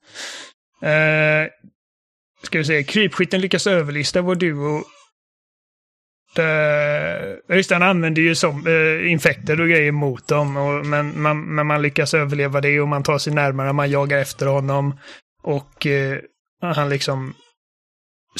Eh, 0.82 1.48
ska 2.42 2.58
vi 2.58 2.64
se, 2.64 2.82
krypskytten 2.82 3.40
lyckas 3.40 3.66
överlista 3.66 4.22
vår 4.22 4.34
duo. 4.34 4.82
Det, 6.36 7.40
just 7.48 7.68
det, 7.68 7.74
han 7.74 7.82
använder 7.82 8.22
ju 8.22 8.34
som 8.34 8.66
eh, 8.66 9.12
infekter 9.12 9.60
och 9.60 9.68
grejer 9.68 9.92
mot 9.92 10.28
dem. 10.28 10.56
Och, 10.56 10.86
men, 10.86 11.22
man, 11.22 11.54
men 11.54 11.66
man 11.66 11.82
lyckas 11.82 12.14
överleva 12.14 12.60
det 12.60 12.80
och 12.80 12.88
man 12.88 13.02
tar 13.02 13.18
sig 13.18 13.32
närmare, 13.32 13.72
man 13.72 13.90
jagar 13.90 14.18
efter 14.18 14.46
honom. 14.46 14.98
Och 15.42 15.86
eh, 15.86 16.18
han 16.62 16.88
liksom 16.88 17.34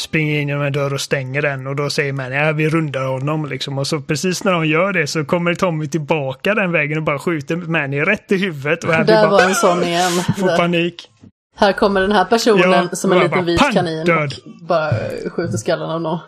springer 0.01 0.41
in 0.41 0.49
genom 0.49 0.63
en 0.65 0.73
dörr 0.73 0.95
och 0.95 1.01
stänger 1.01 1.43
den 1.43 1.67
och 1.67 1.77
då 1.77 1.91
säger 1.91 2.13
man 2.13 2.33
ja 2.33 2.53
vi 2.53 2.69
rundar 2.69 3.05
honom 3.05 3.47
liksom. 3.47 3.79
Och 3.79 3.87
så 3.87 4.01
precis 4.01 4.45
när 4.45 4.53
de 4.53 4.67
gör 4.67 4.93
det 4.93 5.07
så 5.07 5.25
kommer 5.25 5.55
Tommy 5.55 5.87
tillbaka 5.89 6.55
den 6.55 6.73
vägen 6.73 6.99
och 6.99 7.05
bara 7.05 7.19
skjuter 7.19 7.57
Manny 7.57 8.01
rätt 8.01 8.33
i 8.33 8.37
huvudet. 8.37 8.85
Och 8.85 8.95
Abby 8.95 9.05
Där 9.13 9.23
bara 9.23 9.31
var 9.31 9.43
en 9.43 9.55
sån 9.55 9.83
igen. 9.85 10.11
får 10.39 10.57
panik. 10.57 11.11
Här 11.57 11.73
kommer 11.73 12.01
den 12.01 12.13
här 12.13 12.25
personen 12.25 12.71
Ja, 12.71 12.89
som 12.97 13.13
en 13.13 13.19
liten 13.19 13.31
bara 13.31 13.43
vit 13.43 13.61
pang, 13.61 13.73
kanin 13.73 14.05
död. 14.07 14.35
och 14.45 14.67
bara 14.67 14.91
skjuter 15.31 15.59
skallen 15.59 15.91
av 15.91 16.01
någon. 16.01 16.19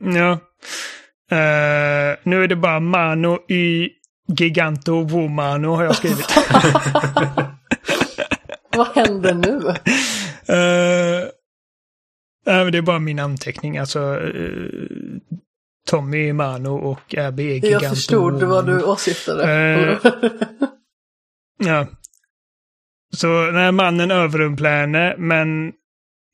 Ja. 0.00 0.30
Eh, 1.36 2.16
nu 2.22 2.44
är 2.44 2.48
det 2.48 2.56
bara 2.56 2.80
Mano 2.80 3.38
y 3.48 3.88
Giganto 4.38 5.02
Womano 5.04 5.74
har 5.74 5.84
jag 5.84 5.96
skrivit. 5.96 6.26
Vad 8.76 8.86
händer 8.94 9.34
nu? 9.34 9.74
Eh, 10.48 11.28
nej, 12.46 12.64
men 12.64 12.72
det 12.72 12.78
är 12.78 12.82
bara 12.82 12.98
min 12.98 13.18
anteckning. 13.18 13.78
Alltså 13.78 14.20
eh, 14.20 14.70
Tommy 15.88 16.32
Mano 16.32 16.76
och 16.76 17.14
Abby 17.18 17.50
är 17.50 17.54
Giganto 17.54 17.84
Jag 17.84 17.94
förstod 17.94 18.42
vad 18.42 18.66
du 18.66 18.82
åsyftade. 18.82 19.52
Eh. 19.52 20.12
Ja. 21.58 21.86
Så 23.16 23.28
när 23.28 23.72
mannen 23.72 24.10
överrumplar 24.10 24.70
henne, 24.80 25.14
men 25.18 25.72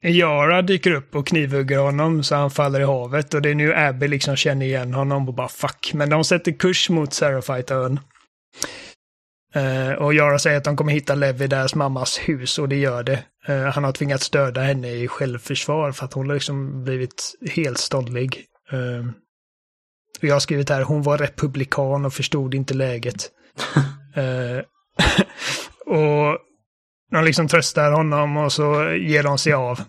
Yara 0.04 0.62
dyker 0.62 0.90
upp 0.90 1.14
och 1.14 1.26
knivhugger 1.26 1.78
honom 1.78 2.22
så 2.22 2.34
han 2.34 2.50
faller 2.50 2.80
i 2.80 2.84
havet 2.84 3.34
och 3.34 3.42
det 3.42 3.50
är 3.50 3.54
nu 3.54 3.74
Abby 3.74 4.08
liksom 4.08 4.36
känner 4.36 4.66
igen 4.66 4.94
honom 4.94 5.28
och 5.28 5.34
bara 5.34 5.48
fuck. 5.48 5.90
Men 5.94 6.10
de 6.10 6.24
sätter 6.24 6.52
kurs 6.52 6.90
mot 6.90 7.12
Seraphite-ön. 7.12 8.00
Eh, 9.54 9.92
och 9.92 10.14
Yara 10.14 10.38
säger 10.38 10.56
att 10.56 10.64
de 10.64 10.76
kommer 10.76 10.92
hitta 10.92 11.14
Lev 11.14 11.42
i 11.42 11.46
deras 11.46 11.74
mammas 11.74 12.18
hus 12.18 12.58
och 12.58 12.68
det 12.68 12.76
gör 12.76 13.02
det. 13.02 13.24
Eh, 13.46 13.62
han 13.62 13.84
har 13.84 13.92
tvingats 13.92 14.30
döda 14.30 14.60
henne 14.60 14.90
i 14.90 15.08
självförsvar 15.08 15.92
för 15.92 16.04
att 16.04 16.12
hon 16.12 16.26
har 16.26 16.34
liksom 16.34 16.84
blivit 16.84 17.34
helt 17.50 17.78
ståndlig. 17.78 18.46
Och 20.18 20.24
jag 20.24 20.34
har 20.34 20.40
skrivit 20.40 20.70
här, 20.70 20.82
hon 20.82 21.02
var 21.02 21.18
republikan 21.18 22.04
och 22.04 22.14
förstod 22.14 22.54
inte 22.54 22.74
läget. 22.74 23.30
Och 25.86 26.38
de 27.10 27.24
liksom 27.24 27.48
tröstar 27.48 27.92
honom 27.92 28.36
och 28.36 28.52
så 28.52 28.90
ger 28.92 29.22
de 29.22 29.38
sig 29.38 29.52
av. 29.52 29.80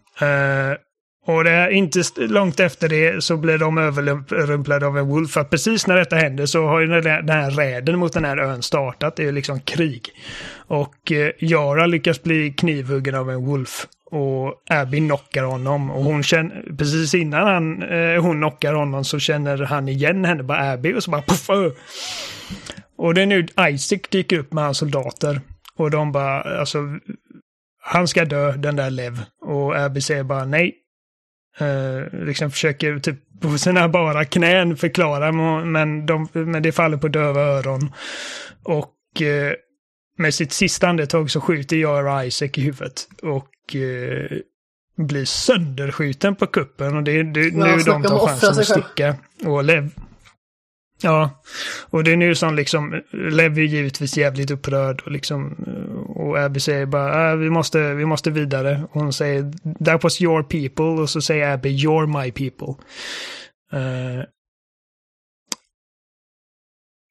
Och 1.25 1.43
det 1.43 1.51
är 1.51 1.69
inte 1.69 2.03
långt 2.17 2.59
efter 2.59 2.89
det 2.89 3.23
så 3.23 3.37
blir 3.37 3.57
de 3.57 3.77
överrumplade 3.77 4.87
av 4.87 4.97
en 4.97 5.07
Wolf. 5.07 5.31
För 5.31 5.41
att 5.41 5.49
precis 5.49 5.87
när 5.87 5.97
detta 5.97 6.15
händer 6.15 6.45
så 6.45 6.67
har 6.67 6.79
ju 6.79 6.87
den 6.87 7.03
den 7.03 7.29
här 7.29 7.51
räden 7.51 7.99
mot 7.99 8.13
den 8.13 8.25
här 8.25 8.37
ön 8.37 8.61
startat. 8.61 9.15
Det 9.15 9.23
är 9.23 9.25
ju 9.25 9.31
liksom 9.31 9.59
krig. 9.59 10.09
Och 10.67 11.11
eh, 11.11 11.87
lyckas 11.87 12.23
bli 12.23 12.53
knivhuggen 12.57 13.15
av 13.15 13.29
en 13.29 13.45
Wolf. 13.45 13.87
Och 14.11 14.53
Abby 14.69 14.97
knockar 14.97 15.43
honom. 15.43 15.91
Och 15.91 16.03
hon 16.03 16.23
känner, 16.23 16.75
precis 16.77 17.13
innan 17.13 17.47
han, 17.47 17.83
eh, 17.83 18.21
hon 18.21 18.37
knockar 18.37 18.73
honom 18.73 19.03
så 19.03 19.19
känner 19.19 19.57
han 19.57 19.87
igen 19.87 20.25
henne, 20.25 20.43
bara 20.43 20.71
Abby. 20.71 20.93
Och 20.93 21.03
så 21.03 21.11
bara 21.11 21.21
puff! 21.21 21.49
Och 22.97 23.13
det 23.13 23.21
är 23.21 23.25
nu 23.25 23.47
Isaac 23.69 23.99
dyker 24.09 24.39
upp 24.39 24.53
med 24.53 24.63
hans 24.63 24.77
soldater. 24.77 25.41
Och 25.75 25.91
de 25.91 26.11
bara, 26.11 26.59
alltså, 26.59 26.79
han 27.83 28.07
ska 28.07 28.25
dö, 28.25 28.51
den 28.51 28.75
där 28.75 28.89
Lev. 28.89 29.19
Och 29.41 29.75
Abby 29.75 30.01
säger 30.01 30.23
bara 30.23 30.45
nej. 30.45 30.80
Eh, 31.59 32.25
liksom 32.25 32.51
försöker 32.51 32.99
typ 32.99 33.17
på 33.41 33.57
sina 33.57 33.89
bara 33.89 34.25
knän 34.25 34.77
förklara, 34.77 35.31
men, 35.65 36.05
de, 36.05 36.27
men 36.33 36.63
det 36.63 36.71
faller 36.71 36.97
på 36.97 37.07
döva 37.07 37.41
öron. 37.41 37.93
Och 38.63 39.21
eh, 39.21 39.53
med 40.17 40.33
sitt 40.33 40.51
sista 40.51 40.87
andetag 40.87 41.31
så 41.31 41.41
skjuter 41.41 41.75
Yara 41.75 42.25
Isaac 42.25 42.49
i 42.53 42.61
huvudet. 42.61 43.07
Och 43.21 43.75
eh, 43.75 44.37
blir 44.97 45.25
sönderskjuten 45.25 46.35
på 46.35 46.47
kuppen. 46.47 46.97
Och 46.97 47.03
det 47.03 47.11
är 47.11 47.23
nu 47.23 47.83
de 47.83 48.03
tar 48.03 48.27
chansen 48.27 48.49
att 48.49 48.67
sticka. 48.67 49.15
Och 49.45 49.63
Lev 49.63 49.89
Ja, 51.03 51.41
och 51.89 52.03
det 52.03 52.11
är 52.11 52.17
nu 52.17 52.35
som 52.35 52.55
liksom, 52.55 53.01
Levi 53.11 53.61
är 53.61 53.65
givetvis 53.65 54.17
jävligt 54.17 54.51
upprörd 54.51 55.01
och 55.05 55.11
liksom, 55.11 55.53
och 56.15 56.39
Abby 56.39 56.59
säger 56.59 56.85
bara, 56.85 57.31
äh, 57.31 57.37
vi 57.37 57.49
måste, 57.49 57.93
vi 57.93 58.05
måste 58.05 58.31
vidare. 58.31 58.83
Och 58.91 59.01
hon 59.01 59.13
säger, 59.13 59.51
that 59.85 60.03
was 60.03 60.21
your 60.21 60.43
people, 60.43 61.01
och 61.01 61.09
så 61.09 61.21
säger 61.21 61.53
Abby, 61.53 61.69
you're 61.69 62.23
my 62.23 62.31
people. 62.31 62.83
Uh, 63.73 64.23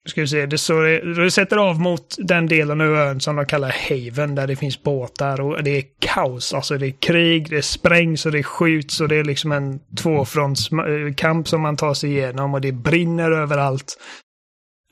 ska 0.09 0.21
vi 0.21 0.27
se, 0.27 0.45
det, 0.45 0.57
så 0.57 0.81
det, 1.17 1.31
sätter 1.31 1.57
av 1.57 1.79
mot 1.79 2.15
den 2.17 2.47
delen 2.47 2.81
av 2.81 2.87
ön 2.95 3.19
som 3.19 3.35
de 3.35 3.45
kallar 3.45 3.75
Haven, 3.89 4.35
där 4.35 4.47
det 4.47 4.55
finns 4.55 4.83
båtar 4.83 5.41
och 5.41 5.63
det 5.63 5.77
är 5.77 5.83
kaos. 5.99 6.53
Alltså 6.53 6.77
det 6.77 6.87
är 6.87 6.91
krig, 7.01 7.49
det 7.49 7.61
sprängs 7.61 8.25
och 8.25 8.31
det 8.31 8.43
skjuts 8.43 9.01
och 9.01 9.07
det 9.07 9.15
är 9.15 9.23
liksom 9.23 9.51
en 9.51 9.79
tvåfrontskamp 9.97 11.47
som 11.47 11.61
man 11.61 11.77
tar 11.77 11.93
sig 11.93 12.09
igenom 12.11 12.53
och 12.53 12.61
det 12.61 12.71
brinner 12.71 13.31
överallt. 13.31 13.97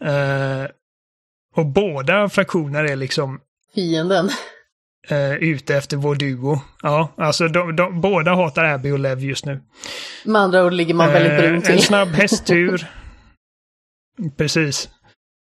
Eh, 0.03 0.69
och 1.55 1.65
båda 1.65 2.29
fraktioner 2.29 2.83
är 2.83 2.95
liksom 2.95 3.39
Fienden. 3.75 4.29
eh, 5.09 5.33
ute 5.33 5.75
efter 5.75 5.97
vår 5.97 6.15
duo. 6.15 6.61
Ja, 6.81 7.13
alltså 7.17 7.47
de, 7.47 7.75
de, 7.75 8.01
båda 8.01 8.35
hatar 8.35 8.63
Abby 8.65 8.91
och 8.91 8.99
Lev 8.99 9.19
just 9.19 9.45
nu. 9.45 9.59
Med 10.25 10.41
andra 10.41 10.65
ord 10.65 10.73
ligger 10.73 10.93
man 10.93 11.07
väldigt 11.13 11.37
brun 11.39 11.55
Eh, 11.55 11.61
till. 11.61 11.71
En 11.75 11.81
snabb 11.81 12.07
hästtur. 12.09 12.87
Precis. 14.37 14.89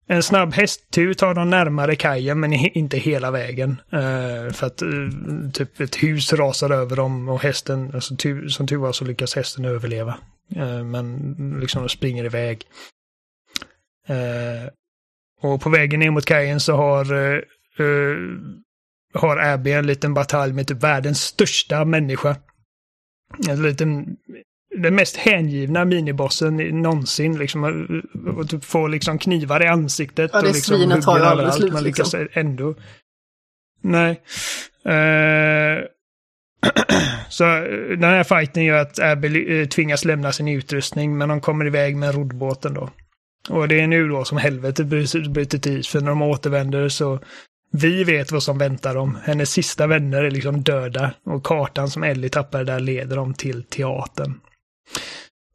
En 0.09 0.23
snabb 0.23 0.53
hästtur 0.53 1.13
tar 1.13 1.33
dem 1.33 1.49
närmare 1.49 1.95
kajen 1.95 2.39
men 2.39 2.53
inte 2.53 2.97
hela 2.97 3.31
vägen. 3.31 3.81
Uh, 3.93 4.51
för 4.51 4.67
att 4.67 4.81
uh, 4.81 5.11
typ 5.53 5.79
ett 5.79 6.03
hus 6.03 6.33
rasar 6.33 6.69
över 6.69 6.95
dem 6.95 7.29
och 7.29 7.43
hästen, 7.43 7.91
alltså, 7.93 8.15
tu, 8.15 8.49
som 8.49 8.67
tur 8.67 8.77
var 8.77 8.91
så 8.91 9.05
lyckas 9.05 9.35
hästen 9.35 9.65
överleva. 9.65 10.17
Uh, 10.57 10.83
men 10.83 11.35
liksom 11.59 11.81
de 11.81 11.89
springer 11.89 12.25
iväg. 12.25 12.65
Och 15.41 15.61
på 15.61 15.69
vägen 15.69 15.99
ner 15.99 16.11
mot 16.11 16.25
kajen 16.25 16.59
så 16.59 16.75
har, 16.75 17.13
eh, 17.13 18.15
har 19.13 19.37
Abby 19.37 19.71
en 19.71 19.87
liten 19.87 20.13
batalj 20.13 20.53
med 20.53 20.67
typ 20.67 20.83
världens 20.83 21.21
största 21.21 21.85
människa. 21.85 22.35
En 23.49 23.63
liten, 23.63 24.17
den 24.77 24.95
mest 24.95 25.17
hängivna 25.17 25.85
minibossen 25.85 26.57
någonsin. 26.57 27.37
Liksom, 27.37 27.63
och, 28.37 28.49
typ 28.49 28.65
får 28.65 28.89
liksom 28.89 29.19
knivar 29.19 29.63
i 29.63 29.67
ansiktet. 29.67 30.31
Ja, 30.33 30.41
det 30.41 30.47
och 30.47 30.53
liksom 30.53 30.77
svinet 30.77 31.01
tar 31.01 31.19
aldrig 31.19 31.53
slut, 31.53 31.73
Men 31.73 31.83
lyckas 31.83 32.13
liksom. 32.13 32.41
ändå. 32.41 32.75
Nej. 33.81 34.21
Eh, 34.85 35.83
så 37.29 37.43
eh, 37.45 37.97
den 37.97 38.03
här 38.03 38.23
fighten 38.23 38.63
gör 38.63 38.81
att 38.81 38.99
Abby 38.99 39.59
eh, 39.61 39.67
tvingas 39.67 40.05
lämna 40.05 40.31
sin 40.31 40.47
utrustning 40.47 41.17
men 41.17 41.29
de 41.29 41.41
kommer 41.41 41.67
iväg 41.67 41.95
med 41.95 42.15
roddbåten 42.15 42.73
då. 42.73 42.89
Och 43.49 43.67
det 43.67 43.79
är 43.79 43.87
nu 43.87 44.07
då 44.07 44.25
som 44.25 44.37
helvetet 44.37 44.87
bryter 44.87 45.57
till 45.57 45.85
för 45.85 46.01
när 46.01 46.09
de 46.09 46.21
återvänder 46.21 46.89
så 46.89 47.19
vi 47.71 48.03
vet 48.03 48.31
vad 48.31 48.43
som 48.43 48.57
väntar 48.57 48.95
dem. 48.95 49.17
Hennes 49.23 49.51
sista 49.51 49.87
vänner 49.87 50.23
är 50.23 50.31
liksom 50.31 50.61
döda 50.61 51.11
och 51.23 51.43
kartan 51.43 51.89
som 51.89 52.03
Ellie 52.03 52.29
tappade 52.29 52.63
där 52.63 52.79
leder 52.79 53.15
dem 53.15 53.33
till 53.33 53.63
teatern. 53.63 54.39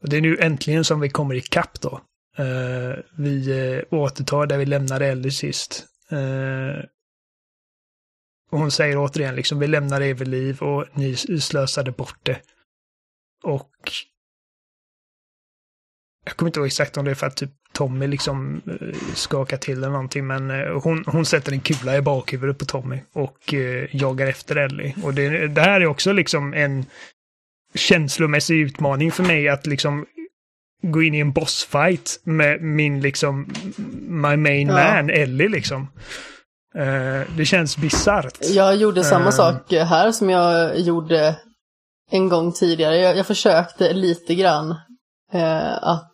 Och 0.03 0.09
det 0.09 0.17
är 0.17 0.21
nu 0.21 0.37
äntligen 0.41 0.85
som 0.85 1.01
vi 1.01 1.09
kommer 1.09 1.35
ikapp 1.35 1.81
då. 1.81 2.01
Uh, 2.39 2.95
vi 3.19 3.53
uh, 3.53 3.83
återtar 3.91 4.47
där 4.47 4.59
vi 4.59 4.67
lämnade 4.67 5.07
Ellie 5.07 5.31
sist. 5.31 5.87
Uh, 6.13 6.85
och 8.51 8.59
hon 8.59 8.71
säger 8.71 8.97
återigen 8.97 9.37
liksom, 9.37 9.59
vi 9.59 9.67
lämnade 9.67 10.07
er 10.07 10.15
vid 10.15 10.29
liv 10.29 10.63
och 10.63 10.87
ni 10.93 11.17
slösade 11.17 11.91
bort 11.93 12.19
det. 12.23 12.41
Och 13.45 13.73
jag 16.25 16.37
kommer 16.37 16.49
inte 16.49 16.61
ihåg 16.61 16.67
exakt 16.67 16.97
om 16.97 17.05
det 17.05 17.11
är 17.11 17.15
för 17.15 17.27
att 17.27 17.37
typ 17.37 17.51
Tommy 17.73 18.07
liksom 18.07 18.63
skakar 19.15 19.57
till 19.57 19.79
eller 19.79 19.89
någonting, 19.89 20.27
men 20.27 20.51
hon, 20.83 21.05
hon 21.07 21.27
sätter 21.27 21.53
en 21.53 21.61
kula 21.61 21.97
i 21.97 22.03
bakhuvudet 22.03 22.59
på 22.59 22.65
Tommy 22.65 22.99
och 23.13 23.55
eh, 23.55 23.97
jagar 23.97 24.27
efter 24.27 24.57
Ellie. 24.57 24.95
Och 25.03 25.15
det, 25.15 25.49
det 25.49 25.61
här 25.61 25.81
är 25.81 25.87
också 25.87 26.13
liksom 26.13 26.55
en 26.55 26.87
känslomässig 27.75 28.57
utmaning 28.61 29.13
för 29.13 29.23
mig 29.23 29.49
att 29.49 29.67
liksom 29.67 30.07
gå 30.83 31.03
in 31.03 31.15
i 31.15 31.19
en 31.21 31.33
bossfight 31.33 32.21
med 32.25 32.63
min 32.63 33.01
liksom 33.01 33.49
my 34.09 34.37
main 34.37 34.69
Ja. 34.69 34.75
man, 34.95 35.11
Ellie 35.11 35.49
liksom. 35.49 35.89
Eh, 36.79 37.37
det 37.37 37.45
känns 37.45 37.77
bisarrt. 37.77 38.39
Jag 38.41 38.77
gjorde 38.77 39.05
samma 39.05 39.25
Eh. 39.25 39.31
sak 39.31 39.73
här 39.73 40.13
som 40.13 40.31
jag 40.31 40.79
gjorde 40.81 41.37
en 42.11 42.29
gång 42.29 42.53
tidigare. 42.53 42.97
Jag, 42.97 43.17
jag 43.17 43.27
försökte 43.27 43.93
lite 43.93 44.35
grann 44.35 44.71
eh, 45.33 45.73
att 45.83 46.09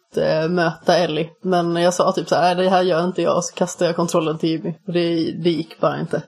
möta 0.51 0.99
Ellie. 0.99 1.28
Men 1.43 1.77
jag 1.77 1.95
sa 1.95 2.12
typ 2.12 2.28
så 2.28 2.35
här, 2.35 2.55
"Nej, 2.55 2.65
det 2.65 2.70
här 2.70 2.83
gör 2.83 3.05
inte 3.05 3.23
jag. 3.23 3.37
Och 3.37 3.45
så 3.45 3.55
kastade 3.55 3.89
jag 3.89 3.97
kontrollen 3.97 4.39
till 4.39 4.49
Jimmy. 4.51 4.75
Och 4.87 4.93
det, 4.93 5.33
det 5.43 5.51
gick 5.51 5.81
bara 5.81 6.01
inte. 6.01 6.23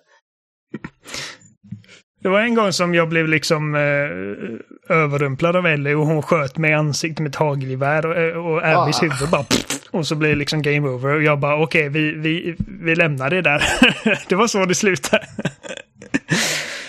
Det 2.22 2.28
var 2.28 2.40
en 2.40 2.54
gång 2.54 2.72
som 2.72 2.94
jag 2.94 3.08
blev 3.08 3.28
liksom 3.28 3.74
eh, 3.74 4.96
överrumplad 4.96 5.56
av 5.56 5.66
Ellie 5.66 5.94
och 5.94 6.06
hon 6.06 6.22
sköt 6.22 6.58
mig 6.58 6.70
i 6.70 6.74
ansiktet 6.74 7.18
med 7.18 7.28
ett 7.30 7.36
hagelgevär 7.36 8.06
och, 8.36 8.52
och 8.52 8.64
Abbys 8.64 8.98
Ah. 9.02 9.02
huvud 9.02 9.30
bara 9.30 9.44
och 9.90 10.06
så 10.06 10.14
blev 10.14 10.30
det 10.30 10.36
liksom 10.38 10.62
game 10.62 10.88
over 10.88 11.14
och 11.14 11.22
jag 11.22 11.38
bara 11.40 11.62
okej 11.62 11.88
vi, 11.88 12.12
vi, 12.12 12.56
vi 12.82 12.94
lämnar 12.94 13.30
det 13.30 13.42
där. 13.42 13.62
det 14.28 14.34
var 14.34 14.46
så 14.46 14.64
det 14.64 14.74
slutade. 14.74 15.26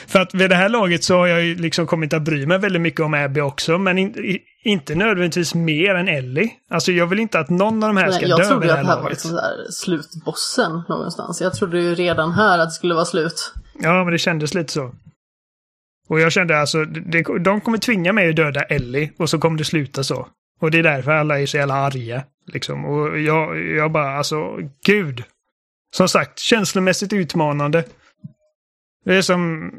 För 0.08 0.20
att 0.20 0.34
vid 0.34 0.50
det 0.50 0.56
här 0.56 0.70
laget 0.70 1.04
så 1.04 1.18
har 1.18 1.28
jag 1.28 1.42
ju 1.44 1.56
liksom 1.56 1.88
kommit 1.88 2.14
att 2.14 2.22
bry 2.22 2.46
mig 2.46 2.58
väldigt 2.58 2.82
mycket 2.82 3.00
om 3.02 3.14
Abby 3.14 3.42
också 3.42 3.78
men 3.78 3.98
in, 3.98 4.40
inte 4.64 4.96
nödvändigtvis 4.96 5.56
mer 5.56 5.96
än 5.96 6.08
Ellie. 6.08 6.50
Alltså 6.72 6.92
jag 6.92 7.08
vill 7.08 7.20
inte 7.20 7.40
att 7.40 7.50
någon 7.50 7.84
av 7.84 7.90
de 7.90 7.98
här 7.98 8.12
ska 8.12 8.22
Nej, 8.22 8.30
jag 8.30 8.40
dö 8.40 8.44
vid 8.44 8.50
trodde 8.52 8.68
det 8.68 8.74
här 8.74 8.80
att 8.80 8.86
det 8.86 8.90
här 8.90 8.96
var 8.96 9.04
laget. 9.04 9.12
liksom 9.18 9.32
så 9.32 9.38
här 9.38 9.54
slutbossen 9.72 10.84
någonstans. 10.90 11.42
Jag 11.42 11.54
trodde 11.54 11.82
ju 11.82 11.96
redan 11.96 12.32
här 12.32 12.60
att 12.60 12.68
det 12.68 12.72
skulle 12.74 12.94
vara 12.94 13.06
slut. 13.06 13.54
Ja, 13.80 14.04
men 14.04 14.12
det 14.14 14.18
kändes 14.20 14.54
lite 14.54 14.74
så. 14.74 14.92
Och 16.12 16.20
jag 16.20 16.32
kände 16.32 16.58
alltså, 16.58 16.86
det, 16.86 17.24
de 17.40 17.62
kommer 17.62 17.78
tvinga 17.78 18.14
mig 18.14 18.30
att 18.30 18.36
döda 18.36 18.62
Ellie 18.62 19.12
och 19.18 19.30
så 19.30 19.40
kommer 19.40 19.58
det 19.58 19.66
sluta 19.66 20.04
så. 20.04 20.28
Och 20.60 20.72
det 20.72 20.80
är 20.80 20.84
därför 20.84 21.12
alla 21.12 21.40
är 21.40 21.46
så 21.46 21.58
jävla 21.58 21.74
arga. 21.74 22.24
Liksom. 22.48 22.86
Och 22.86 23.20
jag, 23.20 23.64
jag 23.64 23.92
bara, 23.92 24.18
alltså, 24.18 24.58
gud. 24.86 25.24
Som 25.96 26.08
sagt, 26.08 26.40
känslomässigt 26.40 27.14
utmanande. 27.14 27.84
Det 29.06 29.16
är 29.16 29.22
som... 29.22 29.72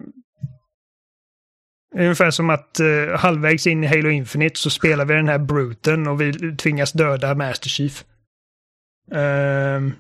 Ungefär 1.95 2.31
som 2.31 2.51
att 2.51 2.81
eh, 2.81 3.19
halvvägs 3.19 3.67
in 3.67 3.85
i 3.85 3.87
Halo 3.87 4.11
Infinite 4.11 4.59
så 4.59 4.71
spelar 4.71 5.05
vi 5.05 5.15
den 5.15 5.29
här 5.29 5.39
bruten 5.39 6.07
och 6.07 6.21
vi 6.21 6.57
tvingas 6.57 6.93
döda 6.93 7.35
Master 7.35 7.69
Chief. 7.69 8.05
Um... 9.11 9.95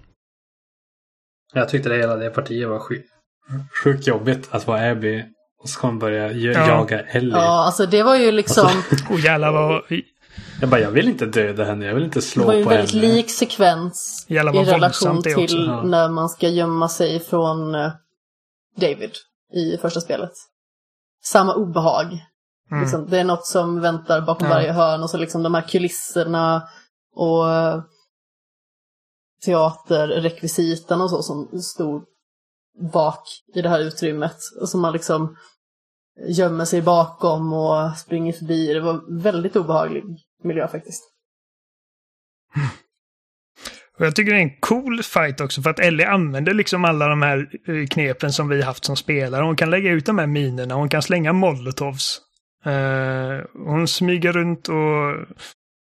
Jag 1.55 1.69
tyckte 1.69 1.89
det 1.89 1.97
hela 1.97 2.17
det 2.17 2.31
partiet 2.31 2.69
var 2.69 2.79
sjukt 2.79 3.13
sjukt 3.85 4.07
jobbigt 4.07 4.49
att 4.51 4.67
vara 4.67 4.91
Abby 4.91 5.25
och 5.63 5.69
så 5.69 5.81
kommer 5.81 6.01
börja 6.01 6.33
j- 6.33 6.53
Ja. 6.53 6.67
jaga 6.69 7.01
Ellie. 7.01 7.33
Ja, 7.33 7.65
alltså 7.65 7.87
det 7.87 8.03
var 8.03 8.17
ju 8.17 8.33
liksom, 8.33 8.69
och 9.11 9.19
jävlar 9.21 9.53
vad... 9.53 9.83
Jag 10.61 10.71
bara, 10.71 10.81
jag 10.81 10.91
vill 10.91 11.09
inte 11.09 11.27
döda 11.27 11.65
henne. 11.65 11.87
Jag 11.87 11.95
vill 11.95 12.05
inte 12.05 12.19
det 12.19 12.23
slå 12.23 12.45
var 12.45 12.53
ju 12.53 12.59
en 12.59 12.65
på 12.65 12.71
väldigt 12.71 12.95
henne. 12.95 13.07
lik 13.07 13.31
sekvens 13.31 14.27
Jävlar 14.29 14.63
i 14.63 14.65
relation 14.65 15.21
det 15.21 15.35
till 15.35 15.67
Ja. 15.67 15.83
när 15.83 16.09
man 16.09 16.29
ska 16.29 16.49
gömma 16.49 16.89
sig 16.89 17.21
från 17.21 17.75
eh, 17.75 17.93
David 18.77 19.11
i 19.55 19.77
första 19.79 20.01
spelet. 20.01 20.33
Samma 21.25 21.55
obehag. 21.55 22.07
Mm. 22.71 22.83
Liksom, 22.83 23.07
det 23.09 23.19
är 23.19 23.25
något 23.25 23.47
som 23.47 23.81
väntar 23.81 24.21
bakom 24.21 24.49
Ja. 24.49 24.55
varje 24.55 24.73
hörn 24.73 25.03
och 25.03 25.11
så 25.11 25.17
liksom 25.17 25.43
de 25.43 25.55
här 25.55 25.63
kulisserna 25.63 26.63
och 27.15 27.51
eh, 27.53 27.81
teaterrekvisitan 29.45 31.01
och 31.01 31.11
så 31.11 31.23
som 31.23 31.61
stod 31.63 32.05
bak 32.93 33.23
i 33.55 33.63
det 33.63 33.69
här 33.69 33.81
utrymmet. 33.81 34.37
Och 34.61 34.69
som 34.69 34.81
man 34.81 34.93
liksom 34.93 35.37
gömmer 36.29 36.65
sig 36.65 36.83
bakom 36.83 37.53
och 37.53 37.97
springer 37.97 38.33
förbi. 38.33 38.75
Det 38.75 38.81
var 38.81 39.23
väldigt 39.23 39.57
obehaglig 39.57 40.05
miljö 40.45 40.69
faktiskt. 40.69 41.03
Och 43.99 44.07
jag 44.07 44.17
tycker 44.17 44.33
det 44.33 44.39
är 44.39 44.43
en 44.43 44.61
cool 44.61 45.03
fight 45.03 45.41
också 45.41 45.63
för 45.63 45.71
att 45.71 45.79
Ellie 45.79 46.07
använder 46.07 46.55
liksom 46.55 46.85
alla 46.85 47.09
de 47.09 47.23
här 47.23 47.49
eh, 47.69 47.87
knepen 47.87 48.33
som 48.33 48.49
vi 48.49 48.63
haft 48.63 48.85
som 48.85 48.97
spelare. 48.97 49.45
Hon 49.45 49.57
kan 49.57 49.71
lägga 49.71 49.91
ut 49.91 50.07
de 50.07 50.19
här 50.19 50.27
minerna, 50.27 50.75
hon 50.75 50.89
kan 50.89 51.03
slänga 51.03 51.33
molotovs. 51.33 52.21
Uh, 52.67 53.45
hon 53.67 53.89
smyger 53.89 54.33
runt 54.33 54.69
och, 54.69 55.11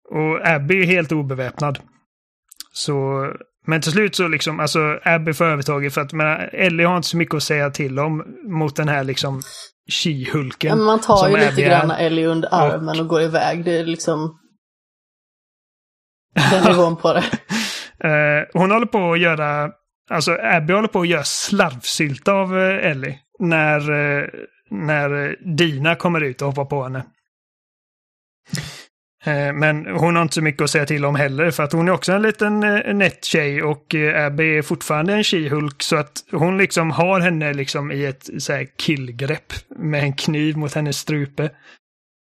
och 0.09 0.48
Abby 0.48 0.82
är 0.82 0.85
helt 0.85 1.11
obeväpnad. 1.11 1.80
Så, 2.74 3.27
men 3.66 3.82
till 3.82 3.92
slut 3.92 4.16
så 4.16 4.27
liksom, 4.27 4.59
alltså 4.59 5.00
Abby 5.03 5.33
får 5.33 5.45
övertaget 5.45 5.93
för 5.93 6.01
att 6.01 6.14
men, 6.14 6.50
Ellie 6.53 6.83
har 6.85 6.98
inte 6.98 7.08
så 7.08 7.17
mycket 7.17 7.35
att 7.35 7.43
säga 7.43 7.69
till 7.69 8.00
om 8.00 8.24
mot 8.43 8.75
den 8.75 8.88
här 8.88 9.03
liksom 9.03 9.42
She-Hulken. 9.92 10.70
Ja, 10.70 10.76
man 10.76 11.02
tar 11.02 11.30
ju 11.30 11.38
lite 11.38 11.62
grann 11.62 11.92
Ellie 11.92 12.26
under 12.26 12.50
armen 12.52 13.00
och 13.00 13.08
går 13.08 13.22
iväg. 13.22 13.66
Det 13.66 13.80
är 13.80 13.86
liksom 13.86 14.40
den 16.52 16.64
nivån 16.64 16.95
på 16.95 17.14
det. 17.14 17.24
Eh, 18.03 18.44
hon 18.53 18.72
håller 18.72 18.86
på 18.86 19.12
att 19.14 19.20
göra, 19.20 19.72
alltså 20.10 20.38
Abby 20.42 20.74
håller 20.74 20.88
på 20.88 21.02
att 21.02 21.08
göra 21.08 21.24
slarvsylta 21.24 22.32
av 22.32 22.60
eh, 22.60 22.92
Ellie. 22.92 23.20
När, 23.40 23.80
eh, 23.92 24.28
när 24.70 25.36
Dina 25.56 25.95
kommer 25.95 26.22
ut 26.22 26.42
och 26.42 26.48
hoppar 26.48 26.66
på 26.66 26.84
henne. 26.84 27.03
Eh, 29.26 29.53
men 29.53 29.85
hon 29.85 30.16
har 30.16 30.22
inte 30.22 30.35
så 30.35 30.42
mycket 30.42 30.61
att 30.61 30.69
säga 30.69 30.85
till 30.85 31.06
om 31.06 31.16
heller 31.16 31.52
för 31.52 31.64
att 31.64 31.72
hon 31.72 31.88
är 31.88 31.92
också 31.92 32.11
en 32.11 32.22
liten 32.22 32.64
eh, 32.64 32.93
nätt 32.93 33.26
tjej 33.26 33.64
och 33.64 33.95
eh, 33.95 34.26
Abby 34.26 34.58
är 34.58 34.61
fortfarande 34.61 35.14
en 35.14 35.24
She-Hulk 35.24 35.82
så 35.82 35.95
att 35.95 36.11
hon 36.32 36.58
liksom 36.58 36.92
har 36.92 37.19
henne 37.19 37.53
liksom 37.53 37.92
i 37.92 38.06
ett 38.06 38.30
så 38.38 38.53
här 38.53 38.68
killgrepp 38.77 39.53
med 39.69 40.03
en 40.03 40.14
kniv 40.14 40.58
mot 40.58 40.74
hennes 40.74 40.98
strupe. 40.98 41.50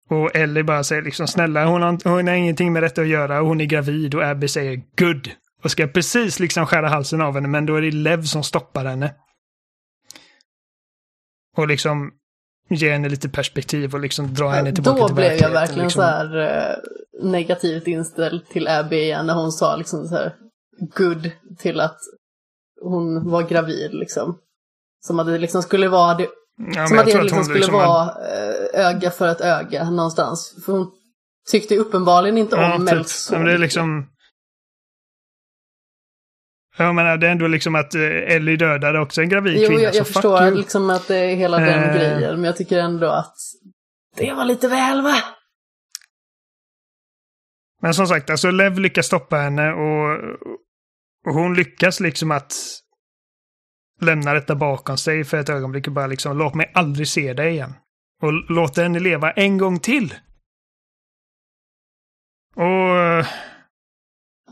Och 0.10 0.36
Ellie 0.36 0.64
bara 0.64 0.84
säger 0.84 1.02
liksom 1.02 1.28
snälla 1.28 1.66
hon 1.66 1.82
har, 1.82 2.10
hon 2.10 2.28
har 2.28 2.36
ingenting 2.36 2.74
med 2.74 2.84
detta 2.84 3.02
att 3.02 3.08
göra 3.08 3.42
och 3.42 3.48
hon 3.48 3.62
är 3.62 3.66
gravid 3.66 4.16
och 4.16 4.24
Abby 4.24 4.48
säger 4.48 4.82
good. 4.98 5.30
Och 5.64 5.72
ska 5.72 5.88
precis 5.88 6.40
liksom 6.40 6.66
skära 6.66 6.90
halsen 6.90 7.22
av 7.22 7.34
henne 7.34 7.48
men 7.48 7.66
då 7.66 7.76
är 7.76 7.82
det 7.82 7.92
Lev 7.92 8.24
som 8.24 8.44
stoppar 8.44 8.86
henne. 8.86 9.14
Och 11.58 11.68
liksom 11.68 12.12
ger 12.70 12.92
henne 12.92 13.10
lite 13.10 13.30
perspektiv 13.30 13.94
och 13.94 14.00
liksom 14.00 14.34
drar 14.34 14.50
henne 14.50 14.72
tillbaka 14.72 15.00
Då 15.02 15.08
till 15.08 15.16
blev 15.16 15.26
jag 15.26 15.32
verkligheten, 15.32 15.54
verkligen 15.54 15.84
liksom. 15.84 16.02
så 16.02 16.08
här 16.08 16.38
eh, 16.72 16.76
negativt 17.30 17.88
inställd 17.88 18.50
till 18.50 18.68
Abby 18.68 18.96
igen 18.96 19.26
när 19.26 19.34
hon 19.34 19.52
sa 19.52 19.76
liksom 19.76 20.08
så 20.08 20.16
här 20.16 20.36
good 20.96 21.32
till 21.60 21.80
att 21.80 21.98
hon 22.82 23.30
var 23.30 23.44
gravid 23.44 23.94
liksom. 23.94 24.38
Som 25.06 25.20
att 25.20 25.28
det 25.28 25.38
liksom 25.38 25.62
skulle 25.62 25.88
vara 25.88 26.14
det, 26.18 26.28
Ja, 26.76 26.88
som 26.88 27.00
att 27.00 27.06
det 27.06 27.22
liksom 27.22 27.38
hon 27.38 27.46
skulle 27.46 27.60
liksom 27.60 27.76
vara 27.76 28.10
eh, 28.10 28.88
öga 28.88 29.12
för 29.12 29.28
ett 29.28 29.42
öga 29.42 29.90
någonstans. 29.90 30.56
För 30.66 30.74
hon 30.74 30.92
tyckte 31.52 31.78
uppenbarligen 31.78 32.38
inte 32.38 32.56
Ja, 32.56 32.76
om 32.76 32.86
typ. 32.86 32.96
Melts 32.96 33.24
så 33.24 33.34
men 33.34 33.46
det 33.46 33.54
är 33.54 33.58
liksom... 33.58 34.08
Jag 36.78 36.96
menar, 36.96 37.18
det 37.18 37.28
är 37.28 37.32
ändå 37.32 37.48
liksom 37.48 37.76
att 37.76 37.96
eh, 37.96 38.02
Ellie 38.02 38.56
dödade 38.58 39.00
också 39.00 39.22
en 39.22 39.30
gravid 39.30 39.58
Jo, 39.62 39.68
kvinna. 39.68 39.82
jag, 39.82 39.94
så 39.94 40.00
jag 40.00 40.08
fuck 40.08 40.14
förstår 40.14 40.44
you. 40.44 40.56
liksom 40.56 40.90
att 40.90 41.08
det 41.08 41.18
är 41.18 41.36
hela 41.36 41.60
den 41.60 41.84
Eh. 41.84 41.96
grejen, 41.96 42.36
men 42.36 42.44
jag 42.44 42.58
tycker 42.58 42.78
ändå 42.80 43.08
att 43.08 43.36
det 44.18 44.34
var 44.34 44.46
lite 44.46 44.68
väl 44.68 45.02
va? 45.02 45.16
Men 47.82 47.94
som 47.94 48.08
sagt, 48.08 48.30
alltså 48.30 48.52
Lev 48.52 48.80
lyckas 48.80 49.06
stoppa 49.06 49.36
henne 49.38 49.72
och, 49.74 50.20
och 51.28 51.34
hon 51.34 51.54
lyckas 51.54 52.00
liksom 52.00 52.32
att 52.32 52.54
lämna 54.02 54.34
detta 54.34 54.56
bakom 54.56 54.98
sig 54.98 55.24
för 55.24 55.38
ett 55.38 55.50
ögonblick 55.50 55.88
och 55.88 55.94
bara 55.94 56.08
liksom 56.08 56.38
låt 56.38 56.56
mig 56.56 56.72
aldrig 56.74 57.08
se 57.08 57.34
dig 57.34 57.52
igen. 57.52 57.74
Och 58.22 58.34
låt 58.52 58.78
henne 58.78 59.00
leva 59.00 59.32
en 59.32 59.58
gång 59.58 59.80
till. 59.80 60.14
Och... 62.56 63.26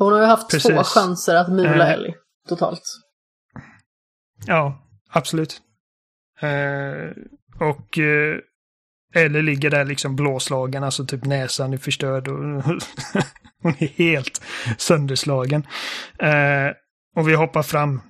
Hon 0.01 0.13
har 0.13 0.19
ju 0.19 0.25
haft 0.25 0.49
Precis. 0.49 0.71
två 0.71 0.83
chanser 0.83 1.35
att 1.35 1.51
mula 1.51 1.88
Eh. 1.88 1.93
Ellie 1.93 2.15
totalt. 2.47 2.81
Ja, 4.45 4.88
absolut. 5.09 5.61
Eh, 6.41 7.11
och 7.59 7.97
eh, 7.97 8.38
eller 9.13 9.41
ligger 9.41 9.69
där 9.69 9.85
liksom 9.85 10.15
blåslagen, 10.15 10.83
alltså 10.83 11.05
typ 11.05 11.25
näsan 11.25 11.73
är 11.73 11.77
förstörd 11.77 12.27
och 12.27 12.38
hon 13.61 13.73
är 13.80 13.88
helt 13.88 14.41
sönderslagen. 14.77 15.67
Eh, 16.19 16.69
och 17.15 17.30
vi 17.30 17.35
hoppar 17.35 17.63
fram. 17.63 18.01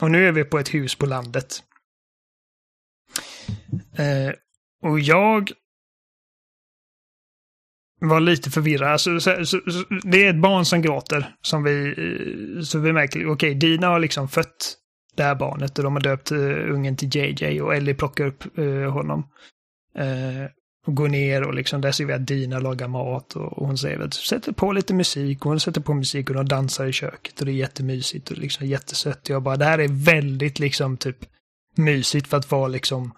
Och 0.00 0.10
nu 0.10 0.28
är 0.28 0.32
vi 0.32 0.44
på 0.44 0.58
ett 0.58 0.74
hus 0.74 0.94
på 0.94 1.06
landet. 1.06 1.62
Eh, 3.96 4.34
och 4.82 5.00
jag 5.00 5.52
var 8.00 8.20
lite 8.20 8.50
förvirrad. 8.50 8.92
Alltså, 8.92 9.20
så, 9.20 9.44
så, 9.44 9.60
så, 9.70 9.84
det 10.04 10.24
är 10.24 10.30
ett 10.30 10.40
barn 10.40 10.64
som 10.64 10.82
gråter. 10.82 11.34
Som 11.42 11.62
vi, 11.62 11.86
eh, 11.86 12.62
så 12.62 12.78
vi 12.78 12.92
märker, 12.92 13.30
okej, 13.30 13.54
Dina 13.54 13.86
har 13.86 13.98
liksom 13.98 14.28
fött 14.28 14.76
det 15.16 15.22
här 15.22 15.34
barnet 15.34 15.78
och 15.78 15.84
de 15.84 15.92
har 15.92 16.00
döpt 16.00 16.32
uh, 16.32 16.74
ungen 16.74 16.96
till 16.96 17.08
JJ 17.16 17.60
och 17.60 17.74
Ellie 17.74 17.94
plockar 17.94 18.26
upp 18.26 18.58
uh, 18.58 18.90
honom. 18.90 19.26
Uh, 19.98 20.46
och 20.86 20.94
går 20.94 21.08
ner 21.08 21.42
och 21.42 21.54
liksom 21.54 21.80
där 21.80 21.92
ser 21.92 22.04
vi 22.04 22.12
att 22.12 22.26
Dina 22.26 22.58
lagar 22.58 22.88
mat 22.88 23.36
och, 23.36 23.58
och 23.58 23.66
hon 23.66 23.78
säger 23.78 24.00
att 24.00 24.14
sätter 24.14 24.52
på 24.52 24.72
lite 24.72 24.94
musik 24.94 25.44
och 25.44 25.50
hon 25.50 25.60
sätter 25.60 25.80
på 25.80 25.94
musik 25.94 26.30
och 26.30 26.36
de 26.36 26.48
dansar 26.48 26.86
i 26.86 26.92
köket 26.92 27.40
och 27.40 27.46
det 27.46 27.52
är 27.52 27.54
jättemysigt 27.54 28.30
och 28.30 28.38
liksom 28.38 28.66
jättesött. 28.66 29.28
Jag 29.28 29.42
bara, 29.42 29.56
det 29.56 29.64
här 29.64 29.78
är 29.78 29.88
väldigt 29.88 30.58
liksom 30.58 30.96
typ 30.96 31.16
mysigt 31.76 32.26
för 32.26 32.36
att 32.36 32.50
vara 32.50 32.68
liksom 32.68 33.12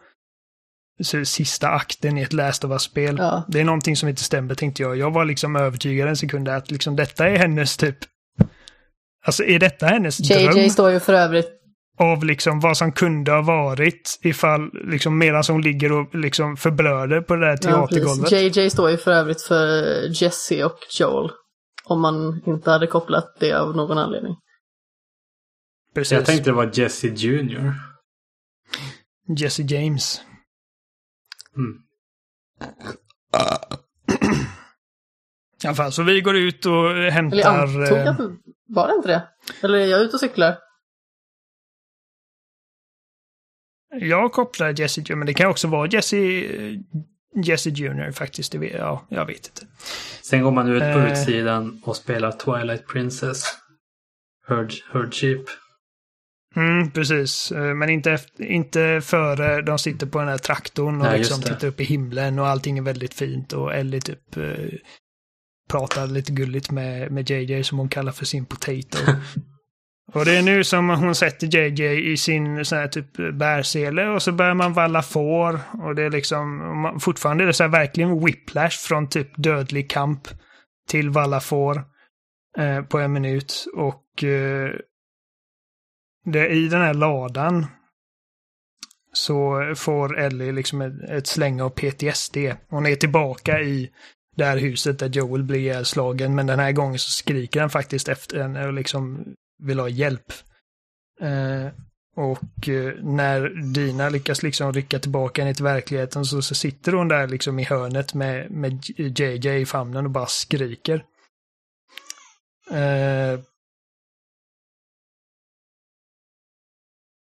sista 1.24 1.68
akten 1.68 2.18
i 2.18 2.22
ett 2.22 2.32
Last 2.32 2.64
of 2.64 2.70
Us-spel. 2.70 3.16
Ja. 3.18 3.44
Det 3.48 3.60
är 3.60 3.64
någonting 3.64 3.96
som 3.96 4.08
inte 4.08 4.22
stämmer 4.22 4.54
tänkte 4.54 4.82
jag. 4.82 4.96
Jag 4.96 5.10
var 5.10 5.24
liksom 5.24 5.56
övertygad 5.56 6.08
en 6.08 6.16
sekund 6.16 6.48
att 6.48 6.70
liksom 6.70 6.96
detta 6.96 7.28
är 7.28 7.36
hennes 7.38 7.76
typ 7.76 7.96
Alltså 9.26 9.44
är 9.44 9.58
detta 9.58 9.86
hennes 9.86 10.18
dröm? 10.18 10.56
JJ 10.56 10.70
står 10.70 10.90
ju 10.90 11.00
för 11.00 11.12
övrigt 11.14 11.48
av 11.98 12.24
liksom 12.24 12.60
vad 12.60 12.76
som 12.76 12.92
kunde 12.92 13.32
ha 13.32 13.42
varit 13.42 14.18
ifall, 14.22 14.70
liksom 14.90 15.18
medan 15.18 15.42
hon 15.48 15.62
ligger 15.62 15.92
och 15.92 16.14
liksom 16.14 16.56
förblöder 16.56 17.20
på 17.20 17.34
det 17.36 17.40
där 17.46 17.50
Ja, 17.50 17.56
teatergolvet. 17.56 18.30
precis. 18.30 18.56
JJ 18.56 18.70
står 18.70 18.90
ju 18.90 18.96
för 18.96 19.10
övrigt 19.12 19.42
för 19.42 19.84
Jesse 20.22 20.64
och 20.64 20.78
Joel. 21.00 21.30
Om 21.84 22.00
man 22.00 22.42
inte 22.46 22.70
hade 22.70 22.86
kopplat 22.86 23.36
det 23.40 23.52
av 23.52 23.76
någon 23.76 23.98
anledning. 23.98 24.36
Precis. 25.94 26.12
Jag 26.12 26.24
tänkte 26.26 26.50
det 26.50 26.54
var 26.56 26.70
Jesse 26.74 27.06
Jr. 27.06 27.72
Jesse 29.36 29.62
James. 29.62 30.20
Mm. 31.56 31.82
I 35.64 35.66
alla 35.66 35.74
fall, 35.74 35.92
så 35.92 36.02
vi 36.02 36.20
går 36.20 36.36
ut 36.36 36.66
och 36.66 36.90
Eller 36.90 37.02
jag 37.04 37.10
hämtar... 37.12 37.50
antog 37.62 37.98
eh, 37.98 38.10
att 38.10 38.18
var 38.68 38.88
det 38.88 38.94
inte 38.94 39.08
det? 39.08 39.28
Eller 39.62 39.78
är 39.78 39.86
jag 39.86 40.00
ute 40.00 40.12
och 40.16 40.20
cyklar? 40.20 40.58
Jag 44.00 44.32
kopplar 44.32 44.80
Jesse 44.80 45.00
Jr, 45.00 45.14
men 45.14 45.26
det 45.26 45.34
kan 45.34 45.50
också 45.50 45.68
vara 45.68 45.88
Jesse, 45.88 46.16
eh, 46.16 46.78
Jesse 47.44 47.70
Jr 47.70 48.10
faktiskt. 48.12 48.52
Det 48.52 48.58
vet, 48.58 48.72
ja, 48.74 49.06
jag 49.08 49.26
vet 49.26 49.46
inte. 49.46 49.66
Sen 50.22 50.42
går 50.42 50.50
man 50.50 50.68
ut 50.68 50.80
på 50.80 50.86
Eh. 50.98 51.12
utsidan 51.12 51.82
och 51.84 51.96
spelar 51.96 52.32
Twilight 52.32 52.86
Princess. 52.86 53.44
Herd, 54.48 54.72
herd 54.92 55.14
Sheep. 55.14 55.40
Mm, 56.56 56.90
precis. 56.90 57.52
Eh, 57.52 57.74
Men 57.74 57.88
inte, 57.90 58.12
efter, 58.12 58.44
inte 58.44 59.00
före 59.04 59.62
de 59.62 59.78
sitter 59.78 60.06
på 60.06 60.18
den 60.18 60.28
här 60.28 60.38
traktorn 60.38 61.00
och 61.00 61.06
Nej, 61.06 61.18
liksom 61.18 61.42
tittar 61.42 61.68
upp 61.68 61.80
i 61.80 61.84
himlen 61.84 62.38
och 62.38 62.46
allting 62.46 62.78
är 62.78 62.82
väldigt 62.82 63.14
fint 63.14 63.52
och 63.52 63.74
Ellie 63.74 64.00
typ 64.00 64.36
eh, 64.36 64.68
pratar 65.70 66.06
lite 66.06 66.32
gulligt 66.32 66.70
med, 66.70 67.12
med 67.12 67.30
JJ 67.30 67.64
som 67.64 67.78
hon 67.78 67.88
kallar 67.88 68.12
för 68.12 68.24
sin 68.24 68.46
potato. 68.46 68.98
och 70.12 70.24
det 70.24 70.36
är 70.36 70.42
nu 70.42 70.64
som 70.64 70.88
hon 70.88 71.14
sätter 71.14 71.46
JJ 71.56 72.12
i 72.12 72.16
sin 72.16 72.64
sån 72.64 72.78
här 72.78 72.88
typ 72.88 73.34
bärsele 73.34 74.08
och 74.08 74.22
så 74.22 74.32
börjar 74.32 74.54
man 74.54 74.72
valla 74.72 75.02
får 75.02 75.60
och 75.82 75.94
det 75.94 76.02
är 76.02 76.10
liksom 76.10 76.56
man- 76.82 77.00
fortfarande 77.00 77.44
är 77.44 77.46
det 77.46 77.52
så 77.52 77.62
här 77.64 77.70
verkligen 77.70 78.24
whiplash 78.24 78.78
från 78.88 79.08
typ 79.08 79.28
dödlig 79.36 79.90
kamp 79.90 80.28
till 80.88 81.10
valla 81.10 81.40
får 81.40 81.84
eh, 82.58 82.82
på 82.82 82.98
en 82.98 83.12
minut 83.12 83.66
och 83.76 84.24
eh, 84.24 84.70
det, 86.32 86.48
i 86.48 86.68
den 86.68 86.80
här 86.80 86.94
ladan 86.94 87.66
så 89.12 89.72
får 89.76 90.18
Ellie 90.18 90.52
liksom 90.52 90.80
ett, 90.80 91.10
ett 91.10 91.26
släng 91.26 91.60
av 91.60 91.70
PTSD. 91.70 92.36
Hon 92.68 92.86
är 92.86 92.96
tillbaka 92.96 93.60
i 93.60 93.90
det 94.36 94.44
här 94.44 94.56
huset 94.56 94.98
där 94.98 95.08
Joel 95.08 95.42
blir 95.42 95.58
ihjälslagen, 95.58 96.34
men 96.34 96.46
den 96.46 96.58
här 96.58 96.72
gången 96.72 96.98
så 96.98 97.10
skriker 97.10 97.60
han 97.60 97.70
faktiskt 97.70 98.08
efter 98.08 98.42
henne 98.42 98.66
och 98.66 98.72
liksom 98.72 99.24
vill 99.62 99.78
ha 99.78 99.88
hjälp. 99.88 100.32
Eh, 101.20 101.72
och 102.16 102.68
eh, 102.68 102.94
när 103.02 103.72
Dina 103.74 104.08
lyckas 104.08 104.42
liksom 104.42 104.72
rycka 104.72 104.98
tillbaka 104.98 105.42
henne 105.42 105.54
till 105.54 105.64
verkligheten 105.64 106.24
så, 106.24 106.42
så 106.42 106.54
sitter 106.54 106.92
hon 106.92 107.08
där 107.08 107.28
liksom 107.28 107.58
i 107.58 107.64
hörnet 107.64 108.14
med, 108.14 108.50
med 108.50 108.84
JJ 108.96 109.60
i 109.60 109.66
famnen 109.66 110.04
och 110.04 110.10
bara 110.10 110.26
skriker. 110.26 111.04
Eh, 112.70 113.40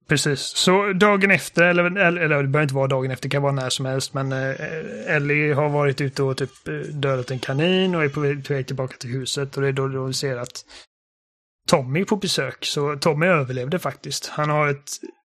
Precis, 0.08 0.40
så 0.40 0.92
dagen 0.92 1.30
efter, 1.30 1.62
eller, 1.62 1.84
eller, 1.84 2.20
eller 2.20 2.42
det 2.42 2.48
behöver 2.48 2.62
inte 2.62 2.74
vara 2.74 2.86
dagen 2.86 3.10
efter, 3.10 3.28
det 3.28 3.32
kan 3.32 3.42
vara 3.42 3.52
när 3.52 3.70
som 3.70 3.86
helst, 3.86 4.14
men 4.14 4.32
eh, 4.32 5.14
Ellie 5.16 5.52
har 5.52 5.68
varit 5.68 6.00
ute 6.00 6.22
och 6.22 6.36
typ 6.36 6.68
eh, 6.68 6.74
dödat 6.74 7.30
en 7.30 7.38
kanin 7.38 7.94
och 7.94 8.04
är 8.04 8.08
på 8.08 8.20
väg, 8.20 8.46
på 8.46 8.54
väg 8.54 8.66
tillbaka 8.66 8.96
till 8.96 9.10
huset 9.10 9.56
och 9.56 9.62
det 9.62 9.68
är 9.68 9.72
då, 9.72 9.88
de 9.88 10.06
vi 10.06 10.12
ser 10.12 10.36
att 10.36 10.64
Tommy 11.68 12.00
är 12.00 12.04
på 12.04 12.16
besök. 12.16 12.64
Så 12.64 12.96
Tommy 12.96 13.26
överlevde 13.26 13.78
faktiskt. 13.78 14.28
Han 14.28 14.50
har 14.50 14.68
ett 14.68 14.90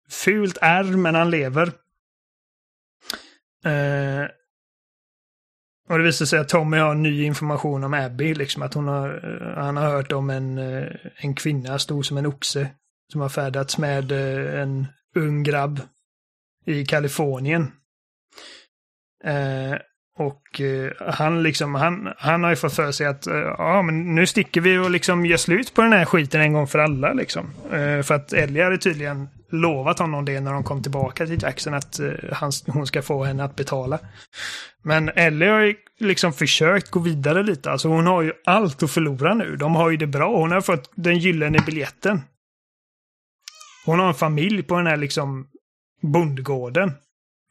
fult 0.10 0.58
ärr, 0.62 0.84
men 0.84 1.16
han 1.16 1.32
lever. 1.32 1.72
Eh, 3.66 4.28
och 5.90 5.98
det 5.98 6.04
visar 6.04 6.26
sig 6.26 6.40
att 6.40 6.50
Tommy 6.50 6.78
har 6.78 6.96
ny 6.96 7.24
information 7.24 7.84
om 7.84 7.94
Abby, 7.94 8.34
liksom 8.34 8.62
att 8.62 8.74
hon 8.74 8.88
har, 8.88 9.10
eh, 9.10 9.64
han 9.64 9.78
har 9.78 9.90
hört 9.90 10.12
om 10.12 10.30
en, 10.30 10.58
eh, 10.58 10.88
en 11.16 11.36
kvinna 11.36 11.80
stor 11.80 12.04
som 12.04 12.18
en 12.18 12.26
oxe 12.26 12.70
som 13.12 13.22
har 13.22 13.30
färdats 13.30 13.78
med 13.78 14.12
eh, 14.12 14.62
en 14.62 14.88
ung 15.16 15.44
grabb 15.44 15.82
i 16.66 16.86
Kalifornien. 16.86 17.72
Eh, 19.24 19.78
och 20.18 20.62
eh, 20.62 20.92
han 21.14 21.44
liksom, 21.44 21.76
han, 21.76 22.14
han 22.18 22.44
har 22.44 22.50
ju 22.50 22.56
fått 22.56 22.74
för 22.74 22.92
sig 22.92 23.08
att 23.08 23.28
eh, 23.28 23.36
ja, 23.36 23.82
men 23.82 24.16
nu 24.16 24.28
sticker 24.28 24.62
vi 24.62 24.78
och 24.78 24.92
liksom 24.92 25.26
gör 25.26 25.38
slut 25.38 25.74
på 25.74 25.82
den 25.82 25.94
här 25.94 26.06
skiten 26.06 26.42
en 26.42 26.54
gång 26.54 26.68
för 26.68 26.80
alla 26.80 27.14
liksom. 27.14 27.50
Eh, 27.72 28.02
för 28.02 28.14
att 28.14 28.34
Ellie 28.34 28.64
hade 28.64 28.78
tydligen 28.78 29.30
lovat 29.52 30.00
honom 30.00 30.26
det 30.26 30.40
när 30.40 30.54
de 30.54 30.64
kom 30.64 30.84
tillbaka 30.84 31.26
till 31.26 31.42
Jackson 31.42 31.74
att 31.74 32.00
eh, 32.00 32.12
han, 32.32 32.52
hon 32.68 32.88
ska 32.88 33.02
få 33.02 33.24
henne 33.24 33.44
att 33.44 33.56
betala. 33.56 34.00
Men 34.84 35.10
Ellie 35.10 35.50
har 35.50 35.60
ju 35.60 35.76
liksom 36.00 36.34
försökt 36.34 36.90
gå 36.90 37.00
vidare 37.00 37.44
lite. 37.44 37.72
Alltså 37.72 37.88
hon 37.88 38.08
har 38.08 38.22
ju 38.22 38.34
allt 38.46 38.84
att 38.84 38.92
förlora 38.92 39.34
nu. 39.34 39.56
De 39.56 39.76
har 39.76 39.90
ju 39.90 39.98
det 39.98 40.08
bra. 40.08 40.38
Hon 40.38 40.52
har 40.52 40.62
fått 40.62 40.92
den 40.96 41.18
gyllene 41.18 41.60
biljetten. 41.66 42.22
Hon 43.86 44.00
har 44.00 44.08
en 44.08 44.14
familj 44.14 44.64
på 44.64 44.78
den 44.78 44.88
här 44.88 44.98
liksom 44.98 45.48
bondgården. 46.02 46.92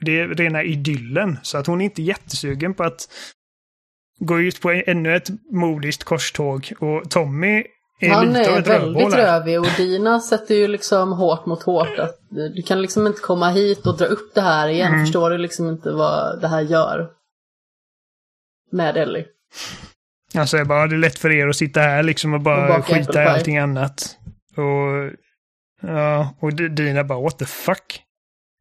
Det 0.05 0.20
är 0.20 0.28
rena 0.28 0.62
idyllen. 0.62 1.39
Så 1.42 1.58
att 1.58 1.66
hon 1.66 1.81
är 1.81 1.84
inte 1.84 2.02
jättesugen 2.02 2.74
på 2.74 2.84
att 2.84 3.08
gå 4.18 4.40
ut 4.40 4.60
på 4.60 4.70
ännu 4.70 5.16
ett 5.16 5.28
modiskt 5.50 6.05
korståg. 6.05 6.73
Och 6.78 7.10
Tommy 7.10 7.65
är 8.00 8.10
Han 8.10 8.26
lite 8.26 8.50
av 8.50 8.57
är 8.57 8.60
ett 8.60 8.68
rövhål 8.68 8.94
väldigt 8.94 9.18
rövig 9.18 9.60
och 9.60 9.66
Dina 9.76 10.20
sätter 10.20 10.55
ju 10.55 10.68
liksom 10.68 11.12
hårt 11.12 11.47
mot 11.47 11.62
hårt. 11.62 11.98
Att 11.98 12.18
du 12.31 12.62
kan 12.62 12.82
liksom 12.82 13.07
inte 13.07 13.20
komma 13.20 13.50
hit 13.50 13.86
och 13.86 13.97
dra 13.97 14.05
upp 14.05 14.34
det 14.34 14.40
här 14.40 14.68
igen. 14.68 14.92
Mm. 14.92 15.05
Förstår 15.05 15.31
du 15.31 15.39
liksom 15.39 15.68
inte 15.68 15.92
vad 15.92 16.40
det 16.40 16.48
här 16.48 16.60
gör? 16.60 17.10
Med 18.70 18.97
Ellie. 18.97 19.26
Alltså 20.34 20.57
jag 20.57 20.68
bara, 20.68 20.86
det 20.86 20.97
är 20.97 20.98
lätt 20.98 21.18
för 21.18 21.31
er 21.31 21.48
att 21.48 21.57
sitta 21.57 21.81
här 21.81 22.02
liksom 22.02 22.34
och 22.34 22.40
bara 22.40 22.78
Och 22.78 22.86
skita 22.86 23.23
i 23.23 23.26
allting 23.26 23.58
annat. 23.58 24.16
Och 24.57 25.12
ja, 25.82 26.34
och 26.40 26.55
Dina 26.55 27.05
bara 27.05 27.20
what 27.20 27.39
the 27.39 27.44
fuck? 27.44 28.02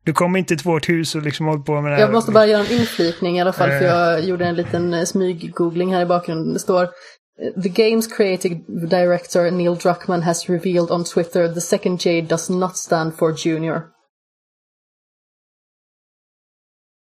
Du 0.03 0.13
kommer 0.13 0.39
inte 0.39 0.55
till 0.55 0.65
vårt 0.65 0.89
hus 0.89 1.15
och 1.15 1.21
liksom 1.21 1.45
håller 1.45 1.63
på 1.63 1.81
med 1.81 1.91
det 1.91 1.95
här. 1.95 2.01
Jag 2.01 2.11
måste 2.11 2.31
bara 2.31 2.45
göra 2.45 2.65
en 2.65 2.71
inflikning 2.71 3.37
i 3.37 3.41
alla 3.41 3.53
fall, 3.53 3.69
för 3.69 3.81
Eh. 3.81 3.87
jag 3.87 4.23
gjorde 4.23 4.45
en 4.45 4.55
liten 4.55 4.93
eh, 4.93 5.03
smyggoogling 5.05 5.93
här 5.93 6.01
i 6.01 6.05
bakgrunden. 6.05 6.53
Det 6.53 6.59
står 6.59 6.83
eh, 6.83 7.61
The 7.63 7.69
game's 7.69 8.15
creative 8.17 8.55
director 8.87 9.51
Neil 9.51 9.75
Druckmann 9.75 10.23
has 10.23 10.49
revealed 10.49 10.91
on 10.91 11.03
Twitter 11.03 11.53
the 11.53 11.61
second 11.61 12.05
Jade 12.05 12.21
does 12.27 12.49
not 12.49 12.77
stand 12.77 13.15
for 13.15 13.47
junior. 13.47 13.81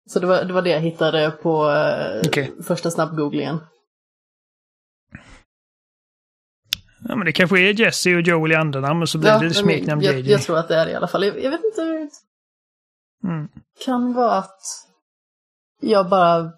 Så 0.09 0.19
det 0.19 0.27
var 0.27 0.43
det, 0.43 0.53
var 0.53 0.61
det 0.61 0.69
jag 0.69 0.79
hittade 0.79 1.31
på 1.31 1.73
Okej. 2.25 2.51
första 2.63 2.91
snabbgooglingen. 2.91 3.59
Ja, 7.07 7.15
men 7.15 7.25
det 7.25 7.31
kanske 7.31 7.59
är 7.59 7.79
Jesse 7.79 8.15
och 8.15 8.21
Joel 8.21 8.51
i 8.51 8.55
andra 8.55 8.79
namn, 8.79 8.99
men 8.99 9.07
så 9.07 9.17
blir 9.17 9.31
det 9.31 9.39
men 9.39 9.53
smeknamn 9.53 10.01
jag, 10.01 10.19
JJ. 10.19 10.31
jag 10.31 10.41
tror 10.41 10.57
att 10.57 10.67
det 10.67 10.75
är 10.75 10.85
det 10.85 10.91
i 10.91 10.95
alla 10.95 11.07
fall. 11.07 11.23
Jag, 11.23 11.43
jag 11.43 11.51
vet 11.51 11.63
inte. 11.63 12.09
Mm. 13.23 13.47
Kan 13.85 14.13
vara 14.13 14.31
att 14.31 14.61
jag 15.81 16.09
bara 16.09 16.51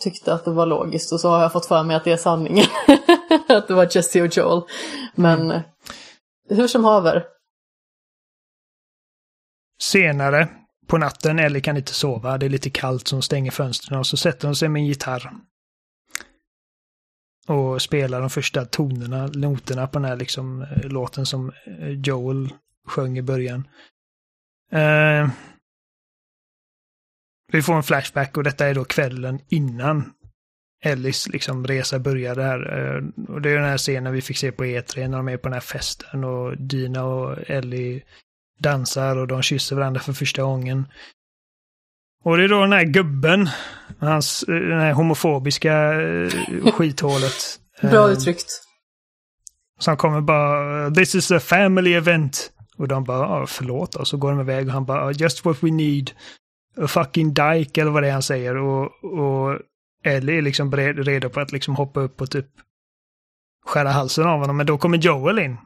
tyckte 0.00 0.34
att 0.34 0.44
det 0.44 0.50
var 0.50 0.66
logiskt 0.66 1.12
och 1.12 1.20
så 1.20 1.28
har 1.30 1.42
jag 1.42 1.52
fått 1.52 1.66
för 1.66 1.82
mig 1.82 1.96
att 1.96 2.04
det 2.04 2.12
är 2.12 2.16
sanningen. 2.16 2.66
att 3.48 3.68
det 3.68 3.74
var 3.74 3.88
Jesse 3.96 4.22
och 4.22 4.36
Joel. 4.36 4.62
Men 5.14 5.50
Mm. 5.50 5.62
hur 6.48 6.68
som 6.68 6.84
haver. 6.84 7.24
Senare 9.82 10.48
på 10.86 10.98
natten, 10.98 11.38
Ellie 11.38 11.60
kan 11.60 11.76
inte 11.76 11.94
sova, 11.94 12.38
det 12.38 12.46
är 12.46 12.50
lite 12.50 12.70
kallt 12.70 13.08
så 13.08 13.16
hon 13.16 13.22
stänger 13.22 13.50
fönstren 13.50 13.98
och 13.98 14.06
så 14.06 14.16
sätter 14.16 14.48
hon 14.48 14.56
sig 14.56 14.68
med 14.68 14.80
en 14.80 14.86
gitarr. 14.86 15.32
Och 17.46 17.82
spela 17.82 18.20
de 18.20 18.30
första 18.30 18.64
tonerna, 18.64 19.26
noterna 19.26 19.86
på 19.86 19.98
den 19.98 20.08
här 20.08 20.16
liksom, 20.16 20.62
eh, 20.62 20.88
låten 20.88 21.26
som 21.26 21.52
eh, 21.66 21.90
Joel 21.90 22.48
sjöng 22.86 23.18
i 23.18 23.22
början. 23.22 23.68
Uh, 24.74 25.30
vi 27.52 27.62
får 27.62 27.74
en 27.74 27.82
flashback 27.82 28.36
och 28.36 28.44
detta 28.44 28.66
är 28.66 28.74
då 28.74 28.84
kvällen 28.84 29.40
innan 29.48 30.12
Ellis 30.84 31.28
liksom 31.28 31.66
resa 31.66 31.98
började 31.98 32.42
här. 32.42 32.78
Uh, 32.78 33.08
och 33.28 33.42
det 33.42 33.50
är 33.50 33.54
den 33.54 33.64
här 33.64 33.78
scenen 33.78 34.12
vi 34.12 34.22
fick 34.22 34.36
se 34.36 34.52
på 34.52 34.64
E3 34.64 35.08
när 35.08 35.16
de 35.16 35.28
är 35.28 35.36
på 35.36 35.48
den 35.48 35.52
här 35.52 35.60
festen 35.60 36.24
och 36.24 36.58
Dina 36.58 37.04
och 37.04 37.50
Ellie 37.50 38.02
dansar 38.58 39.16
och 39.16 39.26
de 39.26 39.42
kysser 39.42 39.76
varandra 39.76 40.00
för 40.00 40.12
första 40.12 40.42
gången. 40.42 40.86
Och 42.26 42.36
det 42.36 42.44
är 42.44 42.48
då 42.48 42.60
den 42.60 42.72
här 42.72 42.84
gubben, 42.84 43.48
hans, 44.00 44.42
eh, 44.42 44.54
den 44.54 44.80
här 44.80 44.92
homofobiska 44.92 46.02
eh, 46.02 46.30
skithålet. 46.72 47.60
Bra 47.82 48.06
eh, 48.06 48.12
uttryckt. 48.12 48.46
Som 49.78 49.96
kommer 49.96 50.20
bara 50.20 50.90
“This 50.90 51.14
is 51.14 51.30
a 51.30 51.40
family 51.40 51.94
event”. 51.94 52.50
Och 52.76 52.88
de 52.88 53.04
bara 53.04 53.28
ah, 53.28 53.46
“Förlåt” 53.46 53.94
och 53.94 54.08
så 54.08 54.16
går 54.16 54.30
de 54.30 54.40
iväg 54.40 54.66
och 54.66 54.72
han 54.72 54.84
bara 54.84 55.12
“Just 55.12 55.44
what 55.44 55.62
we 55.62 55.70
need”. 55.70 56.10
A 56.80 56.86
fucking 56.88 57.34
dyke 57.34 57.80
eller 57.80 57.90
vad 57.90 58.02
det 58.02 58.08
är 58.08 58.12
han 58.12 58.22
säger. 58.22 58.56
Och, 58.56 59.04
och 59.04 59.58
Ellie 60.04 60.38
är 60.38 60.42
liksom 60.42 60.72
redo 60.76 61.28
på 61.28 61.40
att 61.40 61.52
liksom 61.52 61.76
hoppa 61.76 62.00
upp 62.00 62.20
och 62.20 62.30
typ 62.30 62.46
skära 63.66 63.90
halsen 63.90 64.26
av 64.26 64.38
honom. 64.38 64.56
Men 64.56 64.66
då 64.66 64.78
kommer 64.78 64.98
Joel 64.98 65.38
in. 65.38 65.56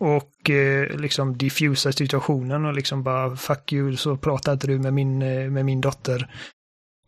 Och 0.00 0.50
eh, 0.50 0.96
liksom 1.00 1.38
diffusar 1.38 1.90
situationen 1.92 2.64
och 2.64 2.74
liksom 2.74 3.02
bara 3.02 3.36
“Fuck 3.36 3.72
you, 3.72 3.96
så 3.96 4.16
pratar 4.16 4.52
inte 4.52 4.66
du 4.66 4.78
med 4.78 4.94
min, 4.94 5.22
eh, 5.22 5.50
med 5.50 5.64
min 5.64 5.80
dotter”. 5.80 6.34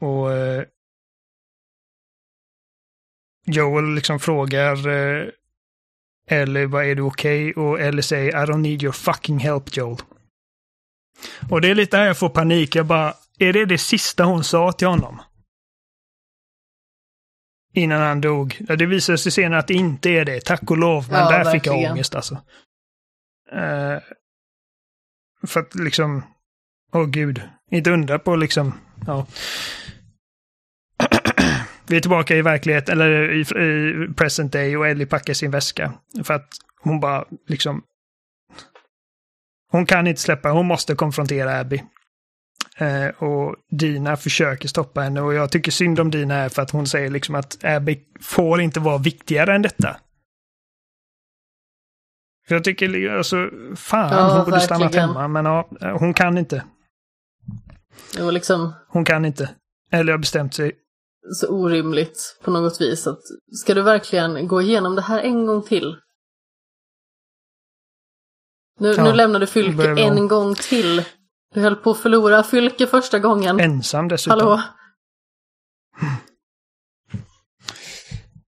Och 0.01 0.33
eh, 0.33 0.65
Joel 3.47 3.95
liksom 3.95 4.21
frågar 4.21 4.89
eh, 4.89 5.29
Ellie, 6.29 6.67
vad 6.67 6.85
är 6.85 6.95
du 6.95 7.03
okej? 7.03 7.53
Och 7.55 7.81
Ellie 7.81 8.03
säger, 8.03 8.31
I 8.43 8.47
don't 8.47 8.59
need 8.59 8.83
your 8.83 8.93
fucking 8.93 9.39
help 9.39 9.77
Joel. 9.77 9.97
Och 11.51 11.61
det 11.61 11.69
är 11.71 11.75
lite 11.75 11.97
här 11.97 12.07
jag 12.07 12.19
får 12.19 12.29
panik. 12.29 12.75
Jag 12.77 12.87
bara, 12.87 13.15
är 13.39 13.53
det 13.53 13.65
det 13.65 13.79
sista 13.79 14.25
hon 14.25 14.45
sa 14.45 14.73
till 14.73 14.87
honom? 14.89 15.23
Innan 17.75 18.01
han 18.01 18.21
dog. 18.21 18.57
Ja, 18.69 18.77
det 18.77 18.87
visade 18.87 19.19
sig 19.19 19.33
senare 19.33 19.59
att 19.61 19.69
det 19.69 19.75
inte 19.75 20.11
är 20.11 20.25
det, 20.25 20.41
tack 20.45 20.71
och 20.71 20.79
lov. 20.79 21.07
Men 21.11 21.21
Ja, 21.21 21.31
där 21.31 21.53
fick 21.53 21.67
jag 21.67 21.73
verkligen. 21.73 21.93
ångest 21.93 22.15
alltså. 22.15 22.39
Eh, 23.53 23.99
för 25.47 25.61
att 25.61 25.75
liksom, 25.75 26.23
åh 26.93 27.07
gud, 27.07 27.43
inte 27.71 27.91
undra 27.91 28.19
på 28.19 28.37
liksom, 28.37 28.75
ja. 29.07 29.27
Vi 31.87 31.97
är 31.97 32.01
tillbaka 32.01 32.37
i 32.37 32.43
verklighet, 32.43 32.89
eller 32.89 33.31
i, 33.33 33.41
i 33.41 34.15
present 34.15 34.53
day 34.53 34.77
och 34.77 34.89
Ellie 34.89 35.07
packar 35.07 35.35
sin 35.35 35.51
väska. 35.51 35.93
För 36.25 36.35
att 36.35 36.49
hon 36.81 37.01
bara 37.01 37.25
liksom... 37.47 37.83
Hon 39.71 39.87
kan 39.87 40.07
inte 40.07 40.21
släppa, 40.21 40.51
hon 40.51 40.67
måste 40.67 40.95
konfrontera 40.95 41.59
Abby. 41.59 41.83
Eh, 42.77 43.07
och 43.07 43.57
Dina 43.71 44.17
försöker 44.17 44.69
stoppa 44.69 45.01
henne 45.01 45.21
och 45.21 45.35
jag 45.35 45.53
tycker 45.53 45.71
synd 45.71 46.01
om 46.01 46.11
Dina 46.11 46.35
här 46.35 46.49
för 46.49 46.63
att 46.63 46.71
hon 46.71 46.87
säger 46.87 47.11
liksom 47.11 47.35
att 47.35 47.65
Abby 47.65 48.01
får 48.21 48.61
inte 48.61 48.81
vara 48.81 48.99
viktigare 48.99 49.55
än 49.55 49.63
detta. 49.63 49.97
För 52.49 52.55
jag 52.55 52.65
tycker, 52.65 53.11
alltså, 53.17 53.37
fan, 53.77 54.12
Ja, 54.12 54.37
hon 54.37 54.45
borde 54.45 54.61
stannat 54.61 54.83
verkligen. 54.83 55.09
hemma, 55.09 55.29
men 55.29 55.45
ja, 55.45 55.69
hon 55.99 56.15
kan 56.15 56.39
inte. 56.39 56.65
Det 58.17 58.23
var 58.23 58.33
liksom 58.33 58.73
Hon 58.89 59.05
kan 59.05 59.25
inte. 59.25 59.51
Eller 59.91 60.12
har 60.12 60.19
bestämt 60.19 60.55
sig. 60.55 60.73
så 61.35 61.49
orimligt 61.49 62.39
på 62.45 62.51
något 62.51 62.81
vis. 62.81 63.07
Att, 63.07 63.21
ska 63.53 63.75
du 63.75 63.83
verkligen 63.83 64.49
gå 64.49 64.62
igenom 64.62 64.97
det 64.97 65.03
här 65.03 65.21
en 65.21 65.47
gång 65.47 65.62
till? 65.62 65.97
Nu, 68.81 68.93
Ja, 68.93 69.05
nu 69.05 69.12
lämnar 69.12 69.41
du 69.41 69.47
Fylke 69.47 69.89
en 70.01 70.29
gång 70.29 70.55
till. 70.55 71.05
Du 71.55 71.61
höll 71.61 71.77
på 71.77 71.91
att 71.91 71.99
förlora 71.99 72.43
Fylke 72.43 72.87
första 72.87 73.19
gången. 73.19 73.61
Ensam 73.61 74.09
dessutom. 74.09 74.39
Hallå? 74.41 74.62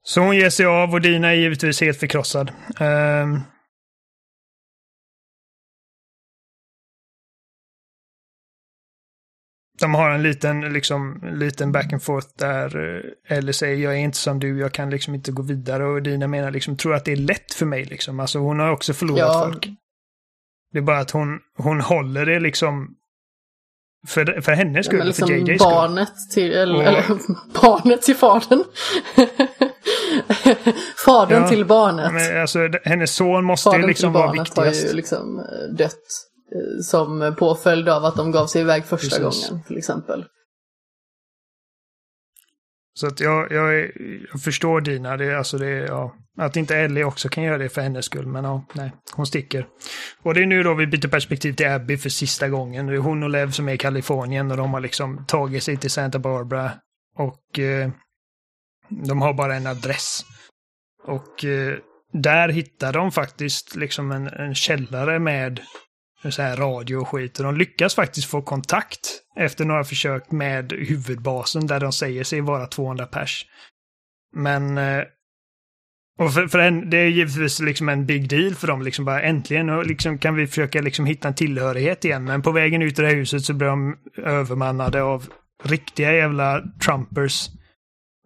Så 0.03 0.21
hon 0.21 0.35
ger 0.35 0.49
sig 0.49 0.65
av 0.65 0.93
och 0.93 1.01
Dina 1.01 1.27
är 1.27 1.33
givetvis 1.33 1.81
helt 1.81 1.99
förkrossad. 1.99 2.51
Ehm. 2.79 3.39
De 9.85 9.95
har 9.95 10.09
en 10.09 10.23
liten, 10.23 10.61
liksom, 10.73 11.19
liten 11.33 11.71
back 11.71 11.93
and 11.93 12.03
forth 12.03 12.27
där 12.37 12.95
eh, 13.29 13.37
Ellie 13.37 13.53
säger 13.53 13.83
jag 13.83 13.93
är 13.93 13.97
inte 13.97 14.17
som 14.17 14.39
du, 14.39 14.59
jag 14.59 14.71
kan 14.71 14.89
liksom 14.89 15.15
inte 15.15 15.31
gå 15.31 15.41
vidare. 15.43 15.85
Och 15.85 16.01
Dina 16.03 16.27
menar 16.27 16.51
liksom, 16.51 16.77
tror 16.77 16.93
att 16.95 17.05
det 17.05 17.11
är 17.11 17.15
lätt 17.15 17.53
för 17.53 17.65
mig 17.65 17.85
liksom. 17.85 18.19
Alltså 18.19 18.39
hon 18.39 18.59
har 18.59 18.71
också 18.71 18.93
förlorat 18.93 19.19
Ja. 19.19 19.43
folk. 19.51 19.67
Det 20.71 20.77
är 20.77 20.81
bara 20.83 20.99
att 20.99 21.11
hon, 21.11 21.39
hon 21.57 21.81
håller 21.81 22.25
det 22.25 22.39
liksom 22.39 22.87
för, 24.07 24.41
för 24.41 24.51
hennes 24.51 24.75
Ja, 24.77 24.83
skull, 24.83 24.97
men 24.97 25.07
liksom 25.07 25.27
för 25.27 25.33
JJs 25.35 25.45
skull. 25.45 25.57
barnet 25.59 26.11
till, 26.33 26.51
eller, 26.53 26.75
Och- 26.75 26.83
eller 26.83 27.03
barnet 27.61 28.01
till 28.01 28.15
fadern. 28.15 28.63
fadern 31.05 31.41
Ja, 31.41 31.47
till 31.49 31.65
barnet. 31.65 32.13
Men, 32.13 32.41
alltså, 32.41 32.59
hennes 32.83 33.15
son 33.15 33.45
måste 33.45 33.69
ju 33.69 33.71
Fadern 33.73 33.87
liksom 33.87 34.13
till 34.13 34.19
vara 34.19 34.27
barnet 34.27 34.55
har 34.57 34.63
viktigast. 34.65 34.93
ju 34.93 34.95
liksom 34.97 35.39
eh, 35.39 35.75
dött 35.77 36.03
som 36.83 37.35
påföljd 37.39 37.89
av 37.89 38.05
att 38.05 38.15
de 38.15 38.31
gav 38.31 38.47
sig 38.47 38.61
iväg 38.61 38.85
första 38.85 39.17
Precis. 39.19 39.49
gången 39.49 39.63
till 39.63 39.77
exempel. 39.77 40.25
Så 42.93 43.07
att 43.07 43.19
jag, 43.19 43.51
jag, 43.51 43.91
jag 44.31 44.41
förstår 44.43 44.81
Dina, 44.81 45.17
det, 45.17 45.37
alltså 45.37 45.57
det, 45.57 45.69
ja, 45.69 46.15
att 46.37 46.55
inte 46.55 46.77
Ellie 46.77 47.03
också 47.03 47.29
kan 47.29 47.43
göra 47.43 47.57
det 47.57 47.69
för 47.69 47.81
hennes 47.81 48.05
skull. 48.05 48.27
Men 48.27 48.43
ja, 48.43 48.65
nej, 48.73 48.91
hon 49.15 49.25
sticker. 49.25 49.67
Och 50.21 50.33
det 50.33 50.41
är 50.41 50.45
nu 50.45 50.63
då 50.63 50.73
vi 50.73 50.87
byter 50.87 51.07
perspektiv 51.07 51.53
till 51.53 51.67
Abby 51.67 51.97
för 51.97 52.09
sista 52.09 52.49
gången. 52.49 52.87
Det 52.87 52.93
är 52.93 52.97
hon 52.97 53.23
och 53.23 53.29
Lev 53.29 53.51
som 53.51 53.69
är 53.69 53.73
i 53.73 53.77
Kalifornien 53.77 54.51
och 54.51 54.57
de 54.57 54.73
har 54.73 54.81
liksom 54.81 55.25
tagit 55.25 55.63
sig 55.63 55.77
till 55.77 55.91
Santa 55.91 56.19
Barbara. 56.19 56.71
Och 57.17 57.59
eh, 57.59 57.89
de 58.89 59.21
har 59.21 59.33
bara 59.33 59.55
en 59.55 59.67
adress. 59.67 60.21
Och 61.03 61.45
eh, 61.45 61.77
där 62.13 62.49
hittar 62.49 62.93
de 62.93 63.11
faktiskt 63.11 63.75
liksom 63.75 64.11
en, 64.11 64.27
en 64.27 64.55
källare 64.55 65.19
med 65.19 65.61
så 66.31 66.41
här 66.41 66.57
radio 66.57 66.95
och 66.97 67.07
skit. 67.07 67.39
Och 67.39 67.45
de 67.45 67.57
lyckas 67.57 67.95
faktiskt 67.95 68.27
få 68.29 68.41
kontakt 68.41 68.99
efter 69.35 69.65
några 69.65 69.83
försök 69.83 70.31
med 70.31 70.73
huvudbasen 70.73 71.67
där 71.67 71.79
de 71.79 71.91
säger 71.91 72.23
sig 72.23 72.41
vara 72.41 72.67
200 72.67 73.05
pers. 73.05 73.45
Men... 74.35 74.77
eh, 74.77 75.03
Och 76.19 76.33
för, 76.33 76.47
för 76.47 76.59
en, 76.59 76.89
det 76.89 76.97
är 76.97 77.07
givetvis 77.07 77.59
liksom 77.59 77.89
en 77.89 78.05
big 78.05 78.29
deal 78.29 78.55
för 78.55 78.67
dem. 78.67 78.81
Liksom 78.81 79.05
bara 79.05 79.21
äntligen 79.21 79.69
och 79.69 79.85
liksom 79.85 80.17
kan 80.17 80.35
vi 80.35 80.47
försöka 80.47 80.81
liksom 80.81 81.05
hitta 81.05 81.27
en 81.27 81.35
tillhörighet 81.35 82.05
igen. 82.05 82.23
Men 82.23 82.41
på 82.41 82.51
vägen 82.51 82.81
ut 82.81 82.99
ur 82.99 83.03
det 83.03 83.09
här 83.09 83.15
huset 83.15 83.43
så 83.43 83.53
blir 83.53 83.67
de 83.67 83.97
övermannade 84.17 85.03
av 85.03 85.27
riktiga 85.63 86.13
jävla 86.13 86.61
Trumpers. 86.85 87.47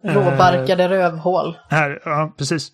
Eh, 0.04 0.14
Råbarkade 0.14 0.88
rövhål. 0.88 1.56
här, 1.68 2.00
ja, 2.04 2.34
precis. 2.38 2.72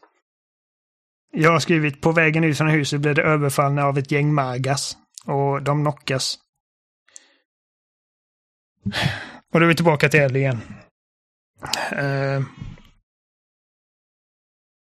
Jag 1.32 1.50
har 1.52 1.58
skrivit 1.58 2.00
på 2.00 2.12
vägen 2.12 2.44
ut 2.44 2.58
från 2.58 2.68
huset 2.68 3.00
blev 3.00 3.14
det 3.14 3.22
överfallna 3.22 3.84
av 3.84 3.98
ett 3.98 4.10
gäng 4.12 4.34
magas. 4.34 4.96
Och 5.26 5.62
de 5.62 5.82
knockas. 5.82 6.38
Och 9.52 9.60
då 9.60 9.64
är 9.64 9.68
vi 9.68 9.74
tillbaka 9.74 10.08
till 10.08 10.20
Ellie 10.20 10.38
igen. 10.40 10.60
Eh, 11.92 12.42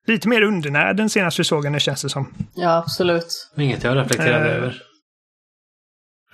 lite 0.07 0.27
mer 0.27 0.41
undernärd 0.41 0.95
den 0.97 1.09
senaste 1.09 1.41
vi 1.41 1.45
såg 1.45 1.65
henne 1.65 1.79
känns 1.79 2.01
det 2.01 2.09
som. 2.09 2.33
Ja, 2.55 2.77
absolut. 2.77 3.51
Inget 3.57 3.83
jag 3.83 3.97
reflekterade 3.97 4.49
Eh, 4.49 4.55
över. 4.55 4.81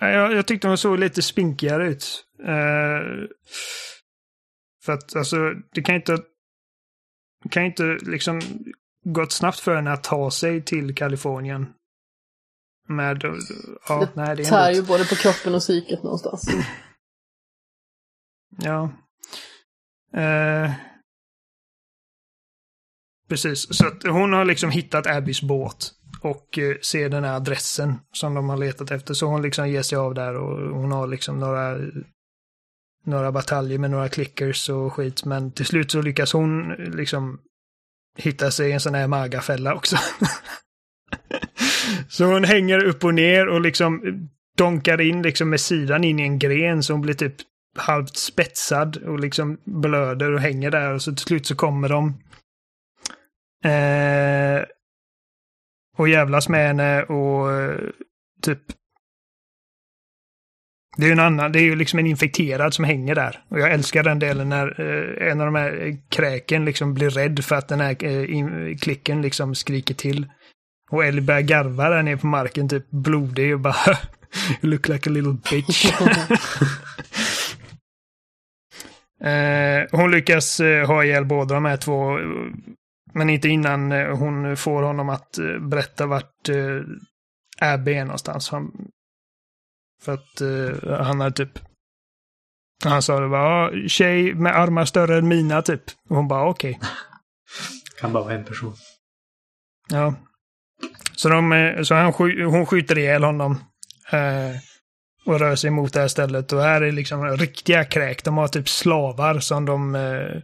Nej, 0.01 0.13
Jag, 0.13 0.33
jag 0.33 0.47
tyckte 0.47 0.67
hon 0.67 0.77
såg 0.77 0.99
lite 0.99 1.21
spinkigare 1.21 1.87
ut. 1.87 2.25
Eh, 2.43 3.27
för 4.83 4.93
att 4.93 5.15
alltså, 5.15 5.37
det 5.73 5.81
kan 5.81 5.95
inte... 5.95 6.17
Det 7.43 7.49
kan 7.49 7.63
inte 7.63 7.83
liksom 7.83 8.41
gått 9.05 9.31
snabbt 9.31 9.59
för 9.59 9.75
henne 9.75 9.91
att 9.91 10.03
ta 10.03 10.31
sig 10.31 10.61
till 10.61 10.95
Kalifornien. 10.95 11.73
Med... 12.87 13.23
Ja, 13.87 13.99
Det 13.99 14.09
nej, 14.13 14.35
det 14.35 14.43
är 14.43 14.49
Tär 14.49 14.71
ju 14.71 14.81
både 14.81 15.05
på 15.05 15.15
kroppen 15.15 15.55
och 15.55 15.61
psyket 15.61 16.03
någonstans. 16.03 16.49
Ja. 18.61 18.91
Eh, 20.13 20.71
precis. 23.29 23.77
Så 23.77 23.87
att 23.87 24.03
hon 24.03 24.33
har 24.33 24.45
liksom 24.45 24.71
hittat 24.71 25.07
Abbys 25.07 25.41
båt 25.41 25.91
och 26.21 26.57
eh, 26.57 26.77
ser 26.81 27.09
den 27.09 27.23
här 27.23 27.35
adressen 27.35 27.99
som 28.11 28.33
de 28.33 28.49
har 28.49 28.57
letat 28.57 28.91
efter. 28.91 29.13
Så 29.13 29.25
hon 29.25 29.41
liksom 29.41 29.69
ger 29.69 29.81
sig 29.81 29.97
av 29.97 30.13
där 30.13 30.35
och 30.35 30.77
hon 30.77 30.91
har 30.91 31.07
liksom 31.07 31.39
några, 31.39 31.77
några 33.05 33.31
bataljer 33.31 33.79
med 33.79 33.91
några 33.91 34.09
clickers 34.09 34.69
och 34.69 34.93
skit. 34.93 35.25
Men 35.25 35.51
till 35.51 35.65
slut 35.65 35.91
så 35.91 36.01
lyckas 36.01 36.33
hon 36.33 36.73
liksom 36.73 37.39
hitta 38.17 38.51
sig 38.51 38.69
i 38.69 38.71
en 38.73 38.79
sån 38.79 38.95
här 38.95 39.07
magafälla 39.07 39.75
också. 39.75 39.97
så 42.07 42.25
hon 42.25 42.43
hänger 42.43 42.85
upp 42.85 43.03
och 43.03 43.13
ner 43.13 43.47
och 43.47 43.61
liksom 43.61 44.01
donkar 44.57 45.01
in 45.01 45.21
liksom 45.21 45.49
med 45.49 45.59
sidan 45.59 46.03
in 46.03 46.19
i 46.19 46.23
en 46.23 46.39
gren 46.39 46.83
så 46.83 46.93
hon 46.93 47.01
blir 47.01 47.13
typ 47.13 47.35
halvt 47.77 48.17
spetsad 48.17 48.97
och 48.97 49.19
liksom 49.19 49.57
blöder 49.65 50.31
och 50.31 50.39
hänger 50.39 50.71
där 50.71 50.93
och 50.93 51.01
så 51.01 51.11
till 51.11 51.25
slut 51.25 51.45
så 51.45 51.55
kommer 51.55 51.89
de. 51.89 52.07
Eh, 53.65 54.65
och 55.97 56.09
jävlas 56.09 56.49
med 56.49 56.67
henne 56.67 57.03
och 57.03 57.51
eh, 57.51 57.79
typ 58.41 58.61
det 60.97 61.03
är 61.03 61.07
ju 61.07 61.13
en 61.13 61.19
annan, 61.19 61.51
det 61.51 61.59
är 61.59 61.63
ju 61.63 61.75
liksom 61.75 61.99
en 61.99 62.07
infekterad 62.07 62.73
som 62.73 62.85
hänger 62.85 63.15
där. 63.15 63.43
Och 63.49 63.59
jag 63.59 63.71
älskar 63.71 64.03
den 64.03 64.19
delen 64.19 64.49
när 64.49 64.81
eh, 64.81 65.31
en 65.31 65.41
av 65.41 65.45
de 65.45 65.55
här 65.55 65.97
kräken 66.09 66.65
liksom 66.65 66.93
blir 66.93 67.09
rädd 67.09 67.45
för 67.45 67.55
att 67.55 67.67
den 67.67 67.79
här 67.79 68.03
eh, 68.03 68.35
in, 68.35 68.77
klicken 68.77 69.21
liksom 69.21 69.55
skriker 69.55 69.93
till. 69.93 70.25
Och 70.89 71.05
Ellie 71.05 71.21
börjar 71.21 71.41
garva 71.41 71.89
där 71.89 72.03
nere 72.03 72.17
på 72.17 72.27
marken, 72.27 72.69
typ 72.69 72.89
blodig 72.89 73.53
och 73.53 73.59
bara 73.59 73.97
You 74.61 74.71
look 74.71 74.87
like 74.87 75.09
a 75.09 75.13
little 75.13 75.37
bitch. 75.51 75.85
eh, 79.21 79.85
hon 79.91 80.11
lyckas 80.11 80.59
eh, 80.59 80.87
ha 80.87 81.03
ihjäl 81.03 81.25
båda 81.25 81.55
de 81.55 81.65
här 81.65 81.77
två. 81.77 82.19
Men 83.13 83.29
inte 83.29 83.49
innan 83.49 83.91
eh, 83.91 84.17
hon 84.17 84.57
får 84.57 84.83
honom 84.83 85.09
att 85.09 85.37
berätta 85.59 86.05
vart 86.05 86.49
Abby 87.59 87.93
är 87.93 88.05
någonstans. 88.05 88.49
Han, 88.49 88.87
för 90.01 90.13
att 90.13 90.41
han 90.99 91.19
har 91.19 91.31
typ... 91.31 91.59
Han 92.83 93.01
sa 93.01 93.19
det 93.19 93.27
var 93.27 93.87
tjej 93.87 94.33
med 94.33 94.55
armar 94.55 94.85
större 94.85 95.17
än 95.17 95.27
mina 95.27 95.61
typ. 95.61 95.83
Och 96.09 96.15
hon 96.15 96.27
bara 96.27 96.49
okej. 96.49 96.77
Okay. 96.77 96.89
Kan 97.99 98.13
bara 98.13 98.23
vara 98.23 98.33
en 98.33 98.45
person. 98.45 98.73
Ja. 99.89 100.13
Så, 101.17 101.29
de, 101.29 101.51
eh, 101.51 101.81
så 101.81 101.95
han, 101.95 102.13
hon 102.45 102.65
skjuter 102.65 102.97
ihjäl 102.97 103.23
honom. 103.23 103.51
Eh, 104.11 104.55
och 105.25 105.39
rör 105.39 105.55
sig 105.55 105.69
mot 105.69 105.93
det 105.93 105.99
här 105.99 106.07
stället. 106.07 106.53
Och 106.53 106.61
här 106.61 106.81
är 106.81 106.91
liksom 106.91 107.37
riktiga 107.37 107.83
kräk. 107.83 108.23
De 108.23 108.37
har 108.37 108.47
typ 108.47 108.69
slavar 108.69 109.39
som 109.39 109.65
de 109.65 109.95
eh, 109.95 110.41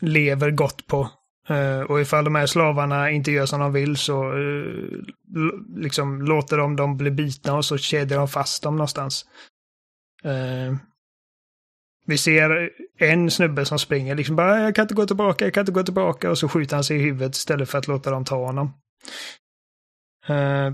lever 0.00 0.50
gott 0.50 0.86
på. 0.86 1.08
Eh, 1.48 1.80
och 1.80 2.00
ifall 2.00 2.24
de 2.24 2.34
här 2.34 2.46
slavarna 2.46 3.10
inte 3.10 3.32
gör 3.32 3.46
som 3.46 3.60
de 3.60 3.72
vill 3.72 3.96
så 3.96 4.32
eh, 4.32 4.74
liksom 5.76 6.22
låter 6.22 6.56
de 6.56 6.76
dem 6.76 6.96
bli 6.96 7.10
bitna 7.10 7.56
och 7.56 7.64
så 7.64 7.78
kedjar 7.78 8.18
de 8.18 8.28
fast 8.28 8.62
dem 8.62 8.76
någonstans. 8.76 9.24
Eh, 10.24 10.76
vi 12.06 12.18
ser 12.18 12.70
en 12.98 13.30
snubbe 13.30 13.64
som 13.64 13.78
springer 13.78 14.14
liksom 14.14 14.36
bara 14.36 14.60
jag 14.60 14.74
kan 14.74 14.82
inte 14.82 14.94
gå 14.94 15.06
tillbaka, 15.06 15.44
jag 15.44 15.54
kan 15.54 15.60
inte 15.60 15.72
gå 15.72 15.82
tillbaka 15.82 16.30
och 16.30 16.38
så 16.38 16.48
skjuter 16.48 16.76
han 16.76 16.84
sig 16.84 16.96
i 16.96 17.02
huvudet 17.02 17.34
istället 17.34 17.68
för 17.68 17.78
att 17.78 17.88
låta 17.88 18.10
dem 18.10 18.24
ta 18.24 18.46
honom. 18.46 18.72
Eh, 20.28 20.72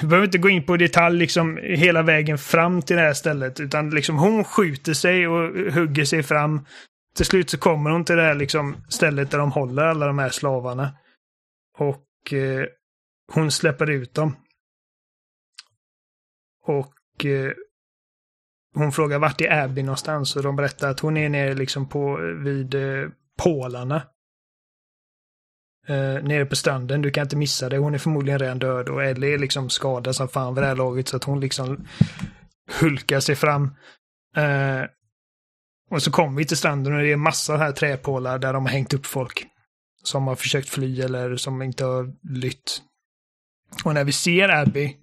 vi 0.00 0.06
behöver 0.06 0.26
inte 0.26 0.38
gå 0.38 0.48
in 0.48 0.66
på 0.66 0.76
detalj 0.76 1.18
liksom 1.18 1.58
hela 1.62 2.02
vägen 2.02 2.38
fram 2.38 2.82
till 2.82 2.96
det 2.96 3.02
här 3.02 3.12
stället 3.12 3.60
utan 3.60 3.90
liksom 3.90 4.18
hon 4.18 4.44
skjuter 4.44 4.94
sig 4.94 5.28
och 5.28 5.72
hugger 5.72 6.04
sig 6.04 6.22
fram 6.22 6.66
till 7.16 7.26
slut 7.26 7.50
så 7.50 7.58
kommer 7.58 7.90
hon 7.90 8.04
till 8.04 8.16
det 8.16 8.22
här 8.22 8.34
liksom 8.34 8.76
stället 8.88 9.30
där 9.30 9.38
de 9.38 9.52
håller 9.52 9.82
alla 9.82 10.06
de 10.06 10.18
här 10.18 10.30
slavarna. 10.30 10.92
Och 11.78 12.32
eh, 12.32 12.66
hon 13.32 13.50
släpper 13.50 13.90
ut 13.90 14.14
dem. 14.14 14.36
Och 16.66 17.24
eh, 17.24 17.52
hon 18.74 18.92
frågar 18.92 19.18
vart 19.18 19.40
är 19.40 19.62
Abby 19.64 19.82
någonstans 19.82 20.36
och 20.36 20.42
de 20.42 20.56
berättar 20.56 20.90
att 20.90 21.00
hon 21.00 21.16
är 21.16 21.28
nere 21.28 21.54
liksom 21.54 21.88
på 21.88 22.16
vid 22.44 22.74
eh, 22.74 23.08
pålarna. 23.38 24.02
Eh, 25.88 26.22
nere 26.22 26.46
på 26.46 26.56
stranden, 26.56 27.02
du 27.02 27.10
kan 27.10 27.22
inte 27.22 27.36
missa 27.36 27.68
det. 27.68 27.78
Hon 27.78 27.94
är 27.94 27.98
förmodligen 27.98 28.38
redan 28.38 28.58
död 28.58 28.88
och 28.88 29.04
Ellie 29.04 29.34
är 29.34 29.38
liksom 29.38 29.70
skadad 29.70 30.16
som 30.16 30.28
fan 30.28 30.54
vid 30.54 30.62
det 30.62 30.68
här 30.68 30.76
laget 30.76 31.08
så 31.08 31.16
att 31.16 31.24
hon 31.24 31.40
liksom 31.40 31.86
hulkar 32.80 33.20
sig 33.20 33.34
fram. 33.34 33.74
Eh, 34.36 34.82
och 35.90 36.02
så 36.02 36.10
kommer 36.10 36.38
vi 36.38 36.44
till 36.44 36.56
stranden 36.56 36.94
och 36.94 37.02
det 37.02 37.12
är 37.12 37.16
massa 37.16 37.56
här 37.56 37.72
träpålar 37.72 38.38
där 38.38 38.52
de 38.52 38.64
har 38.64 38.72
hängt 38.72 38.94
upp 38.94 39.06
folk. 39.06 39.46
Som 40.02 40.26
har 40.26 40.34
försökt 40.34 40.68
fly 40.68 41.00
eller 41.00 41.36
som 41.36 41.62
inte 41.62 41.84
har 41.84 42.12
lytt. 42.22 42.82
Och 43.84 43.94
när 43.94 44.04
vi 44.04 44.12
ser 44.12 44.48
Abby 44.48 44.96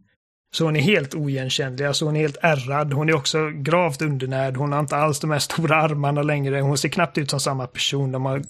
så 0.54 0.66
hon 0.66 0.76
är 0.76 0.82
helt 0.82 1.16
oigenkännlig, 1.16 1.86
alltså 1.86 2.06
hon 2.06 2.16
är 2.16 2.20
helt 2.20 2.38
ärrad. 2.42 2.94
Hon 2.94 3.10
är 3.10 3.14
också 3.16 3.50
gravt 3.50 4.02
undernärd. 4.02 4.58
Hon 4.58 4.72
har 4.72 4.80
inte 4.80 4.96
alls 4.96 5.20
de 5.20 5.32
här 5.32 5.40
stora 5.40 5.76
armarna 5.76 6.22
längre. 6.22 6.62
Hon 6.62 6.78
ser 6.78 6.90
knappt 6.90 7.18
ut 7.18 7.30
som 7.30 7.40
samma 7.40 7.68
person. 7.68 8.12
De 8.12 8.26
har 8.26 8.44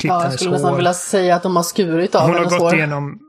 klippt 0.00 0.12
ja, 0.12 0.18
hennes 0.18 0.24
hår. 0.24 0.32
Jag 0.32 0.40
skulle 0.40 0.52
nästan 0.52 0.76
vilja 0.76 0.94
säga 0.94 1.36
att 1.36 1.42
de 1.42 1.56
har 1.56 1.62
skurit 1.62 2.14
av 2.14 2.26
hon 2.26 2.34
hennes 2.34 2.52
har 2.52 2.58
gått 2.58 2.70
hår. 2.70 2.74
igenom... 2.74 3.20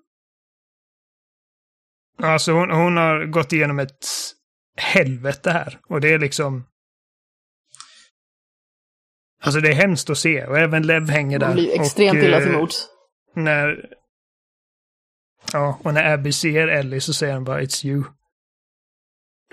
Alltså 2.24 2.52
hon, 2.52 2.72
hon 2.72 2.98
har 2.98 3.26
gått 3.26 3.54
igenom 3.54 3.80
ett 3.80 4.06
helvete 4.78 5.52
här. 5.52 5.80
Och 5.90 6.02
det 6.02 6.14
är 6.14 6.20
liksom... 6.20 6.68
Alltså 9.44 9.62
det 9.62 9.70
är 9.70 9.74
hemskt 9.74 10.10
att 10.10 10.18
se 10.18 10.46
och 10.46 10.58
även 10.58 10.88
Lev 10.88 11.10
hänger 11.10 11.40
där. 11.40 11.48
Hon 11.48 11.56
blir 11.56 11.82
extremt 11.82 12.18
och, 12.18 12.24
illa 12.24 12.40
till 12.40 12.52
mods. 12.52 12.88
När... 13.36 13.86
Ja, 15.54 15.80
och 15.84 15.94
när 15.94 16.14
Abby 16.14 16.32
ser 16.32 16.68
Ellie 16.68 17.02
så 17.02 17.14
säger 17.14 17.34
han 17.34 17.44
bara 17.44 17.62
It's 17.62 17.86
you. 17.86 18.04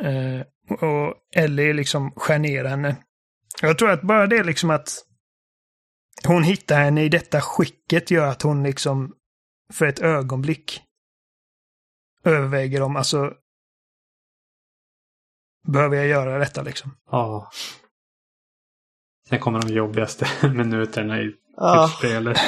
Uh, 0.02 0.42
och 0.70 1.14
Ellie 1.34 1.72
liksom 1.72 2.12
skär 2.16 2.38
ner 2.38 2.64
henne. 2.64 2.96
Jag 3.62 3.78
tror 3.78 3.90
att 3.90 4.02
bara 4.02 4.26
det 4.26 4.42
liksom 4.42 4.70
att 4.70 5.04
hon 6.26 6.42
hittar 6.42 6.80
henne 6.80 7.02
i 7.04 7.08
detta 7.08 7.40
skicket 7.40 8.10
gör 8.10 8.26
att 8.26 8.42
hon 8.42 8.62
liksom 8.62 9.14
för 9.72 9.86
ett 9.86 9.98
ögonblick 9.98 10.82
överväger 12.24 12.82
om, 12.82 12.96
alltså 12.96 13.32
behöver 15.66 15.96
jag 15.96 16.06
göra 16.06 16.38
detta 16.38 16.62
liksom? 16.62 16.96
Ja. 17.10 17.50
Sen 19.28 19.38
kommer 19.38 19.62
de 19.62 19.74
jobbigaste 19.74 20.26
minuterna 20.54 21.20
i 21.20 21.32
ja. 21.56 21.90
spelet. 21.98 22.38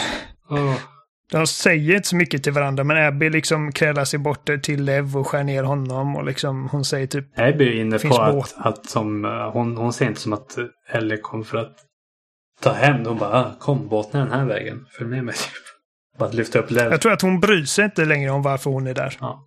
Oh. 0.49 0.77
De 1.31 1.47
säger 1.47 1.97
inte 1.97 2.09
så 2.09 2.17
mycket 2.17 2.43
till 2.43 2.53
varandra 2.53 2.85
men 2.85 3.07
Abby 3.07 3.31
liksom 3.31 3.73
krälar 3.73 4.05
sig 4.05 4.19
bort 4.19 4.51
till 4.63 4.85
Lev 4.85 5.17
och 5.17 5.27
skär 5.27 5.45
ner 5.45 5.63
honom 5.63 6.17
och 6.17 6.25
liksom 6.25 6.69
hon 6.69 6.85
säger 6.85 7.07
typ... 7.07 7.39
Abby 7.39 7.69
är 7.69 7.81
inne 7.81 7.99
på 7.99 8.15
att, 8.15 8.55
att, 8.57 8.87
som, 8.87 9.25
eh, 9.25 9.51
hon, 9.51 9.77
hon 9.77 9.93
ser 9.93 10.07
inte 10.07 10.21
som 10.21 10.33
att 10.33 10.59
Ellie 10.89 11.17
kom 11.17 11.45
för 11.45 11.59
att 11.59 11.77
ta 12.61 12.73
hem. 12.73 13.07
Hon 13.07 13.19
bara 13.19 13.31
ah, 13.31 13.55
kom 13.59 13.89
båten 13.89 14.21
den 14.21 14.33
här 14.33 14.45
vägen. 14.45 14.87
Följ 14.99 15.11
med 15.11 15.25
mig. 15.25 15.35
Bara 16.19 16.29
att 16.29 16.35
lyfta 16.35 16.59
upp 16.59 16.71
Lev. 16.71 16.91
Jag 16.91 17.01
tror 17.01 17.13
att 17.13 17.23
hon 17.23 17.41
bryr 17.41 17.65
sig 17.65 17.85
inte 17.85 18.05
längre 18.05 18.31
om 18.31 18.43
varför 18.43 18.71
hon 18.71 18.87
är 18.87 18.95
där. 18.95 19.17
Ja. 19.21 19.47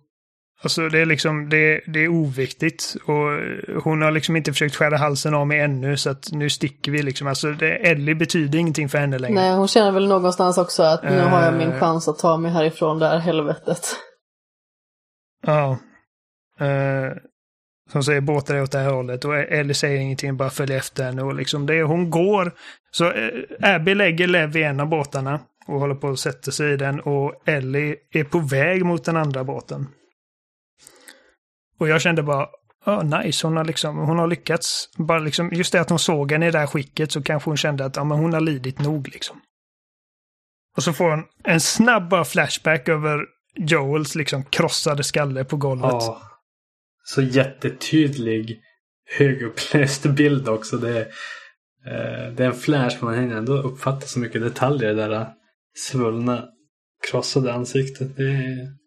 Alltså 0.62 0.88
det 0.88 0.98
är 0.98 1.06
liksom, 1.06 1.48
det, 1.48 1.80
det 1.86 2.04
är 2.04 2.08
oviktigt. 2.08 2.96
Och 3.06 3.82
hon 3.82 4.02
har 4.02 4.10
liksom 4.10 4.36
inte 4.36 4.52
försökt 4.52 4.76
skära 4.76 4.96
halsen 4.96 5.34
av 5.34 5.46
mig 5.46 5.60
ännu 5.60 5.96
så 5.96 6.10
att 6.10 6.32
nu 6.32 6.50
sticker 6.50 6.92
vi 6.92 7.02
liksom. 7.02 7.26
Alltså 7.26 7.52
det, 7.52 7.76
Ellie 7.76 8.14
betyder 8.14 8.58
ingenting 8.58 8.88
för 8.88 8.98
henne 8.98 9.18
längre. 9.18 9.34
Nej, 9.34 9.54
hon 9.54 9.68
känner 9.68 9.92
väl 9.92 10.08
någonstans 10.08 10.58
också 10.58 10.82
att 10.82 11.02
nu 11.02 11.16
uh, 11.16 11.22
har 11.22 11.42
jag 11.42 11.54
min 11.54 11.72
eh. 11.72 11.78
chans 11.78 12.08
att 12.08 12.18
ta 12.18 12.36
mig 12.36 12.50
härifrån 12.50 12.98
det 12.98 13.08
här 13.08 13.18
helvetet. 13.18 13.86
Ja. 15.46 15.78
Uh, 16.60 17.12
som 17.92 18.04
säger 18.04 18.20
båtar 18.20 18.54
är 18.54 18.62
åt 18.62 18.72
det 18.72 18.78
här 18.78 18.90
hållet 18.90 19.24
och 19.24 19.36
Ellie 19.36 19.74
säger 19.74 20.00
ingenting, 20.00 20.36
bara 20.36 20.50
följer 20.50 20.76
efter 20.76 21.04
henne 21.04 21.22
och 21.22 21.34
liksom 21.34 21.66
det, 21.66 21.82
hon 21.82 22.10
går. 22.10 22.52
Så 22.90 23.10
eh, 23.10 23.30
Abby 23.62 23.94
lägger 23.94 24.26
Lev 24.26 24.56
i 24.56 24.62
en 24.62 24.80
av 24.80 24.88
båtarna 24.88 25.40
och 25.66 25.80
håller 25.80 25.94
på 25.94 26.08
att 26.08 26.18
sätta 26.18 26.50
sig 26.50 26.72
i 26.72 26.76
den 26.76 27.00
och 27.00 27.42
Ellie 27.44 27.96
är 28.10 28.24
på 28.24 28.38
väg 28.38 28.84
mot 28.84 29.04
den 29.04 29.16
andra 29.16 29.44
båten. 29.44 29.88
Och 31.78 31.88
jag 31.88 32.00
kände 32.00 32.22
bara, 32.22 32.48
oh, 32.86 33.04
nice, 33.04 33.46
hon 33.46 33.56
har, 33.56 33.64
liksom, 33.64 33.96
hon 33.96 34.18
har 34.18 34.26
lyckats. 34.26 34.88
Bara 34.96 35.18
liksom, 35.18 35.50
just 35.52 35.72
det 35.72 35.80
att 35.80 35.90
hon 35.90 35.98
såg 35.98 36.32
henne 36.32 36.48
i 36.48 36.50
det 36.50 36.58
här 36.58 36.66
skicket 36.66 37.12
så 37.12 37.22
kanske 37.22 37.50
hon 37.50 37.56
kände 37.56 37.84
att 37.84 37.96
ja, 37.96 38.04
men 38.04 38.18
hon 38.18 38.32
har 38.32 38.40
lidit 38.40 38.78
nog. 38.78 39.08
Liksom. 39.08 39.40
Och 40.76 40.82
så 40.82 40.92
får 40.92 41.10
hon 41.10 41.24
en 41.44 41.60
snabb 41.60 42.26
flashback 42.26 42.88
över 42.88 43.26
Joels 43.56 44.14
liksom 44.14 44.44
krossade 44.44 45.04
skalle 45.04 45.44
på 45.44 45.56
golvet. 45.56 45.90
Ja. 45.90 46.33
Så 47.04 47.22
jättetydlig 47.22 48.60
högupplöst 49.18 50.06
bild 50.06 50.48
också. 50.48 50.76
Det 50.76 50.98
är, 50.98 51.06
eh, 51.86 52.32
det 52.32 52.44
är 52.44 52.48
en 52.48 52.54
flash 52.54 52.96
men 53.00 53.04
man 53.10 53.20
hinner 53.20 53.36
ändå 53.36 53.52
uppfatta 53.52 54.06
så 54.06 54.18
mycket 54.18 54.40
detaljer 54.40 54.90
i 54.90 54.94
det 54.94 55.08
där 55.08 55.28
svullna 55.76 56.44
krossade 57.10 57.54
ansiktet. 57.54 58.16
Det 58.16 58.22
är 58.22 58.84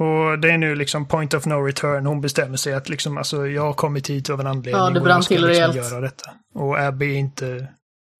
och 0.00 0.38
det 0.38 0.50
är 0.50 0.58
nu 0.58 0.74
liksom 0.74 1.08
point 1.08 1.34
of 1.34 1.46
no 1.46 1.54
return. 1.54 2.06
Hon 2.06 2.20
bestämmer 2.20 2.56
sig 2.56 2.74
att 2.74 2.88
liksom, 2.88 3.18
alltså, 3.18 3.46
jag 3.46 3.62
har 3.62 3.72
kommit 3.72 4.10
hit 4.10 4.30
av 4.30 4.40
en 4.40 4.46
anledning. 4.46 4.82
Ja, 4.82 4.90
det 4.90 5.00
brann 5.00 5.22
till 5.22 5.36
liksom 5.36 5.48
rejält. 5.48 5.76
Göra 5.76 6.00
detta. 6.00 6.30
Och 6.54 6.78
Abby 6.78 7.14
är 7.14 7.18
inte, 7.18 7.68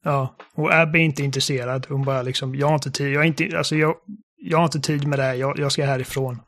Ja, 0.04 0.36
och 0.54 0.74
Abby 0.74 0.98
är 0.98 1.04
inte 1.04 1.22
intresserad. 1.22 1.86
Hon 1.88 2.04
bara 2.04 2.22
liksom, 2.22 2.54
jag 2.54 2.66
har 2.66 2.74
inte 2.74 2.90
tid, 2.90 3.12
jag, 3.12 3.22
är 3.22 3.26
inte, 3.26 3.58
alltså 3.58 3.76
jag, 3.76 3.94
jag 4.36 4.58
har 4.58 4.64
inte 4.64 4.80
tid 4.80 5.06
med 5.06 5.18
det 5.18 5.22
här, 5.22 5.34
jag, 5.34 5.58
jag 5.58 5.72
ska 5.72 5.84
härifrån. 5.84 6.40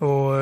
Och 0.00 0.32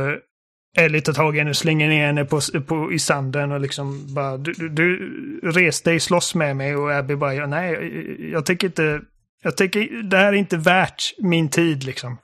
Eh, 0.77 0.85
Ellie 0.85 1.01
tar 1.01 1.13
tag 1.13 1.37
i 1.37 1.39
henne 1.39 1.51
och 1.51 1.57
slänger 1.57 1.89
ner 1.89 2.07
henne 2.07 2.25
på, 2.25 2.41
på, 2.67 2.93
i 2.93 2.99
sanden 2.99 3.53
och 3.53 3.61
liksom 3.61 4.15
bara, 4.15 4.37
du, 4.37 4.53
du, 4.53 4.69
du 4.69 5.51
res 5.51 5.83
dig, 5.83 6.01
slåss 6.01 6.35
med 6.35 6.57
mig 6.57 6.77
och 6.77 6.93
Abby 6.93 7.15
bara, 7.15 7.47
nej, 7.47 7.73
jag, 7.73 8.31
jag 8.31 8.47
tycker 8.47 8.67
inte, 8.67 9.01
jag 9.43 9.57
tycker 9.57 10.03
det 10.03 10.17
här 10.17 10.33
är 10.33 10.37
inte 10.37 10.57
värt 10.57 11.03
min 11.19 11.49
tid 11.49 11.85
liksom. 11.85 12.19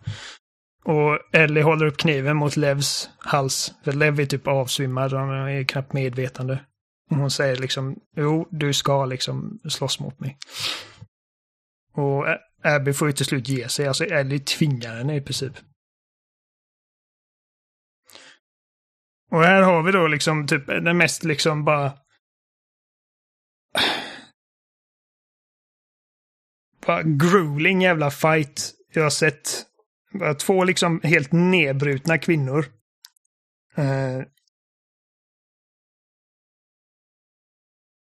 Och 0.85 1.19
Ellie 1.33 1.63
håller 1.63 1.87
upp 1.87 1.97
kniven 1.97 2.37
mot 2.37 2.57
Levs 2.57 3.11
hals. 3.19 3.75
För 3.85 3.93
Lev 3.93 4.21
är 4.21 4.27
typ 4.27 4.47
avsvimmad, 4.47 5.13
han 5.13 5.31
är 5.31 5.65
knappt 5.65 5.93
medvetande. 5.93 6.61
Och 7.11 7.17
hon 7.17 7.31
säger 7.31 7.57
liksom, 7.57 7.97
jo, 8.17 8.49
du 8.51 8.73
ska 8.73 9.05
liksom 9.05 9.61
slåss 9.69 10.01
mot 10.01 10.21
mig. 10.21 10.37
Och 11.95 12.27
Abby 12.63 12.93
får 12.93 13.09
ju 13.09 13.13
till 13.13 13.27
slut 13.27 13.49
ge 13.49 13.69
sig, 13.69 13.87
alltså 13.87 14.05
Ellie 14.05 14.39
tvingar 14.39 14.97
henne 14.97 15.17
i 15.17 15.21
princip. 15.21 15.53
Och 19.33 19.43
här 19.43 19.63
har 19.63 19.83
vi 19.83 19.93
då 19.93 20.07
liksom 20.07 20.47
typ 20.47 20.67
den 20.67 20.97
mest 20.97 21.25
liksom 21.25 21.65
bara... 21.65 21.93
Bara 26.87 27.03
grueling 27.03 27.83
jävla 27.83 28.11
fight 28.11 28.75
jag 28.93 29.03
har 29.03 29.11
sett. 29.11 29.67
Bara 30.13 30.35
två 30.35 30.65
liksom 30.65 31.01
helt 31.03 31.33
nedbrutna 31.33 32.19
kvinnor. 32.19 32.67
Eh, 33.75 34.23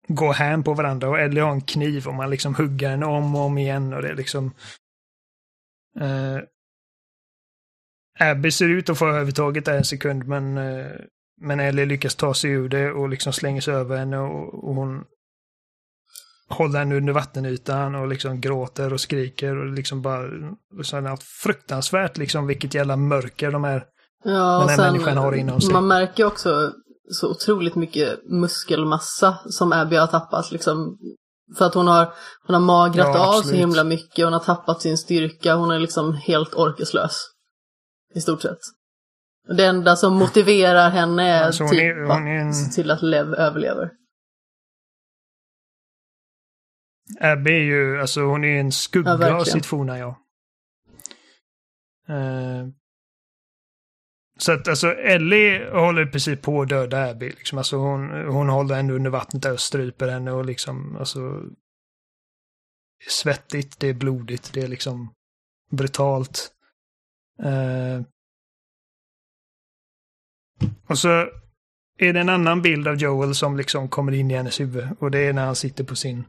gå 0.07 0.31
hem 0.31 0.63
på 0.63 0.73
varandra 0.73 1.09
och 1.09 1.19
Ellie 1.19 1.41
har 1.41 1.51
en 1.51 1.61
kniv 1.61 2.07
och 2.07 2.13
man 2.13 2.29
liksom 2.29 2.55
hugger 2.55 2.89
henne 2.89 3.05
om 3.05 3.35
och 3.35 3.41
om 3.41 3.57
igen 3.57 3.93
och 3.93 4.01
det 4.01 4.09
är 4.09 4.15
liksom... 4.15 4.55
Eh, 5.99 6.39
Abby 8.19 8.51
ser 8.51 8.69
ut 8.69 8.89
att 8.89 8.99
få 8.99 9.07
övertaget 9.07 9.65
där 9.65 9.77
en 9.77 9.85
sekund 9.85 10.27
men, 10.27 10.57
eh, 10.57 11.01
men 11.41 11.59
Ellie 11.59 11.85
lyckas 11.85 12.15
ta 12.15 12.33
sig 12.33 12.51
ur 12.51 12.69
det 12.69 12.91
och 12.91 13.09
liksom 13.09 13.33
slänger 13.33 13.61
sig 13.61 13.73
över 13.73 13.97
henne 13.97 14.17
och, 14.17 14.64
och 14.67 14.75
hon 14.75 15.03
håller 16.49 16.80
henne 16.80 16.95
under 16.95 17.14
vattenytan 17.14 17.95
och 17.95 18.07
liksom 18.07 18.41
gråter 18.41 18.93
och 18.93 19.01
skriker 19.01 19.57
och 19.57 19.73
liksom 19.73 20.01
bara 20.01 20.27
sådana 20.83 21.17
fruktansvärt 21.43 22.17
liksom 22.17 22.47
vilket 22.47 22.73
jävla 22.73 22.95
mörker 22.95 23.51
de 23.51 23.64
här 23.64 23.85
Ja, 24.23 24.59
den 24.59 24.69
här 24.69 24.75
sen, 24.75 24.93
människan 24.93 25.17
har 25.17 25.35
inom 25.35 25.61
sig. 25.61 25.73
man 25.73 25.88
märker 25.88 26.25
också 26.25 26.72
så 27.11 27.31
otroligt 27.31 27.75
mycket 27.75 28.19
muskelmassa 28.30 29.38
som 29.45 29.73
Abby 29.73 29.95
har 29.95 30.07
tappat. 30.07 30.51
Liksom, 30.51 30.97
för 31.57 31.65
att 31.65 31.73
hon 31.73 31.88
har, 31.88 32.14
hon 32.47 32.53
har 32.53 32.61
magrat 32.61 33.07
Ja, 33.15 33.38
av 33.38 33.41
så 33.41 33.53
himla 33.53 33.83
mycket, 33.83 34.25
hon 34.25 34.33
har 34.33 34.39
tappat 34.39 34.81
sin 34.81 34.97
styrka, 34.97 35.55
hon 35.55 35.72
är 35.72 35.80
liksom 35.80 36.14
helt 36.14 36.53
orkeslös. 36.53 37.17
I 38.15 38.22
stort 38.22 38.41
sett. 38.41 38.59
Det 39.48 39.65
enda 39.65 39.95
som 39.95 40.14
motiverar 40.14 40.90
henne 40.90 41.24
är 41.30 41.43
Alltså, 41.43 41.64
hon 41.64 41.72
typ 41.72 41.82
är- 41.82 42.03
hon 42.03 42.27
är 42.27 42.35
en- 42.41 42.49
att 42.49 42.56
se 42.56 42.72
till 42.72 42.91
att 42.91 43.01
Lev 43.03 43.33
överlever. 43.33 43.91
Abby 47.19 47.51
är 47.51 47.64
ju, 47.64 48.01
alltså 48.01 48.22
hon 48.22 48.43
är 48.43 48.59
en 48.59 48.65
Ja, 48.65 48.72
skugga 48.72 49.14
av 49.14 49.19
verkligen. 49.19 49.45
sitt 49.45 49.65
forna 49.65 49.98
jag. 49.98 50.15
Eh, 52.09 52.67
så 54.40 54.51
att 54.51 54.67
alltså 54.67 54.88
Ellie 54.93 55.69
håller 55.72 56.07
i 56.07 56.11
princip 56.11 56.41
på 56.41 56.61
att 56.61 56.69
döda 56.69 57.09
Abby. 57.09 57.30
Liksom. 57.30 57.57
Alltså, 57.57 57.77
hon, 57.77 58.09
hon 58.27 58.49
håller 58.49 58.75
henne 58.75 58.93
under 58.93 59.09
vattnet 59.11 59.43
där 59.43 59.53
och 59.53 59.59
stryper 59.59 60.07
henne 60.07 60.32
och 60.32 60.45
liksom, 60.45 60.95
alltså. 60.98 61.19
Det 62.99 63.06
är 63.06 63.09
svettigt, 63.11 63.80
det 63.80 63.88
är 63.88 63.93
blodigt, 63.93 64.53
det 64.53 64.61
är 64.61 64.67
liksom 64.67 65.14
brutalt. 65.72 66.51
Eh, 67.43 68.01
och 70.88 71.00
så 71.00 71.30
är 71.98 72.14
det 72.14 72.19
en 72.19 72.30
annan 72.30 72.61
bild 72.61 72.88
av 72.88 72.95
Joel 72.95 73.35
som 73.35 73.58
liksom 73.58 73.90
kommer 73.90 74.11
in 74.11 74.32
i 74.32 74.35
hennes 74.35 74.59
huvud. 74.59 74.88
Och 75.00 75.11
det 75.11 75.19
är 75.19 75.34
när 75.34 75.45
han 75.45 75.56
sitter 75.56 75.84
på 75.84 75.95
sin 75.95 76.24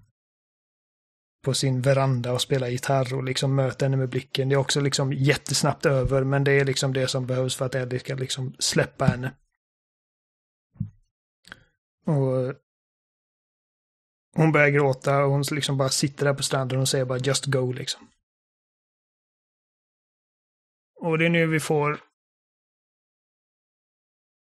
på 1.45 1.55
sin 1.55 1.83
veranda 1.83 2.33
och 2.33 2.41
spelar 2.41 2.69
gitarr 2.69 3.15
och 3.15 3.25
liksom 3.25 3.55
möter 3.55 3.87
henne 3.87 3.97
med 3.97 4.09
blicken. 4.09 4.49
Det 4.49 4.55
är 4.55 4.59
också 4.59 4.81
liksom 4.81 5.13
jättesnabbt 5.13 5.87
över, 5.87 6.25
men 6.25 6.45
det 6.45 6.53
är 6.53 6.65
liksom 6.65 6.93
det 6.93 7.09
som 7.09 7.27
behövs 7.27 7.57
för 7.57 7.65
att 7.67 7.75
Eddie 7.75 7.99
ska 7.99 8.15
liksom 8.15 8.55
släppa 8.59 9.05
henne. 9.05 9.35
Och 12.07 12.55
hon 14.37 14.53
börjar 14.53 14.69
gråta 14.69 15.25
och 15.25 15.31
hon 15.31 15.45
liksom 15.51 15.79
bara 15.79 15.89
sitter 15.89 16.25
där 16.25 16.35
på 16.35 16.43
stranden 16.43 16.81
och 16.81 16.89
säger 16.89 17.05
bara 17.05 17.19
just 17.19 17.45
go 17.45 17.73
liksom. 17.73 18.09
Och 21.01 21.19
det 21.19 21.27
är 21.27 21.31
nu 21.31 21.47
vi 21.47 21.61
får 21.61 22.01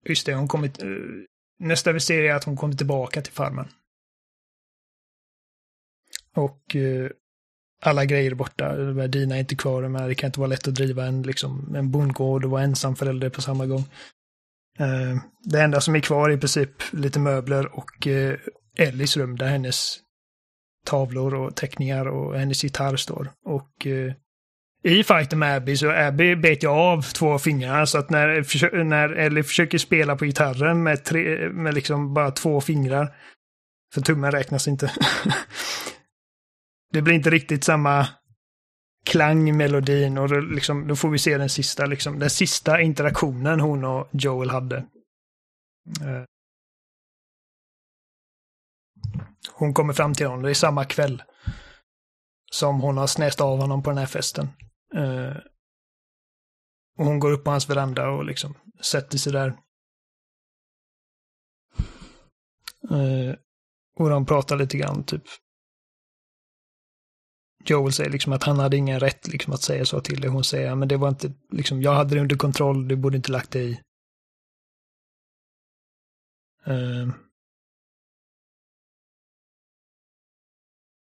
Just 0.07 0.27
det, 0.27 0.35
hon 0.35 0.49
kommit... 0.49 0.83
Eh, 0.83 0.89
nästa 1.59 1.93
vi 1.93 2.01
ser 2.01 2.23
är 2.23 2.35
att 2.35 2.45
hon 2.45 2.57
kommer 2.57 2.75
tillbaka 2.75 3.23
till 3.23 3.33
farmen. 3.33 3.69
Och 6.35 6.77
eh, 6.77 7.11
alla 7.83 8.05
grejer 8.05 8.31
är 8.31 8.35
borta. 8.35 8.77
Dina 9.07 9.37
är 9.37 9.41
inte 9.41 9.57
kvar, 9.57 9.89
men 9.89 10.09
det 10.09 10.15
kan 10.15 10.29
inte 10.29 10.41
vara 10.41 10.49
lätt 10.49 10.69
att 10.69 10.75
driva 10.75 11.07
en, 11.07 11.23
liksom, 11.23 11.75
en 11.77 11.91
bondgård 11.91 12.45
och 12.45 12.51
vara 12.51 12.63
ensam 12.63 12.97
förälder 12.97 13.31
på 13.31 13.43
samma 13.43 13.67
gång. 13.67 13.85
Eh, 14.79 15.19
det 15.45 15.61
enda 15.61 15.81
som 15.81 15.97
är 15.97 16.01
kvar 16.01 16.31
är 16.31 16.35
i 16.35 16.41
princip 16.41 16.71
lite 16.93 17.19
möbler 17.19 17.79
och 17.79 18.07
eh, 18.07 18.39
Ellis 18.77 19.17
rum 19.17 19.37
där 19.37 19.47
hennes 19.47 19.99
tavlor 20.87 21.35
och 21.35 21.57
teckningar 21.57 22.07
och 22.07 22.39
hennes 22.39 22.65
gitarr 22.65 22.97
står. 22.97 23.33
Och 23.45 23.87
eh, 23.87 24.13
i 24.83 25.05
fighten 25.05 25.39
med 25.39 25.57
Abby 25.57 25.77
så 25.77 25.91
Abby 25.91 26.37
bet 26.37 26.63
jag 26.63 26.77
av 26.77 27.03
två 27.03 27.39
fingrar 27.39 27.85
så 27.85 27.99
att 27.99 28.11
när, 28.11 28.85
när 28.85 29.09
Ellie 29.09 29.43
försöker 29.43 29.79
spela 29.79 30.17
på 30.17 30.25
gitarren 30.25 30.83
med, 30.83 31.05
tre, 31.05 31.49
med 31.51 31.75
liksom 31.75 32.15
bara 32.15 32.31
två 32.31 32.61
fingrar, 32.61 33.17
för 33.95 34.01
tummen 34.01 34.33
räknas 34.33 34.69
inte, 34.69 34.93
det 36.93 37.03
blir 37.03 37.15
inte 37.15 37.31
riktigt 37.31 37.65
samma 37.65 38.09
klang 39.07 39.49
i 39.49 39.53
melodin 39.53 40.19
och 40.19 40.29
då, 40.29 40.41
liksom, 40.41 40.89
då 40.89 40.97
får 40.97 41.11
vi 41.11 41.19
se 41.19 41.39
den 41.39 41.49
sista, 41.49 41.87
liksom, 41.87 42.19
den 42.19 42.31
sista 42.31 42.81
interaktionen 42.81 43.61
hon 43.61 43.85
och 43.85 44.09
Joel 44.13 44.51
hade. 44.51 44.77
Eh. 46.01 46.23
Hon 49.53 49.75
kommer 49.75 49.93
fram 49.93 50.15
till 50.15 50.27
honom, 50.27 50.43
det 50.43 50.51
är 50.51 50.55
samma 50.55 50.85
kväll 50.85 51.23
som 52.51 52.81
hon 52.81 52.97
har 52.97 53.07
snäst 53.07 53.41
av 53.41 53.59
honom 53.59 53.83
på 53.83 53.91
den 53.91 53.99
här 53.99 54.07
festen. 54.07 54.49
Eh, 54.95 55.37
och 56.99 57.05
hon 57.05 57.19
går 57.19 57.33
upp 57.33 57.45
på 57.45 57.51
hans 57.51 57.71
veranda 57.71 58.11
och 58.11 58.25
liksom 58.25 58.55
sätter 58.81 59.19
sig 59.19 59.33
där. 59.33 59.49
Eh, 62.91 63.35
och 63.97 64.11
de 64.11 64.27
pratar 64.27 64.57
lite 64.57 64.79
grann, 64.79 65.05
typ. 65.05 65.23
Joel 67.65 67.93
säger 67.93 68.11
liksom 68.11 68.33
att 68.33 68.45
han 68.45 68.59
hade 68.59 68.77
ingen 68.77 69.01
rätt 69.01 69.29
liksom 69.29 69.53
att 69.53 69.63
säga 69.63 69.85
så 69.85 70.01
till 70.01 70.21
det 70.21 70.29
Hon 70.29 70.45
säger, 70.45 70.75
men 70.75 70.89
det 70.89 70.97
var 70.97 71.09
inte, 71.09 71.33
liksom, 71.51 71.83
jag 71.83 71.95
hade 71.95 72.15
det 72.15 72.21
under 72.21 72.37
kontroll, 72.37 72.89
du 72.89 72.97
borde 72.97 73.17
inte 73.17 73.33
lagt 73.33 73.51
dig 73.51 73.71
i. 73.71 73.81
Eh, 76.67 77.09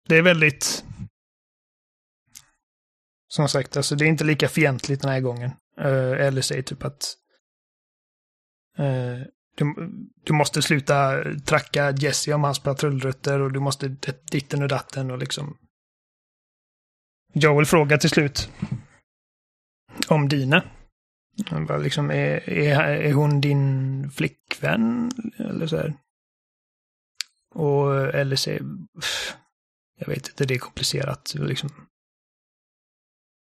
det 0.07 0.17
är 0.17 0.21
väldigt 0.21 0.85
som 3.33 3.47
sagt, 3.47 3.77
alltså 3.77 3.95
det 3.95 4.05
är 4.05 4.09
inte 4.09 4.23
lika 4.23 4.47
fientligt 4.47 5.01
den 5.01 5.11
här 5.11 5.19
gången. 5.19 5.51
Eh, 5.79 5.87
uh, 5.87 6.25
eller 6.25 6.41
säger 6.41 6.61
typ 6.61 6.83
att 6.83 7.15
uh, 8.79 9.25
du, 9.55 9.89
du 10.23 10.33
måste 10.33 10.61
sluta 10.61 11.23
tracka 11.45 11.91
Jesse 11.91 12.33
om 12.33 12.43
hans 12.43 12.59
patrullrutter 12.59 13.39
och 13.39 13.51
du 13.51 13.59
måste 13.59 13.87
ditten 14.31 14.61
och 14.61 14.67
datten 14.67 15.11
och 15.11 15.17
liksom. 15.17 15.57
Joel 17.33 17.65
frågar 17.65 17.97
till 17.97 18.09
slut 18.09 18.49
om 20.07 20.29
Dina. 20.29 20.63
Liksom, 21.79 22.11
är, 22.11 22.49
är, 22.49 22.81
är 22.81 23.13
hon 23.13 23.41
din 23.41 24.11
flickvän? 24.11 25.11
Eller 25.37 25.67
så 25.67 25.77
här. 25.77 25.93
Och 27.55 27.95
eller 27.95 28.35
säger, 28.35 28.61
jag 29.99 30.07
vet 30.07 30.27
inte, 30.27 30.45
det 30.45 30.53
är 30.53 30.59
komplicerat. 30.59 31.33
Liksom. 31.35 31.69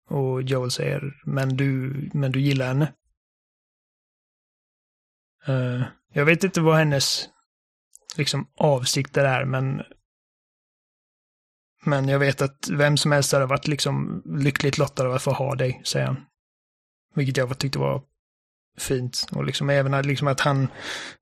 Och 0.08 0.42
Joel 0.42 0.72
säger, 0.72 1.14
men 1.26 1.58
du, 1.58 1.94
men 2.14 2.32
du 2.32 2.42
gillar 2.42 2.68
henne. 2.68 2.94
Eh, 5.48 5.84
jag 6.14 6.26
vet 6.26 6.44
inte 6.44 6.62
vad 6.62 6.78
hennes 6.78 7.30
liksom, 8.18 8.48
avsikter 8.58 9.26
är, 9.26 9.46
men 9.46 9.82
men 11.86 12.08
jag 12.08 12.20
vet 12.20 12.42
att 12.42 12.70
vem 12.72 12.98
som 12.98 13.12
helst 13.12 13.32
hade 13.32 13.46
varit 13.46 13.68
liksom 13.68 14.22
lyckligt 14.26 14.78
lottad 14.78 15.06
av 15.06 15.14
att 15.14 15.24
få 15.24 15.32
ha 15.32 15.56
dig, 15.56 15.82
säger 15.86 16.06
han. 16.06 16.18
Vilket 17.16 17.38
jag 17.38 17.58
tyckte 17.58 17.80
var 17.80 18.02
fint. 18.78 19.28
Och 19.32 19.46
liksom 19.46 19.70
även 19.70 19.94
att, 19.94 20.06
liksom 20.06 20.28
att 20.28 20.40
han 20.40 20.68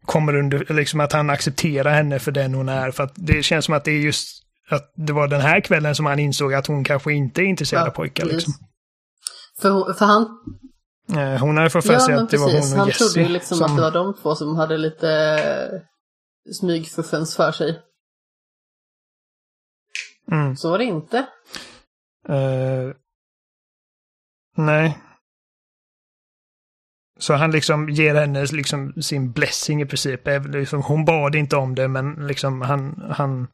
kommer 0.05 0.35
under, 0.35 0.73
liksom 0.73 0.99
att 0.99 1.13
han 1.13 1.29
accepterar 1.29 1.93
henne 1.93 2.19
för 2.19 2.31
den 2.31 2.53
hon 2.53 2.69
är. 2.69 2.91
För 2.91 3.03
att 3.03 3.13
det 3.15 3.43
känns 3.43 3.65
som 3.65 3.73
att 3.73 3.85
det 3.85 3.91
är 3.91 3.99
just 3.99 4.43
att 4.69 4.93
det 4.95 5.13
var 5.13 5.27
den 5.27 5.41
här 5.41 5.61
kvällen 5.61 5.95
som 5.95 6.05
han 6.05 6.19
insåg 6.19 6.53
att 6.53 6.67
hon 6.67 6.83
kanske 6.83 7.13
inte 7.13 7.41
är 7.41 7.45
intresserad 7.45 7.83
Ja, 7.83 7.87
av 7.87 7.91
pojkar. 7.91 8.25
Liksom. 8.25 8.53
För, 9.61 9.93
för 9.93 10.05
han, 10.05 10.39
Eh, 11.17 11.39
Hon 11.39 11.57
hade 11.57 11.69
fått 11.69 11.85
för 11.85 11.93
ja 11.93 11.99
sig 11.99 12.15
men 12.15 12.23
att 12.23 12.29
det 12.29 12.37
var 12.37 12.45
precis, 12.51 12.63
hon 12.71 12.73
och 12.73 12.79
han 12.79 12.87
Jessie. 12.87 13.07
trodde 13.07 13.27
ju 13.27 13.33
liksom 13.33 13.57
som, 13.57 13.65
att 13.65 13.75
det 13.75 13.81
var 13.81 13.91
de 13.91 14.13
två 14.13 14.35
som 14.35 14.55
hade 14.55 14.77
lite 14.77 15.09
eh, 15.09 16.51
smygfuffens 16.53 17.35
för 17.35 17.51
sig. 17.51 17.81
mm, 20.31 20.55
Så 20.55 20.69
var 20.71 20.77
det 20.77 20.83
inte. 20.83 21.17
eh, 22.29 22.95
nej. 24.57 24.97
Så 27.19 27.33
han 27.33 27.51
liksom 27.51 27.89
ger 27.89 28.15
henne 28.15 28.45
liksom 28.45 28.93
sin 29.01 29.31
blessing 29.31 29.81
i 29.81 29.85
princip. 29.85 30.21
Liksom, 30.47 30.81
hon 30.81 31.05
bad 31.05 31.35
inte 31.35 31.55
om 31.55 31.75
det 31.75 31.87
men 31.87 32.27
liksom 32.27 32.61
han, 32.61 33.11
han 33.17 33.47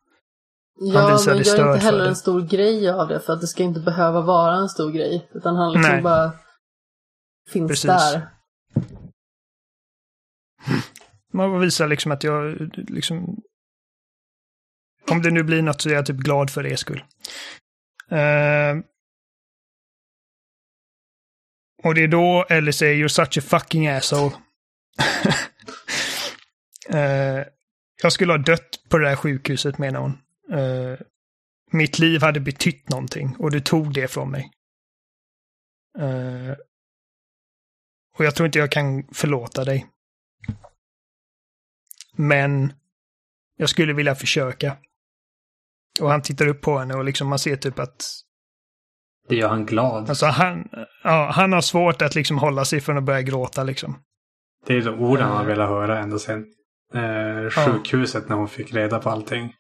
Ja, 0.79 1.11
visade 1.11 1.35
men 1.35 1.45
stöd 1.45 1.57
gör 1.57 1.73
inte 1.73 1.85
heller 1.85 2.03
det. 2.03 2.09
en 2.09 2.15
stor 2.15 2.41
grej 2.41 2.89
av 2.89 3.07
det 3.07 3.19
för 3.19 3.33
att 3.33 3.41
det 3.41 3.47
ska 3.47 3.63
inte 3.63 3.79
behöva 3.79 4.21
vara 4.21 4.55
en 4.55 4.69
stor 4.69 4.91
grej. 4.91 5.29
Utan 5.33 5.55
han 5.55 5.71
liksom 5.73 5.91
Nej. 5.91 6.01
bara 6.01 6.31
finns 7.49 7.69
Precis. 7.71 7.85
där. 7.85 8.29
Man 11.33 11.59
visar 11.59 11.87
liksom 11.87 12.11
att 12.11 12.23
jag 12.23 12.57
liksom... 12.75 13.41
Om 15.11 15.21
det 15.21 15.31
nu 15.31 15.43
blir 15.43 15.61
något 15.61 15.81
så 15.81 15.89
är 15.89 15.93
jag 15.93 16.05
typ 16.05 16.17
glad 16.17 16.49
för 16.49 16.65
er 16.65 16.75
skull. 16.75 17.03
Eh, 18.09 18.77
och 21.83 21.95
det 21.95 22.03
är 22.03 22.07
då 22.07 22.45
Ellie 22.49 22.73
säger 22.73 23.03
“You're 23.03 23.07
such 23.07 23.37
a 23.37 23.41
fucking 23.41 23.87
asshole”. 23.87 24.31
Eh, 26.89 27.45
jag 28.01 28.13
skulle 28.13 28.33
ha 28.33 28.37
dött 28.37 28.79
på 28.89 28.97
det 28.97 29.09
där 29.09 29.15
sjukhuset 29.15 29.77
menar 29.77 29.99
hon. 29.99 30.17
Eh, 30.51 30.99
mitt 31.71 31.99
liv 31.99 32.21
hade 32.21 32.39
betytt 32.39 32.89
någonting 32.89 33.35
och 33.39 33.51
du 33.51 33.59
tog 33.59 33.93
det 33.93 34.07
från 34.07 34.31
mig. 34.31 34.51
Eh, 35.99 36.51
och 38.17 38.25
jag 38.25 38.35
tror 38.35 38.45
inte 38.45 38.59
jag 38.59 38.71
kan 38.71 39.03
förlåta 39.13 39.63
dig. 39.65 39.87
Men 42.13 42.73
jag 43.57 43.69
skulle 43.69 43.93
vilja 43.93 44.15
försöka. 44.15 44.77
Och 46.01 46.09
han 46.09 46.21
tittar 46.21 46.47
upp 46.47 46.61
på 46.61 46.77
henne 46.77 46.93
och 46.93 47.05
liksom 47.05 47.27
man 47.27 47.39
ser 47.39 47.55
typ 47.55 47.79
att 47.79 48.05
Det 49.29 49.35
gör 49.35 49.49
han 49.49 49.65
glad. 49.65 50.09
alltså 50.09 50.25
han, 50.25 50.69
ja, 51.03 51.31
han 51.35 51.53
har 51.53 51.61
svårt 51.61 52.01
att 52.01 52.15
liksom 52.15 52.37
hålla 52.37 52.65
sig 52.65 52.81
från 52.81 52.97
att 52.97 53.03
börja 53.03 53.21
gråta 53.21 53.63
liksom. 53.63 54.03
Det 54.65 54.73
är 54.73 54.81
de 54.81 54.99
orden 54.99 55.27
han 55.27 55.37
har 55.37 55.45
velat 55.45 55.69
höra 55.69 55.99
ända 55.99 56.19
sedan 56.19 56.45
eh, 56.93 57.49
sjukhuset 57.49 58.29
när 58.29 58.35
hon 58.35 58.47
fick 58.49 58.73
reda 58.73 58.99
på 58.99 59.09
allting. 59.09 59.53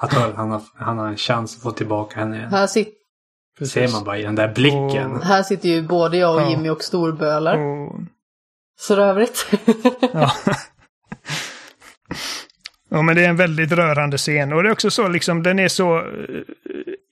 Att 0.00 0.12
han 0.12 0.50
har, 0.50 0.62
han 0.74 0.98
har 0.98 1.06
en 1.08 1.16
chans 1.16 1.56
att 1.56 1.62
få 1.62 1.70
tillbaka 1.70 2.20
henne 2.20 2.36
igen. 2.36 2.50
Här, 2.50 2.66
sit, 2.66 2.94
ser 3.72 3.92
man 3.92 4.04
bara 4.04 4.18
i 4.18 4.22
den 4.22 4.34
där 4.34 4.54
blicken. 4.54 5.12
Och- 5.12 5.24
här 5.24 5.42
sitter 5.42 5.68
ju 5.68 5.82
både 5.82 6.16
jag 6.16 6.44
och. 6.44 6.50
Jimmy 6.50 6.68
och 6.68 6.82
storbölar. 6.82 7.58
Och, 7.58 8.00
För 8.86 8.98
övrigt. 8.98 9.46
ja. 10.12 10.32
ja, 12.88 13.02
men 13.02 13.16
det 13.16 13.24
är 13.24 13.28
en 13.28 13.36
väldigt 13.36 13.72
rörande 13.72 14.18
scen. 14.18 14.52
Och 14.52 14.62
det 14.62 14.68
är 14.68 14.72
också 14.72 14.90
så 14.90 15.08
liksom, 15.08 15.42
den 15.42 15.58
är 15.58 15.68
så... 15.68 15.98
eh, 15.98 16.04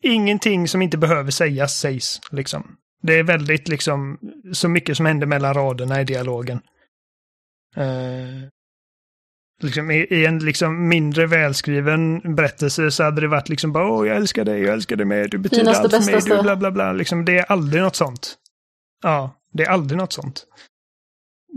ingenting 0.02 0.68
som 0.68 0.82
inte 0.82 0.98
behöver 0.98 1.30
sägas 1.30 1.78
sägs, 1.78 2.20
liksom. 2.30 2.76
Det 3.02 3.18
är 3.18 3.22
väldigt 3.22 3.68
liksom, 3.68 4.18
så 4.52 4.68
mycket 4.68 4.96
som 4.96 5.06
händer 5.06 5.26
mellan 5.26 5.54
raderna 5.54 6.00
i 6.00 6.04
dialogen. 6.04 6.60
Eh, 7.76 7.84
liksom, 9.62 9.90
i, 9.90 9.96
I 9.96 10.26
en 10.26 10.38
liksom 10.38 10.88
mindre 10.88 11.26
välskriven 11.26 12.34
berättelse 12.36 12.90
så 12.90 13.02
hade 13.04 13.20
det 13.20 13.28
varit 13.28 13.48
liksom 13.48 13.72
bara 13.72 13.88
åh, 13.90 14.06
jag 14.08 14.16
älskar 14.16 14.44
dig, 14.44 14.62
jag 14.62 14.72
älskar 14.72 14.96
dig 14.96 15.06
med, 15.06 15.30
du 15.30 15.38
betyder 15.38 15.62
Finaste, 15.64 15.82
allt 15.82 16.04
för 16.04 16.12
mig, 16.12 16.20
du 16.36 16.42
bla 16.42 16.56
bla 16.56 16.70
bla. 16.70 16.92
Liksom, 16.92 17.24
det 17.24 17.38
är 17.38 17.44
aldrig 17.52 17.82
något 17.82 17.96
sånt. 17.96 18.34
Ja, 19.02 19.36
det 19.52 19.64
är 19.64 19.68
aldrig 19.70 19.98
något 19.98 20.12
sånt. 20.12 20.44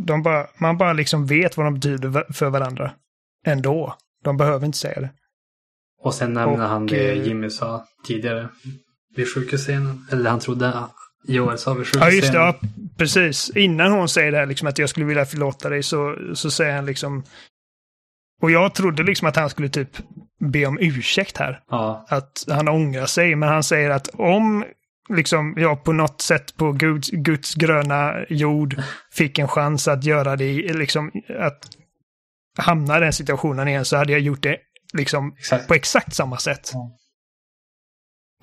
De 0.06 0.24
bara, 0.24 0.48
man 0.58 0.78
bara 0.78 0.94
liksom 0.94 1.26
vet 1.26 1.58
vad 1.58 1.66
de 1.66 1.74
betyder 1.74 2.34
för 2.34 2.50
varandra. 2.50 2.92
Ändå. 3.46 3.96
De 4.24 4.38
behöver 4.38 4.66
inte 4.66 4.78
säga 4.78 5.02
det. 5.02 5.10
Och 6.02 6.14
sen 6.14 6.34
nämner 6.34 6.64
Och, 6.64 6.70
han 6.70 6.86
det 6.86 7.12
eh, 7.12 7.28
Jimmy 7.28 7.50
sa 7.50 7.86
tidigare 8.08 8.50
vid 9.16 9.34
sjukhusscenen. 9.34 10.06
Eller 10.12 10.30
han 10.30 10.40
trodde 10.40 10.74
att 10.74 10.96
Joel 11.28 11.58
sa 11.58 11.74
vid 11.74 11.82
Ja, 11.82 11.86
sjukhusscenen. 11.86 12.16
just 12.16 12.32
det. 12.32 12.38
Ja, 12.38 12.60
precis. 12.98 13.52
Innan 13.56 13.92
hon 13.92 14.10
säger 14.10 14.32
det 14.32 14.38
här, 14.38 14.46
liksom, 14.46 14.68
att 14.68 14.78
jag 14.78 14.90
skulle 14.90 15.06
vilja 15.06 15.26
förlåta 15.26 15.70
dig, 15.70 15.84
så, 15.84 16.16
så 16.34 16.52
säger 16.52 16.76
han 16.76 16.86
liksom... 16.86 17.24
Och 18.42 18.52
jag 18.52 18.76
trodde 18.76 19.04
liksom 19.04 19.28
att 19.28 19.36
han 19.36 19.50
skulle 19.50 19.70
typ 19.70 19.98
be 20.40 20.66
om 20.66 20.78
ursäkt 20.82 21.38
här. 21.38 21.64
Ja, 21.70 22.06
Att 22.10 22.46
han 22.48 22.68
ångrar 22.68 23.06
sig, 23.06 23.36
men 23.36 23.50
han 23.50 23.64
säger 23.64 23.90
att 23.90 24.08
om 24.14 24.66
liksom 25.10 25.54
jag 25.58 25.84
på 25.84 25.94
något 25.94 26.22
sätt 26.22 26.56
på 26.58 26.72
Guds, 26.72 27.10
Guds 27.10 27.56
gröna 27.56 28.26
jord 28.30 28.82
fick 29.12 29.40
en 29.40 29.48
chans 29.48 29.88
att 29.88 30.04
göra 30.04 30.36
det, 30.36 30.74
liksom 30.74 31.12
att 31.40 31.68
hamna 32.58 32.98
i 32.98 33.00
den 33.00 33.14
situationen 33.14 33.68
igen 33.68 33.86
så 33.86 33.98
hade 33.98 34.12
jag 34.12 34.22
gjort 34.22 34.44
det 34.44 34.58
liksom 34.94 35.34
exakt. 35.38 35.68
på 35.68 35.74
exakt 35.74 36.16
samma 36.16 36.38
sätt. 36.38 36.72
Ja. 36.74 36.96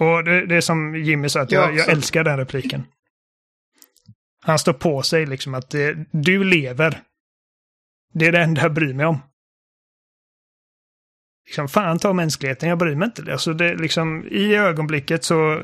Och 0.01 0.25
det, 0.25 0.47
det 0.47 0.57
är 0.57 0.61
som 0.61 0.97
Jimmy 0.97 1.29
sa, 1.29 1.41
att 1.41 1.53
Jag 1.53 1.77
jag, 1.77 1.89
älskar 1.89 2.25
den 2.25 2.37
repliken. 2.37 2.87
Han 4.45 4.59
står 4.59 4.73
på 4.73 5.03
sig 5.03 5.27
liksom 5.27 5.55
att 5.55 5.71
det, 5.71 5.97
du 6.11 6.45
lever. 6.45 7.03
Det 8.13 8.27
är 8.27 8.33
det 8.33 8.43
enda 8.43 8.63
jag 8.63 8.75
bryr 8.75 8.95
mig 8.95 9.07
om. 9.07 9.21
Liksom, 11.47 11.69
fan 11.69 11.99
ta 11.99 12.13
mänskligheten, 12.13 12.69
jag 12.69 12.79
bryr 12.79 12.95
mig 12.95 13.07
inte. 13.07 13.33
Alltså 13.33 13.53
det 13.53 13.75
liksom, 13.75 14.25
i 14.31 14.55
ögonblicket 14.55 15.25
så... 15.25 15.63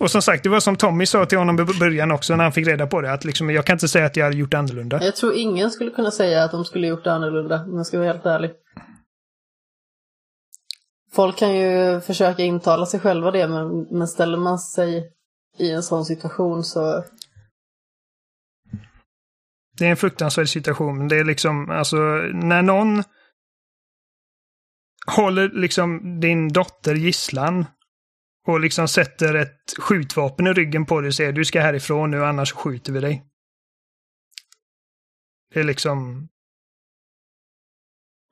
Och 0.00 0.10
som 0.10 0.22
sagt, 0.22 0.42
det 0.42 0.48
var 0.48 0.60
som 0.60 0.76
Tommy 0.76 1.06
sa 1.06 1.26
till 1.26 1.38
honom 1.38 1.60
i 1.60 1.78
början 1.78 2.10
också 2.10 2.36
när 2.36 2.44
han 2.44 2.52
fick 2.52 2.66
reda 2.66 2.86
på 2.86 3.00
det, 3.00 3.12
att 3.12 3.24
liksom, 3.24 3.50
jag 3.50 3.66
kan 3.66 3.74
inte 3.74 3.88
säga 3.88 4.06
att 4.06 4.16
jag 4.16 4.24
hade 4.24 4.36
gjort 4.36 4.54
annorlunda. 4.54 5.04
Jag 5.04 5.16
tror 5.16 5.34
ingen 5.34 5.70
skulle 5.70 5.90
kunna 5.90 6.10
säga 6.10 6.44
att 6.44 6.50
de 6.50 6.64
skulle 6.64 6.86
gjort 6.86 7.06
annorlunda, 7.06 7.64
om 7.64 7.76
jag 7.76 7.86
ska 7.86 7.98
vara 7.98 8.12
helt 8.12 8.26
ärlig. 8.26 8.50
Folk 11.12 11.38
kan 11.38 11.56
ju 11.56 12.00
försöka 12.00 12.42
intala 12.42 12.86
sig 12.86 13.00
själva 13.00 13.30
det, 13.30 13.48
men, 13.48 13.82
men 13.82 14.08
ställer 14.08 14.38
man 14.38 14.58
sig 14.58 15.12
i 15.58 15.70
en 15.70 15.82
sån 15.82 16.04
situation 16.04 16.64
så... 16.64 17.04
Det 19.78 19.86
är 19.86 19.90
en 19.90 19.96
fruktansvärd 19.96 20.48
situation. 20.48 21.08
Det 21.08 21.16
är 21.16 21.24
liksom, 21.24 21.70
alltså, 21.70 21.96
när 22.32 22.62
någon 22.62 23.02
håller 25.16 25.48
liksom 25.48 26.20
din 26.20 26.48
dotter 26.48 26.94
gisslan 26.94 27.66
och 28.46 28.60
liksom 28.60 28.88
sätter 28.88 29.34
ett 29.34 29.78
skjutvapen 29.78 30.46
i 30.46 30.52
ryggen 30.52 30.86
på 30.86 31.00
dig 31.00 31.08
och 31.08 31.14
säger 31.14 31.32
du 31.32 31.44
ska 31.44 31.60
härifrån 31.60 32.10
nu 32.10 32.24
annars 32.24 32.52
skjuter 32.52 32.92
vi 32.92 33.00
dig. 33.00 33.24
Det 35.54 35.60
är 35.60 35.64
liksom... 35.64 36.28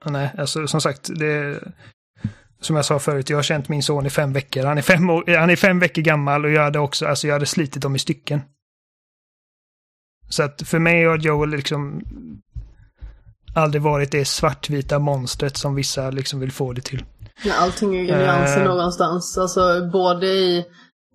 Nej, 0.04 0.30
alltså 0.38 0.66
som 0.66 0.80
sagt, 0.80 1.10
det 1.18 1.26
är... 1.26 1.72
Som 2.60 2.76
jag 2.76 2.84
sa 2.84 2.98
förut, 2.98 3.30
jag 3.30 3.38
har 3.38 3.42
känt 3.42 3.68
min 3.68 3.82
son 3.82 4.06
i 4.06 4.10
fem 4.10 4.32
veckor. 4.32 4.64
Han 4.64 4.78
är 4.78 4.82
fem, 4.82 5.10
år, 5.10 5.36
han 5.36 5.50
är 5.50 5.56
fem 5.56 5.78
veckor 5.78 6.02
gammal 6.02 6.44
och 6.44 6.50
jag 6.50 6.62
hade 6.62 6.78
också, 6.78 7.06
alltså 7.06 7.26
jag 7.26 7.34
hade 7.34 7.46
slitit 7.46 7.82
dem 7.82 7.96
i 7.96 7.98
stycken. 7.98 8.40
Så 10.28 10.42
att 10.42 10.68
för 10.68 10.78
mig 10.78 11.04
har 11.04 11.18
Joel 11.18 11.50
liksom 11.50 12.02
aldrig 13.56 13.82
varit 13.82 14.10
det 14.10 14.24
svartvita 14.24 14.98
monstret 14.98 15.56
som 15.56 15.74
vissa 15.74 16.10
liksom 16.10 16.40
vill 16.40 16.52
få 16.52 16.72
det 16.72 16.80
till. 16.80 17.04
Allting 17.52 17.96
är 17.96 18.00
ju 18.00 18.06
nyanser 18.16 18.60
Eh. 18.60 18.68
någonstans. 18.68 19.38
Alltså 19.38 19.90
både 19.92 20.26
i 20.26 20.64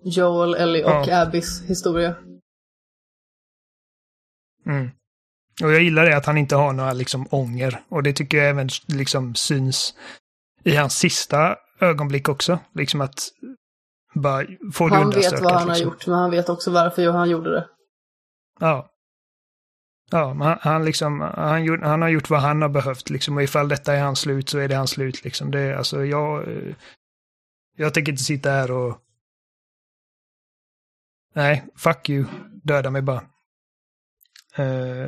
Joel, 0.04 0.54
Ellie 0.54 0.84
och 0.84 0.90
Ja. 1.08 1.22
Abbys 1.22 1.62
historia. 1.62 2.14
Mm. 4.66 4.90
Och 5.62 5.72
jag 5.72 5.82
gillar 5.82 6.04
det 6.04 6.16
att 6.16 6.26
han 6.26 6.38
inte 6.38 6.56
har 6.56 6.72
några 6.72 6.92
liksom 6.92 7.26
ånger. 7.30 7.82
Och 7.88 8.02
det 8.02 8.12
tycker 8.12 8.38
jag 8.38 8.48
även 8.48 8.68
liksom 8.88 9.34
syns 9.34 9.94
i 10.64 10.76
hans 10.76 10.94
sista 10.98 11.56
ögonblick 11.80 12.28
också. 12.28 12.58
Liksom 12.74 13.00
att 13.00 13.14
bara 14.14 14.46
få 14.72 14.88
det 14.88 14.94
Han 14.94 15.10
vet 15.10 15.40
vad 15.40 15.52
han 15.52 15.60
har 15.62 15.66
liksom. 15.68 15.84
gjort, 15.84 16.06
men 16.06 16.18
han 16.18 16.30
vet 16.30 16.48
också 16.48 16.70
varför 16.70 17.10
han 17.10 17.30
gjorde 17.30 17.50
det. 17.50 17.66
Ja. 18.60 18.88
Ja, 20.12 20.36
han, 20.40 20.58
han, 20.60 20.84
liksom, 20.84 21.20
han, 21.20 21.64
gjort, 21.64 21.80
han 21.82 22.02
har 22.02 22.08
gjort 22.08 22.30
vad 22.30 22.40
han 22.40 22.62
har 22.62 22.68
behövt 22.68 23.10
liksom. 23.10 23.36
Och 23.36 23.42
ifall 23.42 23.68
detta 23.68 23.94
är 23.94 24.02
hans 24.02 24.20
slut 24.20 24.48
så 24.48 24.58
är 24.58 24.68
det 24.68 24.74
hans 24.74 24.90
slut 24.90 25.24
liksom. 25.24 25.50
Det, 25.50 25.78
alltså, 25.78 26.04
jag, 26.04 26.48
eh, 26.48 26.74
jag 27.76 27.94
tänker 27.94 28.12
inte 28.12 28.24
sitta 28.24 28.50
här 28.50 28.70
och... 28.70 28.98
Nej, 31.34 31.64
fuck 31.76 32.08
you. 32.08 32.24
Döda 32.62 32.90
mig 32.90 33.02
bara. 33.02 33.22
Eh, 34.56 35.06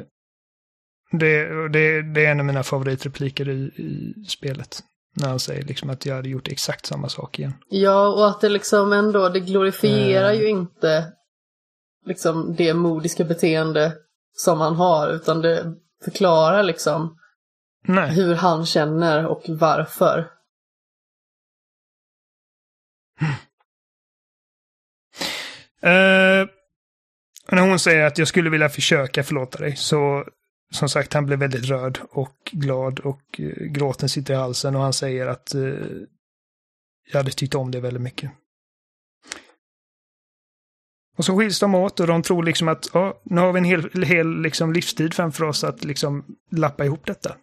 det, 1.12 1.68
det, 1.68 2.02
det 2.02 2.26
är 2.26 2.30
en 2.30 2.40
av 2.40 2.46
mina 2.46 2.62
favoritrepliker 2.62 3.48
i, 3.48 3.54
i 3.76 4.14
spelet. 4.28 4.80
När 5.16 5.28
han 5.28 5.40
säger 5.40 5.62
liksom 5.62 5.90
att 5.90 6.06
jag 6.06 6.14
hade 6.16 6.28
gjort 6.28 6.48
exakt 6.48 6.86
samma 6.86 7.08
sak 7.08 7.38
igen. 7.38 7.54
Ja, 7.68 8.08
och 8.08 8.28
att 8.28 8.40
det 8.40 8.48
liksom 8.48 8.92
ändå, 8.92 9.28
det 9.28 9.40
glorifierar 9.40 10.32
Eh. 10.32 10.40
ju 10.40 10.48
inte 10.48 11.12
liksom 12.06 12.54
det 12.54 12.74
modiska 12.74 13.24
beteende 13.24 13.92
som 14.36 14.60
han 14.60 14.74
har, 14.74 15.08
utan 15.08 15.40
det 15.40 15.74
förklarar 16.04 16.62
liksom 16.62 17.18
Nej, 17.86 18.14
hur 18.14 18.34
han 18.34 18.66
känner 18.66 19.26
och 19.26 19.42
varför. 19.48 20.18
Eh, 25.80 26.48
när 27.50 27.68
hon 27.68 27.78
säger 27.78 28.06
att 28.06 28.18
jag 28.18 28.28
skulle 28.28 28.50
vilja 28.50 28.68
försöka 28.68 29.24
förlåta 29.24 29.58
dig 29.58 29.76
så 29.76 30.24
som 30.74 30.88
sagt, 30.88 31.12
han 31.12 31.26
blev 31.26 31.38
väldigt 31.38 31.64
rörd 31.64 31.98
och 32.10 32.50
glad 32.52 33.00
och 33.00 33.40
eh, 33.40 33.64
gråten 33.66 34.08
sitter 34.08 34.34
i 34.34 34.36
halsen 34.36 34.76
och 34.76 34.82
han 34.82 34.92
säger 34.92 35.26
att 35.26 35.54
eh, 35.54 35.60
jag 37.12 37.18
hade 37.18 37.30
tyckt 37.30 37.54
om 37.54 37.70
det 37.70 37.80
väldigt 37.80 38.02
mycket. 38.02 38.30
Och 41.16 41.24
så 41.24 41.36
skiljs 41.36 41.60
de 41.60 41.74
åt 41.74 42.00
och 42.00 42.06
de 42.06 42.22
tror 42.22 42.42
liksom 42.42 42.68
att 42.68 42.90
ja, 42.92 43.20
nu 43.24 43.40
har 43.40 43.52
vi 43.52 43.58
en 43.58 43.64
hel, 43.64 44.04
hel 44.04 44.40
liksom 44.40 44.72
livstid 44.72 45.14
framför 45.14 45.44
oss 45.44 45.64
att 45.64 45.84
liksom 45.84 46.24
lappa 46.50 46.84
ihop 46.84 47.06
detta. 47.06 47.36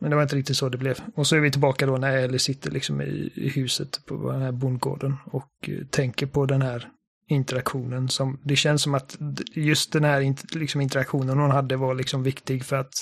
Men 0.00 0.10
det 0.10 0.16
var 0.16 0.22
inte 0.22 0.36
riktigt 0.36 0.56
så 0.56 0.68
det 0.68 0.78
blev. 0.78 0.98
Och 1.14 1.26
så 1.26 1.36
är 1.36 1.40
vi 1.40 1.50
tillbaka 1.50 1.86
då 1.86 1.96
när 1.96 2.16
Ellie 2.16 2.38
sitter 2.38 2.70
liksom 2.70 3.00
i, 3.00 3.32
i 3.34 3.48
huset 3.48 4.06
på 4.06 4.32
den 4.32 4.42
här 4.42 4.52
bondgården 4.52 5.16
och 5.24 5.68
eh, 5.68 5.86
tänker 5.86 6.26
på 6.26 6.46
den 6.46 6.62
här 6.62 6.88
interaktionen. 7.28 8.08
Som, 8.08 8.40
det 8.42 8.56
känns 8.56 8.82
som 8.82 8.94
att 8.94 9.18
just 9.54 9.92
den 9.92 10.04
här 10.04 10.34
liksom 10.58 10.80
interaktionen 10.80 11.38
hon 11.38 11.50
hade 11.50 11.76
var 11.76 11.94
liksom 11.94 12.22
viktig 12.22 12.64
för 12.64 12.76
att 12.76 12.94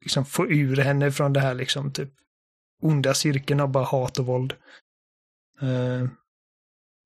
liksom 0.00 0.24
få 0.24 0.46
ur 0.46 0.76
henne 0.76 1.12
från 1.12 1.32
det 1.32 1.40
här 1.40 1.54
liksom 1.54 1.92
typ 1.92 2.10
onda 2.84 3.14
cirkeln 3.14 3.60
av 3.60 3.68
bara 3.68 3.84
hat 3.84 4.18
och 4.18 4.26
våld. 4.26 4.54
Uh, 5.62 6.08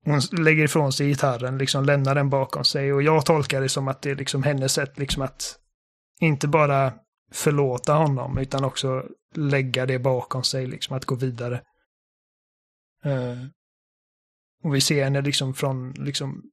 hon 0.05 0.43
lägger 0.43 0.63
ifrån 0.63 0.93
sig 0.93 1.07
gitarren, 1.07 1.57
liksom 1.57 1.85
lämnar 1.85 2.15
den 2.15 2.29
bakom 2.29 2.63
sig 2.63 2.93
och 2.93 3.03
jag 3.03 3.25
tolkar 3.25 3.61
det 3.61 3.69
som 3.69 3.87
att 3.87 4.01
det 4.01 4.11
är 4.11 4.15
liksom 4.15 4.43
hennes 4.43 4.73
sätt 4.73 4.99
liksom 4.99 5.23
att 5.23 5.59
inte 6.19 6.47
bara 6.47 6.93
förlåta 7.31 7.93
honom 7.93 8.37
utan 8.37 8.63
också 8.63 9.05
lägga 9.35 9.85
det 9.85 9.99
bakom 9.99 10.43
sig, 10.43 10.67
liksom 10.67 10.97
att 10.97 11.05
gå 11.05 11.15
vidare. 11.15 11.61
Uh, 13.05 13.45
och 14.63 14.75
vi 14.75 14.81
ser 14.81 15.03
henne 15.03 15.21
liksom 15.21 15.53
från 15.53 15.91
liksom 15.91 16.43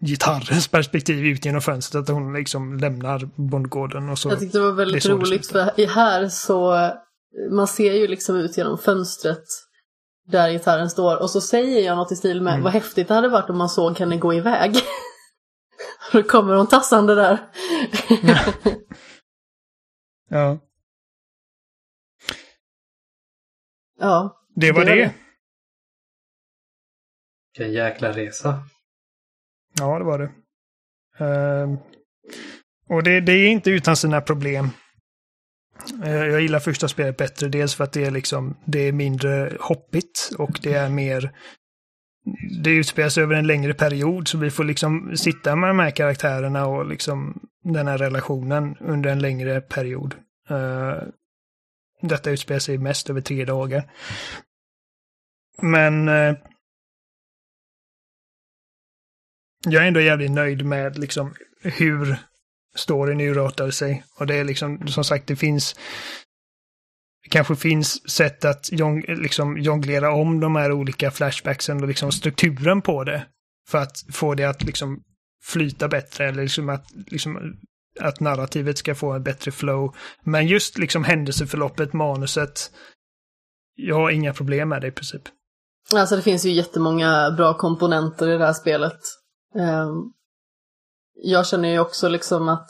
gitarrens 0.00 0.68
perspektiv 0.68 1.26
ut 1.26 1.44
genom 1.44 1.60
fönstret 1.60 2.02
att 2.02 2.14
hon 2.14 2.32
liksom 2.32 2.76
lämnar 2.76 3.30
bondgården 3.34 4.08
och 4.08 4.18
så. 4.18 4.28
Jag 4.28 4.40
tyckte 4.40 4.58
det 4.58 4.64
var 4.64 4.72
väldigt 4.72 5.02
det 5.02 5.08
roligt 5.08 5.46
för 5.46 5.86
här 5.86 6.28
så 6.28 6.90
man 7.50 7.68
ser 7.68 7.92
ju 7.92 8.06
liksom 8.06 8.36
ut 8.36 8.56
genom 8.56 8.78
fönstret 8.78 9.44
där 10.26 10.50
gitarren 10.50 10.90
står 10.90 11.22
och 11.22 11.30
så 11.30 11.40
säger 11.40 11.86
jag 11.86 11.96
något 11.96 12.12
i 12.12 12.16
stil 12.16 12.42
med 12.42 12.52
mm. 12.52 12.64
vad 12.64 12.72
häftigt 12.72 13.08
det 13.08 13.14
hade 13.14 13.28
varit 13.28 13.50
om 13.50 13.58
man 13.58 13.68
såg 13.68 13.98
henne 13.98 14.16
gå 14.16 14.34
iväg. 14.34 14.76
Då 16.12 16.22
kommer 16.22 16.54
hon 16.54 16.68
tassande 16.68 17.14
där. 17.14 17.38
ja. 20.28 20.58
Ja. 24.02 24.46
Det 24.54 24.72
var 24.72 24.84
det. 24.84 24.94
det. 24.94 25.14
Vilken 27.58 27.72
jäkla 27.72 28.12
resa. 28.12 28.62
Ja, 29.78 29.98
det 29.98 30.04
var 30.04 30.18
det. 30.18 30.30
Uh, 31.24 31.78
och 32.88 33.02
det, 33.02 33.20
det, 33.20 33.32
är 33.32 33.48
inte 33.48 33.70
utan 33.70 33.96
sina 33.96 34.20
problem. 34.20 34.70
Eh, 36.04 36.26
jag 36.26 36.40
gillar 36.40 36.60
första 36.60 36.88
spelet 36.88 37.16
bättre, 37.16 37.48
dels 37.48 37.74
för 37.74 37.84
att 37.84 37.92
det 37.92 38.04
är 38.04 38.10
liksom, 38.10 38.56
det 38.64 38.88
är 38.88 38.92
mindre 38.92 39.56
hoppigt 39.60 40.30
och 40.38 40.58
det 40.62 40.74
är 40.74 40.88
mer 40.88 41.32
det 42.62 42.70
utspelas 42.70 43.18
över 43.18 43.34
en 43.34 43.46
längre 43.46 43.74
period 43.74 44.28
så 44.28 44.38
vi 44.38 44.50
får 44.50 44.64
liksom 44.64 45.16
sitta 45.16 45.56
med 45.56 45.70
de 45.70 45.78
här 45.78 45.90
karaktärerna 45.90 46.66
och 46.66 46.86
liksom 46.86 47.40
den 47.64 47.86
här 47.86 47.98
relationen 47.98 48.76
under 48.80 49.10
en 49.10 49.18
längre 49.18 49.60
period. 49.60 50.14
Uh, 50.50 51.02
detta 52.02 52.30
utspelar 52.30 52.58
sig 52.58 52.78
mest 52.78 53.10
över 53.10 53.20
tre 53.20 53.44
dagar. 53.44 53.90
Men 55.62 56.08
uh, 56.08 56.36
jag 59.66 59.82
är 59.82 59.88
ändå 59.88 60.00
jävligt 60.00 60.30
nöjd 60.30 60.64
med 60.64 60.98
liksom 60.98 61.34
hur 61.62 62.18
storyn 62.76 63.20
urartade 63.20 63.72
sig. 63.72 64.04
Och 64.18 64.26
det 64.26 64.34
är 64.34 64.44
liksom, 64.44 64.88
som 64.88 65.04
sagt, 65.04 65.26
det 65.26 65.36
finns 65.36 65.74
det 67.22 67.28
kanske 67.28 67.56
finns 67.56 68.10
sätt 68.10 68.44
att 68.44 68.72
jong, 68.72 69.04
liksom 69.08 69.58
jonglera 69.58 70.12
om 70.12 70.40
de 70.40 70.56
här 70.56 70.72
olika 70.72 71.10
flashbacksen 71.10 71.82
och 71.82 71.88
liksom 71.88 72.12
strukturen 72.12 72.82
på 72.82 73.04
det. 73.04 73.26
För 73.68 73.78
att 73.78 74.04
få 74.12 74.34
det 74.34 74.44
att 74.44 74.62
liksom 74.62 75.02
flyta 75.42 75.88
bättre 75.88 76.28
eller 76.28 76.42
liksom 76.42 76.68
att, 76.68 76.86
liksom, 77.06 77.56
att 78.00 78.20
narrativet 78.20 78.78
ska 78.78 78.94
få 78.94 79.12
en 79.12 79.22
bättre 79.22 79.50
flow. 79.50 79.96
Men 80.22 80.46
just 80.46 80.78
liksom 80.78 81.04
händelseförloppet, 81.04 81.92
manuset, 81.92 82.70
jag 83.74 83.94
har 83.94 84.10
inga 84.10 84.32
problem 84.34 84.68
med 84.68 84.80
det 84.80 84.88
i 84.88 84.92
princip. 84.92 85.22
Alltså 85.94 86.16
det 86.16 86.22
finns 86.22 86.44
ju 86.44 86.50
jättemånga 86.50 87.30
bra 87.30 87.54
komponenter 87.54 88.28
i 88.28 88.38
det 88.38 88.46
här 88.46 88.52
spelet. 88.52 88.98
Ehm, 89.58 90.12
jag 91.22 91.46
känner 91.46 91.68
ju 91.68 91.78
också 91.78 92.08
liksom 92.08 92.48
att 92.48 92.66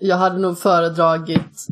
jag 0.00 0.16
hade 0.16 0.38
nog 0.38 0.58
föredragit, 0.58 1.66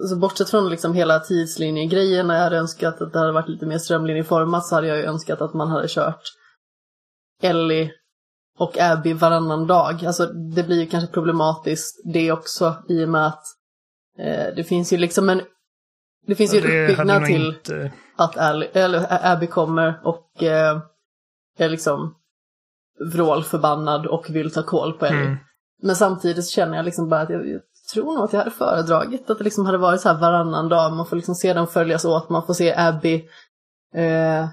alltså 0.00 0.16
bortsett 0.16 0.50
från 0.50 0.70
liksom 0.70 0.94
hela 0.94 1.20
tidslinjegrejen, 1.20 2.26
när 2.26 2.34
jag 2.34 2.42
hade 2.42 2.58
önskat 2.58 3.00
att 3.00 3.12
det 3.12 3.18
hade 3.18 3.32
varit 3.32 3.48
lite 3.48 3.66
mer 3.66 3.78
strömlinjeformat 3.78 4.66
så 4.66 4.74
hade 4.74 4.86
jag 4.86 4.96
ju 4.96 5.04
önskat 5.04 5.40
att 5.40 5.54
man 5.54 5.68
hade 5.68 5.88
kört 5.88 6.22
Ellie 7.42 7.90
och 8.58 8.78
Abby 8.78 9.12
varannan 9.12 9.66
dag. 9.66 10.04
Alltså 10.04 10.26
det 10.26 10.62
blir 10.62 10.80
ju 10.80 10.86
kanske 10.86 11.12
problematiskt 11.12 12.02
det 12.04 12.32
också 12.32 12.76
i 12.88 13.04
och 13.04 13.08
med 13.08 13.26
att 13.26 13.44
eh, 14.18 14.54
det 14.56 14.64
finns 14.64 14.92
ju 14.92 14.96
liksom 14.96 15.28
en 15.28 15.42
det 16.26 16.34
finns 16.34 16.54
ju 16.54 16.58
en 16.58 16.64
uppbyggnad 16.64 17.24
till 17.24 17.46
inte... 17.46 17.92
att 18.16 18.36
eller 18.76 19.26
Abby 19.32 19.46
kommer 19.46 20.00
och 20.04 20.42
eh, 20.42 20.80
är 21.58 21.68
liksom 21.68 22.14
vrålförbannad 23.12 24.06
och 24.06 24.30
vill 24.30 24.52
ta 24.52 24.62
koll 24.62 24.92
på 24.92 25.06
Ellie. 25.06 25.26
Mm. 25.26 25.36
Men 25.82 25.96
samtidigt 25.96 26.48
känner 26.48 26.76
jag 26.76 26.84
liksom 26.84 27.08
bara 27.08 27.20
att 27.20 27.30
jag, 27.30 27.48
jag, 27.48 27.60
tror 27.92 28.14
nog 28.14 28.24
att 28.24 28.32
jag 28.32 28.40
hade 28.40 28.50
föredragit 28.50 29.30
att 29.30 29.38
det 29.38 29.44
liksom 29.44 29.66
hade 29.66 29.78
varit 29.78 30.00
så 30.00 30.08
här 30.08 30.20
varannan 30.20 30.68
dag. 30.68 30.92
Man 30.92 31.06
får 31.06 31.16
liksom 31.16 31.34
se 31.34 31.52
dem 31.52 31.66
följas 31.66 32.04
åt, 32.04 32.28
man 32.28 32.46
får 32.46 32.54
se 32.54 32.74
Abby 32.76 33.28
eh, 33.94 34.48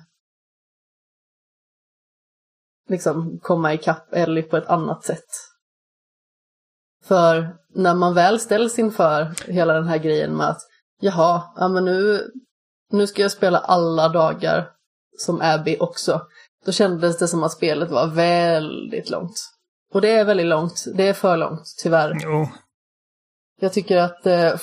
liksom 2.89 3.39
komma 3.39 3.73
ikapp 3.73 4.13
Ellie 4.13 4.43
på 4.43 4.57
ett 4.57 4.69
annat 4.69 5.03
sätt. 5.03 5.27
För 7.03 7.55
när 7.73 7.95
man 7.95 8.13
väl 8.13 8.39
ställs 8.39 8.79
inför 8.79 9.51
hela 9.51 9.73
den 9.73 9.87
här 9.87 9.97
grejen 9.97 10.37
med 10.37 10.49
att 10.49 10.61
jaha, 10.99 11.43
ja 11.55 11.67
men 11.67 11.85
nu, 11.85 12.31
nu 12.91 13.07
ska 13.07 13.21
jag 13.21 13.31
spela 13.31 13.57
alla 13.57 14.09
dagar 14.09 14.69
som 15.17 15.41
Abby 15.41 15.77
också. 15.79 16.21
Då 16.65 16.71
kändes 16.71 17.17
det 17.17 17.27
som 17.27 17.43
att 17.43 17.51
spelet 17.51 17.91
var 17.91 18.07
väldigt 18.07 19.09
långt. 19.09 19.51
Och 19.93 20.01
det 20.01 20.09
är 20.09 20.25
väldigt 20.25 20.45
långt. 20.45 20.85
Det 20.95 21.07
är 21.07 21.13
för 21.13 21.37
långt, 21.37 21.63
tyvärr. 21.83 22.17
Jo. 22.23 22.47
Jag 23.59 23.73
tycker 23.73 23.97
att... 23.97 24.25
Eh, 24.25 24.53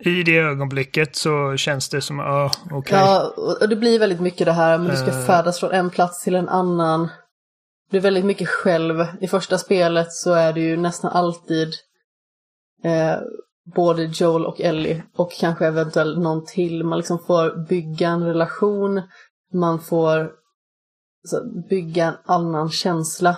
I 0.00 0.22
det 0.22 0.38
ögonblicket 0.38 1.16
så 1.16 1.56
känns 1.56 1.88
det 1.88 2.00
som, 2.00 2.18
ja, 2.18 2.44
uh, 2.44 2.50
okej. 2.64 2.78
Okay. 2.78 2.98
Ja, 2.98 3.32
och 3.60 3.68
det 3.68 3.76
blir 3.76 3.98
väldigt 3.98 4.20
mycket 4.20 4.46
det 4.46 4.52
här, 4.52 4.78
men 4.78 4.90
du 4.90 4.96
ska 4.96 5.10
uh... 5.10 5.26
färdas 5.26 5.60
från 5.60 5.72
en 5.72 5.90
plats 5.90 6.24
till 6.24 6.34
en 6.34 6.48
annan. 6.48 7.08
Det 7.86 7.90
blir 7.90 8.00
väldigt 8.00 8.24
mycket 8.24 8.48
själv. 8.48 9.06
I 9.20 9.28
första 9.28 9.58
spelet 9.58 10.12
så 10.12 10.32
är 10.32 10.52
det 10.52 10.60
ju 10.60 10.76
nästan 10.76 11.10
alltid 11.10 11.68
eh, 12.84 13.16
både 13.74 14.04
Joel 14.04 14.46
och 14.46 14.60
Ellie 14.60 15.02
och 15.16 15.32
kanske 15.32 15.66
eventuellt 15.66 16.18
någon 16.18 16.46
till. 16.46 16.84
Man 16.84 16.98
liksom 16.98 17.18
får 17.18 17.66
bygga 17.68 18.08
en 18.08 18.24
relation, 18.24 19.02
man 19.52 19.80
får 19.80 20.30
bygga 21.68 22.06
en 22.06 22.14
annan 22.24 22.70
känsla. 22.70 23.36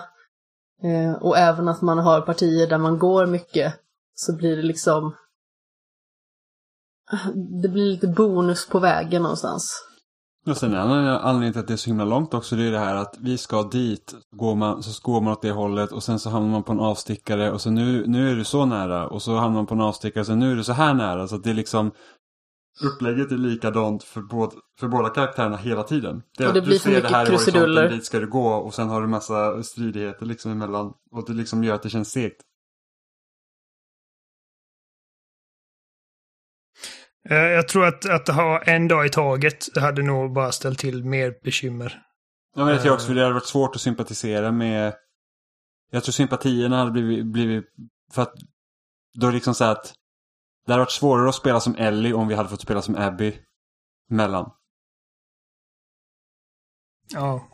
Eh, 0.83 1.13
och 1.21 1.37
även 1.37 1.67
att 1.67 1.81
man 1.81 1.97
har 1.97 2.21
partier 2.21 2.67
där 2.67 2.77
man 2.77 2.99
går 2.99 3.25
mycket 3.25 3.73
så 4.15 4.35
blir 4.35 4.57
det 4.57 4.63
liksom 4.63 5.15
det 7.61 7.69
blir 7.69 7.85
lite 7.85 8.07
bonus 8.07 8.67
på 8.67 8.79
vägen 8.79 9.21
någonstans. 9.21 9.85
Och 10.47 10.57
sen 10.57 10.73
en 10.73 10.79
annan 10.79 11.07
anledning 11.07 11.51
till 11.51 11.59
att 11.59 11.67
det 11.67 11.73
är 11.73 11.77
så 11.77 11.89
himla 11.89 12.05
långt 12.05 12.33
också 12.33 12.55
det 12.55 12.63
är 12.63 12.71
det 12.71 12.79
här 12.79 12.95
att 12.95 13.15
vi 13.19 13.37
ska 13.37 13.63
dit, 13.63 14.13
går 14.31 14.55
man, 14.55 14.83
så 14.83 15.11
går 15.11 15.21
man 15.21 15.33
åt 15.33 15.41
det 15.41 15.51
hållet 15.51 15.91
och 15.91 16.03
sen 16.03 16.19
så 16.19 16.29
hamnar 16.29 16.49
man 16.49 16.63
på 16.63 16.71
en 16.71 16.79
avstickare 16.79 17.51
och 17.51 17.61
så 17.61 17.69
nu, 17.69 18.07
nu 18.07 18.31
är 18.31 18.35
du 18.35 18.43
så 18.43 18.65
nära 18.65 19.07
och 19.07 19.21
så 19.21 19.35
hamnar 19.35 19.55
man 19.55 19.65
på 19.65 19.73
en 19.73 19.81
avstickare 19.81 20.21
och 20.21 20.27
så 20.27 20.35
nu 20.35 20.51
är 20.51 20.55
du 20.55 20.63
så 20.63 20.73
här 20.73 20.93
nära 20.93 21.27
så 21.27 21.35
att 21.35 21.43
det 21.43 21.49
är 21.49 21.53
liksom 21.53 21.91
upplägget 22.81 23.31
är 23.31 23.37
likadant 23.37 24.03
för, 24.03 24.21
båda, 24.21 24.51
för 24.79 24.87
båda 24.87 25.09
karaktärerna 25.09 25.57
hela 25.57 25.83
tiden. 25.83 26.23
Det, 26.37 26.47
och 26.47 26.53
det 26.53 26.61
blir 26.61 26.79
för 26.79 26.89
mycket 26.89 27.27
krusiduller. 27.27 27.89
Dit 27.89 28.05
ska 28.05 28.19
du 28.19 28.27
gå 28.27 28.47
och 28.47 28.73
sen 28.73 28.89
har 28.89 29.01
du 29.01 29.07
massa 29.07 29.63
stridigheter 29.63 30.25
liksom 30.25 30.51
emellan. 30.51 30.93
Och 31.11 31.25
det 31.27 31.33
liksom 31.33 31.63
gör 31.63 31.75
att 31.75 31.83
det 31.83 31.89
känns 31.89 32.11
segt. 32.11 32.41
Eh, 37.29 37.37
jag 37.37 37.67
tror 37.67 37.85
att, 37.85 38.09
att 38.09 38.27
ha 38.27 38.61
en 38.61 38.87
dag 38.87 39.05
i 39.05 39.09
taget 39.09 39.77
hade 39.77 40.01
nog 40.01 40.33
bara 40.33 40.51
ställt 40.51 40.79
till 40.79 41.05
mer 41.05 41.33
bekymmer. 41.43 42.01
Ja, 42.55 42.65
men 42.65 42.73
jag 42.73 42.81
tror 42.81 42.93
också 42.93 43.07
för 43.07 43.15
det 43.15 43.21
hade 43.21 43.33
varit 43.33 43.45
svårt 43.45 43.75
att 43.75 43.81
sympatisera 43.81 44.51
med... 44.51 44.93
Jag 45.91 46.03
tror 46.03 46.11
sympatierna 46.11 46.77
hade 46.77 46.91
blivit... 46.91 47.25
blivit 47.25 47.65
för 48.13 48.21
att 48.21 48.33
då 49.13 49.27
är 49.27 49.31
det 49.31 49.35
liksom 49.35 49.55
så 49.55 49.63
att 49.63 49.93
Det 50.69 50.73
hade 50.73 50.81
varit 50.81 50.91
svårare 50.91 51.29
att 51.29 51.35
spela 51.35 51.59
som 51.59 51.75
Ellie 51.75 52.13
om 52.13 52.27
vi 52.27 52.35
hade 52.35 52.49
fått 52.49 52.61
spela 52.61 52.81
som 52.81 52.95
Abby 52.95 53.33
mellan. 54.09 54.51
Ja. 57.13 57.49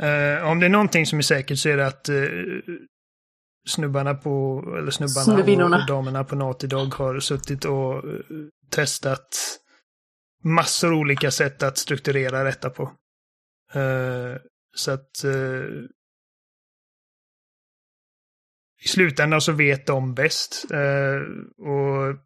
Eh, 0.00 0.48
om 0.50 0.60
det 0.60 0.66
är 0.66 0.70
någonting 0.70 1.06
som 1.06 1.18
är 1.18 1.22
säkert 1.22 1.58
så 1.58 1.68
är 1.68 1.76
det 1.76 1.86
att 1.86 2.08
eh, 2.08 2.14
snubbarna 3.68 4.14
på, 4.14 4.64
eller 4.78 4.90
snubbarna 4.90 5.80
och 5.80 5.86
damerna 5.86 6.24
på 6.24 6.36
Naughty 6.36 6.66
Dog 6.66 6.94
har 6.94 7.20
suttit 7.20 7.64
och 7.64 7.94
eh, 7.94 8.20
testat 8.70 9.58
massor 10.44 10.92
olika 10.92 11.30
sätt 11.30 11.62
att 11.62 11.78
strukturera 11.78 12.44
detta 12.44 12.70
på. 12.70 12.92
Så 14.74 14.90
att 14.90 15.24
i 18.84 18.88
slutändan 18.88 19.40
så 19.40 19.52
vet 19.52 19.86
de 19.86 20.14
bäst. 20.14 20.64
Eh, 20.72 21.20
och 21.66 22.16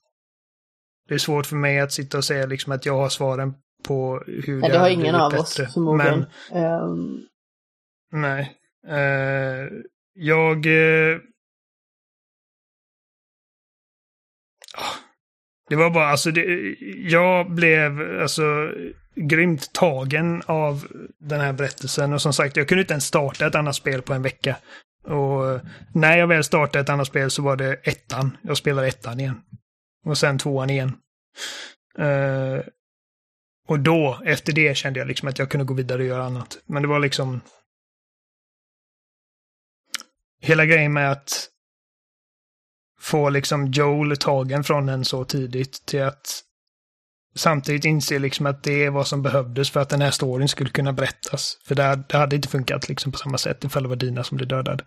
det 1.08 1.14
är 1.14 1.18
svårt 1.18 1.46
för 1.46 1.56
mig 1.56 1.80
att 1.80 1.92
sitta 1.92 2.18
och 2.18 2.24
säga 2.24 2.46
liksom 2.46 2.72
att 2.72 2.86
jag 2.86 2.96
har 2.96 3.08
svaren 3.08 3.54
på 3.84 4.22
hur 4.26 4.60
Nej, 4.60 4.70
det 4.70 4.78
har 4.78 4.88
ingen 4.88 5.14
av 5.14 5.30
bättre. 5.30 5.42
oss 5.64 5.74
förmodligen. 5.74 6.26
Men 6.52 6.64
Ehm, 6.64 7.20
Nej. 8.12 8.56
Eh, 8.88 9.68
jag... 10.14 10.66
ah, 14.76 14.94
det 15.68 15.76
var 15.76 15.90
bara, 15.90 16.06
alltså, 16.06 16.30
det, 16.30 16.42
jag 17.10 17.50
blev 17.54 18.20
alltså 18.22 18.70
grymt 19.14 19.72
tagen 19.72 20.42
av 20.46 20.86
den 21.18 21.40
här 21.40 21.52
berättelsen. 21.52 22.12
Och 22.12 22.22
som 22.22 22.32
sagt, 22.32 22.56
jag 22.56 22.68
kunde 22.68 22.82
inte 22.82 22.92
ens 22.94 23.04
starta 23.06 23.46
ett 23.46 23.54
annat 23.54 23.74
spel 23.76 24.02
på 24.02 24.14
en 24.14 24.22
vecka. 24.22 24.56
Och 25.06 25.50
eh, 25.50 25.60
när 25.94 26.18
jag 26.18 26.26
väl 26.26 26.44
startade 26.44 26.80
ett 26.80 26.88
annat 26.88 27.06
spel 27.06 27.30
så 27.30 27.42
var 27.42 27.56
det 27.56 27.74
ettan. 27.74 28.36
Jag 28.42 28.56
spelade 28.56 28.88
ettan 28.88 29.20
igen. 29.20 29.42
Och 30.04 30.18
sen 30.18 30.38
tvåan 30.38 30.70
igen. 30.70 30.96
Uh, 31.98 32.60
och 33.68 33.80
då, 33.80 34.20
efter 34.24 34.52
det, 34.52 34.76
kände 34.76 34.98
jag 34.98 35.08
liksom 35.08 35.28
att 35.28 35.38
jag 35.38 35.50
kunde 35.50 35.64
gå 35.64 35.74
vidare 35.74 36.02
och 36.02 36.08
göra 36.08 36.24
annat. 36.24 36.58
Men 36.66 36.82
det 36.82 36.88
var 36.88 36.98
liksom... 36.98 37.40
Hela 40.40 40.66
grejen 40.66 40.92
med 40.92 41.12
att 41.12 41.48
få 43.00 43.28
liksom 43.28 43.66
Joel 43.66 44.16
tagen 44.16 44.64
från 44.64 44.88
en 44.88 45.04
så 45.04 45.24
tidigt 45.24 45.86
till 45.86 46.02
att 46.02 46.42
samtidigt 47.36 47.84
inser 47.84 48.18
liksom 48.18 48.46
att 48.46 48.62
det 48.62 48.84
är 48.84 48.90
vad 48.90 49.06
som 49.06 49.22
behövdes 49.22 49.70
för 49.70 49.80
att 49.80 49.88
den 49.88 50.00
här 50.00 50.10
storyn 50.10 50.48
skulle 50.48 50.70
kunna 50.70 50.92
berättas. 50.92 51.58
För 51.64 51.74
det, 51.74 52.02
det 52.08 52.16
hade 52.16 52.36
inte 52.36 52.48
funkat 52.48 52.88
liksom 52.88 53.12
på 53.12 53.18
samma 53.18 53.38
sätt 53.38 53.64
ifall 53.64 53.82
det 53.82 53.88
var 53.88 53.96
Dina 53.96 54.24
som 54.24 54.36
blev 54.36 54.48
dödad. 54.48 54.82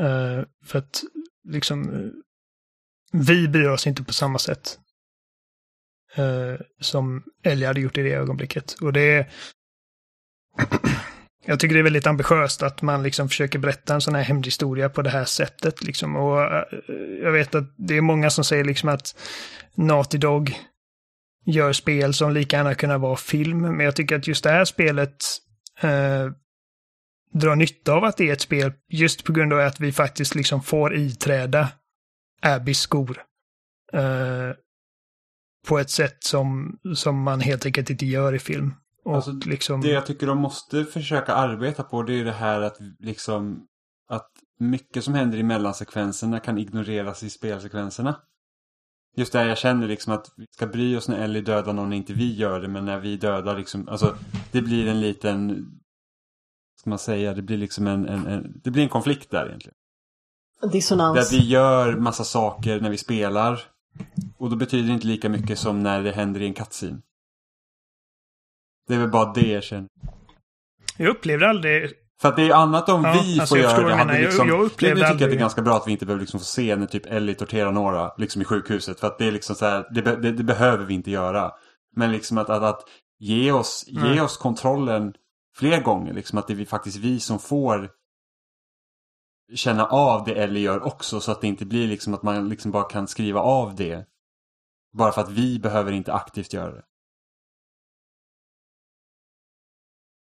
Uh, 0.00 0.42
för 0.64 0.78
att 0.78 1.02
liksom 1.48 1.94
eh, 1.94 2.10
vi 3.12 3.48
bryr 3.48 3.68
oss 3.68 3.86
inte 3.86 4.04
på 4.04 4.12
samma 4.12 4.38
sätt 4.38 4.78
uh, 6.18 6.60
som 6.80 7.24
Ellie 7.42 7.66
hade 7.66 7.80
gjort 7.80 7.98
i 7.98 8.02
det 8.02 8.12
ögonblicket. 8.12 8.72
Och 8.72 8.92
det 8.92 9.00
är... 9.00 9.30
Jag 11.44 11.60
tycker 11.60 11.74
det 11.74 11.80
är 11.80 11.84
väldigt 11.84 12.06
ambitiöst 12.06 12.62
att 12.62 12.82
man 12.82 13.02
liksom 13.02 13.28
försöker 13.28 13.58
berätta 13.58 13.94
en 13.94 14.00
sån 14.00 14.14
här 14.14 14.22
hämndhistoria 14.22 14.88
på 14.88 15.02
det 15.02 15.10
här 15.10 15.24
sättet. 15.24 15.82
Liksom. 15.82 16.16
Och 16.16 16.40
jag 17.22 17.32
vet 17.32 17.54
att 17.54 17.74
det 17.76 17.96
är 17.96 18.00
många 18.00 18.30
som 18.30 18.44
säger 18.44 18.64
liksom 18.64 18.88
att 18.88 19.16
Naughty 19.74 20.18
Dog 20.18 20.58
gör 21.44 21.72
spel 21.72 22.14
som 22.14 22.32
lika 22.32 22.56
gärna 22.56 22.74
kunna 22.74 22.98
vara 22.98 23.16
film. 23.16 23.60
Men 23.60 23.80
jag 23.80 23.96
tycker 23.96 24.16
att 24.16 24.26
just 24.26 24.44
det 24.44 24.50
här 24.50 24.64
spelet 24.64 25.16
eh, 25.80 26.30
drar 27.32 27.56
nytta 27.56 27.92
av 27.92 28.04
att 28.04 28.16
det 28.16 28.28
är 28.28 28.32
ett 28.32 28.40
spel 28.40 28.72
just 28.88 29.24
på 29.24 29.32
grund 29.32 29.52
av 29.52 29.58
att 29.58 29.80
vi 29.80 29.92
faktiskt 29.92 30.34
liksom 30.34 30.62
får 30.62 30.96
iträda 30.96 31.68
Abbys 32.42 32.80
skor. 32.80 33.22
Eh, 33.92 34.54
på 35.68 35.78
ett 35.78 35.90
sätt 35.90 36.24
som, 36.24 36.78
som 36.94 37.22
man 37.22 37.40
helt 37.40 37.66
enkelt 37.66 37.90
inte 37.90 38.06
gör 38.06 38.34
i 38.34 38.38
film. 38.38 38.74
Och 39.04 39.14
Alltså, 39.14 39.32
liksom... 39.32 39.80
Det 39.80 39.88
jag 39.88 40.06
tycker 40.06 40.26
de 40.26 40.38
måste 40.38 40.84
försöka 40.84 41.32
arbeta 41.32 41.82
på 41.82 42.02
det 42.02 42.20
är 42.20 42.24
det 42.24 42.32
här 42.32 42.60
att 42.60 42.76
liksom 42.98 43.66
att 44.08 44.30
mycket 44.58 45.04
som 45.04 45.14
händer 45.14 45.38
i 45.38 45.42
mellansekvenserna 45.42 46.40
kan 46.40 46.58
ignoreras 46.58 47.22
i 47.22 47.30
spelsekvenserna. 47.30 48.20
Just 49.16 49.32
det 49.32 49.38
här 49.38 49.46
jag 49.46 49.58
känner 49.58 49.88
liksom 49.88 50.12
att 50.12 50.32
vi 50.36 50.46
ska 50.50 50.66
bry 50.66 50.96
oss 50.96 51.08
när 51.08 51.24
Ellie 51.24 51.40
dödar 51.40 51.72
någon 51.72 51.92
inte 51.92 52.12
vi 52.12 52.34
gör 52.34 52.60
det 52.60 52.68
men 52.68 52.84
när 52.84 53.00
vi 53.00 53.16
dödar 53.16 53.58
liksom, 53.58 53.88
alltså 53.88 54.16
det 54.52 54.62
blir 54.62 54.88
en 54.88 55.00
liten, 55.00 55.66
ska 56.80 56.90
man 56.90 56.98
säga, 56.98 57.34
det 57.34 57.42
blir 57.42 57.58
liksom 57.58 57.86
en, 57.86 58.08
en, 58.08 58.26
en 58.26 58.60
det 58.64 58.70
blir 58.70 58.82
en 58.82 58.88
konflikt 58.88 59.30
där 59.30 59.46
egentligen. 59.46 59.74
Dissonans. 60.72 61.32
vi 61.32 61.48
gör 61.48 61.96
massa 61.96 62.24
saker 62.24 62.80
när 62.80 62.90
vi 62.90 62.98
spelar 62.98 63.60
och 64.38 64.50
då 64.50 64.56
betyder 64.56 64.88
det 64.88 64.94
inte 64.94 65.06
lika 65.06 65.28
mycket 65.28 65.58
som 65.58 65.82
när 65.82 66.02
det 66.02 66.12
händer 66.12 66.42
i 66.42 66.46
en 66.46 66.54
cutscene. 66.54 67.00
Det 68.88 68.94
är 68.94 68.98
väl 68.98 69.10
bara 69.10 69.32
det 69.32 69.48
jag 69.48 69.62
känner. 69.62 69.88
Jag 70.96 71.08
upplevde 71.08 71.48
aldrig... 71.48 71.92
För 72.20 72.28
att 72.28 72.36
det 72.36 72.42
är 72.42 72.54
annat 72.54 72.88
om 72.88 73.04
Ja, 73.04 73.12
vi 73.12 73.40
alltså 73.40 73.54
får 73.54 73.64
jag 73.64 73.72
göra 73.72 73.88
det. 73.88 73.94
Hade. 73.94 74.12
Jag- 74.14 74.22
liksom, 74.22 74.48
jag 74.48 74.58
nu 74.58 74.64
upplevde 74.64 74.94
tycker 74.94 75.06
jag 75.06 75.12
att 75.12 75.18
det 75.18 75.36
är 75.36 75.40
ganska 75.40 75.62
bra 75.62 75.76
att 75.76 75.86
vi 75.86 75.92
inte 75.92 76.06
behöver 76.06 76.20
liksom 76.20 76.40
få 76.40 76.46
se 76.46 76.76
när 76.76 76.86
typ 76.86 77.06
Ellie 77.06 77.34
torterar 77.34 77.72
några 77.72 78.14
liksom 78.16 78.42
i 78.42 78.44
sjukhuset. 78.44 79.00
För 79.00 79.06
att 79.06 79.18
det 79.18 79.24
är 79.28 79.32
liksom 79.32 79.56
så 79.56 79.64
här, 79.66 79.86
det, 79.90 80.00
det, 80.00 80.32
det 80.32 80.44
behöver 80.44 80.84
vi 80.84 80.94
inte 80.94 81.10
göra. 81.10 81.52
Men 81.96 82.12
liksom 82.12 82.38
att, 82.38 82.50
att, 82.50 82.62
att 82.62 82.80
ge, 83.18 83.52
oss, 83.52 83.84
ge 83.86 84.00
Nej. 84.00 84.20
oss 84.20 84.36
kontrollen 84.36 85.14
fler 85.56 85.82
gånger. 85.82 86.12
Liksom 86.12 86.38
att 86.38 86.46
det 86.46 86.60
är 86.60 86.64
faktiskt 86.64 86.96
vi 86.96 87.20
som 87.20 87.38
får 87.38 87.90
känna 89.54 89.86
av 89.86 90.24
det 90.24 90.34
Ellie 90.34 90.60
gör 90.60 90.82
också. 90.86 91.20
Så 91.20 91.32
att 91.32 91.40
det 91.40 91.46
inte 91.46 91.66
blir 91.66 91.86
liksom 91.88 92.14
att 92.14 92.22
man 92.22 92.48
liksom 92.48 92.70
bara 92.70 92.84
kan 92.84 93.08
skriva 93.08 93.40
av 93.40 93.74
det. 93.74 94.06
Bara 94.92 95.12
för 95.12 95.20
att 95.20 95.30
vi 95.30 95.58
behöver 95.58 95.92
inte 95.92 96.12
aktivt 96.12 96.52
göra 96.52 96.72
det. 96.72 96.82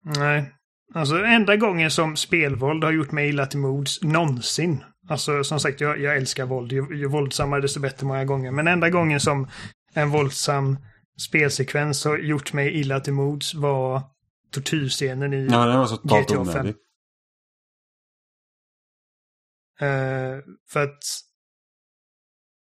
Nej. 0.05 0.55
Alltså 0.95 1.25
enda 1.25 1.57
gången 1.57 1.91
som 1.91 2.17
spelvåld 2.17 2.85
har 2.85 2.93
gjort 2.93 3.13
mig 3.13 3.29
illa 3.29 3.47
till 3.47 3.59
mods 3.59 4.03
någonsin. 4.03 4.85
Alltså 5.09 5.45
som 5.45 5.61
sagt, 5.61 5.81
jag, 5.81 6.01
jag 6.01 6.17
älskar 6.17 6.47
våld. 6.47 6.73
Ju, 6.73 6.97
ju 6.97 7.07
våldsammare 7.07 7.61
desto 7.61 7.81
bättre 7.81 8.07
många 8.07 8.25
gånger. 8.25 8.51
Men 8.51 8.67
enda 8.67 8.91
gången 8.91 9.21
som 9.21 9.49
en 9.95 10.11
våldsam 10.11 10.79
spelsekvens 11.21 12.05
har 12.05 12.19
gjort 12.19 12.53
mig 12.53 12.81
illa 12.81 13.01
till 13.01 13.13
mods 13.13 13.55
var 13.55 14.03
tortyrscenen 14.51 15.33
i 15.35 15.49
Ja, 15.51 15.67
det 15.67 15.77
var 15.77 15.87
så 15.87 15.97
GTA 15.97 16.25
5. 16.29 16.41
onödigt. 16.41 16.77
Eh, 19.81 20.45
för 20.69 20.85
att 20.85 21.03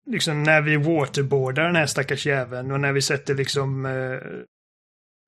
liksom 0.05 0.43
när 0.43 0.61
vi 0.61 0.77
waterboardar 0.77 1.63
den 1.63 1.75
här 1.75 1.85
stackars 1.85 2.25
jäveln 2.25 2.71
och 2.71 2.79
när 2.79 2.93
vi 2.93 3.01
sätter 3.01 3.35
liksom 3.35 3.85
uh, 3.85 4.21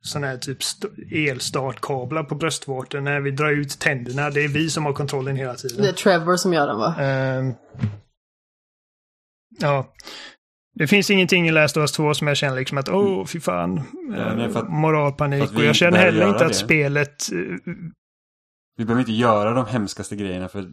sådana 0.01 0.27
här 0.27 0.37
typ 0.37 0.61
st- 0.61 0.87
elstartkablar 1.29 2.23
på 2.23 2.35
bröstvårtan, 2.35 3.03
när 3.03 3.19
vi 3.21 3.31
drar 3.31 3.51
ut 3.51 3.79
tänderna, 3.79 4.29
det 4.29 4.43
är 4.43 4.47
vi 4.47 4.69
som 4.69 4.85
har 4.85 4.93
kontrollen 4.93 5.35
hela 5.35 5.55
tiden. 5.55 5.81
Det 5.83 5.89
är 5.89 5.93
Trevor 5.93 6.35
som 6.37 6.53
gör 6.53 6.67
den 6.67 6.77
va? 6.77 6.95
Ehm, 6.99 7.53
ja. 9.59 9.93
Det 10.73 10.87
finns 10.87 11.09
ingenting 11.09 11.47
i 11.47 11.51
Last 11.51 11.77
of 11.77 11.81
Us 11.81 11.91
2 11.91 12.13
som 12.13 12.27
jag 12.27 12.37
känner 12.37 12.55
liksom 12.55 12.77
att 12.77 12.89
åh, 12.89 13.25
fy 13.25 13.39
fan. 13.39 13.81
Ja, 14.17 14.35
nej, 14.35 14.49
för 14.51 14.59
att- 14.59 14.65
eh, 14.65 14.71
moralpanik. 14.71 15.39
för 15.39 15.45
att 15.47 15.53
vi 15.53 15.57
och 15.57 15.63
jag 15.65 15.75
känner 15.75 15.97
heller 15.97 16.27
inte 16.29 16.41
att 16.45 16.47
det. 16.51 16.53
spelet... 16.53 17.31
eh, 17.31 17.37
Vi 18.77 18.85
behöver 18.85 18.99
inte 18.99 19.11
göra 19.11 19.53
de 19.53 19.65
hemskaste 19.65 20.15
grejerna 20.15 20.47
för, 20.47 20.71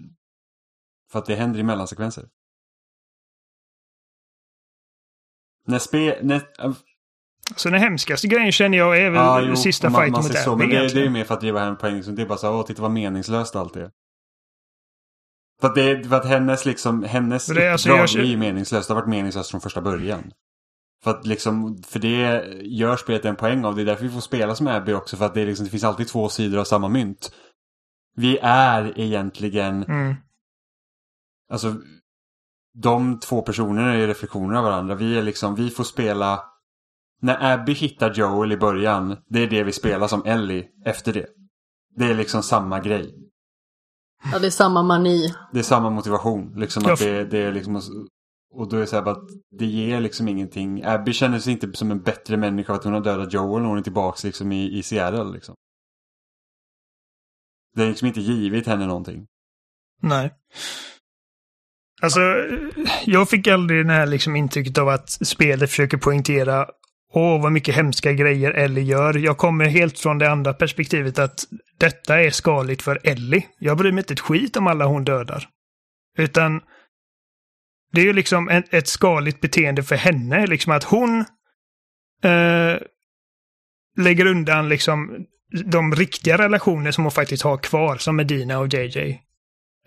för 1.12 1.18
att 1.18 1.26
det 1.26 1.34
händer 1.34 1.60
i 1.60 1.62
mellansekvenser. 1.62 2.28
När 5.66 5.78
spe... 5.78 6.18
När, 6.22 6.42
Så 7.57 7.70
den 7.70 7.81
hemskaste 7.81 8.26
grejen 8.26 8.52
känner 8.52 8.78
jag 8.78 8.99
är 8.99 9.10
väl 9.10 9.49
jo, 9.49 9.57
sista 9.57 9.91
man- 9.91 10.00
fighten 10.00 10.23
mot 10.23 10.33
ser 10.33 10.34
så, 10.34 10.52
Abby 10.52 10.66
Men 10.66 10.76
det, 10.76 10.94
det 10.94 11.07
är 11.07 11.10
mer 11.10 11.25
för 11.25 11.34
att 11.34 11.41
driva 11.41 11.60
hem 11.60 11.76
poäng. 11.76 12.02
Det 12.07 12.23
är 12.23 12.26
bara 12.26 12.39
så 12.39 12.47
här, 12.47 12.55
åh 12.55 12.66
titta 12.66 12.83
vad 12.83 12.91
meningslöst 12.91 13.57
allt 13.57 13.76
är. 13.76 13.91
För 15.60 15.68
att, 15.68 15.75
det, 15.75 16.08
för 16.08 16.16
att 16.16 16.26
hennes 16.26 16.65
liksom, 16.65 17.02
hennes 17.02 17.47
det 17.47 17.66
är 17.66 17.73
alltså, 17.73 17.89
uppdrag 17.89 18.08
jag 18.08 18.25
är 18.25 18.28
ju 18.28 18.36
meningslöst. 18.36 18.89
Det 18.89 18.94
har 18.94 19.00
varit 19.00 19.10
meningslöst 19.10 19.50
från 19.50 19.60
första 19.60 19.81
början. 19.81 20.33
För 21.05 21.10
att 21.10 21.26
liksom, 21.26 21.83
för 21.83 21.99
det 21.99 22.44
gör 22.62 22.97
spelet 22.97 23.25
en 23.25 23.36
poäng 23.36 23.65
av. 23.65 23.76
Det 23.76 23.83
är 23.83 23.86
därför 23.86 24.05
vi 24.05 24.10
får 24.10 24.20
spela 24.20 24.55
som 24.55 24.66
Abby 24.66 24.92
också. 24.92 25.16
För 25.16 25.25
att 25.25 25.34
det, 25.34 25.47
liksom, 25.47 25.65
det 25.65 25.70
finns 25.70 25.84
alltid 25.84 26.08
två 26.08 26.28
sidor 26.28 26.58
av 26.58 26.65
samma 26.65 26.89
mynt. 26.89 27.34
Vi 28.16 28.39
är 28.42 29.00
egentligen 29.00 29.83
Mm. 29.83 30.15
Alltså, 31.52 31.75
de 32.78 33.20
två 33.20 33.42
personerna 33.42 33.94
är 33.94 34.07
reflektioner 34.07 34.57
av 34.57 34.65
varandra. 34.65 34.94
Vi 34.94 35.18
är 35.18 35.23
liksom, 35.23 35.55
vi 35.55 35.70
får 35.70 35.84
spela... 35.84 36.44
När 37.26 37.52
Abby 37.52 37.72
hittar 37.72 38.14
Joel 38.14 38.52
i 38.52 38.56
början, 38.56 39.16
det 39.28 39.42
är 39.42 39.46
det 39.46 39.62
vi 39.62 39.72
spelar 39.72 40.08
som 40.08 40.24
Ellie 40.24 40.68
efter 40.84 41.12
det. 41.12 41.26
Det 41.96 42.05
är 42.05 42.14
liksom 42.14 42.42
samma 42.42 42.80
grej. 42.80 43.14
Ja, 44.32 44.38
det 44.38 44.46
är 44.46 44.50
samma 44.50 44.82
mani. 44.82 45.34
Det 45.52 45.58
är 45.58 45.62
samma 45.62 45.90
motivation. 45.90 46.52
Liksom 46.56 46.86
att 46.86 46.98
det, 46.98 47.24
det 47.24 47.38
är 47.38 47.52
liksom... 47.52 47.82
Och 48.55 48.68
då 48.68 48.76
är 48.76 48.80
det 48.80 48.86
så 48.86 48.96
här 48.96 49.08
att 49.08 49.28
det 49.58 49.66
ger 49.66 50.00
liksom 50.00 50.28
ingenting. 50.28 50.84
Abby 50.84 51.12
känner 51.12 51.38
sig 51.38 51.52
inte 51.52 51.72
som 51.72 51.90
en 51.90 52.02
bättre 52.02 52.36
människa 52.36 52.72
för 52.72 52.78
att 52.78 52.84
hon 52.84 52.92
har 52.92 53.00
dödat 53.00 53.32
Joel 53.32 53.62
när 53.62 53.68
hon 53.68 53.78
är 53.78 53.82
tillbaks 53.82 54.24
liksom 54.24 54.52
i, 54.52 54.78
i 54.78 54.82
Seattle 54.82 55.32
liksom. 55.32 55.55
Det 57.74 57.82
är 57.82 57.88
liksom 57.88 58.08
inte 58.08 58.20
givit 58.20 58.66
henne 58.66 58.86
någonting. 58.86 59.26
Nej. 60.02 60.34
Alltså, 62.02 62.20
jag 63.05 63.28
fick 63.28 63.46
aldrig 63.46 63.86
det 63.86 63.92
här 63.92 64.06
liksom 64.06 64.36
intrycket 64.36 64.78
av 64.78 64.88
att 64.88 65.10
spelet 65.10 65.70
försöker 65.70 65.96
poängtera 65.96 66.66
Åh, 67.12 67.43
vad 67.43 67.52
mycket 67.52 67.76
hemska 67.76 68.12
grejer 68.12 68.51
Ellie 68.51 68.83
gör. 68.83 69.18
Jag 69.18 69.39
kommer 69.39 69.65
helt 69.65 69.99
från 69.99 70.18
det 70.18 70.31
andra 70.31 70.52
perspektivet 70.52 71.18
att 71.18 71.44
detta 71.78 72.20
är 72.20 72.31
skadligt 72.31 72.83
för 72.83 73.01
Ellie. 73.02 73.47
Jag 73.59 73.78
bryr 73.78 73.93
mig 73.93 74.02
inte 74.02 74.12
ett 74.12 74.20
skit 74.20 74.57
om 74.57 74.67
alla 74.67 74.85
hon 74.86 75.05
dödar. 75.05 75.49
Utan 76.18 76.60
det 77.93 78.01
är 78.01 78.05
ju 78.05 78.12
liksom 78.12 78.49
ett, 78.49 78.75
ett 78.75 78.89
skadligt 78.89 79.41
beteende 79.41 79.83
för 79.83 79.97
henne, 79.97 80.47
liksom 80.47 80.73
att 80.73 80.85
hon 80.85 81.25
eh, 82.23 82.76
lägger 83.97 84.26
undan 84.26 84.68
liksom 84.68 85.26
de 85.65 85.94
riktiga 85.94 86.39
relationer 86.39 86.91
som 86.91 87.05
hon 87.05 87.10
faktiskt 87.10 87.43
har 87.43 87.57
kvar, 87.57 87.97
som 87.97 88.17
Medina 88.17 88.59
och 88.59 88.75
JJ. 88.75 89.20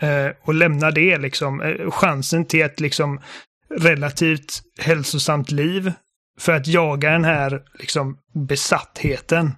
Eh, 0.01 0.27
och 0.41 0.53
lämnar 0.53 0.91
det 0.91 1.17
liksom, 1.17 1.61
eh, 1.61 1.91
chansen 1.91 2.45
till 2.45 2.61
ett 2.61 2.79
liksom 2.79 3.21
relativt 3.69 4.61
hälsosamt 4.79 5.51
liv 5.51 5.91
för 6.39 6.53
att 6.53 6.67
jaga 6.67 7.11
den 7.11 7.25
här 7.25 7.63
liksom 7.73 8.17
besattheten. 8.33 9.55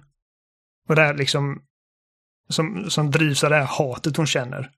Och 0.88 0.96
det 0.96 1.02
här 1.02 1.14
liksom 1.14 1.62
som, 2.48 2.90
som 2.90 3.10
drivs 3.10 3.44
av 3.44 3.50
det 3.50 3.56
här 3.56 3.66
hatet 3.78 4.16
hon 4.16 4.26
känner. 4.26 4.70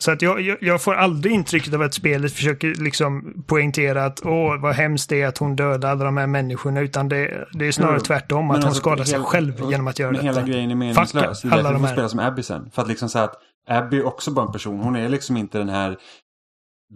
Så 0.00 0.10
att 0.10 0.22
jag, 0.22 0.40
jag, 0.40 0.58
jag, 0.60 0.82
får 0.82 0.94
aldrig 0.94 1.34
intrycket 1.34 1.74
av 1.74 1.82
att 1.82 1.94
spelet 1.94 2.32
försöker 2.32 2.74
liksom 2.74 3.42
poängtera 3.46 4.04
att 4.04 4.26
åh, 4.26 4.60
vad 4.60 4.74
hemskt 4.74 5.08
det 5.08 5.22
är 5.22 5.26
att 5.26 5.38
hon 5.38 5.56
dödar 5.56 5.90
alla 5.90 6.04
de 6.04 6.16
här 6.16 6.26
människorna, 6.26 6.80
utan 6.80 7.08
det, 7.08 7.48
det 7.52 7.66
är 7.66 7.72
snarare 7.72 7.96
jo, 7.98 8.04
tvärtom, 8.04 8.50
att 8.50 8.56
alltså, 8.56 8.68
hon 8.68 8.74
skadar 8.74 9.04
sig 9.04 9.20
själv 9.20 9.70
genom 9.70 9.86
att 9.86 9.98
göra 9.98 10.12
men 10.12 10.24
detta. 10.24 10.40
Hela 10.40 10.48
grejen 10.48 10.70
är 10.70 10.74
meningslös. 10.74 11.42
Det 11.42 11.48
är 11.48 11.56
därför 11.56 11.74
hon 11.74 11.88
spelar 11.88 12.08
som 12.08 12.20
Abby 12.20 12.42
sen. 12.42 12.70
För 12.70 12.82
att 12.82 12.88
liksom 12.88 13.08
säga 13.08 13.24
att 13.24 13.34
Abby 13.68 13.98
är 13.98 14.06
också 14.06 14.30
bara 14.30 14.46
en 14.46 14.52
person, 14.52 14.78
hon 14.80 14.96
är 14.96 15.08
liksom 15.08 15.36
inte 15.36 15.58
den 15.58 15.68
här 15.68 15.96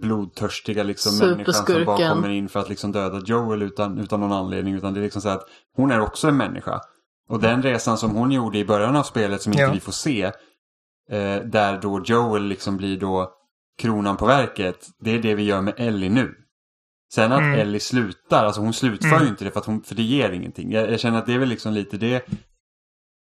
blodtörstiga 0.01 0.83
liksom 0.83 1.19
människan 1.19 1.55
som 1.55 1.85
bara 1.85 2.09
kommer 2.09 2.29
in 2.29 2.49
för 2.49 2.61
att 2.61 2.69
liksom 2.69 2.93
döda 2.93 3.23
Joel 3.27 3.62
utan, 3.62 3.99
utan 3.99 4.21
någon 4.21 4.33
anledning. 4.33 4.75
Utan 4.75 4.95
det 4.95 5.01
är 5.01 5.03
liksom 5.03 5.23
så 5.23 5.29
att 5.29 5.49
hon 5.77 5.91
är 5.91 6.01
också 6.01 6.29
en 6.29 6.37
människa. 6.37 6.81
Och 7.29 7.41
den 7.41 7.62
resan 7.62 7.99
som 7.99 8.11
hon 8.11 8.33
gjorde 8.33 8.59
i 8.59 8.65
början 8.65 8.97
av 8.97 9.03
spelet 9.03 9.43
som 9.43 9.53
inte 9.53 9.62
ja. 9.62 9.73
vi 9.73 9.81
får 9.81 9.93
se. 9.93 10.23
Eh, 11.11 11.37
där 11.45 11.81
då 11.83 12.03
Joel 12.05 12.45
liksom 12.45 12.77
blir 12.77 13.01
då 13.01 13.33
kronan 13.79 14.17
på 14.17 14.27
verket. 14.27 14.87
Det 15.01 15.11
är 15.11 15.19
det 15.19 15.35
vi 15.35 15.43
gör 15.43 15.61
med 15.61 15.75
Ellie 15.77 16.09
nu. 16.09 16.35
Sen 17.15 17.33
att 17.33 17.41
mm. 17.41 17.61
Ellie 17.61 17.81
slutar, 17.81 18.45
alltså 18.45 18.61
hon 18.61 18.73
slutför 18.73 19.09
mm. 19.09 19.23
ju 19.23 19.29
inte 19.29 19.45
det 19.45 19.51
för, 19.51 19.61
att 19.61 19.67
hon, 19.67 19.83
för 19.83 19.95
det 19.95 20.03
ger 20.03 20.31
ingenting. 20.31 20.73
Jag, 20.73 20.93
jag, 20.93 21.01
känner 21.01 21.19
att 21.19 21.27
det 21.27 21.35
är 21.35 21.39
väl 21.39 21.49
liksom 21.49 21.73
lite 21.73 21.97
det 21.97 22.29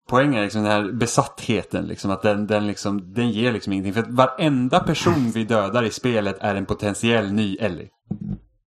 poängen 0.08 0.34
är 0.34 0.42
liksom 0.42 0.62
den 0.62 0.72
här 0.72 0.92
besattheten. 0.92 1.86
Liksom, 1.86 2.10
att 2.10 2.22
den, 2.22 2.46
den, 2.46 2.66
liksom, 2.66 3.12
den 3.14 3.30
ger 3.30 3.52
liksom 3.52 3.72
ingenting. 3.72 3.94
För 3.94 4.00
att 4.00 4.10
varenda 4.10 4.80
person 4.80 5.30
vi 5.30 5.44
dödar 5.44 5.82
i 5.82 5.90
spelet 5.90 6.36
är 6.40 6.54
en 6.54 6.66
potentiell 6.66 7.32
ny 7.32 7.56
Ellie. 7.56 7.88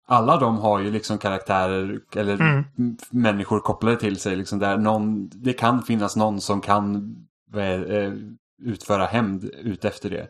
Alla 0.08 0.38
de 0.38 0.58
har 0.58 0.80
ju 0.80 0.92
liksom 0.92 1.18
karaktärer 1.18 2.00
eller 2.16 2.34
mm. 2.34 2.64
människor 3.10 3.60
kopplade 3.60 3.98
till 3.98 4.18
sig. 4.18 4.36
Liksom 4.36 4.60
där 4.60 4.78
någon, 4.78 5.30
det 5.30 5.54
kan 5.54 5.82
finnas 5.82 6.16
någon 6.16 6.42
som 6.42 6.62
kan 6.62 7.16
äh, 7.56 8.14
utföra 8.64 9.06
hämnd 9.06 9.44
ut 9.44 9.86
efter 9.86 10.10
det. 10.10 10.28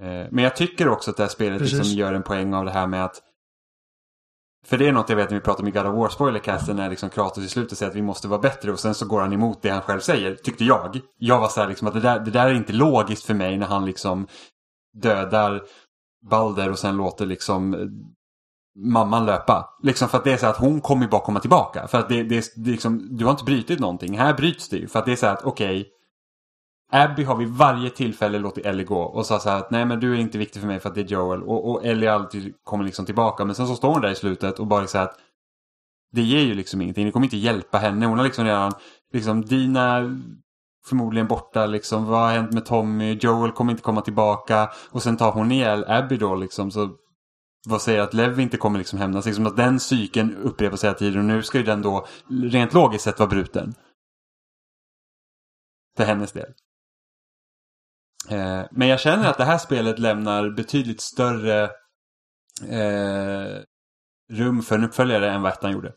Eh, 0.00 0.26
men 0.30 0.44
jag 0.44 0.56
tycker 0.56 0.88
också 0.88 1.10
att 1.10 1.16
det 1.16 1.22
här 1.22 1.30
spelet 1.30 1.60
liksom 1.60 1.84
gör 1.84 2.12
en 2.12 2.22
poäng 2.22 2.54
av 2.54 2.64
det 2.64 2.70
här 2.70 2.86
med 2.86 3.04
att 3.04 3.22
för 4.68 4.78
det 4.78 4.88
är 4.88 4.92
något 4.92 5.08
jag 5.08 5.16
vet 5.16 5.30
när 5.30 5.38
vi 5.38 5.44
pratar 5.44 5.62
om 5.62 5.68
i 5.68 5.70
God 5.70 5.86
of 5.86 5.94
War 5.94 6.08
spoilercasten 6.08 6.76
när 6.76 6.90
liksom 6.90 7.10
Kratos 7.10 7.44
i 7.44 7.48
slutet 7.48 7.78
säger 7.78 7.90
att 7.90 7.96
vi 7.96 8.02
måste 8.02 8.28
vara 8.28 8.40
bättre 8.40 8.72
och 8.72 8.80
sen 8.80 8.94
så 8.94 9.06
går 9.06 9.20
han 9.20 9.32
emot 9.32 9.62
det 9.62 9.70
han 9.70 9.80
själv 9.82 10.00
säger, 10.00 10.34
tyckte 10.34 10.64
jag. 10.64 11.00
Jag 11.18 11.40
var 11.40 11.48
så 11.48 11.60
här 11.60 11.68
liksom 11.68 11.88
att 11.88 11.94
det 11.94 12.00
där, 12.00 12.20
det 12.20 12.30
där 12.30 12.46
är 12.46 12.54
inte 12.54 12.72
logiskt 12.72 13.24
för 13.24 13.34
mig 13.34 13.58
när 13.58 13.66
han 13.66 13.86
liksom 13.86 14.26
dödar 15.02 15.62
Balder 16.30 16.70
och 16.70 16.78
sen 16.78 16.96
låter 16.96 17.26
liksom 17.26 17.74
eh, 17.74 17.80
mamman 18.76 19.26
löpa. 19.26 19.68
Liksom 19.82 20.08
för 20.08 20.18
att 20.18 20.24
det 20.24 20.32
är 20.32 20.36
så 20.36 20.46
att 20.46 20.56
hon 20.56 20.80
kommer 20.80 21.08
bara 21.08 21.20
komma 21.20 21.40
tillbaka. 21.40 21.88
För 21.88 21.98
att 21.98 22.08
det, 22.08 22.22
det, 22.22 22.44
det 22.56 22.70
liksom, 22.70 23.16
du 23.16 23.24
har 23.24 23.32
inte 23.32 23.44
brutit 23.44 23.80
någonting. 23.80 24.18
Här 24.18 24.34
bryts 24.34 24.68
det 24.68 24.76
ju. 24.76 24.88
För 24.88 24.98
att 24.98 25.04
det 25.04 25.12
är 25.12 25.16
så 25.16 25.26
att 25.26 25.44
okej, 25.44 25.80
okay, 25.80 25.92
Abby 26.96 27.24
har 27.24 27.36
vid 27.36 27.48
varje 27.48 27.90
tillfälle 27.90 28.38
låtit 28.38 28.66
Ellie 28.66 28.84
gå 28.84 29.02
och 29.02 29.26
sa 29.26 29.38
så 29.38 29.50
här 29.50 29.58
att 29.58 29.70
nej 29.70 29.84
men 29.84 30.00
du 30.00 30.14
är 30.14 30.18
inte 30.18 30.38
viktig 30.38 30.60
för 30.60 30.68
mig 30.68 30.80
för 30.80 30.88
att 30.88 30.94
det 30.94 31.00
är 31.00 31.04
Joel. 31.04 31.42
Och, 31.42 31.70
och 31.70 31.84
Ellie 31.84 32.08
alltid 32.08 32.54
kommer 32.64 32.84
liksom 32.84 33.06
tillbaka. 33.06 33.44
Men 33.44 33.54
sen 33.54 33.66
så 33.66 33.74
står 33.76 33.92
hon 33.92 34.00
där 34.00 34.10
i 34.10 34.14
slutet 34.14 34.58
och 34.58 34.66
bara 34.66 34.86
säger 34.86 35.04
att 35.04 35.18
det 36.12 36.22
ger 36.22 36.40
ju 36.40 36.54
liksom 36.54 36.80
ingenting. 36.82 37.06
Det 37.06 37.12
kommer 37.12 37.26
inte 37.26 37.36
hjälpa 37.36 37.78
henne. 37.78 38.06
Hon 38.06 38.18
har 38.18 38.24
liksom 38.24 38.44
redan, 38.44 38.72
liksom 39.12 39.44
Dina 39.44 40.18
förmodligen 40.86 41.26
borta 41.26 41.66
liksom. 41.66 42.06
Vad 42.06 42.20
har 42.20 42.32
hänt 42.32 42.52
med 42.52 42.66
Tommy? 42.66 43.18
Joel 43.20 43.52
kommer 43.52 43.72
inte 43.72 43.82
komma 43.82 44.00
tillbaka. 44.00 44.70
Och 44.90 45.02
sen 45.02 45.16
tar 45.16 45.32
hon 45.32 45.52
ihjäl 45.52 45.84
Abby 45.88 46.16
då 46.16 46.34
liksom. 46.34 46.70
Så 46.70 46.90
vad 47.68 47.82
säger 47.82 48.00
att 48.00 48.14
Lev 48.14 48.40
inte 48.40 48.56
kommer 48.56 48.78
liksom 48.78 48.98
hämnas? 48.98 49.26
Liksom 49.26 49.46
att 49.46 49.56
den 49.56 49.80
cykeln 49.80 50.36
upprepas 50.36 50.84
hela 50.84 50.94
tiden 50.94 51.18
och 51.18 51.24
nu 51.24 51.42
ska 51.42 51.58
ju 51.58 51.64
den 51.64 51.82
då 51.82 52.06
rent 52.28 52.74
logiskt 52.74 53.04
sett 53.04 53.18
vara 53.18 53.28
bruten. 53.28 53.74
För 55.96 56.04
hennes 56.04 56.32
del. 56.32 56.52
Eh, 58.30 58.62
men 58.70 58.88
jag 58.88 59.00
känner 59.00 59.30
att 59.30 59.38
det 59.38 59.44
här 59.44 59.58
spelet 59.58 59.98
lämnar 59.98 60.50
betydligt 60.50 61.00
större 61.00 61.62
eh, 62.68 63.62
rum 64.32 64.62
för 64.62 64.74
en 64.74 64.84
uppföljare 64.84 65.30
än 65.30 65.42
vad 65.42 65.52
ettan 65.52 65.72
gjorde. 65.72 65.92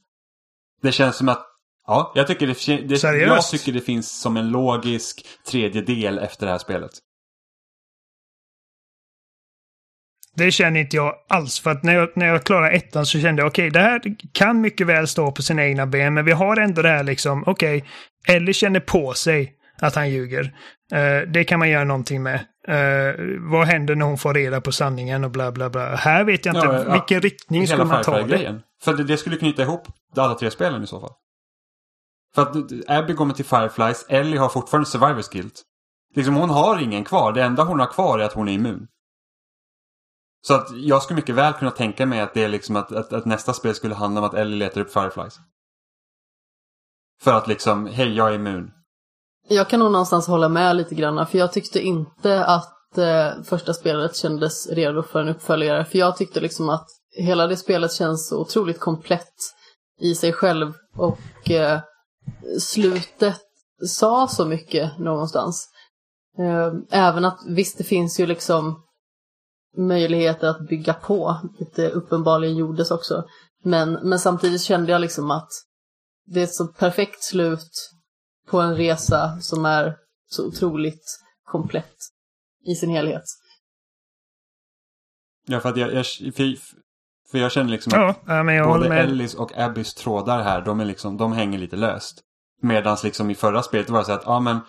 Det 0.82 0.92
känns 0.92 1.16
som 1.16 1.30
att 1.30 1.46
Ja, 1.90 2.12
jag 2.16 2.28
tycker 2.28 2.48
det, 2.48 2.88
det, 2.88 3.04
jag 3.04 3.48
tycker 3.48 3.72
det 3.72 3.82
finns 3.82 4.22
som 4.22 4.38
en 4.38 4.50
logisk 4.50 5.26
tredje 5.48 5.82
del 5.82 6.18
efter 6.18 6.46
det 6.46 6.52
här 6.52 6.60
spelet. 6.60 6.92
Det 10.36 10.52
känner 10.52 10.80
inte 10.80 10.96
jag 10.96 11.16
alls. 11.30 11.60
För 11.60 11.72
att 11.72 11.84
när 11.84 11.96
jag, 11.96 12.10
när 12.16 12.26
jag 12.26 12.44
klarade 12.44 12.72
ettan 12.72 13.06
så 13.06 13.20
kände 13.20 13.42
jag 13.42 13.48
okej, 13.48 13.68
okay, 13.68 13.82
det 13.82 13.90
här 13.90 14.02
kan 14.34 14.62
mycket 14.62 14.88
väl 14.88 15.08
stå 15.08 15.32
på 15.32 15.42
sina 15.42 15.66
egna 15.66 15.88
ben. 15.88 16.14
Men 16.14 16.26
vi 16.26 16.32
har 16.32 16.58
ändå 16.58 16.82
det 16.82 16.90
här 16.90 17.04
liksom, 17.04 17.44
okej, 17.48 17.78
okay, 17.78 18.36
Ellie 18.36 18.54
känner 18.54 18.80
på 18.80 19.14
sig 19.14 19.54
att 19.82 19.95
han 19.95 20.09
ljuger. 20.09 20.43
Uh, 20.93 21.32
det 21.32 21.43
kan 21.43 21.59
man 21.59 21.69
göra 21.69 21.83
någonting 21.83 22.24
med. 22.24 22.40
Uh, 22.69 23.40
vad 23.51 23.67
händer 23.67 23.95
när 23.95 24.06
hon 24.06 24.17
får 24.17 24.33
reda 24.33 24.61
på 24.61 24.72
sanningen 24.72 25.24
och 25.24 25.32
bla 25.32 25.51
bla 25.51 25.69
bla. 25.69 25.95
Här 25.95 26.24
vet 26.24 26.45
jag 26.45 26.56
inte 26.56 26.67
ja, 26.67 26.93
vilken 26.93 27.16
ja, 27.16 27.19
riktning 27.19 27.67
skulle 27.67 27.85
man 27.85 28.03
ta 28.03 28.22
det. 28.22 28.61
För 28.82 28.93
det, 28.93 29.03
det 29.03 29.17
skulle 29.17 29.38
knyta 29.38 29.61
ihop 29.61 29.88
alla 30.17 30.35
tre 30.35 30.51
spelen 30.51 30.83
i 30.83 30.88
så 30.88 30.99
fall. 30.99 31.14
För 32.35 32.41
att 32.41 32.56
Abby 32.88 33.14
går 33.14 33.25
med 33.25 33.35
till 33.35 33.45
Fireflies, 33.45 34.06
Ellie 34.09 34.38
har 34.38 34.49
fortfarande 34.49 34.90
Survivors 34.90 35.30
Guilt. 35.30 35.64
Liksom 36.16 36.35
hon 36.35 36.49
har 36.49 36.82
ingen 36.82 37.03
kvar, 37.03 37.32
det 37.32 37.43
enda 37.43 37.64
hon 37.64 37.80
har 37.80 37.88
kvar 37.88 38.19
är 38.19 38.24
att 38.24 38.33
hon 38.33 38.48
är 38.48 38.53
immun. 38.53 38.88
Så 40.41 40.53
att 40.53 40.67
jag 40.72 41.03
skulle 41.03 41.16
mycket 41.16 41.35
väl 41.35 41.53
kunna 41.53 41.72
tänka 41.72 42.06
mig 42.06 42.19
att 42.19 42.33
det 42.33 42.43
är 42.43 42.49
liksom 42.49 42.75
att, 42.75 42.91
att, 42.91 43.14
att 43.14 43.25
nästa 43.25 43.53
spel 43.53 43.75
skulle 43.75 43.95
handla 43.95 44.22
om 44.22 44.27
att 44.27 44.33
Ellie 44.33 44.56
letar 44.56 44.82
upp 44.82 44.93
Fireflies. 44.93 45.40
För 47.22 47.33
att 47.33 47.48
liksom, 47.48 47.85
hej 47.85 48.14
jag 48.14 48.30
är 48.30 48.33
immun. 48.33 48.72
Jag 49.52 49.69
kan 49.69 49.80
nog 49.80 49.92
någonstans 49.92 50.28
hålla 50.28 50.50
med 50.50 50.76
lite 50.76 50.95
grann, 50.95 51.28
för 51.28 51.38
jag 51.38 51.53
tyckte 51.53 51.80
inte 51.80 52.45
att 52.45 52.98
eh, 52.98 53.44
första 53.44 53.74
spelet 53.74 54.16
kändes 54.16 54.69
redo 54.69 55.03
för 55.03 55.19
en 55.19 55.30
uppföljare. 55.30 55.86
För 55.86 55.98
jag 55.98 56.18
tyckte 56.18 56.40
liksom 56.40 56.69
att 56.69 56.88
hela 57.18 57.48
det 57.48 57.58
spelet 57.58 57.94
känns 57.94 58.30
så 58.30 58.42
otroligt 58.42 58.80
komplett 58.80 59.34
i 60.02 60.16
sig 60.16 60.34
själv 60.34 60.74
och 60.95 61.52
eh, 61.52 61.80
slutet 62.60 63.42
sa 63.88 64.28
så 64.28 64.45
mycket 64.45 65.00
någonstans. 65.00 65.69
Eh, 66.40 66.74
även 66.92 67.26
att 67.26 67.40
visst, 67.48 67.78
det 67.78 67.84
finns 67.84 68.19
ju 68.19 68.26
liksom 68.26 68.84
möjligheter 69.78 70.48
att 70.48 70.68
bygga 70.68 70.94
på, 70.94 71.38
vilket 71.60 71.94
uppenbarligen 71.94 72.58
gjordes 72.58 72.92
också. 72.92 73.24
Men, 73.64 73.94
men 73.94 74.19
samtidigt 74.19 74.61
kände 74.61 74.92
jag 74.92 75.02
liksom 75.02 75.32
att 75.32 75.50
det 76.26 76.40
är 76.40 76.44
ett 76.44 76.56
så 76.56 76.68
perfekt 76.68 77.24
slut 77.24 77.72
på 78.50 78.60
en 78.60 78.76
resa 78.76 79.38
som 79.42 79.66
är 79.66 79.95
så 80.28 80.48
otroligt 80.48 81.19
komplett 81.44 81.95
i 82.66 82.76
sin 82.76 82.90
helhet. 82.90 83.24
Ja, 85.48 85.60
för 85.60 85.69
att 85.69 85.78
jag, 85.78 85.94
jag 85.94 86.06
för, 86.06 86.56
för 87.32 87.38
jag 87.38 87.52
känner 87.52 87.69
liksom 87.69 87.94
att 87.94 88.19
ja, 88.26 88.44
men 88.44 88.56
jag 88.56 88.68
både 88.68 88.95
Ellis 88.95 89.36
och 89.36 89.58
Abbys 89.58 89.94
trådar 89.94 90.44
här, 90.44 90.61
de, 90.61 90.80
är 90.80 90.86
liksom, 90.86 91.18
de 91.18 91.34
hänger 91.34 91.60
lite 91.60 91.76
löst. 91.76 92.22
Medan 92.61 92.98
liksom 93.03 93.30
i 93.30 93.36
förra 93.36 93.64
spelet 93.64 93.90
var 93.90 94.00
det 94.00 94.06
så 94.06 94.11
att, 94.11 94.24
ja 94.26 94.40
men 94.40 94.60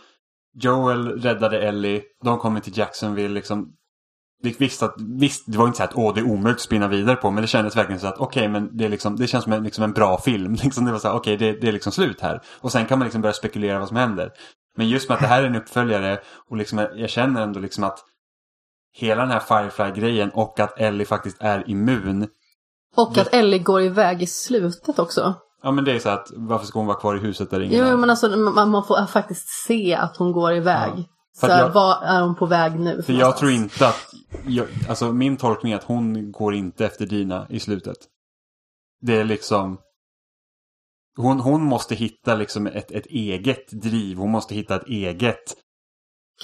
Joel 0.54 1.20
räddade 1.22 1.68
Ellie, 1.68 2.02
de 2.22 2.38
kommer 2.38 2.60
till 2.60 2.78
Jacksonville, 2.78 3.34
liksom 3.34 3.72
Visst, 4.42 4.82
att, 4.82 4.94
visst, 4.98 5.44
det 5.46 5.58
var 5.58 5.66
inte 5.66 5.76
så 5.76 5.84
att 5.84 5.94
åh, 5.96 6.14
det 6.14 6.20
är 6.20 6.24
omöjligt 6.24 6.56
att 6.56 6.60
spinna 6.60 6.88
vidare 6.88 7.16
på 7.16 7.30
men 7.30 7.42
det 7.42 7.48
kändes 7.48 7.76
verkligen 7.76 8.00
så 8.00 8.06
att 8.06 8.18
okej, 8.18 8.40
okay, 8.40 8.48
men 8.48 8.76
det, 8.76 8.84
är 8.84 8.88
liksom, 8.88 9.16
det 9.16 9.26
känns 9.26 9.44
som 9.44 9.52
en, 9.52 9.62
liksom 9.62 9.84
en 9.84 9.92
bra 9.92 10.18
film. 10.18 10.54
Liksom, 10.62 10.84
det 10.84 10.92
var 10.92 10.98
så 10.98 11.08
här, 11.08 11.14
okej, 11.14 11.34
okay, 11.34 11.52
det, 11.52 11.60
det, 11.60 11.68
är 11.68 11.72
liksom 11.72 11.92
slut 11.92 12.20
här. 12.20 12.42
Och 12.60 12.72
sen 12.72 12.86
kan 12.86 12.98
man 12.98 13.06
liksom 13.06 13.22
börja 13.22 13.32
spekulera 13.32 13.78
vad 13.78 13.88
som 13.88 13.96
händer. 13.96 14.30
Men 14.76 14.88
just 14.88 15.08
med 15.08 15.14
att 15.14 15.20
det 15.20 15.26
här 15.26 15.42
är 15.42 15.46
en 15.46 15.56
uppföljare 15.56 16.18
och 16.50 16.56
liksom, 16.56 16.86
jag 16.96 17.10
känner 17.10 17.42
ändå 17.42 17.60
liksom 17.60 17.84
att 17.84 17.98
hela 18.92 19.22
den 19.22 19.30
här 19.30 19.40
Firefly-grejen 19.40 20.30
och 20.30 20.60
att 20.60 20.80
Ellie 20.80 21.04
faktiskt 21.04 21.36
är 21.40 21.70
immun. 21.70 22.28
Och 22.96 23.18
att 23.18 23.34
Ellie 23.34 23.58
går 23.58 23.82
iväg 23.82 24.22
i 24.22 24.26
slutet 24.26 24.98
också. 24.98 25.34
Ja 25.62 25.70
men 25.70 25.84
det 25.84 25.92
är 25.92 25.98
så 25.98 26.08
att 26.08 26.28
varför 26.36 26.66
ska 26.66 26.78
hon 26.78 26.86
vara 26.86 27.00
kvar 27.00 27.16
i 27.16 27.18
huset 27.18 27.50
där 27.50 27.60
ingen 27.60 27.78
Jo 27.78 27.84
är? 27.84 27.96
men 27.96 28.10
alltså 28.10 28.28
man, 28.28 28.70
man 28.70 28.84
får 28.84 29.06
faktiskt 29.06 29.48
se 29.66 29.94
att 29.94 30.16
hon 30.16 30.32
går 30.32 30.54
iväg. 30.54 30.92
Ja. 30.96 31.04
Så 31.32 31.46
här, 31.46 31.58
jag- 31.60 31.70
vad 31.70 32.02
är 32.02 32.22
hon 32.22 32.34
på 32.34 32.46
väg 32.46 32.80
nu? 32.80 33.02
För 33.02 33.12
jag 33.12 33.36
tror 33.36 33.50
inte 33.50 33.88
att, 33.88 34.06
jag, 34.46 34.66
alltså 34.88 35.12
min 35.12 35.36
tolkning 35.36 35.72
är 35.72 35.76
att 35.76 35.84
hon 35.84 36.32
går 36.32 36.54
inte 36.54 36.86
efter 36.86 37.06
Dina 37.06 37.46
i 37.50 37.60
slutet. 37.60 37.96
Det 39.00 39.16
är 39.16 39.24
liksom, 39.24 39.78
hon, 41.16 41.40
hon 41.40 41.64
måste 41.64 41.94
hitta 41.94 42.34
liksom 42.34 42.66
ett, 42.66 42.90
ett 42.90 43.06
eget 43.06 43.70
driv, 43.82 44.16
hon 44.16 44.30
måste 44.30 44.54
hitta 44.54 44.76
ett 44.76 44.86
eget, 44.86 45.56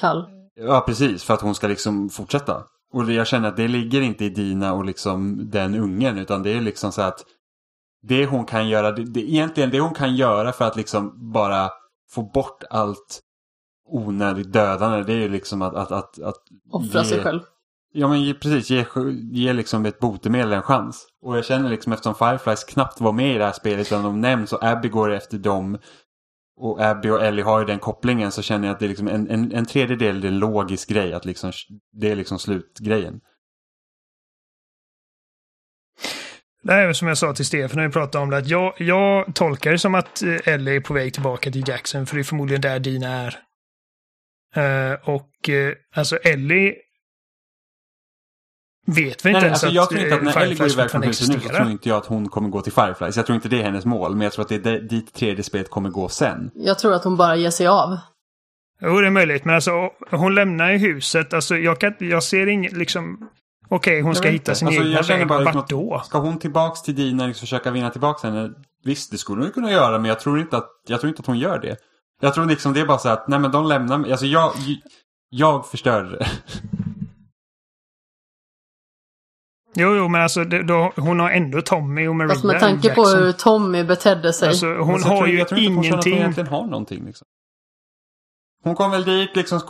Kall. 0.01 0.25
ja 0.55 0.81
precis, 0.87 1.25
för 1.25 1.35
att 1.35 1.41
hon 1.41 1.55
ska 1.55 1.67
liksom 1.67 2.09
fortsätta. 2.09 2.65
Och 2.93 3.13
jag 3.13 3.27
känner 3.27 3.49
att 3.49 3.57
det 3.57 3.69
ligger 3.69 4.01
inte 4.01 4.25
i 4.25 4.29
Dina 4.31 4.73
och 4.73 4.85
liksom 4.85 5.51
den 5.51 5.75
ungen, 5.75 6.19
utan 6.19 6.43
det 6.43 6.51
är 6.51 6.61
liksom 6.61 6.93
så 6.93 7.03
att 7.03 7.25
det 8.03 8.27
hon 8.27 8.45
kan 8.47 8.69
göra, 8.69 8.93
det, 8.93 9.05
det, 9.05 9.21
egentligen 9.21 9.71
det 9.71 9.81
hon 9.81 9.95
kan 9.95 10.17
göra 10.17 10.53
för 10.53 10.65
att 10.65 10.77
liksom 10.77 11.33
bara 11.33 11.71
få 12.11 12.23
bort 12.23 12.65
allt 12.71 13.21
onödigt 13.87 14.53
dödande, 14.53 15.03
det 15.03 15.13
är 15.13 15.23
ju 15.23 15.29
liksom 15.29 15.63
att, 15.63 15.75
att, 15.75 15.93
att, 15.93 16.19
att 16.23 16.43
Offra 16.71 17.05
sig 17.05 17.17
ge- 17.17 17.23
själv. 17.25 17.41
Ja 17.93 18.09
men 18.09 18.23
ge, 18.23 18.35
precis, 18.35 18.71
ge, 18.71 18.85
ge 19.33 19.53
liksom 19.53 19.87
ett 19.87 19.99
botemedel 19.99 20.53
en 20.53 20.63
chans. 20.63 21.07
Och 21.23 21.37
jag 21.37 21.45
känner 21.45 21.71
liksom 21.71 21.93
eftersom 21.93 22.15
Fireflies 22.15 22.65
knappt 22.65 23.01
var 23.01 23.13
med 23.13 23.35
i 23.35 23.39
det 23.39 23.45
här 23.45 23.53
spelet 23.53 23.87
utan 23.87 24.03
de 24.03 24.21
nämns 24.21 24.53
och 24.53 24.65
Abby 24.65 24.89
går 24.89 25.13
efter 25.13 25.39
dem. 25.39 25.79
Och 26.59 26.81
Abby 26.81 27.09
och 27.09 27.25
Ellie 27.25 27.43
har 27.43 27.61
ju 27.61 27.67
den 27.67 27.79
kopplingen 27.79 28.33
så 28.33 28.43
känner 28.43 28.67
jag 28.67 28.75
att 28.75 28.81
det 28.81 28.87
är 28.87 28.89
liksom 28.89 29.09
en, 29.09 29.31
en, 29.31 29.53
en 29.53 29.67
tredjedel 29.67 30.21
det 30.21 30.29
är 30.29 30.33
en 30.33 30.39
logisk 30.39 30.89
grej. 30.89 31.13
Att 31.13 31.25
liksom, 31.25 31.53
det 31.93 32.11
är 32.11 32.17
liksom 32.17 32.39
slutgrejen. 32.39 33.21
Det 36.63 36.73
här 36.73 36.89
är 36.89 36.93
som 36.93 37.09
jag 37.09 37.19
sa 37.19 37.33
till 37.33 37.47
Stefan 37.47 37.77
när 37.77 37.87
vi 37.87 37.93
pratade 37.93 38.23
om 38.23 38.31
det, 38.31 38.37
att 38.37 38.49
jag, 38.49 38.75
jag 38.79 39.35
tolkar 39.35 39.73
det 39.73 39.79
som 39.79 39.95
att 39.95 40.23
eh, 40.23 40.49
Ellie 40.55 40.77
är 40.77 40.81
på 40.81 40.95
väg 40.95 41.15
tillbaka 41.15 41.51
till 41.51 41.69
Jackson, 41.69 42.07
för 42.07 42.15
det 42.17 42.23
är 42.23 42.25
förmodligen 42.25 42.61
där 42.61 42.79
Dina 42.79 43.09
är. 43.09 43.39
Eh, 44.57 44.93
och 45.05 45.49
eh, 45.49 45.73
alltså 45.95 46.17
Ellie 46.17 46.75
vet 48.87 49.25
väl 49.25 49.31
inte 49.31 49.31
Nej, 49.31 49.43
ens 49.45 49.65
alltså, 49.65 49.69
jag 49.69 49.83
att 49.83 49.89
tror 49.89 50.01
inte 50.03 50.15
att 50.15 50.23
när 50.23 50.43
Ellie 50.43 50.55
går 50.55 50.71
iväg 50.71 50.91
från 50.91 51.03
huset 51.03 51.29
nu 51.29 51.41
så 51.41 51.49
tror 51.49 51.71
inte 51.71 51.89
jag 51.89 51.99
att 51.99 52.07
hon 52.07 52.29
kommer 52.29 52.49
gå 52.49 52.61
till 52.61 52.73
Fireflies. 52.73 53.17
Jag 53.17 53.27
tror 53.27 53.37
inte 53.37 53.49
det 53.49 53.59
är 53.61 53.63
hennes 53.65 53.85
mål. 53.85 54.13
Men 54.17 54.21
jag 54.21 54.33
tror 54.33 54.43
att 54.43 54.49
det 54.49 54.67
är 54.67 54.81
dit 54.81 55.15
tredje 55.15 55.43
spelet 55.45 55.71
kommer 55.71 55.91
gå 55.91 56.09
sen. 56.09 56.51
Jag 56.55 56.79
tror 56.79 56.95
att 56.95 57.05
hon 57.05 57.17
bara 57.17 57.37
ger 57.37 57.51
sig 57.51 57.67
av. 57.67 57.99
Jo, 58.81 59.01
det 59.01 59.07
är 59.07 59.11
möjligt, 59.11 59.45
men 59.45 59.55
alltså 59.55 59.91
hon 60.11 60.35
lämnar 60.35 60.71
ju 60.71 60.79
huset. 60.79 61.35
Alltså 61.35 61.57
jag, 61.57 61.81
kan, 61.81 61.95
jag 61.99 62.23
ser 62.23 62.47
inget 62.47 62.73
liksom... 62.73 63.29
Okej, 63.69 64.01
hon 64.01 64.15
ska 64.15 64.25
vet 64.25 64.35
hitta 64.35 64.55
sin 64.55 64.69
Alltså, 64.69 64.83
egna 64.83 64.97
jag 64.97 65.05
väg. 65.05 65.29
bara 65.29 65.45
Vart 65.45 65.69
då? 65.69 66.03
Ska 66.05 66.19
hon 66.19 66.39
tillbaks 66.39 66.83
till 66.83 66.95
Dina 66.95 67.23
och 67.23 67.29
liksom 67.29 67.47
försöka 67.47 67.71
vinna 67.71 67.91
tillbaka 67.91 68.29
henne? 68.29 68.51
Visst, 68.85 69.11
det 69.11 69.19
skulle 69.19 69.41
hon 69.41 69.47
ju 69.47 69.53
kunna 69.53 69.71
göra, 69.71 69.99
men 69.99 70.09
jag 70.09 70.21
tror 70.21 70.41
inte 70.41 70.57
att, 70.57 70.71
jag 70.87 71.01
tror 71.01 71.09
inte 71.09 71.21
att 71.21 71.27
hon 71.27 71.39
gör 71.39 71.59
det. 71.59 71.77
Jag 72.21 72.35
tror 72.35 72.47
liksom 72.47 72.73
det 72.73 72.81
är 72.81 72.87
bara 72.87 72.99
så 72.99 73.09
att, 73.09 73.29
nej 73.29 73.39
men 73.39 73.51
de 73.51 73.67
lämnar 73.67 73.99
mig. 73.99 74.11
Alltså 74.11 74.27
jag, 74.27 74.53
jag 75.29 75.67
förstörde 75.71 76.11
det. 76.19 76.27
Jo, 79.75 79.95
jo, 79.97 80.09
men 80.09 80.23
alltså 80.23 80.45
det, 80.45 80.63
då, 80.63 80.93
hon 80.97 81.21
har 81.21 81.31
ändå 81.31 81.63
Tommy 81.63 82.07
och 82.09 82.17
Maria 82.17 82.29
Fast 82.35 82.45
med 82.45 82.61
tanke 82.61 82.95
på 82.95 83.01
Jackson. 83.01 83.23
hur 83.23 83.33
Tommy 83.33 83.85
betedde 83.85 84.33
sig. 84.33 84.49
Alltså 84.49 84.67
hon 84.67 84.91
Alltså, 84.95 85.09
har 85.09 85.17
tror, 85.17 85.29
ju 85.29 85.39
jag 85.39 85.49
tror 85.49 85.61
inte 85.61 85.71
att 85.71 85.77
hon 85.77 85.85
ingenting. 85.85 86.15
egentligen 86.15 86.47
har 86.51 86.67
någonting 86.67 87.05
liksom. 87.05 87.27
Hon 88.65 88.75
kom 88.75 88.91
väl 88.91 89.05
dit 89.05 89.37
liksom, 89.37 89.61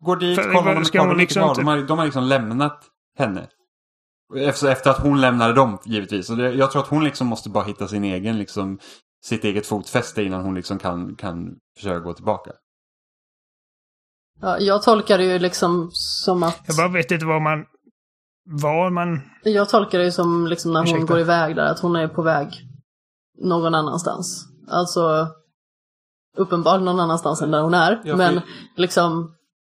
går 0.00 0.16
dit, 0.16 0.36
För- 0.42 0.52
kollar 0.52 0.58
om 0.58 0.74
de 0.74 0.80
är 0.80 0.84
ska 0.84 0.98
kvar, 0.98 1.06
hon 1.06 1.16
de 1.16 1.20
är 1.20 1.22
inte 1.22 1.34
liksom 1.34 1.48
inte- 1.48 1.60
De 1.60 1.66
har, 1.66 1.78
de 1.82 1.98
har 1.98 2.04
liksom 2.04 2.24
lämnat 2.24 2.84
henne. 3.18 3.48
Efter, 4.36 4.68
efter 4.72 4.90
att 4.90 4.98
hon 5.02 5.20
lämnade 5.20 5.52
dem 5.54 5.78
givetvis. 5.84 6.30
Och 6.30 6.36
det, 6.36 6.52
jag 6.52 6.70
tror 6.72 6.82
att 6.82 6.88
hon 6.88 7.04
liksom 7.04 7.26
måste 7.26 7.50
bara 7.50 7.64
hitta 7.64 7.88
sin 7.88 8.04
egen, 8.04 8.38
liksom, 8.38 8.78
sitt 9.24 9.44
eget 9.44 9.66
fotfäste 9.66 10.22
innan 10.22 10.44
hon 10.44 10.54
liksom 10.54 10.78
kan, 10.78 11.14
kan 11.16 11.56
försöka 11.76 11.98
gå 12.00 12.12
tillbaka. 12.14 12.52
Ja, 14.40 14.58
jag 14.58 14.82
tolkar 14.82 15.18
det 15.18 15.24
ju 15.24 15.38
liksom 15.38 15.90
som 15.92 16.42
att... 16.42 16.60
Jag 16.66 16.76
bara 16.76 16.88
vet 16.88 17.10
inte 17.10 17.26
vad 17.26 17.42
man... 17.42 17.64
Var 18.50 18.90
man... 18.90 19.20
Jag 19.42 19.68
tolkar 19.68 19.98
det 19.98 20.04
ju 20.04 20.12
som 20.12 20.46
liksom 20.46 20.72
när 20.72 20.80
hon 20.80 20.88
Ursäkta. 20.88 21.06
går 21.12 21.20
iväg 21.20 21.56
där, 21.56 21.66
att 21.66 21.80
hon 21.80 21.96
är 21.96 22.08
på 22.08 22.22
väg 22.22 22.48
någon 23.38 23.74
annanstans. 23.74 24.44
Alltså 24.68 25.26
uppenbart 26.36 26.80
någon 26.82 27.00
annanstans 27.00 27.42
än 27.42 27.50
där 27.50 27.62
hon 27.62 27.74
är. 27.74 28.02
Ja, 28.04 28.10
för- 28.10 28.16
men 28.16 28.40
liksom 28.76 29.34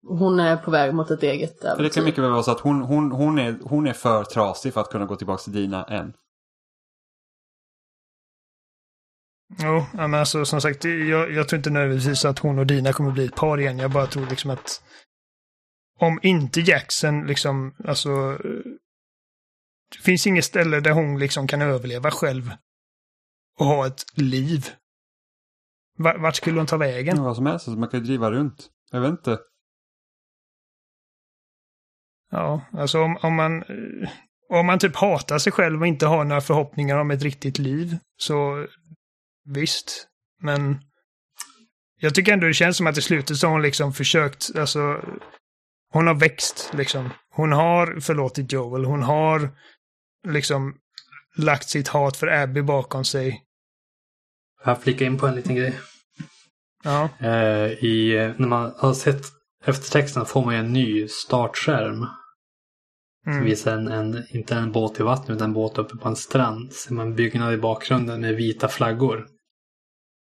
hon 0.08 0.40
är 0.40 0.56
på 0.56 0.70
väg 0.70 0.94
mot 0.94 1.10
ett 1.10 1.22
eget 1.22 1.60
För 1.60 1.66
det 1.68 1.74
kan 1.74 1.78
äventyr. 1.80 2.02
mycket 2.02 2.24
väl 2.24 2.30
vara 2.30 2.42
så 2.42 2.50
att 2.50 2.60
hon, 2.60 2.82
hon, 2.82 3.12
hon, 3.12 3.38
är, 3.38 3.58
hon 3.62 3.86
är 3.86 3.92
för 3.92 4.24
trasig 4.24 4.74
för 4.74 4.80
att 4.80 4.90
kunna 4.90 5.06
gå 5.06 5.16
tillbaka 5.16 5.42
till 5.42 5.52
Dina 5.52 5.84
än. 5.84 6.12
Jo, 9.56 9.86
men 9.94 10.14
alltså 10.14 10.44
som 10.44 10.60
sagt, 10.60 10.84
jag, 10.84 11.32
jag 11.32 11.48
tror 11.48 11.56
inte 11.56 11.70
nödvändigtvis 11.70 12.24
att 12.24 12.38
hon 12.38 12.58
och 12.58 12.66
Dina 12.66 12.92
kommer 12.92 13.10
bli 13.10 13.24
ett 13.24 13.36
par 13.36 13.60
igen. 13.60 13.78
Jag 13.78 13.90
bara 13.90 14.06
tror 14.06 14.26
liksom 14.26 14.50
att 14.50 14.82
om 15.98 16.18
inte 16.22 16.60
Jackson 16.60 17.26
liksom, 17.26 17.74
alltså 17.84 18.38
det 19.96 20.02
finns 20.04 20.26
inget 20.26 20.44
ställe 20.44 20.80
där 20.80 20.90
hon 20.92 21.18
liksom 21.18 21.46
kan 21.46 21.62
överleva 21.62 22.10
själv 22.10 22.50
och 23.58 23.66
ha 23.66 23.86
ett 23.86 24.04
liv. 24.18 24.66
Va- 25.98 26.18
Vart 26.18 26.36
skulle 26.36 26.60
hon 26.60 26.66
ta 26.66 26.76
vägen? 26.76 27.16
Ja, 27.16 27.22
vad 27.22 27.36
som 27.36 27.46
helst, 27.46 27.68
alltså, 27.68 27.80
man 27.80 27.88
kan 27.88 28.00
ju 28.00 28.06
driva 28.06 28.30
runt. 28.30 28.68
Jag 28.90 29.00
vet 29.00 29.10
inte. 29.10 29.38
Ja, 32.30 32.60
alltså 32.72 33.00
om, 33.02 33.16
om 33.22 33.34
man 33.34 33.62
eh, 33.62 34.10
om 34.50 34.66
man 34.66 34.78
typ 34.78 34.96
hatar 34.96 35.38
sig 35.38 35.52
själv 35.52 35.80
och 35.80 35.86
inte 35.86 36.06
har 36.06 36.24
några 36.24 36.40
förhoppningar 36.40 36.98
om 36.98 37.10
ett 37.10 37.22
riktigt 37.22 37.58
liv 37.58 37.96
så 38.16 38.66
visst. 39.54 40.06
Men 40.42 40.80
jag 42.00 42.14
tycker 42.14 42.32
ändå 42.32 42.46
det 42.46 42.54
känns 42.54 42.76
som 42.76 42.86
att 42.86 42.98
i 42.98 43.02
slutet 43.02 43.36
så 43.36 43.46
har 43.46 43.52
hon 43.52 43.62
liksom 43.62 43.92
försökt, 43.92 44.56
alltså 44.56 45.04
hon 45.92 46.06
har 46.06 46.14
växt 46.14 46.70
liksom. 46.74 47.10
Hon 47.30 47.52
har 47.52 48.00
förlåtit 48.00 48.52
Joel, 48.52 48.84
hon 48.84 49.02
har 49.02 49.50
liksom 50.28 50.74
lagt 51.36 51.68
sitt 51.68 51.88
hat 51.88 52.16
för 52.16 52.26
Abby 52.26 52.62
bakom 52.62 53.04
sig. 53.04 53.42
Jag 54.64 54.82
flikar 54.82 55.06
in 55.06 55.18
på 55.18 55.26
en 55.26 55.34
liten 55.34 55.54
grej. 55.54 55.80
Ja, 56.84 57.08
Eh, 57.20 57.84
i, 57.84 58.32
när 58.36 58.48
man 58.48 58.74
har 58.76 58.94
sett 58.94 59.22
eftertexten 59.64 60.26
får 60.26 60.44
man 60.44 60.54
ju 60.54 60.60
en 60.60 60.72
ny 60.72 61.08
startskärm. 61.08 62.06
Som 63.24 63.32
mm. 63.32 63.44
visar 63.44 63.76
en, 63.76 63.88
en, 63.88 64.24
inte 64.30 64.54
en 64.54 64.72
båt 64.72 65.00
i 65.00 65.02
vattnet 65.02 65.36
utan 65.36 65.48
en 65.48 65.54
båt 65.54 65.78
uppe 65.78 65.96
på 65.96 66.08
en 66.08 66.16
strand. 66.16 66.72
Ser 66.72 66.94
man 66.94 67.06
en 67.06 67.14
byggnad 67.14 67.54
i 67.54 67.56
bakgrunden 67.56 68.20
med 68.20 68.34
vita 68.34 68.68
flaggor. 68.68 69.26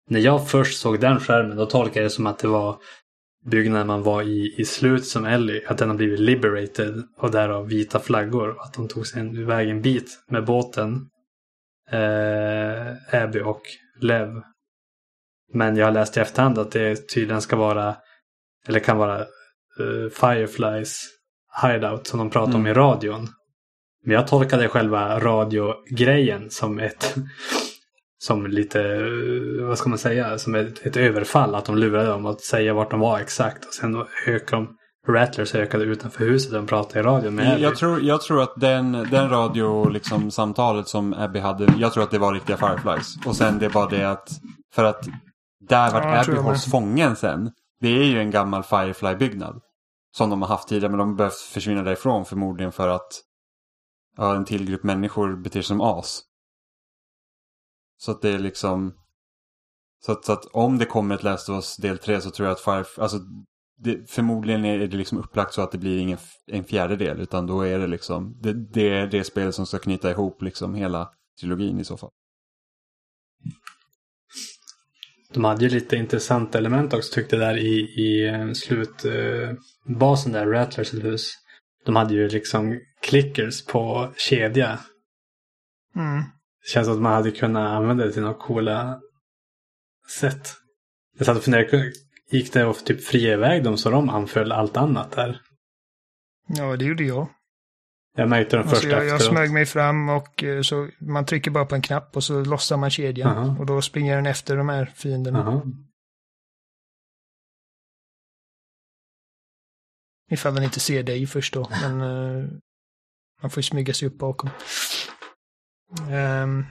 När 0.08 0.20
jag 0.20 0.48
först 0.50 0.81
såg 0.81 1.00
den 1.00 1.20
skärmen 1.20 1.56
då 1.56 1.66
tolkade 1.66 2.00
jag 2.00 2.06
det 2.06 2.10
som 2.10 2.26
att 2.26 2.39
det 2.39 2.48
var 2.48 2.76
byggnaden 3.44 3.86
man 3.86 4.02
var 4.02 4.22
i, 4.22 4.55
i 4.58 4.64
slut 4.64 5.06
som 5.06 5.24
Ellie. 5.24 5.66
Att 5.66 5.78
den 5.78 5.89
har 5.89 5.97
blivit 5.97 6.20
liberated 6.20 7.02
och 7.18 7.31
därav 7.31 7.68
vita 7.68 7.98
flaggor. 8.00 8.48
Och 8.48 8.64
att 8.64 8.74
de 8.74 8.89
tog 8.89 9.06
sig 9.06 9.40
iväg 9.40 9.68
en 9.70 9.82
bit 9.82 10.24
med 10.28 10.44
båten. 10.44 11.08
Eh, 11.90 13.22
Abby 13.22 13.40
och 13.40 13.62
Lev. 14.00 14.28
Men 15.55 15.76
jag 15.76 15.86
har 15.86 15.92
läst 15.92 16.16
i 16.16 16.20
efterhand 16.20 16.58
att 16.58 16.70
det 16.70 17.08
tydligen 17.08 17.42
ska 17.42 17.56
vara, 17.56 17.97
eller 18.68 18.81
kan 18.81 18.97
vara, 18.98 19.18
eh, 19.20 20.10
Fireflies 20.20 21.08
hideout 21.62 22.06
som 22.06 22.18
de 22.18 22.31
pratar 22.31 22.55
om 22.55 22.60
Mm. 22.60 22.70
i 22.70 22.74
radion. 22.74 23.28
Men 24.05 24.14
jag 24.14 24.28
tolkade 24.28 24.68
själva 24.68 25.20
radiogrejen 25.20 26.50
som 26.50 26.78
ett 26.78 27.14
som 28.23 28.47
lite, 28.47 28.99
vad 29.60 29.78
ska 29.78 29.89
man 29.89 29.99
säga, 29.99 30.39
som 30.39 30.55
ett, 30.55 30.86
ett 30.86 30.97
överfall. 30.97 31.55
Att 31.55 31.65
de 31.65 31.78
lurade 31.78 32.09
dem 32.09 32.26
att 32.26 32.41
säga 32.41 32.75
vart 32.75 32.91
de 32.91 33.01
var 33.01 33.18
exakt. 33.18 33.65
Och 33.65 33.75
sen 33.75 34.05
ökade 34.26 34.62
de, 34.62 34.76
Rattlers 35.12 35.55
ökade 35.55 35.84
utanför 35.84 36.25
huset 36.25 36.52
och 36.52 36.59
de 36.59 36.67
pratade 36.67 37.01
i 37.01 37.02
radion 37.02 37.34
med 37.34 37.52
Abby. 37.52 37.62
Jag 37.62 37.76
tror, 37.76 38.02
jag 38.02 38.23
tror 38.23 38.42
att 38.42 38.52
den, 38.57 38.92
den 38.92 39.31
radio 39.31 39.89
liksom, 39.89 40.31
samtalet 40.31 40.89
som 40.89 41.15
Abby 41.15 41.39
hade, 41.39 41.75
jag 41.78 41.92
tror 41.92 42.05
att 42.05 42.10
det 42.10 42.18
var 42.18 42.34
riktiga 42.34 42.57
Fireflies. 42.57 43.26
Och 43.26 43.36
sen 43.36 43.59
det 43.59 43.68
bara 43.68 43.89
det 43.89 44.10
att, 44.10 44.28
för 44.75 44.84
att 44.84 45.09
där 45.68 45.92
vart 45.92 46.05
Ja, 46.05 46.20
Abby 46.20 46.36
hålls 46.36 46.70
fången 46.70 47.17
sen, 47.17 47.51
det 47.81 47.89
är 47.89 48.05
ju 48.05 48.20
en 48.20 48.31
gammal 48.31 48.62
Firefly-byggnad. 48.62 49.60
Som 50.17 50.31
de 50.31 50.42
har 50.42 50.49
haft 50.49 50.68
tidigare, 50.68 50.91
men 50.91 50.99
de 50.99 51.17
behövt 51.17 51.34
försvinna 51.34 51.83
därifrån 51.83 52.25
förmodligen 52.25 52.73
för 52.73 52.89
att 52.89 53.20
ja, 54.17 54.34
en 54.36 54.44
till 54.44 54.67
grupp 54.67 54.83
människor 54.83 55.36
beter 55.36 55.60
sig 55.60 55.68
som 55.68 55.81
as. 55.81 56.23
Så 58.05 58.10
att 58.10 58.22
det 58.22 58.28
är 58.28 58.39
liksom, 58.39 58.94
så 60.05 60.12
att, 60.12 60.24
så 60.24 60.32
att 60.32 60.44
om 60.44 60.78
det 60.78 60.84
kommer 60.84 61.14
ett 61.14 61.22
Last 61.22 61.48
of 61.48 61.55
Us 61.55 61.76
del 61.76 61.98
3 61.98 62.20
så 62.20 62.31
tror 62.31 62.48
jag 62.48 62.52
att 62.52 62.60
Firefly, 62.60 63.02
alltså 63.02 63.18
det, 63.78 64.10
förmodligen 64.10 64.64
är 64.64 64.78
det 64.78 64.97
liksom 64.97 65.18
upplagt 65.18 65.55
så 65.55 65.62
att 65.62 65.72
det 65.72 65.78
blir 65.78 65.98
ingen 65.98 66.18
en 66.47 66.64
fjärdedel 66.64 67.20
utan 67.20 67.47
då 67.47 67.62
är 67.62 67.78
det 67.78 67.86
liksom 67.86 68.39
det, 68.40 68.52
det 68.52 68.89
är 68.89 69.06
det 69.06 69.24
spelet 69.24 69.55
som 69.55 69.66
ska 69.66 69.78
knyta 69.78 70.10
ihop 70.10 70.42
liksom 70.42 70.74
hela 70.74 71.10
trilogin 71.40 71.81
i 71.81 71.84
så 71.84 71.97
fall. 71.97 72.10
De 75.32 75.44
hade 75.44 75.64
ju 75.64 75.70
lite 75.70 75.97
intressanta 75.97 76.58
element 76.58 76.94
också 76.94 77.14
tyckte 77.14 77.36
jag 77.36 77.48
där 77.48 77.56
i, 77.56 77.78
i 77.81 78.28
eh, 78.28 78.52
slutbasen 78.52 80.32
där, 80.32 80.47
Rattlers 80.47 80.94
hus. 80.94 81.32
De 81.84 81.97
hade 81.97 82.14
ju 82.14 82.28
liksom 82.28 82.81
clickers 83.02 83.64
på 83.64 84.12
kedja. 84.16 84.78
Mm. 85.97 86.22
Det 86.62 86.68
känns 86.68 86.86
som 86.86 86.94
att 86.97 87.02
man 87.02 87.12
hade 87.12 87.31
kunnat 87.31 87.68
använda 87.70 88.05
det 88.05 88.12
till 88.12 88.23
några 88.23 88.34
coola 88.34 89.00
sätt. 90.20 90.49
Jag 91.18 91.26
satt 91.26 91.36
och 91.36 91.42
funderade, 91.44 91.92
gick 92.31 92.52
det 92.52 92.65
och 92.65 92.84
typ 92.84 93.05
fria 93.05 93.32
iväg 93.32 93.65
dem 93.65 93.76
så 93.78 93.91
de 93.91 94.08
anföll 94.08 94.52
allt 94.52 94.76
annat 94.76 95.12
där. 95.12 95.41
Ja, 96.49 96.76
det 96.76 96.84
gjorde 96.84 97.05
jag. 97.05 97.28
Jag 98.16 98.28
märkte 98.28 98.57
de 98.57 98.60
Alltså 98.60 98.74
första 98.74 98.89
jag, 98.91 98.99
jag 99.07 99.15
efteråt. 99.16 99.32
smög 99.32 99.52
mig 99.52 99.66
fram 99.66 100.08
och 100.08 100.44
eh, 100.44 100.62
så 100.62 100.89
man 101.00 101.26
trycker 101.26 101.50
bara 101.50 101.65
på 101.66 101.74
en 101.74 101.82
knapp 101.82 102.16
och 102.16 102.24
så 102.24 102.44
lossar 102.44 102.76
man 102.76 102.91
kedjan. 102.91 103.36
Aha. 103.36 103.57
Och 103.58 103.66
då 103.66 103.82
springer 103.82 104.16
den 104.16 104.26
efter 104.26 104.57
de 104.57 104.68
här 104.68 104.92
fienderna. 104.94 105.39
Jaha. 105.39 105.62
Ifall 110.31 110.55
den 110.55 110.65
inte 110.65 110.81
ser 110.81 111.02
dig 111.02 111.26
först 111.26 111.55
då. 111.55 111.68
Men 111.70 112.00
eh, 112.00 112.49
man 113.42 113.50
får 113.50 113.58
ju 113.58 113.62
smyga 113.62 113.94
sig 113.94 114.08
upp 114.08 114.18
bakom. 114.18 114.50
Ehm. 116.11 116.65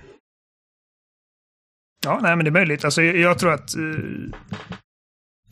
ja, 2.04 2.20
nej 2.22 2.36
men 2.36 2.46
det 2.46 2.50
är 2.50 2.52
möjligt. 2.52 2.86
Alltså 2.86 3.02
jag, 3.02 3.16
jag 3.16 3.40
tror 3.40 3.54
att... 3.54 3.76
eh, 3.76 3.82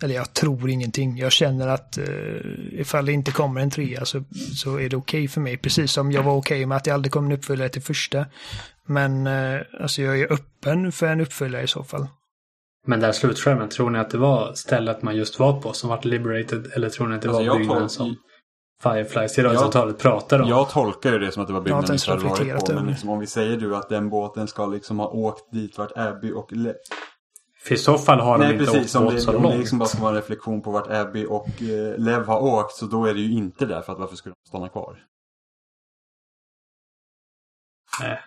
eller 0.04 0.16
jag 0.16 0.34
tror 0.34 0.70
ingenting. 0.70 1.18
Jag 1.18 1.32
känner 1.32 1.68
att 1.68 1.98
uh, 1.98 2.80
ifall 2.80 3.06
det 3.06 3.12
inte 3.12 3.32
kommer 3.32 3.62
en 3.62 3.70
trea 3.70 4.06
så, 4.06 4.24
så 4.56 4.80
är 4.80 4.90
det 4.90 4.98
okej 4.98 5.28
för 5.28 5.42
mig. 5.42 5.58
Precis 5.58 5.92
som 5.92 6.12
jag 6.12 6.24
var 6.24 6.34
okej 6.34 6.66
med 6.66 6.76
att 6.78 6.84
det 6.84 6.92
aldrig 6.92 7.12
kommer 7.12 7.32
en 7.32 7.38
uppföljare 7.38 7.70
till 7.70 7.82
första. 7.82 8.26
Men 8.86 9.28
eh, 9.28 9.62
alltså 9.80 10.02
jag 10.02 10.20
är 10.20 10.34
öppen 10.34 10.92
för 10.92 11.08
en 11.08 11.22
uppföljare 11.22 11.64
i 11.64 11.68
så 11.68 11.84
fall. 11.84 12.08
Men 12.88 13.00
där 13.00 13.12
slutskärmen, 13.12 13.70
tror 13.70 13.90
ni 13.90 14.00
att 14.00 14.10
det 14.10 14.18
var 14.18 14.54
stället 14.54 15.02
man 15.02 15.16
just 15.16 15.40
var 15.40 15.62
på 15.62 15.74
som 15.74 15.90
vart 15.90 16.06
liberated? 16.06 16.72
Eller 16.76 16.90
tror 16.90 17.08
ni 17.08 17.16
att 17.16 17.22
det 17.22 17.28
Alltså, 17.28 17.44
var 17.44 17.48
jag 17.48 17.58
byggnaden 17.58 17.90
som 17.90 18.16
Fireflies 18.84 19.38
i 19.40 19.44
rörelseavtalet 19.44 19.98
pratar 19.98 20.42
om? 20.42 20.50
Jag 20.50 20.70
tolkar 20.70 21.12
ju 21.12 21.20
det 21.20 21.32
som 21.32 21.42
att 21.42 21.48
det 21.48 21.54
var 21.54 21.62
byggnaden 21.62 21.98
vi 22.06 22.12
hade 22.12 22.24
varit 22.24 22.40
reflekterat 22.40 22.66
på. 22.66 22.74
Men 22.74 22.86
det. 22.86 22.90
liksom, 22.92 23.10
om 23.10 23.20
vi 23.20 23.28
säger 23.28 23.58
du 23.58 23.76
att 23.76 23.90
den 23.90 24.10
båten 24.10 24.48
ska 24.48 24.66
liksom 24.66 25.00
ha 25.00 25.08
åkt 25.08 25.52
dit 25.52 25.78
vart 25.78 25.92
Abby 25.98 26.32
och 26.34 26.52
Le- 26.54 26.74
För 27.64 27.76
i 27.76 27.78
så 27.78 27.98
fall 27.98 28.20
har 28.20 28.38
de 28.38 28.44
Nej 28.44 28.54
inte 28.54 28.66
precis, 28.66 28.96
åkt 28.96 29.00
om 29.00 29.06
båt 29.06 29.14
det, 29.16 29.22
så 29.22 29.30
om 29.30 29.36
det 29.44 29.50
långt. 29.50 29.60
liksom 29.60 29.80
bara 29.80 29.90
ska 29.90 30.02
vara 30.02 30.10
en 30.10 30.16
reflektion 30.16 30.62
på 30.62 30.72
vart 30.72 30.88
Abby 30.88 31.26
och 31.26 31.62
eh, 31.62 31.98
Lev 31.98 32.26
har 32.26 32.40
åkt 32.40 32.76
så 32.76 32.86
då 32.86 33.06
är 33.06 33.14
det 33.14 33.20
ju 33.20 33.32
inte 33.34 33.66
där 33.66 33.82
för 33.82 33.94
att 33.94 34.00
varför 34.00 34.16
skulle 34.16 34.36
de 34.44 34.50
stanna 34.50 34.70
kvar? 34.70 35.06
Nej. 38.02 38.20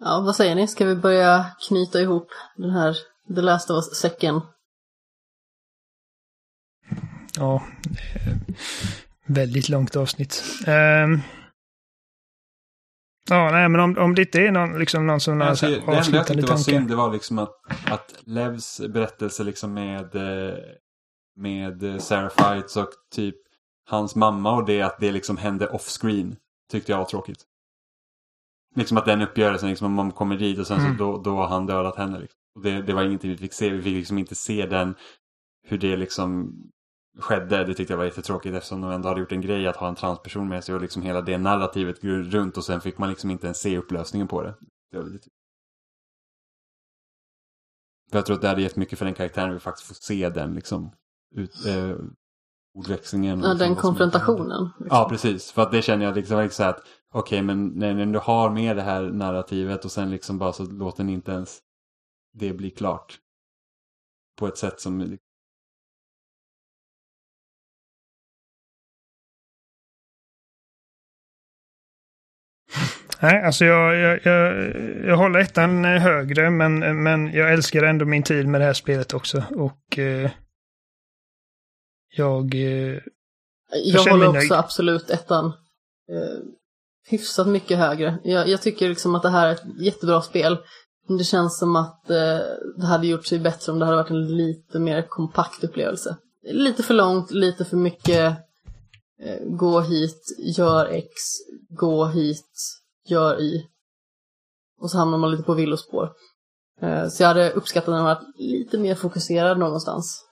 Ja, 0.00 0.22
vad 0.26 0.36
säger 0.36 0.54
ni? 0.54 0.68
Ska 0.68 0.84
vi 0.84 0.94
börja 0.96 1.44
knyta 1.68 2.00
ihop 2.00 2.28
den 2.56 2.70
här 2.70 2.96
The 3.34 3.40
Last 3.40 3.70
of 3.70 3.76
Us-säcken? 3.76 4.40
Ja, 7.38 7.62
eh, 8.14 8.32
väldigt 9.26 9.68
långt 9.68 9.96
avsnitt. 9.96 10.44
Ehm. 10.66 11.20
ja, 13.30 13.50
nej, 13.50 13.68
men 13.68 13.80
om, 13.80 13.98
om 13.98 14.14
det 14.14 14.22
inte 14.22 14.40
är 14.40 14.52
någon, 14.52 14.78
liksom 14.78 15.06
någon 15.06 15.20
som 15.20 15.42
Alltså, 15.42 15.66
så 15.66 15.72
det 15.72 15.80
här 15.80 16.04
enda 16.06 16.16
jag 16.16 16.26
tyckte 16.26 16.46
var 16.46 16.56
synd 16.56 16.88
det 16.88 16.96
var 16.96 17.12
liksom 17.12 17.38
att, 17.38 17.54
att 17.86 18.14
Levs 18.24 18.80
berättelse 18.88 19.44
liksom 19.44 19.74
med, 19.74 20.14
eh, 20.14 20.58
med 21.36 22.02
Sarah 22.02 22.30
Fights 22.30 22.76
och 22.76 22.90
typ 23.14 23.36
hans 23.90 24.16
mamma 24.16 24.52
och 24.56 24.66
det 24.66 24.82
att 24.82 24.98
det 25.00 25.12
liksom 25.12 25.36
hände 25.36 25.66
off-screen 25.66 26.36
tyckte 26.72 26.92
jag 26.92 26.98
var 26.98 27.04
tråkigt. 27.04 27.44
Liksom 28.76 28.98
att 28.98 29.04
den 29.04 29.22
uppgörelsen, 29.22 29.68
liksom 29.68 29.86
om 29.86 29.92
man 29.92 30.12
kommer 30.12 30.36
dit 30.36 30.58
och 30.58 30.66
sen 30.66 30.80
Mm. 30.80 30.98
så 30.98 31.04
då, 31.04 31.18
då 31.22 31.36
har 31.36 31.46
han 31.46 31.66
dödat 31.66 31.96
henne. 31.96 32.18
Liksom. 32.18 32.38
Och 32.54 32.62
det, 32.62 32.82
det 32.82 32.92
var 32.92 33.02
ingenting 33.02 33.30
vi 33.30 33.36
fick 33.36 33.52
se. 33.52 33.70
Vi 33.70 33.82
fick 33.82 33.94
liksom 33.94 34.18
inte 34.18 34.34
se 34.34 34.66
den, 34.66 34.94
hur 35.66 35.78
det 35.78 35.96
liksom 35.96 36.54
skedde. 37.18 37.64
Det 37.64 37.74
tyckte 37.74 37.92
jag 37.92 37.98
var 37.98 38.04
jättetråkigt 38.04 38.54
eftersom 38.54 38.80
de 38.80 38.90
ändå 38.90 39.08
hade 39.08 39.20
gjort 39.20 39.32
en 39.32 39.40
grej 39.40 39.66
att 39.66 39.76
ha 39.76 39.88
en 39.88 39.94
transperson 39.94 40.48
med 40.48 40.64
sig 40.64 40.74
och 40.74 40.80
liksom 40.80 41.02
hela 41.02 41.20
det 41.22 41.38
narrativet 41.38 42.04
runt 42.04 42.56
och 42.56 42.64
sen 42.64 42.80
fick 42.80 42.98
man 42.98 43.08
liksom 43.08 43.30
inte 43.30 43.46
ens 43.46 43.58
se 43.60 43.78
upplösningen 43.78 44.28
på 44.28 44.42
det. 44.42 44.54
det 44.90 44.98
var 44.98 45.04
lite... 45.04 45.28
För 48.10 48.18
jag 48.18 48.26
tror 48.26 48.36
att 48.36 48.42
det 48.42 48.48
hade 48.48 48.62
gett 48.62 48.76
mycket 48.76 48.98
för 48.98 49.04
den 49.04 49.14
karaktären 49.14 49.52
vi 49.52 49.60
faktiskt 49.60 49.88
får 49.88 49.94
se 49.94 50.28
den 50.28 50.54
liksom. 50.54 50.90
Ut, 51.34 51.66
eh, 51.66 51.96
ordväxlingen. 52.74 53.40
Ja, 53.40 53.46
liksom 53.52 53.58
den 53.58 53.68
vad 53.68 53.76
som- 53.76 53.82
konfrontationen. 53.82 54.64
liksom. 54.64 54.96
Ja, 54.96 55.08
precis. 55.08 55.52
För 55.52 55.62
att 55.62 55.72
det 55.72 55.82
känner 55.82 56.04
jag 56.04 56.14
liksom 56.16 56.42
liksom 56.42 56.66
att 56.68 56.80
okej, 57.12 57.42
men 57.42 57.66
när, 57.66 57.94
när 57.94 58.06
du 58.06 58.18
har 58.18 58.50
med 58.50 58.76
det 58.76 58.82
här 58.82 59.02
narrativet 59.02 59.84
och 59.84 59.92
sen 59.92 60.10
liksom 60.10 60.38
bara 60.38 60.52
så 60.52 60.64
låter 60.64 61.04
ni 61.04 61.12
inte 61.12 61.32
ens 61.32 61.58
det 62.32 62.52
bli 62.52 62.70
klart. 62.70 63.18
På 64.38 64.46
ett 64.46 64.58
sätt 64.58 64.80
som... 64.80 65.18
Nej, 73.20 73.42
alltså 73.44 73.64
jag, 73.64 73.96
jag, 73.96 74.20
jag, 74.24 74.74
jag 75.06 75.16
håller 75.16 75.38
ettan 75.40 75.84
eh, 75.84 76.00
högre, 76.00 76.50
men, 76.50 77.02
men 77.02 77.32
jag 77.32 77.52
älskar 77.52 77.82
ändå 77.82 78.04
min 78.04 78.22
tid 78.22 78.46
med 78.46 78.60
det 78.60 78.64
här 78.64 78.72
spelet 78.72 79.14
också. 79.14 79.42
Och 79.50 79.98
eh, 79.98 80.30
jag... 82.16 82.54
Eh, 82.54 82.98
Jag 83.84 84.00
håller 84.10 84.26
också 84.28 84.38
nöjd. 84.38 84.52
absolut 84.52 85.10
ettan 85.10 85.46
eh, 86.12 86.38
hyfsat 87.08 87.48
mycket 87.48 87.78
högre. 87.78 88.18
Jag, 88.24 88.48
jag 88.48 88.62
tycker 88.62 88.88
liksom 88.88 89.14
att 89.14 89.22
det 89.22 89.30
här 89.30 89.46
är 89.48 89.52
ett 89.52 89.62
jättebra 89.80 90.22
spel. 90.22 90.58
Det 91.18 91.24
känns 91.24 91.58
som 91.58 91.76
att 91.76 92.10
eh, 92.10 92.38
det 92.76 92.86
hade 92.86 93.06
gjort 93.06 93.26
sig 93.26 93.38
bättre 93.38 93.72
om 93.72 93.78
det 93.78 93.84
hade 93.84 93.96
varit 93.96 94.10
en 94.10 94.36
lite 94.36 94.78
mer 94.78 95.02
kompakt 95.08 95.64
upplevelse. 95.64 96.16
Lite 96.50 96.82
för 96.82 96.94
långt, 96.94 97.30
lite 97.30 97.64
för 97.64 97.76
mycket 97.76 98.36
eh, 99.22 99.38
gå 99.46 99.80
hit, 99.80 100.22
gör 100.56 100.86
X, 100.86 101.12
gå 101.68 102.06
hit, 102.06 102.52
gör 103.10 103.40
Y. 103.40 103.66
Och 104.80 104.90
så 104.90 104.98
hamnar 104.98 105.18
man 105.18 105.30
lite 105.30 105.42
på 105.42 105.54
villospår. 105.54 106.12
Eh, 106.80 107.08
så 107.08 107.22
jag 107.22 107.28
hade 107.28 107.50
uppskattat 107.50 107.94
den 107.94 108.04
varit 108.04 108.38
lite 108.38 108.78
mer 108.78 108.94
fokuserad 108.94 109.58
någonstans. 109.58 110.24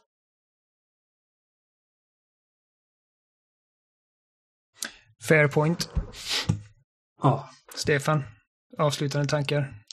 fair 5.28 5.48
point. 5.48 5.90
Ja, 7.22 7.50
Stefan, 7.74 8.22
avslutande 8.78 9.28
tankar? 9.28 9.86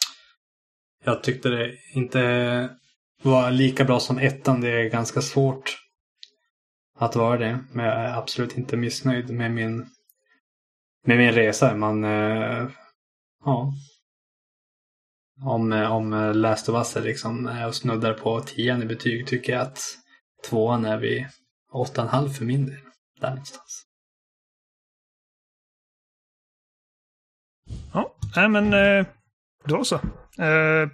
jag 1.04 1.24
tyckte 1.24 1.50
det 1.50 1.76
inte 1.94 2.70
var 3.22 3.52
lika 3.52 3.84
bra 3.84 4.00
som 4.00 4.18
ettan. 4.18 4.62
Det 4.62 4.70
är 4.70 4.90
ganska 4.90 5.22
svårt 5.22 5.78
att 7.00 7.16
vara 7.16 7.38
det. 7.38 7.60
Men 7.72 7.86
jag 7.86 7.96
är 7.96 8.18
absolut 8.18 8.58
inte 8.58 8.78
missnöjd 8.78 9.30
med 9.30 9.52
min, 9.52 9.86
med 11.04 11.18
min 11.18 11.32
resa. 11.32 11.76
Man, 11.76 12.04
eh, 12.04 12.70
ja. 13.46 13.74
Om, 15.46 15.74
eh, 15.74 15.92
om 15.92 16.14
eh, 16.14 16.34
Last 16.34 16.70
of 16.70 16.76
Us 16.76 16.96
är 16.96 17.02
liksom 17.02 17.48
är 17.48 17.68
och 17.68 17.76
snuddar 17.76 18.14
på 18.14 18.42
tian 18.42 18.84
i 18.84 18.86
betyg 18.86 19.28
tycker 19.28 19.54
jag 19.54 19.62
att 19.62 19.80
tvåan 20.50 20.86
är 20.86 20.98
vid 20.98 21.26
åtta 21.72 22.02
och 22.02 22.08
en 22.08 22.14
halv 22.14 22.30
för 22.30 22.46
min 22.46 22.66
del. 22.66 22.80
Där 23.20 23.30
någonstans. 23.30 23.86
Ja, 27.94 28.16
nej 28.36 28.50
men 28.50 28.74
eh, 28.74 29.06
då 29.66 29.84
så. 29.84 29.96
Eh, 30.44 30.90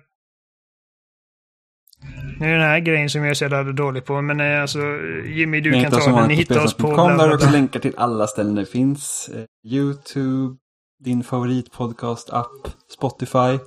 nu 2.40 2.46
är 2.46 2.52
den 2.52 2.62
här 2.62 2.80
grejen 2.80 3.10
som 3.10 3.26
jag 3.26 3.38
så 3.38 3.44
jävla 3.44 3.64
dålig 3.64 4.06
på, 4.06 4.22
men 4.22 4.40
eh, 4.40 4.62
alltså 4.62 4.80
Jimmy 5.26 5.62
du 5.62 5.72
kan 5.72 5.92
ta 5.92 6.00
den. 6.00 6.28
Ni 6.28 6.34
hittar 6.34 6.66
oss 6.66 6.74
på 6.74 6.88
bla, 6.88 7.08
Där 7.08 7.28
har 7.28 7.34
också 7.34 7.50
länkar 7.50 7.80
till 7.80 7.94
alla 7.98 8.28
ställen 8.28 8.56
det 8.56 8.66
finns. 8.66 9.30
Eh, 9.30 9.46
YouTube, 9.64 10.58
din 11.00 11.24
favoritpodcast-app, 11.24 12.68
Spotify. 12.98 13.60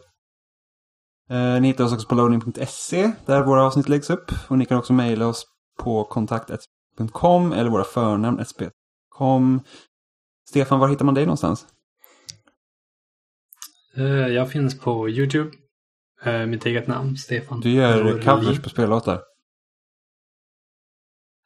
Eh, 1.31 1.61
ni 1.61 1.67
hittar 1.67 1.85
oss 1.85 1.93
också 1.93 2.09
på 2.09 2.15
loading.se 2.15 3.13
där 3.27 3.43
våra 3.43 3.65
avsnitt 3.65 3.89
läggs 3.89 4.11
upp. 4.11 4.33
Och 4.49 4.59
ni 4.59 4.65
kan 4.65 4.79
också 4.79 4.93
mejla 4.93 5.27
oss 5.27 5.47
på 5.79 6.05
kontakt.com 6.05 7.53
eller 7.53 7.71
våra 7.71 7.85
förnamn 7.85 8.45
sp.com. 8.51 9.61
Stefan, 10.49 10.79
var 10.79 10.89
hittar 10.89 11.05
man 11.05 11.15
dig 11.15 11.25
någonstans? 11.27 11.67
Jag 14.29 14.51
finns 14.51 14.81
på 14.81 15.09
YouTube. 15.09 15.51
Eh, 16.25 16.47
Mitt 16.47 16.67
eget 16.67 16.87
namn, 16.87 17.17
Stefan. 17.17 17.61
Du 17.61 17.71
gör 17.71 18.23
covers 18.23 18.63
på 18.63 18.69
spellåtar. 18.69 19.23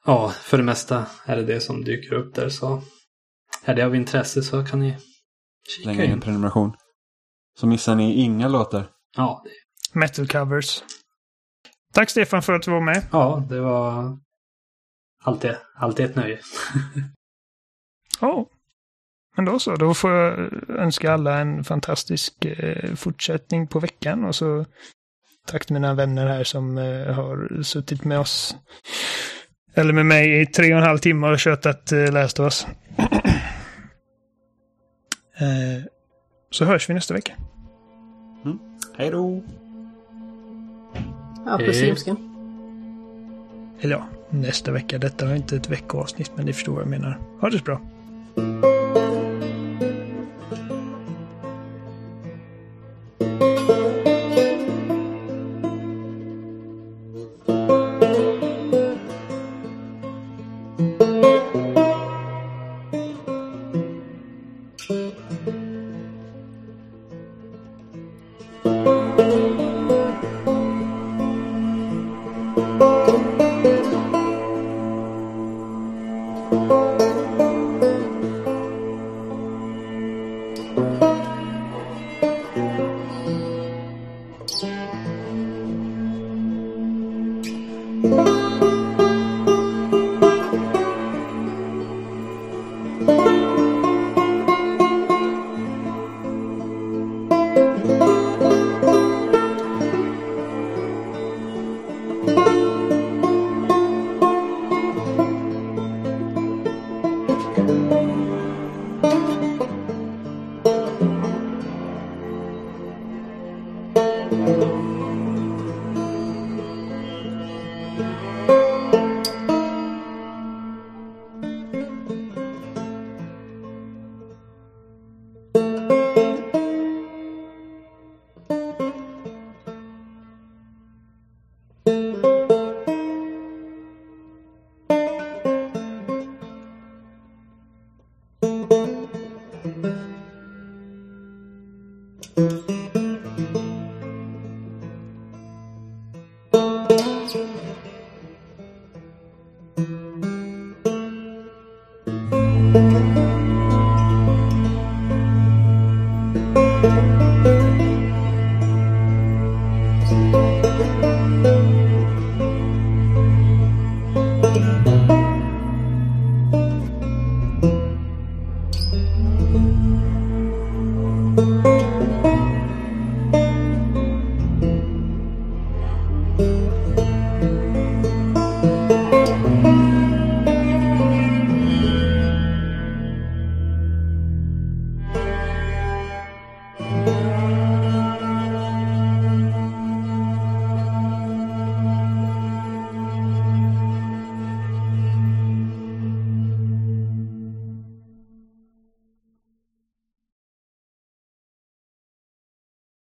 Ja, 0.05 0.31
för 0.31 0.57
det 0.57 0.63
mesta 0.65 1.07
är 1.25 1.37
det 1.37 1.43
det 1.43 1.61
som 1.61 1.85
dyker 1.85 2.13
upp 2.15 2.35
där. 2.35 2.49
Så 2.49 2.83
är 3.65 3.75
det 3.75 3.83
av 3.83 3.95
intresse 3.95 4.43
så 4.43 4.65
kan 4.65 4.81
ni 4.81 4.91
kika 5.69 5.83
Slänga 5.83 6.05
in 6.05 6.11
en 6.11 6.17
in. 6.17 6.21
prenumeration. 6.21 6.77
Så 7.59 7.67
missar 7.67 7.95
ni 7.95 8.15
inga 8.15 8.49
låtar. 8.49 8.91
Ja, 9.17 9.43
det, 9.45 9.99
Metal 9.99 10.29
covers. 10.29 10.83
Tack 11.95 12.11
Stefan 12.11 12.43
för 12.43 12.53
att 12.53 12.63
du 12.63 12.71
var 12.71 12.81
med. 12.81 13.07
ja, 13.13 13.47
det 13.49 13.61
var 13.61 14.19
alltid, 15.23 15.57
alltid 15.77 16.07
ett 16.07 16.17
nöje. 16.17 16.41
Ja, 18.21 18.47
men 19.37 19.45
då 19.45 19.59
så. 19.59 19.77
Då 19.77 19.95
får 19.95 20.11
jag 20.11 20.51
önska 20.69 21.13
alla 21.13 21.39
en 21.39 21.65
fantastisk 21.65 22.45
eh, 22.45 22.95
fortsättning 22.95 23.67
på 23.67 23.79
veckan 23.81 24.25
och 24.25 24.35
så 24.35 24.65
tack 25.47 25.67
till 25.67 25.75
mina 25.75 25.95
vänner 25.95 26.27
här 26.27 26.45
som 26.45 26.79
eh, 26.79 27.15
har 27.15 27.63
suttit 27.63 28.05
med 28.05 28.19
oss. 28.19 28.57
Eller 29.75 29.93
med 29.93 30.07
mig 30.07 30.41
i 30.41 30.47
tre 30.47 30.73
och 30.73 30.79
en 30.79 30.87
halv 30.87 30.99
timme 30.99 31.29
och 31.29 31.39
köttat 31.39 31.93
eh, 31.93 32.13
läst 32.13 32.41
oss. 32.41 32.67
eh, 35.37 35.85
så 36.51 36.65
hörs 36.65 36.91
vi 36.91 36.95
nästa 36.95 37.15
vecka. 37.15 37.33
Hej 38.99 39.11
då! 39.11 39.43
Ja, 41.47 41.61
Jimsken. 41.63 42.17
Eller 43.81 43.97
ja, 43.97 44.09
nästa 44.31 44.73
vecka. 44.73 44.99
Detta 44.99 45.29
är 45.29 45.35
inte 45.35 45.57
ett 45.57 45.71
veckoavsnitt, 45.71 46.33
men 46.37 46.47
ni 46.47 46.53
förstår 46.53 46.73
vad 46.73 46.83
jag 46.83 46.91
menar. 46.91 47.19
Ha 47.41 47.51
det 47.51 47.59
så 47.59 47.65
bra. 47.65 47.81